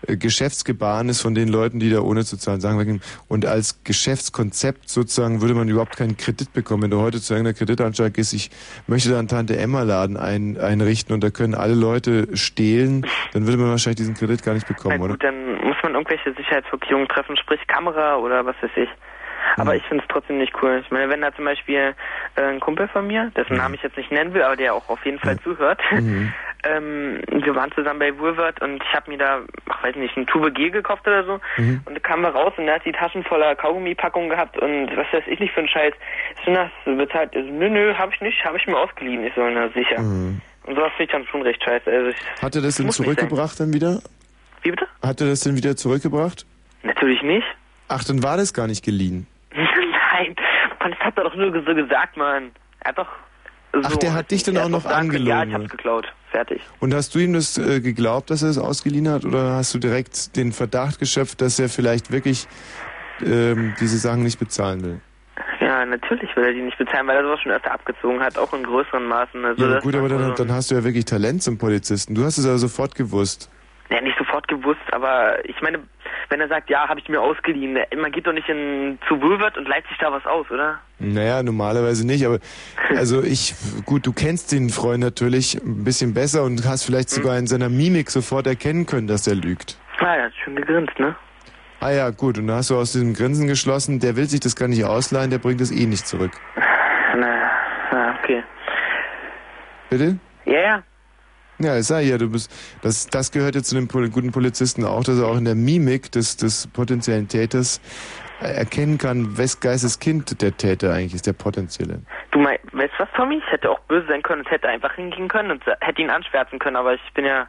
äh, 0.05 0.17
Geschäftsgebaren 0.17 1.09
ist 1.09 1.21
von 1.21 1.33
den 1.33 1.47
Leuten, 1.47 1.79
die 1.79 1.89
da 1.89 2.01
ohne 2.01 2.23
zu 2.23 2.37
zahlen 2.37 2.61
Sachen 2.61 2.77
wegnehmen. 2.77 3.01
Und 3.27 3.45
als 3.45 3.83
Geschäftskonzept 3.83 4.89
sozusagen 4.89 5.41
würde 5.41 5.55
man 5.55 5.67
überhaupt 5.67 5.97
keinen 5.97 6.17
Kredit 6.17 6.53
bekommen. 6.53 6.83
Wenn 6.83 6.91
du 6.91 7.01
heute 7.01 7.19
zu 7.19 7.33
irgendeiner 7.33 7.57
Kreditanstalt 7.57 8.13
gehst, 8.13 8.33
ich 8.33 8.51
möchte 8.85 9.09
da 9.09 9.19
einen 9.19 9.27
Tante 9.27 9.57
Emma 9.57 9.81
Laden 9.81 10.17
ein, 10.17 10.57
einrichten 10.59 11.13
und 11.13 11.23
da 11.23 11.29
können 11.29 11.55
alle 11.55 11.73
Leute 11.73 12.35
stehlen, 12.37 13.07
dann 13.33 13.45
würde 13.45 13.57
man 13.57 13.71
wahrscheinlich 13.71 13.97
diesen 13.97 14.13
Kredit 14.13 14.43
gar 14.43 14.53
nicht 14.53 14.67
bekommen, 14.67 14.97
Na 14.99 15.03
oder? 15.05 15.13
gut, 15.13 15.23
dann 15.23 15.55
muss 15.63 15.77
man 15.81 15.95
irgendwelche 15.95 16.33
Sicherheitsvorkehrungen 16.33 17.07
treffen, 17.07 17.35
sprich 17.37 17.65
Kamera 17.67 18.17
oder 18.17 18.45
was 18.45 18.55
weiß 18.61 18.71
ich. 18.75 18.89
Aber 19.55 19.71
Hm. 19.71 19.77
ich 19.77 19.83
finde 19.85 20.03
es 20.03 20.07
trotzdem 20.11 20.37
nicht 20.37 20.53
cool. 20.61 20.81
Ich 20.83 20.91
meine, 20.91 21.09
wenn 21.09 21.21
da 21.21 21.33
zum 21.33 21.45
Beispiel 21.45 21.95
äh, 22.35 22.41
ein 22.41 22.59
Kumpel 22.59 22.87
von 22.89 23.07
mir, 23.07 23.31
dessen 23.35 23.57
Namen 23.57 23.75
ich 23.75 23.81
jetzt 23.83 23.97
nicht 23.97 24.11
nennen 24.11 24.33
will, 24.33 24.43
aber 24.43 24.55
der 24.55 24.73
auch 24.73 24.89
auf 24.89 25.03
jeden 25.05 25.19
Fall 25.19 25.39
zuhört, 25.39 25.79
Mhm. 25.91 26.33
ähm, 26.63 27.21
wir 27.31 27.55
waren 27.55 27.71
zusammen 27.71 27.99
bei 27.99 28.17
Woolworth 28.17 28.61
und 28.61 28.81
ich 28.83 28.93
habe 28.93 29.11
mir 29.11 29.17
da, 29.17 29.39
ach 29.69 29.83
weiß 29.83 29.95
nicht, 29.95 30.17
eine 30.17 30.25
Tube 30.25 30.53
Gel 30.53 30.71
gekauft 30.71 31.07
oder 31.07 31.23
so 31.23 31.39
Mhm. 31.57 31.81
und 31.85 31.95
da 31.95 31.99
kamen 31.99 32.23
wir 32.23 32.29
raus 32.29 32.53
und 32.57 32.67
er 32.67 32.75
hat 32.75 32.85
die 32.85 32.91
Taschen 32.91 33.23
voller 33.23 33.55
Kaugummipackungen 33.55 34.29
gehabt 34.29 34.57
und 34.57 34.89
was 34.97 35.05
weiß 35.13 35.23
ich 35.27 35.39
nicht 35.39 35.53
für 35.53 35.61
ein 35.61 35.67
Scheiß. 35.69 35.93
Du 36.45 36.53
das 36.53 36.69
bezahlt? 36.85 37.35
Also, 37.35 37.47
nö, 37.49 37.69
nö, 37.69 37.93
habe 37.95 38.11
ich 38.13 38.21
nicht, 38.21 38.43
habe 38.43 38.57
ich 38.57 38.65
mir 38.67 38.77
ausgeliehen. 38.77 39.23
Ich 39.25 39.33
so, 39.35 39.41
na 39.47 39.69
sicher. 39.69 39.99
Mhm. 40.01 40.41
Und 40.65 40.75
sowas 40.75 40.91
finde 40.97 41.03
ich 41.03 41.11
dann 41.11 41.25
schon 41.27 41.41
recht 41.43 41.63
scheiße. 41.63 41.89
Also 41.89 42.09
ich, 42.09 42.17
Hat 42.41 42.55
er 42.55 42.61
das 42.61 42.75
denn 42.75 42.89
zurückgebracht 42.91 43.59
dann 43.59 43.73
wieder? 43.73 44.01
Wie 44.63 44.71
bitte? 44.71 44.87
Hat 45.01 45.21
er 45.21 45.27
das 45.27 45.41
denn 45.41 45.55
wieder 45.55 45.75
zurückgebracht? 45.77 46.45
Natürlich 46.83 47.21
nicht. 47.21 47.45
Ach, 47.87 48.03
dann 48.03 48.21
war 48.23 48.35
das 48.35 48.53
gar 48.53 48.67
nicht 48.67 48.83
geliehen. 48.83 49.27
Mann, 50.89 50.95
das 50.97 51.07
hat 51.07 51.17
er 51.17 51.23
doch 51.25 51.35
nur 51.35 51.51
so 51.53 51.75
gesagt, 51.75 52.17
Mann. 52.17 52.51
Er 52.81 52.89
hat 52.89 52.97
doch 52.97 53.07
so. 53.73 53.81
Ach, 53.83 53.95
der 53.97 54.13
hat 54.13 54.31
dich 54.31 54.43
dann 54.43 54.57
auch 54.57 54.69
noch 54.69 54.83
können, 54.83 55.11
Ja, 55.25 55.43
ich 55.43 55.43
angelogen. 55.43 55.53
hab's 55.53 55.69
geklaut. 55.69 56.13
Fertig. 56.31 56.61
Und 56.79 56.93
hast 56.93 57.13
du 57.15 57.19
ihm 57.19 57.33
das 57.33 57.57
äh, 57.57 57.79
geglaubt, 57.79 58.29
dass 58.29 58.43
er 58.43 58.49
es 58.49 58.57
ausgeliehen 58.57 59.09
hat, 59.09 59.23
oder 59.25 59.53
hast 59.55 59.73
du 59.73 59.79
direkt 59.79 60.35
den 60.35 60.51
Verdacht 60.51 60.99
geschöpft, 60.99 61.41
dass 61.41 61.59
er 61.59 61.69
vielleicht 61.69 62.11
wirklich 62.11 62.47
ähm, 63.25 63.75
diese 63.79 63.97
Sachen 63.97 64.23
nicht 64.23 64.39
bezahlen 64.39 64.83
will? 64.83 65.01
Ja, 65.59 65.85
natürlich 65.85 66.35
will 66.35 66.45
er 66.45 66.53
die 66.53 66.61
nicht 66.61 66.77
bezahlen, 66.77 67.07
weil 67.07 67.17
er 67.17 67.23
sowas 67.23 67.39
schon 67.41 67.51
öfter 67.51 67.71
abgezogen 67.71 68.19
hat, 68.21 68.37
auch 68.37 68.53
in 68.53 68.63
größeren 68.63 69.05
Maßen. 69.05 69.43
Also 69.45 69.65
ja, 69.67 69.79
gut, 69.79 69.95
aber 69.95 70.09
dann, 70.09 70.35
dann 70.35 70.51
hast 70.51 70.71
du 70.71 70.75
ja 70.75 70.83
wirklich 70.83 71.05
Talent 71.05 71.43
zum 71.43 71.57
Polizisten. 71.57 72.15
Du 72.15 72.23
hast 72.23 72.37
es 72.37 72.45
aber 72.45 72.57
sofort 72.57 72.95
gewusst. 72.95 73.49
Ja, 73.89 74.01
nicht 74.01 74.17
sofort 74.17 74.47
gewusst, 74.47 74.81
aber 74.91 75.43
ich 75.47 75.61
meine, 75.61 75.79
wenn 76.29 76.41
er 76.41 76.47
sagt, 76.47 76.69
ja, 76.69 76.87
habe 76.87 76.99
ich 76.99 77.09
mir 77.09 77.21
ausgeliehen, 77.21 77.77
man 77.95 78.11
geht 78.11 78.27
doch 78.27 78.33
nicht 78.33 78.49
in 78.49 78.99
zu 79.07 79.21
Woolworth 79.21 79.57
und 79.57 79.67
leiht 79.67 79.87
sich 79.87 79.97
da 79.97 80.11
was 80.11 80.25
aus, 80.25 80.49
oder? 80.51 80.79
Naja, 80.99 81.43
normalerweise 81.43 82.05
nicht, 82.05 82.25
aber 82.25 82.39
also 82.95 83.23
ich, 83.23 83.55
gut, 83.85 84.05
du 84.05 84.13
kennst 84.13 84.51
den 84.51 84.69
Freund 84.69 85.01
natürlich 85.01 85.55
ein 85.55 85.83
bisschen 85.83 86.13
besser 86.13 86.43
und 86.43 86.67
hast 86.67 86.85
vielleicht 86.85 87.09
sogar 87.09 87.37
in 87.37 87.47
seiner 87.47 87.69
Mimik 87.69 88.09
sofort 88.09 88.47
erkennen 88.47 88.85
können, 88.85 89.07
dass 89.07 89.27
er 89.27 89.35
lügt. 89.35 89.77
Ah, 89.99 90.15
er 90.15 90.25
hat 90.25 90.33
schon 90.43 90.55
gegrinst, 90.55 90.97
ne? 90.99 91.15
Ah 91.79 91.91
ja, 91.91 92.09
gut, 92.09 92.37
und 92.37 92.47
da 92.47 92.55
hast 92.55 92.69
du 92.69 92.77
aus 92.77 92.93
diesem 92.93 93.13
Grinsen 93.13 93.47
geschlossen, 93.47 93.99
der 93.99 94.15
will 94.15 94.25
sich 94.25 94.39
das 94.39 94.55
gar 94.55 94.67
nicht 94.67 94.83
ausleihen, 94.83 95.29
der 95.29 95.37
bringt 95.37 95.61
es 95.61 95.71
eh 95.71 95.85
nicht 95.85 96.07
zurück. 96.07 96.31
Na, 97.15 97.51
na, 97.91 98.17
okay. 98.19 98.43
Bitte? 99.89 100.17
Ja, 100.45 100.59
ja. 100.59 100.83
Ja, 101.59 101.77
ich 101.77 101.85
sag 101.87 102.03
ja, 102.03 102.17
du 102.17 102.29
bist, 102.29 102.51
das, 102.83 103.07
das 103.07 103.31
gehört 103.31 103.55
jetzt 103.55 103.69
zu 103.69 103.75
dem 103.75 103.87
guten 103.87 104.31
Polizisten 104.31 104.85
auch, 104.85 105.03
dass 105.03 105.17
er 105.19 105.27
auch 105.27 105.37
in 105.37 105.45
der 105.45 105.55
Mimik 105.55 106.11
des, 106.11 106.37
des 106.37 106.67
potenziellen 106.67 107.27
Täters 107.27 107.81
äh, 108.41 108.45
erkennen 108.53 108.97
kann, 108.99 109.37
wes 109.37 109.59
Geistes 109.59 109.97
Kind 109.99 110.39
der 110.41 110.55
Täter 110.55 110.93
eigentlich 110.93 111.15
ist, 111.15 111.25
der 111.25 111.33
potenzielle. 111.33 112.01
Du 112.31 112.39
meinst, 112.39 112.63
weißt 112.73 112.93
du 112.97 113.03
was, 113.03 113.09
Tommy? 113.15 113.41
Ich 113.43 113.51
hätte 113.51 113.71
auch 113.71 113.79
böse 113.87 114.05
sein 114.07 114.21
können 114.21 114.41
und 114.41 114.51
hätte 114.51 114.67
einfach 114.67 114.93
hingehen 114.93 115.27
können 115.27 115.49
und 115.49 115.63
sa- 115.63 115.75
hätte 115.81 116.01
ihn 116.01 116.11
anschwärzen 116.11 116.59
können, 116.59 116.75
aber 116.75 116.93
ich 116.93 117.01
bin 117.15 117.25
ja 117.25 117.47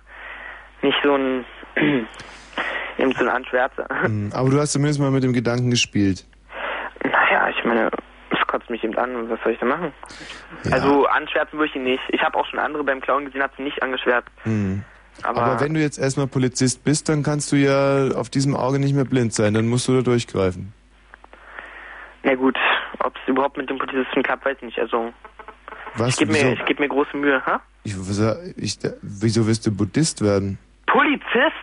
nicht 0.80 0.96
so 1.02 1.14
ein, 1.14 1.44
eben 2.96 3.12
so 3.12 3.20
ein 3.24 3.28
Anschwärzer. 3.28 3.86
Mhm, 4.08 4.30
Aber 4.32 4.48
du 4.48 4.58
hast 4.58 4.72
zumindest 4.72 5.00
mal 5.00 5.10
mit 5.10 5.22
dem 5.22 5.34
Gedanken 5.34 5.70
gespielt. 5.70 6.24
Naja, 7.04 7.50
ich 7.50 7.62
meine, 7.64 7.88
es 7.88 7.92
kotzt 8.58 8.70
mich 8.70 8.82
eben 8.82 8.96
an 8.96 9.14
und 9.14 9.30
was 9.30 9.38
soll 9.42 9.52
ich 9.52 9.58
da 9.58 9.66
machen? 9.66 9.92
Also 10.70 11.06
anschwärzen 11.06 11.58
würde 11.58 11.70
ich 11.70 11.76
ihn 11.76 11.84
nicht. 11.84 12.02
Ich 12.08 12.22
habe 12.22 12.36
auch 12.36 12.46
schon 12.46 12.58
andere 12.58 12.82
beim 12.82 13.00
Clown 13.00 13.26
gesehen, 13.26 13.42
hat 13.42 13.52
sie 13.56 13.62
nicht 13.62 13.82
angeschwärzt. 13.82 14.28
Mhm. 14.44 14.82
Aber, 15.22 15.42
Aber 15.42 15.60
wenn 15.60 15.74
du 15.74 15.80
jetzt 15.80 15.98
erstmal 15.98 16.26
Polizist 16.26 16.84
bist, 16.84 17.08
dann 17.08 17.22
kannst 17.22 17.50
du 17.52 17.56
ja 17.56 18.08
auf 18.16 18.30
diesem 18.30 18.54
Auge 18.54 18.78
nicht 18.78 18.94
mehr 18.94 19.04
blind 19.04 19.32
sein, 19.32 19.54
dann 19.54 19.66
musst 19.66 19.88
du 19.88 19.94
da 19.94 20.02
durchgreifen. 20.02 20.72
na 22.22 22.34
gut, 22.34 22.56
ob 23.00 23.14
es 23.16 23.28
überhaupt 23.28 23.56
mit 23.56 23.68
dem 23.68 23.78
Polizisten 23.78 24.22
klappt, 24.22 24.44
weiß 24.44 24.56
ich 24.58 24.64
nicht. 24.64 24.78
Also 24.78 25.12
Was? 25.94 26.10
ich 26.10 26.16
gebe 26.16 26.32
mir, 26.32 26.52
ich 26.52 26.64
geb 26.66 26.78
mir 26.78 26.88
große 26.88 27.16
Mühe, 27.16 27.44
ha? 27.46 27.60
Ich, 27.84 27.94
ich, 28.56 28.78
wieso 29.02 29.46
wirst 29.46 29.66
du 29.66 29.72
Buddhist 29.74 30.22
werden? 30.22 30.58
Polizist? 30.86 31.54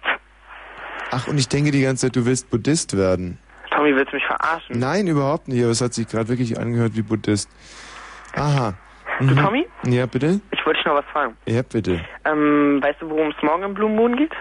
Ach, 1.12 1.28
und 1.28 1.38
ich 1.38 1.48
denke 1.48 1.72
die 1.72 1.82
ganze 1.82 2.08
Zeit, 2.08 2.16
du 2.16 2.26
willst 2.26 2.50
Buddhist 2.50 2.98
werden. 2.98 3.38
Tommy, 3.86 3.96
willst 3.98 4.12
du 4.14 4.16
mich 4.16 4.26
verarschen? 4.26 4.80
Nein, 4.80 5.06
überhaupt 5.08 5.48
nicht, 5.48 5.62
aber 5.62 5.72
es 5.72 5.80
hat 5.82 5.94
sich 5.94 6.08
gerade 6.08 6.28
wirklich 6.28 6.58
angehört 6.60 6.96
wie 6.96 7.04
Buddhist. 7.04 7.50
Aha. 8.36 8.74
Du, 9.20 9.26
Mhm. 9.26 9.38
Tommy? 9.38 9.68
Ja, 9.86 10.08
bitte? 10.08 10.42
Ich 10.52 10.66
wollte 10.66 10.80
dich 10.80 10.86
noch 10.88 10.96
was 10.96 11.06
fragen. 11.14 11.38
Ja, 11.46 11.62
bitte. 11.62 12.02
Ähm, 12.26 12.80
weißt 12.82 13.02
du, 13.02 13.10
worum 13.12 13.30
es 13.30 13.36
morgen 13.44 13.64
im 13.64 13.74
Blue 13.76 13.90
Moon 13.90 14.16
geht? 14.18 14.32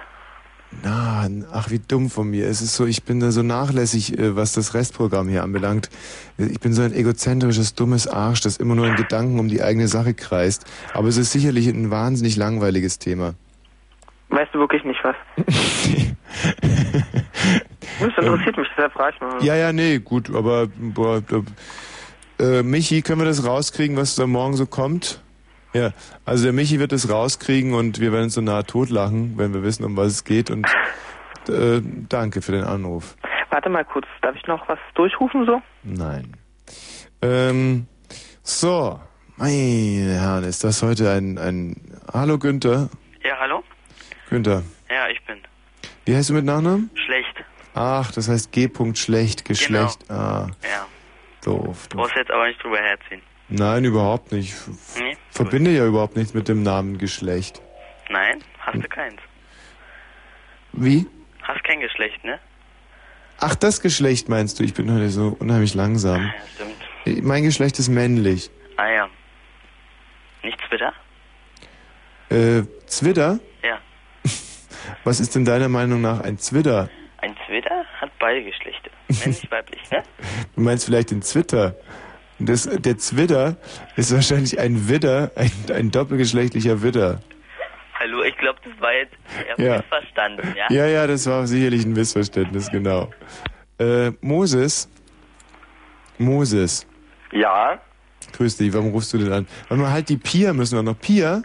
Na, 0.83 1.29
ach, 1.53 1.71
wie 1.71 1.79
dumm 1.79 2.09
von 2.11 2.29
mir. 2.31 2.49
Es 2.49 2.61
ist 2.63 2.75
so, 2.75 2.87
ich 2.87 3.05
bin 3.05 3.21
da 3.21 3.31
so 3.31 3.43
nachlässig, 3.43 4.19
äh, 4.19 4.35
was 4.35 4.55
das 4.55 4.73
Restprogramm 4.75 5.29
hier 5.29 5.43
anbelangt. 5.45 5.91
Ich 6.39 6.59
bin 6.59 6.73
so 6.73 6.83
ein 6.83 6.93
egozentrisches, 6.95 7.75
dummes 7.75 8.09
Arsch, 8.09 8.41
das 8.41 8.57
immer 8.57 8.75
nur 8.75 8.87
in 8.89 8.97
Gedanken 8.97 9.39
um 9.39 9.49
die 9.49 9.63
eigene 9.63 9.87
Sache 9.89 10.15
kreist. 10.15 10.65
Aber 10.95 11.07
es 11.09 11.19
ist 11.19 11.31
sicherlich 11.33 11.69
ein 11.69 11.91
wahnsinnig 11.91 12.37
langweiliges 12.37 12.99
Thema. 12.99 13.35
Weißt 14.35 14.53
du 14.53 14.59
wirklich 14.59 14.83
nicht 14.83 14.99
was? 15.05 15.15
das 18.01 18.09
interessiert 18.19 18.57
mich, 18.57 18.67
deshalb 18.71 18.93
frage 18.93 19.15
ich 19.15 19.21
mal. 19.21 19.45
Ja, 19.45 19.55
ja, 19.55 19.73
nee, 19.73 20.01
gut, 20.01 20.35
aber 20.35 20.67
boah, 20.67 21.23
äh, 22.41 22.65
Michi, 22.65 23.03
können 23.03 23.21
wir 23.21 23.27
das 23.27 23.47
rauskriegen, 23.47 23.97
was 23.97 24.17
da 24.17 24.27
morgen 24.27 24.55
so 24.55 24.67
kommt? 24.67 25.23
Ja, 25.73 25.93
also 26.25 26.43
der 26.43 26.53
Michi 26.53 26.81
wird 26.81 26.93
es 26.93 27.09
rauskriegen 27.09 27.75
und 27.75 28.01
wir 28.01 28.11
werden 28.11 28.25
uns 28.25 28.35
so 28.35 28.41
nahe 28.41 28.65
totlachen, 28.65 29.35
wenn 29.37 29.55
wir 29.55 29.63
wissen, 29.63 29.85
um 29.85 29.97
was 29.97 30.09
es 30.09 30.25
geht. 30.25 30.51
Und 30.51 30.67
äh, 31.49 31.81
danke 32.09 32.43
für 32.43 32.51
den 32.51 32.65
Anruf. 32.65 33.17
Warte 33.51 33.69
mal 33.69 33.85
kurz, 33.85 34.07
darf 34.21 34.35
ich 34.35 34.47
noch 34.49 34.69
was 34.69 34.81
durchrufen 34.95 35.47
so? 35.47 35.63
Nein. 35.85 36.37
Ähm, 37.23 37.87
so, 38.43 38.99
meine 39.37 40.19
Herren, 40.19 40.43
ist 40.43 40.65
das 40.65 40.83
heute 40.83 41.13
ein, 41.13 41.39
ein... 41.39 41.77
Hallo 42.13 42.37
Günther. 42.39 42.89
Ja, 43.23 43.39
hallo? 43.39 43.63
Günther, 44.31 44.63
Ja, 44.91 45.09
ich 45.09 45.23
bin. 45.25 45.39
wie 46.05 46.15
heißt 46.17 46.31
du 46.31 46.35
mit 46.35 46.45
Nachnamen? 46.45 46.91
Schlecht. 47.07 47.45
Ach, 47.75 48.11
das 48.13 48.29
heißt 48.29 48.53
G. 48.53 48.69
schlecht, 48.95 49.45
Geschlecht. 49.45 50.11
Ah, 50.11 50.49
Ja. 50.63 50.87
doof. 51.45 51.89
Du 51.89 51.97
brauchst 51.99 52.15
jetzt 52.17 52.31
aber 52.31 52.47
nicht 52.47 52.63
drüber 52.63 52.79
herziehen. 52.79 53.23
Nein, 53.49 53.85
überhaupt 53.85 54.33
nicht. 54.33 54.55
Ich 54.95 55.01
Nee? 55.01 55.17
verbinde 55.31 55.71
ja 55.71 55.87
überhaupt 55.87 56.17
nichts 56.17 56.33
mit 56.35 56.49
dem 56.49 56.63
Namen 56.63 56.99
Geschlecht. 56.99 57.61
Nein? 58.09 58.43
Hast 58.61 58.83
du 58.83 58.89
keins. 58.89 59.21
Wie? 60.73 61.07
Hast 61.43 61.63
kein 61.65 61.81
Geschlecht, 61.81 62.25
ne? 62.25 62.39
Ach, 63.39 63.55
das 63.55 63.81
Geschlecht 63.81 64.29
meinst 64.29 64.59
du? 64.61 64.65
Ich 64.65 64.75
bin 64.75 64.91
heute 64.93 65.11
so 65.11 65.37
unheimlich 65.39 65.75
langsam. 65.75 66.23
Ja, 66.23 66.35
stimmt. 67.05 67.25
Mein 67.25 67.43
Geschlecht 67.43 67.79
ist 67.79 67.89
männlich. 67.89 68.51
Ah 68.77 68.89
ja. 68.89 69.09
Nicht 70.43 70.59
Twitter? 70.69 70.93
Äh, 72.31 72.63
Zwitter? 72.87 73.41
Was 75.05 75.21
ist 75.21 75.35
denn 75.35 75.45
deiner 75.45 75.69
Meinung 75.69 76.01
nach 76.01 76.21
ein 76.21 76.39
Zwitter? 76.39 76.89
Ein 77.19 77.35
Twitter 77.47 77.85
hat 78.01 78.11
beide 78.19 78.43
Geschlechter. 78.45 78.91
Männlich, 79.09 79.51
weiblich, 79.51 79.81
ne? 79.91 80.03
Du 80.57 80.61
meinst 80.63 80.85
vielleicht 80.87 81.11
den 81.11 81.23
Zwitter? 81.23 81.75
Das, 82.39 82.65
der 82.69 82.99
Zwitter 82.99 83.57
ist 83.97 84.13
wahrscheinlich 84.13 84.59
ein 84.59 84.89
Widder, 84.89 85.31
ein, 85.37 85.51
ein 85.73 85.91
doppelgeschlechtlicher 85.91 86.83
Widder. 86.83 87.21
Hallo, 87.99 88.23
ich 88.25 88.37
glaube, 88.39 88.59
das 88.65 88.73
war 88.81 88.93
jetzt 88.93 89.15
Ja. 89.57 89.79
missverstanden, 89.79 90.55
ja? 90.57 90.67
Ja, 90.71 90.87
ja, 90.87 91.07
das 91.07 91.27
war 91.27 91.47
sicherlich 91.47 91.85
ein 91.85 91.93
Missverständnis, 91.93 92.71
genau. 92.71 93.11
Äh, 93.79 94.11
Moses? 94.21 94.89
Moses, 96.19 96.87
Ja, 97.33 97.81
grüß 98.37 98.57
dich, 98.57 98.73
warum 98.73 98.91
rufst 98.91 99.13
du 99.13 99.19
denn 99.19 99.33
an? 99.33 99.47
Warte 99.69 99.83
mal, 99.83 99.91
halt 99.93 100.09
die 100.09 100.17
Pia 100.17 100.53
müssen 100.53 100.77
wir 100.77 100.83
noch. 100.83 100.99
Pia? 100.99 101.43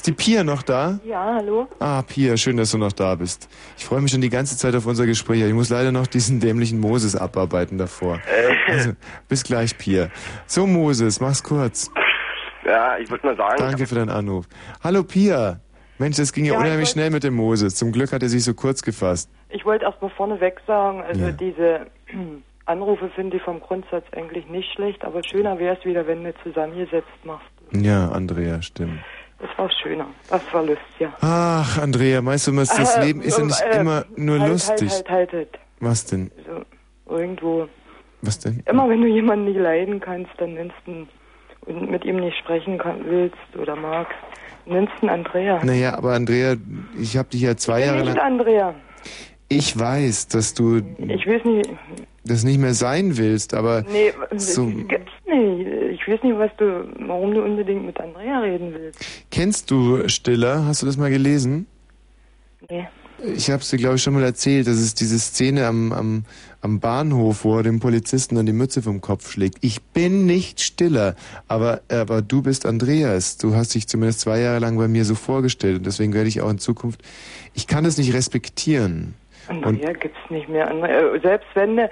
Ist 0.00 0.06
die 0.06 0.12
Pia 0.12 0.42
noch 0.44 0.62
da? 0.62 0.98
Ja, 1.04 1.34
hallo? 1.34 1.68
Ah, 1.78 2.00
Pia, 2.00 2.34
schön, 2.38 2.56
dass 2.56 2.70
du 2.70 2.78
noch 2.78 2.92
da 2.92 3.14
bist. 3.16 3.50
Ich 3.76 3.84
freue 3.84 4.00
mich 4.00 4.10
schon 4.10 4.22
die 4.22 4.30
ganze 4.30 4.56
Zeit 4.56 4.74
auf 4.74 4.86
unser 4.86 5.04
Gespräch. 5.04 5.42
Ich 5.42 5.52
muss 5.52 5.68
leider 5.68 5.92
noch 5.92 6.06
diesen 6.06 6.40
dämlichen 6.40 6.80
Moses 6.80 7.14
abarbeiten 7.14 7.76
davor. 7.76 8.18
Also, 8.66 8.92
bis 9.28 9.44
gleich, 9.44 9.76
Pia. 9.76 10.08
So, 10.46 10.66
Moses, 10.66 11.20
mach's 11.20 11.42
kurz. 11.42 11.90
ja, 12.64 12.96
ich 12.96 13.10
wollte 13.10 13.26
nur 13.26 13.36
sagen, 13.36 13.56
Danke 13.58 13.86
für 13.86 13.94
deinen 13.96 14.08
Anruf. 14.08 14.46
Hallo, 14.82 15.04
Pia. 15.04 15.60
Mensch, 15.98 16.16
das 16.16 16.32
ging 16.32 16.46
ja, 16.46 16.54
Ja, 16.54 16.58
ich 16.60 16.64
unheimlich 16.64 16.86
wollt- 16.88 16.92
schnell 16.94 17.10
mit 17.10 17.22
dem 17.22 17.34
Moses. 17.34 17.74
Zum 17.74 17.92
Glück 17.92 18.10
hat 18.14 18.22
er 18.22 18.30
sich 18.30 18.42
so 18.42 18.54
kurz 18.54 18.80
gefasst. 18.80 19.28
Ich 19.50 19.66
wollte 19.66 19.84
erst 19.84 20.00
mal 20.00 20.08
vorneweg 20.16 20.62
sagen, 20.66 21.02
also 21.02 21.26
Ja. 21.26 21.32
diese 21.32 21.86
Anrufe 22.64 23.10
finde 23.14 23.36
ich 23.36 23.42
vom 23.42 23.60
Grundsatz 23.60 24.06
eigentlich 24.16 24.48
nicht 24.48 24.72
schlecht, 24.72 25.04
aber 25.04 25.20
schöner 25.22 25.58
wäre 25.58 25.76
es 25.78 25.84
wieder, 25.84 26.06
wenn 26.06 26.24
du 26.24 26.32
zusammengesetzt 26.42 27.06
machst. 27.24 27.44
Ja, 27.72 28.08
Andrea, 28.08 28.62
stimmt. 28.62 28.98
Das 29.40 29.50
war 29.56 29.70
schöner. 29.82 30.06
Das 30.28 30.42
war 30.52 30.62
lustiger. 30.62 31.12
Ach, 31.20 31.78
Andrea, 31.78 32.20
meinst 32.20 32.46
du, 32.46 32.52
das 32.52 32.68
das 32.76 32.96
Äh, 32.96 33.06
Leben 33.06 33.22
ist 33.22 33.38
ja 33.38 33.44
nicht 33.44 33.62
äh, 33.62 33.80
immer 33.80 34.04
nur 34.16 34.38
halt, 34.40 34.50
lustig? 34.50 34.90
Halt, 34.90 35.08
halt, 35.08 35.32
halt, 35.32 35.58
Was 35.80 36.04
denn? 36.04 36.30
halt. 36.36 36.66
So, 37.08 37.16
irgendwo. 37.16 37.68
Was 38.22 38.38
denn? 38.38 38.62
Immer 38.66 38.88
wenn 38.88 39.00
du 39.00 39.08
jemanden 39.08 39.46
nicht 39.46 39.58
leiden 39.58 39.98
kannst, 40.00 40.30
dann 40.38 40.54
nennst 40.54 40.76
du 40.84 40.92
ihn 40.92 41.08
und 41.66 41.90
mit 41.90 42.04
ihm 42.04 42.16
nicht 42.16 42.36
sprechen 42.38 42.78
kann, 42.78 43.04
willst 43.04 43.36
oder 43.58 43.76
magst, 43.76 44.14
nennst 44.66 44.92
du 45.00 45.06
ihn 45.06 45.10
Andrea. 45.10 45.60
Naja, 45.64 45.96
aber 45.96 46.14
Andrea, 46.14 46.56
ich 46.98 47.16
habe 47.16 47.28
dich 47.28 47.42
ja 47.42 47.56
zwei 47.56 47.80
Jahre 47.84 48.00
nicht 48.00 48.16
lang... 48.16 48.40
Andrea. 48.40 48.74
Ich 49.48 49.78
weiß, 49.78 50.28
dass 50.28 50.54
du 50.54 50.78
Ich 50.98 51.26
weiß 51.26 51.44
nicht, 51.44 51.70
das 52.24 52.44
nicht 52.44 52.58
mehr 52.58 52.74
sein 52.74 53.16
willst, 53.16 53.54
aber 53.54 53.84
nee, 53.90 54.12
so, 54.36 54.66
das 54.66 54.88
gibt's 54.88 55.12
nicht. 55.26 55.66
Ich 55.92 56.08
weiß 56.08 56.22
nicht, 56.22 56.38
was 56.38 56.50
du, 56.58 56.86
warum 57.06 57.34
du 57.34 57.42
unbedingt 57.42 57.84
mit 57.86 57.98
Andrea 57.98 58.40
reden 58.40 58.74
willst. 58.74 59.00
kennst 59.30 59.70
du 59.70 60.08
Stiller? 60.08 60.64
Hast 60.66 60.82
du 60.82 60.86
das 60.86 60.96
mal 60.96 61.10
gelesen? 61.10 61.66
Nee. 62.68 62.86
Ich 63.22 63.50
habe 63.50 63.62
es 63.62 63.68
dir, 63.68 63.76
glaube 63.76 63.96
ich, 63.96 64.02
schon 64.02 64.14
mal 64.14 64.22
erzählt. 64.22 64.66
Das 64.66 64.78
ist 64.78 65.00
diese 65.00 65.18
Szene 65.18 65.66
am, 65.66 65.92
am, 65.92 66.24
am 66.62 66.80
Bahnhof, 66.80 67.44
wo 67.44 67.58
er 67.58 67.62
dem 67.62 67.78
Polizisten 67.78 68.36
dann 68.36 68.46
die 68.46 68.52
Mütze 68.52 68.80
vom 68.80 69.02
Kopf 69.02 69.30
schlägt. 69.30 69.58
Ich 69.60 69.82
bin 69.82 70.24
nicht 70.24 70.60
Stiller, 70.62 71.16
aber, 71.46 71.82
aber 71.90 72.22
du 72.22 72.40
bist 72.42 72.64
Andreas. 72.64 73.36
Du 73.36 73.54
hast 73.54 73.74
dich 73.74 73.88
zumindest 73.88 74.20
zwei 74.20 74.40
Jahre 74.40 74.60
lang 74.60 74.78
bei 74.78 74.88
mir 74.88 75.04
so 75.04 75.14
vorgestellt 75.14 75.78
und 75.78 75.86
deswegen 75.86 76.14
werde 76.14 76.28
ich 76.28 76.40
auch 76.40 76.50
in 76.50 76.58
Zukunft... 76.58 77.02
Ich 77.52 77.66
kann 77.66 77.84
das 77.84 77.98
nicht 77.98 78.14
respektieren. 78.14 79.14
Andrea 79.48 79.92
gibt's 79.92 80.18
nicht 80.30 80.48
mehr. 80.48 80.68
Andrea, 80.70 81.14
äh, 81.14 81.20
selbst 81.20 81.48
wenn 81.54 81.76
du 81.76 81.90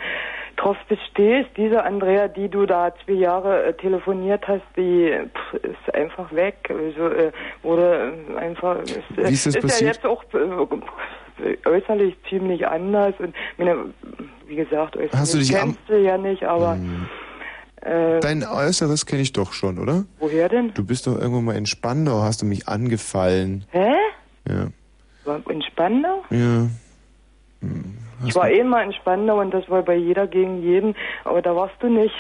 drauf 0.57 0.77
bestehst, 0.89 1.49
diese 1.57 1.85
Andrea, 1.85 2.27
die 2.29 2.49
du 2.49 2.67
da 2.67 2.93
zwei 3.05 3.13
Jahre 3.13 3.65
äh, 3.67 3.73
telefoniert 3.75 4.47
hast, 4.49 4.63
die 4.77 5.13
pff, 5.35 5.55
ist 5.65 5.95
einfach 5.95 6.33
weg. 6.33 6.57
Also, 6.69 7.09
äh, 7.09 7.33
oder 7.63 8.09
äh, 8.13 8.37
einfach 8.39 8.81
ist, 8.83 9.03
Wie 9.17 9.23
ist 9.33 9.47
das 9.47 9.55
ja 9.55 9.61
passiert? 9.61 9.97
jetzt 9.97 10.07
auch 10.07 10.25
äh, 10.35 11.57
äußerlich 11.69 12.17
ziemlich 12.29 12.67
anders 12.67 13.15
und 13.19 13.35
meine, 13.57 13.77
wie 14.49 14.57
gesagt, 14.57 14.97
äußerlich 14.97 15.13
Hast 15.15 15.35
du 15.35 15.39
dich 15.39 15.57
am- 15.57 15.75
kennst 15.77 15.89
du 15.89 15.97
ja 16.01 16.19
nicht, 16.19 16.43
aber 16.43 16.77
äh, 17.83 18.19
Dein 18.21 18.43
Äußeres 18.45 19.07
kenne 19.07 19.23
ich 19.23 19.33
doch 19.33 19.53
schon, 19.53 19.79
oder? 19.79 20.05
woher 20.19 20.49
denn? 20.49 20.75
Du 20.75 20.85
bist 20.85 21.07
doch 21.07 21.17
irgendwo 21.17 21.41
mal 21.41 21.55
in 21.57 21.67
Spandau, 21.67 22.23
hast 22.23 22.43
du 22.43 22.47
mich 22.47 22.67
angefallen. 22.67 23.65
Hä? 23.71 23.93
Ja. 24.49 24.67
In 25.51 25.63
Spandau? 25.63 26.25
Ja. 26.31 26.67
Ich 28.27 28.35
war 28.35 28.51
eh 28.51 28.65
mal 28.65 28.83
in 28.83 28.93
Spandau 28.93 29.41
und 29.41 29.53
das 29.53 29.69
war 29.69 29.83
bei 29.83 29.95
jeder 29.95 30.27
gegen 30.27 30.63
jeden, 30.63 30.97
aber 31.25 31.41
da 31.41 31.55
warst 31.55 31.75
du 31.81 31.89
nicht. 31.89 32.15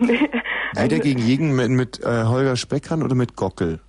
nee, 0.00 0.30
Jeder 0.80 0.98
gegen 0.98 1.20
jeden 1.20 1.54
mit, 1.54 1.70
mit 1.70 2.02
äh, 2.02 2.24
Holger 2.24 2.56
Speckhahn 2.56 3.02
oder 3.02 3.14
mit 3.14 3.36
Gockel? 3.36 3.80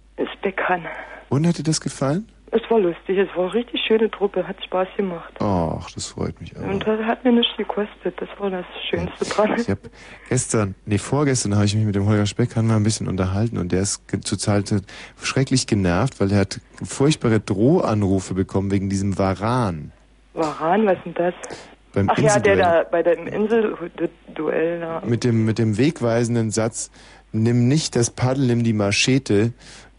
bekannt. 0.48 0.86
Und 1.30 1.48
hat 1.48 1.58
dir 1.58 1.64
das 1.64 1.82
gefallen? 1.82 2.28
Es 2.58 2.72
war 2.72 2.80
lustig, 2.80 3.18
es 3.18 3.30
war 3.36 3.46
eine 3.46 3.54
richtig 3.54 3.82
schöne 3.88 4.10
Truppe, 4.10 4.48
hat 4.48 4.56
Spaß 4.64 4.88
gemacht. 4.98 5.32
Ach, 5.40 5.92
das 5.92 6.08
freut 6.08 6.40
mich 6.42 6.56
aber. 6.58 6.68
Und 6.68 6.88
das 6.88 7.00
hat 7.02 7.24
mir 7.24 7.32
nichts 7.32 7.56
gekostet, 7.56 8.16
das 8.18 8.30
war 8.40 8.50
das 8.50 8.66
Schönste 8.90 9.26
dran. 9.26 9.54
Ich 9.60 9.70
habe 9.70 9.82
gestern, 10.28 10.74
nee, 10.86 10.98
vorgestern 10.98 11.56
habe 11.56 11.66
ich 11.66 11.76
mich 11.76 11.86
mit 11.86 11.94
dem 11.94 12.08
Holger 12.08 12.26
Speckhahn 12.26 12.66
mal 12.66 12.78
ein 12.78 12.84
bisschen 12.84 13.08
unterhalten 13.08 13.58
und 13.60 13.72
der 13.72 13.82
ist 13.82 14.02
zurzeit 14.24 14.74
schrecklich 15.22 15.68
genervt, 15.68 16.20
weil 16.20 16.32
er 16.32 16.40
hat 16.40 16.60
furchtbare 16.84 17.40
Drohanrufe 17.40 18.34
bekommen 18.34 18.72
wegen 18.72 18.90
diesem 18.90 19.20
Varan. 19.20 19.92
Waran, 20.34 20.86
was 20.88 20.98
ist 20.98 21.06
denn 21.06 21.14
das? 21.14 21.34
Beim 21.94 22.10
Ach 22.10 22.18
ja, 22.18 22.40
der 22.40 22.56
da 22.56 22.84
bei 22.90 23.04
dem 23.04 23.28
Inselduell 23.28 24.80
da. 24.80 25.02
Mit 25.06 25.24
dem, 25.24 25.46
mit 25.46 25.60
dem 25.60 25.78
wegweisenden 25.78 26.50
Satz, 26.50 26.92
nimm 27.32 27.68
nicht 27.68 27.96
das 27.96 28.10
Paddel, 28.10 28.48
nimm 28.48 28.64
die 28.64 28.74
Machete, 28.74 29.54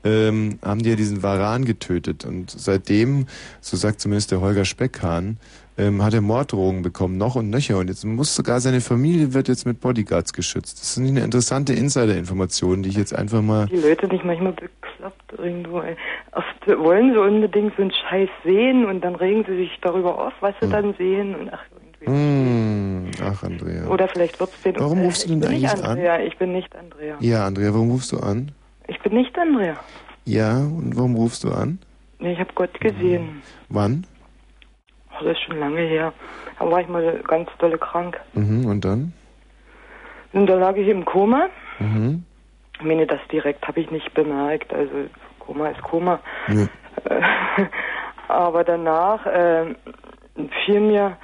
ähm, 0.08 0.58
haben 0.64 0.82
die 0.82 0.90
ja 0.90 0.96
diesen 0.96 1.22
Varan 1.22 1.64
getötet. 1.64 2.24
Und 2.24 2.50
seitdem, 2.50 3.26
so 3.60 3.76
sagt 3.76 4.00
zumindest 4.00 4.30
der 4.32 4.40
Holger 4.40 4.64
Speckhahn, 4.64 5.36
ähm, 5.76 6.02
hat 6.02 6.12
er 6.14 6.20
Morddrohungen 6.20 6.82
bekommen, 6.82 7.18
noch 7.18 7.36
und 7.36 7.50
nöcher. 7.50 7.78
Und 7.78 7.88
jetzt 7.88 8.04
muss 8.04 8.34
sogar 8.34 8.60
seine 8.60 8.80
Familie 8.80 9.34
wird 9.34 9.46
jetzt 9.48 9.66
mit 9.66 9.80
Bodyguards 9.80 10.32
geschützt. 10.32 10.80
Das 10.80 10.94
sind 10.94 11.06
eine 11.06 11.20
interessante 11.20 11.72
Insider-Information, 11.72 12.82
die 12.82 12.88
ich 12.88 12.96
jetzt 12.96 13.14
einfach 13.14 13.42
mal... 13.42 13.66
Die 13.66 13.76
Leute 13.76 14.08
nicht 14.08 14.24
manchmal 14.24 14.52
bekloppt 14.54 15.32
irgendwo. 15.38 15.80
Ey. 15.80 15.96
Oft 16.32 16.66
wollen 16.82 17.12
sie 17.12 17.18
unbedingt 17.20 17.74
so 17.76 17.82
einen 17.82 17.92
Scheiß 17.92 18.28
sehen 18.44 18.86
und 18.86 19.02
dann 19.02 19.14
regen 19.14 19.44
sie 19.48 19.56
sich 19.56 19.70
darüber 19.82 20.26
auf, 20.26 20.32
was 20.40 20.54
sie 20.60 20.68
dann 20.68 20.94
sehen. 20.98 21.34
Und 21.36 21.52
ach, 21.52 21.60
Hm, 22.04 23.10
ach, 23.22 23.42
Andrea. 23.42 23.88
oder 23.88 24.06
vielleicht 24.08 24.38
wird's 24.38 24.62
den. 24.62 24.76
Warum 24.78 25.00
rufst 25.00 25.24
du 25.24 25.28
denn 25.30 25.44
eigentlich 25.44 25.62
nicht 25.62 25.82
Andrea, 25.84 26.20
Ich 26.20 26.38
bin 26.38 26.52
nicht 26.52 26.74
Andrea. 26.76 27.16
Ja, 27.20 27.46
Andrea, 27.46 27.74
warum 27.74 27.90
rufst 27.90 28.12
du 28.12 28.18
an? 28.18 28.52
Ich 28.88 28.98
bin 29.00 29.14
nicht 29.14 29.38
Andrea. 29.38 29.76
Ja, 30.24 30.56
und 30.56 30.96
warum 30.96 31.14
rufst 31.14 31.44
du 31.44 31.52
an? 31.52 31.78
Nee, 32.18 32.32
ich 32.32 32.40
habe 32.40 32.52
Gott 32.54 32.80
gesehen. 32.80 33.42
Wann? 33.68 34.06
Oh, 35.10 35.24
das 35.24 35.32
ist 35.32 35.42
schon 35.42 35.58
lange 35.58 35.80
her. 35.80 36.12
Da 36.58 36.70
war 36.70 36.80
ich 36.80 36.88
mal 36.88 37.20
ganz 37.26 37.48
dolle 37.58 37.78
krank. 37.78 38.18
Mhm, 38.32 38.66
und 38.66 38.84
dann? 38.84 39.12
Und 40.32 40.46
da 40.46 40.56
lag 40.56 40.76
ich 40.76 40.88
im 40.88 41.04
Koma. 41.04 41.48
Mhm. 41.78 42.24
Ich 42.78 42.84
meine, 42.84 43.06
das 43.06 43.20
direkt 43.30 43.66
habe 43.68 43.80
ich 43.80 43.90
nicht 43.90 44.12
bemerkt. 44.14 44.72
Also 44.72 44.92
Koma 45.38 45.68
ist 45.68 45.82
Koma. 45.82 46.20
Ja. 46.48 46.66
Aber 48.28 48.64
danach 48.64 49.24
äh, 49.26 49.74
fiel 50.64 50.80
mir 50.80 51.16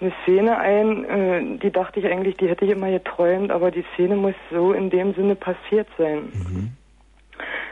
eine 0.00 0.12
Szene 0.22 0.58
ein, 0.58 1.04
äh, 1.04 1.58
die 1.58 1.70
dachte 1.70 2.00
ich 2.00 2.06
eigentlich, 2.06 2.36
die 2.38 2.48
hätte 2.48 2.64
ich 2.64 2.70
immer 2.70 2.90
geträumt, 2.90 3.50
aber 3.50 3.70
die 3.70 3.84
Szene 3.94 4.16
muss 4.16 4.34
so 4.50 4.72
in 4.72 4.88
dem 4.88 5.14
Sinne 5.14 5.34
passiert 5.34 5.86
sein. 5.98 6.72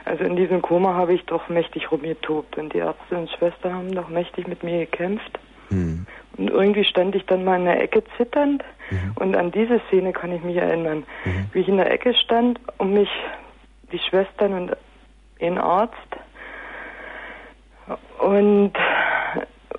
Also 0.05 0.25
in 0.25 0.37
diesem 0.37 0.63
Koma 0.63 0.95
habe 0.95 1.15
ich 1.15 1.25
doch 1.27 1.49
mächtig 1.49 1.91
rumgetobt 1.93 2.57
und 2.57 2.73
die 2.73 2.79
Ärzte 2.79 3.17
und 3.17 3.31
Schwestern 3.31 3.75
haben 3.75 3.95
doch 3.95 4.09
mächtig 4.09 4.49
mit 4.49 4.63
mir 4.63 4.81
gekämpft. 4.81 5.39
Und 6.39 6.51
irgendwie 6.51 6.85
stand 6.85 7.15
ich 7.15 7.27
dann 7.27 7.45
mal 7.45 7.59
in 7.59 7.67
der 7.67 7.83
Ecke 7.83 8.03
zitternd 8.17 8.65
und 9.17 9.37
an 9.37 9.51
diese 9.51 9.81
Szene 9.89 10.13
kann 10.13 10.33
ich 10.33 10.43
mich 10.43 10.57
erinnern. 10.57 11.05
Wie 11.53 11.61
ich 11.61 11.69
in 11.69 11.77
der 11.77 11.91
Ecke 11.91 12.15
stand 12.15 12.59
und 12.79 12.95
mich 12.95 13.11
die 13.93 13.99
Schwestern 13.99 14.55
und 14.55 14.77
ein 15.41 15.59
Arzt 15.59 15.95
und 18.19 18.73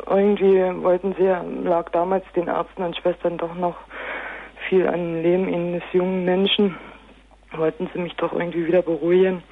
irgendwie 0.07 0.83
wollten 0.83 1.15
sie, 1.17 1.31
lag 1.63 1.89
damals 1.91 2.25
den 2.35 2.47
Ärzten 2.47 2.83
und 2.83 2.95
Schwestern 2.97 3.37
doch 3.37 3.55
noch 3.55 3.75
viel 4.67 4.87
an 4.87 5.21
Leben 5.23 5.47
eines 5.47 5.83
jungen 5.91 6.25
Menschen, 6.25 6.75
wollten 7.55 7.89
sie 7.93 7.99
mich 7.99 8.15
doch 8.15 8.33
irgendwie 8.33 8.67
wieder 8.67 8.81
beruhigen. 8.81 9.43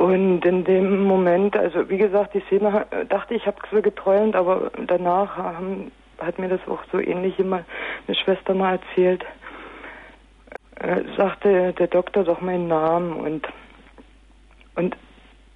Und 0.00 0.46
in 0.46 0.64
dem 0.64 1.04
Moment, 1.04 1.54
also 1.58 1.90
wie 1.90 1.98
gesagt, 1.98 2.32
die 2.32 2.40
Szene 2.46 2.86
dachte 3.10 3.34
ich, 3.34 3.46
habe 3.46 3.58
so 3.70 3.82
geträumt, 3.82 4.34
aber 4.34 4.70
danach 4.86 5.36
haben, 5.36 5.92
hat 6.18 6.38
mir 6.38 6.48
das 6.48 6.60
auch 6.68 6.82
so 6.90 6.98
ähnlich 6.98 7.38
immer 7.38 7.64
eine 8.08 8.16
Schwester 8.16 8.54
mal 8.54 8.78
erzählt. 8.78 9.26
Äh, 10.76 11.02
sagte 11.18 11.74
der 11.74 11.86
Doktor 11.88 12.24
doch 12.24 12.40
meinen 12.40 12.66
Namen 12.66 13.12
und 13.12 13.46
und 14.74 14.96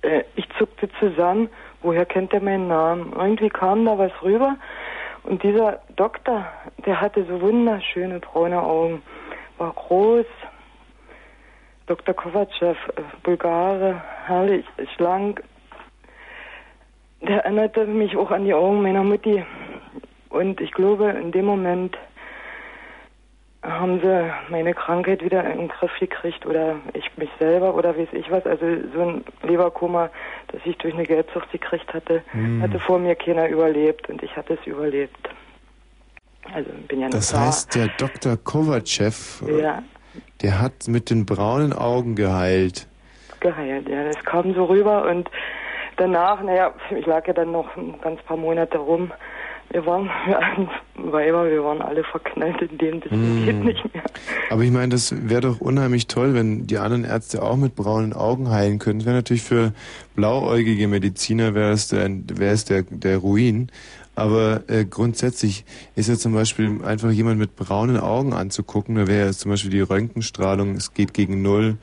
äh, 0.03 0.25
ich 0.37 0.47
zuckte 0.59 0.91
zusammen, 1.01 1.49
woher 1.81 2.05
kennt 2.05 2.35
er 2.35 2.43
meinen 2.43 2.69
Namen? 2.69 3.15
Irgendwie 3.17 3.49
kam 3.49 3.87
da 3.87 3.97
was 3.97 4.13
rüber 4.21 4.59
und 5.23 5.43
dieser 5.43 5.81
Doktor, 5.97 6.45
der 6.85 7.01
hatte 7.01 7.25
so 7.25 7.41
wunderschöne 7.41 8.21
braune 8.21 8.63
Augen, 8.63 9.03
war 9.57 9.73
groß, 9.73 10.27
Dr. 11.87 12.15
Kovacev, 12.15 12.77
äh, 12.97 13.03
Bulgare, 13.23 14.03
herrlich, 14.27 14.65
schlank. 14.97 15.43
Der 17.21 17.45
erinnerte 17.45 17.87
mich 17.87 18.17
auch 18.17 18.31
an 18.31 18.45
die 18.45 18.55
Augen 18.55 18.83
meiner 18.83 19.03
Mutti. 19.03 19.45
Und 20.31 20.61
ich 20.61 20.73
glaube, 20.73 21.11
in 21.11 21.33
dem 21.33 21.45
Moment 21.45 21.97
haben 23.63 23.99
sie 24.01 24.31
meine 24.51 24.75
Krankheit 24.75 25.25
wieder 25.25 25.43
in 25.51 25.59
den 25.59 25.69
Griff 25.69 25.93
gekriegt 25.99 26.45
oder 26.45 26.77
ich 26.93 27.11
mich 27.17 27.31
selber 27.39 27.75
oder 27.75 27.97
weiß 27.97 28.09
ich 28.13 28.31
was. 28.31 28.45
Also 28.45 28.67
so 28.95 29.01
ein 29.01 29.25
Leberkoma, 29.43 30.11
das 30.49 30.61
ich 30.67 30.77
durch 30.79 30.93
eine 30.93 31.05
Gelbsucht 31.05 31.51
gekriegt 31.51 31.93
hatte, 31.95 32.23
Hm. 32.33 32.61
hatte 32.61 32.79
vor 32.79 32.99
mir 32.99 33.15
keiner 33.15 33.49
überlebt 33.49 34.09
und 34.11 34.23
ich 34.23 34.37
hatte 34.37 34.55
es 34.61 34.67
überlebt. 34.67 35.17
Also 36.53 36.69
bin 36.89 37.01
ja 37.01 37.09
Das 37.09 37.33
noch 37.33 37.41
da. 37.41 37.47
heißt, 37.47 37.75
der 37.75 37.89
Dr. 37.97 38.37
Kovacev, 38.37 39.43
äh, 39.49 39.63
Ja, 39.63 39.83
der 40.43 40.60
hat 40.60 40.89
mit 40.89 41.10
den 41.10 41.26
braunen 41.26 41.73
Augen 41.73 42.15
geheilt. 42.15 42.86
geheilt, 43.41 43.89
ja. 43.89 44.05
Das 44.05 44.23
kam 44.25 44.55
so 44.55 44.65
rüber 44.65 45.09
und 45.10 45.28
danach, 45.97 46.43
naja, 46.43 46.73
ich 46.97 47.07
lag 47.07 47.26
ja 47.26 47.33
dann 47.33 47.52
noch 47.52 47.76
ein 47.76 47.94
ganz 48.02 48.20
paar 48.23 48.36
Monate 48.36 48.78
rum. 48.78 49.12
Wir 49.70 49.84
waren 49.86 50.09
Weiber, 50.97 51.51
wir 51.51 51.65
waren 51.65 51.83
alle 51.83 52.05
verknallt 52.05 52.60
in 52.62 52.78
den, 52.78 53.01
das 53.01 53.10
Mm. 53.12 53.44
geht 53.44 53.65
nicht 53.65 53.94
mehr. 53.94 54.05
Aber 54.51 54.62
ich 54.62 54.70
meine, 54.70 54.91
das 54.91 55.28
wäre 55.28 55.41
doch 55.41 55.60
unheimlich 55.60 56.07
toll, 56.07 56.34
wenn 56.34 56.67
die 56.67 56.78
anderen 56.78 57.05
Ärzte 57.05 57.43
auch 57.43 57.57
mit 57.57 57.75
braunen 57.75 58.12
Augen 58.12 58.51
heilen 58.51 58.78
können. 58.78 59.01
Das 59.01 59.07
wäre 59.07 59.17
natürlich 59.17 59.43
für 59.43 59.73
blauäugige 60.15 60.86
Mediziner 60.86 61.55
wäre 61.55 61.73
es 61.73 61.89
der, 61.89 62.09
wäre 62.09 62.52
es 62.55 62.65
der, 62.67 62.83
der 62.83 63.18
Ruin. 63.18 63.68
Aber 64.15 64.62
äh, 64.68 64.84
grundsätzlich 64.84 65.65
ist 65.97 66.09
ja 66.09 66.17
zum 66.17 66.34
Beispiel 66.34 66.84
einfach 66.84 67.10
jemand 67.10 67.39
mit 67.39 67.57
braunen 67.57 67.99
Augen 67.99 68.33
anzugucken. 68.33 68.94
Da 68.94 69.07
wäre 69.07 69.26
ja 69.26 69.33
zum 69.33 69.51
Beispiel 69.51 69.70
die 69.70 69.81
Röntgenstrahlung, 69.81 70.76
es 70.76 70.94
geht 70.94 71.15
gegen 71.15 71.43
Null 71.43 71.78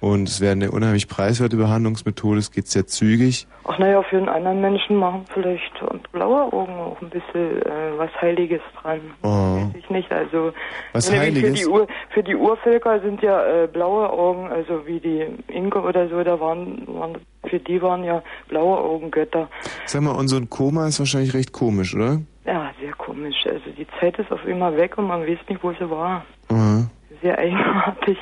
und 0.00 0.28
es 0.28 0.40
wäre 0.40 0.52
eine 0.52 0.70
unheimlich 0.70 1.08
preiswerte 1.08 1.56
Behandlungsmethode, 1.56 2.38
es 2.38 2.50
geht 2.50 2.68
sehr 2.68 2.86
zügig. 2.86 3.46
Ach 3.66 3.78
naja, 3.78 4.02
für 4.02 4.18
einen 4.18 4.28
anderen 4.28 4.60
Menschen 4.60 4.96
machen 4.96 5.24
vielleicht 5.32 5.72
blaue 6.12 6.52
Augen 6.52 6.74
auch 6.74 7.00
ein 7.00 7.08
bisschen 7.08 7.62
äh, 7.62 7.96
was 7.96 8.10
Heiliges 8.20 8.60
dran. 8.80 9.00
Oh. 9.22 9.28
Weiß 9.28 9.74
ich 9.78 9.88
nicht, 9.88 10.12
also 10.12 10.52
Was 10.92 11.10
Heiliges? 11.10 11.42
Für 11.42 11.52
die, 11.52 11.66
Ur, 11.66 11.86
für 12.10 12.22
die 12.22 12.36
Urvölker 12.36 13.00
sind 13.00 13.22
ja 13.22 13.44
äh, 13.46 13.66
blaue 13.66 14.10
Augen, 14.10 14.52
also 14.52 14.86
wie 14.86 15.00
die 15.00 15.26
Inka 15.48 15.80
oder 15.80 16.08
so, 16.08 16.22
da 16.22 16.38
waren, 16.38 16.86
waren 16.86 17.16
für 17.46 17.58
die 17.58 17.80
waren 17.80 18.04
ja 18.04 18.22
blaue 18.48 18.78
Augen 18.78 19.10
Götter. 19.10 19.48
Sag 19.86 20.02
mal, 20.02 20.12
und 20.12 20.28
so 20.28 20.36
ein 20.36 20.50
Koma 20.50 20.86
ist 20.86 20.98
wahrscheinlich 20.98 21.32
recht 21.32 21.52
komisch, 21.52 21.94
oder? 21.94 22.20
Ja, 22.44 22.70
sehr 22.80 22.92
komisch. 22.92 23.46
Also 23.46 23.70
die 23.78 23.86
Zeit 23.98 24.18
ist 24.18 24.30
auf 24.30 24.44
immer 24.44 24.76
weg 24.76 24.98
und 24.98 25.06
man 25.06 25.22
weiß 25.22 25.38
nicht, 25.48 25.62
wo 25.62 25.72
sie 25.72 25.88
war. 25.88 26.24
Aha. 26.50 26.90
Sehr 27.22 27.38
eigenartig. 27.38 28.18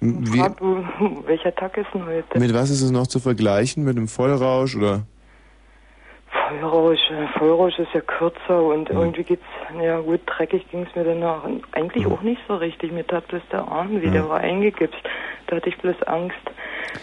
Wie, 0.00 0.38
Frag 0.38 0.60
welcher 1.26 1.54
Tag 1.54 1.76
ist 1.76 1.86
denn 1.94 2.04
heute? 2.04 2.38
mit 2.38 2.54
was 2.54 2.70
ist 2.70 2.82
es 2.82 2.90
noch 2.90 3.06
zu 3.06 3.18
vergleichen? 3.18 3.84
Mit 3.84 3.96
einem 3.96 4.08
Vollrausch 4.08 4.76
oder? 4.76 5.06
Vollrausch. 6.48 7.00
äh, 7.10 7.38
Vollrausch 7.38 7.78
ist 7.78 7.92
ja 7.94 8.00
kürzer 8.00 8.62
und 8.62 8.90
irgendwie 8.90 9.24
geht's, 9.24 9.42
ja 9.80 10.00
gut, 10.00 10.20
dreckig 10.26 10.68
ging's 10.70 10.88
mir 10.94 11.04
danach. 11.04 11.44
Und 11.44 11.64
eigentlich 11.72 12.06
auch 12.06 12.22
nicht 12.22 12.40
so 12.46 12.56
richtig. 12.56 12.92
Mir 12.92 13.06
tat 13.06 13.26
bloß 13.28 13.42
der 13.50 13.66
Arm 13.66 14.00
weh, 14.00 14.10
der 14.10 14.28
war 14.28 14.38
eingegipst. 14.38 15.00
Da 15.46 15.56
hatte 15.56 15.68
ich 15.68 15.78
bloß 15.78 16.02
Angst, 16.04 16.36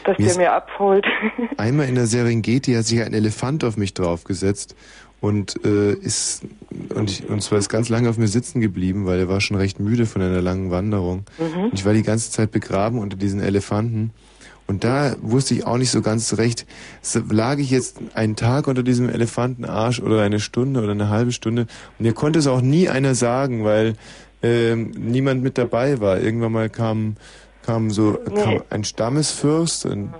dass 0.04 0.18
Mir 0.18 0.28
der 0.28 0.38
mir 0.38 0.54
abfault. 0.54 1.06
Einmal 1.58 1.88
in 1.88 1.96
der 1.96 2.06
Serengeti 2.06 2.74
hat 2.74 2.84
sich 2.84 3.02
ein 3.02 3.14
Elefant 3.14 3.64
auf 3.64 3.78
mich 3.78 3.94
draufgesetzt 3.94 4.76
und 5.24 5.64
äh, 5.64 5.94
ist 5.94 6.42
und, 6.94 7.10
ich, 7.10 7.30
und 7.30 7.42
zwar 7.42 7.58
ist 7.58 7.70
ganz 7.70 7.88
lange 7.88 8.10
auf 8.10 8.18
mir 8.18 8.28
sitzen 8.28 8.60
geblieben, 8.60 9.06
weil 9.06 9.20
er 9.20 9.30
war 9.30 9.40
schon 9.40 9.56
recht 9.56 9.80
müde 9.80 10.06
von 10.06 10.22
einer 10.22 10.42
langen 10.42 10.70
Wanderung. 10.70 11.24
Mhm. 11.38 11.64
Und 11.64 11.74
ich 11.76 11.86
war 11.86 11.94
die 11.94 12.04
ganze 12.04 12.30
Zeit 12.30 12.52
begraben 12.52 13.00
unter 13.00 13.16
diesen 13.16 13.40
Elefanten. 13.40 14.12
Und 14.68 14.84
da 14.84 15.16
wusste 15.22 15.54
ich 15.54 15.66
auch 15.66 15.78
nicht 15.78 15.92
so 15.92 16.02
ganz 16.02 16.38
recht, 16.38 16.66
lag 17.30 17.58
ich 17.60 17.72
jetzt 17.72 18.00
einen 18.16 18.36
Tag 18.36 18.68
unter 18.68 18.84
diesem 18.84 19.08
Elefantenarsch 19.08 20.02
oder 20.02 20.22
eine 20.24 20.42
Stunde 20.42 20.82
oder 20.82 20.92
eine 20.92 21.08
halbe 21.08 21.32
Stunde. 21.32 21.68
Und 21.98 22.04
mir 22.04 22.14
konnte 22.14 22.40
es 22.40 22.48
auch 22.48 22.62
nie 22.62 22.90
einer 22.90 23.16
sagen, 23.16 23.64
weil 23.64 23.94
ähm, 24.42 24.92
niemand 24.92 25.42
mit 25.42 25.58
dabei 25.58 26.02
war. 26.02 26.20
Irgendwann 26.20 26.52
mal 26.52 26.70
kam, 26.70 27.16
kam 27.66 27.92
so 27.92 28.20
kam 28.36 28.62
ein 28.70 28.84
Stammesfürst 28.84 29.86
und, 29.86 30.14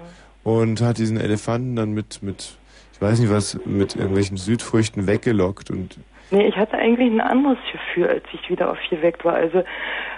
und 0.46 0.80
hat 0.80 0.98
diesen 0.98 1.18
Elefanten 1.18 1.76
dann 1.76 1.92
mit, 1.92 2.24
mit, 2.24 2.56
weiß 3.04 3.20
nicht 3.20 3.32
was, 3.32 3.60
mit 3.66 3.96
irgendwelchen 3.96 4.38
Südfrüchten 4.38 5.06
weggelockt 5.06 5.70
und 5.70 6.00
Nee, 6.32 6.48
ich 6.48 6.58
hatte 6.58 6.80
eigentlich 6.80 7.12
ein 7.12 7.22
anderes 7.22 7.60
Gefühl, 7.72 8.08
als 8.08 8.24
ich 8.34 8.50
wieder 8.50 8.72
aufgeweckt 8.72 9.24
war. 9.24 9.36
Also 9.36 9.64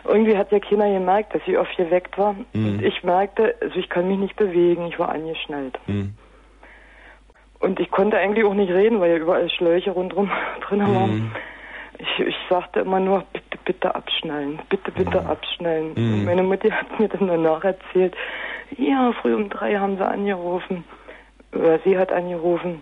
irgendwie 0.06 0.38
hat 0.38 0.50
ja 0.50 0.60
keiner 0.60 0.90
gemerkt, 0.90 1.36
dass 1.36 1.42
ich 1.46 1.58
aufgeweckt 1.58 2.18
war. 2.18 2.38
Mhm. 2.54 2.68
Und 2.68 2.84
ich 2.84 3.04
merkte, 3.04 3.54
also 3.60 3.76
ich 3.76 3.90
kann 3.90 4.08
mich 4.08 4.18
nicht 4.18 4.38
bewegen, 4.38 4.86
ich 4.86 4.98
war 4.98 5.10
angeschnallt. 5.10 5.78
Mhm. 5.88 6.14
Und 7.60 7.82
ich 7.82 7.92
konnte 7.92 8.18
eigentlich 8.18 8.46
auch 8.46 8.54
nicht 8.54 8.72
reden, 8.72 9.02
weil 9.02 9.12
ja 9.12 9.18
überall 9.18 9.50
Schläuche 9.50 9.92
rundherum 9.92 10.32
drin 10.70 10.80
waren. 10.82 11.16
Mhm. 11.16 11.32
Ich, 11.98 12.28
ich 12.28 12.36
sagte 12.50 12.80
immer 12.82 13.02
nur, 13.02 13.26
bitte, 13.34 13.58
bitte 13.66 13.94
abschnallen, 13.94 14.60
bitte, 14.70 14.92
bitte 14.92 15.26
abschnallen. 15.26 15.96
Mhm. 15.96 16.14
Und 16.14 16.26
meine 16.26 16.44
Mutter 16.44 16.72
hat 16.72 16.98
mir 16.98 17.10
dann 17.10 17.28
danach 17.28 17.64
erzählt, 17.66 18.16
ja, 18.78 19.12
früh 19.22 19.36
um 19.36 19.50
drei 19.50 19.76
haben 19.76 19.98
sie 19.98 20.08
angerufen, 20.08 20.86
oder 21.56 21.80
sie 21.84 21.98
hat 21.98 22.12
angerufen, 22.12 22.82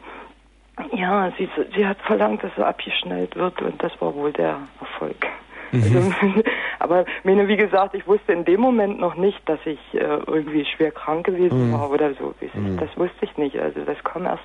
ja, 0.92 1.32
sie, 1.38 1.48
sie 1.76 1.86
hat 1.86 1.98
verlangt, 2.02 2.44
dass 2.44 2.52
er 2.58 2.68
abgeschnallt 2.68 3.36
wird 3.36 3.62
und 3.62 3.82
das 3.84 3.92
war 4.02 4.14
wohl 4.16 4.32
der 4.34 4.58
Erfolg. 4.80 5.26
Also, 5.72 6.14
aber 6.80 7.06
meine, 7.24 7.48
wie 7.48 7.56
gesagt, 7.58 7.96
ich 7.96 8.06
wusste 8.08 8.32
in 8.34 8.46
dem 8.46 8.62
Moment 8.62 9.00
noch 9.00 9.16
nicht, 9.16 9.40
dass 9.48 9.60
ich 9.66 9.80
äh, 9.94 9.98
irgendwie 10.28 10.66
schwer 10.66 10.92
krank 10.92 11.26
gewesen 11.26 11.70
Mhm. 11.70 11.74
war 11.74 11.90
oder 11.90 12.14
so. 12.16 12.34
Das, 12.40 12.54
Mhm. 12.54 12.78
das 12.78 12.90
wusste 12.98 13.18
ich 13.26 13.36
nicht. 13.38 13.58
Also 13.58 13.82
das 13.84 13.98
kam 14.04 14.26
erst 14.26 14.44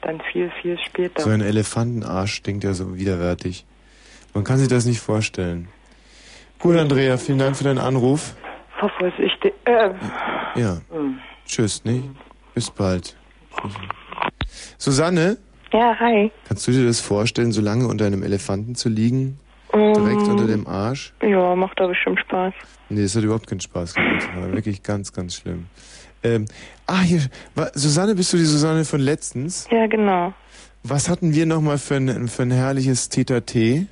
dann 0.00 0.20
viel, 0.32 0.50
viel 0.62 0.78
später. 0.78 1.22
so 1.22 1.30
ein 1.30 1.40
Elefantenarsch 1.40 2.34
stinkt 2.34 2.64
ja 2.64 2.72
so 2.72 2.96
widerwärtig. 2.96 3.64
Man 4.34 4.44
kann 4.44 4.58
sich 4.58 4.68
das 4.68 4.84
nicht 4.84 5.00
vorstellen. 5.00 5.68
Gut, 6.60 6.76
Andrea, 6.76 7.16
vielen 7.18 7.38
Dank 7.38 7.56
für 7.56 7.64
deinen 7.64 7.78
Anruf. 7.78 8.34
Fahr 8.78 8.90
vorsichtig. 8.90 9.54
Äh, 9.64 9.90
Ja. 10.56 10.78
hm. 10.90 11.18
Tschüss, 11.46 11.84
ne? 11.84 12.02
Bis 12.54 12.70
bald. 12.70 13.16
Susanne, 14.78 15.36
Ja, 15.72 15.94
hi. 15.98 16.30
kannst 16.46 16.66
du 16.66 16.72
dir 16.72 16.86
das 16.86 17.00
vorstellen, 17.00 17.52
so 17.52 17.60
lange 17.60 17.86
unter 17.88 18.06
einem 18.06 18.22
Elefanten 18.22 18.74
zu 18.74 18.88
liegen? 18.88 19.38
Direkt 19.72 20.22
Ähm, 20.22 20.30
unter 20.30 20.46
dem 20.46 20.66
Arsch? 20.66 21.12
Ja, 21.22 21.54
macht 21.54 21.78
da 21.78 21.86
bestimmt 21.86 22.18
Spaß. 22.20 22.54
Nee, 22.88 23.02
das 23.02 23.14
hat 23.16 23.22
überhaupt 23.22 23.46
keinen 23.46 23.60
Spaß 23.60 23.94
gemacht. 23.94 24.28
War 24.34 24.52
wirklich 24.52 24.82
ganz, 24.82 25.12
ganz 25.12 25.34
schlimm. 25.36 25.66
Ähm, 26.22 26.46
ah, 26.86 27.00
hier, 27.00 27.20
Susanne, 27.74 28.14
bist 28.14 28.32
du 28.32 28.38
die 28.38 28.44
Susanne 28.44 28.84
von 28.84 29.00
letztens? 29.00 29.68
Ja, 29.70 29.86
genau. 29.86 30.32
Was 30.84 31.10
hatten 31.10 31.34
wir 31.34 31.44
nochmal 31.44 31.76
für 31.76 31.96
ein, 31.96 32.28
für 32.28 32.42
ein 32.42 32.50
herrliches 32.50 33.08
Tete? 33.10 33.42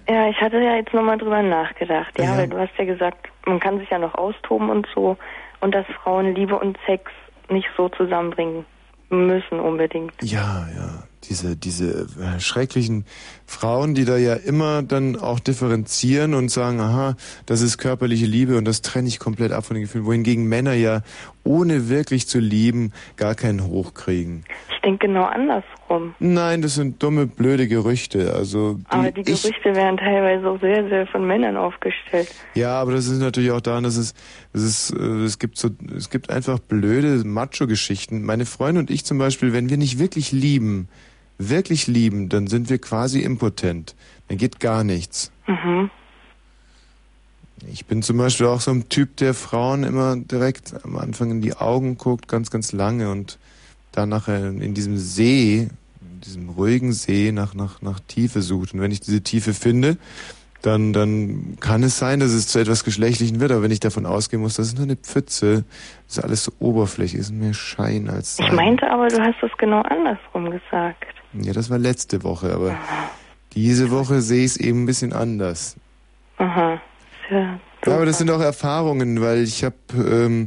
Ja, 0.09 0.29
ich 0.31 0.41
hatte 0.41 0.57
ja 0.59 0.77
jetzt 0.77 0.95
nochmal 0.95 1.19
drüber 1.19 1.43
nachgedacht, 1.43 2.19
ja, 2.19 2.25
Ja. 2.25 2.39
weil 2.39 2.49
du 2.49 2.57
hast 2.59 2.73
ja 2.79 2.85
gesagt, 2.87 3.29
man 3.45 3.61
kann 3.61 3.79
sich 3.79 3.91
ja 3.91 3.99
noch 3.99 4.15
austoben 4.15 4.71
und 4.71 4.87
so 4.95 5.19
und 5.61 5.75
dass 5.75 5.85
Frauen 6.03 6.35
Liebe 6.35 6.59
und 6.59 6.79
Sex 6.87 7.11
nicht 7.51 7.69
so 7.77 7.89
zusammenbringen 7.91 8.65
müssen 9.11 9.61
unbedingt. 9.61 10.15
Ja, 10.23 10.67
ja. 10.77 11.03
Diese, 11.29 11.57
diese 11.57 12.07
äh, 12.21 12.41
schrecklichen 12.41 13.05
Frauen, 13.47 13.95
die 13.95 14.05
da 14.05 14.17
ja 14.17 14.35
immer 14.35 14.83
dann 14.83 15.17
auch 15.17 15.41
differenzieren 15.41 16.35
und 16.35 16.51
sagen, 16.51 16.81
aha, 16.81 17.17
das 17.47 17.63
ist 17.63 17.79
körperliche 17.79 18.27
Liebe 18.27 18.57
und 18.57 18.65
das 18.65 18.83
trenne 18.83 19.09
ich 19.09 19.19
komplett 19.19 19.53
ab 19.53 19.65
von 19.65 19.75
den 19.75 19.83
Gefühlen. 19.83 20.07
Wohingegen 20.07 20.49
Männer 20.49 20.75
ja, 20.75 21.03
ohne 21.45 21.89
wirklich 21.89 22.27
zu 22.27 22.41
lieben, 22.41 22.93
gar 23.17 23.35
keinen 23.35 23.65
Hoch 23.67 23.95
kriegen. 23.95 24.45
Ich 24.75 24.81
denke 24.83 25.07
genau 25.07 25.25
andersrum. 25.25 26.15
Nein, 26.19 26.63
das 26.63 26.75
sind 26.75 27.03
dumme, 27.03 27.27
blöde 27.27 27.69
Gerüchte. 27.69 28.35
Also, 28.35 28.75
die 28.75 28.85
Aber 28.89 29.13
die 29.13 29.23
Gerüchte 29.23 29.75
werden 29.75 29.97
teilweise 29.97 30.49
auch 30.49 30.61
sehr, 30.61 30.89
sehr 30.89 31.07
von 31.07 31.27
Männern 31.27 31.57
aufgestellt. 31.57 32.29
ja, 32.55 32.81
aber 32.81 32.93
das 32.93 33.07
ist 33.07 33.21
natürlich 33.21 33.53
auch 33.53 33.61
daran, 33.61 33.85
dass 33.85 33.97
es, 33.97 34.15
es, 34.53 34.91
äh, 34.91 35.03
es 35.25 35.39
gibt 35.39 35.57
so, 35.57 35.71
es 35.97 36.11
gibt 36.11 36.31
einfach 36.31 36.59
blöde 36.59 37.23
Macho-Geschichten. 37.25 38.25
Meine 38.25 38.45
Freunde 38.45 38.81
und 38.81 38.91
ich 38.91 39.05
zum 39.05 39.19
Beispiel, 39.19 39.53
wenn 39.53 39.71
wir 39.71 39.77
nicht 39.77 39.99
wirklich 39.99 40.33
lieben, 40.33 40.89
wirklich 41.39 41.87
lieben, 41.87 42.29
dann 42.29 42.47
sind 42.47 42.71
wir 42.71 42.79
quasi 42.79 43.21
impotent. 43.21 43.95
Dann 44.29 44.39
geht 44.39 44.61
gar 44.61 44.85
nichts. 44.85 45.31
Mhm. 45.47 45.91
Ich 47.69 47.87
bin 47.87 48.03
zum 48.03 48.19
Beispiel 48.19 48.47
auch 48.47 48.61
so 48.61 48.71
ein 48.71 48.89
Typ, 48.89 49.17
der 49.17 49.35
Frauen 49.35 49.83
immer 49.83 50.17
direkt 50.17 50.75
am 50.85 50.97
Anfang 50.97 51.31
in 51.31 51.41
die 51.41 51.55
Augen 51.55 51.97
guckt, 51.97 52.29
ganz, 52.29 52.51
ganz 52.51 52.73
lange 52.73 53.11
und 53.11 53.39
dann 53.93 54.11
nachher 54.11 54.49
in 54.49 54.75
diesem 54.75 54.99
See, 54.99 55.69
in 56.01 56.21
diesem 56.21 56.51
ruhigen 56.51 56.93
See 56.93 57.33
nach, 57.33 57.55
nach, 57.55 57.81
nach 57.81 57.99
Tiefe 58.01 58.43
sucht. 58.43 58.75
Und 58.75 58.81
wenn 58.81 58.91
ich 58.91 59.01
diese 59.01 59.23
Tiefe 59.23 59.55
finde, 59.55 59.97
dann, 60.63 60.93
dann 60.93 61.57
kann 61.61 61.83
es 61.83 61.99
sein, 61.99 62.21
dass 62.21 62.33
es 62.33 62.49
zu 62.49 62.59
etwas 62.59 62.85
Geschlechtlichen 62.85 63.41
wird. 63.41 63.53
Aber 63.53 63.63
wenn 63.63 63.71
ich 63.71 63.81
davon 63.81 64.05
ausgehen 64.05 64.43
muss, 64.43 64.57
das 64.57 64.69
ist 64.69 64.77
nur 64.77 64.85
eine 64.85 64.97
Pfütze, 64.97 65.65
das 66.07 66.19
ist 66.19 66.25
alles 66.25 66.45
so 66.45 66.53
oberflächlich, 66.59 67.21
ist 67.21 67.33
mehr 67.33 67.55
Schein 67.55 68.11
als 68.11 68.39
Ich 68.39 68.47
Sein. 68.47 68.55
meinte 68.55 68.91
aber, 68.91 69.09
du 69.09 69.19
hast 69.19 69.43
es 69.43 69.51
genau 69.59 69.81
andersrum 69.83 70.51
gesagt. 70.51 71.05
Ja, 71.43 71.53
das 71.53 71.71
war 71.71 71.79
letzte 71.79 72.23
Woche, 72.23 72.53
aber 72.53 72.79
diese 73.55 73.91
Woche 73.91 74.21
sehe 74.21 74.45
ich 74.45 74.53
es 74.53 74.57
eben 74.57 74.83
ein 74.83 74.87
bisschen 74.87 75.13
anders. 75.13 75.77
Aha. 76.39 76.81
Sehr 77.29 77.61
Ja, 77.87 77.95
aber 77.95 78.07
das 78.07 78.19
sind 78.19 78.31
auch 78.31 78.41
Erfahrungen, 78.41 79.21
weil 79.21 79.43
ich 79.43 79.65
habe 79.65 79.77
ähm, 79.97 80.47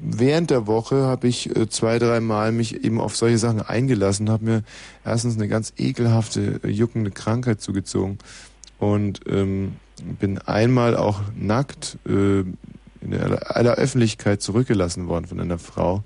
während 0.00 0.50
der 0.50 0.66
Woche 0.66 1.04
habe 1.04 1.28
ich 1.28 1.54
äh, 1.56 1.68
zwei, 1.68 1.98
dreimal 1.98 2.52
mich 2.52 2.84
eben 2.84 3.00
auf 3.00 3.16
solche 3.16 3.38
Sachen 3.38 3.62
eingelassen, 3.62 4.30
habe 4.30 4.44
mir 4.44 4.62
erstens 5.04 5.36
eine 5.36 5.48
ganz 5.48 5.72
ekelhafte, 5.76 6.60
äh, 6.62 6.68
juckende 6.68 7.10
Krankheit 7.10 7.60
zugezogen 7.60 8.18
und 8.78 9.20
ähm, 9.26 9.76
bin 10.02 10.38
einmal 10.38 10.96
auch 10.96 11.20
nackt 11.36 11.98
äh, 12.06 12.40
in 13.02 13.14
aller, 13.14 13.56
aller 13.56 13.74
Öffentlichkeit 13.74 14.42
zurückgelassen 14.42 15.08
worden 15.08 15.26
von 15.26 15.40
einer 15.40 15.58
Frau. 15.58 16.02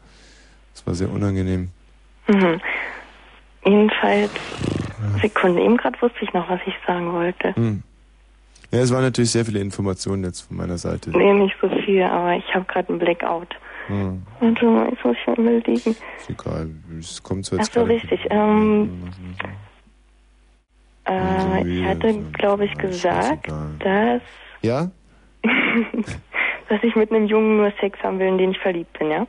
Das 0.75 0.87
war 0.87 0.95
sehr 0.95 1.11
unangenehm. 1.11 1.71
Mhm. 2.27 2.61
Jedenfalls, 3.65 4.31
Sekunde, 5.23 5.63
eben 5.63 5.77
gerade 5.77 6.01
wusste 6.03 6.19
ich 6.23 6.33
noch, 6.33 6.49
was 6.49 6.61
ich 6.67 6.75
sagen 6.87 7.13
wollte. 7.13 7.55
Hm. 7.57 7.83
Ja, 8.71 8.81
es 8.81 8.93
waren 8.93 9.03
natürlich 9.03 9.31
sehr 9.31 9.45
viele 9.45 9.61
Informationen 9.61 10.25
jetzt 10.25 10.43
von 10.43 10.57
meiner 10.57 10.79
Seite. 10.79 11.11
Nee, 11.11 11.33
nicht 11.35 11.57
so 11.61 11.69
viel, 11.69 12.03
aber 12.03 12.35
ich 12.37 12.55
habe 12.55 12.65
gerade 12.65 12.89
einen 12.89 12.99
Blackout. 12.99 13.55
Hm. 13.87 14.23
Warte 14.41 14.65
mal, 14.65 14.85
muss 15.05 15.17
ich 15.21 15.27
mal 15.27 15.39
überlegen. 15.39 15.97
Ist 16.19 16.31
egal, 16.31 16.71
es 16.99 17.23
kommt 17.23 17.47
zwar 17.47 17.59
Ach 17.61 17.65
jetzt 17.65 17.75
so, 17.75 17.81
gerade- 17.81 17.93
richtig. 17.95 18.27
Ähm, 18.31 19.05
äh, 21.07 21.69
ich 21.69 21.85
hatte, 21.85 22.15
glaube 22.33 22.65
ich, 22.65 22.77
gesagt, 22.79 23.49
dass, 23.81 24.23
Ja? 24.63 24.91
dass 26.69 26.83
ich 26.83 26.97
mit 26.97 27.11
einem 27.13 27.27
Jungen 27.27 27.59
nur 27.59 27.73
Sex 27.81 27.99
haben 28.03 28.19
will, 28.19 28.29
in 28.29 28.39
den 28.39 28.51
ich 28.53 28.59
verliebt 28.59 28.99
bin, 28.99 29.11
ja? 29.11 29.27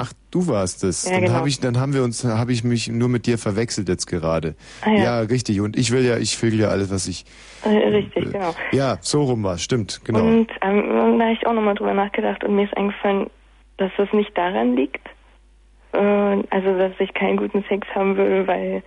Ach, 0.00 0.12
du 0.30 0.46
warst 0.46 0.84
es. 0.84 1.04
Ja, 1.04 1.14
dann 1.14 1.22
genau. 1.22 1.34
habe 1.34 1.48
ich, 1.48 1.58
dann 1.58 1.78
haben 1.80 1.92
wir 1.92 2.04
uns, 2.04 2.24
habe 2.24 2.52
ich 2.52 2.62
mich 2.62 2.88
nur 2.88 3.08
mit 3.08 3.26
dir 3.26 3.36
verwechselt 3.36 3.88
jetzt 3.88 4.06
gerade. 4.06 4.54
Ah, 4.82 4.90
ja. 4.90 5.20
richtig. 5.20 5.60
Und 5.60 5.76
ich 5.76 5.90
will 5.90 6.04
ja, 6.04 6.16
ich 6.18 6.40
will 6.40 6.58
ja 6.58 6.68
alles, 6.68 6.92
was 6.92 7.08
ich. 7.08 7.24
Äh, 7.64 7.88
richtig, 7.88 8.32
genau. 8.32 8.54
Ja, 8.70 8.98
so 9.00 9.24
rum 9.24 9.42
war 9.42 9.58
stimmt, 9.58 10.00
genau. 10.04 10.20
Und 10.20 10.50
ähm, 10.62 11.18
da 11.18 11.24
habe 11.24 11.32
ich 11.32 11.44
auch 11.46 11.52
nochmal 11.52 11.74
drüber 11.74 11.94
nachgedacht 11.94 12.44
und 12.44 12.54
mir 12.54 12.64
ist 12.64 12.76
eingefallen, 12.76 13.28
dass 13.78 13.90
das 13.96 14.12
nicht 14.12 14.36
daran 14.38 14.76
liegt, 14.76 15.04
äh, 15.92 15.98
also 15.98 16.78
dass 16.78 16.92
ich 17.00 17.12
keinen 17.14 17.36
guten 17.36 17.64
Sex 17.68 17.86
haben 17.92 18.16
will, 18.16 18.46
weil 18.46 18.84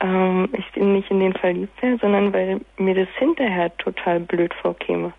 ähm, 0.00 0.48
ich 0.52 0.80
nicht 0.80 1.10
in 1.10 1.20
den 1.20 1.34
verliebt 1.34 1.82
wäre, 1.82 1.98
sondern 1.98 2.32
weil 2.32 2.60
mir 2.78 2.94
das 2.94 3.08
hinterher 3.18 3.76
total 3.76 4.20
blöd 4.20 4.54
vorkäme. 4.54 5.12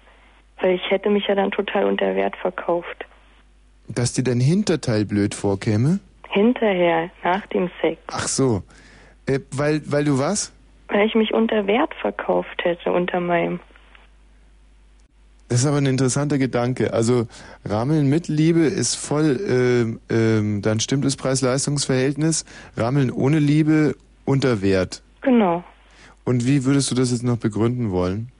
Weil 0.59 0.75
ich 0.75 0.89
hätte 0.89 1.09
mich 1.09 1.27
ja 1.27 1.35
dann 1.35 1.51
total 1.51 1.85
unter 1.85 2.15
Wert 2.15 2.35
verkauft. 2.37 3.05
Dass 3.87 4.13
dir 4.13 4.23
dein 4.23 4.39
Hinterteil 4.39 5.05
blöd 5.05 5.35
vorkäme? 5.35 5.99
Hinterher, 6.29 7.09
nach 7.23 7.45
dem 7.47 7.69
Sex. 7.81 8.01
Ach 8.07 8.27
so. 8.27 8.63
Äh, 9.25 9.39
weil, 9.51 9.81
weil 9.85 10.03
du 10.03 10.19
was? 10.19 10.51
Weil 10.87 11.07
ich 11.07 11.15
mich 11.15 11.33
unter 11.33 11.65
Wert 11.67 11.93
verkauft 12.01 12.63
hätte, 12.63 12.91
unter 12.91 13.19
meinem. 13.19 13.59
Das 15.47 15.59
ist 15.59 15.67
aber 15.67 15.77
ein 15.77 15.85
interessanter 15.85 16.37
Gedanke. 16.37 16.93
Also 16.93 17.27
Rammeln 17.63 18.09
mit 18.09 18.27
Liebe 18.27 18.61
ist 18.61 18.95
voll, 18.95 19.39
ähm, 19.47 19.99
ähm, 20.09 20.61
dann 20.61 20.79
stimmt 20.79 21.05
das 21.05 21.15
Preis-Leistungs-Verhältnis. 21.17 22.45
Rammeln 22.75 23.11
ohne 23.11 23.39
Liebe 23.39 23.95
unter 24.25 24.61
Wert. 24.61 25.03
Genau. 25.21 25.63
Und 26.23 26.47
wie 26.47 26.65
würdest 26.65 26.89
du 26.89 26.95
das 26.95 27.11
jetzt 27.11 27.23
noch 27.23 27.37
begründen 27.37 27.91
wollen? 27.91 28.31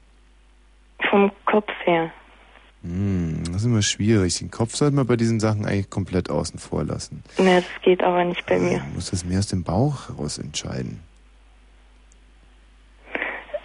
Vom 1.09 1.31
Kopf 1.45 1.69
her. 1.83 2.11
Hm, 2.85 3.43
das 3.47 3.57
ist 3.57 3.65
immer 3.65 3.81
schwierig. 3.81 4.37
Den 4.37 4.51
Kopf 4.51 4.75
sollte 4.75 4.95
man 4.95 5.07
bei 5.07 5.15
diesen 5.15 5.39
Sachen 5.39 5.65
eigentlich 5.65 5.89
komplett 5.89 6.29
außen 6.29 6.59
vor 6.59 6.83
lassen. 6.83 7.23
Ne, 7.39 7.55
das 7.55 7.81
geht 7.81 8.03
aber 8.03 8.23
nicht 8.23 8.45
bei 8.45 8.59
mir. 8.59 8.79
Man 8.79 8.93
muss 8.93 9.09
das 9.09 9.25
mehr 9.25 9.39
aus 9.39 9.47
dem 9.47 9.63
Bauch 9.63 10.09
heraus 10.09 10.37
entscheiden. 10.37 10.99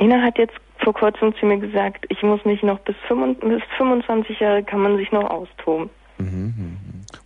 Ina 0.00 0.22
hat 0.22 0.38
jetzt 0.38 0.54
vor 0.82 0.94
kurzem 0.94 1.34
zu 1.38 1.44
mir 1.44 1.58
gesagt, 1.58 2.06
ich 2.08 2.22
muss 2.22 2.42
mich 2.46 2.62
noch 2.62 2.78
bis, 2.80 2.96
25, 3.08 3.46
bis 3.46 3.62
25 3.76 4.40
Jahre 4.40 4.62
kann 4.62 4.80
man 4.80 4.96
sich 4.96 5.12
noch 5.12 5.28
austoben. 5.28 5.90
Mhm, 6.16 6.54
mhm. 6.56 6.76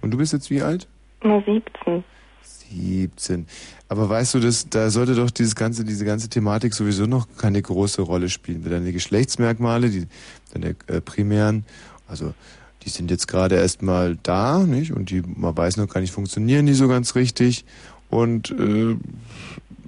Und 0.01 0.11
du 0.11 0.19
bist 0.19 0.33
jetzt 0.33 0.51
wie 0.51 0.63
alt? 0.63 0.89
Nur 1.23 1.43
17. 1.47 2.03
17. 2.71 3.47
Aber 3.89 4.09
weißt 4.09 4.35
du, 4.35 4.41
das, 4.41 4.69
da 4.69 4.91
sollte 4.91 5.15
doch 5.15 5.31
dieses 5.31 5.55
ganze, 5.55 5.85
diese 5.85 6.05
ganze 6.05 6.29
Thematik 6.29 6.75
sowieso 6.75 7.07
noch 7.07 7.27
keine 7.37 7.61
große 7.61 8.03
Rolle 8.03 8.29
spielen. 8.29 8.65
Deine 8.69 8.93
Geschlechtsmerkmale, 8.93 9.91
die, 9.91 10.07
deine 10.53 10.77
äh, 10.87 11.01
primären, 11.01 11.65
also 12.09 12.35
die 12.85 12.91
sind 12.91 13.11
jetzt 13.11 13.29
gerade 13.29 13.57
erstmal 13.57 14.17
da, 14.23 14.59
nicht? 14.59 14.93
Und 14.93 15.11
die, 15.11 15.23
man 15.23 15.57
weiß 15.57 15.79
noch 15.79 15.89
gar 15.89 16.01
nicht, 16.01 16.13
funktionieren 16.13 16.67
die 16.67 16.75
so 16.75 16.89
ganz 16.89 17.15
richtig. 17.15 17.65
Und 18.11 18.51
äh, 18.51 18.97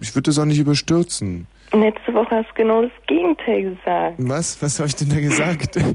ich 0.01 0.15
würde 0.15 0.31
das 0.31 0.39
auch 0.39 0.45
nicht 0.45 0.59
überstürzen. 0.59 1.47
Letzte 1.73 2.15
Woche 2.15 2.37
hast 2.37 2.49
du 2.51 2.55
genau 2.55 2.83
das 2.83 2.93
Gegenteil 3.07 3.75
gesagt. 3.75 4.15
Was? 4.19 4.61
Was 4.63 4.79
habe 4.79 4.89
ich 4.89 4.97
denn 4.97 5.11
da 5.11 5.21
gesagt? 5.21 5.77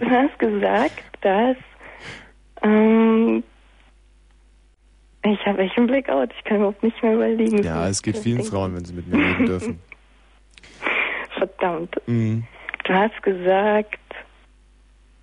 Du 0.00 0.06
hast 0.08 0.38
gesagt, 0.38 1.02
dass 1.20 1.56
ähm, 2.62 3.42
ich 5.24 5.46
habe 5.46 5.58
echt 5.62 5.76
einen 5.76 5.86
Blackout. 5.86 6.30
Ich 6.36 6.44
kann 6.44 6.58
überhaupt 6.58 6.82
nicht 6.82 7.02
mehr 7.02 7.14
überlegen. 7.14 7.62
ja, 7.62 7.88
es 7.88 8.02
geht 8.02 8.16
vielen 8.18 8.42
Frauen, 8.42 8.74
wenn 8.74 8.84
sie 8.84 8.94
mit 8.94 9.06
mir 9.06 9.18
reden 9.24 9.46
dürfen. 9.46 9.78
Verdammt. 11.38 11.94
Mhm. 12.06 12.44
Du 12.84 12.92
hast 12.94 13.22
gesagt, 13.22 13.98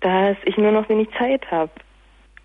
dass 0.00 0.36
ich 0.44 0.56
nur 0.56 0.72
noch 0.72 0.88
wenig 0.88 1.08
Zeit 1.18 1.48
habe. 1.50 1.70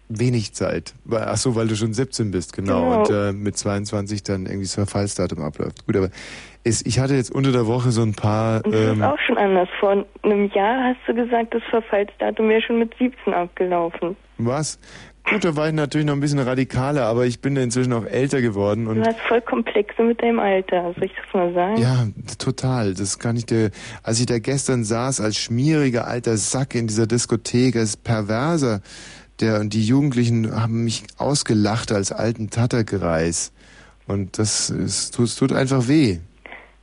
Wenig 0.09 0.53
Zeit. 0.53 0.93
Ach 1.09 1.38
so, 1.38 1.56
weil 1.56 1.67
du 1.67 1.75
schon 1.75 1.93
17 1.93 2.30
bist, 2.32 2.53
genau. 2.53 2.82
Genau. 2.82 2.99
Und 2.99 3.09
äh, 3.09 3.32
mit 3.32 3.57
22 3.57 4.22
dann 4.23 4.45
irgendwie 4.45 4.64
das 4.65 4.75
Verfallsdatum 4.75 5.41
abläuft. 5.41 5.85
Gut, 5.88 5.95
aber 5.95 6.09
es, 6.64 6.85
ich 6.85 6.99
hatte 6.99 7.15
jetzt 7.15 7.32
unter 7.33 7.51
der 7.51 7.65
Woche 7.67 7.91
so 7.91 8.01
ein 8.03 8.14
paar. 8.14 8.64
Und 8.65 8.73
das 8.73 8.82
Ähm, 8.82 8.99
ist 8.99 9.03
auch 9.07 9.19
schon 9.25 9.38
anders. 9.38 9.69
Vor 9.80 10.06
einem 10.23 10.49
Jahr 10.51 10.83
hast 10.93 10.99
du 11.07 11.15
gesagt, 11.15 11.53
das 11.53 11.64
Verfallsdatum 11.69 12.49
wäre 12.49 12.61
schon 12.61 12.80
mit 12.80 12.93
17 12.99 13.33
abgelaufen. 13.33 14.15
was? 14.38 14.77
Gut, 15.30 15.45
da 15.45 15.56
war 15.56 15.68
ich 15.68 15.74
natürlich 15.74 16.06
noch 16.06 16.14
ein 16.14 16.19
bisschen 16.19 16.40
radikaler, 16.40 17.06
aber 17.06 17.26
ich 17.26 17.40
bin 17.40 17.56
inzwischen 17.56 17.93
auch 17.93 18.06
älter 18.06 18.42
geworden 18.42 18.85
Du 18.85 18.92
und 18.92 19.08
hast 19.08 19.19
voll 19.22 19.42
Komplexe 19.42 20.03
mit 20.03 20.22
deinem 20.22 20.40
Alter. 20.40 20.93
Soll 20.95 21.06
ich 21.06 21.14
das 21.16 21.34
mal 21.34 21.53
sagen? 21.53 21.77
ja, 21.77 22.08
total. 22.38 22.93
Das 22.93 23.19
kann 23.19 23.38
ich 23.38 23.45
dir. 23.45 23.72
Als 24.03 24.19
ich 24.19 24.26
da 24.26 24.40
gestern 24.40 24.84
saß 24.84 25.22
als 25.22 25.38
schmieriger 25.38 26.08
alter 26.08 26.38
Sack 26.38 26.76
in 26.76 26.88
dieser 26.88 27.08
Diskothek, 27.08 27.76
als 27.77 27.95
perverser, 27.95 28.82
der 29.40 29.60
und 29.61 29.74
die 29.74 29.84
Jugendlichen 29.84 30.53
haben 30.53 30.84
mich 30.84 31.03
ausgelacht 31.18 31.92
als 31.92 32.11
alten 32.11 32.50
Tattergreis. 32.50 33.53
Und 34.08 34.38
das 34.38 34.69
ist, 34.69 35.16
tut, 35.16 35.26
es 35.26 35.35
tut 35.38 35.53
einfach 35.53 35.88
weh. 35.88 36.19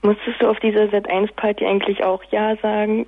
Musstest 0.02 0.40
du 0.40 0.48
auf 0.48 0.58
dieser 0.60 0.84
Z1-Party 0.84 1.66
eigentlich 1.66 2.02
auch 2.02 2.22
Ja 2.30 2.56
sagen? 2.62 3.06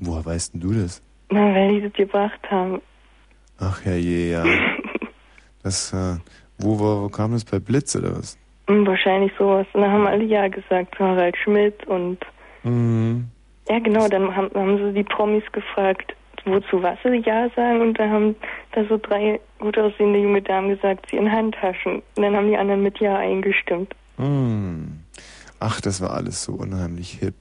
Woher 0.00 0.24
weißt 0.26 0.54
denn 0.54 0.60
du 0.60 0.72
das? 0.72 1.00
Na, 1.30 1.54
weil 1.54 1.74
die 1.76 1.82
das 1.82 1.92
gebracht 1.92 2.40
haben. 2.50 2.80
Ach 3.60 3.84
herrje, 3.84 4.30
ja. 4.32 4.44
Das, 5.62 5.92
äh, 5.92 6.16
wo, 6.58 6.78
wo, 6.78 7.02
wo 7.02 7.08
kam 7.10 7.32
das 7.32 7.44
bei 7.44 7.58
Blitz 7.58 7.94
oder 7.94 8.16
was? 8.16 8.38
Hm, 8.66 8.86
Wahrscheinlich 8.86 9.30
sowas. 9.38 9.66
Und 9.74 9.82
da 9.82 9.90
haben 9.90 10.06
alle 10.06 10.24
Ja 10.24 10.48
gesagt, 10.48 10.98
Harald 10.98 11.36
Schmidt 11.36 11.86
und 11.86 12.18
Mhm. 12.62 13.28
ja 13.68 13.78
genau, 13.78 14.06
dann 14.08 14.34
haben, 14.36 14.50
haben 14.54 14.76
sie 14.78 14.92
die 14.94 15.02
Promis 15.04 15.44
gefragt, 15.52 16.14
wozu 16.44 16.82
was 16.82 16.98
sie 17.02 17.22
Ja 17.26 17.48
sagen 17.56 17.80
und 17.82 17.98
da 17.98 18.08
haben 18.08 18.36
da 18.72 18.84
so 18.86 18.98
drei 18.98 19.40
gut 19.58 19.78
aussehende 19.78 20.18
junge 20.20 20.40
Damen 20.42 20.68
gesagt, 20.70 21.06
sie 21.10 21.16
in 21.16 21.30
Handtaschen. 21.30 21.96
Und 22.16 22.22
dann 22.22 22.34
haben 22.36 22.48
die 22.48 22.56
anderen 22.56 22.82
mit 22.82 22.98
Ja 23.00 23.16
eingestimmt. 23.18 23.94
Hm. 24.16 25.00
Ach, 25.58 25.80
das 25.82 26.00
war 26.00 26.12
alles 26.12 26.42
so 26.44 26.52
unheimlich 26.52 27.18
hip. 27.20 27.34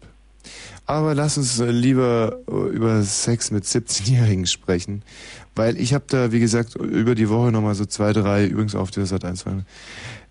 Aber 0.85 1.13
lass 1.13 1.37
uns 1.37 1.59
äh, 1.59 1.69
lieber 1.69 2.39
äh, 2.49 2.69
über 2.75 3.01
Sex 3.03 3.51
mit 3.51 3.63
17-Jährigen 3.65 4.45
sprechen, 4.47 5.03
weil 5.59 5.77
ich 5.77 5.93
habe 5.93 6.05
da, 6.07 6.31
wie 6.31 6.39
gesagt, 6.39 6.75
über 6.75 7.15
die 7.15 7.27
Woche 7.27 7.51
nochmal 7.51 7.75
so 7.75 7.85
zwei, 7.85 8.13
drei, 8.13 8.45
übrigens 8.45 8.75
auf 8.75 8.91
der 8.91 9.05
Sat 9.05 9.25
1 9.25 9.45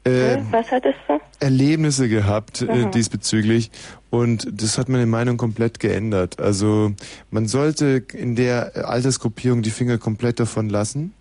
äh, 0.04 0.38
Was 0.50 0.70
hattest 0.70 0.98
du? 1.06 1.20
Erlebnisse 1.38 2.08
gehabt 2.08 2.62
äh, 2.62 2.90
diesbezüglich 2.90 3.70
und 4.08 4.48
das 4.50 4.78
hat 4.78 4.88
meine 4.88 5.04
Meinung 5.04 5.36
komplett 5.36 5.80
geändert. 5.80 6.40
Also 6.40 6.92
man 7.30 7.46
sollte 7.46 8.04
in 8.14 8.36
der 8.36 8.88
Altersgruppierung 8.88 9.60
die 9.60 9.70
Finger 9.70 9.98
komplett 9.98 10.40
davon 10.40 10.70
lassen 10.70 11.12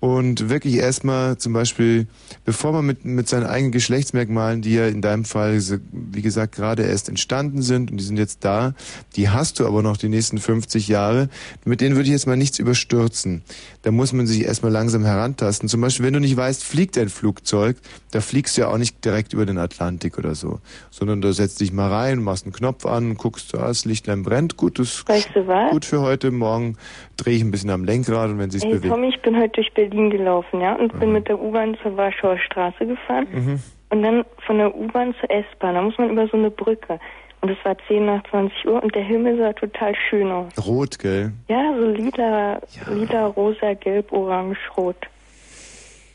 und 0.00 0.48
wirklich 0.48 0.76
erstmal 0.76 1.38
zum 1.38 1.52
Beispiel, 1.52 2.06
bevor 2.44 2.72
man 2.72 2.86
mit, 2.86 3.04
mit 3.04 3.28
seinen 3.28 3.46
eigenen 3.46 3.72
Geschlechtsmerkmalen, 3.72 4.62
die 4.62 4.74
ja 4.74 4.86
in 4.86 5.02
deinem 5.02 5.24
Fall, 5.24 5.60
wie 5.90 6.22
gesagt, 6.22 6.54
gerade 6.54 6.84
erst 6.84 7.08
entstanden 7.08 7.62
sind 7.62 7.90
und 7.90 7.96
die 7.96 8.04
sind 8.04 8.16
jetzt 8.16 8.44
da, 8.44 8.74
die 9.16 9.28
hast 9.28 9.58
du 9.58 9.66
aber 9.66 9.82
noch 9.82 9.96
die 9.96 10.08
nächsten 10.08 10.38
50 10.38 10.86
Jahre, 10.86 11.28
mit 11.64 11.80
denen 11.80 11.96
würde 11.96 12.06
ich 12.06 12.12
jetzt 12.12 12.28
mal 12.28 12.36
nichts 12.36 12.60
überstürzen. 12.60 13.42
Da 13.82 13.90
muss 13.90 14.12
man 14.12 14.28
sich 14.28 14.44
erstmal 14.44 14.70
langsam 14.70 15.04
herantasten. 15.04 15.68
Zum 15.68 15.80
Beispiel, 15.80 16.06
wenn 16.06 16.14
du 16.14 16.20
nicht 16.20 16.36
weißt, 16.36 16.62
fliegt 16.62 16.96
ein 16.96 17.08
Flugzeug, 17.08 17.76
da 18.12 18.20
fliegst 18.20 18.56
du 18.56 18.62
ja 18.62 18.68
auch 18.68 18.78
nicht 18.78 19.04
direkt 19.04 19.32
über 19.32 19.46
den 19.46 19.58
Atlantik 19.58 20.16
oder 20.16 20.36
so, 20.36 20.60
sondern 20.90 21.20
da 21.20 21.32
setzt 21.32 21.60
dich 21.60 21.72
mal 21.72 21.92
rein, 21.92 22.22
machst 22.22 22.44
einen 22.44 22.52
Knopf 22.52 22.86
an, 22.86 23.16
guckst, 23.16 23.52
ah, 23.56 23.66
das 23.66 23.84
Lichtlein 23.84 24.22
brennt, 24.22 24.56
gut, 24.56 24.78
das 24.78 24.88
ist 24.88 25.08
Weißt 25.08 25.30
du 25.34 25.44
gut 25.70 25.84
für 25.84 26.00
heute, 26.00 26.30
morgen 26.30 26.76
drehe 27.18 27.36
ich 27.36 27.42
ein 27.42 27.50
bisschen 27.50 27.70
am 27.70 27.84
Lenkrad 27.84 28.30
und 28.30 28.38
wenn 28.38 28.50
sich's 28.50 28.64
Ey, 28.64 28.70
bewegt. 28.72 28.88
Tommy, 28.92 29.08
ich 29.08 29.20
bin 29.20 29.36
heute 29.36 29.50
durch 29.50 29.72
Berlin 29.74 30.08
gelaufen, 30.10 30.60
ja, 30.60 30.74
und 30.74 30.98
bin 30.98 31.12
mit 31.12 31.28
der 31.28 31.38
U-Bahn 31.40 31.76
zur 31.82 31.96
Warschauer 31.96 32.38
Straße 32.38 32.86
gefahren 32.86 33.26
Mhm. 33.32 33.60
und 33.90 34.02
dann 34.02 34.24
von 34.46 34.58
der 34.58 34.74
U-Bahn 34.74 35.14
zur 35.20 35.30
S-Bahn. 35.30 35.74
Da 35.74 35.82
muss 35.82 35.98
man 35.98 36.10
über 36.10 36.26
so 36.28 36.36
eine 36.36 36.50
Brücke. 36.50 36.98
Und 37.40 37.50
es 37.50 37.58
war 37.64 37.76
10 37.86 38.04
nach 38.06 38.22
20 38.30 38.66
Uhr 38.66 38.82
und 38.82 38.92
der 38.96 39.04
Himmel 39.04 39.36
sah 39.38 39.52
total 39.52 39.94
schön 40.08 40.28
aus. 40.30 40.52
Rot, 40.66 40.98
gell? 40.98 41.32
Ja, 41.48 41.72
so 41.78 41.86
lila, 41.86 42.60
lila, 42.92 43.26
rosa, 43.26 43.74
gelb, 43.74 44.10
orange, 44.12 44.58
rot. 44.76 44.96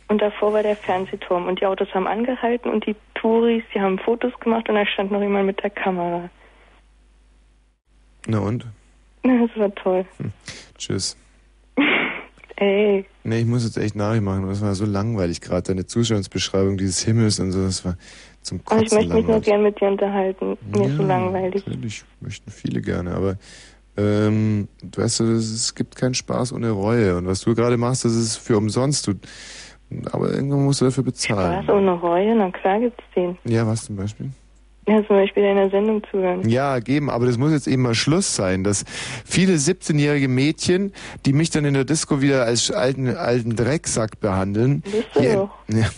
Und 0.10 0.22
davor 0.22 0.52
war 0.52 0.64
der 0.64 0.76
Fernsehturm 0.76 1.48
und 1.48 1.62
die 1.62 1.66
Autos 1.66 1.88
haben 1.94 2.08
angehalten 2.08 2.70
und 2.70 2.86
die 2.86 2.96
Touris, 3.16 3.64
die 3.74 3.80
haben 3.80 4.00
Fotos 4.00 4.38
gemacht 4.42 4.68
und 4.68 4.76
da 4.76 4.86
stand 4.86 5.12
noch 5.12 5.22
jemand 5.22 5.46
mit 5.46 5.64
der 5.64 5.70
Kamera. 5.70 6.30
Na 8.28 8.40
und? 8.40 8.66
Das 9.50 9.50
war 9.58 9.74
toll. 9.76 10.06
Tschüss. 10.78 11.18
Ey, 12.58 13.06
Nee, 13.24 13.40
ich 13.40 13.46
muss 13.46 13.64
jetzt 13.64 13.78
echt 13.78 13.96
Nachricht 13.96 14.22
machen. 14.24 14.48
Das 14.48 14.62
war 14.62 14.76
so 14.76 14.86
langweilig 14.86 15.40
gerade. 15.42 15.64
Deine 15.64 15.86
Zustandsbeschreibung 15.86 16.78
dieses 16.78 17.04
Himmels 17.04 17.40
und 17.40 17.52
so, 17.52 17.64
das 17.64 17.84
war 17.86 17.96
zum 18.42 18.60
aber 18.66 18.82
Kotzen 18.82 18.86
ich 18.86 18.92
möchte 18.92 19.16
mich 19.16 19.26
nur 19.26 19.36
langweilig. 19.36 19.46
gern 19.46 19.64
mit 19.64 19.80
dir 19.82 19.88
unterhalten. 19.88 20.58
Mir 20.76 20.88
ist 20.90 20.98
so 20.98 21.04
langweilig. 21.04 21.66
Natürlich 21.66 22.04
möchten 22.20 22.52
viele 22.52 22.82
gerne, 22.82 23.16
aber 23.16 23.38
ähm, 23.96 24.68
du 24.82 25.02
weißt 25.02 25.22
du, 25.22 25.24
es 25.34 25.74
gibt 25.74 25.96
keinen 25.96 26.14
Spaß 26.16 26.52
ohne 26.54 26.72
Reue. 26.72 27.16
Und 27.16 27.28
was 27.28 27.42
du 27.42 27.56
gerade 27.56 27.78
machst, 27.78 28.04
das 28.06 28.14
ist 28.16 28.38
für 28.38 28.58
umsonst. 28.58 29.08
Du, 29.08 29.14
aber 30.12 30.34
irgendwann 30.34 30.66
musst 30.66 30.82
du 30.82 30.86
dafür 30.86 31.04
bezahlen. 31.04 31.66
Was, 31.66 31.74
ohne 31.74 31.94
Reue? 31.94 32.36
Na 32.36 32.52
klar 32.52 32.80
gibt's 32.80 33.04
den. 33.16 33.38
Ja, 33.46 33.66
was 33.66 33.86
zum 33.86 33.96
Beispiel? 33.96 34.30
Ja, 34.88 34.98
zum 35.08 35.16
Beispiel 35.16 35.44
deiner 35.44 35.70
Sendung 35.70 36.02
zuhören. 36.12 36.48
Ja, 36.48 36.80
geben, 36.80 37.10
aber 37.10 37.26
das 37.26 37.38
muss 37.38 37.52
jetzt 37.52 37.68
eben 37.68 37.84
mal 37.84 37.96
Schluss 37.96 38.36
sein, 38.36 38.64
dass 38.64 38.84
viele 39.26 39.54
17-jährige 39.54 40.28
Mädchen, 40.28 40.92
die 41.26 41.32
mich 41.34 41.50
dann 41.52 41.64
in 41.64 41.74
der 41.74 41.86
Disco 41.86 42.22
wieder 42.22 42.44
als 42.46 42.70
alten, 42.70 43.16
alten 43.16 43.56
Drecksack 43.56 44.20
behandeln, 44.20 44.82
Bist 44.82 45.08
du 45.14 45.20
hier, 45.22 45.34
doch. 45.36 45.50
ja, 45.70 45.90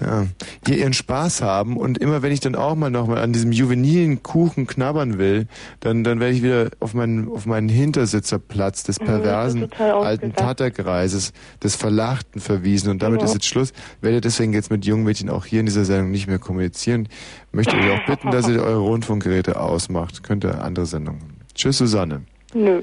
ja, 0.00 0.26
hier 0.66 0.78
ihren 0.78 0.92
Spaß 0.92 1.40
haben 1.42 1.76
und 1.76 1.98
immer 1.98 2.20
wenn 2.22 2.32
ich 2.32 2.40
dann 2.40 2.56
auch 2.56 2.74
mal 2.74 2.90
noch 2.90 3.06
mal 3.06 3.18
an 3.18 3.32
diesem 3.32 3.52
juvenilen 3.52 4.22
Kuchen 4.24 4.66
knabbern 4.66 5.18
will, 5.18 5.46
dann, 5.80 6.02
dann 6.02 6.18
werde 6.18 6.34
ich 6.34 6.42
wieder 6.42 6.70
auf 6.80 6.94
meinen, 6.94 7.28
auf 7.30 7.46
meinen 7.46 7.68
Hintersitzerplatz 7.68 8.82
des 8.82 9.00
Mhm, 9.00 9.04
perversen 9.04 9.72
alten. 9.78 10.32
Tatterkreises, 10.34 11.32
des 11.62 11.76
Verlachten 11.76 12.40
verwiesen 12.40 12.90
und 12.90 13.02
damit 13.02 13.20
Mhm. 13.20 13.26
ist 13.26 13.34
jetzt 13.34 13.46
Schluss. 13.46 13.70
Ich 13.98 14.02
werde 14.02 14.20
deswegen 14.20 14.52
jetzt 14.52 14.70
mit 14.70 14.84
jungen 14.84 15.04
Mädchen 15.04 15.30
auch 15.30 15.44
hier 15.46 15.60
in 15.60 15.66
dieser 15.66 15.84
Sendung 15.84 16.10
nicht 16.10 16.26
mehr 16.26 16.40
kommunizieren. 16.40 17.08
Möchte 17.52 17.76
euch 17.76 17.90
auch 17.92 18.06
bitten, 18.06 18.30
dass 18.32 18.48
ihr 18.48 18.62
eure 18.62 18.80
Rundfunkgeräte 18.80 19.60
ausmacht. 19.60 20.22
Könnt 20.24 20.44
ihr 20.44 20.62
andere 20.64 20.86
Sendungen. 20.86 21.22
Tschüss, 21.54 21.78
Susanne. 21.78 22.22
Nö. 22.52 22.82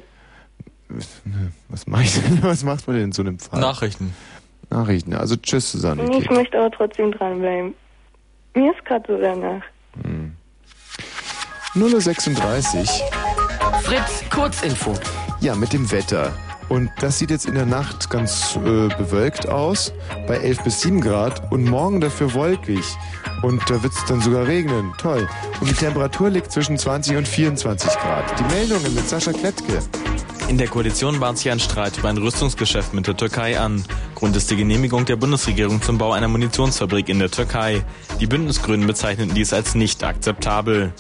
Was, 1.69 1.87
mach 1.87 2.01
ich, 2.01 2.13
denn- 2.19 2.39
was 2.41 2.63
macht 2.63 2.87
man 2.87 2.95
denn 2.97 3.05
in 3.05 3.11
so 3.11 3.21
einem 3.21 3.39
Fall? 3.39 3.59
Nachrichten. 3.61 4.13
Nachrichten. 4.71 5.13
Also 5.13 5.35
tschüss, 5.35 5.71
Susanne. 5.71 6.03
Ich 6.17 6.29
möchte 6.29 6.57
aber 6.57 6.71
trotzdem 6.71 7.11
dranbleiben. 7.11 7.73
Mir 8.55 8.71
ist 8.71 8.83
gerade 8.85 9.03
so 9.07 9.21
danach. 9.21 9.61
036. 11.73 12.89
Fritz, 13.83 14.23
Kurzinfo. 14.29 14.93
Ja, 15.39 15.55
mit 15.55 15.73
dem 15.73 15.91
Wetter. 15.91 16.33
Und 16.69 16.89
das 17.01 17.19
sieht 17.19 17.31
jetzt 17.31 17.45
in 17.47 17.55
der 17.55 17.65
Nacht 17.65 18.09
ganz 18.09 18.55
äh, 18.55 18.87
bewölkt 18.97 19.49
aus, 19.49 19.93
bei 20.25 20.37
11 20.37 20.63
bis 20.63 20.81
7 20.81 21.01
Grad 21.01 21.51
und 21.51 21.65
morgen 21.65 21.99
dafür 21.99 22.33
wolkig. 22.33 22.85
Und 23.41 23.61
da 23.69 23.83
wird 23.83 23.91
es 23.91 24.05
dann 24.05 24.21
sogar 24.21 24.47
regnen. 24.47 24.93
Toll. 24.97 25.27
Und 25.59 25.69
die 25.69 25.73
Temperatur 25.73 26.29
liegt 26.29 26.51
zwischen 26.51 26.77
20 26.77 27.17
und 27.17 27.27
24 27.27 27.91
Grad. 27.91 28.39
Die 28.39 28.55
Meldungen 28.55 28.93
mit 28.93 29.09
Sascha 29.09 29.33
Klettke. 29.33 29.79
In 30.51 30.57
der 30.57 30.67
Koalition 30.67 31.21
bahnt 31.21 31.37
sich 31.37 31.49
ein 31.49 31.61
Streit 31.61 31.97
über 31.97 32.09
ein 32.09 32.17
Rüstungsgeschäft 32.17 32.93
mit 32.93 33.07
der 33.07 33.15
Türkei 33.15 33.57
an. 33.57 33.85
Grund 34.15 34.35
ist 34.35 34.51
die 34.51 34.57
Genehmigung 34.57 35.05
der 35.05 35.15
Bundesregierung 35.15 35.81
zum 35.81 35.97
Bau 35.97 36.11
einer 36.11 36.27
Munitionsfabrik 36.27 37.07
in 37.07 37.19
der 37.19 37.31
Türkei. 37.31 37.85
Die 38.19 38.27
Bündnisgrünen 38.27 38.85
bezeichneten 38.85 39.33
dies 39.33 39.53
als 39.53 39.75
nicht 39.75 40.03
akzeptabel. 40.03 40.91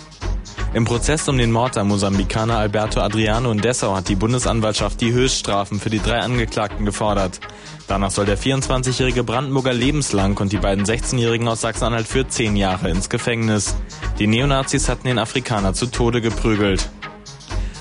Im 0.73 0.85
Prozess 0.85 1.27
um 1.27 1.37
den 1.37 1.51
Mord 1.51 1.77
am 1.77 1.89
Mosambikaner 1.89 2.59
Alberto 2.59 3.01
Adriano 3.01 3.51
in 3.51 3.57
Dessau 3.57 3.93
hat 3.93 4.07
die 4.07 4.15
Bundesanwaltschaft 4.15 5.01
die 5.01 5.11
Höchststrafen 5.11 5.81
für 5.81 5.89
die 5.89 5.99
drei 5.99 6.19
Angeklagten 6.19 6.85
gefordert. 6.85 7.41
Danach 7.89 8.11
soll 8.11 8.27
der 8.27 8.37
24-jährige 8.37 9.25
Brandenburger 9.25 9.73
lebenslang 9.73 10.37
und 10.37 10.53
die 10.53 10.59
beiden 10.59 10.85
16-jährigen 10.85 11.49
aus 11.49 11.59
Sachsen-Anhalt 11.59 12.07
für 12.07 12.25
10 12.25 12.55
Jahre 12.55 12.89
ins 12.89 13.09
Gefängnis. 13.09 13.75
Die 14.17 14.27
Neonazis 14.27 14.87
hatten 14.87 15.07
den 15.07 15.19
Afrikaner 15.19 15.73
zu 15.73 15.87
Tode 15.87 16.21
geprügelt. 16.21 16.89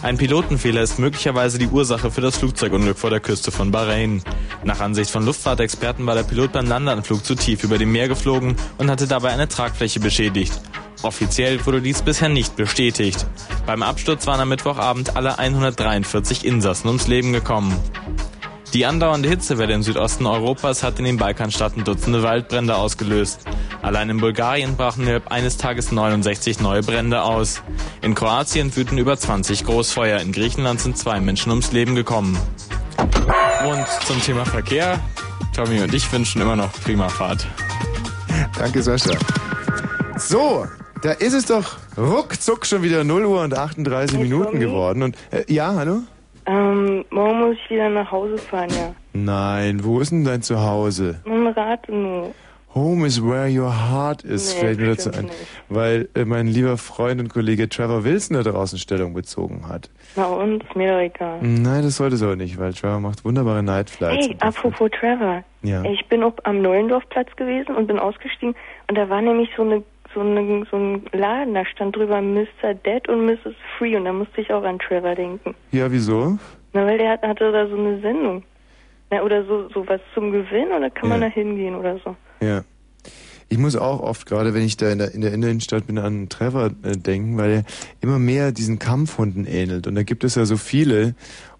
Ein 0.02 0.16
Pilotenfehler 0.16 0.80
ist 0.80 0.98
möglicherweise 0.98 1.58
die 1.58 1.68
Ursache 1.68 2.10
für 2.10 2.22
das 2.22 2.38
Flugzeugunglück 2.38 2.96
vor 2.96 3.10
der 3.10 3.20
Küste 3.20 3.50
von 3.50 3.70
Bahrain. 3.70 4.22
Nach 4.64 4.80
Ansicht 4.80 5.10
von 5.10 5.26
Luftfahrtexperten 5.26 6.06
war 6.06 6.14
der 6.14 6.22
Pilot 6.22 6.52
beim 6.52 6.66
Landeanflug 6.66 7.22
zu 7.22 7.34
tief 7.34 7.64
über 7.64 7.76
dem 7.76 7.92
Meer 7.92 8.08
geflogen 8.08 8.56
und 8.78 8.90
hatte 8.90 9.06
dabei 9.06 9.28
eine 9.30 9.46
Tragfläche 9.46 10.00
beschädigt. 10.00 10.58
Offiziell 11.02 11.64
wurde 11.66 11.82
dies 11.82 12.00
bisher 12.00 12.30
nicht 12.30 12.56
bestätigt. 12.56 13.26
Beim 13.66 13.82
Absturz 13.82 14.26
waren 14.26 14.40
am 14.40 14.48
Mittwochabend 14.48 15.16
alle 15.16 15.38
143 15.38 16.46
Insassen 16.46 16.88
ums 16.88 17.06
Leben 17.06 17.34
gekommen. 17.34 17.76
Die 18.72 18.86
andauernde 18.86 19.28
Hitzewelle 19.28 19.74
im 19.74 19.82
Südosten 19.82 20.26
Europas 20.26 20.84
hat 20.84 21.00
in 21.00 21.04
den 21.04 21.16
Balkanstaaten 21.16 21.82
Dutzende 21.82 22.22
Waldbrände 22.22 22.76
ausgelöst. 22.76 23.40
Allein 23.82 24.10
in 24.10 24.18
Bulgarien 24.18 24.76
brachen 24.76 25.02
innerhalb 25.02 25.32
eines 25.32 25.56
Tages 25.56 25.90
69 25.90 26.60
neue 26.60 26.82
Brände 26.82 27.22
aus. 27.22 27.62
In 28.00 28.14
Kroatien 28.14 28.74
wüten 28.76 28.96
über 28.96 29.16
20 29.16 29.64
Großfeuer. 29.64 30.20
In 30.20 30.30
Griechenland 30.30 30.80
sind 30.80 30.96
zwei 30.96 31.18
Menschen 31.18 31.50
ums 31.50 31.72
Leben 31.72 31.96
gekommen. 31.96 32.38
Und 33.68 33.86
zum 34.06 34.22
Thema 34.22 34.44
Verkehr, 34.44 35.00
Tommy 35.54 35.80
und 35.80 35.92
ich 35.92 36.12
wünschen 36.12 36.40
immer 36.40 36.54
noch 36.54 36.72
prima 36.72 37.08
Fahrt. 37.08 37.48
Danke, 38.56 38.84
Sascha. 38.84 39.18
So, 40.16 40.68
da 41.02 41.10
ist 41.10 41.32
es 41.32 41.46
doch 41.46 41.76
ruckzuck 41.98 42.66
schon 42.66 42.82
wieder 42.82 43.02
0 43.02 43.24
Uhr 43.24 43.42
und 43.42 43.52
38 43.52 44.16
Minuten 44.18 44.60
geworden. 44.60 45.02
Und 45.02 45.16
äh, 45.32 45.44
ja, 45.52 45.74
hallo? 45.74 46.02
Ähm, 46.46 47.04
morgen 47.10 47.40
muss 47.40 47.56
ich 47.64 47.70
wieder 47.70 47.88
nach 47.88 48.10
Hause 48.10 48.38
fahren, 48.38 48.70
ja. 48.70 48.94
Nein, 49.12 49.84
wo 49.84 50.00
ist 50.00 50.10
denn 50.12 50.24
dein 50.24 50.42
Zuhause? 50.42 51.20
Nun 51.24 51.48
rate 51.48 51.92
nur. 51.92 52.32
Home 52.74 53.04
is 53.04 53.20
where 53.20 53.48
your 53.48 53.72
heart 53.72 54.22
is, 54.22 54.54
Nee, 54.54 54.60
fällt 54.60 54.78
mir 54.78 54.86
dazu 54.90 55.10
ein. 55.10 55.28
Weil 55.68 56.08
äh, 56.14 56.24
mein 56.24 56.46
lieber 56.46 56.78
Freund 56.78 57.20
und 57.20 57.28
Kollege 57.28 57.68
Trevor 57.68 58.04
Wilson 58.04 58.36
da 58.36 58.48
draußen 58.48 58.78
Stellung 58.78 59.12
bezogen 59.12 59.66
hat. 59.68 59.90
Na 60.14 60.26
und? 60.26 60.62
Ist 60.62 60.76
mir 60.76 60.92
doch 60.92 61.00
egal. 61.00 61.38
Nein, 61.42 61.82
das 61.82 61.96
sollte 61.96 62.14
es 62.14 62.22
aber 62.22 62.36
nicht, 62.36 62.58
weil 62.60 62.72
Trevor 62.72 63.00
macht 63.00 63.24
wunderbare 63.24 63.64
Nightflights. 63.64 64.28
Hey, 64.28 64.36
apropos 64.38 64.88
Trevor. 64.92 65.42
Ja. 65.62 65.82
Ich 65.82 66.06
bin 66.06 66.22
ob 66.22 66.40
am 66.46 66.62
Neulendorfplatz 66.62 67.34
gewesen 67.34 67.74
und 67.74 67.88
bin 67.88 67.98
ausgestiegen 67.98 68.54
und 68.88 68.96
da 68.96 69.08
war 69.08 69.20
nämlich 69.20 69.50
so 69.56 69.62
eine 69.62 69.82
so, 70.14 70.20
eine, 70.20 70.64
so 70.70 70.76
ein 70.76 71.02
Laden, 71.12 71.54
da 71.54 71.64
stand 71.66 71.96
drüber 71.96 72.20
Mr. 72.20 72.74
Dead 72.84 73.08
und 73.08 73.26
Mrs. 73.26 73.54
Free 73.78 73.96
und 73.96 74.04
da 74.04 74.12
musste 74.12 74.40
ich 74.40 74.52
auch 74.52 74.62
an 74.64 74.78
Trevor 74.78 75.14
denken. 75.14 75.54
Ja, 75.72 75.90
wieso? 75.90 76.38
Na, 76.72 76.86
weil 76.86 76.98
der 76.98 77.10
hat, 77.12 77.22
hatte 77.22 77.50
da 77.52 77.66
so 77.68 77.76
eine 77.76 78.00
Sendung. 78.00 78.42
Na, 79.10 79.22
oder 79.22 79.44
so, 79.44 79.68
so 79.74 79.86
was 79.88 80.00
zum 80.14 80.30
Gewinnen 80.32 80.72
oder 80.76 80.90
kann 80.90 81.08
man 81.08 81.20
Ja. 81.20 81.28
da 81.28 81.34
hingehen 81.34 81.74
oder 81.74 81.98
so? 82.04 82.16
Ja. 82.40 82.62
Ich 83.48 83.58
muss 83.58 83.74
auch 83.74 84.00
oft, 84.00 84.26
gerade 84.26 84.54
wenn 84.54 84.62
ich 84.62 84.76
da 84.76 84.90
in 84.90 84.98
der, 84.98 85.12
in 85.12 85.22
der 85.22 85.32
Innenstadt 85.32 85.88
bin, 85.88 85.98
an 85.98 86.28
Trevor 86.28 86.66
äh, 86.84 86.92
denken, 86.96 87.36
weil 87.36 87.50
er 87.50 87.64
immer 88.00 88.20
mehr 88.20 88.52
diesen 88.52 88.78
Kampfhunden 88.78 89.44
ähnelt. 89.44 89.88
Und 89.88 89.96
da 89.96 90.04
gibt 90.04 90.22
es 90.22 90.36
ja 90.36 90.44
so 90.44 90.56
viele. 90.56 91.16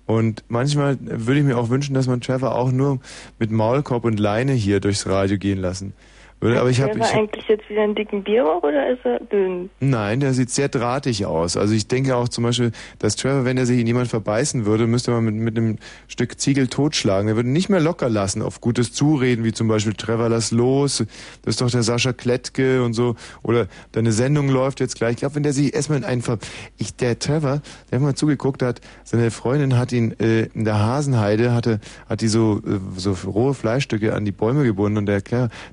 Und 0.07 0.45
manchmal 0.49 0.99
würde 1.01 1.41
ich 1.41 1.45
mir 1.47 1.59
auch 1.59 1.69
wünschen, 1.69 1.95
dass 1.95 2.07
man 2.07 2.21
Trevor 2.21 2.55
auch 2.55 2.71
nur 2.71 3.01
mit 3.41 3.51
Maulkorb 3.51 4.05
und 4.05 4.21
Leine 4.21 4.53
hier 4.53 4.79
durchs 4.79 5.09
Radio 5.09 5.37
gehen 5.39 5.59
lassen 5.59 5.93
würde. 6.41 6.61
Aber 6.61 6.71
ich 6.71 6.81
habe 6.81 7.01
eigentlich 7.01 7.49
jetzt 7.49 7.69
wieder 7.69 7.83
einen 7.83 7.95
dicken 7.95 8.23
Bierbauch 8.23 8.63
oder 8.63 8.91
ist 8.91 9.05
er 9.05 9.21
dünn? 9.21 9.71
Nein, 9.81 10.21
der 10.21 10.33
sieht 10.33 10.51
sehr 10.51 10.69
drahtig 10.69 11.27
aus. 11.27 11.57
Also 11.57 11.75
ich 11.75 11.89
denke 11.89 12.17
auch 12.17 12.29
zum 12.29 12.45
Beispiel, 12.45 12.73
dass 12.99 13.17
Trevor, 13.17 13.45
wenn 13.45 13.57
er 13.57 13.67
sich 13.67 13.81
in 13.81 13.87
jemand 13.87 14.09
verbeißen 14.09 14.65
würde, 14.67 14.87
müsste 14.87 15.11
man 15.11 15.25
mit, 15.25 15.35
mit 15.35 15.57
einem 15.57 15.79
Stück 16.09 16.41
Ziegel 16.41 16.69
totschlagen. 16.69 17.29
Er 17.29 17.37
würde 17.37 17.51
nicht 17.51 17.69
mehr 17.69 17.81
locker 17.81 18.09
lassen 18.09 18.43
auf 18.43 18.61
gutes 18.61 18.93
Zureden, 18.93 19.45
wie 19.45 19.53
zum 19.53 19.69
Beispiel 19.69 19.95
Trevor, 19.95 20.29
lass 20.29 20.51
los, 20.51 21.05
das 21.43 21.55
ist 21.55 21.61
doch 21.61 21.71
der 21.71 21.83
Sascha 21.83 22.13
Klettke 22.13 22.83
und 22.83 22.95
so. 22.95 23.17
Oder 23.43 23.67
deine 23.93 24.13
Sendung 24.13 24.49
läuft 24.49 24.81
jetzt 24.81 24.97
gleich. 24.97 25.13
Ich 25.13 25.19
glaube, 25.19 25.35
wenn 25.35 25.43
der 25.43 25.53
sich 25.53 25.75
erstmal 25.75 25.99
in 25.99 26.05
einen 26.05 26.23
Ver... 26.23 26.39
Ich, 26.79 26.95
der 26.97 27.19
Trevor, 27.19 27.61
der 27.91 27.99
hat 27.99 28.03
mal 28.03 28.15
zugeguckt 28.15 28.63
hat, 28.63 28.81
seine 29.05 29.31
Freundin 29.31 29.77
hat 29.77 29.93
ihn 29.93 30.19
äh, 30.19 30.47
in 30.55 30.65
der 30.65 30.79
Hasenheide, 30.79 31.53
hatte, 31.53 31.81
hat 32.09 32.21
die 32.21 32.29
so, 32.29 32.59
äh, 32.59 32.79
so 32.97 33.17
rohe 33.27 33.55
Fleischstücke 33.55 34.15
an 34.15 34.25
die 34.25 34.33
Bäume 34.33 34.65
gebunden 34.65 34.99
und 34.99 35.07
der, 35.07 35.21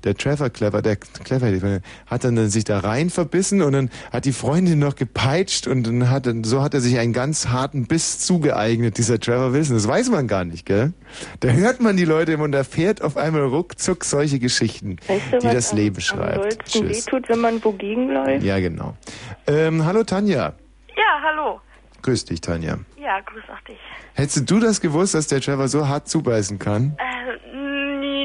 der 0.04 0.16
Trevor 0.16 0.50
Clever, 0.58 0.82
der 0.82 0.96
Clever, 0.96 1.82
hat 2.08 2.24
dann 2.24 2.50
sich 2.50 2.64
da 2.64 2.80
rein 2.80 3.12
verbissen 3.12 3.62
und 3.62 3.74
dann 3.74 3.90
hat 4.12 4.26
die 4.26 4.32
Freundin 4.32 4.80
noch 4.80 4.96
gepeitscht 4.96 5.68
und 5.68 5.86
dann 5.86 6.10
hat, 6.10 6.28
so 6.44 6.64
hat 6.64 6.74
er 6.74 6.82
sich 6.82 6.98
einen 6.98 7.14
ganz 7.14 7.50
harten 7.50 7.86
Biss 7.86 8.20
zugeeignet, 8.20 8.98
dieser 8.98 9.20
Trevor 9.20 9.54
Wilson. 9.54 9.76
Das 9.76 9.88
weiß 9.88 10.10
man 10.10 10.28
gar 10.28 10.46
nicht, 10.46 10.66
gell? 10.66 10.94
Da 11.42 11.50
hört 11.50 11.80
man 11.80 11.96
die 11.96 12.06
Leute 12.06 12.32
immer 12.32 12.46
und 12.46 12.56
erfährt 12.56 13.04
auf 13.04 13.18
einmal 13.18 13.44
ruckzuck 13.44 14.04
solche 14.04 14.40
Geschichten, 14.40 14.98
Weißt 15.08 15.22
du, 15.32 15.38
die 15.38 15.48
das 15.54 15.72
am, 15.72 15.78
Leben 15.78 15.96
am 15.98 16.02
schreibt. 16.02 16.38
dollsten 16.38 16.90
wehtut, 16.90 17.30
wenn 17.30 17.40
man 17.40 17.64
wogegen 17.64 18.10
läuft? 18.10 18.44
Ja, 18.44 18.60
genau. 18.60 18.98
Ähm, 19.46 19.86
hallo 19.86 20.04
Tanja. 20.04 20.54
Ja, 20.96 21.22
hallo. 21.24 21.62
Grüß 22.02 22.26
dich, 22.26 22.42
Tanja. 22.42 22.80
Ja, 23.00 23.20
grüß 23.22 23.44
auch 23.54 23.64
dich. 23.68 23.78
Hättest 24.16 24.50
du 24.50 24.60
das 24.60 24.82
gewusst, 24.82 25.14
dass 25.14 25.28
der 25.28 25.40
Trevor 25.42 25.68
so 25.68 25.88
hart 25.88 26.08
zubeißen 26.10 26.58
kann? 26.58 26.98
Äh, 26.98 27.57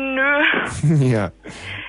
nö. 0.01 1.05
ja. 1.07 1.31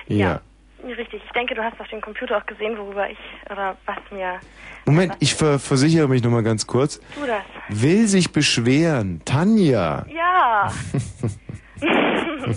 Ja. 0.06 0.40
Richtig. 0.84 1.22
Ich 1.24 1.32
denke, 1.32 1.54
du 1.54 1.62
hast 1.62 1.80
auf 1.80 1.88
dem 1.88 2.00
Computer 2.02 2.36
auch 2.36 2.46
gesehen, 2.46 2.76
worüber 2.76 3.08
ich 3.08 3.18
oder 3.50 3.76
was 3.86 3.96
mir. 4.10 4.38
Moment, 4.84 5.16
ich 5.20 5.34
ver 5.34 5.58
versichere 5.58 6.08
mich 6.08 6.22
nochmal 6.22 6.42
ganz 6.42 6.66
kurz. 6.66 7.00
Tu 7.14 7.26
das. 7.26 7.42
Will 7.70 8.06
sich 8.06 8.32
beschweren. 8.32 9.22
Tanja. 9.24 10.04
Ja. 10.08 10.70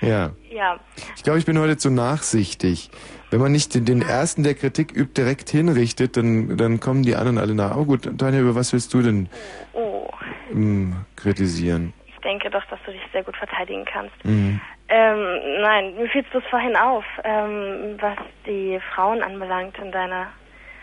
Ja. 0.00 0.32
ja. 0.50 0.80
Ich 1.16 1.22
glaube, 1.22 1.38
ich 1.38 1.46
bin 1.46 1.58
heute 1.58 1.76
zu 1.76 1.88
nachsichtig. 1.90 2.90
Wenn 3.30 3.40
man 3.40 3.52
nicht 3.52 3.74
den, 3.74 3.84
den 3.84 4.02
ersten, 4.02 4.42
der 4.42 4.54
Kritik 4.54 4.92
übt, 4.94 5.12
direkt 5.20 5.48
hinrichtet, 5.48 6.16
dann, 6.16 6.56
dann 6.56 6.80
kommen 6.80 7.02
die 7.04 7.14
anderen 7.14 7.38
alle 7.38 7.54
nach. 7.54 7.76
Oh 7.76 7.84
gut, 7.84 8.18
Tanja, 8.18 8.40
über 8.40 8.54
was 8.54 8.72
willst 8.72 8.92
du 8.94 9.00
denn 9.02 9.28
Oh. 9.72 10.08
ähm, 10.52 10.96
kritisieren? 11.16 11.92
Ich 12.24 12.28
denke 12.30 12.50
doch, 12.50 12.64
dass 12.66 12.78
du 12.86 12.92
dich 12.92 13.00
sehr 13.12 13.24
gut 13.24 13.36
verteidigen 13.36 13.84
kannst. 13.84 14.14
Mhm. 14.24 14.60
Ähm, 14.88 15.26
nein, 15.60 15.96
mir 15.96 16.06
fiel 16.08 16.24
es 16.32 16.44
vorhin 16.48 16.76
auf, 16.76 17.04
ähm, 17.24 17.96
was 18.00 18.16
die 18.46 18.78
Frauen 18.94 19.22
anbelangt 19.24 19.76
in 19.78 19.90
deiner, 19.90 20.28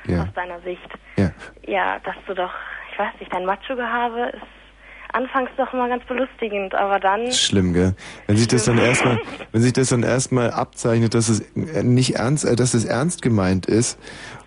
Ja. 0.05 0.23
aus 0.23 0.27
deiner 0.35 0.59
Sicht. 0.59 0.89
Ja. 1.15 1.31
Ja, 1.65 1.99
dass 1.99 2.15
du 2.27 2.33
doch, 2.33 2.51
ich 2.91 2.99
weiß 2.99 3.13
nicht, 3.21 3.33
dein 3.33 3.45
Macho-Gehabe 3.45 4.31
ist 4.33 4.41
anfangs 5.13 5.49
doch 5.55 5.73
immer 5.73 5.87
ganz 5.87 6.03
belustigend, 6.03 6.75
aber 6.75 6.99
dann. 6.99 7.31
Schlimm, 7.31 7.73
gell? 7.73 7.95
Wenn 8.27 8.35
sich 8.35 8.47
das 8.49 8.65
dann 8.65 8.77
erstmal, 8.77 9.19
wenn 9.53 9.61
sich 9.61 9.71
das 9.73 9.89
dann 9.89 10.03
erstmal 10.03 10.51
abzeichnet, 10.51 11.13
dass 11.13 11.29
es 11.29 11.55
nicht 11.55 12.15
ernst, 12.17 12.43
äh, 12.43 12.57
dass 12.57 12.73
es 12.73 12.83
ernst 12.83 13.21
gemeint 13.21 13.65
ist 13.65 13.97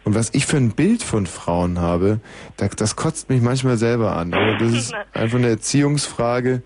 und 0.04 0.14
was 0.14 0.30
ich 0.32 0.46
für 0.46 0.56
ein 0.56 0.70
Bild 0.70 1.02
von 1.02 1.26
Frauen 1.26 1.80
habe, 1.80 2.20
das, 2.56 2.70
das 2.70 2.96
kotzt 2.96 3.28
mich 3.28 3.40
manchmal 3.40 3.76
selber 3.76 4.16
an. 4.16 4.34
Aber 4.34 4.56
das 4.58 4.72
ist 4.72 4.94
einfach 5.12 5.38
eine 5.38 5.48
Erziehungsfrage. 5.48 6.62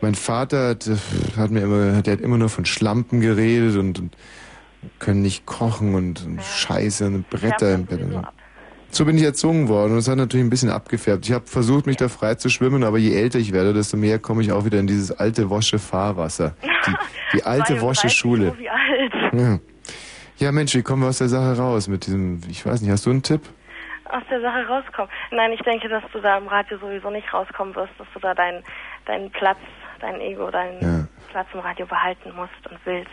Mein 0.00 0.16
Vater 0.16 0.70
hat, 0.70 0.90
hat 1.36 1.50
mir 1.52 1.60
immer, 1.60 2.02
der 2.02 2.14
hat 2.14 2.20
immer 2.20 2.38
nur 2.38 2.48
von 2.48 2.64
Schlampen 2.64 3.20
geredet 3.20 3.76
und, 3.76 4.00
und 4.00 4.16
können 4.98 5.22
nicht 5.22 5.46
kochen 5.46 5.94
und, 5.94 6.26
und 6.26 6.42
Scheiße 6.42 7.06
und 7.06 7.30
Bretter 7.30 7.74
im 7.74 7.86
Bett. 7.86 8.00
so. 8.90 9.04
Bin 9.04 9.16
ich 9.16 9.22
erzogen 9.22 9.68
worden 9.68 9.92
und 9.92 9.98
es 9.98 10.08
hat 10.08 10.16
natürlich 10.16 10.44
ein 10.44 10.50
bisschen 10.50 10.70
abgefärbt. 10.70 11.24
Ich 11.24 11.32
habe 11.32 11.46
versucht, 11.46 11.86
mich 11.86 11.98
da 11.98 12.08
frei 12.08 12.34
zu 12.34 12.48
schwimmen, 12.48 12.82
aber 12.82 12.98
je 12.98 13.14
älter 13.14 13.38
ich 13.38 13.52
werde, 13.52 13.72
desto 13.72 13.96
mehr 13.96 14.18
komme 14.18 14.42
ich 14.42 14.50
auch 14.50 14.64
wieder 14.64 14.80
in 14.80 14.88
dieses 14.88 15.12
alte 15.12 15.50
Wosche 15.50 15.78
Fahrwasser. 15.78 16.56
Die, 16.64 17.36
die 17.38 17.42
alte 17.44 17.80
Wosche 17.80 18.08
Schule. 18.08 18.56
Ja. 19.32 19.60
Ja, 20.38 20.52
Mensch, 20.52 20.74
wie 20.74 20.82
kommen 20.82 21.02
wir 21.02 21.08
aus 21.08 21.18
der 21.18 21.28
Sache 21.28 21.56
raus 21.56 21.88
mit 21.88 22.06
diesem, 22.06 22.40
ich 22.48 22.64
weiß 22.64 22.80
nicht, 22.80 22.90
hast 22.90 23.06
du 23.06 23.10
einen 23.10 23.22
Tipp? 23.22 23.42
Aus 24.04 24.22
der 24.30 24.40
Sache 24.40 24.66
rauskommen. 24.66 25.10
Nein, 25.30 25.52
ich 25.52 25.60
denke, 25.60 25.88
dass 25.88 26.02
du 26.12 26.20
da 26.20 26.36
im 26.38 26.48
Radio 26.48 26.78
sowieso 26.78 27.10
nicht 27.10 27.32
rauskommen 27.32 27.74
wirst, 27.74 27.92
dass 27.98 28.06
du 28.12 28.20
da 28.20 28.34
deinen 28.34 28.62
deinen 29.06 29.30
Platz, 29.30 29.58
dein 30.00 30.20
Ego, 30.20 30.50
deinen 30.50 31.08
Platz 31.30 31.48
im 31.52 31.60
Radio 31.60 31.86
behalten 31.86 32.32
musst 32.36 32.70
und 32.70 32.78
willst. 32.84 33.10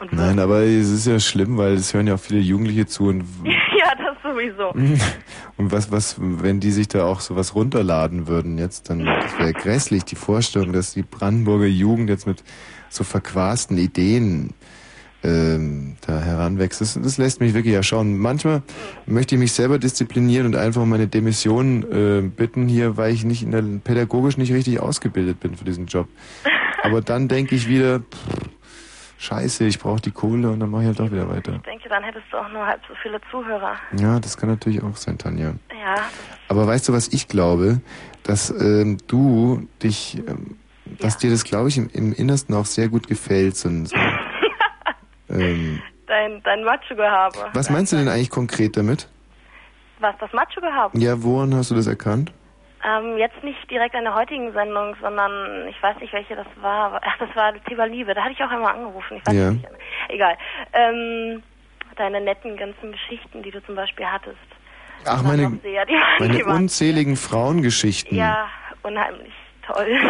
Und 0.00 0.12
Nein, 0.12 0.38
aber 0.40 0.62
es 0.62 0.90
ist 0.90 1.06
ja 1.06 1.20
schlimm, 1.20 1.58
weil 1.58 1.74
es 1.74 1.94
hören 1.94 2.08
ja 2.08 2.14
auch 2.14 2.20
viele 2.20 2.40
Jugendliche 2.40 2.86
zu 2.86 3.04
und, 3.04 3.24
ja, 3.44 3.94
das 3.94 4.16
sowieso. 4.22 4.70
und 5.56 5.70
was, 5.70 5.92
was, 5.92 6.16
wenn 6.18 6.58
die 6.58 6.72
sich 6.72 6.88
da 6.88 7.04
auch 7.04 7.20
sowas 7.20 7.54
runterladen 7.54 8.26
würden 8.26 8.58
jetzt, 8.58 8.90
dann, 8.90 9.04
das 9.04 9.38
wäre 9.38 9.52
grässlich, 9.52 10.04
die 10.04 10.16
Vorstellung, 10.16 10.72
dass 10.72 10.92
die 10.92 11.02
Brandenburger 11.02 11.66
Jugend 11.66 12.10
jetzt 12.10 12.26
mit 12.26 12.42
so 12.88 13.04
verquasten 13.04 13.78
Ideen 13.78 14.54
ähm, 15.24 15.96
da 16.06 16.20
heranwächst. 16.20 16.80
Das, 16.80 16.98
das 17.00 17.18
lässt 17.18 17.40
mich 17.40 17.54
wirklich 17.54 17.74
erschauen. 17.74 18.18
Manchmal 18.18 18.62
möchte 19.06 19.34
ich 19.34 19.38
mich 19.38 19.52
selber 19.52 19.78
disziplinieren 19.78 20.46
und 20.46 20.56
einfach 20.56 20.82
um 20.82 20.88
meine 20.88 21.06
Demission 21.06 21.84
äh, 21.92 22.22
bitten 22.22 22.68
hier, 22.68 22.96
weil 22.96 23.12
ich 23.14 23.24
nicht 23.24 23.42
in 23.42 23.50
der, 23.52 23.62
pädagogisch 23.84 24.36
nicht 24.36 24.52
richtig 24.52 24.80
ausgebildet 24.80 25.40
bin 25.40 25.56
für 25.56 25.64
diesen 25.64 25.86
Job. 25.86 26.08
Aber 26.82 27.00
dann 27.00 27.28
denke 27.28 27.54
ich 27.54 27.68
wieder, 27.68 28.00
pff, 28.00 28.48
scheiße, 29.18 29.64
ich 29.64 29.78
brauche 29.78 30.00
die 30.00 30.10
Kohle 30.10 30.50
und 30.50 30.58
dann 30.58 30.70
mache 30.70 30.82
ich 30.82 30.86
halt 30.88 30.98
doch 30.98 31.12
wieder 31.12 31.28
weiter. 31.28 31.54
Ich 31.56 31.62
denke, 31.62 31.88
dann 31.88 32.02
hättest 32.02 32.24
du 32.32 32.36
auch 32.38 32.48
nur 32.52 32.66
halb 32.66 32.80
so 32.88 32.94
viele 33.02 33.20
Zuhörer. 33.30 33.74
Ja, 34.00 34.18
das 34.18 34.36
kann 34.36 34.48
natürlich 34.48 34.82
auch 34.82 34.96
sein, 34.96 35.16
Tanja. 35.18 35.54
Ja, 35.70 35.94
Aber 36.48 36.66
weißt 36.66 36.88
du, 36.88 36.92
was 36.92 37.08
ich 37.08 37.28
glaube? 37.28 37.80
Dass 38.24 38.50
ähm, 38.50 38.98
du 39.06 39.68
dich, 39.82 40.20
ähm, 40.26 40.56
dass 40.98 41.18
dir 41.18 41.30
das, 41.30 41.44
glaube 41.44 41.68
ich, 41.68 41.78
im, 41.78 41.88
im 41.92 42.12
Innersten 42.12 42.54
auch 42.54 42.66
sehr 42.66 42.88
gut 42.88 43.06
gefällt. 43.08 43.56
So, 43.56 43.68
ein- 43.68 43.86
so, 43.86 43.96
ähm, 45.32 45.82
dein, 46.06 46.42
dein 46.42 46.64
Macho-Gehabe. 46.64 47.50
was 47.52 47.70
meinst 47.70 47.92
du 47.92 47.96
denn 47.96 48.08
eigentlich 48.08 48.30
konkret 48.30 48.76
damit? 48.76 49.08
Was, 50.00 50.14
das 50.18 50.32
Macho-Gehabe? 50.32 50.98
Ja, 50.98 51.22
woran 51.22 51.54
hast 51.54 51.70
du 51.70 51.74
das 51.74 51.86
erkannt? 51.86 52.32
Ähm, 52.84 53.16
jetzt 53.16 53.42
nicht 53.44 53.70
direkt 53.70 53.94
an 53.94 54.02
der 54.04 54.14
heutigen 54.14 54.52
Sendung, 54.52 54.96
sondern 55.00 55.68
ich 55.68 55.80
weiß 55.80 55.98
nicht, 56.00 56.12
welche 56.12 56.34
das 56.34 56.46
war. 56.60 57.00
Ach, 57.04 57.16
das 57.18 57.34
war 57.36 57.52
das 57.52 57.62
Thema 57.64 57.84
Liebe. 57.86 58.12
Da 58.14 58.22
hatte 58.22 58.32
ich 58.32 58.42
auch 58.42 58.50
einmal 58.50 58.74
angerufen. 58.74 59.18
Ich 59.18 59.26
weiß 59.26 59.34
Ja. 59.34 59.50
nicht. 59.52 59.64
Egal. 60.08 60.36
Ähm, 60.72 61.42
deine 61.96 62.20
netten 62.20 62.56
ganzen 62.56 62.90
Geschichten, 62.92 63.42
die 63.44 63.50
du 63.52 63.62
zum 63.64 63.76
Beispiel 63.76 64.06
hattest. 64.06 64.36
Ach, 65.04 65.22
meine, 65.22 65.58
Sehr, 65.62 65.86
die 65.86 65.96
meine 66.18 66.34
die 66.34 66.42
unzähligen 66.44 67.16
Frauengeschichten. 67.16 68.16
Ja, 68.16 68.48
unheimlich 68.82 69.32
toll. 69.66 70.00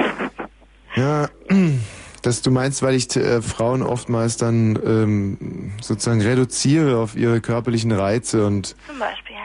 Ja, 0.94 1.28
dass 2.22 2.42
du 2.42 2.50
meinst, 2.50 2.82
weil 2.82 2.94
ich 2.94 3.14
äh, 3.16 3.42
Frauen 3.42 3.82
oftmals 3.82 4.36
dann 4.36 4.78
ähm, 4.84 5.72
sozusagen 5.80 6.20
reduziere 6.22 6.98
auf 6.98 7.16
ihre 7.16 7.40
körperlichen 7.40 7.92
Reize 7.92 8.46
und 8.46 8.74
zum 8.86 8.98
Beispiel. 8.98 9.36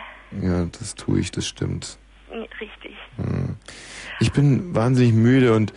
ja, 0.41 0.65
das 0.79 0.95
tue 0.95 1.19
ich, 1.19 1.31
das 1.31 1.47
stimmt. 1.47 1.97
Richtig. 2.61 2.95
Hm. 3.17 3.55
Ich 4.19 4.31
bin 4.31 4.75
wahnsinnig 4.75 5.13
müde 5.13 5.55
und 5.55 5.73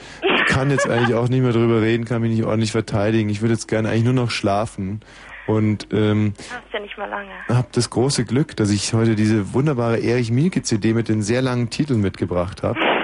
kann 0.47 0.71
jetzt 0.71 0.89
eigentlich 0.91 1.15
auch 1.15 1.29
nicht 1.29 1.43
mehr 1.43 1.53
drüber 1.53 1.81
reden, 1.81 2.05
kann 2.05 2.23
mich 2.23 2.33
nicht 2.33 2.45
ordentlich 2.45 2.73
verteidigen. 2.73 3.29
Ich 3.31 3.41
würde 3.41 3.55
jetzt 3.55 3.69
gerne 3.69 3.89
eigentlich 3.89 4.05
nur 4.05 4.13
noch 4.13 4.31
schlafen 4.31 5.01
und 5.47 5.89
ähm, 5.93 6.35
Hast 6.51 6.73
ja 6.73 6.81
nicht 6.81 6.97
mal 6.99 7.09
lange. 7.09 7.31
habe 7.49 7.69
das 7.73 7.91
große 7.91 8.25
Glück, 8.25 8.57
dass 8.57 8.71
ich 8.71 8.93
heute 8.93 9.15
diese 9.15 9.55
wunderbare 9.55 9.99
Erich 9.99 10.31
Mielke 10.31 10.63
CD 10.63 10.93
mit 10.93 11.09
den 11.09 11.23
sehr 11.23 11.43
langen 11.43 11.71
Titeln 11.71 12.01
mitgebracht 12.01 12.63
habe. 12.63 12.79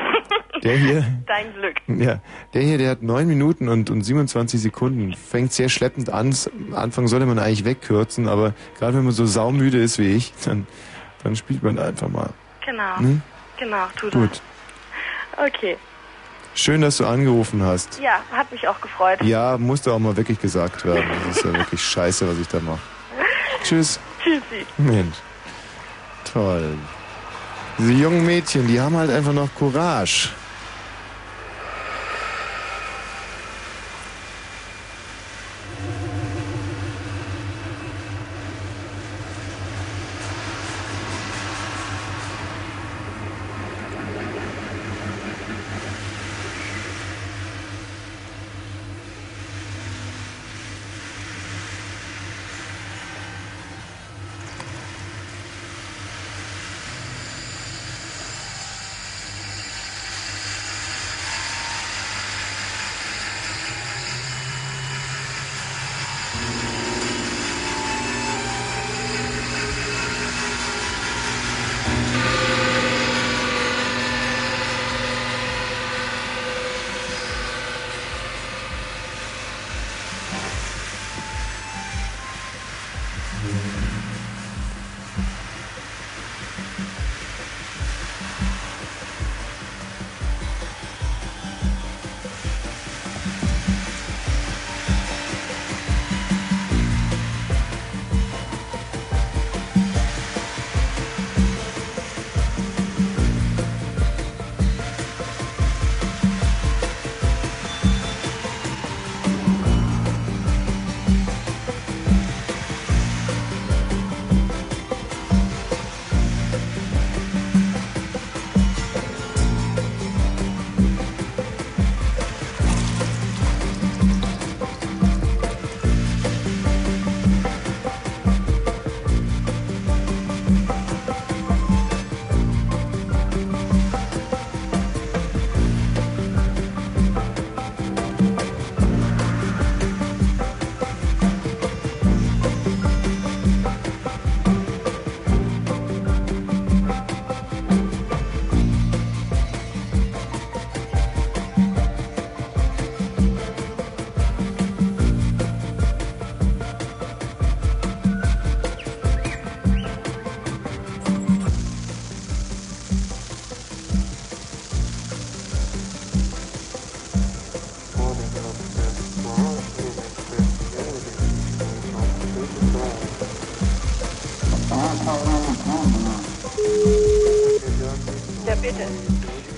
Der 0.62 0.76
hier, 0.76 1.04
Dein 1.26 1.52
Glück. 1.54 1.76
ja, 1.86 2.20
der 2.54 2.62
hier, 2.62 2.78
der 2.78 2.90
hat 2.90 3.02
neun 3.02 3.26
Minuten 3.26 3.68
und, 3.68 3.90
und 3.90 4.02
27 4.02 4.60
Sekunden. 4.60 5.14
Fängt 5.14 5.52
sehr 5.52 5.68
schleppend 5.68 6.10
an. 6.10 6.34
Anfang 6.72 7.08
sollte 7.08 7.26
man 7.26 7.38
eigentlich 7.38 7.64
wegkürzen, 7.64 8.28
aber 8.28 8.54
gerade 8.78 8.96
wenn 8.96 9.04
man 9.04 9.12
so 9.12 9.26
saumüde 9.26 9.78
ist 9.78 9.98
wie 9.98 10.14
ich, 10.14 10.32
dann, 10.44 10.66
dann 11.22 11.36
spielt 11.36 11.62
man 11.62 11.78
einfach 11.78 12.08
mal. 12.08 12.30
Genau. 12.64 12.98
Hm? 12.98 13.22
Genau, 13.58 13.86
tu 13.96 14.10
Gut. 14.10 14.40
Okay. 15.36 15.76
Schön, 16.54 16.80
dass 16.80 16.96
du 16.96 17.06
angerufen 17.06 17.62
hast. 17.62 18.00
Ja, 18.00 18.20
hat 18.32 18.50
mich 18.50 18.66
auch 18.66 18.80
gefreut. 18.80 19.22
Ja, 19.22 19.58
musste 19.58 19.92
auch 19.92 19.98
mal 19.98 20.16
wirklich 20.16 20.40
gesagt 20.40 20.84
werden. 20.86 21.04
Das 21.28 21.36
ist 21.36 21.44
ja 21.44 21.52
wirklich 21.52 21.82
scheiße, 21.82 22.26
was 22.26 22.38
ich 22.38 22.48
da 22.48 22.60
mache. 22.60 22.80
Tschüss. 23.62 24.00
Tschüssi. 24.22 24.66
Mensch. 24.78 25.16
Toll. 26.32 26.78
Diese 27.78 27.92
jungen 27.92 28.24
Mädchen, 28.24 28.66
die 28.66 28.80
haben 28.80 28.96
halt 28.96 29.10
einfach 29.10 29.34
noch 29.34 29.54
Courage. 29.54 30.30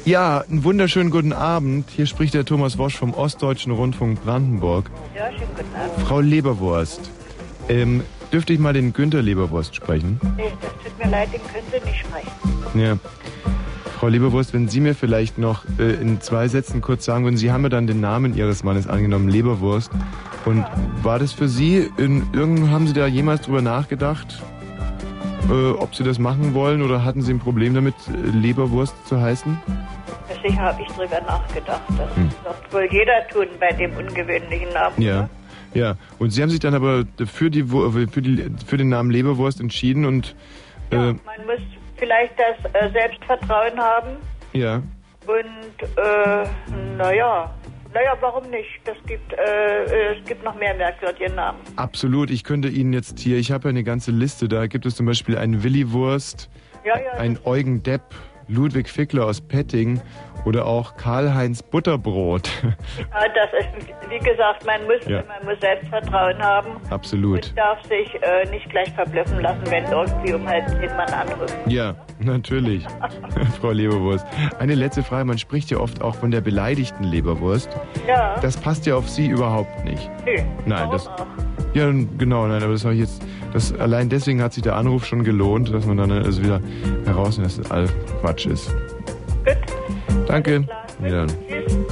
Ja, 0.09 0.43
einen 0.49 0.65
wunderschönen 0.65 1.11
guten 1.11 1.35
Abend. 1.35 1.91
Hier 1.91 2.07
spricht 2.07 2.33
der 2.33 2.47
Thomas 2.47 2.79
Wosch 2.79 2.97
vom 2.97 3.13
Ostdeutschen 3.13 3.73
Rundfunk 3.73 4.25
Brandenburg. 4.25 4.91
Ja, 5.15 5.31
schönen 5.31 5.51
guten 5.55 5.77
Abend. 5.77 6.07
Frau 6.07 6.21
Leberwurst, 6.21 7.11
ähm, 7.69 8.03
dürfte 8.33 8.55
ich 8.55 8.59
mal 8.59 8.73
den 8.73 8.95
Günther 8.95 9.21
Leberwurst 9.21 9.77
sprechen? 9.77 10.19
Nee, 10.39 10.45
das 10.63 10.71
tut 10.83 10.99
mir 11.05 11.11
leid, 11.11 11.29
den 11.31 11.43
können 11.53 11.67
Sie 11.71 11.85
nicht 11.85 11.99
sprechen. 11.99 12.31
Ja. 12.75 12.97
Frau 13.99 14.09
Leberwurst, 14.09 14.55
wenn 14.55 14.67
Sie 14.67 14.81
mir 14.81 14.95
vielleicht 14.95 15.37
noch 15.37 15.67
äh, 15.79 16.01
in 16.01 16.23
zwei 16.23 16.49
Sätzen 16.49 16.81
kurz 16.81 17.05
sagen 17.05 17.25
würden, 17.25 17.37
Sie 17.37 17.53
haben 17.53 17.65
ja 17.65 17.69
dann 17.69 17.87
den 17.87 18.01
Namen 18.01 18.35
Ihres 18.35 18.65
Mannes 18.65 18.87
angenommen, 18.87 19.29
Leberwurst. 19.29 19.91
Und 20.47 20.65
war 21.03 21.19
das 21.19 21.33
für 21.33 21.51
Sie, 21.51 21.87
in 21.99 22.27
irgend, 22.33 22.71
haben 22.71 22.87
Sie 22.87 22.95
da 22.95 23.07
jemals 23.07 23.43
drüber 23.43 23.61
nachgedacht, 23.61 24.43
äh, 25.51 25.71
ob 25.73 25.95
Sie 25.95 26.03
das 26.03 26.19
machen 26.19 26.55
wollen 26.55 26.81
oder 26.81 27.05
hatten 27.05 27.21
Sie 27.21 27.31
ein 27.31 27.41
Problem 27.41 27.75
damit, 27.75 27.95
äh, 28.09 28.31
Leberwurst 28.31 28.95
zu 29.07 29.21
heißen? 29.21 29.59
Sicher 30.49 30.63
habe 30.63 30.83
ich 30.83 30.89
drüber 30.89 31.21
nachgedacht. 31.27 31.83
Das 31.97 32.17
Hm. 32.17 32.31
wird 32.45 32.73
wohl 32.73 32.89
jeder 32.91 33.27
tun 33.29 33.47
bei 33.61 33.71
dem 33.73 33.97
ungewöhnlichen 33.97 34.73
Namen. 34.73 35.01
Ja. 35.01 35.29
Ja, 35.75 35.97
und 36.19 36.31
Sie 36.31 36.41
haben 36.43 36.49
sich 36.49 36.61
dann 36.61 36.75
aber 36.75 37.05
für, 37.27 37.51
die, 37.51 37.63
für, 37.63 38.23
die, 38.23 38.51
für 38.67 38.79
den 38.79 38.89
Namen 38.89 39.11
Leberwurst 39.11 39.61
entschieden 39.61 40.07
und 40.07 40.35
äh, 40.91 40.97
Man 40.97 41.17
muss 41.47 41.61
vielleicht 41.97 42.33
das 42.39 42.73
äh, 42.73 42.91
Selbstvertrauen 42.91 43.79
haben 43.79 44.17
ja. 44.55 44.77
und 45.27 45.99
äh, 45.99 46.49
naja, 46.97 47.55
naja, 47.93 48.17
warum 48.21 48.49
nicht? 48.49 48.81
Das 48.87 48.97
gibt, 49.07 49.31
äh, 49.35 49.85
äh, 49.85 50.19
es 50.19 50.27
gibt 50.27 50.43
noch 50.43 50.55
mehr 50.55 50.75
merkwürdige 50.75 51.31
Namen. 51.35 51.59
Absolut, 51.77 52.31
ich 52.31 52.45
könnte 52.45 52.69
Ihnen 52.69 52.95
jetzt 52.95 53.19
hier, 53.19 53.37
ich 53.37 53.53
habe 53.53 53.65
ja 53.65 53.71
eine 53.71 53.85
ganze 53.85 54.11
Liste, 54.11 54.49
da 54.49 54.67
gibt 54.69 54.87
es 54.87 54.97
zum 54.97 55.05
Beispiel 55.05 55.37
einen 55.37 55.63
Willi 55.63 55.93
Wurst, 55.93 56.49
Ja, 56.83 56.99
ja, 56.99 57.13
einen 57.21 57.39
Eugen 57.45 57.83
Depp, 57.83 58.03
Ludwig 58.49 58.89
Fickler 58.89 59.27
aus 59.27 59.41
Petting 59.41 60.01
oder 60.45 60.67
auch 60.67 60.97
Karl-Heinz 60.97 61.63
Butterbrot. 61.63 62.49
Ja, 62.99 63.25
das 63.35 63.51
ist, 63.67 63.89
wie 64.11 64.19
gesagt, 64.19 64.65
man 64.65 64.83
muss, 64.85 65.07
Ja. 65.07 65.23
man 65.27 65.45
muss 65.45 65.61
Selbstvertrauen 65.61 66.39
haben 66.39 66.71
Absolut. 66.91 67.49
und 67.49 67.59
darf 67.59 67.83
sich 67.83 68.15
äh, 68.23 68.49
nicht 68.51 68.69
gleich 68.71 68.91
verblüffen 68.93 69.41
lassen, 69.41 69.63
wenn 69.69 69.85
irgendwie 69.85 70.33
um 70.35 70.49
halb 70.49 70.69
zehn 70.69 70.91
anruft. 70.91 71.55
Ja, 71.67 71.95
natürlich, 72.21 72.85
Frau 73.61 73.71
Leberwurst. 73.73 74.27
Eine 74.59 74.75
letzte 74.75 75.03
Frage, 75.03 75.25
man 75.25 75.39
spricht 75.39 75.71
ja 75.71 75.79
oft 75.79 76.01
auch 76.03 76.15
von 76.15 76.31
der 76.31 76.41
beleidigten 76.41 77.05
Leberwurst. 77.05 77.69
Ja. 78.07 78.37
Das 78.41 78.57
passt 78.57 78.87
ja 78.87 78.95
auf 78.97 79.09
Sie 79.09 79.27
überhaupt 79.27 79.85
nicht. 79.85 80.11
Nö. 80.25 80.37
Nein, 80.67 80.91
das. 80.91 81.09
Ja, 81.79 81.93
genau, 81.93 82.49
nein, 82.49 82.61
aber 82.61 82.73
das 82.73 82.85
habe 82.85 82.95
ich 82.95 83.01
jetzt. 83.03 83.23
Das, 83.53 83.73
allein 83.73 84.09
deswegen 84.09 84.43
hat 84.43 84.53
sich 84.53 84.65
der 84.65 84.75
Anruf 84.75 85.07
schon 85.07 85.23
gelohnt, 85.23 85.73
dass 85.73 85.87
man 85.87 85.97
dann 85.97 86.11
also 86.11 86.43
wieder 86.43 86.61
herausnimmt, 87.05 87.47
dass 87.47 87.57
das 87.59 87.71
all 87.71 87.87
Quatsch 88.21 88.47
ist. 88.47 88.75
Gut. 89.45 89.57
Danke. 90.27 90.65
Wieder. 91.01 91.23
Und 91.23 91.88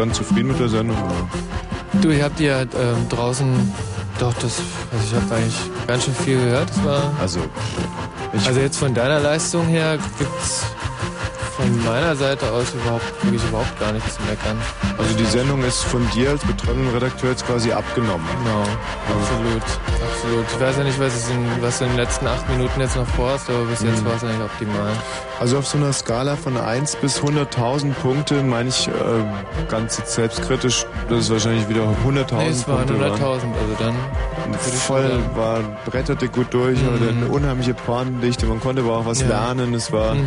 ganz 0.00 0.16
zufrieden 0.16 0.48
mit 0.48 0.58
der 0.58 0.70
Sendung? 0.70 0.96
Du, 2.00 2.08
ihr 2.08 2.24
habt 2.24 2.40
ja 2.40 2.62
ähm, 2.62 3.08
draußen, 3.10 3.46
doch, 4.18 4.32
das, 4.34 4.62
also 4.90 5.04
ich 5.04 5.14
habe 5.14 5.34
eigentlich 5.34 5.60
ganz 5.86 6.04
schön 6.04 6.14
viel 6.14 6.38
gehört. 6.38 6.70
Das 6.70 6.84
war, 6.86 7.12
also, 7.20 7.40
also 8.46 8.60
jetzt 8.60 8.78
von 8.78 8.94
deiner 8.94 9.20
Leistung 9.20 9.66
her 9.66 9.98
gibt's 10.18 10.64
von 11.54 11.84
meiner 11.84 12.16
Seite 12.16 12.50
aus 12.50 12.72
überhaupt, 12.72 13.04
wirklich 13.22 13.44
überhaupt 13.44 13.78
gar 13.78 13.92
nichts 13.92 14.16
zu 14.16 14.22
meckern. 14.22 14.56
Also 14.96 15.14
die 15.18 15.26
Sendung 15.26 15.62
ist 15.64 15.84
von 15.84 16.08
dir 16.12 16.30
als 16.30 16.42
betreuenden 16.46 16.88
Redakteur 16.94 17.30
jetzt 17.32 17.46
quasi 17.46 17.70
abgenommen. 17.70 18.26
Genau, 18.42 18.62
absolut, 19.18 19.62
absolut. 20.22 20.44
Ich 20.52 20.60
weiß 20.60 20.76
ja 20.78 20.84
nicht, 20.84 21.00
was, 21.00 21.30
in, 21.30 21.46
was 21.62 21.78
du 21.78 21.84
in 21.84 21.90
den 21.90 21.96
letzten 21.98 22.26
acht 22.26 22.48
Minuten 22.50 22.80
jetzt 22.80 22.96
noch 22.96 23.06
vorhast, 23.06 23.48
aber 23.48 23.64
bis 23.64 23.82
jetzt 23.82 24.02
Mhm. 24.02 24.06
war 24.06 24.16
es 24.16 24.24
eigentlich 24.24 24.42
optimal. 24.42 24.90
Also 25.40 25.58
auf 25.58 25.66
so 25.66 25.78
einer 25.78 25.92
Skala 25.92 26.36
von 26.36 26.56
1 26.56 26.96
bis 26.96 27.20
100.000 27.22 27.92
Punkte 27.94 28.42
meine 28.42 28.68
ich 28.68 28.88
äh, 28.88 28.90
ganz 29.70 30.00
selbstkritisch, 30.04 30.84
dass 31.08 31.20
es 31.20 31.30
wahrscheinlich 31.30 31.68
wieder 31.68 31.82
100.000 32.04 32.36
Nee, 32.36 32.48
es 32.48 32.68
waren 32.68 32.86
Punkte 32.86 33.06
100.000, 33.06 33.24
also 33.24 33.44
dann 33.78 33.94
Voll 34.58 35.20
war, 35.34 35.60
bretterte 35.86 36.28
gut 36.28 36.52
durch, 36.52 36.78
hatte 36.82 37.08
eine 37.08 37.26
unheimliche 37.26 37.74
Pointendichte, 37.74 38.46
man 38.46 38.60
konnte 38.60 38.82
aber 38.82 38.98
auch 38.98 39.06
was 39.06 39.20
Ja. 39.22 39.28
lernen, 39.28 39.72
es 39.74 39.90
war 39.92 40.14
Mhm. 40.14 40.26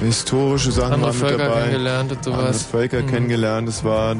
historische 0.00 0.72
Sachen 0.72 0.94
Andere 0.94 1.10
waren 1.12 1.18
mit 1.20 1.28
Völker 1.28 1.44
dabei. 1.44 1.60
kennengelernt 1.60 2.12
und 2.12 2.24
sowas. 2.24 2.38
Andere 2.38 2.54
Völker 2.58 3.02
Mhm. 3.02 3.06
kennengelernt, 3.06 3.68
es 3.68 3.84
war, 3.84 4.16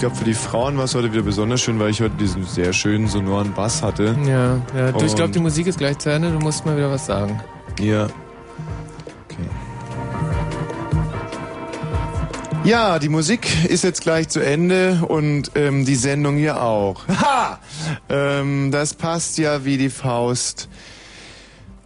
glaube 0.00 0.16
für 0.16 0.24
die 0.24 0.34
Frauen 0.34 0.78
war 0.78 0.84
es 0.84 0.94
heute 0.94 1.12
wieder 1.12 1.22
besonders 1.22 1.60
schön, 1.60 1.78
weil 1.78 1.90
ich 1.90 2.00
heute 2.00 2.16
diesen 2.16 2.44
sehr 2.44 2.72
schönen 2.72 3.06
sonoren 3.06 3.52
Bass 3.52 3.82
hatte. 3.82 4.16
Ja, 4.26 4.56
ja. 4.74 4.92
Du, 4.92 5.04
ich 5.04 5.14
glaube, 5.14 5.30
die 5.30 5.38
Musik 5.38 5.66
ist 5.66 5.78
gleich 5.78 5.98
zu 5.98 6.10
Ende, 6.10 6.32
du 6.32 6.38
musst 6.38 6.64
mal 6.64 6.76
wieder 6.76 6.90
was 6.90 7.04
sagen. 7.04 7.40
Ja. 7.78 8.04
Okay. 9.26 9.48
Ja, 12.64 12.98
die 12.98 13.10
Musik 13.10 13.64
ist 13.66 13.84
jetzt 13.84 14.00
gleich 14.00 14.30
zu 14.30 14.40
Ende 14.40 15.02
und 15.06 15.52
ähm, 15.54 15.84
die 15.84 15.94
Sendung 15.94 16.36
hier 16.36 16.62
auch. 16.62 17.06
Ha! 17.20 17.58
Ähm, 18.08 18.70
das 18.70 18.94
passt 18.94 19.36
ja 19.36 19.64
wie 19.64 19.76
die 19.76 19.90
Faust. 19.90 20.68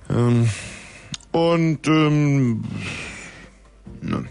Ähm, 0.09 0.49
und 1.33 1.87
ähm, 1.89 2.65
ne. 4.01 4.25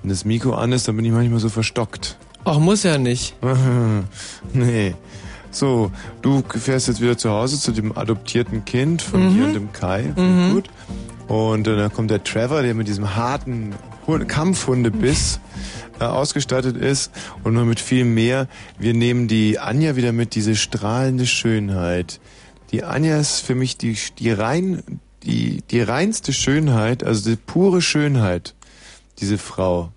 wenn 0.00 0.08
das 0.08 0.24
Mikro 0.24 0.54
an 0.54 0.72
ist, 0.72 0.88
dann 0.88 0.96
bin 0.96 1.04
ich 1.04 1.12
manchmal 1.12 1.40
so 1.40 1.50
verstockt. 1.50 2.13
Ach, 2.44 2.58
muss 2.58 2.82
ja 2.82 2.98
nicht. 2.98 3.34
nee. 4.52 4.94
So, 5.50 5.92
du 6.20 6.42
fährst 6.48 6.88
jetzt 6.88 7.00
wieder 7.00 7.16
zu 7.16 7.30
Hause 7.30 7.58
zu 7.60 7.72
dem 7.72 7.96
adoptierten 7.96 8.64
Kind 8.64 9.02
von 9.02 9.28
Mhm. 9.28 9.34
dir 9.34 9.44
und 9.46 9.54
dem 9.54 9.72
Kai. 9.72 10.12
Mhm. 10.16 10.52
Gut. 10.52 10.70
Und 11.28 11.66
äh, 11.66 11.76
dann 11.76 11.92
kommt 11.92 12.10
der 12.10 12.22
Trevor, 12.24 12.62
der 12.62 12.74
mit 12.74 12.88
diesem 12.88 13.14
harten 13.16 13.74
Hund 14.06 14.28
Kampfhundebiss 14.28 15.40
äh, 16.00 16.04
ausgestattet 16.04 16.76
ist 16.76 17.12
und 17.44 17.54
noch 17.54 17.64
mit 17.64 17.80
viel 17.80 18.04
mehr. 18.04 18.48
Wir 18.78 18.92
nehmen 18.94 19.28
die 19.28 19.58
Anja 19.58 19.96
wieder 19.96 20.12
mit, 20.12 20.34
diese 20.34 20.56
strahlende 20.56 21.24
Schönheit. 21.26 22.20
Die 22.72 22.82
Anja 22.84 23.18
ist 23.18 23.40
für 23.40 23.54
mich 23.54 23.78
die, 23.78 23.96
die 24.18 24.32
rein, 24.32 24.82
die, 25.22 25.62
die 25.70 25.80
reinste 25.80 26.32
Schönheit, 26.32 27.04
also 27.04 27.30
die 27.30 27.36
pure 27.36 27.80
Schönheit, 27.80 28.54
diese 29.20 29.38
Frau 29.38 29.92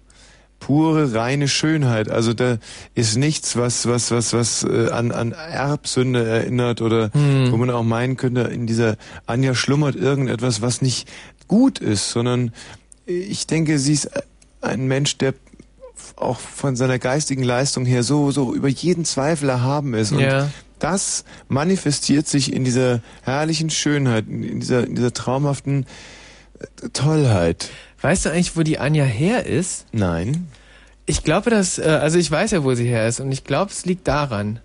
pure 0.59 1.13
reine 1.13 1.47
Schönheit. 1.47 2.09
Also 2.09 2.33
da 2.33 2.57
ist 2.95 3.15
nichts, 3.17 3.55
was 3.57 3.87
was 3.87 4.11
was 4.11 4.33
was 4.33 4.63
äh, 4.63 4.89
an 4.89 5.11
an 5.11 5.31
Erbsünde 5.31 6.25
erinnert 6.27 6.81
oder 6.81 7.11
Hm. 7.13 7.51
wo 7.51 7.57
man 7.57 7.69
auch 7.69 7.83
meinen 7.83 8.17
könnte, 8.17 8.41
in 8.41 8.67
dieser 8.67 8.95
Anja 9.25 9.53
schlummert 9.55 9.95
irgendetwas, 9.95 10.61
was 10.61 10.81
nicht 10.81 11.07
gut 11.47 11.79
ist, 11.79 12.09
sondern 12.11 12.51
ich 13.05 13.47
denke, 13.47 13.79
sie 13.79 13.93
ist 13.93 14.09
ein 14.61 14.87
Mensch, 14.87 15.17
der 15.17 15.33
auch 16.15 16.39
von 16.39 16.75
seiner 16.75 16.99
geistigen 16.99 17.43
Leistung 17.43 17.85
her 17.85 18.03
so 18.03 18.31
so 18.31 18.53
über 18.53 18.67
jeden 18.67 19.05
Zweifel 19.05 19.49
erhaben 19.49 19.93
ist 19.93 20.11
und 20.11 20.19
Ja. 20.19 20.49
das 20.79 21.23
manifestiert 21.47 22.27
sich 22.27 22.51
in 22.53 22.63
dieser 22.65 23.01
herrlichen 23.23 23.69
Schönheit, 23.69 24.25
in 24.27 24.59
dieser 24.59 24.85
in 24.87 24.95
dieser 24.95 25.13
traumhaften 25.13 25.85
Tollheit. 26.93 27.69
Weißt 28.01 28.25
du 28.25 28.29
eigentlich, 28.29 28.55
wo 28.55 28.63
die 28.63 28.79
Anja 28.79 29.03
her 29.03 29.45
ist? 29.45 29.85
Nein. 29.91 30.47
Ich 31.05 31.23
glaube, 31.23 31.49
dass, 31.49 31.79
äh, 31.79 31.83
also 31.83 32.19
ich 32.19 32.29
weiß 32.29 32.51
ja, 32.51 32.63
wo 32.63 32.73
sie 32.75 32.87
her 32.87 33.07
ist 33.07 33.19
und 33.19 33.31
ich 33.31 33.43
glaube, 33.43 33.71
es 33.71 33.85
liegt 33.85 34.07
daran. 34.07 34.59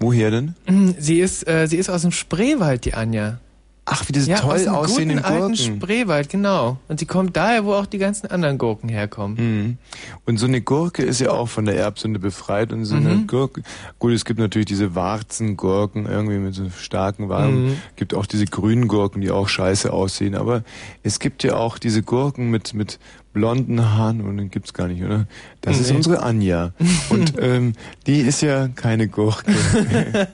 Woher 0.00 0.30
denn? 0.30 0.54
Sie 0.98 1.20
ist, 1.20 1.46
äh, 1.48 1.66
sie 1.66 1.76
ist 1.76 1.88
aus 1.88 2.02
dem 2.02 2.10
Spreewald, 2.10 2.84
die 2.84 2.94
Anja. 2.94 3.38
Ach, 3.86 4.08
wie 4.08 4.12
diese 4.12 4.30
ja, 4.30 4.38
toll 4.38 4.66
aus 4.66 4.66
aussehenden 4.66 5.18
guten 5.18 5.28
alten 5.28 5.40
Gurken. 5.54 5.56
Spreewald, 5.76 6.28
genau. 6.30 6.78
Und 6.88 7.00
sie 7.00 7.04
kommt 7.06 7.36
daher, 7.36 7.66
wo 7.66 7.74
auch 7.74 7.84
die 7.84 7.98
ganzen 7.98 8.30
anderen 8.30 8.56
Gurken 8.56 8.88
herkommen. 8.88 9.36
Mhm. 9.36 9.78
Und 10.24 10.38
so 10.38 10.46
eine 10.46 10.62
Gurke 10.62 11.02
ist 11.02 11.20
ja 11.20 11.32
auch 11.32 11.48
von 11.50 11.66
der 11.66 11.76
Erbsünde 11.76 12.18
befreit 12.18 12.72
und 12.72 12.86
so 12.86 12.94
eine 12.94 13.10
Mhm. 13.10 13.26
Gurke. 13.26 13.62
Gut, 13.98 14.12
es 14.14 14.24
gibt 14.24 14.40
natürlich 14.40 14.66
diese 14.66 14.94
Warzengurken 14.94 16.06
irgendwie 16.06 16.38
mit 16.38 16.54
so 16.54 16.70
starken 16.70 17.28
Warmen. 17.28 17.64
Mhm. 17.66 17.76
Gibt 17.96 18.14
auch 18.14 18.24
diese 18.24 18.46
grünen 18.46 18.88
Gurken, 18.88 19.20
die 19.20 19.30
auch 19.30 19.48
scheiße 19.48 19.92
aussehen. 19.92 20.34
Aber 20.34 20.62
es 21.02 21.18
gibt 21.18 21.44
ja 21.44 21.56
auch 21.56 21.76
diese 21.78 22.02
Gurken 22.02 22.50
mit 22.50 22.72
mit 22.72 22.98
blonden 23.34 23.84
Haaren 23.84 24.20
und 24.20 24.36
den 24.36 24.48
gibt's 24.48 24.72
gar 24.74 24.86
nicht, 24.86 25.02
oder? 25.02 25.26
Das 25.60 25.80
ist 25.80 25.90
Nee. 25.90 25.96
unsere 25.96 26.22
Anja. 26.22 26.72
Und 27.10 27.34
ähm, 27.40 27.72
die 28.06 28.20
ist 28.20 28.40
ja 28.42 28.68
keine 28.68 29.08
Gurke. 29.08 29.52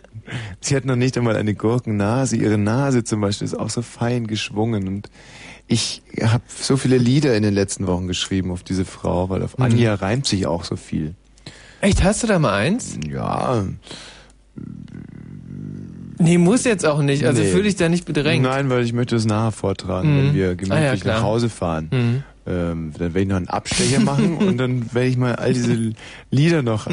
Sie 0.61 0.77
hat 0.77 0.85
noch 0.85 0.97
nicht 0.97 1.17
einmal 1.19 1.37
eine 1.37 1.55
Gurkennase. 1.55 2.37
Ihre 2.37 2.59
Nase 2.59 3.05
zum 3.05 3.21
Beispiel 3.21 3.45
ist 3.47 3.59
auch 3.59 3.71
so 3.71 3.83
fein 3.83 4.27
geschwungen. 4.27 4.87
Und 4.89 5.11
ich 5.67 6.03
habe 6.23 6.43
so 6.49 6.77
viele 6.77 6.99
Lieder 6.99 7.37
in 7.37 7.43
den 7.43 7.55
letzten 7.55 7.87
Wochen 7.87 8.07
geschrieben 8.07 8.51
auf 8.51 8.63
diese 8.63 8.85
Frau, 8.85 9.29
weil 9.31 9.43
auf 9.43 9.59
Mhm. 9.59 9.65
Anja 9.65 9.95
reimt 9.95 10.27
sich 10.27 10.47
auch 10.47 10.65
so 10.65 10.77
viel. 10.77 11.15
Echt, 11.81 12.03
hast 12.05 12.23
du 12.23 12.27
da 12.27 12.39
mal 12.39 12.53
eins? 12.55 12.99
Ja. 13.09 13.65
Nee, 16.19 16.37
muss 16.37 16.65
jetzt 16.65 16.85
auch 16.85 17.01
nicht. 17.01 17.25
Also 17.25 17.41
Nee. 17.43 17.49
fühl 17.49 17.63
dich 17.63 17.77
da 17.77 17.89
nicht 17.89 18.05
bedrängt. 18.05 18.43
Nein, 18.45 18.69
weil 18.69 18.85
ich 18.85 18.93
möchte 18.93 19.17
es 19.17 19.25
nachher 19.25 19.53
vortragen, 19.53 20.13
Mhm. 20.13 20.19
wenn 20.29 20.35
wir 20.35 20.45
Ah, 20.45 20.49
ja, 20.51 20.55
gemütlich 20.55 21.05
nach 21.05 21.23
Hause 21.23 21.49
fahren. 21.49 21.89
Mhm. 21.91 22.23
Ähm, 22.51 22.93
dann 22.99 23.15
werde 23.15 23.21
ich 23.21 23.29
noch 23.29 23.37
einen 23.37 23.49
Abstecher 23.49 24.01
machen 24.01 24.39
und 24.39 24.59
dann 24.59 24.93
werde 24.93 25.09
ich 25.09 25.17
mal 25.17 25.37
all 25.37 25.53
diese 25.53 25.93
Lieder 26.31 26.63
noch 26.63 26.89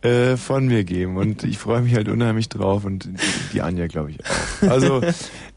äh, 0.00 0.36
von 0.36 0.66
mir 0.66 0.84
geben. 0.84 1.18
Und 1.18 1.44
ich 1.44 1.58
freue 1.58 1.82
mich 1.82 1.94
halt 1.94 2.08
unheimlich 2.08 2.48
drauf 2.48 2.84
und 2.84 3.08
die 3.52 3.60
Anja, 3.60 3.88
glaube 3.88 4.12
ich, 4.12 4.18
auch. 4.24 4.70
Also 4.70 5.02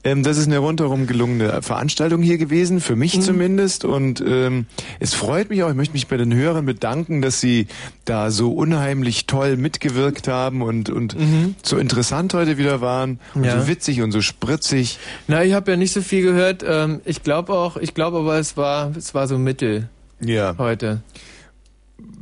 ähm, 0.06 0.24
das 0.24 0.38
ist 0.38 0.48
eine 0.48 0.60
rundherum 0.60 1.08
gelungene 1.08 1.62
Veranstaltung 1.62 2.22
hier 2.22 2.38
gewesen, 2.38 2.80
für 2.80 2.94
Mhm. 2.94 3.00
mich 3.00 3.22
zumindest. 3.22 3.84
Und 3.84 4.24
ähm, 4.26 4.68
es 5.02 5.14
freut 5.14 5.50
mich 5.50 5.64
auch, 5.64 5.70
ich 5.70 5.76
möchte 5.76 5.94
mich 5.94 6.08
bei 6.08 6.16
den 6.16 6.34
Hörern 6.34 6.66
bedanken, 6.66 7.22
dass 7.22 7.42
sie 7.42 7.68
da 8.06 8.32
so 8.32 8.54
unheimlich 8.54 9.26
toll 9.26 9.58
mitgewirkt 9.58 10.28
haben 10.30 10.62
und, 10.62 10.90
und 10.90 11.18
so 11.64 11.78
interessant 11.78 12.34
heute 12.34 12.58
wieder 12.58 12.80
waren 12.80 13.20
und 13.34 13.42
Mhm. 13.42 13.48
Ja. 13.48 13.60
so 13.62 13.68
witzig 13.68 14.02
und 14.02 14.12
so 14.14 14.22
spritzig. 14.22 14.98
Na, 15.28 15.44
ich 15.44 15.54
habe 15.54 15.72
ja 15.72 15.78
nicht 15.78 15.92
so 15.92 16.02
viel 16.02 16.22
gehört. 16.24 16.64
Ähm, 16.66 17.02
ich 17.04 17.22
glaube 17.24 17.54
auch, 17.54 17.76
ich 17.76 17.94
glaube 17.94 18.20
aber, 18.20 18.38
es 18.40 18.56
war, 18.56 18.96
es 18.96 19.14
war 19.14 19.28
so 19.28 19.38
Mittel. 19.38 19.90
Ja. 20.22 20.56
Heute. 20.58 21.02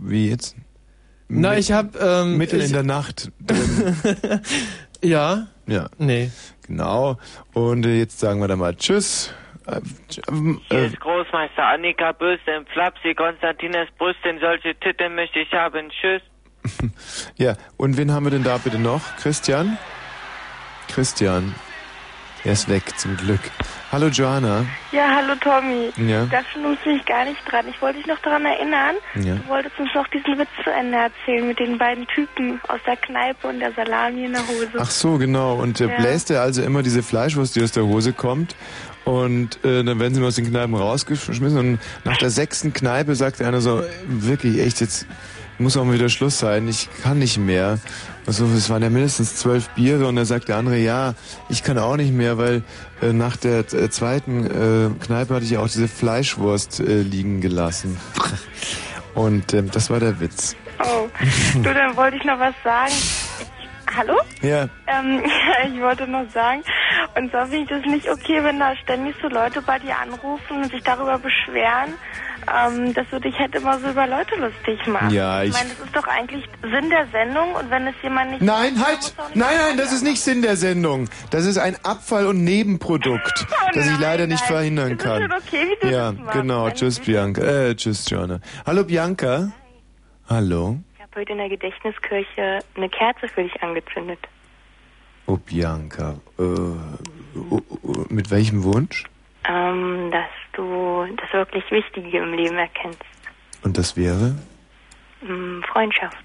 Wie 0.02 0.30
jetzt? 0.30 0.56
Na, 1.30 1.58
ich 1.58 1.72
habe 1.72 1.98
ähm, 2.00 2.38
Mitten 2.38 2.60
ich, 2.60 2.66
in 2.68 2.74
der 2.74 2.84
Nacht. 2.84 3.32
ja. 5.04 5.48
Ja. 5.68 5.90
Nee. 5.98 6.30
Genau. 6.68 7.18
Und 7.54 7.86
äh, 7.86 7.98
jetzt 7.98 8.20
sagen 8.20 8.40
wir 8.40 8.48
dann 8.48 8.60
mal 8.60 8.76
Tschüss. 8.76 9.34
Äh, 9.68 9.82
ähm, 10.28 10.62
Hier 10.70 10.80
äh, 10.80 10.88
ist 10.88 11.00
Großmeister 11.00 11.66
Annika 11.66 12.12
Bösten, 12.12 12.66
Flapsi, 12.74 13.14
Konstantinas 13.14 13.88
Brüsten, 13.98 14.40
solche 14.40 14.76
Titten 14.76 15.16
möchte 15.16 15.40
ich 15.40 15.52
haben. 15.54 15.90
Tschüss. 15.90 16.22
ja, 17.38 17.56
und 17.78 17.98
wen 17.98 18.12
haben 18.12 18.26
wir 18.26 18.32
denn 18.32 18.44
da 18.44 18.58
bitte 18.58 18.80
noch? 18.80 19.02
Christian? 19.18 19.78
Christian. 20.88 21.56
Er 22.44 22.54
ist 22.54 22.70
weg, 22.70 22.98
zum 22.98 23.16
Glück. 23.18 23.40
Hallo 23.94 24.08
Joanna. 24.08 24.66
Ja, 24.92 25.04
hallo 25.18 25.36
Tommy. 25.40 25.92
Ja. 26.10 26.26
Dafür 26.26 26.64
musste 26.64 26.90
ich 26.90 27.06
gar 27.06 27.26
nicht 27.26 27.38
dran. 27.50 27.66
Ich 27.70 27.80
wollte 27.80 28.00
dich 28.00 28.08
noch 28.08 28.18
daran 28.24 28.44
erinnern. 28.44 28.96
Ja. 29.24 29.36
Du 29.36 29.48
wolltest 29.48 29.80
uns 29.80 29.90
noch 29.94 30.08
diesen 30.08 30.40
Witz 30.40 30.50
zu 30.64 30.72
Ende 30.72 30.98
erzählen 30.98 31.48
mit 31.48 31.60
den 31.60 31.78
beiden 31.78 32.08
Typen 32.08 32.60
aus 32.70 32.80
der 32.88 32.98
Kneipe 32.98 33.46
und 33.48 33.60
der 33.60 33.72
Salami 33.74 34.26
in 34.26 34.32
der 34.34 34.42
Hose. 34.48 34.72
Ach 34.80 34.90
so, 34.90 35.20
genau. 35.20 35.54
Und 35.62 35.80
äh, 35.80 35.90
Ja. 35.90 35.98
bläst 35.98 36.32
er 36.32 36.42
also 36.42 36.64
immer 36.64 36.82
diese 36.82 37.04
Fleischwurst, 37.04 37.56
die 37.56 37.62
aus 37.62 37.72
der 37.72 37.84
Hose 37.84 38.14
kommt. 38.14 38.56
Und 39.06 39.64
äh, 39.64 39.84
dann 39.84 40.00
werden 40.00 40.16
sie 40.16 40.22
mal 40.22 40.28
aus 40.30 40.36
den 40.38 40.50
Kneipen 40.50 40.74
rausgeschmissen. 40.74 41.58
Und 41.60 41.80
nach 42.04 42.18
der 42.18 42.32
sechsten 42.32 42.74
Kneipe 42.74 43.14
sagt 43.14 43.44
einer 43.44 43.62
so, 43.62 43.82
äh, 43.82 43.86
wirklich, 44.08 44.60
echt, 44.60 44.82
jetzt 44.82 45.06
muss 45.60 45.78
auch 45.78 45.86
mal 45.86 45.94
wieder 45.94 46.10
Schluss 46.10 46.40
sein. 46.40 46.68
Ich 46.68 46.90
kann 47.04 47.20
nicht 47.20 47.38
mehr. 47.38 47.78
Also 48.26 48.46
es 48.46 48.70
waren 48.70 48.82
ja 48.82 48.90
mindestens 48.90 49.36
zwölf 49.36 49.70
Biere. 49.70 50.08
Und 50.08 50.16
da 50.16 50.26
sagt 50.26 50.48
der 50.48 50.58
andere, 50.58 50.78
ja, 50.78 51.14
ich 51.50 51.64
kann 51.64 51.78
auch 51.78 51.98
nicht 51.98 52.14
mehr, 52.14 52.38
weil 52.38 52.64
äh, 53.02 53.14
nach 53.14 53.38
der 53.38 53.60
äh, 53.60 53.90
zweiten 53.90 54.46
äh, 54.46 55.06
Kneipe 55.06 55.36
hatte 55.36 55.46
ich 55.46 55.52
ja 55.52 55.60
auch 55.60 55.68
diese 55.68 55.88
Fleischwurst 55.88 56.80
äh, 56.80 57.02
liegen 57.02 57.42
gelassen. 57.42 57.98
Und 59.14 59.54
ähm, 59.54 59.70
das 59.72 59.90
war 59.90 60.00
der 60.00 60.20
Witz. 60.20 60.56
Oh, 60.80 61.08
du, 61.56 61.74
dann 61.74 61.96
wollte 61.96 62.18
ich 62.18 62.24
noch 62.24 62.40
was 62.40 62.56
sagen. 62.64 62.92
Ich, 62.92 63.96
hallo? 63.96 64.18
Ja. 64.42 64.68
Ähm, 64.88 65.22
ich 65.74 65.80
wollte 65.82 66.08
noch 66.08 66.30
sagen, 66.32 66.64
Und 67.16 67.30
zwar 67.30 67.46
finde 67.48 67.64
ich 67.64 67.70
das 67.70 67.86
nicht 67.86 68.10
okay, 68.10 68.44
wenn 68.44 68.60
da 68.60 68.76
ständig 68.78 69.16
so 69.22 69.28
Leute 69.28 69.62
bei 69.62 69.78
dir 69.80 69.98
anrufen 69.98 70.64
und 70.64 70.72
sich 70.72 70.84
darüber 70.84 71.20
beschweren, 71.20 71.94
ähm, 72.48 72.94
dass 72.94 73.06
du 73.12 73.20
dich 73.20 73.38
halt 73.40 73.54
immer 73.56 73.80
so 73.80 73.90
über 73.90 74.08
Leute 74.08 74.36
lustig 74.36 74.86
machst. 74.88 75.12
Ja, 75.12 75.44
ich 75.44 75.50
ich- 75.50 75.54
meine, 75.56 75.70
das 75.70 75.80
ist 75.86 75.96
doch 75.96 76.08
eigentlich 76.08 76.46
Sinn 76.62 76.90
der 76.90 77.08
Sendung 77.12 77.54
und 77.56 77.70
wenn 77.70 77.88
es 77.88 77.96
jemand 78.02 78.32
nicht... 78.32 78.42
Nein, 78.42 78.76
macht, 78.76 78.88
halt! 78.88 78.98
muss 79.00 79.14
auch 79.20 79.28
nicht 79.30 79.36
Nein, 79.38 79.56
nein, 79.68 79.78
das 79.78 79.92
ist 79.94 80.04
nicht 80.04 80.22
Sinn 80.22 80.42
der 80.42 80.56
Sendung. 80.58 81.10
Das 81.32 81.46
ist 81.46 81.58
ein 81.58 81.76
Abfall- 81.84 82.28
und 82.28 82.44
Nebenprodukt, 82.44 83.46
das 83.74 83.86
ich 83.88 84.00
leider 84.00 84.28
nicht 84.28 84.44
verhindern 84.46 84.98
kann. 84.98 85.24
schon 85.24 85.32
okay, 85.34 85.68
wie 85.82 85.88
du 85.88 85.94
ja, 85.94 86.12
das 86.12 86.20
machst. 86.22 86.34
genau. 86.40 86.70
Tschüss, 86.72 87.00
Bianca. 87.00 87.42
Äh, 87.42 87.76
tschüss, 87.76 88.10
Joanna. 88.10 88.40
Hallo, 88.66 88.84
Bianca. 88.84 89.52
Hallo. 90.30 90.78
Ich 90.96 91.02
habe 91.02 91.12
heute 91.22 91.32
in 91.34 91.38
der 91.38 91.50
Gedächtniskirche 91.50 92.60
eine 92.76 92.90
Kerze 92.90 93.28
für 93.28 93.44
dich 93.44 93.62
angezündet. 93.62 94.20
Oh, 95.26 95.38
Bianca. 95.38 96.16
Äh, 96.38 96.42
oh, 96.44 97.62
oh, 97.82 98.06
mit 98.10 98.30
welchem 98.32 98.64
Wunsch? 98.64 99.06
Ähm, 99.48 100.10
dass 100.12 100.30
du 100.54 101.06
das 101.18 101.34
wirklich 101.34 101.70
Wichtige 101.72 102.18
im 102.20 102.34
Leben 102.34 102.58
erkennst. 102.58 103.02
Und 103.64 103.78
das 103.78 103.96
wäre? 103.98 104.36
Ähm, 105.22 105.64
Freundschaft. 105.72 106.24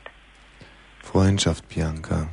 Freundschaft, 1.03 1.69
Bianca. 1.69 2.29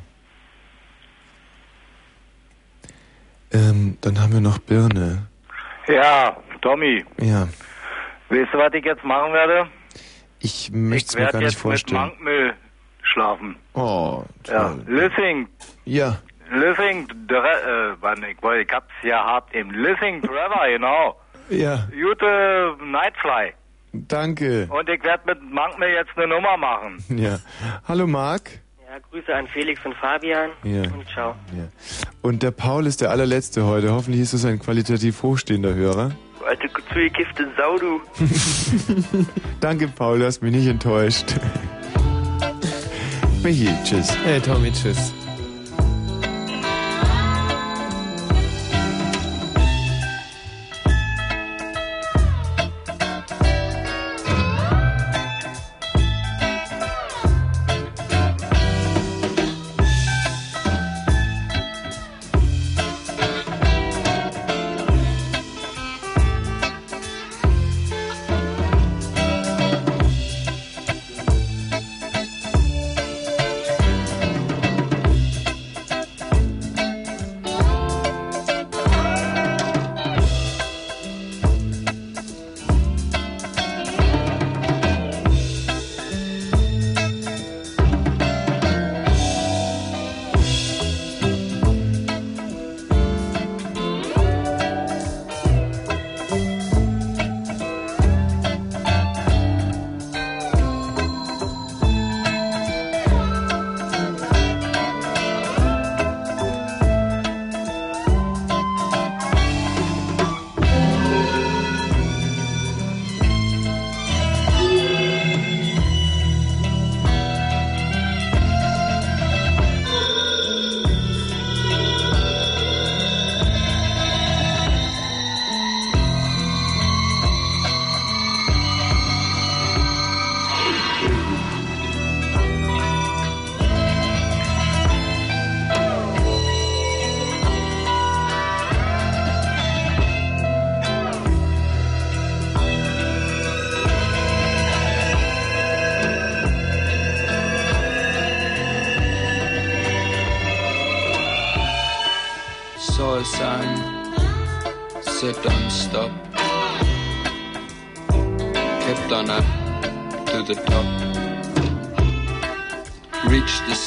Ähm, 3.52 3.96
dann 4.00 4.20
haben 4.20 4.32
wir 4.32 4.40
noch 4.40 4.58
Birne. 4.58 5.26
Ja, 5.88 6.36
Tommy, 6.62 7.04
Ja, 7.20 7.48
weißt 8.28 8.52
du, 8.52 8.58
was 8.58 8.74
ich 8.74 8.84
jetzt 8.84 9.04
machen 9.04 9.32
werde? 9.32 9.68
ich 10.40 10.70
möchte 10.72 11.06
es 11.06 11.12
ich 11.14 11.18
mir 11.18 11.20
werde 11.22 11.32
gar 11.32 11.38
nicht 11.40 11.46
jetzt 11.54 11.56
mit 11.56 11.62
vorstellen. 11.62 12.00
Mankmüll 12.00 12.54
schlafen. 13.02 13.56
Oh, 13.74 14.24
Ja, 14.48 14.76
Living, 14.86 15.48
ja. 15.84 16.18
Living, 16.50 17.06
dre- 17.28 17.92
äh, 17.92 17.96
wann, 18.00 18.22
ich, 18.24 18.42
wollte- 18.42 18.62
ich 18.62 18.72
hab's 18.72 18.92
ja 19.02 19.24
hart 19.24 19.52
im 19.54 19.70
Living 19.70 20.22
Forever, 20.24 20.68
genau. 20.68 21.16
Ja, 21.48 21.86
Gute 21.90 22.74
Nightfly. 22.84 23.52
danke. 23.92 24.66
Und 24.70 24.88
ich 24.88 25.02
werde 25.04 25.22
mit 25.26 25.42
Mankmüll 25.52 25.88
jetzt 25.90 26.10
eine 26.16 26.26
Nummer 26.28 26.56
machen. 26.56 27.02
Ja. 27.16 27.38
Hallo, 27.88 28.06
Marc. 28.06 28.50
Ja, 28.88 28.98
Grüße 29.10 29.34
an 29.34 29.46
Felix 29.48 29.80
und 29.84 29.94
Fabian. 29.96 30.50
Ja. 30.64 30.82
Und 30.82 31.06
ciao. 31.12 31.34
Ja. 31.56 31.64
Und 32.22 32.42
der 32.42 32.50
Paul 32.52 32.86
ist 32.86 33.00
der 33.00 33.10
allerletzte 33.10 33.64
heute. 33.66 33.92
Hoffentlich 33.92 34.22
ist 34.22 34.32
es 34.32 34.44
ein 34.44 34.58
qualitativ 34.58 35.22
hochstehender 35.22 35.74
Hörer. 35.74 36.12
Alte 36.46 36.68
zugekiffte 36.92 37.48
Sau, 37.56 37.76
du. 37.78 38.00
Danke, 39.60 39.88
Paul, 39.88 40.20
du 40.20 40.26
hast 40.26 40.42
mich 40.42 40.52
nicht 40.54 40.68
enttäuscht. 40.68 41.34
Michi, 43.42 43.68
tschüss. 43.84 44.16
Hey, 44.24 44.40
Tommy, 44.40 44.72
tschüss. 44.72 45.12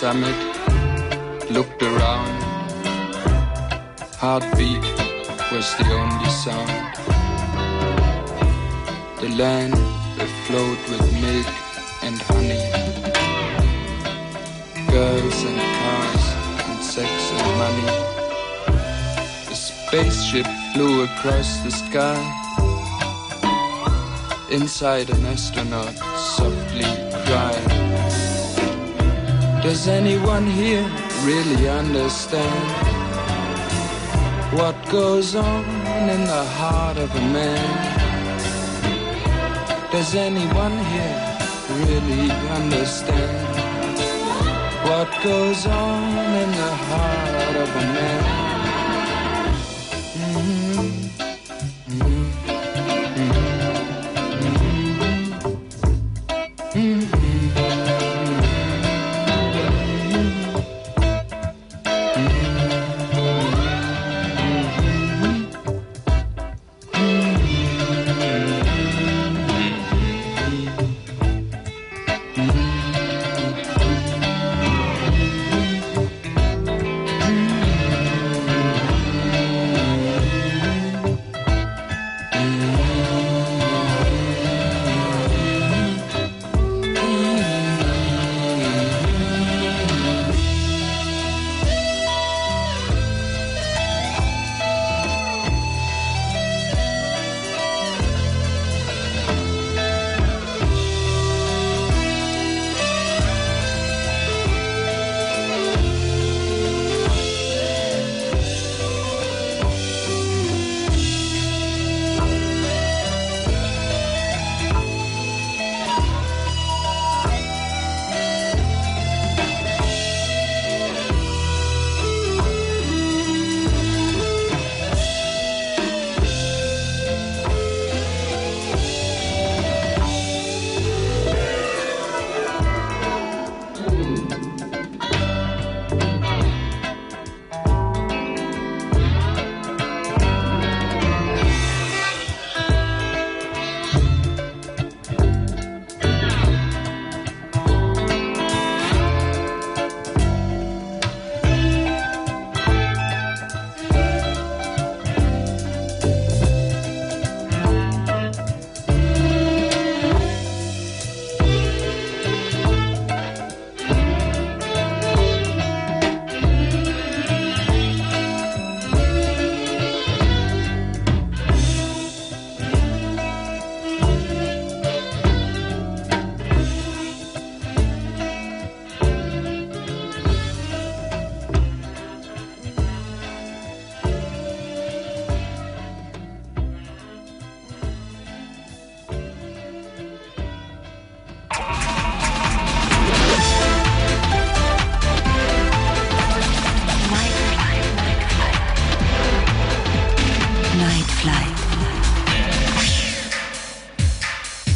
Summit, 0.10 0.42
looked 1.52 1.84
around. 1.84 2.36
Heartbeat 4.18 4.84
was 5.52 5.68
the 5.78 5.88
only 6.02 6.32
sound. 6.44 6.82
The 9.22 9.30
land 9.42 9.76
afloat 10.26 10.80
with 10.90 11.06
milk 11.26 11.50
and 12.06 12.18
honey. 12.30 12.66
Girls 14.98 15.40
and 15.50 15.62
cars 15.80 16.26
and 16.70 16.80
sex 16.96 17.12
and 17.36 17.48
money. 17.64 17.90
A 19.54 19.56
spaceship 19.68 20.48
flew 20.74 21.04
across 21.04 21.50
the 21.66 21.72
sky. 21.84 22.20
Inside 24.50 25.12
an 25.12 25.24
astronaut 25.28 25.96
softly 26.36 26.90
cried. 27.26 27.79
Does 29.70 29.88
anyone 29.88 30.48
here 30.48 30.84
really 31.24 31.70
understand 31.70 32.72
what 34.58 34.76
goes 34.90 35.36
on 35.36 35.64
in 36.10 36.22
the 36.26 36.44
heart 36.58 36.98
of 36.98 37.16
a 37.16 37.22
man? 37.22 37.70
Does 39.92 40.16
anyone 40.16 40.76
here 40.94 41.38
really 41.86 42.32
understand 42.60 43.48
what 44.90 45.08
goes 45.24 45.68
on 45.68 46.18
in 46.44 46.50
the 46.50 46.74
heart 46.90 47.56
of 47.56 47.70
a 47.70 47.86
man? 47.94 48.49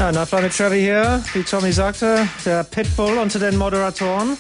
Ja, 0.03 0.11
Nightfly 0.11 0.41
mit 0.41 0.51
Cherry 0.51 0.81
hier, 0.81 1.23
wie 1.31 1.43
Tommy 1.43 1.71
sagte, 1.71 2.27
der 2.43 2.65
Pitbull 2.65 3.17
unter 3.19 3.39
den 3.39 3.55
Moderatoren. 3.55 4.37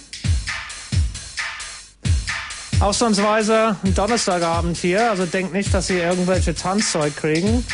Ausnahmsweise 2.81 3.77
Donnerstagabend 3.95 4.75
hier, 4.75 5.09
also 5.09 5.25
denkt 5.25 5.53
nicht, 5.53 5.73
dass 5.73 5.87
sie 5.87 5.99
irgendwelche 5.99 6.53
Tanzzeug 6.53 7.15
kriegen. 7.15 7.65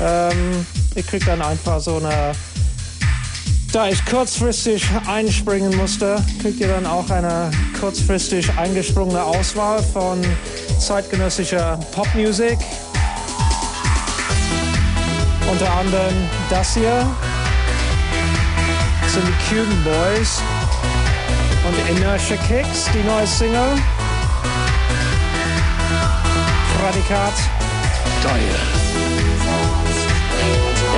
Ähm, 0.00 0.64
ihr 0.94 1.02
kriegt 1.02 1.26
dann 1.26 1.42
einfach 1.42 1.80
so 1.80 1.96
eine, 1.96 2.36
da 3.72 3.88
ich 3.88 4.04
kurzfristig 4.06 4.86
einspringen 5.08 5.76
musste, 5.76 6.24
kriegt 6.40 6.60
ihr 6.60 6.68
dann 6.68 6.86
auch 6.86 7.10
eine 7.10 7.50
kurzfristig 7.80 8.48
eingesprungene 8.56 9.24
Auswahl 9.24 9.82
von 9.82 10.24
zeitgenössischer 10.78 11.80
Popmusik. 11.90 12.58
Unter 15.54 15.72
anderem 15.72 16.28
das 16.50 16.74
hier 16.74 17.06
sind 19.06 19.24
die 19.24 19.54
Cuban 19.54 19.84
Boys 19.84 20.42
und 21.64 21.96
Inertia 21.96 22.36
Kicks, 22.48 22.90
die 22.92 23.06
neue 23.06 23.24
Single. 23.24 23.78
Radikat. 26.82 27.34
Geil. 28.24 28.42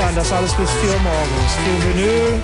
Ja, 0.01 0.09
und 0.09 0.17
das 0.17 0.33
alles 0.33 0.55
bis 0.55 0.71
4 0.71 0.89
Uhr 0.89 1.01
morgens. 1.01 1.53
Viel 1.63 1.79
Vinyl, 1.93 2.43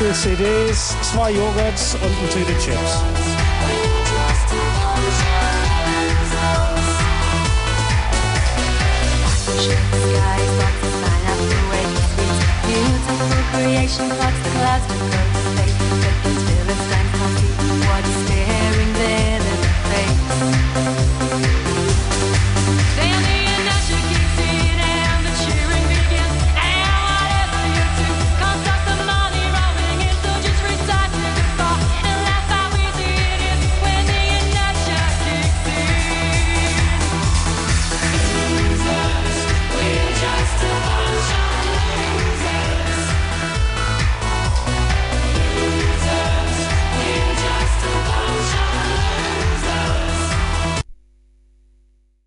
viel 0.00 0.14
CDs, 0.14 0.96
zwei 1.02 1.30
Joghurts 1.30 1.94
und 1.94 2.02
eine 2.02 2.28
Tüte 2.28 2.58
Chips. 2.58 3.02
Beautiful 10.02 11.01
creation, 13.52 14.08
watch 14.18 14.34
the 14.42 14.50
clouds 14.50 15.31